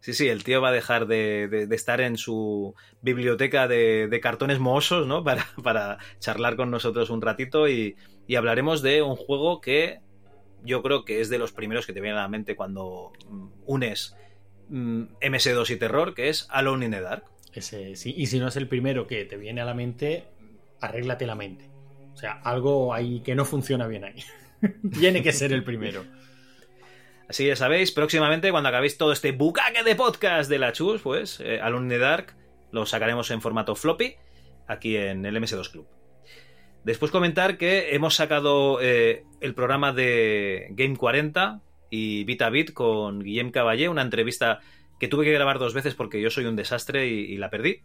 Sí, 0.00 0.14
sí, 0.14 0.28
el 0.28 0.42
tío 0.42 0.62
va 0.62 0.70
a 0.70 0.72
dejar 0.72 1.06
de, 1.06 1.48
de, 1.48 1.66
de 1.66 1.76
estar 1.76 2.00
en 2.00 2.16
su 2.16 2.74
biblioteca 3.02 3.68
de, 3.68 4.08
de 4.08 4.20
cartones 4.20 4.58
mohosos, 4.58 5.06
¿no? 5.06 5.22
Para, 5.24 5.46
para, 5.62 5.98
charlar 6.18 6.56
con 6.56 6.70
nosotros 6.70 7.10
un 7.10 7.20
ratito 7.20 7.68
y, 7.68 7.96
y 8.26 8.36
hablaremos 8.36 8.80
de 8.80 9.02
un 9.02 9.16
juego 9.16 9.60
que 9.60 10.00
yo 10.64 10.82
creo 10.82 11.04
que 11.04 11.20
es 11.20 11.28
de 11.28 11.38
los 11.38 11.52
primeros 11.52 11.86
que 11.86 11.92
te 11.92 12.00
viene 12.00 12.18
a 12.18 12.22
la 12.22 12.28
mente 12.28 12.56
cuando 12.56 13.12
unes 13.66 14.16
MS2 14.70 15.70
y 15.70 15.76
terror, 15.76 16.14
que 16.14 16.28
es 16.28 16.46
Alone 16.50 16.86
in 16.86 16.92
the 16.92 17.00
Dark. 17.00 17.24
Ese, 17.52 17.96
sí, 17.96 18.14
y 18.16 18.26
si 18.26 18.38
no 18.38 18.48
es 18.48 18.56
el 18.56 18.68
primero 18.68 19.06
que 19.06 19.24
te 19.24 19.36
viene 19.36 19.60
a 19.60 19.64
la 19.64 19.74
mente, 19.74 20.24
arréglate 20.80 21.26
la 21.26 21.34
mente. 21.34 21.68
O 22.12 22.16
sea, 22.16 22.40
algo 22.44 22.94
ahí 22.94 23.20
que 23.20 23.34
no 23.34 23.44
funciona 23.44 23.86
bien 23.86 24.04
ahí. 24.04 24.22
Tiene 24.98 25.22
que 25.22 25.32
ser 25.32 25.52
el 25.52 25.64
primero. 25.64 26.04
Así 27.28 27.46
ya 27.46 27.56
sabéis, 27.56 27.92
próximamente, 27.92 28.50
cuando 28.50 28.68
acabéis 28.68 28.98
todo 28.98 29.12
este 29.12 29.32
bucaque 29.32 29.84
de 29.84 29.94
podcast 29.94 30.50
de 30.50 30.58
la 30.58 30.72
Chus, 30.72 31.00
pues 31.00 31.40
eh, 31.40 31.60
Alone 31.60 31.86
in 31.86 31.88
the 31.90 31.98
Dark 31.98 32.34
lo 32.72 32.86
sacaremos 32.86 33.30
en 33.30 33.40
formato 33.40 33.74
floppy 33.74 34.16
aquí 34.66 34.96
en 34.96 35.24
el 35.24 35.36
MS2 35.36 35.70
Club. 35.70 35.86
Después 36.84 37.10
comentar 37.10 37.58
que 37.58 37.94
hemos 37.94 38.14
sacado 38.14 38.80
eh, 38.80 39.24
el 39.40 39.54
programa 39.54 39.92
de 39.92 40.68
Game 40.70 40.96
40 40.96 41.60
y 41.90 42.24
Bit 42.24 42.42
a 42.42 42.50
Bit 42.50 42.72
con 42.72 43.20
Guillem 43.20 43.50
Caballé, 43.50 43.88
una 43.88 44.02
entrevista 44.02 44.60
que 44.98 45.08
tuve 45.08 45.24
que 45.24 45.32
grabar 45.32 45.58
dos 45.58 45.74
veces 45.74 45.94
porque 45.94 46.20
yo 46.20 46.30
soy 46.30 46.44
un 46.44 46.56
desastre 46.56 47.08
y, 47.08 47.36
la 47.36 47.50
perdí. 47.50 47.82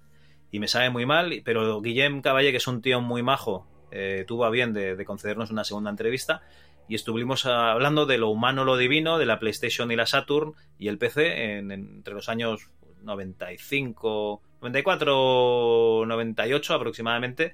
Y 0.52 0.60
me 0.60 0.68
sabe 0.68 0.90
muy 0.90 1.06
mal, 1.06 1.42
pero 1.44 1.82
Guillem 1.82 2.22
Caballé, 2.22 2.52
que 2.52 2.58
es 2.58 2.68
un 2.68 2.82
tío 2.82 3.02
muy 3.02 3.24
majo, 3.24 3.68
eh, 3.92 4.26
tuvo 4.28 4.46
a 4.46 4.50
bien 4.50 4.74
de, 4.74 4.96
de, 4.96 5.06
concedernos 5.06 5.52
una 5.52 5.64
segunda 5.64 5.90
entrevista 5.90 6.42
y 6.88 6.96
estuvimos 6.96 7.46
hablando 7.46 8.06
de 8.06 8.18
lo 8.18 8.30
humano, 8.30 8.64
lo 8.64 8.78
divino, 8.78 9.18
de 9.18 9.26
la 9.26 9.40
PlayStation 9.40 9.92
y 9.92 9.96
la 9.96 10.06
Saturn 10.06 10.54
y 10.78 10.88
el 10.88 10.98
PC 10.98 11.58
en, 11.58 11.72
entre 11.72 12.14
los 12.14 12.30
años 12.30 12.70
95, 13.04 14.42
94, 14.62 16.06
98 16.06 16.74
aproximadamente 16.74 17.54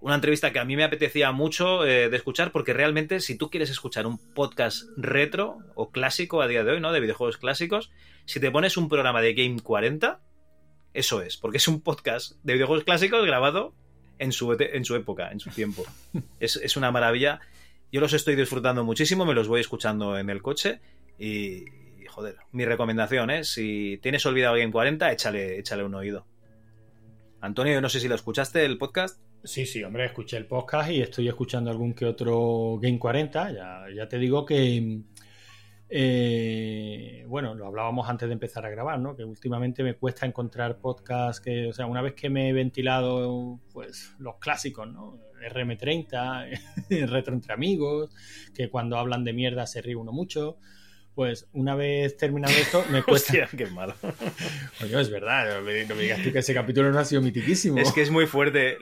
una 0.00 0.14
entrevista 0.14 0.52
que 0.52 0.58
a 0.58 0.64
mí 0.64 0.76
me 0.76 0.84
apetecía 0.84 1.32
mucho 1.32 1.84
eh, 1.84 2.08
de 2.08 2.16
escuchar 2.16 2.52
porque 2.52 2.72
realmente 2.72 3.20
si 3.20 3.36
tú 3.36 3.50
quieres 3.50 3.70
escuchar 3.70 4.06
un 4.06 4.18
podcast 4.18 4.88
retro 4.96 5.58
o 5.74 5.90
clásico 5.90 6.40
a 6.40 6.48
día 6.48 6.64
de 6.64 6.72
hoy, 6.72 6.80
¿no? 6.80 6.92
De 6.92 7.00
videojuegos 7.00 7.36
clásicos, 7.36 7.90
si 8.24 8.40
te 8.40 8.50
pones 8.50 8.76
un 8.76 8.88
programa 8.88 9.20
de 9.20 9.34
Game 9.34 9.60
40, 9.60 10.20
eso 10.94 11.22
es, 11.22 11.36
porque 11.36 11.58
es 11.58 11.68
un 11.68 11.80
podcast 11.82 12.32
de 12.42 12.54
videojuegos 12.54 12.84
clásicos 12.84 13.24
grabado 13.26 13.74
en 14.18 14.32
su, 14.32 14.56
en 14.58 14.84
su 14.84 14.96
época, 14.96 15.30
en 15.30 15.40
su 15.40 15.50
tiempo. 15.50 15.84
es, 16.40 16.56
es 16.56 16.76
una 16.76 16.90
maravilla. 16.90 17.40
Yo 17.92 18.00
los 18.00 18.12
estoy 18.12 18.36
disfrutando 18.36 18.84
muchísimo, 18.84 19.26
me 19.26 19.34
los 19.34 19.48
voy 19.48 19.60
escuchando 19.60 20.16
en 20.16 20.30
el 20.30 20.42
coche 20.42 20.80
y, 21.18 21.64
joder, 22.08 22.36
mi 22.52 22.64
recomendación 22.64 23.30
es, 23.30 23.48
¿eh? 23.48 23.52
si 23.52 23.98
tienes 24.02 24.24
olvidado 24.24 24.56
Game 24.56 24.72
40, 24.72 25.12
échale, 25.12 25.58
échale 25.58 25.84
un 25.84 25.94
oído. 25.94 26.26
Antonio, 27.40 27.74
yo 27.74 27.80
no 27.80 27.88
sé 27.88 28.00
si 28.00 28.08
lo 28.08 28.14
escuchaste 28.14 28.64
el 28.64 28.78
podcast. 28.78 29.18
Sí, 29.42 29.64
sí, 29.64 29.82
hombre, 29.82 30.04
escuché 30.04 30.36
el 30.36 30.46
podcast 30.46 30.90
y 30.90 31.00
estoy 31.00 31.28
escuchando 31.28 31.70
algún 31.70 31.94
que 31.94 32.04
otro 32.04 32.78
Game 32.80 32.98
40. 32.98 33.52
Ya, 33.52 33.84
ya 33.94 34.06
te 34.06 34.18
digo 34.18 34.44
que, 34.44 35.00
eh, 35.88 37.24
bueno, 37.26 37.54
lo 37.54 37.66
hablábamos 37.66 38.08
antes 38.08 38.28
de 38.28 38.34
empezar 38.34 38.66
a 38.66 38.70
grabar, 38.70 39.00
¿no? 39.00 39.16
Que 39.16 39.24
últimamente 39.24 39.82
me 39.82 39.94
cuesta 39.94 40.26
encontrar 40.26 40.78
podcasts 40.78 41.40
que, 41.40 41.68
o 41.68 41.72
sea, 41.72 41.86
una 41.86 42.02
vez 42.02 42.14
que 42.14 42.28
me 42.28 42.50
he 42.50 42.52
ventilado, 42.52 43.58
pues, 43.72 44.14
los 44.18 44.36
clásicos, 44.36 44.86
¿no? 44.92 45.18
RM30, 45.40 46.60
Retro 47.10 47.34
entre 47.34 47.54
amigos, 47.54 48.10
que 48.54 48.68
cuando 48.68 48.98
hablan 48.98 49.24
de 49.24 49.32
mierda 49.32 49.66
se 49.66 49.80
ríe 49.80 49.96
uno 49.96 50.12
mucho. 50.12 50.58
Pues 51.14 51.48
una 51.52 51.74
vez 51.74 52.16
terminado 52.16 52.54
esto, 52.56 52.84
me 52.90 53.02
cuesta. 53.04 53.32
Hostia, 53.32 53.48
qué 53.56 53.66
malo. 53.66 53.94
Oye, 54.82 55.00
es 55.00 55.10
verdad, 55.10 55.56
no 55.56 55.62
me, 55.62 55.84
no 55.84 55.94
me 55.94 56.02
digas 56.02 56.22
tú 56.22 56.30
que 56.30 56.38
ese 56.38 56.54
capítulo 56.54 56.92
no 56.92 56.98
ha 56.98 57.04
sido 57.04 57.20
mitiquísimo. 57.20 57.78
Es 57.78 57.92
que 57.92 58.02
es 58.02 58.10
muy 58.10 58.26
fuerte. 58.26 58.76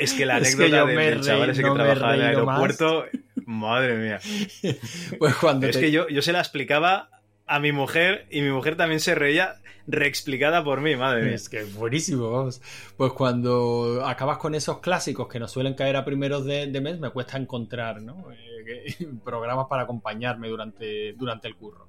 Es 0.00 0.14
que 0.14 0.26
la 0.26 0.36
anécdota 0.36 0.64
es 0.66 0.72
que 0.72 0.86
del, 0.86 0.96
del 0.96 1.20
chaval 1.20 1.50
ese 1.50 1.62
no 1.62 1.72
que 1.72 1.78
trabajaba 1.78 2.14
en 2.14 2.20
el 2.20 2.26
aeropuerto, 2.26 3.04
más. 3.36 3.46
madre 3.46 3.96
mía. 3.96 4.20
Pues 5.18 5.34
cuando 5.36 5.66
es 5.66 5.76
te... 5.76 5.80
que 5.80 5.90
yo, 5.90 6.08
yo 6.08 6.22
se 6.22 6.32
la 6.32 6.40
explicaba 6.40 7.10
a 7.46 7.60
mi 7.60 7.72
mujer 7.72 8.26
y 8.30 8.42
mi 8.42 8.50
mujer 8.50 8.76
también 8.76 9.00
se 9.00 9.14
reía 9.14 9.56
reexplicada 9.86 10.62
por 10.62 10.80
mí, 10.80 10.96
madre 10.96 11.22
mía. 11.22 11.34
Es 11.34 11.48
que 11.48 11.60
es 11.60 11.74
buenísimo, 11.74 12.30
vamos. 12.30 12.60
Pues 12.96 13.12
cuando 13.12 14.02
acabas 14.04 14.38
con 14.38 14.54
esos 14.54 14.80
clásicos 14.80 15.28
que 15.28 15.38
nos 15.38 15.50
suelen 15.50 15.74
caer 15.74 15.96
a 15.96 16.04
primeros 16.04 16.44
de, 16.44 16.66
de 16.66 16.80
mes, 16.80 17.00
me 17.00 17.10
cuesta 17.10 17.38
encontrar, 17.38 18.02
¿no? 18.02 18.26
Eh, 18.30 18.94
programas 19.24 19.66
para 19.68 19.82
acompañarme 19.82 20.48
durante, 20.48 21.14
durante 21.14 21.48
el 21.48 21.56
curro. 21.56 21.88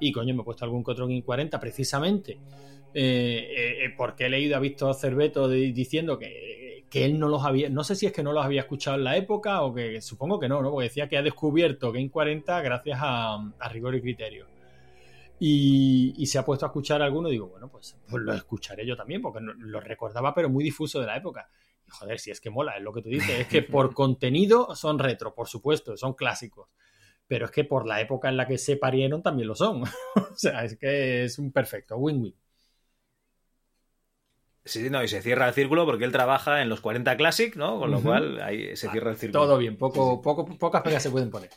Y 0.00 0.12
coño, 0.12 0.34
me 0.34 0.42
he 0.42 0.44
puesto 0.44 0.64
algún 0.64 0.84
en 1.10 1.22
40 1.22 1.60
precisamente. 1.60 2.38
Eh, 2.98 3.84
eh, 3.84 3.94
porque 3.94 4.24
he 4.24 4.30
leído 4.30 4.56
a 4.56 4.60
Víctor 4.60 4.94
Cerveto 4.94 5.48
de, 5.48 5.72
diciendo 5.72 6.18
que, 6.18 6.55
que, 6.90 7.04
él 7.04 7.18
no 7.18 7.28
los 7.28 7.44
había, 7.44 7.68
no 7.68 7.84
sé 7.84 7.94
si 7.96 8.06
es 8.06 8.12
que 8.12 8.22
no 8.22 8.32
los 8.32 8.44
había 8.44 8.62
escuchado 8.62 8.96
en 8.96 9.04
la 9.04 9.16
época 9.16 9.62
o 9.62 9.74
que 9.74 10.00
supongo 10.00 10.38
que 10.38 10.48
no, 10.48 10.62
¿no? 10.62 10.70
Porque 10.70 10.88
decía 10.88 11.08
que 11.08 11.16
ha 11.16 11.22
descubierto 11.22 11.92
Game 11.92 12.10
40 12.10 12.60
gracias 12.62 12.98
a, 13.00 13.34
a 13.58 13.68
rigor 13.68 13.94
y 13.94 14.00
criterio. 14.00 14.46
Y, 15.38 16.14
y, 16.16 16.26
se 16.26 16.38
ha 16.38 16.44
puesto 16.44 16.64
a 16.64 16.68
escuchar 16.68 17.02
alguno, 17.02 17.28
digo, 17.28 17.48
bueno, 17.48 17.68
pues, 17.68 17.96
pues, 18.08 18.22
lo 18.22 18.32
escucharé 18.32 18.86
yo 18.86 18.96
también, 18.96 19.20
porque 19.20 19.40
lo 19.42 19.80
recordaba, 19.80 20.34
pero 20.34 20.48
muy 20.48 20.64
difuso 20.64 20.98
de 20.98 21.06
la 21.06 21.16
época. 21.16 21.50
Y 21.86 21.90
joder, 21.90 22.18
si 22.18 22.30
es 22.30 22.40
que 22.40 22.48
mola, 22.48 22.76
es 22.76 22.82
lo 22.82 22.92
que 22.92 23.02
tú 23.02 23.10
dices, 23.10 23.40
es 23.40 23.46
que 23.46 23.62
por 23.62 23.92
contenido 23.92 24.74
son 24.74 24.98
retro, 24.98 25.34
por 25.34 25.48
supuesto, 25.48 25.96
son 25.96 26.14
clásicos. 26.14 26.70
Pero 27.26 27.46
es 27.46 27.50
que 27.50 27.64
por 27.64 27.86
la 27.86 28.00
época 28.00 28.28
en 28.28 28.36
la 28.36 28.46
que 28.46 28.56
se 28.56 28.76
parieron 28.76 29.22
también 29.22 29.48
lo 29.48 29.54
son. 29.54 29.82
o 30.14 30.36
sea, 30.36 30.64
es 30.64 30.78
que 30.78 31.24
es 31.24 31.38
un 31.38 31.52
perfecto 31.52 31.96
win-win. 31.96 32.34
Sí, 34.66 34.90
no, 34.90 35.02
y 35.02 35.08
se 35.08 35.22
cierra 35.22 35.46
el 35.46 35.54
círculo 35.54 35.86
porque 35.86 36.04
él 36.04 36.10
trabaja 36.12 36.60
en 36.60 36.68
los 36.68 36.80
40 36.80 37.16
Classic, 37.16 37.54
¿no? 37.54 37.78
Con 37.78 37.92
lo 37.92 37.98
uh 37.98 38.00
-huh. 38.00 38.04
cual 38.04 38.42
ahí 38.42 38.76
se 38.76 38.90
cierra 38.90 39.10
el 39.12 39.16
círculo. 39.16 39.44
Todo 39.44 39.58
bien, 39.58 39.76
poco, 39.76 40.20
poco, 40.20 40.44
pocas 40.58 40.82
pegas 40.82 41.04
se 41.04 41.10
pueden 41.10 41.30
poner. 41.30 41.50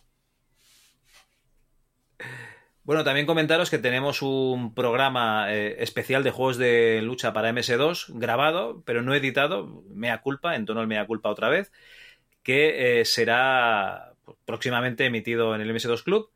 Bueno, 2.84 3.04
también 3.04 3.26
comentaros 3.26 3.70
que 3.70 3.78
tenemos 3.78 4.22
un 4.22 4.74
programa 4.74 5.54
eh, 5.54 5.76
especial 5.80 6.24
de 6.24 6.32
juegos 6.32 6.58
de 6.58 7.02
lucha 7.04 7.34
para 7.34 7.52
MS2 7.52 8.06
grabado, 8.20 8.82
pero 8.86 9.02
no 9.02 9.14
editado, 9.14 9.84
mea 9.90 10.22
culpa, 10.22 10.56
en 10.56 10.66
tono 10.66 10.82
el 10.82 10.88
mea 10.88 11.06
culpa 11.06 11.30
otra 11.30 11.50
vez, 11.50 11.72
que 12.44 13.02
eh, 13.02 13.06
será 13.06 14.14
próximamente 14.46 15.06
emitido 15.06 15.54
en 15.56 15.62
el 15.62 15.72
MS2 15.72 16.04
Club. 16.04 16.32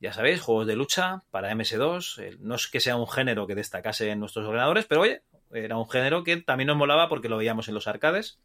Ya 0.00 0.12
sabéis, 0.12 0.40
juegos 0.40 0.66
de 0.66 0.76
lucha 0.76 1.22
para 1.30 1.52
MS2. 1.52 2.22
Eh, 2.22 2.36
no 2.40 2.54
es 2.54 2.68
que 2.68 2.80
sea 2.80 2.96
un 2.96 3.08
género 3.08 3.46
que 3.46 3.54
destacase 3.54 4.10
en 4.10 4.20
nuestros 4.20 4.46
ordenadores, 4.46 4.86
pero 4.86 5.02
oye, 5.02 5.22
era 5.52 5.76
un 5.76 5.88
género 5.88 6.24
que 6.24 6.36
también 6.36 6.68
nos 6.68 6.76
molaba 6.76 7.08
porque 7.08 7.28
lo 7.28 7.36
veíamos 7.36 7.68
en 7.68 7.74
los 7.74 7.86
arcades. 7.86 8.38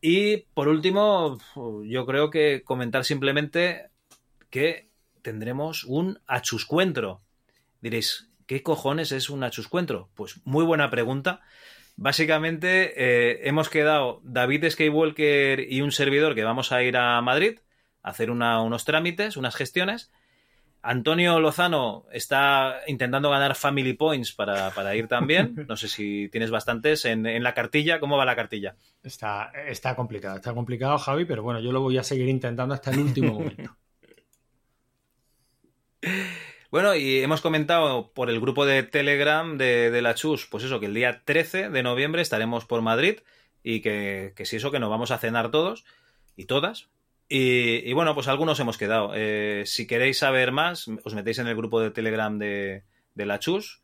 Y 0.00 0.38
por 0.54 0.68
último, 0.68 1.38
yo 1.84 2.06
creo 2.06 2.30
que 2.30 2.62
comentar 2.64 3.04
simplemente 3.04 3.90
que 4.50 4.88
tendremos 5.22 5.84
un 5.84 6.20
achuscuentro. 6.26 7.20
Diréis, 7.80 8.30
¿qué 8.46 8.62
cojones 8.62 9.12
es 9.12 9.28
un 9.28 9.42
achuscuentro? 9.42 10.08
Pues 10.14 10.40
muy 10.44 10.64
buena 10.64 10.90
pregunta. 10.90 11.40
Básicamente 11.96 12.92
eh, 12.96 13.40
hemos 13.48 13.68
quedado 13.68 14.20
David 14.22 14.70
Skywalker 14.70 15.60
y 15.70 15.80
un 15.80 15.90
servidor 15.90 16.36
que 16.36 16.44
vamos 16.44 16.70
a 16.70 16.82
ir 16.82 16.96
a 16.96 17.20
Madrid 17.20 17.58
a 18.02 18.10
hacer 18.10 18.30
unos 18.30 18.84
trámites, 18.84 19.36
unas 19.36 19.56
gestiones. 19.56 20.12
Antonio 20.88 21.38
Lozano 21.38 22.06
está 22.12 22.80
intentando 22.86 23.28
ganar 23.28 23.54
Family 23.54 23.92
Points 23.92 24.32
para, 24.32 24.70
para 24.70 24.96
ir 24.96 25.06
también. 25.06 25.54
No 25.68 25.76
sé 25.76 25.86
si 25.86 26.30
tienes 26.30 26.50
bastantes 26.50 27.04
en, 27.04 27.26
en 27.26 27.42
la 27.42 27.52
cartilla. 27.52 28.00
¿Cómo 28.00 28.16
va 28.16 28.24
la 28.24 28.34
cartilla? 28.34 28.74
Está, 29.02 29.52
está 29.66 29.94
complicado, 29.94 30.36
está 30.36 30.54
complicado, 30.54 30.96
Javi, 30.96 31.26
pero 31.26 31.42
bueno, 31.42 31.60
yo 31.60 31.72
lo 31.72 31.82
voy 31.82 31.98
a 31.98 32.02
seguir 32.02 32.26
intentando 32.28 32.72
hasta 32.72 32.90
el 32.90 33.00
último 33.00 33.34
momento. 33.34 33.76
Bueno, 36.70 36.94
y 36.94 37.22
hemos 37.22 37.40
comentado 37.40 38.12
por 38.12 38.28
el 38.28 38.40
grupo 38.40 38.66
de 38.66 38.82
Telegram 38.82 39.56
de, 39.56 39.90
de 39.90 40.02
la 40.02 40.14
Chus, 40.14 40.46
pues 40.46 40.64
eso, 40.64 40.78
que 40.78 40.84
el 40.84 40.92
día 40.92 41.22
13 41.24 41.70
de 41.70 41.82
noviembre 41.82 42.20
estaremos 42.20 42.66
por 42.66 42.82
Madrid 42.82 43.20
y 43.62 43.80
que, 43.80 44.34
que 44.36 44.44
si 44.44 44.56
eso, 44.56 44.70
que 44.70 44.78
nos 44.78 44.90
vamos 44.90 45.10
a 45.10 45.16
cenar 45.16 45.50
todos 45.50 45.86
y 46.36 46.44
todas. 46.44 46.90
Y, 47.28 47.88
y 47.88 47.92
bueno, 47.92 48.14
pues 48.14 48.28
algunos 48.28 48.58
hemos 48.60 48.78
quedado. 48.78 49.12
Eh, 49.14 49.64
si 49.66 49.86
queréis 49.86 50.18
saber 50.18 50.52
más, 50.52 50.88
os 51.04 51.14
metéis 51.14 51.38
en 51.38 51.46
el 51.46 51.56
grupo 51.56 51.80
de 51.80 51.90
Telegram 51.90 52.38
de, 52.38 52.84
de 53.14 53.26
la 53.26 53.38
Chus. 53.38 53.82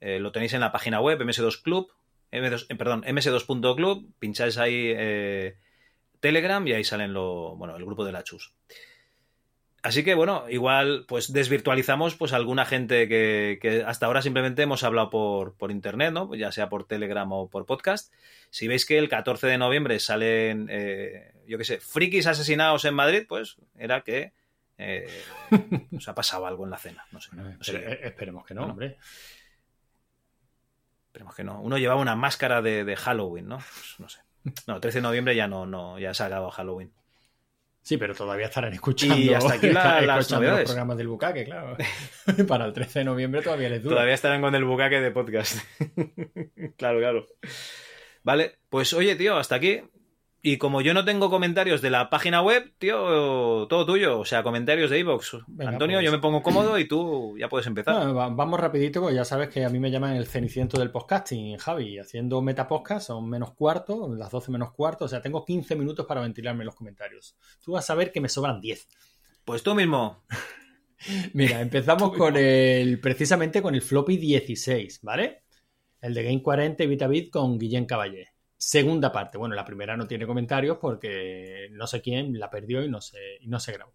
Eh, 0.00 0.18
lo 0.18 0.32
tenéis 0.32 0.52
en 0.54 0.60
la 0.60 0.72
página 0.72 1.00
web, 1.00 1.20
MS2 1.20 1.62
Club, 1.62 1.92
M2, 2.30 2.66
eh, 2.68 2.74
perdón, 2.74 3.04
ms2.club, 3.04 4.12
pincháis 4.18 4.58
ahí 4.58 4.92
eh, 4.94 5.56
Telegram 6.20 6.66
y 6.66 6.72
ahí 6.72 6.84
salen 6.84 7.12
lo, 7.12 7.56
bueno, 7.56 7.76
el 7.76 7.84
grupo 7.84 8.04
de 8.04 8.12
la 8.12 8.24
Chus. 8.24 8.54
Así 9.84 10.02
que 10.02 10.14
bueno, 10.14 10.46
igual 10.48 11.04
pues 11.06 11.30
desvirtualizamos 11.30 12.14
pues 12.16 12.32
alguna 12.32 12.64
gente 12.64 13.06
que, 13.06 13.58
que 13.60 13.82
hasta 13.84 14.06
ahora 14.06 14.22
simplemente 14.22 14.62
hemos 14.62 14.82
hablado 14.82 15.10
por, 15.10 15.54
por 15.58 15.70
internet, 15.70 16.10
¿no? 16.10 16.34
Ya 16.34 16.50
sea 16.52 16.70
por 16.70 16.86
Telegram 16.86 17.30
o 17.32 17.50
por 17.50 17.66
podcast. 17.66 18.10
Si 18.48 18.66
veis 18.66 18.86
que 18.86 18.96
el 18.96 19.10
14 19.10 19.46
de 19.46 19.58
noviembre 19.58 20.00
salen, 20.00 20.68
eh, 20.70 21.34
yo 21.46 21.58
qué 21.58 21.64
sé, 21.64 21.80
frikis 21.80 22.26
asesinados 22.26 22.86
en 22.86 22.94
Madrid, 22.94 23.26
pues 23.28 23.56
era 23.76 24.00
que 24.00 24.32
eh, 24.78 25.06
os 25.94 26.08
ha 26.08 26.14
pasado 26.14 26.46
algo 26.46 26.64
en 26.64 26.70
la 26.70 26.78
cena. 26.78 27.04
No 27.12 27.20
sé. 27.20 27.36
no 27.36 27.44
sé. 27.62 27.72
Espere- 27.76 27.98
esperemos 28.06 28.46
que 28.46 28.54
no, 28.54 28.64
hombre. 28.64 28.96
Esperemos 31.08 31.34
que 31.34 31.44
no. 31.44 31.60
Uno 31.60 31.76
llevaba 31.78 32.00
una 32.00 32.16
máscara 32.16 32.62
de, 32.62 32.84
de 32.84 32.96
Halloween, 32.96 33.48
¿no? 33.48 33.58
Pues 33.58 33.96
no 33.98 34.08
sé. 34.08 34.20
No, 34.66 34.80
13 34.80 34.98
de 34.98 35.02
noviembre 35.02 35.36
ya 35.36 35.46
no, 35.46 35.66
no, 35.66 35.98
ya 35.98 36.12
se 36.14 36.22
ha 36.22 36.26
acabado 36.26 36.50
Halloween. 36.50 36.90
Sí, 37.84 37.98
pero 37.98 38.14
todavía 38.14 38.46
estarán 38.46 38.72
escuchando, 38.72 39.14
Y 39.16 39.32
hasta 39.34 39.52
aquí 39.54 39.68
la- 39.68 39.80
escuchando 40.00 40.06
las 40.06 40.16
los 40.16 40.32
novedades. 40.32 40.64
programas 40.64 40.96
del 40.96 41.08
bucaque, 41.08 41.44
claro. 41.44 41.76
Para 42.48 42.64
el 42.64 42.72
13 42.72 43.00
de 43.00 43.04
noviembre 43.04 43.42
todavía 43.42 43.68
les 43.68 43.82
dura. 43.82 43.96
Todavía 43.96 44.14
estarán 44.14 44.40
con 44.40 44.54
el 44.54 44.64
bucaque 44.64 45.00
de 45.02 45.10
podcast. 45.10 45.58
claro, 46.78 46.98
claro. 46.98 47.26
Vale, 48.22 48.56
pues 48.70 48.94
oye, 48.94 49.16
tío, 49.16 49.36
hasta 49.36 49.56
aquí. 49.56 49.82
Y 50.46 50.58
como 50.58 50.82
yo 50.82 50.92
no 50.92 51.06
tengo 51.06 51.30
comentarios 51.30 51.80
de 51.80 51.88
la 51.88 52.10
página 52.10 52.42
web, 52.42 52.74
tío, 52.76 53.66
todo 53.66 53.86
tuyo. 53.86 54.20
O 54.20 54.26
sea, 54.26 54.42
comentarios 54.42 54.90
de 54.90 54.98
iVoox. 54.98 55.36
Antonio, 55.60 55.96
pues. 55.96 56.04
yo 56.04 56.12
me 56.12 56.18
pongo 56.18 56.42
cómodo 56.42 56.78
y 56.78 56.86
tú 56.86 57.34
ya 57.38 57.48
puedes 57.48 57.66
empezar. 57.66 58.04
No, 58.04 58.12
vamos 58.12 58.60
rapidito, 58.60 59.00
porque 59.00 59.16
ya 59.16 59.24
sabes 59.24 59.48
que 59.48 59.64
a 59.64 59.70
mí 59.70 59.78
me 59.78 59.90
llaman 59.90 60.16
el 60.16 60.26
ceniciento 60.26 60.78
del 60.78 60.90
podcasting, 60.90 61.56
Javi. 61.56 61.98
Haciendo 61.98 62.42
metapodcast 62.42 63.06
son 63.06 63.26
menos 63.26 63.54
cuarto, 63.54 64.14
las 64.14 64.30
12 64.30 64.52
menos 64.52 64.72
cuarto, 64.72 65.06
o 65.06 65.08
sea, 65.08 65.22
tengo 65.22 65.46
15 65.46 65.76
minutos 65.76 66.04
para 66.04 66.20
ventilarme 66.20 66.66
los 66.66 66.74
comentarios. 66.74 67.38
Tú 67.64 67.72
vas 67.72 67.88
a 67.88 67.94
ver 67.94 68.12
que 68.12 68.20
me 68.20 68.28
sobran 68.28 68.60
10. 68.60 68.86
Pues 69.46 69.62
tú 69.62 69.74
mismo. 69.74 70.24
Mira, 71.32 71.62
empezamos 71.62 72.14
con 72.14 72.36
el, 72.36 73.00
precisamente 73.00 73.62
con 73.62 73.74
el 73.74 73.80
floppy 73.80 74.18
16, 74.18 75.00
¿vale? 75.04 75.44
El 76.02 76.12
de 76.12 76.22
Game 76.22 76.42
40 76.42 76.84
y 76.84 76.86
Vitabit 76.86 77.30
con 77.30 77.58
Guillén 77.58 77.86
Caballé. 77.86 78.33
Segunda 78.56 79.12
parte. 79.12 79.36
Bueno, 79.38 79.54
la 79.54 79.64
primera 79.64 79.96
no 79.96 80.06
tiene 80.06 80.26
comentarios 80.26 80.78
porque 80.80 81.68
no 81.72 81.86
sé 81.86 82.00
quién 82.00 82.38
la 82.38 82.48
perdió 82.48 82.82
y 82.82 82.88
no 82.90 83.00
se, 83.00 83.18
y 83.40 83.46
no 83.48 83.60
se 83.60 83.72
grabó. 83.72 83.92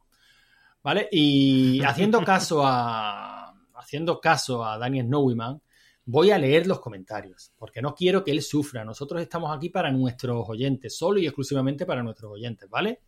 ¿Vale? 0.83 1.07
Y 1.11 1.81
haciendo 1.85 2.23
caso 2.23 2.61
a. 2.65 3.53
Haciendo 3.75 4.19
caso 4.19 4.63
a 4.65 4.77
Daniel 4.77 5.05
Snowyman, 5.05 5.61
voy 6.05 6.31
a 6.31 6.37
leer 6.37 6.67
los 6.67 6.81
comentarios. 6.81 7.53
Porque 7.57 7.81
no 7.81 7.95
quiero 7.95 8.23
que 8.25 8.31
él 8.31 8.41
sufra. 8.41 8.83
Nosotros 8.83 9.21
estamos 9.21 9.55
aquí 9.55 9.69
para 9.69 9.89
nuestros 9.89 10.47
oyentes, 10.49 10.97
solo 10.97 11.17
y 11.19 11.25
exclusivamente 11.25 11.85
para 11.85 12.03
nuestros 12.03 12.33
oyentes, 12.33 12.69
¿vale? 12.69 12.99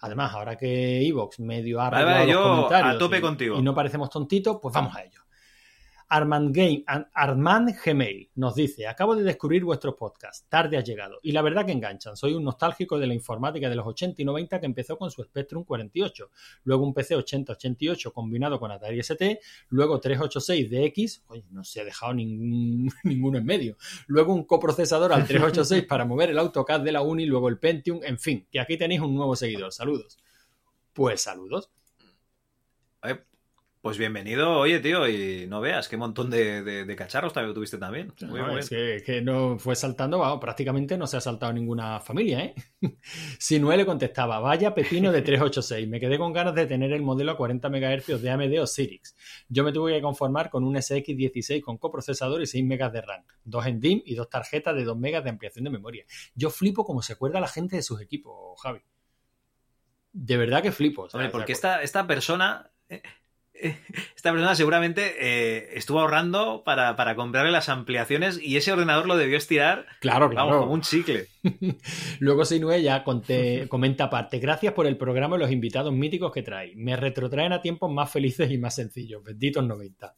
Además, 0.00 0.32
ahora 0.34 0.56
que 0.56 1.06
Evox 1.06 1.38
medio 1.40 1.80
ha 1.80 1.90
Vale, 1.90 1.96
arreglado 2.04 2.20
vale, 2.20 2.32
los 2.32 2.42
yo 2.42 2.56
comentarios 2.56 2.94
a 2.94 2.98
tope 2.98 3.18
y- 3.18 3.20
contigo. 3.20 3.58
y 3.58 3.62
no 3.62 3.74
parecemos 3.74 4.08
tontitos, 4.10 4.58
pues 4.60 4.74
vamos 4.74 4.96
a 4.96 5.02
ello. 5.04 5.20
Armand, 6.16 6.54
Game, 6.54 6.84
Ar- 6.86 7.10
Armand 7.12 7.74
Gmail 7.84 8.30
nos 8.36 8.54
dice, 8.54 8.86
acabo 8.86 9.16
de 9.16 9.24
descubrir 9.24 9.64
vuestros 9.64 9.94
podcasts, 9.96 10.46
tarde 10.48 10.76
has 10.76 10.84
llegado, 10.84 11.18
y 11.22 11.32
la 11.32 11.42
verdad 11.42 11.66
que 11.66 11.72
enganchan, 11.72 12.16
soy 12.16 12.34
un 12.34 12.44
nostálgico 12.44 12.98
de 13.00 13.08
la 13.08 13.14
informática 13.14 13.68
de 13.68 13.74
los 13.74 13.84
80 13.86 14.22
y 14.22 14.24
90 14.24 14.60
que 14.60 14.66
empezó 14.66 14.96
con 14.96 15.10
su 15.10 15.24
Spectrum 15.24 15.64
48, 15.64 16.30
luego 16.62 16.84
un 16.84 16.94
PC 16.94 17.16
8088 17.16 18.12
combinado 18.12 18.60
con 18.60 18.70
Atari 18.70 19.00
ST, 19.00 19.40
luego 19.70 19.98
386 19.98 20.70
DX, 20.70 21.22
oye, 21.28 21.44
no 21.50 21.64
se 21.64 21.80
ha 21.80 21.84
dejado 21.84 22.14
ningún, 22.14 22.88
ninguno 23.04 23.38
en 23.38 23.44
medio, 23.44 23.76
luego 24.06 24.32
un 24.34 24.44
coprocesador 24.44 25.12
al 25.12 25.26
386 25.26 25.84
para 25.88 26.04
mover 26.04 26.30
el 26.30 26.38
AutoCAD 26.38 26.80
de 26.82 26.92
la 26.92 27.02
Uni, 27.02 27.26
luego 27.26 27.48
el 27.48 27.58
Pentium, 27.58 28.00
en 28.04 28.18
fin, 28.20 28.46
que 28.52 28.60
aquí 28.60 28.76
tenéis 28.76 29.00
un 29.00 29.14
nuevo 29.16 29.34
seguidor, 29.34 29.72
saludos. 29.72 30.18
Pues 30.92 31.22
saludos. 31.22 31.70
Eh, 33.84 33.86
Pues 33.86 33.98
bienvenido, 33.98 34.58
oye, 34.60 34.80
tío, 34.80 35.06
y 35.06 35.46
no 35.46 35.60
veas 35.60 35.88
qué 35.88 35.98
montón 35.98 36.30
de, 36.30 36.62
de- 36.62 36.84
de 36.86 36.96
cacharros 36.96 37.34
también 37.34 37.54
tuviste 37.54 37.76
también. 37.76 38.14
Muy 38.22 38.40
No, 38.40 38.58
es 38.58 38.70
que, 38.70 39.02
que 39.04 39.20
no 39.20 39.58
fue 39.58 39.76
saltando, 39.76 40.18
vamos, 40.20 40.40
prácticamente 40.40 40.96
no 40.96 41.06
se 41.06 41.18
ha 41.18 41.20
saltado 41.20 41.52
ninguna 41.52 42.00
familia, 42.00 42.44
¿eh? 42.44 42.54
Sinue 43.38 43.76
le 43.76 43.84
contestaba, 43.84 44.38
vaya 44.40 44.74
pepino 44.74 45.12
de 45.12 45.20
386, 45.22 45.86
me 45.86 46.00
quedé 46.00 46.16
con 46.16 46.32
ganas 46.32 46.54
de 46.54 46.64
tener 46.66 46.92
el 46.92 47.02
modelo 47.02 47.32
a 47.32 47.36
40 47.36 47.68
MHz 47.68 48.22
de 48.22 48.30
AMD 48.30 48.58
o 48.62 48.66
Cyrix. 48.66 49.14
Yo 49.50 49.64
me 49.64 49.72
tuve 49.72 49.92
que 49.92 50.00
conformar 50.00 50.48
con 50.48 50.64
un 50.64 50.76
SX16 50.76 51.60
con 51.60 51.76
coprocesador 51.76 52.40
y 52.40 52.46
6 52.46 52.64
MB 52.64 52.90
de 52.90 53.02
RAM, 53.02 53.22
dos 53.44 53.66
en 53.66 53.80
DIM 53.80 54.02
y 54.06 54.14
dos 54.14 54.30
tarjetas 54.30 54.74
de 54.74 54.84
2 54.84 54.96
MB 54.96 55.22
de 55.22 55.30
ampliación 55.30 55.64
de 55.64 55.70
memoria. 55.70 56.04
Yo 56.34 56.48
flipo 56.48 56.86
como 56.86 57.02
se 57.02 57.12
acuerda 57.12 57.38
la 57.38 57.48
gente 57.48 57.76
de 57.76 57.82
sus 57.82 58.00
equipos, 58.00 58.58
Javi. 58.62 58.80
De 60.14 60.36
verdad 60.38 60.62
que 60.62 60.72
flipo. 60.72 61.02
o 61.02 61.10
sea, 61.10 61.18
Hombre, 61.18 61.30
porque 61.30 61.52
esta, 61.52 61.82
esta 61.82 62.06
persona. 62.06 62.70
Esta 64.16 64.30
persona 64.32 64.54
seguramente 64.54 65.14
eh, 65.20 65.70
estuvo 65.74 66.00
ahorrando 66.00 66.62
para, 66.64 66.96
para 66.96 67.14
comprarle 67.14 67.50
las 67.52 67.68
ampliaciones 67.68 68.40
y 68.42 68.56
ese 68.56 68.72
ordenador 68.72 69.06
lo 69.06 69.16
debió 69.16 69.36
estirar 69.38 69.86
Claro, 70.00 70.28
vamos, 70.28 70.34
claro. 70.50 70.60
como 70.60 70.72
un 70.72 70.80
chicle. 70.82 71.28
Luego 72.20 72.44
Sinue 72.44 72.82
ya 72.82 73.04
conté- 73.04 73.68
comenta 73.68 74.04
aparte, 74.04 74.38
gracias 74.38 74.72
por 74.74 74.86
el 74.86 74.96
programa 74.96 75.36
y 75.36 75.38
los 75.40 75.50
invitados 75.50 75.92
míticos 75.92 76.32
que 76.32 76.42
trae. 76.42 76.72
Me 76.76 76.96
retrotraen 76.96 77.52
a 77.52 77.62
tiempos 77.62 77.90
más 77.92 78.10
felices 78.10 78.50
y 78.50 78.58
más 78.58 78.74
sencillos. 78.74 79.22
Benditos 79.22 79.64
90. 79.64 80.14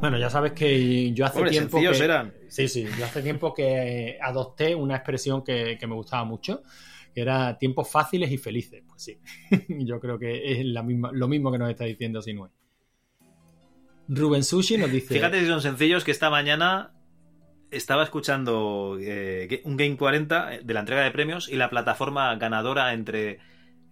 Bueno, 0.00 0.18
ya 0.18 0.28
sabes 0.30 0.52
que 0.52 1.12
yo 1.12 1.24
hace 1.24 1.38
Hombre, 1.38 1.50
tiempo 1.52 1.78
que... 1.80 2.04
eran. 2.04 2.34
Sí, 2.48 2.68
sí, 2.68 2.86
yo 2.98 3.04
hace 3.04 3.22
tiempo 3.22 3.54
que 3.54 4.18
adopté 4.20 4.74
una 4.74 4.94
expresión 4.96 5.42
que, 5.42 5.76
que 5.80 5.86
me 5.86 5.94
gustaba 5.94 6.24
mucho, 6.24 6.62
que 7.16 7.22
era 7.22 7.56
tiempos 7.56 7.90
fáciles 7.90 8.30
y 8.30 8.36
felices. 8.36 8.84
Pues 8.86 9.02
sí, 9.02 9.18
yo 9.86 9.98
creo 10.00 10.18
que 10.18 10.52
es 10.52 10.66
lo 10.66 11.28
mismo 11.28 11.50
que 11.50 11.56
nos 11.56 11.70
está 11.70 11.84
diciendo 11.84 12.20
Sinue. 12.20 12.50
Rubén 14.06 14.44
Sushi 14.44 14.76
nos 14.76 14.92
dice... 14.92 15.14
Fíjate 15.14 15.40
si 15.40 15.46
son 15.46 15.62
sencillos 15.62 16.04
que 16.04 16.10
esta 16.10 16.28
mañana 16.28 16.92
estaba 17.70 18.02
escuchando 18.02 18.98
eh, 19.00 19.62
un 19.64 19.78
Game 19.78 19.96
40 19.96 20.58
de 20.62 20.74
la 20.74 20.80
entrega 20.80 21.04
de 21.04 21.10
premios 21.10 21.48
y 21.48 21.56
la 21.56 21.70
plataforma 21.70 22.36
ganadora 22.36 22.92
entre 22.92 23.38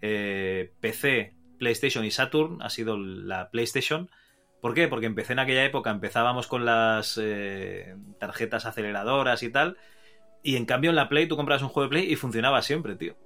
eh, 0.02 0.74
PC, 0.80 1.32
PlayStation 1.58 2.04
y 2.04 2.10
Saturn 2.10 2.60
ha 2.60 2.68
sido 2.68 2.98
la 2.98 3.48
PlayStation. 3.48 4.10
¿Por 4.60 4.74
qué? 4.74 4.86
Porque 4.86 5.06
empecé 5.06 5.32
en 5.32 5.38
aquella 5.38 5.64
época, 5.64 5.90
empezábamos 5.90 6.46
con 6.46 6.66
las 6.66 7.18
eh, 7.18 7.96
tarjetas 8.20 8.66
aceleradoras 8.66 9.42
y 9.42 9.48
tal. 9.48 9.78
Y 10.44 10.54
en 10.56 10.66
cambio 10.66 10.90
en 10.90 10.96
la 10.96 11.08
Play 11.08 11.26
tú 11.26 11.34
compras 11.36 11.62
un 11.62 11.68
juego 11.68 11.88
de 11.88 11.90
Play 11.90 12.12
y 12.12 12.16
funcionaba 12.16 12.62
siempre, 12.62 12.94
tío. 12.94 13.16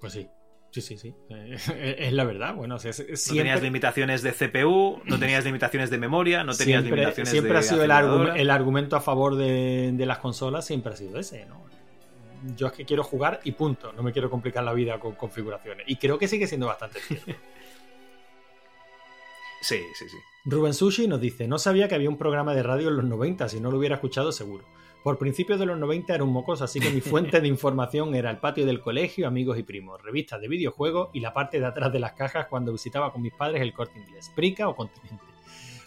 Pues 0.00 0.14
sí, 0.14 0.26
sí, 0.72 0.80
sí, 0.80 0.96
sí. 0.98 1.14
Eh, 1.30 1.56
es 1.98 2.12
la 2.12 2.24
verdad. 2.24 2.54
Bueno, 2.54 2.74
o 2.76 2.78
sea, 2.78 2.90
es- 2.90 2.98
No 3.00 3.16
siempre, 3.16 3.44
tenías 3.44 3.62
limitaciones 3.62 4.22
de 4.22 4.32
CPU, 4.32 5.00
no 5.04 5.18
tenías 5.18 5.44
limitaciones 5.44 5.90
de 5.90 5.98
memoria, 5.98 6.42
no 6.42 6.54
tenías 6.54 6.80
siempre, 6.82 7.00
limitaciones 7.02 7.30
siempre 7.30 7.52
de 7.52 7.58
ha 7.58 7.62
sido 7.62 7.82
el 8.34 8.50
argumento 8.50 8.96
a 8.96 9.00
favor 9.00 9.36
de, 9.36 9.92
de 9.92 10.06
las 10.06 10.18
consolas, 10.18 10.64
siempre 10.66 10.94
ha 10.94 10.96
sido 10.96 11.18
ese, 11.18 11.44
¿no? 11.46 11.62
Yo 12.56 12.68
es 12.68 12.72
que 12.72 12.84
quiero 12.84 13.02
jugar 13.04 13.40
y 13.44 13.52
punto. 13.52 13.92
No 13.92 14.02
me 14.02 14.12
quiero 14.12 14.30
complicar 14.30 14.62
la 14.64 14.72
vida 14.72 14.98
con 15.00 15.16
configuraciones. 15.16 15.84
Y 15.88 15.96
creo 15.96 16.18
que 16.18 16.28
sigue 16.28 16.46
siendo 16.46 16.66
bastante 16.66 17.00
cierto. 17.00 17.32
Sí, 19.60 19.80
sí, 19.98 20.08
sí. 20.08 20.16
Rubén 20.44 20.72
Sushi 20.72 21.08
nos 21.08 21.20
dice, 21.20 21.48
no 21.48 21.58
sabía 21.58 21.88
que 21.88 21.96
había 21.96 22.08
un 22.08 22.16
programa 22.16 22.54
de 22.54 22.62
radio 22.62 22.88
en 22.90 22.96
los 22.96 23.04
90, 23.04 23.48
si 23.48 23.58
no 23.60 23.70
lo 23.72 23.78
hubiera 23.78 23.96
escuchado 23.96 24.30
seguro. 24.30 24.64
Por 25.08 25.16
principios 25.16 25.58
de 25.58 25.64
los 25.64 25.78
90 25.78 26.16
era 26.16 26.22
un 26.22 26.34
mocoso, 26.34 26.64
así 26.64 26.80
que 26.80 26.90
mi 26.90 27.00
fuente 27.00 27.40
de 27.40 27.48
información 27.56 28.14
era 28.14 28.30
el 28.30 28.36
patio 28.36 28.66
del 28.66 28.82
colegio, 28.82 29.26
amigos 29.26 29.58
y 29.58 29.62
primos, 29.62 30.02
revistas 30.02 30.38
de 30.38 30.48
videojuegos 30.48 31.08
y 31.14 31.20
la 31.20 31.32
parte 31.32 31.58
de 31.58 31.64
atrás 31.64 31.90
de 31.90 31.98
las 31.98 32.12
cajas 32.12 32.46
cuando 32.48 32.72
visitaba 32.72 33.10
con 33.10 33.22
mis 33.22 33.32
padres 33.32 33.62
el 33.62 33.72
corte 33.72 33.98
inglés, 33.98 34.30
Prica 34.36 34.68
o 34.68 34.76
Continente. 34.76 35.24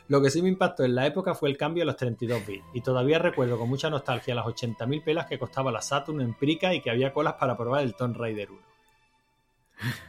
Lo 0.07 0.23
que 0.23 0.31
sí 0.31 0.41
me 0.41 0.49
impactó 0.49 0.83
en 0.85 0.95
la 0.95 1.05
época 1.05 1.35
fue 1.35 1.49
el 1.49 1.57
cambio 1.57 1.83
a 1.83 1.85
los 1.85 1.97
32 1.97 2.47
bits. 2.47 2.65
Y 2.73 2.81
todavía 2.81 3.19
recuerdo 3.19 3.59
con 3.59 3.69
mucha 3.69 3.91
nostalgia 3.91 4.33
las 4.33 4.47
80.000 4.47 5.03
pelas 5.03 5.27
que 5.27 5.37
costaba 5.37 5.71
la 5.71 5.83
Saturn 5.83 6.19
en 6.19 6.33
Prica 6.33 6.73
y 6.73 6.81
que 6.81 6.89
había 6.89 7.13
colas 7.13 7.35
para 7.35 7.55
probar 7.55 7.83
el 7.83 7.93
Tomb 7.93 8.17
Raider 8.17 8.49
1. 8.49 8.61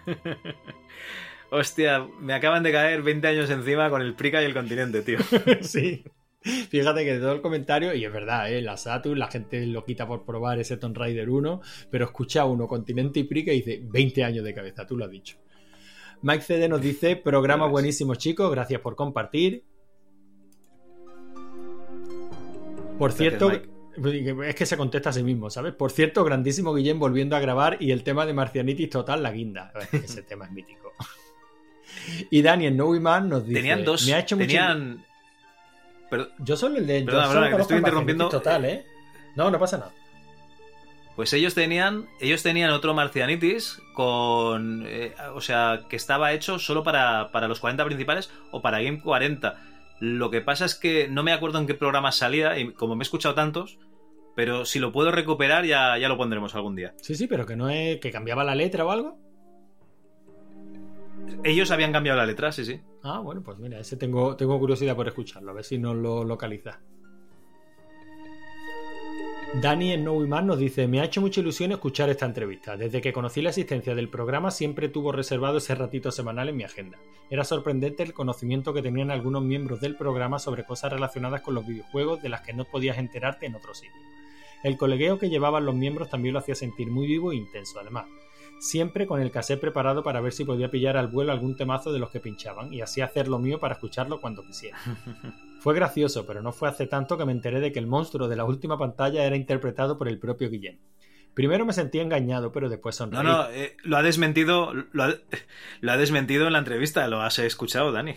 Hostia, 1.50 2.08
me 2.18 2.32
acaban 2.32 2.62
de 2.62 2.72
caer 2.72 3.02
20 3.02 3.28
años 3.28 3.50
encima 3.50 3.90
con 3.90 4.00
el 4.00 4.14
Prica 4.14 4.40
y 4.40 4.46
el 4.46 4.54
continente, 4.54 5.02
tío. 5.02 5.18
sí. 5.60 6.02
Fíjate 6.70 7.04
que 7.04 7.14
de 7.14 7.20
todo 7.20 7.32
el 7.32 7.40
comentario, 7.42 7.94
y 7.94 8.04
es 8.04 8.12
verdad, 8.12 8.52
¿eh? 8.52 8.60
la 8.62 8.76
Saturn, 8.76 9.18
la 9.18 9.28
gente 9.28 9.64
lo 9.66 9.84
quita 9.84 10.06
por 10.06 10.24
probar 10.24 10.58
ese 10.58 10.76
Tomb 10.76 10.96
Raider 10.96 11.28
1, 11.30 11.60
pero 11.90 12.04
escucha 12.06 12.44
uno, 12.44 12.66
Continente 12.66 13.20
y 13.20 13.24
Prica, 13.24 13.52
y 13.52 13.56
dice 13.62 13.80
20 13.84 14.24
años 14.24 14.44
de 14.44 14.52
cabeza, 14.54 14.86
tú 14.86 14.96
lo 14.96 15.04
has 15.04 15.10
dicho. 15.10 15.36
Mike 16.22 16.42
CD 16.44 16.68
nos 16.68 16.80
dice, 16.80 17.16
programa 17.16 17.66
buenísimo 17.66 18.14
chicos, 18.14 18.50
gracias 18.50 18.80
por 18.80 18.94
compartir. 18.96 19.64
Por 22.98 23.10
Gracias, 23.10 23.16
cierto, 23.38 23.48
Mike. 23.98 24.48
es 24.48 24.54
que 24.54 24.66
se 24.66 24.76
contesta 24.76 25.10
a 25.10 25.12
sí 25.12 25.22
mismo, 25.22 25.50
¿sabes? 25.50 25.74
Por 25.74 25.90
cierto, 25.90 26.24
grandísimo 26.24 26.74
Guillén 26.74 26.98
volviendo 26.98 27.34
a 27.36 27.40
grabar 27.40 27.76
y 27.80 27.90
el 27.90 28.04
tema 28.04 28.24
de 28.26 28.32
Marcianitis 28.34 28.90
total, 28.90 29.22
la 29.22 29.32
guinda. 29.32 29.72
Ese 29.92 30.22
tema 30.28 30.44
es 30.46 30.52
mítico. 30.52 30.92
Y 32.30 32.42
Daniel 32.42 32.76
Nowiman 32.76 33.28
nos 33.28 33.44
dice, 33.46 33.60
Tenían 33.60 33.84
dos. 33.84 34.06
me 34.06 34.14
ha 34.14 34.20
hecho 34.20 34.36
mucho- 34.36 34.46
tenían. 34.46 35.04
Pero- 36.12 36.28
Yo 36.40 36.56
solo 36.58 36.76
el 36.76 36.86
de... 36.86 37.00
yo 37.00 37.06
Perdona, 37.06 37.26
solo 37.26 37.40
perdona, 37.40 37.56
que 37.56 37.62
estoy 37.62 37.78
interrumpiendo. 37.78 38.28
Total, 38.28 38.64
¿eh? 38.66 38.84
No, 39.34 39.50
no 39.50 39.58
pasa 39.58 39.78
nada. 39.78 39.92
Pues 41.16 41.32
ellos 41.32 41.54
tenían, 41.54 42.06
ellos 42.20 42.42
tenían 42.42 42.68
otro 42.70 42.92
Marcianitis 42.92 43.80
con, 43.94 44.84
eh, 44.86 45.14
o 45.34 45.40
sea, 45.40 45.84
que 45.88 45.96
estaba 45.96 46.34
hecho 46.34 46.58
solo 46.58 46.82
para, 46.82 47.32
para 47.32 47.48
los 47.48 47.60
40 47.60 47.82
principales 47.86 48.30
o 48.50 48.60
para 48.60 48.82
Game 48.82 49.00
40. 49.00 49.58
Lo 50.00 50.30
que 50.30 50.42
pasa 50.42 50.66
es 50.66 50.74
que 50.74 51.08
no 51.08 51.22
me 51.22 51.32
acuerdo 51.32 51.58
en 51.58 51.66
qué 51.66 51.74
programa 51.74 52.12
salía 52.12 52.58
y 52.58 52.72
como 52.72 52.94
me 52.94 53.02
he 53.02 53.04
escuchado 53.04 53.34
tantos, 53.34 53.78
pero 54.36 54.66
si 54.66 54.80
lo 54.80 54.92
puedo 54.92 55.12
recuperar 55.12 55.64
ya, 55.64 55.96
ya 55.96 56.08
lo 56.08 56.18
pondremos 56.18 56.54
algún 56.54 56.76
día. 56.76 56.92
Sí, 57.00 57.14
sí, 57.14 57.26
pero 57.26 57.46
que 57.46 57.56
no 57.56 57.70
es... 57.70 58.00
que 58.00 58.10
cambiaba 58.10 58.44
la 58.44 58.54
letra 58.54 58.84
o 58.84 58.90
algo. 58.90 59.18
Ellos 61.44 61.70
habían 61.70 61.92
cambiado 61.92 62.18
la 62.18 62.26
letra, 62.26 62.52
sí, 62.52 62.64
sí. 62.64 62.80
Ah, 63.02 63.20
bueno, 63.20 63.42
pues 63.42 63.58
mira, 63.58 63.78
ese 63.80 63.96
tengo, 63.96 64.36
tengo 64.36 64.58
curiosidad 64.58 64.96
por 64.96 65.08
escucharlo, 65.08 65.50
a 65.50 65.54
ver 65.54 65.64
si 65.64 65.78
nos 65.78 65.96
lo 65.96 66.24
localiza. 66.24 66.80
Dani 69.60 69.92
en 69.92 70.02
No 70.02 70.14
Way 70.14 70.28
Man 70.28 70.46
nos 70.46 70.58
dice, 70.58 70.88
me 70.88 71.00
ha 71.00 71.04
hecho 71.04 71.20
mucha 71.20 71.40
ilusión 71.40 71.72
escuchar 71.72 72.08
esta 72.08 72.24
entrevista. 72.24 72.74
Desde 72.74 73.02
que 73.02 73.12
conocí 73.12 73.42
la 73.42 73.50
existencia 73.50 73.94
del 73.94 74.08
programa 74.08 74.50
siempre 74.50 74.88
tuvo 74.88 75.12
reservado 75.12 75.58
ese 75.58 75.74
ratito 75.74 76.10
semanal 76.10 76.48
en 76.48 76.56
mi 76.56 76.64
agenda. 76.64 76.98
Era 77.28 77.44
sorprendente 77.44 78.02
el 78.02 78.14
conocimiento 78.14 78.72
que 78.72 78.80
tenían 78.80 79.10
algunos 79.10 79.42
miembros 79.42 79.82
del 79.82 79.94
programa 79.94 80.38
sobre 80.38 80.64
cosas 80.64 80.94
relacionadas 80.94 81.42
con 81.42 81.54
los 81.54 81.66
videojuegos 81.66 82.22
de 82.22 82.30
las 82.30 82.40
que 82.40 82.54
no 82.54 82.64
podías 82.64 82.96
enterarte 82.96 83.44
en 83.44 83.54
otro 83.54 83.74
sitio. 83.74 84.00
El 84.62 84.78
colegueo 84.78 85.18
que 85.18 85.28
llevaban 85.28 85.66
los 85.66 85.74
miembros 85.74 86.08
también 86.08 86.32
lo 86.32 86.38
hacía 86.38 86.54
sentir 86.54 86.90
muy 86.90 87.06
vivo 87.06 87.32
e 87.32 87.36
intenso, 87.36 87.78
además. 87.78 88.06
Siempre 88.62 89.08
con 89.08 89.20
el 89.20 89.32
cassette 89.32 89.58
preparado 89.58 90.04
para 90.04 90.20
ver 90.20 90.32
si 90.32 90.44
podía 90.44 90.70
pillar 90.70 90.96
al 90.96 91.08
vuelo 91.08 91.32
algún 91.32 91.56
temazo 91.56 91.92
de 91.92 91.98
los 91.98 92.10
que 92.10 92.20
pinchaban 92.20 92.72
y 92.72 92.80
así 92.80 93.00
hacer 93.00 93.26
lo 93.26 93.40
mío 93.40 93.58
para 93.58 93.74
escucharlo 93.74 94.20
cuando 94.20 94.44
quisiera. 94.44 94.78
Fue 95.58 95.74
gracioso, 95.74 96.24
pero 96.26 96.42
no 96.42 96.52
fue 96.52 96.68
hace 96.68 96.86
tanto 96.86 97.18
que 97.18 97.24
me 97.24 97.32
enteré 97.32 97.58
de 97.58 97.72
que 97.72 97.80
el 97.80 97.88
monstruo 97.88 98.28
de 98.28 98.36
la 98.36 98.44
última 98.44 98.78
pantalla 98.78 99.24
era 99.24 99.34
interpretado 99.34 99.98
por 99.98 100.06
el 100.06 100.20
propio 100.20 100.48
Guillén. 100.48 100.78
Primero 101.34 101.64
me 101.64 101.72
sentí 101.72 101.98
engañado, 101.98 102.52
pero 102.52 102.68
después 102.68 102.94
sonreí. 102.96 103.22
No, 103.22 103.22
no, 103.22 103.50
eh, 103.50 103.76
lo 103.84 103.96
ha 103.96 104.02
desmentido, 104.02 104.72
lo 104.92 105.04
ha, 105.04 105.14
lo 105.80 105.92
ha 105.92 105.96
desmentido 105.96 106.46
en 106.46 106.52
la 106.52 106.58
entrevista, 106.58 107.08
lo 107.08 107.22
has 107.22 107.38
escuchado, 107.38 107.90
Dani. 107.90 108.14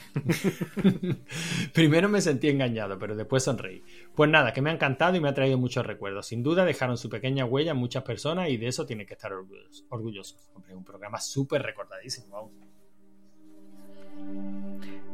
Primero 1.74 2.10
me 2.10 2.20
sentí 2.20 2.50
engañado, 2.50 3.00
pero 3.00 3.16
después 3.16 3.44
sonreí. 3.44 3.84
Pues 4.16 4.30
nada, 4.30 4.52
que 4.52 4.62
me 4.62 4.70
ha 4.70 4.74
encantado 4.74 5.16
y 5.16 5.22
me 5.22 5.30
ha 5.30 5.34
traído 5.34 5.58
muchos 5.58 5.86
recuerdos. 5.86 6.28
Sin 6.28 6.44
duda 6.44 6.66
dejaron 6.66 6.98
su 6.98 7.10
pequeña 7.10 7.46
huella 7.46 7.72
en 7.72 7.78
muchas 7.78 8.04
personas 8.04 8.50
y 8.50 8.58
de 8.58 8.68
eso 8.68 8.86
tiene 8.86 9.06
que 9.06 9.14
estar 9.14 9.32
orgullosos. 9.32 9.86
orgullosos. 9.90 10.50
Hombre, 10.54 10.76
un 10.76 10.84
programa 10.84 11.20
súper 11.22 11.64
recordadísimo. 11.64 12.28
vamos. 12.32 12.52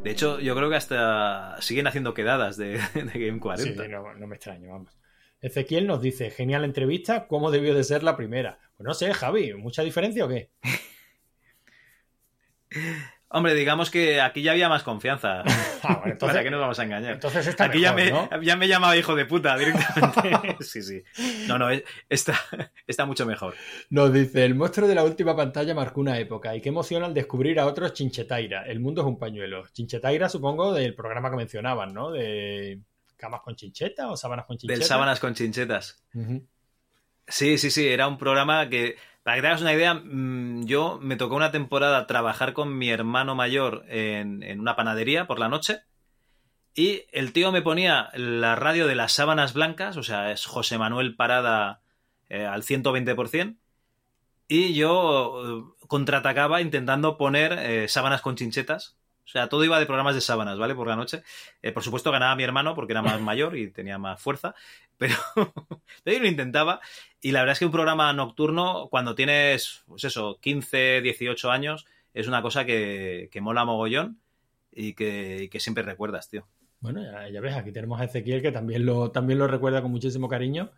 De 0.04 0.10
hecho, 0.10 0.40
yo 0.40 0.56
creo 0.56 0.70
que 0.70 0.76
hasta 0.76 1.62
siguen 1.62 1.86
haciendo 1.86 2.16
quedadas 2.16 2.58
de, 2.58 2.80
de 2.94 3.26
Game 3.28 3.40
40. 3.40 3.84
Sí, 3.84 3.90
no, 3.90 4.14
no 4.16 4.28
me 4.28 4.36
extraño, 4.36 4.72
vamos. 4.72 5.01
Ezequiel 5.42 5.88
nos 5.88 6.02
dice, 6.02 6.30
genial 6.30 6.64
entrevista, 6.64 7.28
¿cómo 7.28 7.52
debió 7.52 7.74
de 7.74 7.84
ser 7.84 8.04
la 8.04 8.16
primera? 8.16 8.60
Pues 8.78 8.86
no 8.88 8.94
sé, 8.94 9.14
Javi, 9.14 9.54
¿mucha 9.56 9.84
diferencia 9.84 10.26
o 10.26 10.30
qué? 10.30 10.50
Hombre, 13.34 13.54
digamos 13.56 13.90
que 13.90 14.20
aquí 14.20 14.42
ya 14.44 14.52
había 14.52 14.68
más 14.70 14.84
confianza. 14.84 15.44
Ah, 15.84 15.96
bueno, 15.96 16.04
entonces- 16.14 16.36
¿Para 16.36 16.44
qué 16.44 16.52
nos 16.52 16.60
vamos 16.60 16.78
a 16.78 16.84
engañar? 16.84 17.14
Entonces 17.14 17.48
está 17.48 17.64
aquí 17.64 17.80
mejor, 17.80 17.98
ya, 18.00 18.06
me, 18.06 18.12
¿no? 18.12 18.42
ya 18.44 18.56
me 18.56 18.68
llamaba 18.68 18.96
hijo 18.96 19.16
de 19.16 19.26
puta 19.26 19.58
directamente. 19.58 20.58
sí, 20.64 20.84
sí. 20.84 21.02
No, 21.48 21.58
no, 21.58 21.72
es- 21.72 21.84
está, 22.08 22.40
está 22.86 23.08
mucho 23.08 23.26
mejor. 23.26 23.56
Nos 23.90 24.14
dice, 24.14 24.46
el 24.46 24.54
monstruo 24.54 24.88
de 24.88 24.94
la 24.94 25.04
última 25.04 25.36
pantalla 25.36 25.74
marcó 25.74 26.02
una 26.02 26.20
época 26.20 26.56
y 26.56 26.62
qué 26.62 26.70
emoción 26.70 27.02
al 27.04 27.16
descubrir 27.16 27.60
a 27.60 27.66
otros 27.66 27.94
Chinchetaira. 27.94 28.62
El 28.68 28.80
mundo 28.80 29.02
es 29.02 29.08
un 29.08 29.18
pañuelo. 29.18 29.64
Chinchetaira 29.74 30.30
supongo 30.30 30.72
del 30.72 30.94
programa 30.94 31.32
que 31.32 31.38
mencionaban, 31.38 31.96
¿no? 31.96 32.12
De 32.12 32.80
camas 33.22 33.42
con 33.42 33.56
chincheta 33.56 34.12
o 34.12 34.18
sábanas 34.18 34.46
con 34.46 34.58
chincheta. 34.58 34.80
Del 34.80 34.88
sábanas 34.88 35.20
con 35.22 35.34
chinchetas. 35.34 36.04
Sí, 37.28 37.58
sí, 37.58 37.72
sí, 37.72 37.88
era 37.88 38.08
un 38.08 38.18
programa 38.18 38.68
que, 38.68 38.98
para 39.24 39.38
que 39.38 39.42
te 39.42 39.48
hagas 39.48 39.62
una 39.62 39.74
idea, 39.74 39.94
mm, 39.94 40.66
yo 40.66 41.00
me 41.02 41.16
tocó 41.16 41.36
una 41.36 41.52
temporada 41.52 42.08
trabajar 42.08 42.52
con 42.52 42.78
mi 42.78 42.90
hermano 42.90 43.36
mayor 43.36 43.86
en, 43.88 44.44
en 44.44 44.60
una 44.60 44.76
panadería 44.76 45.28
por 45.28 45.40
la 45.40 45.48
noche 45.48 45.84
y 46.74 47.04
el 47.12 47.34
tío 47.34 47.52
me 47.52 47.62
ponía 47.62 48.10
la 48.14 48.56
radio 48.56 48.88
de 48.88 48.96
las 48.96 49.12
sábanas 49.12 49.54
blancas, 49.54 49.98
o 49.98 50.04
sea, 50.04 50.32
es 50.32 50.46
José 50.46 50.78
Manuel 50.78 51.16
Parada 51.16 51.82
eh, 52.30 52.46
al 52.46 52.64
120%, 52.64 53.58
y 54.48 54.74
yo 54.74 55.44
eh, 55.44 55.86
contraatacaba 55.88 56.62
intentando 56.62 57.18
poner 57.18 57.54
eh, 57.54 57.88
sábanas 57.88 58.22
con 58.22 58.36
chinchetas. 58.36 58.98
O 59.26 59.30
sea, 59.32 59.48
todo 59.48 59.64
iba 59.64 59.80
de 59.80 59.86
programas 59.86 60.16
de 60.16 60.22
sábanas, 60.22 60.58
¿vale? 60.58 60.76
Por 60.76 60.88
la 60.88 60.96
noche. 60.96 61.24
Eh, 61.62 61.72
por 61.72 61.84
supuesto 61.84 62.12
ganaba 62.12 62.36
mi 62.36 62.44
hermano 62.44 62.76
porque 62.76 62.94
era 62.94 63.02
más 63.02 63.20
mayor 63.22 63.58
y 63.58 63.70
tenía 63.70 63.98
más 63.98 64.22
fuerza, 64.22 64.56
pero, 64.98 65.16
pero 65.36 65.52
yo 66.18 66.20
lo 66.20 66.28
intentaba. 66.28 66.82
Y 67.22 67.32
la 67.32 67.40
verdad 67.40 67.54
es 67.54 67.60
que 67.60 67.66
un 67.66 67.72
programa 67.72 68.12
nocturno, 68.14 68.88
cuando 68.90 69.16
tienes, 69.16 69.84
pues 69.88 70.04
eso, 70.04 70.40
15, 70.42 71.02
18 71.02 71.52
años, 71.52 71.86
es 72.14 72.28
una 72.28 72.42
cosa 72.42 72.66
que, 72.66 73.30
que 73.32 73.42
mola 73.42 73.66
mogollón 73.66 74.20
y 74.72 74.94
que, 74.94 75.44
y 75.44 75.50
que 75.50 75.60
siempre 75.60 75.84
recuerdas, 75.84 76.30
tío. 76.30 76.48
Bueno, 76.80 77.04
ya, 77.04 77.30
ya 77.30 77.42
ves, 77.42 77.56
aquí 77.56 77.72
tenemos 77.72 78.02
a 78.02 78.06
Ezequiel 78.06 78.42
que 78.42 78.52
también 78.52 78.86
lo, 78.86 79.12
también 79.12 79.38
lo 79.38 79.48
recuerda 79.48 79.82
con 79.82 79.92
muchísimo 79.92 80.28
cariño. 80.28 80.72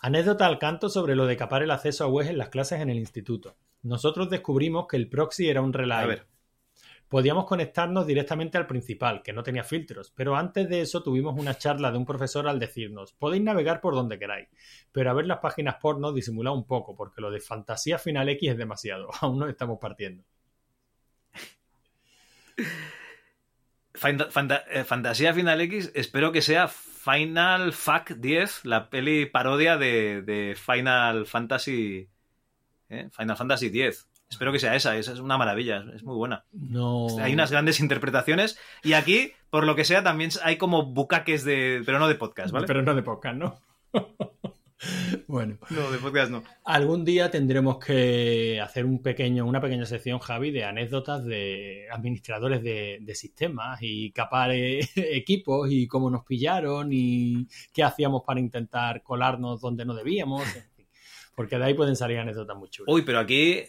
Anécdota 0.00 0.46
al 0.46 0.58
canto 0.58 0.88
sobre 0.88 1.16
lo 1.16 1.26
de 1.26 1.36
capar 1.36 1.62
el 1.62 1.70
acceso 1.70 2.04
a 2.04 2.08
webs 2.08 2.30
en 2.30 2.38
las 2.38 2.48
clases 2.50 2.80
en 2.80 2.90
el 2.90 2.98
instituto. 2.98 3.56
Nosotros 3.82 4.30
descubrimos 4.30 4.86
que 4.88 4.96
el 4.96 5.08
proxy 5.08 5.48
era 5.48 5.60
un 5.60 5.72
relay. 5.72 6.04
A 6.04 6.06
ver. 6.06 6.26
Podíamos 7.08 7.46
conectarnos 7.46 8.06
directamente 8.06 8.58
al 8.58 8.66
principal, 8.66 9.22
que 9.22 9.32
no 9.32 9.42
tenía 9.42 9.64
filtros, 9.64 10.12
pero 10.14 10.36
antes 10.36 10.68
de 10.68 10.82
eso 10.82 11.02
tuvimos 11.02 11.38
una 11.38 11.56
charla 11.56 11.90
de 11.90 11.98
un 11.98 12.04
profesor 12.04 12.46
al 12.46 12.58
decirnos, 12.58 13.12
podéis 13.14 13.42
navegar 13.42 13.80
por 13.80 13.94
donde 13.94 14.18
queráis, 14.18 14.48
pero 14.92 15.10
a 15.10 15.14
ver 15.14 15.26
las 15.26 15.38
páginas 15.38 15.76
porno 15.80 16.12
disimula 16.12 16.50
un 16.50 16.66
poco, 16.66 16.94
porque 16.94 17.20
lo 17.20 17.30
de 17.30 17.40
fantasía 17.40 17.98
final 17.98 18.28
X 18.28 18.50
es 18.50 18.58
demasiado, 18.58 19.08
aún 19.20 19.38
nos 19.38 19.48
estamos 19.48 19.78
partiendo. 19.80 20.22
Eh, 24.04 24.84
Fantasía 24.84 25.34
Final 25.34 25.60
X, 25.62 25.90
espero 25.94 26.30
que 26.30 26.42
sea 26.42 26.68
Final 26.68 27.72
Fuck 27.72 28.10
10, 28.16 28.64
la 28.64 28.90
peli 28.90 29.26
parodia 29.26 29.76
de, 29.76 30.22
de 30.22 30.56
Final 30.56 31.26
Fantasy. 31.26 32.08
¿eh? 32.88 33.08
Final 33.10 33.36
Fantasy 33.36 33.70
10. 33.70 34.08
Espero 34.30 34.52
que 34.52 34.58
sea 34.58 34.76
esa, 34.76 34.96
esa 34.96 35.12
es 35.12 35.20
una 35.20 35.38
maravilla, 35.38 35.84
es 35.94 36.04
muy 36.04 36.16
buena. 36.16 36.44
No. 36.52 37.06
Hay 37.18 37.32
unas 37.32 37.50
grandes 37.50 37.80
interpretaciones 37.80 38.58
y 38.82 38.92
aquí, 38.92 39.32
por 39.50 39.64
lo 39.64 39.74
que 39.74 39.84
sea, 39.84 40.02
también 40.02 40.30
hay 40.42 40.56
como 40.56 40.84
bucaques 40.84 41.44
de. 41.44 41.82
pero 41.86 41.98
no 41.98 42.08
de 42.08 42.14
podcast, 42.14 42.52
¿vale? 42.52 42.66
Pero 42.66 42.82
no 42.82 42.94
de 42.94 43.02
podcast, 43.02 43.36
¿no? 43.36 43.58
bueno. 45.26 45.56
No, 45.70 45.90
de 45.90 45.98
podcast 45.98 46.30
no. 46.30 46.44
Algún 46.64 47.06
día 47.06 47.30
tendremos 47.30 47.78
que 47.78 48.60
hacer 48.60 48.84
un 48.84 49.02
pequeño, 49.02 49.46
una 49.46 49.62
pequeña 49.62 49.86
sección, 49.86 50.18
Javi, 50.18 50.50
de 50.50 50.64
anécdotas 50.64 51.24
de 51.24 51.86
administradores 51.90 52.62
de, 52.62 52.98
de 53.00 53.14
sistemas 53.14 53.78
y 53.80 54.12
capar 54.12 54.50
eh, 54.52 54.80
equipos 54.94 55.70
y 55.72 55.86
cómo 55.86 56.10
nos 56.10 56.24
pillaron 56.24 56.90
y 56.92 57.46
qué 57.72 57.82
hacíamos 57.82 58.22
para 58.26 58.40
intentar 58.40 59.02
colarnos 59.02 59.62
donde 59.62 59.86
no 59.86 59.94
debíamos. 59.94 60.44
en 60.54 60.62
fin. 60.62 60.86
Porque 61.34 61.56
de 61.56 61.64
ahí 61.64 61.74
pueden 61.74 61.96
salir 61.96 62.18
anécdotas 62.18 62.56
muy 62.58 62.68
chulas. 62.68 62.92
Uy, 62.92 63.02
pero 63.02 63.20
aquí. 63.20 63.64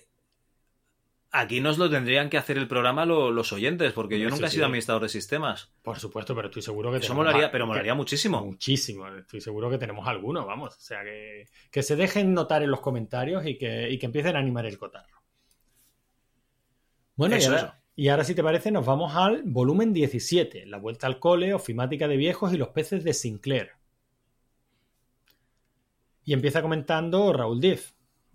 Aquí 1.31 1.61
nos 1.61 1.77
lo 1.77 1.89
tendrían 1.91 2.27
que 2.29 2.37
hacer 2.37 2.57
el 2.57 2.67
programa 2.67 3.05
lo- 3.05 3.29
los 3.29 3.53
oyentes, 3.53 3.93
porque 3.93 4.19
yo 4.19 4.27
Eso 4.27 4.35
nunca 4.35 4.47
he 4.47 4.49
sí. 4.49 4.55
sido 4.55 4.65
administrador 4.65 5.03
de 5.03 5.09
sistemas. 5.09 5.71
Por 5.83 5.99
supuesto, 5.99 6.33
pero 6.35 6.47
estoy 6.47 6.63
seguro 6.63 6.89
que 6.89 6.97
Eso 6.97 7.07
tenemos 7.09 7.25
molaría, 7.25 7.47
a- 7.47 7.51
pero 7.51 7.67
molaría 7.67 7.93
muchísimo. 7.93 8.43
Muchísimo. 8.43 9.07
Estoy 9.09 9.39
seguro 9.39 9.69
que 9.69 9.77
tenemos 9.77 10.07
alguno, 10.07 10.45
vamos. 10.47 10.75
O 10.75 10.81
sea, 10.81 11.03
que, 11.03 11.45
que 11.69 11.83
se 11.83 11.95
dejen 11.95 12.33
notar 12.33 12.63
en 12.63 12.71
los 12.71 12.79
comentarios 12.81 13.45
y 13.45 13.59
que, 13.59 13.91
y 13.91 13.99
que 13.99 14.07
empiecen 14.07 14.35
a 14.35 14.39
animar 14.39 14.65
el 14.65 14.79
cotarro. 14.79 15.21
Bueno, 17.15 17.35
y 17.35 17.39
Eso, 17.39 17.49
ahora, 17.51 17.61
eso. 17.61 17.73
Y 17.95 18.07
ahora, 18.07 18.23
si 18.23 18.33
te 18.33 18.41
parece, 18.43 18.71
nos 18.71 18.85
vamos 18.85 19.13
al 19.15 19.43
volumen 19.45 19.93
17, 19.93 20.65
La 20.65 20.77
Vuelta 20.77 21.05
al 21.05 21.19
Cole, 21.19 21.53
Ofimática 21.53 22.07
de 22.07 22.17
Viejos 22.17 22.53
y 22.53 22.57
los 22.57 22.69
peces 22.69 23.03
de 23.03 23.13
Sinclair. 23.13 23.71
Y 26.25 26.33
empieza 26.33 26.61
comentando 26.61 27.33
Raúl 27.33 27.59
Def, 27.59 27.91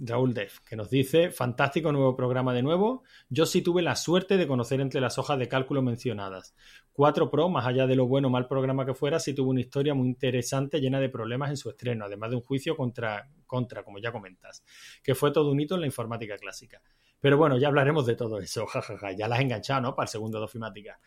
Raúl 0.06 0.34
Def, 0.34 0.60
que 0.60 0.76
nos 0.76 0.90
dice, 0.90 1.30
fantástico 1.30 1.90
nuevo 1.90 2.14
programa 2.14 2.52
de 2.52 2.62
nuevo. 2.62 3.02
Yo 3.28 3.46
sí 3.46 3.62
tuve 3.62 3.82
la 3.82 3.96
suerte 3.96 4.36
de 4.36 4.46
conocer 4.46 4.80
entre 4.80 5.00
las 5.00 5.18
hojas 5.18 5.38
de 5.38 5.48
cálculo 5.48 5.82
mencionadas. 5.82 6.54
4 6.92 7.30
Pro, 7.30 7.48
más 7.48 7.66
allá 7.66 7.86
de 7.86 7.96
lo 7.96 8.06
bueno 8.06 8.28
o 8.28 8.30
mal 8.30 8.46
programa 8.46 8.84
que 8.84 8.94
fuera, 8.94 9.18
sí 9.18 9.34
tuvo 9.34 9.50
una 9.50 9.60
historia 9.60 9.94
muy 9.94 10.08
interesante 10.08 10.80
llena 10.80 11.00
de 11.00 11.08
problemas 11.08 11.50
en 11.50 11.56
su 11.56 11.70
estreno, 11.70 12.04
además 12.04 12.30
de 12.30 12.36
un 12.36 12.42
juicio 12.42 12.76
contra, 12.76 13.28
contra 13.46 13.82
como 13.82 13.98
ya 13.98 14.12
comentas, 14.12 14.62
que 15.02 15.14
fue 15.14 15.32
todo 15.32 15.50
un 15.50 15.60
hito 15.60 15.74
en 15.74 15.80
la 15.80 15.86
informática 15.86 16.36
clásica. 16.36 16.82
Pero 17.20 17.38
bueno, 17.38 17.56
ya 17.56 17.68
hablaremos 17.68 18.04
de 18.04 18.16
todo 18.16 18.38
eso, 18.38 18.66
jajaja. 18.66 19.12
Ya 19.12 19.26
las 19.28 19.38
has 19.38 19.44
enganchado, 19.44 19.80
¿no? 19.80 19.94
Para 19.94 20.04
el 20.04 20.10
segundo 20.10 20.38
de 20.38 20.44
ofimática. 20.44 21.00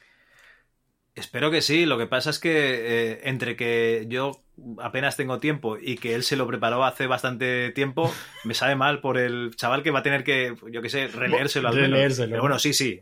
Espero 1.17 1.49
que 1.49 1.63
sí. 1.63 1.87
Lo 1.87 1.97
que 1.97 2.05
pasa 2.05 2.29
es 2.29 2.37
que 2.37 2.51
eh, 2.51 3.19
entre 3.23 3.55
que 3.55 4.05
yo 4.07 4.43
apenas 4.79 5.17
tengo 5.17 5.39
tiempo 5.39 5.77
y 5.79 5.97
que 5.97 6.13
él 6.13 6.23
se 6.23 6.35
lo 6.35 6.45
preparó 6.45 6.85
hace 6.85 7.07
bastante 7.07 7.71
tiempo, 7.71 8.11
me 8.45 8.53
sabe 8.53 8.75
mal 8.75 9.01
por 9.01 9.17
el 9.17 9.55
chaval 9.55 9.81
que 9.81 9.89
va 9.89 9.99
a 9.99 10.03
tener 10.03 10.23
que, 10.23 10.55
yo 10.71 10.81
qué 10.81 10.89
sé, 10.89 11.07
releérselo 11.07 11.69
al 11.69 11.75
menos. 11.75 11.89
Releérselo. 11.89 12.29
Pero 12.29 12.41
bueno, 12.41 12.59
sí, 12.59 12.71
sí. 12.71 12.99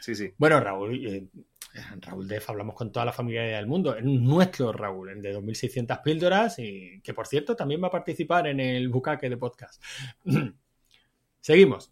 Sí, 0.00 0.14
sí. 0.14 0.34
Bueno, 0.36 0.60
Raúl, 0.60 1.06
eh, 1.06 1.26
Raúl 2.00 2.28
Def, 2.28 2.50
hablamos 2.50 2.74
con 2.74 2.92
toda 2.92 3.06
la 3.06 3.12
familia 3.12 3.42
del 3.42 3.66
mundo. 3.66 3.96
Es 3.96 4.04
nuestro 4.04 4.70
Raúl, 4.72 5.08
el 5.10 5.22
de 5.22 5.32
2600 5.32 5.98
píldoras, 5.98 6.58
y 6.58 7.00
que 7.02 7.14
por 7.14 7.26
cierto 7.26 7.56
también 7.56 7.82
va 7.82 7.86
a 7.86 7.92
participar 7.92 8.46
en 8.46 8.60
el 8.60 8.90
bucaque 8.90 9.30
de 9.30 9.36
podcast. 9.38 9.82
Seguimos. 11.40 11.90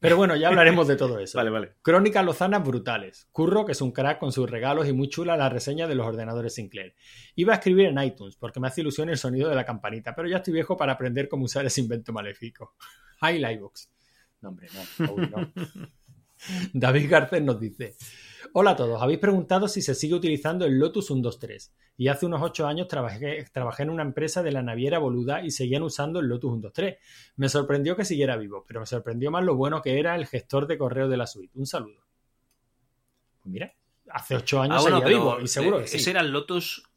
Pero 0.00 0.16
bueno, 0.16 0.36
ya 0.36 0.48
hablaremos 0.48 0.88
de 0.88 0.96
todo 0.96 1.18
eso. 1.18 1.38
Vale, 1.42 1.50
vale. 1.50 1.72
Crónicas 1.82 2.24
lozanas 2.24 2.64
brutales. 2.64 3.28
Curro, 3.32 3.64
que 3.64 3.72
es 3.72 3.80
un 3.80 3.92
crack 3.92 4.18
con 4.18 4.32
sus 4.32 4.50
regalos 4.50 4.88
y 4.88 4.92
muy 4.92 5.08
chula 5.08 5.36
la 5.36 5.48
reseña 5.48 5.86
de 5.86 5.94
los 5.94 6.06
ordenadores 6.06 6.54
Sinclair. 6.54 6.94
Iba 7.36 7.54
a 7.54 7.56
escribir 7.56 7.86
en 7.86 8.02
iTunes 8.02 8.36
porque 8.36 8.60
me 8.60 8.68
hace 8.68 8.80
ilusión 8.80 9.08
el 9.08 9.16
sonido 9.16 9.48
de 9.48 9.54
la 9.54 9.64
campanita, 9.64 10.14
pero 10.14 10.28
ya 10.28 10.38
estoy 10.38 10.54
viejo 10.54 10.76
para 10.76 10.92
aprender 10.92 11.28
cómo 11.28 11.44
usar 11.44 11.64
ese 11.66 11.80
invento 11.80 12.12
maléfico. 12.12 12.74
Hi, 13.22 13.38
Livebox. 13.38 13.90
No, 14.40 14.48
hombre, 14.50 14.68
no. 14.98 15.52
David 16.72 17.08
Garcés 17.08 17.42
nos 17.42 17.60
dice: 17.60 17.94
Hola 18.52 18.72
a 18.72 18.76
todos, 18.76 19.00
habéis 19.00 19.18
preguntado 19.18 19.68
si 19.68 19.82
se 19.82 19.94
sigue 19.94 20.14
utilizando 20.14 20.64
el 20.64 20.78
Lotus 20.78 21.06
123 21.06 21.72
y 21.96 22.08
hace 22.08 22.26
unos 22.26 22.42
8 22.42 22.66
años 22.66 22.88
trabajé, 22.88 23.46
trabajé 23.52 23.84
en 23.84 23.90
una 23.90 24.02
empresa 24.02 24.42
de 24.42 24.52
la 24.52 24.62
naviera 24.62 24.98
Boluda 24.98 25.44
y 25.44 25.50
seguían 25.50 25.82
usando 25.82 26.20
el 26.20 26.26
Lotus 26.26 26.50
123. 26.50 26.96
Me 27.36 27.48
sorprendió 27.48 27.96
que 27.96 28.04
siguiera 28.04 28.36
vivo, 28.36 28.64
pero 28.66 28.80
me 28.80 28.86
sorprendió 28.86 29.30
más 29.30 29.44
lo 29.44 29.54
bueno 29.54 29.80
que 29.80 29.98
era 29.98 30.16
el 30.16 30.26
gestor 30.26 30.66
de 30.66 30.78
correo 30.78 31.08
de 31.08 31.16
la 31.16 31.26
suite. 31.26 31.56
Un 31.58 31.66
saludo. 31.66 32.02
Pues 33.40 33.52
mira, 33.52 33.74
hace 34.10 34.36
8 34.36 34.62
años 34.62 34.76
Ah, 34.78 34.82
bueno, 34.82 34.98
seguía 34.98 35.18
vivo 35.18 35.40
y 35.40 35.48
seguro 35.48 35.78
que 35.78 35.84
eh, 35.84 35.88
sí. 35.88 35.96
Ese 35.98 36.10
era 36.10 36.20
el 36.20 36.32
Lotus. 36.32 36.88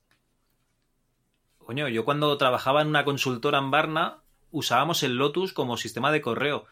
Coño, 1.60 1.88
yo 1.88 2.06
cuando 2.06 2.38
trabajaba 2.38 2.82
en 2.82 2.88
una 2.88 3.06
consultora 3.06 3.60
en 3.60 3.72
Varna 3.72 4.22
usábamos 4.52 5.04
el 5.04 5.16
Lotus 5.16 5.54
como 5.54 5.78
sistema 5.78 6.12
de 6.12 6.22
correo. 6.22 6.66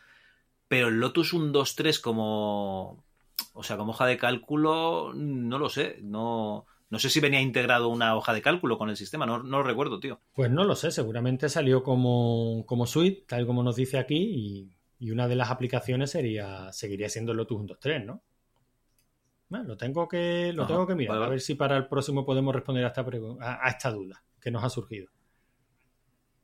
Pero 0.68 0.88
el 0.88 1.00
Lotus 1.00 1.30
123 1.32 2.00
como. 2.00 3.04
O 3.54 3.64
sea, 3.64 3.78
como 3.78 3.92
hoja 3.92 4.06
de 4.06 4.18
cálculo, 4.18 5.14
no 5.14 5.60
lo 5.60 5.70
sé. 5.70 6.00
No, 6.02 6.66
no 6.90 7.00
sé 7.00 7.10
si 7.10 7.20
venía 7.20 7.42
integrado 7.42 7.90
una 7.90 8.16
hoja 8.16 8.34
de 8.34 8.42
cálculo 8.42 8.78
con 8.78 8.90
el 8.90 8.98
sistema, 8.98 9.26
no, 9.26 9.42
no 9.42 9.58
lo 9.58 9.64
recuerdo, 9.64 10.00
tío. 10.00 10.22
Pues 10.34 10.52
no 10.52 10.64
lo 10.64 10.76
sé, 10.76 10.92
seguramente 10.92 11.50
salió 11.50 11.84
como, 11.84 12.64
como 12.68 12.86
suite, 12.86 13.26
tal 13.28 13.46
como 13.48 13.64
nos 13.64 13.76
dice 13.76 13.98
aquí, 13.98 14.18
y, 14.18 14.78
y 15.00 15.12
una 15.12 15.28
de 15.28 15.36
las 15.36 15.50
aplicaciones 15.50 16.12
sería 16.12 16.72
seguiría 16.72 17.10
siendo 17.10 17.32
el 17.32 17.38
Lotus 17.40 17.58
123, 17.58 18.06
¿no? 18.06 18.24
Bueno, 19.50 19.66
lo 19.66 19.78
tengo 19.78 20.08
que, 20.08 20.52
lo 20.54 20.64
Ajá, 20.64 20.74
tengo 20.74 20.88
que 20.88 20.96
mirar, 20.96 21.18
vale, 21.18 21.26
a 21.26 21.30
ver 21.30 21.42
si 21.42 21.56
para 21.56 21.78
el 21.78 21.88
próximo 21.88 22.26
podemos 22.26 22.54
responder 22.54 22.86
a 22.86 22.88
esta, 22.88 23.02
a, 23.42 23.68
a 23.68 23.70
esta 23.70 23.92
duda 23.92 24.24
que 24.40 24.52
nos 24.52 24.64
ha 24.64 24.70
surgido. 24.70 25.10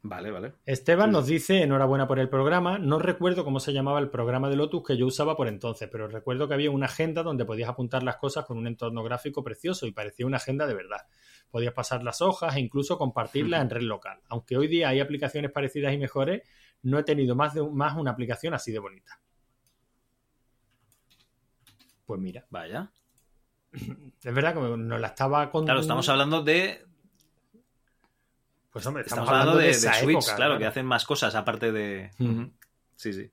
Vale, 0.01 0.31
vale. 0.31 0.53
Esteban 0.65 1.11
nos 1.11 1.27
dice, 1.27 1.61
enhorabuena 1.61 2.07
por 2.07 2.19
el 2.19 2.29
programa. 2.29 2.79
No 2.79 2.99
recuerdo 2.99 3.43
cómo 3.43 3.59
se 3.59 3.73
llamaba 3.73 3.99
el 3.99 4.09
programa 4.09 4.49
de 4.49 4.55
Lotus 4.55 4.83
que 4.83 4.97
yo 4.97 5.05
usaba 5.05 5.35
por 5.35 5.49
entonces, 5.49 5.89
pero 5.91 6.07
recuerdo 6.07 6.47
que 6.47 6.53
había 6.53 6.71
una 6.71 6.85
agenda 6.85 7.21
donde 7.21 7.43
podías 7.43 7.69
apuntar 7.69 8.03
las 8.03 8.15
cosas 8.15 8.45
con 8.45 8.57
un 8.57 8.67
entorno 8.67 9.03
gráfico 9.03 9.43
precioso 9.43 9.85
y 9.87 9.91
parecía 9.91 10.25
una 10.25 10.37
agenda 10.37 10.67
de 10.67 10.73
verdad. 10.73 11.05
Podías 11.51 11.73
pasar 11.73 12.03
las 12.03 12.21
hojas 12.21 12.55
e 12.55 12.61
incluso 12.61 12.97
compartirlas 12.97 13.61
en 13.61 13.69
red 13.69 13.81
local. 13.81 14.21
Aunque 14.29 14.55
hoy 14.55 14.67
día 14.67 14.87
hay 14.87 15.01
aplicaciones 15.01 15.51
parecidas 15.51 15.93
y 15.93 15.97
mejores, 15.97 16.43
no 16.83 16.97
he 16.97 17.03
tenido 17.03 17.35
más, 17.35 17.53
de, 17.53 17.69
más 17.69 17.97
una 17.97 18.11
aplicación 18.11 18.53
así 18.53 18.71
de 18.71 18.79
bonita. 18.79 19.19
Pues 22.05 22.21
mira, 22.21 22.45
Vaya. 22.49 22.89
es 23.73 24.33
verdad 24.33 24.53
que 24.53 24.59
nos 24.61 24.99
la 24.99 25.07
estaba 25.07 25.51
contando. 25.51 25.65
Claro, 25.65 25.81
estamos 25.81 26.09
hablando 26.09 26.41
de. 26.41 26.89
Pues 28.72 28.85
hombre, 28.85 29.03
Estamos, 29.03 29.23
estamos, 29.23 29.30
hablando 29.30 29.59
de, 29.59 29.65
de 29.65 29.72
esa 29.72 29.93
Switch, 29.93 30.17
época, 30.17 30.35
claro, 30.35 30.57
que 30.59 30.65
hacen 30.65 30.85
más 30.85 31.06
cosas 31.06 31.33
aparte 31.35 31.72
de. 31.72 32.11
Sí, 32.95 33.14
sí. 33.14 33.31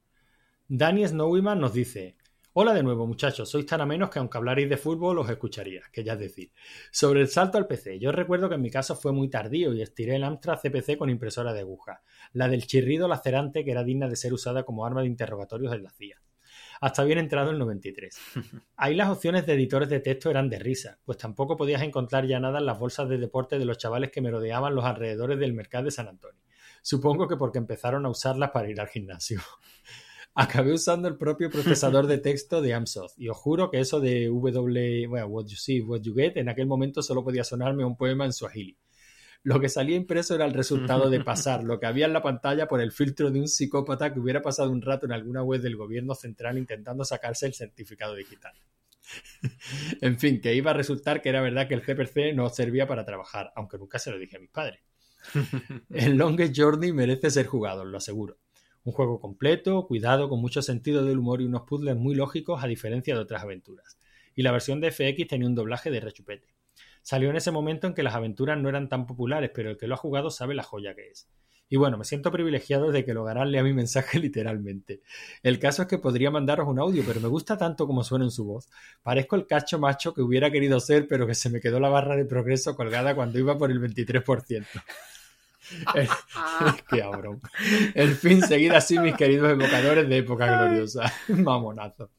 Dani 0.68 1.06
Snowyman 1.06 1.60
nos 1.60 1.72
dice: 1.72 2.16
Hola 2.58 2.72
de 2.72 2.82
nuevo, 2.82 3.06
muchachos. 3.06 3.50
Sois 3.50 3.66
tan 3.66 3.82
amenos 3.82 4.08
que 4.08 4.18
aunque 4.18 4.38
hablarais 4.38 4.66
de 4.66 4.78
fútbol 4.78 5.18
os 5.18 5.28
escucharía, 5.28 5.82
que 5.92 6.02
ya 6.02 6.14
es 6.14 6.20
decir. 6.20 6.52
Sobre 6.90 7.20
el 7.20 7.28
salto 7.28 7.58
al 7.58 7.66
PC, 7.66 7.98
yo 7.98 8.12
recuerdo 8.12 8.48
que 8.48 8.54
en 8.54 8.62
mi 8.62 8.70
caso 8.70 8.96
fue 8.96 9.12
muy 9.12 9.28
tardío 9.28 9.74
y 9.74 9.82
estiré 9.82 10.16
el 10.16 10.24
Amstrad 10.24 10.60
CPC 10.62 10.96
con 10.96 11.10
impresora 11.10 11.52
de 11.52 11.60
aguja, 11.60 12.02
la 12.32 12.48
del 12.48 12.66
chirrido 12.66 13.08
lacerante 13.08 13.62
que 13.62 13.72
era 13.72 13.84
digna 13.84 14.08
de 14.08 14.16
ser 14.16 14.32
usada 14.32 14.64
como 14.64 14.86
arma 14.86 15.02
de 15.02 15.08
interrogatorios 15.08 15.74
en 15.74 15.82
la 15.82 15.90
CIA. 15.90 16.16
Hasta 16.80 17.04
bien 17.04 17.18
entrado 17.18 17.50
el 17.50 17.58
93. 17.58 18.18
Ahí 18.76 18.94
las 18.94 19.08
opciones 19.08 19.46
de 19.46 19.54
editores 19.54 19.88
de 19.88 20.00
texto 20.00 20.30
eran 20.30 20.48
de 20.48 20.58
risa, 20.58 20.98
pues 21.04 21.18
tampoco 21.18 21.56
podías 21.56 21.82
encontrar 21.82 22.26
ya 22.26 22.40
nada 22.40 22.58
en 22.58 22.66
las 22.66 22.78
bolsas 22.78 23.08
de 23.08 23.18
deporte 23.18 23.58
de 23.58 23.64
los 23.64 23.78
chavales 23.78 24.10
que 24.10 24.20
merodeaban 24.20 24.74
los 24.74 24.84
alrededores 24.84 25.38
del 25.38 25.52
mercado 25.52 25.84
de 25.84 25.90
San 25.90 26.08
Antonio. 26.08 26.40
Supongo 26.82 27.26
que 27.26 27.36
porque 27.36 27.58
empezaron 27.58 28.06
a 28.06 28.10
usarlas 28.10 28.50
para 28.50 28.70
ir 28.70 28.80
al 28.80 28.88
gimnasio. 28.88 29.40
Acabé 30.34 30.74
usando 30.74 31.08
el 31.08 31.16
propio 31.16 31.50
procesador 31.50 32.06
de 32.06 32.18
texto 32.18 32.60
de 32.60 32.74
Amsoft 32.74 33.18
y 33.18 33.30
os 33.30 33.36
juro 33.38 33.70
que 33.70 33.80
eso 33.80 34.00
de 34.00 34.26
W, 34.26 35.06
bueno, 35.06 35.26
what 35.28 35.46
you 35.46 35.56
see, 35.56 35.80
what 35.80 36.02
you 36.02 36.14
get, 36.14 36.36
en 36.36 36.50
aquel 36.50 36.66
momento 36.66 37.02
solo 37.02 37.24
podía 37.24 37.42
sonarme 37.42 37.86
un 37.86 37.96
poema 37.96 38.26
en 38.26 38.34
Swahili. 38.34 38.76
Lo 39.46 39.60
que 39.60 39.68
salía 39.68 39.94
impreso 39.94 40.34
era 40.34 40.44
el 40.44 40.52
resultado 40.52 41.08
de 41.08 41.20
pasar 41.24 41.62
lo 41.62 41.78
que 41.78 41.86
había 41.86 42.06
en 42.06 42.12
la 42.12 42.20
pantalla 42.20 42.66
por 42.66 42.80
el 42.80 42.90
filtro 42.90 43.30
de 43.30 43.38
un 43.38 43.46
psicópata 43.46 44.12
que 44.12 44.18
hubiera 44.18 44.42
pasado 44.42 44.72
un 44.72 44.82
rato 44.82 45.06
en 45.06 45.12
alguna 45.12 45.44
web 45.44 45.60
del 45.60 45.76
gobierno 45.76 46.16
central 46.16 46.58
intentando 46.58 47.04
sacarse 47.04 47.46
el 47.46 47.54
certificado 47.54 48.16
digital. 48.16 48.54
en 50.00 50.18
fin, 50.18 50.40
que 50.40 50.52
iba 50.52 50.72
a 50.72 50.74
resultar 50.74 51.22
que 51.22 51.28
era 51.28 51.40
verdad 51.42 51.68
que 51.68 51.74
el 51.74 51.82
CPC 51.82 52.34
no 52.34 52.48
servía 52.48 52.88
para 52.88 53.04
trabajar, 53.04 53.52
aunque 53.54 53.78
nunca 53.78 54.00
se 54.00 54.10
lo 54.10 54.18
dije 54.18 54.36
a 54.36 54.40
mis 54.40 54.50
padres. 54.50 54.80
El 55.90 56.16
Longest 56.16 56.52
Journey 56.56 56.92
merece 56.92 57.30
ser 57.30 57.46
jugado, 57.46 57.84
lo 57.84 57.98
aseguro. 57.98 58.38
Un 58.82 58.94
juego 58.94 59.20
completo, 59.20 59.86
cuidado, 59.86 60.28
con 60.28 60.40
mucho 60.40 60.60
sentido 60.60 61.04
del 61.04 61.18
humor 61.18 61.40
y 61.40 61.44
unos 61.44 61.62
puzzles 61.62 61.94
muy 61.94 62.16
lógicos 62.16 62.64
a 62.64 62.66
diferencia 62.66 63.14
de 63.14 63.20
otras 63.20 63.44
aventuras. 63.44 63.96
Y 64.34 64.42
la 64.42 64.50
versión 64.50 64.80
de 64.80 64.90
FX 64.90 65.28
tenía 65.28 65.46
un 65.46 65.54
doblaje 65.54 65.92
de 65.92 66.00
rechupete. 66.00 66.55
Salió 67.06 67.30
en 67.30 67.36
ese 67.36 67.52
momento 67.52 67.86
en 67.86 67.94
que 67.94 68.02
las 68.02 68.16
aventuras 68.16 68.58
no 68.58 68.68
eran 68.68 68.88
tan 68.88 69.06
populares, 69.06 69.52
pero 69.54 69.70
el 69.70 69.76
que 69.76 69.86
lo 69.86 69.94
ha 69.94 69.96
jugado 69.96 70.28
sabe 70.28 70.56
la 70.56 70.64
joya 70.64 70.92
que 70.96 71.06
es. 71.08 71.28
Y 71.68 71.76
bueno, 71.76 71.96
me 71.98 72.04
siento 72.04 72.32
privilegiado 72.32 72.90
de 72.90 73.04
que 73.04 73.14
Logarán 73.14 73.52
lea 73.52 73.62
mi 73.62 73.72
mensaje 73.72 74.18
literalmente. 74.18 75.02
El 75.44 75.60
caso 75.60 75.82
es 75.82 75.88
que 75.88 75.98
podría 75.98 76.32
mandaros 76.32 76.66
un 76.66 76.80
audio, 76.80 77.04
pero 77.06 77.20
me 77.20 77.28
gusta 77.28 77.56
tanto 77.56 77.86
como 77.86 78.02
suena 78.02 78.24
en 78.24 78.32
su 78.32 78.44
voz. 78.44 78.68
Parezco 79.04 79.36
el 79.36 79.46
cacho 79.46 79.78
macho 79.78 80.12
que 80.14 80.20
hubiera 80.20 80.50
querido 80.50 80.80
ser, 80.80 81.06
pero 81.06 81.28
que 81.28 81.36
se 81.36 81.48
me 81.48 81.60
quedó 81.60 81.78
la 81.78 81.88
barra 81.90 82.16
de 82.16 82.24
progreso 82.24 82.74
colgada 82.74 83.14
cuando 83.14 83.38
iba 83.38 83.56
por 83.56 83.70
el 83.70 83.80
23%. 83.80 84.66
El- 85.94 86.08
Qué 86.90 86.98
cabrón. 86.98 87.40
El 87.94 88.16
fin, 88.16 88.42
seguid 88.42 88.72
así, 88.72 88.98
mis 88.98 89.14
queridos 89.14 89.52
evocadores 89.52 90.08
de 90.08 90.16
época 90.16 90.46
gloriosa. 90.58 91.12
Mamonazo. 91.28 92.10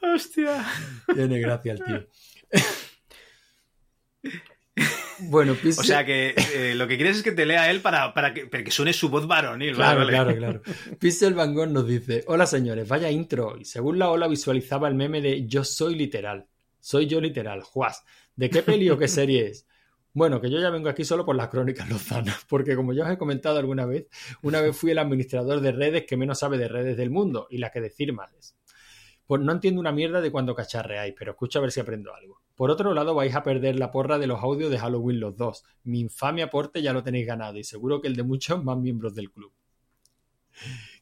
Hostia. 0.00 0.64
Tiene 1.12 1.40
gracia 1.40 1.72
el 1.72 1.82
tío. 1.84 2.06
Bueno, 5.20 5.54
Pixel- 5.54 5.80
O 5.80 5.82
sea 5.84 6.04
que 6.06 6.34
eh, 6.54 6.74
lo 6.76 6.86
que 6.86 6.96
quieres 6.96 7.16
es 7.16 7.22
que 7.24 7.32
te 7.32 7.44
lea 7.44 7.70
él 7.70 7.80
para, 7.80 8.14
para, 8.14 8.32
que, 8.32 8.46
para 8.46 8.62
que 8.62 8.70
suene 8.70 8.92
su 8.92 9.08
voz 9.08 9.26
varonil. 9.26 9.74
Claro, 9.74 9.98
vale, 10.00 10.12
claro, 10.12 10.36
claro. 10.36 10.62
Pixel 11.00 11.34
Van 11.34 11.54
Gogh 11.54 11.68
nos 11.68 11.86
dice: 11.88 12.22
Hola 12.28 12.46
señores, 12.46 12.86
vaya 12.86 13.10
intro. 13.10 13.56
Y 13.58 13.64
según 13.64 13.98
la 13.98 14.10
ola 14.10 14.28
visualizaba 14.28 14.86
el 14.86 14.94
meme 14.94 15.20
de 15.20 15.46
Yo 15.46 15.64
soy 15.64 15.96
literal. 15.96 16.46
Soy 16.78 17.06
yo 17.06 17.20
literal, 17.20 17.62
Juas. 17.62 18.04
¿De 18.36 18.48
qué 18.48 18.62
peli 18.62 18.88
o 18.90 18.96
qué 18.98 19.08
serie 19.08 19.46
es? 19.48 19.66
Bueno, 20.12 20.40
que 20.40 20.50
yo 20.50 20.60
ya 20.60 20.70
vengo 20.70 20.88
aquí 20.88 21.04
solo 21.04 21.24
por 21.26 21.34
las 21.34 21.48
crónicas 21.48 21.88
lozanas, 21.88 22.44
porque 22.48 22.76
como 22.76 22.92
ya 22.92 23.04
os 23.04 23.10
he 23.10 23.18
comentado 23.18 23.58
alguna 23.58 23.84
vez, 23.86 24.06
una 24.42 24.60
vez 24.60 24.76
fui 24.76 24.92
el 24.92 24.98
administrador 24.98 25.60
de 25.60 25.72
redes 25.72 26.04
que 26.06 26.16
menos 26.16 26.38
sabe 26.38 26.56
de 26.58 26.68
redes 26.68 26.96
del 26.96 27.10
mundo 27.10 27.48
y 27.50 27.58
la 27.58 27.70
que 27.70 27.80
decir 27.80 28.12
más 28.12 28.32
es. 28.34 28.54
Pues 29.28 29.42
no 29.42 29.52
entiendo 29.52 29.78
una 29.78 29.92
mierda 29.92 30.22
de 30.22 30.32
cuando 30.32 30.54
cacharreáis, 30.54 31.14
pero 31.16 31.32
escucha 31.32 31.58
a 31.58 31.62
ver 31.62 31.70
si 31.70 31.80
aprendo 31.80 32.14
algo. 32.14 32.40
Por 32.56 32.70
otro 32.70 32.94
lado, 32.94 33.14
vais 33.14 33.34
a 33.34 33.42
perder 33.42 33.78
la 33.78 33.90
porra 33.90 34.18
de 34.18 34.26
los 34.26 34.42
audios 34.42 34.70
de 34.70 34.78
Halloween 34.78 35.20
los 35.20 35.36
dos. 35.36 35.64
Mi 35.84 36.00
infame 36.00 36.42
aporte 36.42 36.80
ya 36.80 36.94
lo 36.94 37.02
tenéis 37.02 37.26
ganado 37.26 37.58
y 37.58 37.62
seguro 37.62 38.00
que 38.00 38.08
el 38.08 38.16
de 38.16 38.22
muchos 38.22 38.64
más 38.64 38.78
miembros 38.78 39.14
del 39.14 39.30
club. 39.30 39.52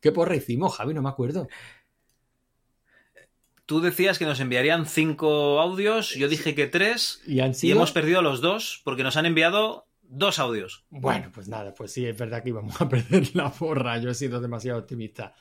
¿Qué 0.01 0.11
porra 0.11 0.35
hicimos, 0.35 0.75
Javi? 0.75 0.93
No 0.93 1.03
me 1.03 1.09
acuerdo. 1.09 1.47
tú 3.65 3.81
decías 3.81 4.19
que 4.19 4.27
nos 4.27 4.41
enviarían 4.41 4.87
cinco 4.87 5.61
audios, 5.61 6.15
yo 6.15 6.29
dije 6.29 6.57
que 6.57 6.67
tres, 6.67 7.23
¿Y 7.27 7.39
han 7.41 7.55
sido? 7.55 7.77
hemos 7.77 7.93
perdido 7.93 8.23
los 8.23 8.41
dos 8.41 8.81
porque 8.85 9.05
nos 9.05 9.17
han 9.17 9.27
enviado 9.27 9.87
dos 10.03 10.41
audios. 10.41 10.85
Bueno, 10.91 11.31
pues 11.33 11.49
nada, 11.49 11.75
pues 11.75 11.93
sí, 11.93 12.05
es 12.07 12.19
verdad 12.19 12.43
que 12.43 12.49
íbamos 12.51 12.81
a 12.81 12.89
perder 12.89 13.35
la 13.37 13.53
porra. 13.53 13.99
Yo 13.99 14.11
he 14.11 14.15
sido 14.15 14.41
demasiado 14.41 14.81
optimista. 14.81 15.35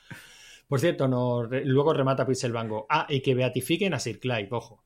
Por 0.68 0.80
cierto, 0.80 1.06
nos, 1.08 1.48
luego 1.64 1.92
remata 1.92 2.26
Pixelbango. 2.26 2.86
Ah, 2.88 3.06
y 3.08 3.20
que 3.20 3.34
beatifiquen 3.34 3.94
a 3.94 4.00
Sir 4.00 4.18
Clive, 4.18 4.48
ojo. 4.50 4.82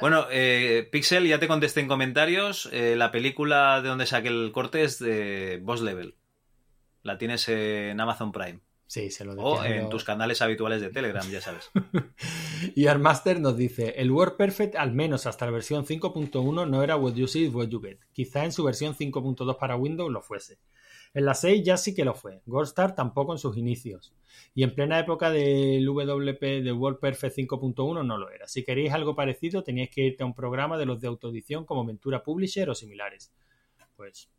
Bueno, 0.00 0.26
eh, 0.30 0.88
Pixel, 0.90 1.26
ya 1.26 1.38
te 1.38 1.48
contesté 1.48 1.80
en 1.80 1.88
comentarios. 1.88 2.68
eh, 2.72 2.96
la 2.96 3.10
película 3.10 3.82
de 3.82 3.88
donde 3.88 4.06
saqué 4.06 4.28
el 4.28 4.50
corte 4.52 4.82
es 4.82 4.98
de 4.98 5.60
Boss 5.62 5.82
Level. 5.82 6.16
La 7.02 7.18
tienes 7.18 7.48
en 7.48 8.00
Amazon 8.00 8.32
Prime. 8.32 8.60
Sí, 8.86 9.10
se 9.10 9.24
lo 9.24 9.34
O 9.34 9.62
en 9.64 9.88
tus 9.88 10.02
canales 10.02 10.42
habituales 10.42 10.80
de 10.80 10.90
Telegram, 10.90 11.24
ya 11.30 11.40
sabes. 11.40 11.70
Y 12.74 12.88
Armaster 12.88 13.40
nos 13.40 13.56
dice, 13.56 13.94
el 13.96 14.10
WordPerfect 14.10 14.74
al 14.74 14.92
menos 14.92 15.26
hasta 15.26 15.46
la 15.46 15.52
versión 15.52 15.86
5.1 15.86 16.68
no 16.68 16.82
era 16.82 16.96
what 16.96 17.14
you 17.14 17.26
see 17.26 17.44
is 17.44 17.54
what 17.54 17.68
you 17.68 17.80
get. 17.80 18.00
Quizá 18.12 18.44
en 18.44 18.52
su 18.52 18.64
versión 18.64 18.94
5.2 18.94 19.56
para 19.58 19.76
Windows 19.76 20.10
lo 20.10 20.20
fuese. 20.22 20.58
En 21.12 21.24
la 21.24 21.34
6 21.34 21.62
ya 21.64 21.76
sí 21.76 21.94
que 21.94 22.04
lo 22.04 22.14
fue. 22.14 22.40
Goldstar 22.46 22.94
tampoco 22.94 23.32
en 23.32 23.38
sus 23.38 23.56
inicios. 23.56 24.14
Y 24.54 24.62
en 24.62 24.74
plena 24.74 24.98
época 24.98 25.30
del 25.30 25.84
WP 25.84 26.62
de 26.62 26.72
WordPerfect 26.72 27.36
5.1 27.36 28.06
no 28.06 28.18
lo 28.18 28.30
era. 28.30 28.46
Si 28.46 28.64
queréis 28.64 28.92
algo 28.92 29.14
parecido 29.14 29.62
teníais 29.62 29.90
que 29.90 30.02
irte 30.02 30.22
a 30.22 30.26
un 30.26 30.34
programa 30.34 30.78
de 30.78 30.86
los 30.86 31.00
de 31.00 31.08
autoedición 31.08 31.64
como 31.64 31.84
Ventura 31.84 32.22
Publisher 32.22 32.70
o 32.70 32.74
similares. 32.74 33.32
Pues 33.96 34.30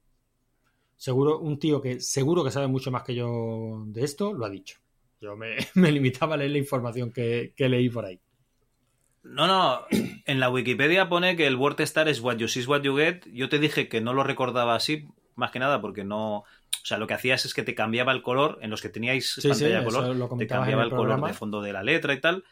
seguro, 1.02 1.40
un 1.40 1.60
tío 1.60 1.82
que 1.82 2.00
seguro 2.00 2.44
que 2.44 2.52
sabe 2.52 2.68
mucho 2.68 2.92
más 2.92 3.04
que 3.04 3.16
yo 3.16 3.84
de 3.88 4.04
esto, 4.04 4.34
lo 4.34 4.46
ha 4.46 4.50
dicho. 4.50 4.80
Yo 5.20 5.36
me, 5.36 5.56
limitaba 5.92 6.36
a 6.36 6.38
leer 6.38 6.52
la 6.52 6.58
información 6.58 7.12
que, 7.12 7.54
leí 7.58 7.90
por 7.90 8.06
ahí. 8.06 8.20
No, 9.24 9.46
no, 9.46 9.86
en 10.26 10.40
la 10.40 10.50
Wikipedia 10.50 11.10
pone 11.10 11.36
que 11.36 11.48
el 11.48 11.56
WordStar 11.56 12.08
es 12.08 12.22
what 12.22 12.38
you 12.38 12.48
see 12.48 12.66
what 12.66 12.82
you 12.82 12.98
get. 12.98 13.26
Yo 13.32 13.50
te 13.50 13.60
dije 13.60 13.88
que 13.88 14.02
no 14.02 14.14
lo 14.14 14.24
recordaba 14.24 14.76
así, 14.76 15.08
más 15.36 15.52
que 15.52 15.60
nada 15.60 15.82
porque 15.82 16.04
no... 16.04 16.44
O 16.84 16.86
sea, 16.86 16.98
lo 16.98 17.08
que 17.08 17.14
hacías 17.14 17.46
es 17.46 17.54
que 17.54 17.64
te 17.64 17.76
cambiaba 17.76 18.12
el 18.12 18.22
color, 18.22 18.60
en 18.62 18.70
los 18.70 18.82
que 18.82 18.90
teníais 18.90 19.36
Sí, 19.36 19.50
pantalla 19.50 19.78
sí, 19.78 19.86
de 19.86 19.86
color, 19.86 20.28
te 20.38 20.48
cambiaba 20.48 20.84
el, 20.84 20.90
el 20.90 20.96
color 20.96 21.24
de 21.24 21.34
fondo 21.34 21.62
de 21.62 21.74
la 21.74 21.84
letra 21.84 22.14
y 22.14 22.22
tal. 22.22 22.44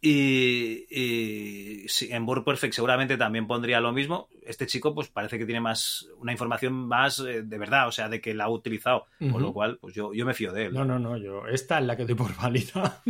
Y, 0.00 0.84
y 0.90 1.88
sí, 1.88 2.08
en 2.12 2.28
WordPerfect 2.28 2.74
seguramente 2.74 3.16
también 3.16 3.46
pondría 3.46 3.80
lo 3.80 3.90
mismo. 3.92 4.28
Este 4.42 4.66
chico, 4.66 4.94
pues 4.94 5.08
parece 5.08 5.38
que 5.38 5.46
tiene 5.46 5.62
más 5.62 6.06
una 6.18 6.32
información 6.32 6.74
más 6.74 7.20
eh, 7.20 7.42
de 7.42 7.58
verdad, 7.58 7.88
o 7.88 7.92
sea, 7.92 8.10
de 8.10 8.20
que 8.20 8.34
la 8.34 8.44
ha 8.44 8.50
utilizado. 8.50 9.06
Con 9.30 9.40
Ujú. 9.40 9.42
lo 9.42 9.54
cual, 9.54 9.78
pues 9.80 9.94
yo, 9.94 10.12
yo 10.12 10.26
me 10.26 10.34
fío 10.34 10.52
de 10.52 10.66
él. 10.66 10.74
No, 10.74 10.84
no, 10.84 10.98
no, 10.98 11.16
yo. 11.16 11.46
Esta 11.46 11.78
es 11.78 11.84
la 11.86 11.96
que 11.96 12.04
doy 12.04 12.14
por 12.14 12.36
válida. 12.42 13.02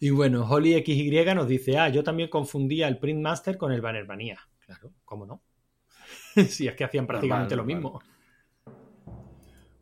y 0.00 0.10
bueno, 0.10 0.44
Holly 0.48 0.74
XY 0.74 1.34
nos 1.34 1.48
dice: 1.48 1.78
Ah, 1.78 1.88
yo 1.88 2.02
también 2.02 2.28
confundía 2.28 2.88
el 2.88 2.98
Print 2.98 3.20
Master 3.20 3.56
con 3.56 3.72
el 3.72 3.80
Banner 3.80 4.06
Manía. 4.06 4.38
Claro, 4.60 4.92
¿cómo 5.04 5.26
no? 5.26 5.42
si 6.48 6.66
es 6.66 6.74
que 6.74 6.84
hacían 6.84 7.06
prácticamente 7.06 7.54
Normal, 7.54 7.56
lo 7.56 7.64
normal. 7.64 7.82
mismo. 7.82 8.02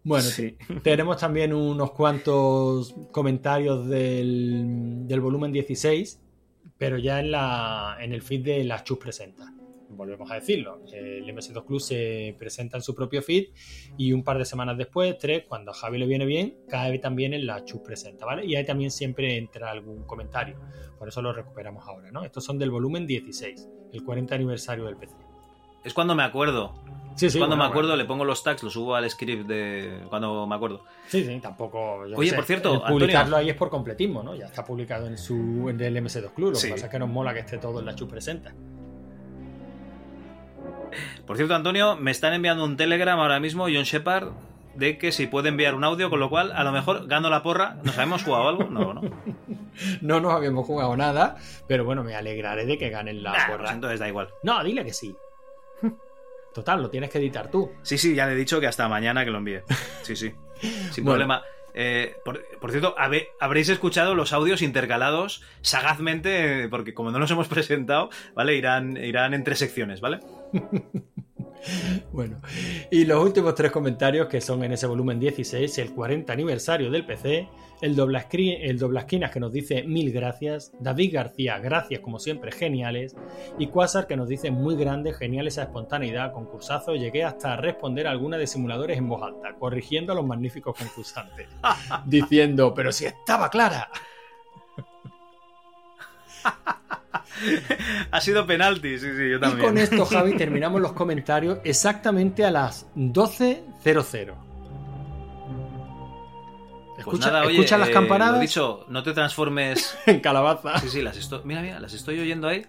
Bueno, 0.02 0.24
Sí. 0.24 0.56
tenemos 0.82 1.18
también 1.18 1.52
unos 1.52 1.92
cuantos 1.92 2.94
comentarios 3.12 3.86
del, 3.88 5.06
del 5.06 5.20
volumen 5.20 5.52
16, 5.52 6.20
pero 6.78 6.96
ya 6.98 7.20
en, 7.20 7.30
la, 7.30 7.98
en 8.00 8.12
el 8.12 8.22
feed 8.22 8.42
de 8.44 8.64
la 8.64 8.82
Chus 8.82 8.98
Presenta. 8.98 9.52
Volvemos 9.92 10.30
a 10.30 10.36
decirlo, 10.36 10.82
el 10.92 11.24
MS2 11.24 11.66
Club 11.66 11.80
se 11.80 12.34
presenta 12.38 12.76
en 12.76 12.82
su 12.82 12.94
propio 12.94 13.20
feed 13.22 13.48
y 13.98 14.12
un 14.12 14.22
par 14.22 14.38
de 14.38 14.44
semanas 14.44 14.78
después, 14.78 15.18
tres, 15.18 15.44
cuando 15.48 15.72
a 15.72 15.74
Javi 15.74 15.98
le 15.98 16.06
viene 16.06 16.24
bien, 16.24 16.54
cae 16.68 16.98
también 17.00 17.34
en 17.34 17.44
la 17.44 17.64
Chus 17.64 17.80
Presenta, 17.80 18.24
¿vale? 18.24 18.46
Y 18.46 18.54
ahí 18.54 18.64
también 18.64 18.92
siempre 18.92 19.36
entra 19.36 19.70
algún 19.70 20.04
comentario, 20.04 20.58
por 20.96 21.08
eso 21.08 21.20
lo 21.20 21.32
recuperamos 21.32 21.86
ahora, 21.86 22.10
¿no? 22.12 22.24
Estos 22.24 22.44
son 22.44 22.58
del 22.58 22.70
volumen 22.70 23.06
16, 23.06 23.68
el 23.92 24.04
40 24.04 24.34
aniversario 24.36 24.84
del 24.86 24.96
PC. 24.96 25.16
Es 25.84 25.94
cuando 25.94 26.14
me 26.14 26.22
acuerdo. 26.22 26.74
Sí, 27.16 27.28
sí, 27.28 27.38
cuando 27.38 27.56
bueno, 27.56 27.64
me 27.64 27.70
acuerdo, 27.70 27.88
bueno. 27.90 28.02
le 28.02 28.08
pongo 28.08 28.24
los 28.24 28.42
tags, 28.42 28.62
los 28.62 28.72
subo 28.72 28.94
al 28.94 29.08
script 29.10 29.46
de 29.46 30.04
cuando 30.08 30.46
me 30.46 30.54
acuerdo. 30.54 30.84
Sí, 31.08 31.24
sí, 31.24 31.38
tampoco. 31.40 32.06
yo 32.06 32.16
Oye, 32.16 32.30
sé, 32.30 32.36
por 32.36 32.44
cierto, 32.44 32.82
publicarlo 32.86 33.18
Antonio. 33.18 33.36
ahí 33.36 33.50
es 33.50 33.56
por 33.56 33.68
completismo, 33.68 34.22
¿no? 34.22 34.34
Ya 34.34 34.46
está 34.46 34.64
publicado 34.64 35.06
en 35.06 35.18
su 35.18 35.68
en 35.68 35.80
el 35.80 35.96
MS2 35.96 36.30
Club. 36.32 36.50
Lo 36.50 36.56
Sí. 36.56 36.68
que 36.68 36.74
pasa 36.74 36.86
es 36.86 36.92
que 36.92 36.98
nos 36.98 37.08
mola 37.10 37.34
que 37.34 37.40
esté 37.40 37.58
todo 37.58 37.80
en 37.80 37.86
la 37.86 37.94
Chu 37.94 38.08
Presenta. 38.08 38.54
Por 41.26 41.36
cierto, 41.36 41.54
Antonio, 41.54 41.96
me 41.96 42.10
están 42.10 42.32
enviando 42.32 42.64
un 42.64 42.76
telegram 42.76 43.18
ahora 43.20 43.38
mismo, 43.38 43.64
John 43.64 43.84
Shepard, 43.84 44.28
de 44.74 44.98
que 44.98 45.12
si 45.12 45.26
puede 45.26 45.48
enviar 45.48 45.74
un 45.74 45.84
audio, 45.84 46.10
con 46.10 46.20
lo 46.20 46.28
cual 46.30 46.52
a 46.52 46.64
lo 46.64 46.72
mejor 46.72 47.06
gano 47.06 47.28
la 47.30 47.42
porra. 47.42 47.76
¿Nos 47.84 47.96
habíamos 47.96 48.24
jugado 48.24 48.48
algo? 48.48 48.64
No, 48.64 48.94
no. 48.94 49.00
No 50.02 50.20
nos 50.20 50.34
habíamos 50.34 50.66
jugado 50.66 50.94
nada, 50.96 51.36
pero 51.66 51.84
bueno, 51.84 52.02
me 52.04 52.14
alegraré 52.14 52.66
de 52.66 52.76
que 52.76 52.90
ganen 52.90 53.22
la 53.22 53.32
Nah, 53.32 53.46
porra. 53.46 53.58
pues 53.64 53.70
entonces 53.72 54.00
da 54.00 54.08
igual. 54.08 54.28
No, 54.42 54.62
dile 54.64 54.84
que 54.84 54.92
sí. 54.92 55.14
Total, 56.54 56.82
lo 56.82 56.90
tienes 56.90 57.10
que 57.10 57.18
editar 57.18 57.50
tú. 57.50 57.70
Sí, 57.82 57.96
sí, 57.96 58.14
ya 58.14 58.26
le 58.26 58.32
he 58.32 58.36
dicho 58.36 58.58
que 58.60 58.66
hasta 58.66 58.88
mañana 58.88 59.24
que 59.24 59.30
lo 59.30 59.38
envíe. 59.38 59.60
Sí, 60.02 60.16
sí. 60.16 60.32
Sin 60.90 61.04
Bueno. 61.04 61.12
problema. 61.18 61.42
Eh, 61.72 62.16
por, 62.24 62.44
por 62.60 62.72
cierto, 62.72 62.96
habe- 62.98 63.28
habréis 63.38 63.68
escuchado 63.68 64.16
los 64.16 64.32
audios 64.32 64.60
intercalados 64.60 65.44
sagazmente, 65.60 66.68
porque 66.68 66.94
como 66.94 67.12
no 67.12 67.20
los 67.20 67.30
hemos 67.30 67.46
presentado, 67.48 68.10
¿vale? 68.34 68.56
Irán, 68.56 68.96
irán 68.96 69.34
en 69.34 69.44
tres 69.44 69.60
secciones, 69.60 70.00
¿vale? 70.00 70.18
Bueno, 72.12 72.40
y 72.90 73.04
los 73.04 73.22
últimos 73.22 73.54
tres 73.54 73.70
comentarios 73.70 74.26
que 74.28 74.40
son 74.40 74.64
en 74.64 74.72
ese 74.72 74.86
volumen 74.86 75.20
16, 75.20 75.78
el 75.78 75.92
40 75.94 76.32
aniversario 76.32 76.90
del 76.90 77.06
PC, 77.06 77.48
el 77.82 77.94
dobla, 77.96 78.28
escri- 78.28 78.58
el 78.60 78.78
dobla 78.78 79.00
esquinas 79.00 79.30
que 79.30 79.40
nos 79.40 79.52
dice 79.52 79.82
mil 79.84 80.12
gracias, 80.12 80.72
David 80.80 81.14
García, 81.14 81.58
gracias 81.58 82.00
como 82.00 82.18
siempre, 82.18 82.50
geniales, 82.52 83.14
y 83.58 83.68
Quasar 83.68 84.06
que 84.06 84.16
nos 84.16 84.28
dice 84.28 84.50
muy 84.50 84.76
grande, 84.76 85.12
genial 85.12 85.46
esa 85.46 85.62
espontaneidad, 85.62 86.32
concursazo, 86.32 86.94
llegué 86.94 87.24
hasta 87.24 87.52
a 87.52 87.56
responder 87.56 88.06
a 88.06 88.10
alguna 88.10 88.36
de 88.38 88.46
simuladores 88.46 88.98
en 88.98 89.08
voz 89.08 89.22
alta, 89.22 89.54
corrigiendo 89.58 90.12
a 90.12 90.16
los 90.16 90.26
magníficos 90.26 90.76
concursantes, 90.76 91.48
diciendo, 92.06 92.74
pero 92.74 92.90
si 92.92 93.04
estaba 93.06 93.48
clara. 93.50 93.88
Ha 98.10 98.20
sido 98.20 98.46
penalti, 98.46 98.98
sí, 98.98 99.06
sí, 99.16 99.30
yo 99.30 99.36
Y 99.36 99.40
también. 99.40 99.68
con 99.68 99.78
esto, 99.78 100.04
Javi, 100.10 100.36
terminamos 100.36 100.80
los 100.80 100.92
comentarios 100.92 101.58
exactamente 101.64 102.44
a 102.44 102.50
las 102.50 102.86
12.00. 102.96 104.34
Pues 106.94 106.98
Escucha, 106.98 107.30
nada, 107.30 107.46
oye, 107.46 107.54
escucha 107.56 107.78
las 107.78 107.88
eh, 107.88 107.92
campanadas 107.92 108.34
Lo 108.34 108.40
dicho, 108.40 108.84
no 108.88 109.02
te 109.02 109.12
transformes. 109.12 109.96
en 110.06 110.20
calabaza. 110.20 110.78
Sí, 110.80 110.88
sí, 110.90 111.02
las 111.02 111.16
estoy. 111.16 111.40
Mira, 111.44 111.62
mira, 111.62 111.80
las 111.80 111.94
estoy 111.94 112.20
oyendo 112.20 112.46
ahí. 112.48 112.66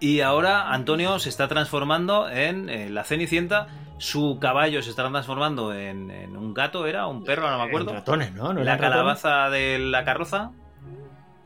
Y 0.00 0.20
ahora 0.20 0.70
Antonio 0.70 1.18
se 1.18 1.30
está 1.30 1.48
transformando 1.48 2.28
en 2.28 2.68
eh, 2.68 2.90
la 2.90 3.04
Cenicienta. 3.04 3.68
Su 3.96 4.38
caballo 4.38 4.82
se 4.82 4.90
está 4.90 5.08
transformando 5.08 5.72
en, 5.72 6.10
en 6.10 6.36
un 6.36 6.52
gato, 6.52 6.86
¿era? 6.86 7.06
¿Un 7.06 7.24
perro? 7.24 7.48
No 7.48 7.56
me 7.56 7.64
acuerdo. 7.64 7.90
En 7.90 7.96
ratones, 7.96 8.34
¿no? 8.34 8.52
¿No 8.52 8.62
la 8.62 8.76
calabaza 8.76 9.48
de 9.48 9.78
la 9.78 10.04
carroza. 10.04 10.50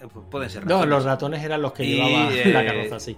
Pu- 0.06 0.28
Pueden 0.30 0.48
ser 0.50 0.64
No, 0.64 0.74
ratones. 0.76 0.88
los 0.90 1.04
ratones 1.04 1.44
eran 1.44 1.62
los 1.62 1.72
que 1.72 1.84
Y, 1.84 1.94
llevaba 1.96 2.32
eh, 2.32 2.52
la 2.52 2.64
carroza, 2.66 3.00
sí. 3.00 3.16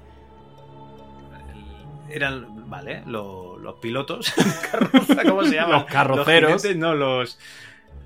Eran, 2.09 2.68
vale, 2.68 3.02
lo- 3.07 3.57
los 3.59 3.76
pilotos. 3.76 4.33
Carroza, 4.73 5.23
¿Cómo 5.25 5.44
se 5.44 5.55
llaman? 5.55 5.73
Los 5.81 5.84
carroceros. 5.84 6.50
Los 6.52 6.62
jinetes, 6.62 6.81
no, 6.81 6.94
los. 6.94 7.39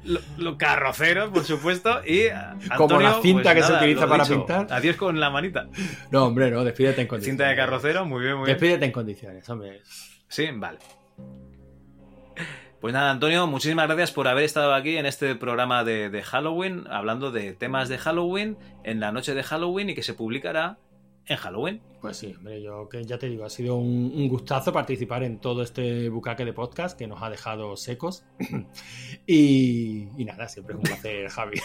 lo- 0.05 0.21
Los 0.37 0.57
carroceros, 0.57 1.31
por 1.31 1.45
supuesto, 1.45 2.03
y 2.05 2.25
Como 2.77 3.01
la 3.01 3.21
cinta 3.23 3.53
pues 3.53 3.55
que 3.55 3.63
se 3.63 3.73
utiliza 3.73 4.07
para 4.07 4.25
dicho, 4.25 4.37
pintar. 4.37 4.67
Adiós 4.71 4.97
con 4.97 5.19
la 5.19 5.31
manita. 5.31 5.69
No, 6.11 6.27
hombre, 6.27 6.51
no, 6.51 6.63
despídete 6.65 7.01
en 7.01 7.07
condiciones. 7.07 7.39
Cinta 7.39 7.49
de 7.49 7.57
carrocero, 7.57 8.05
muy 8.05 8.23
bien, 8.25 8.37
muy 8.37 8.45
bien. 8.47 8.59
Despídete 8.59 8.85
en 8.85 8.93
condiciones, 8.93 9.49
hombre. 9.49 9.81
Sí, 10.29 10.49
vale. 10.53 10.79
Pues 12.85 12.93
nada, 12.93 13.13
Antonio, 13.13 13.47
muchísimas 13.47 13.87
gracias 13.87 14.13
por 14.13 14.29
haber 14.29 14.45
estado 14.45 14.75
aquí 14.75 14.99
en 14.99 15.07
este 15.07 15.35
programa 15.37 15.85
de, 15.85 16.11
de 16.11 16.23
Halloween, 16.23 16.85
hablando 16.91 17.31
de 17.31 17.55
temas 17.55 17.89
de 17.89 17.97
Halloween, 17.97 18.59
en 18.83 19.01
la 19.01 19.11
noche 19.11 19.33
de 19.33 19.43
Halloween 19.43 19.89
y 19.89 19.95
que 19.95 20.03
se 20.03 20.13
publicará 20.13 20.77
en 21.25 21.39
Halloween. 21.39 21.81
Pues 22.03 22.19
sí, 22.19 22.35
hombre, 22.37 22.61
yo 22.61 22.87
que 22.91 23.03
ya 23.03 23.17
te 23.17 23.27
digo, 23.31 23.47
ha 23.47 23.49
sido 23.49 23.77
un, 23.77 24.13
un 24.15 24.29
gustazo 24.29 24.71
participar 24.71 25.23
en 25.23 25.39
todo 25.39 25.63
este 25.63 26.11
bucaque 26.11 26.45
de 26.45 26.53
podcast 26.53 26.99
que 26.99 27.07
nos 27.07 27.23
ha 27.23 27.31
dejado 27.31 27.75
secos. 27.79 28.27
y, 29.27 30.09
y 30.19 30.25
nada, 30.27 30.47
siempre 30.47 30.75
es 30.75 30.77
un 30.77 30.83
placer, 30.83 31.29
Javi. 31.31 31.61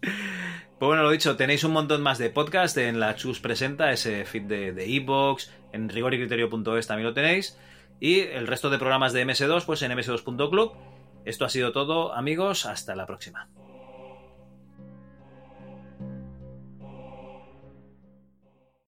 Pues 0.00 0.88
bueno, 0.88 1.04
lo 1.04 1.12
dicho, 1.12 1.36
tenéis 1.36 1.62
un 1.62 1.70
montón 1.70 2.02
más 2.02 2.18
de 2.18 2.28
podcast 2.28 2.76
en 2.78 2.98
la 2.98 3.14
Chus 3.14 3.38
Presenta, 3.38 3.92
ese 3.92 4.24
feed 4.24 4.42
de 4.42 4.72
de 4.72 4.88
iVoox, 4.88 5.48
en 5.72 5.88
rigoricriterio.es 5.88 6.88
también 6.88 7.06
lo 7.06 7.14
tenéis, 7.14 7.56
y 8.04 8.20
el 8.20 8.46
resto 8.46 8.68
de 8.68 8.76
programas 8.76 9.14
de 9.14 9.24
MS2, 9.24 9.64
pues 9.64 9.80
en 9.80 9.90
ms2.club. 9.90 10.72
Esto 11.24 11.46
ha 11.46 11.48
sido 11.48 11.72
todo, 11.72 12.12
amigos, 12.12 12.66
hasta 12.66 12.94
la 12.94 13.06
próxima. 13.06 13.48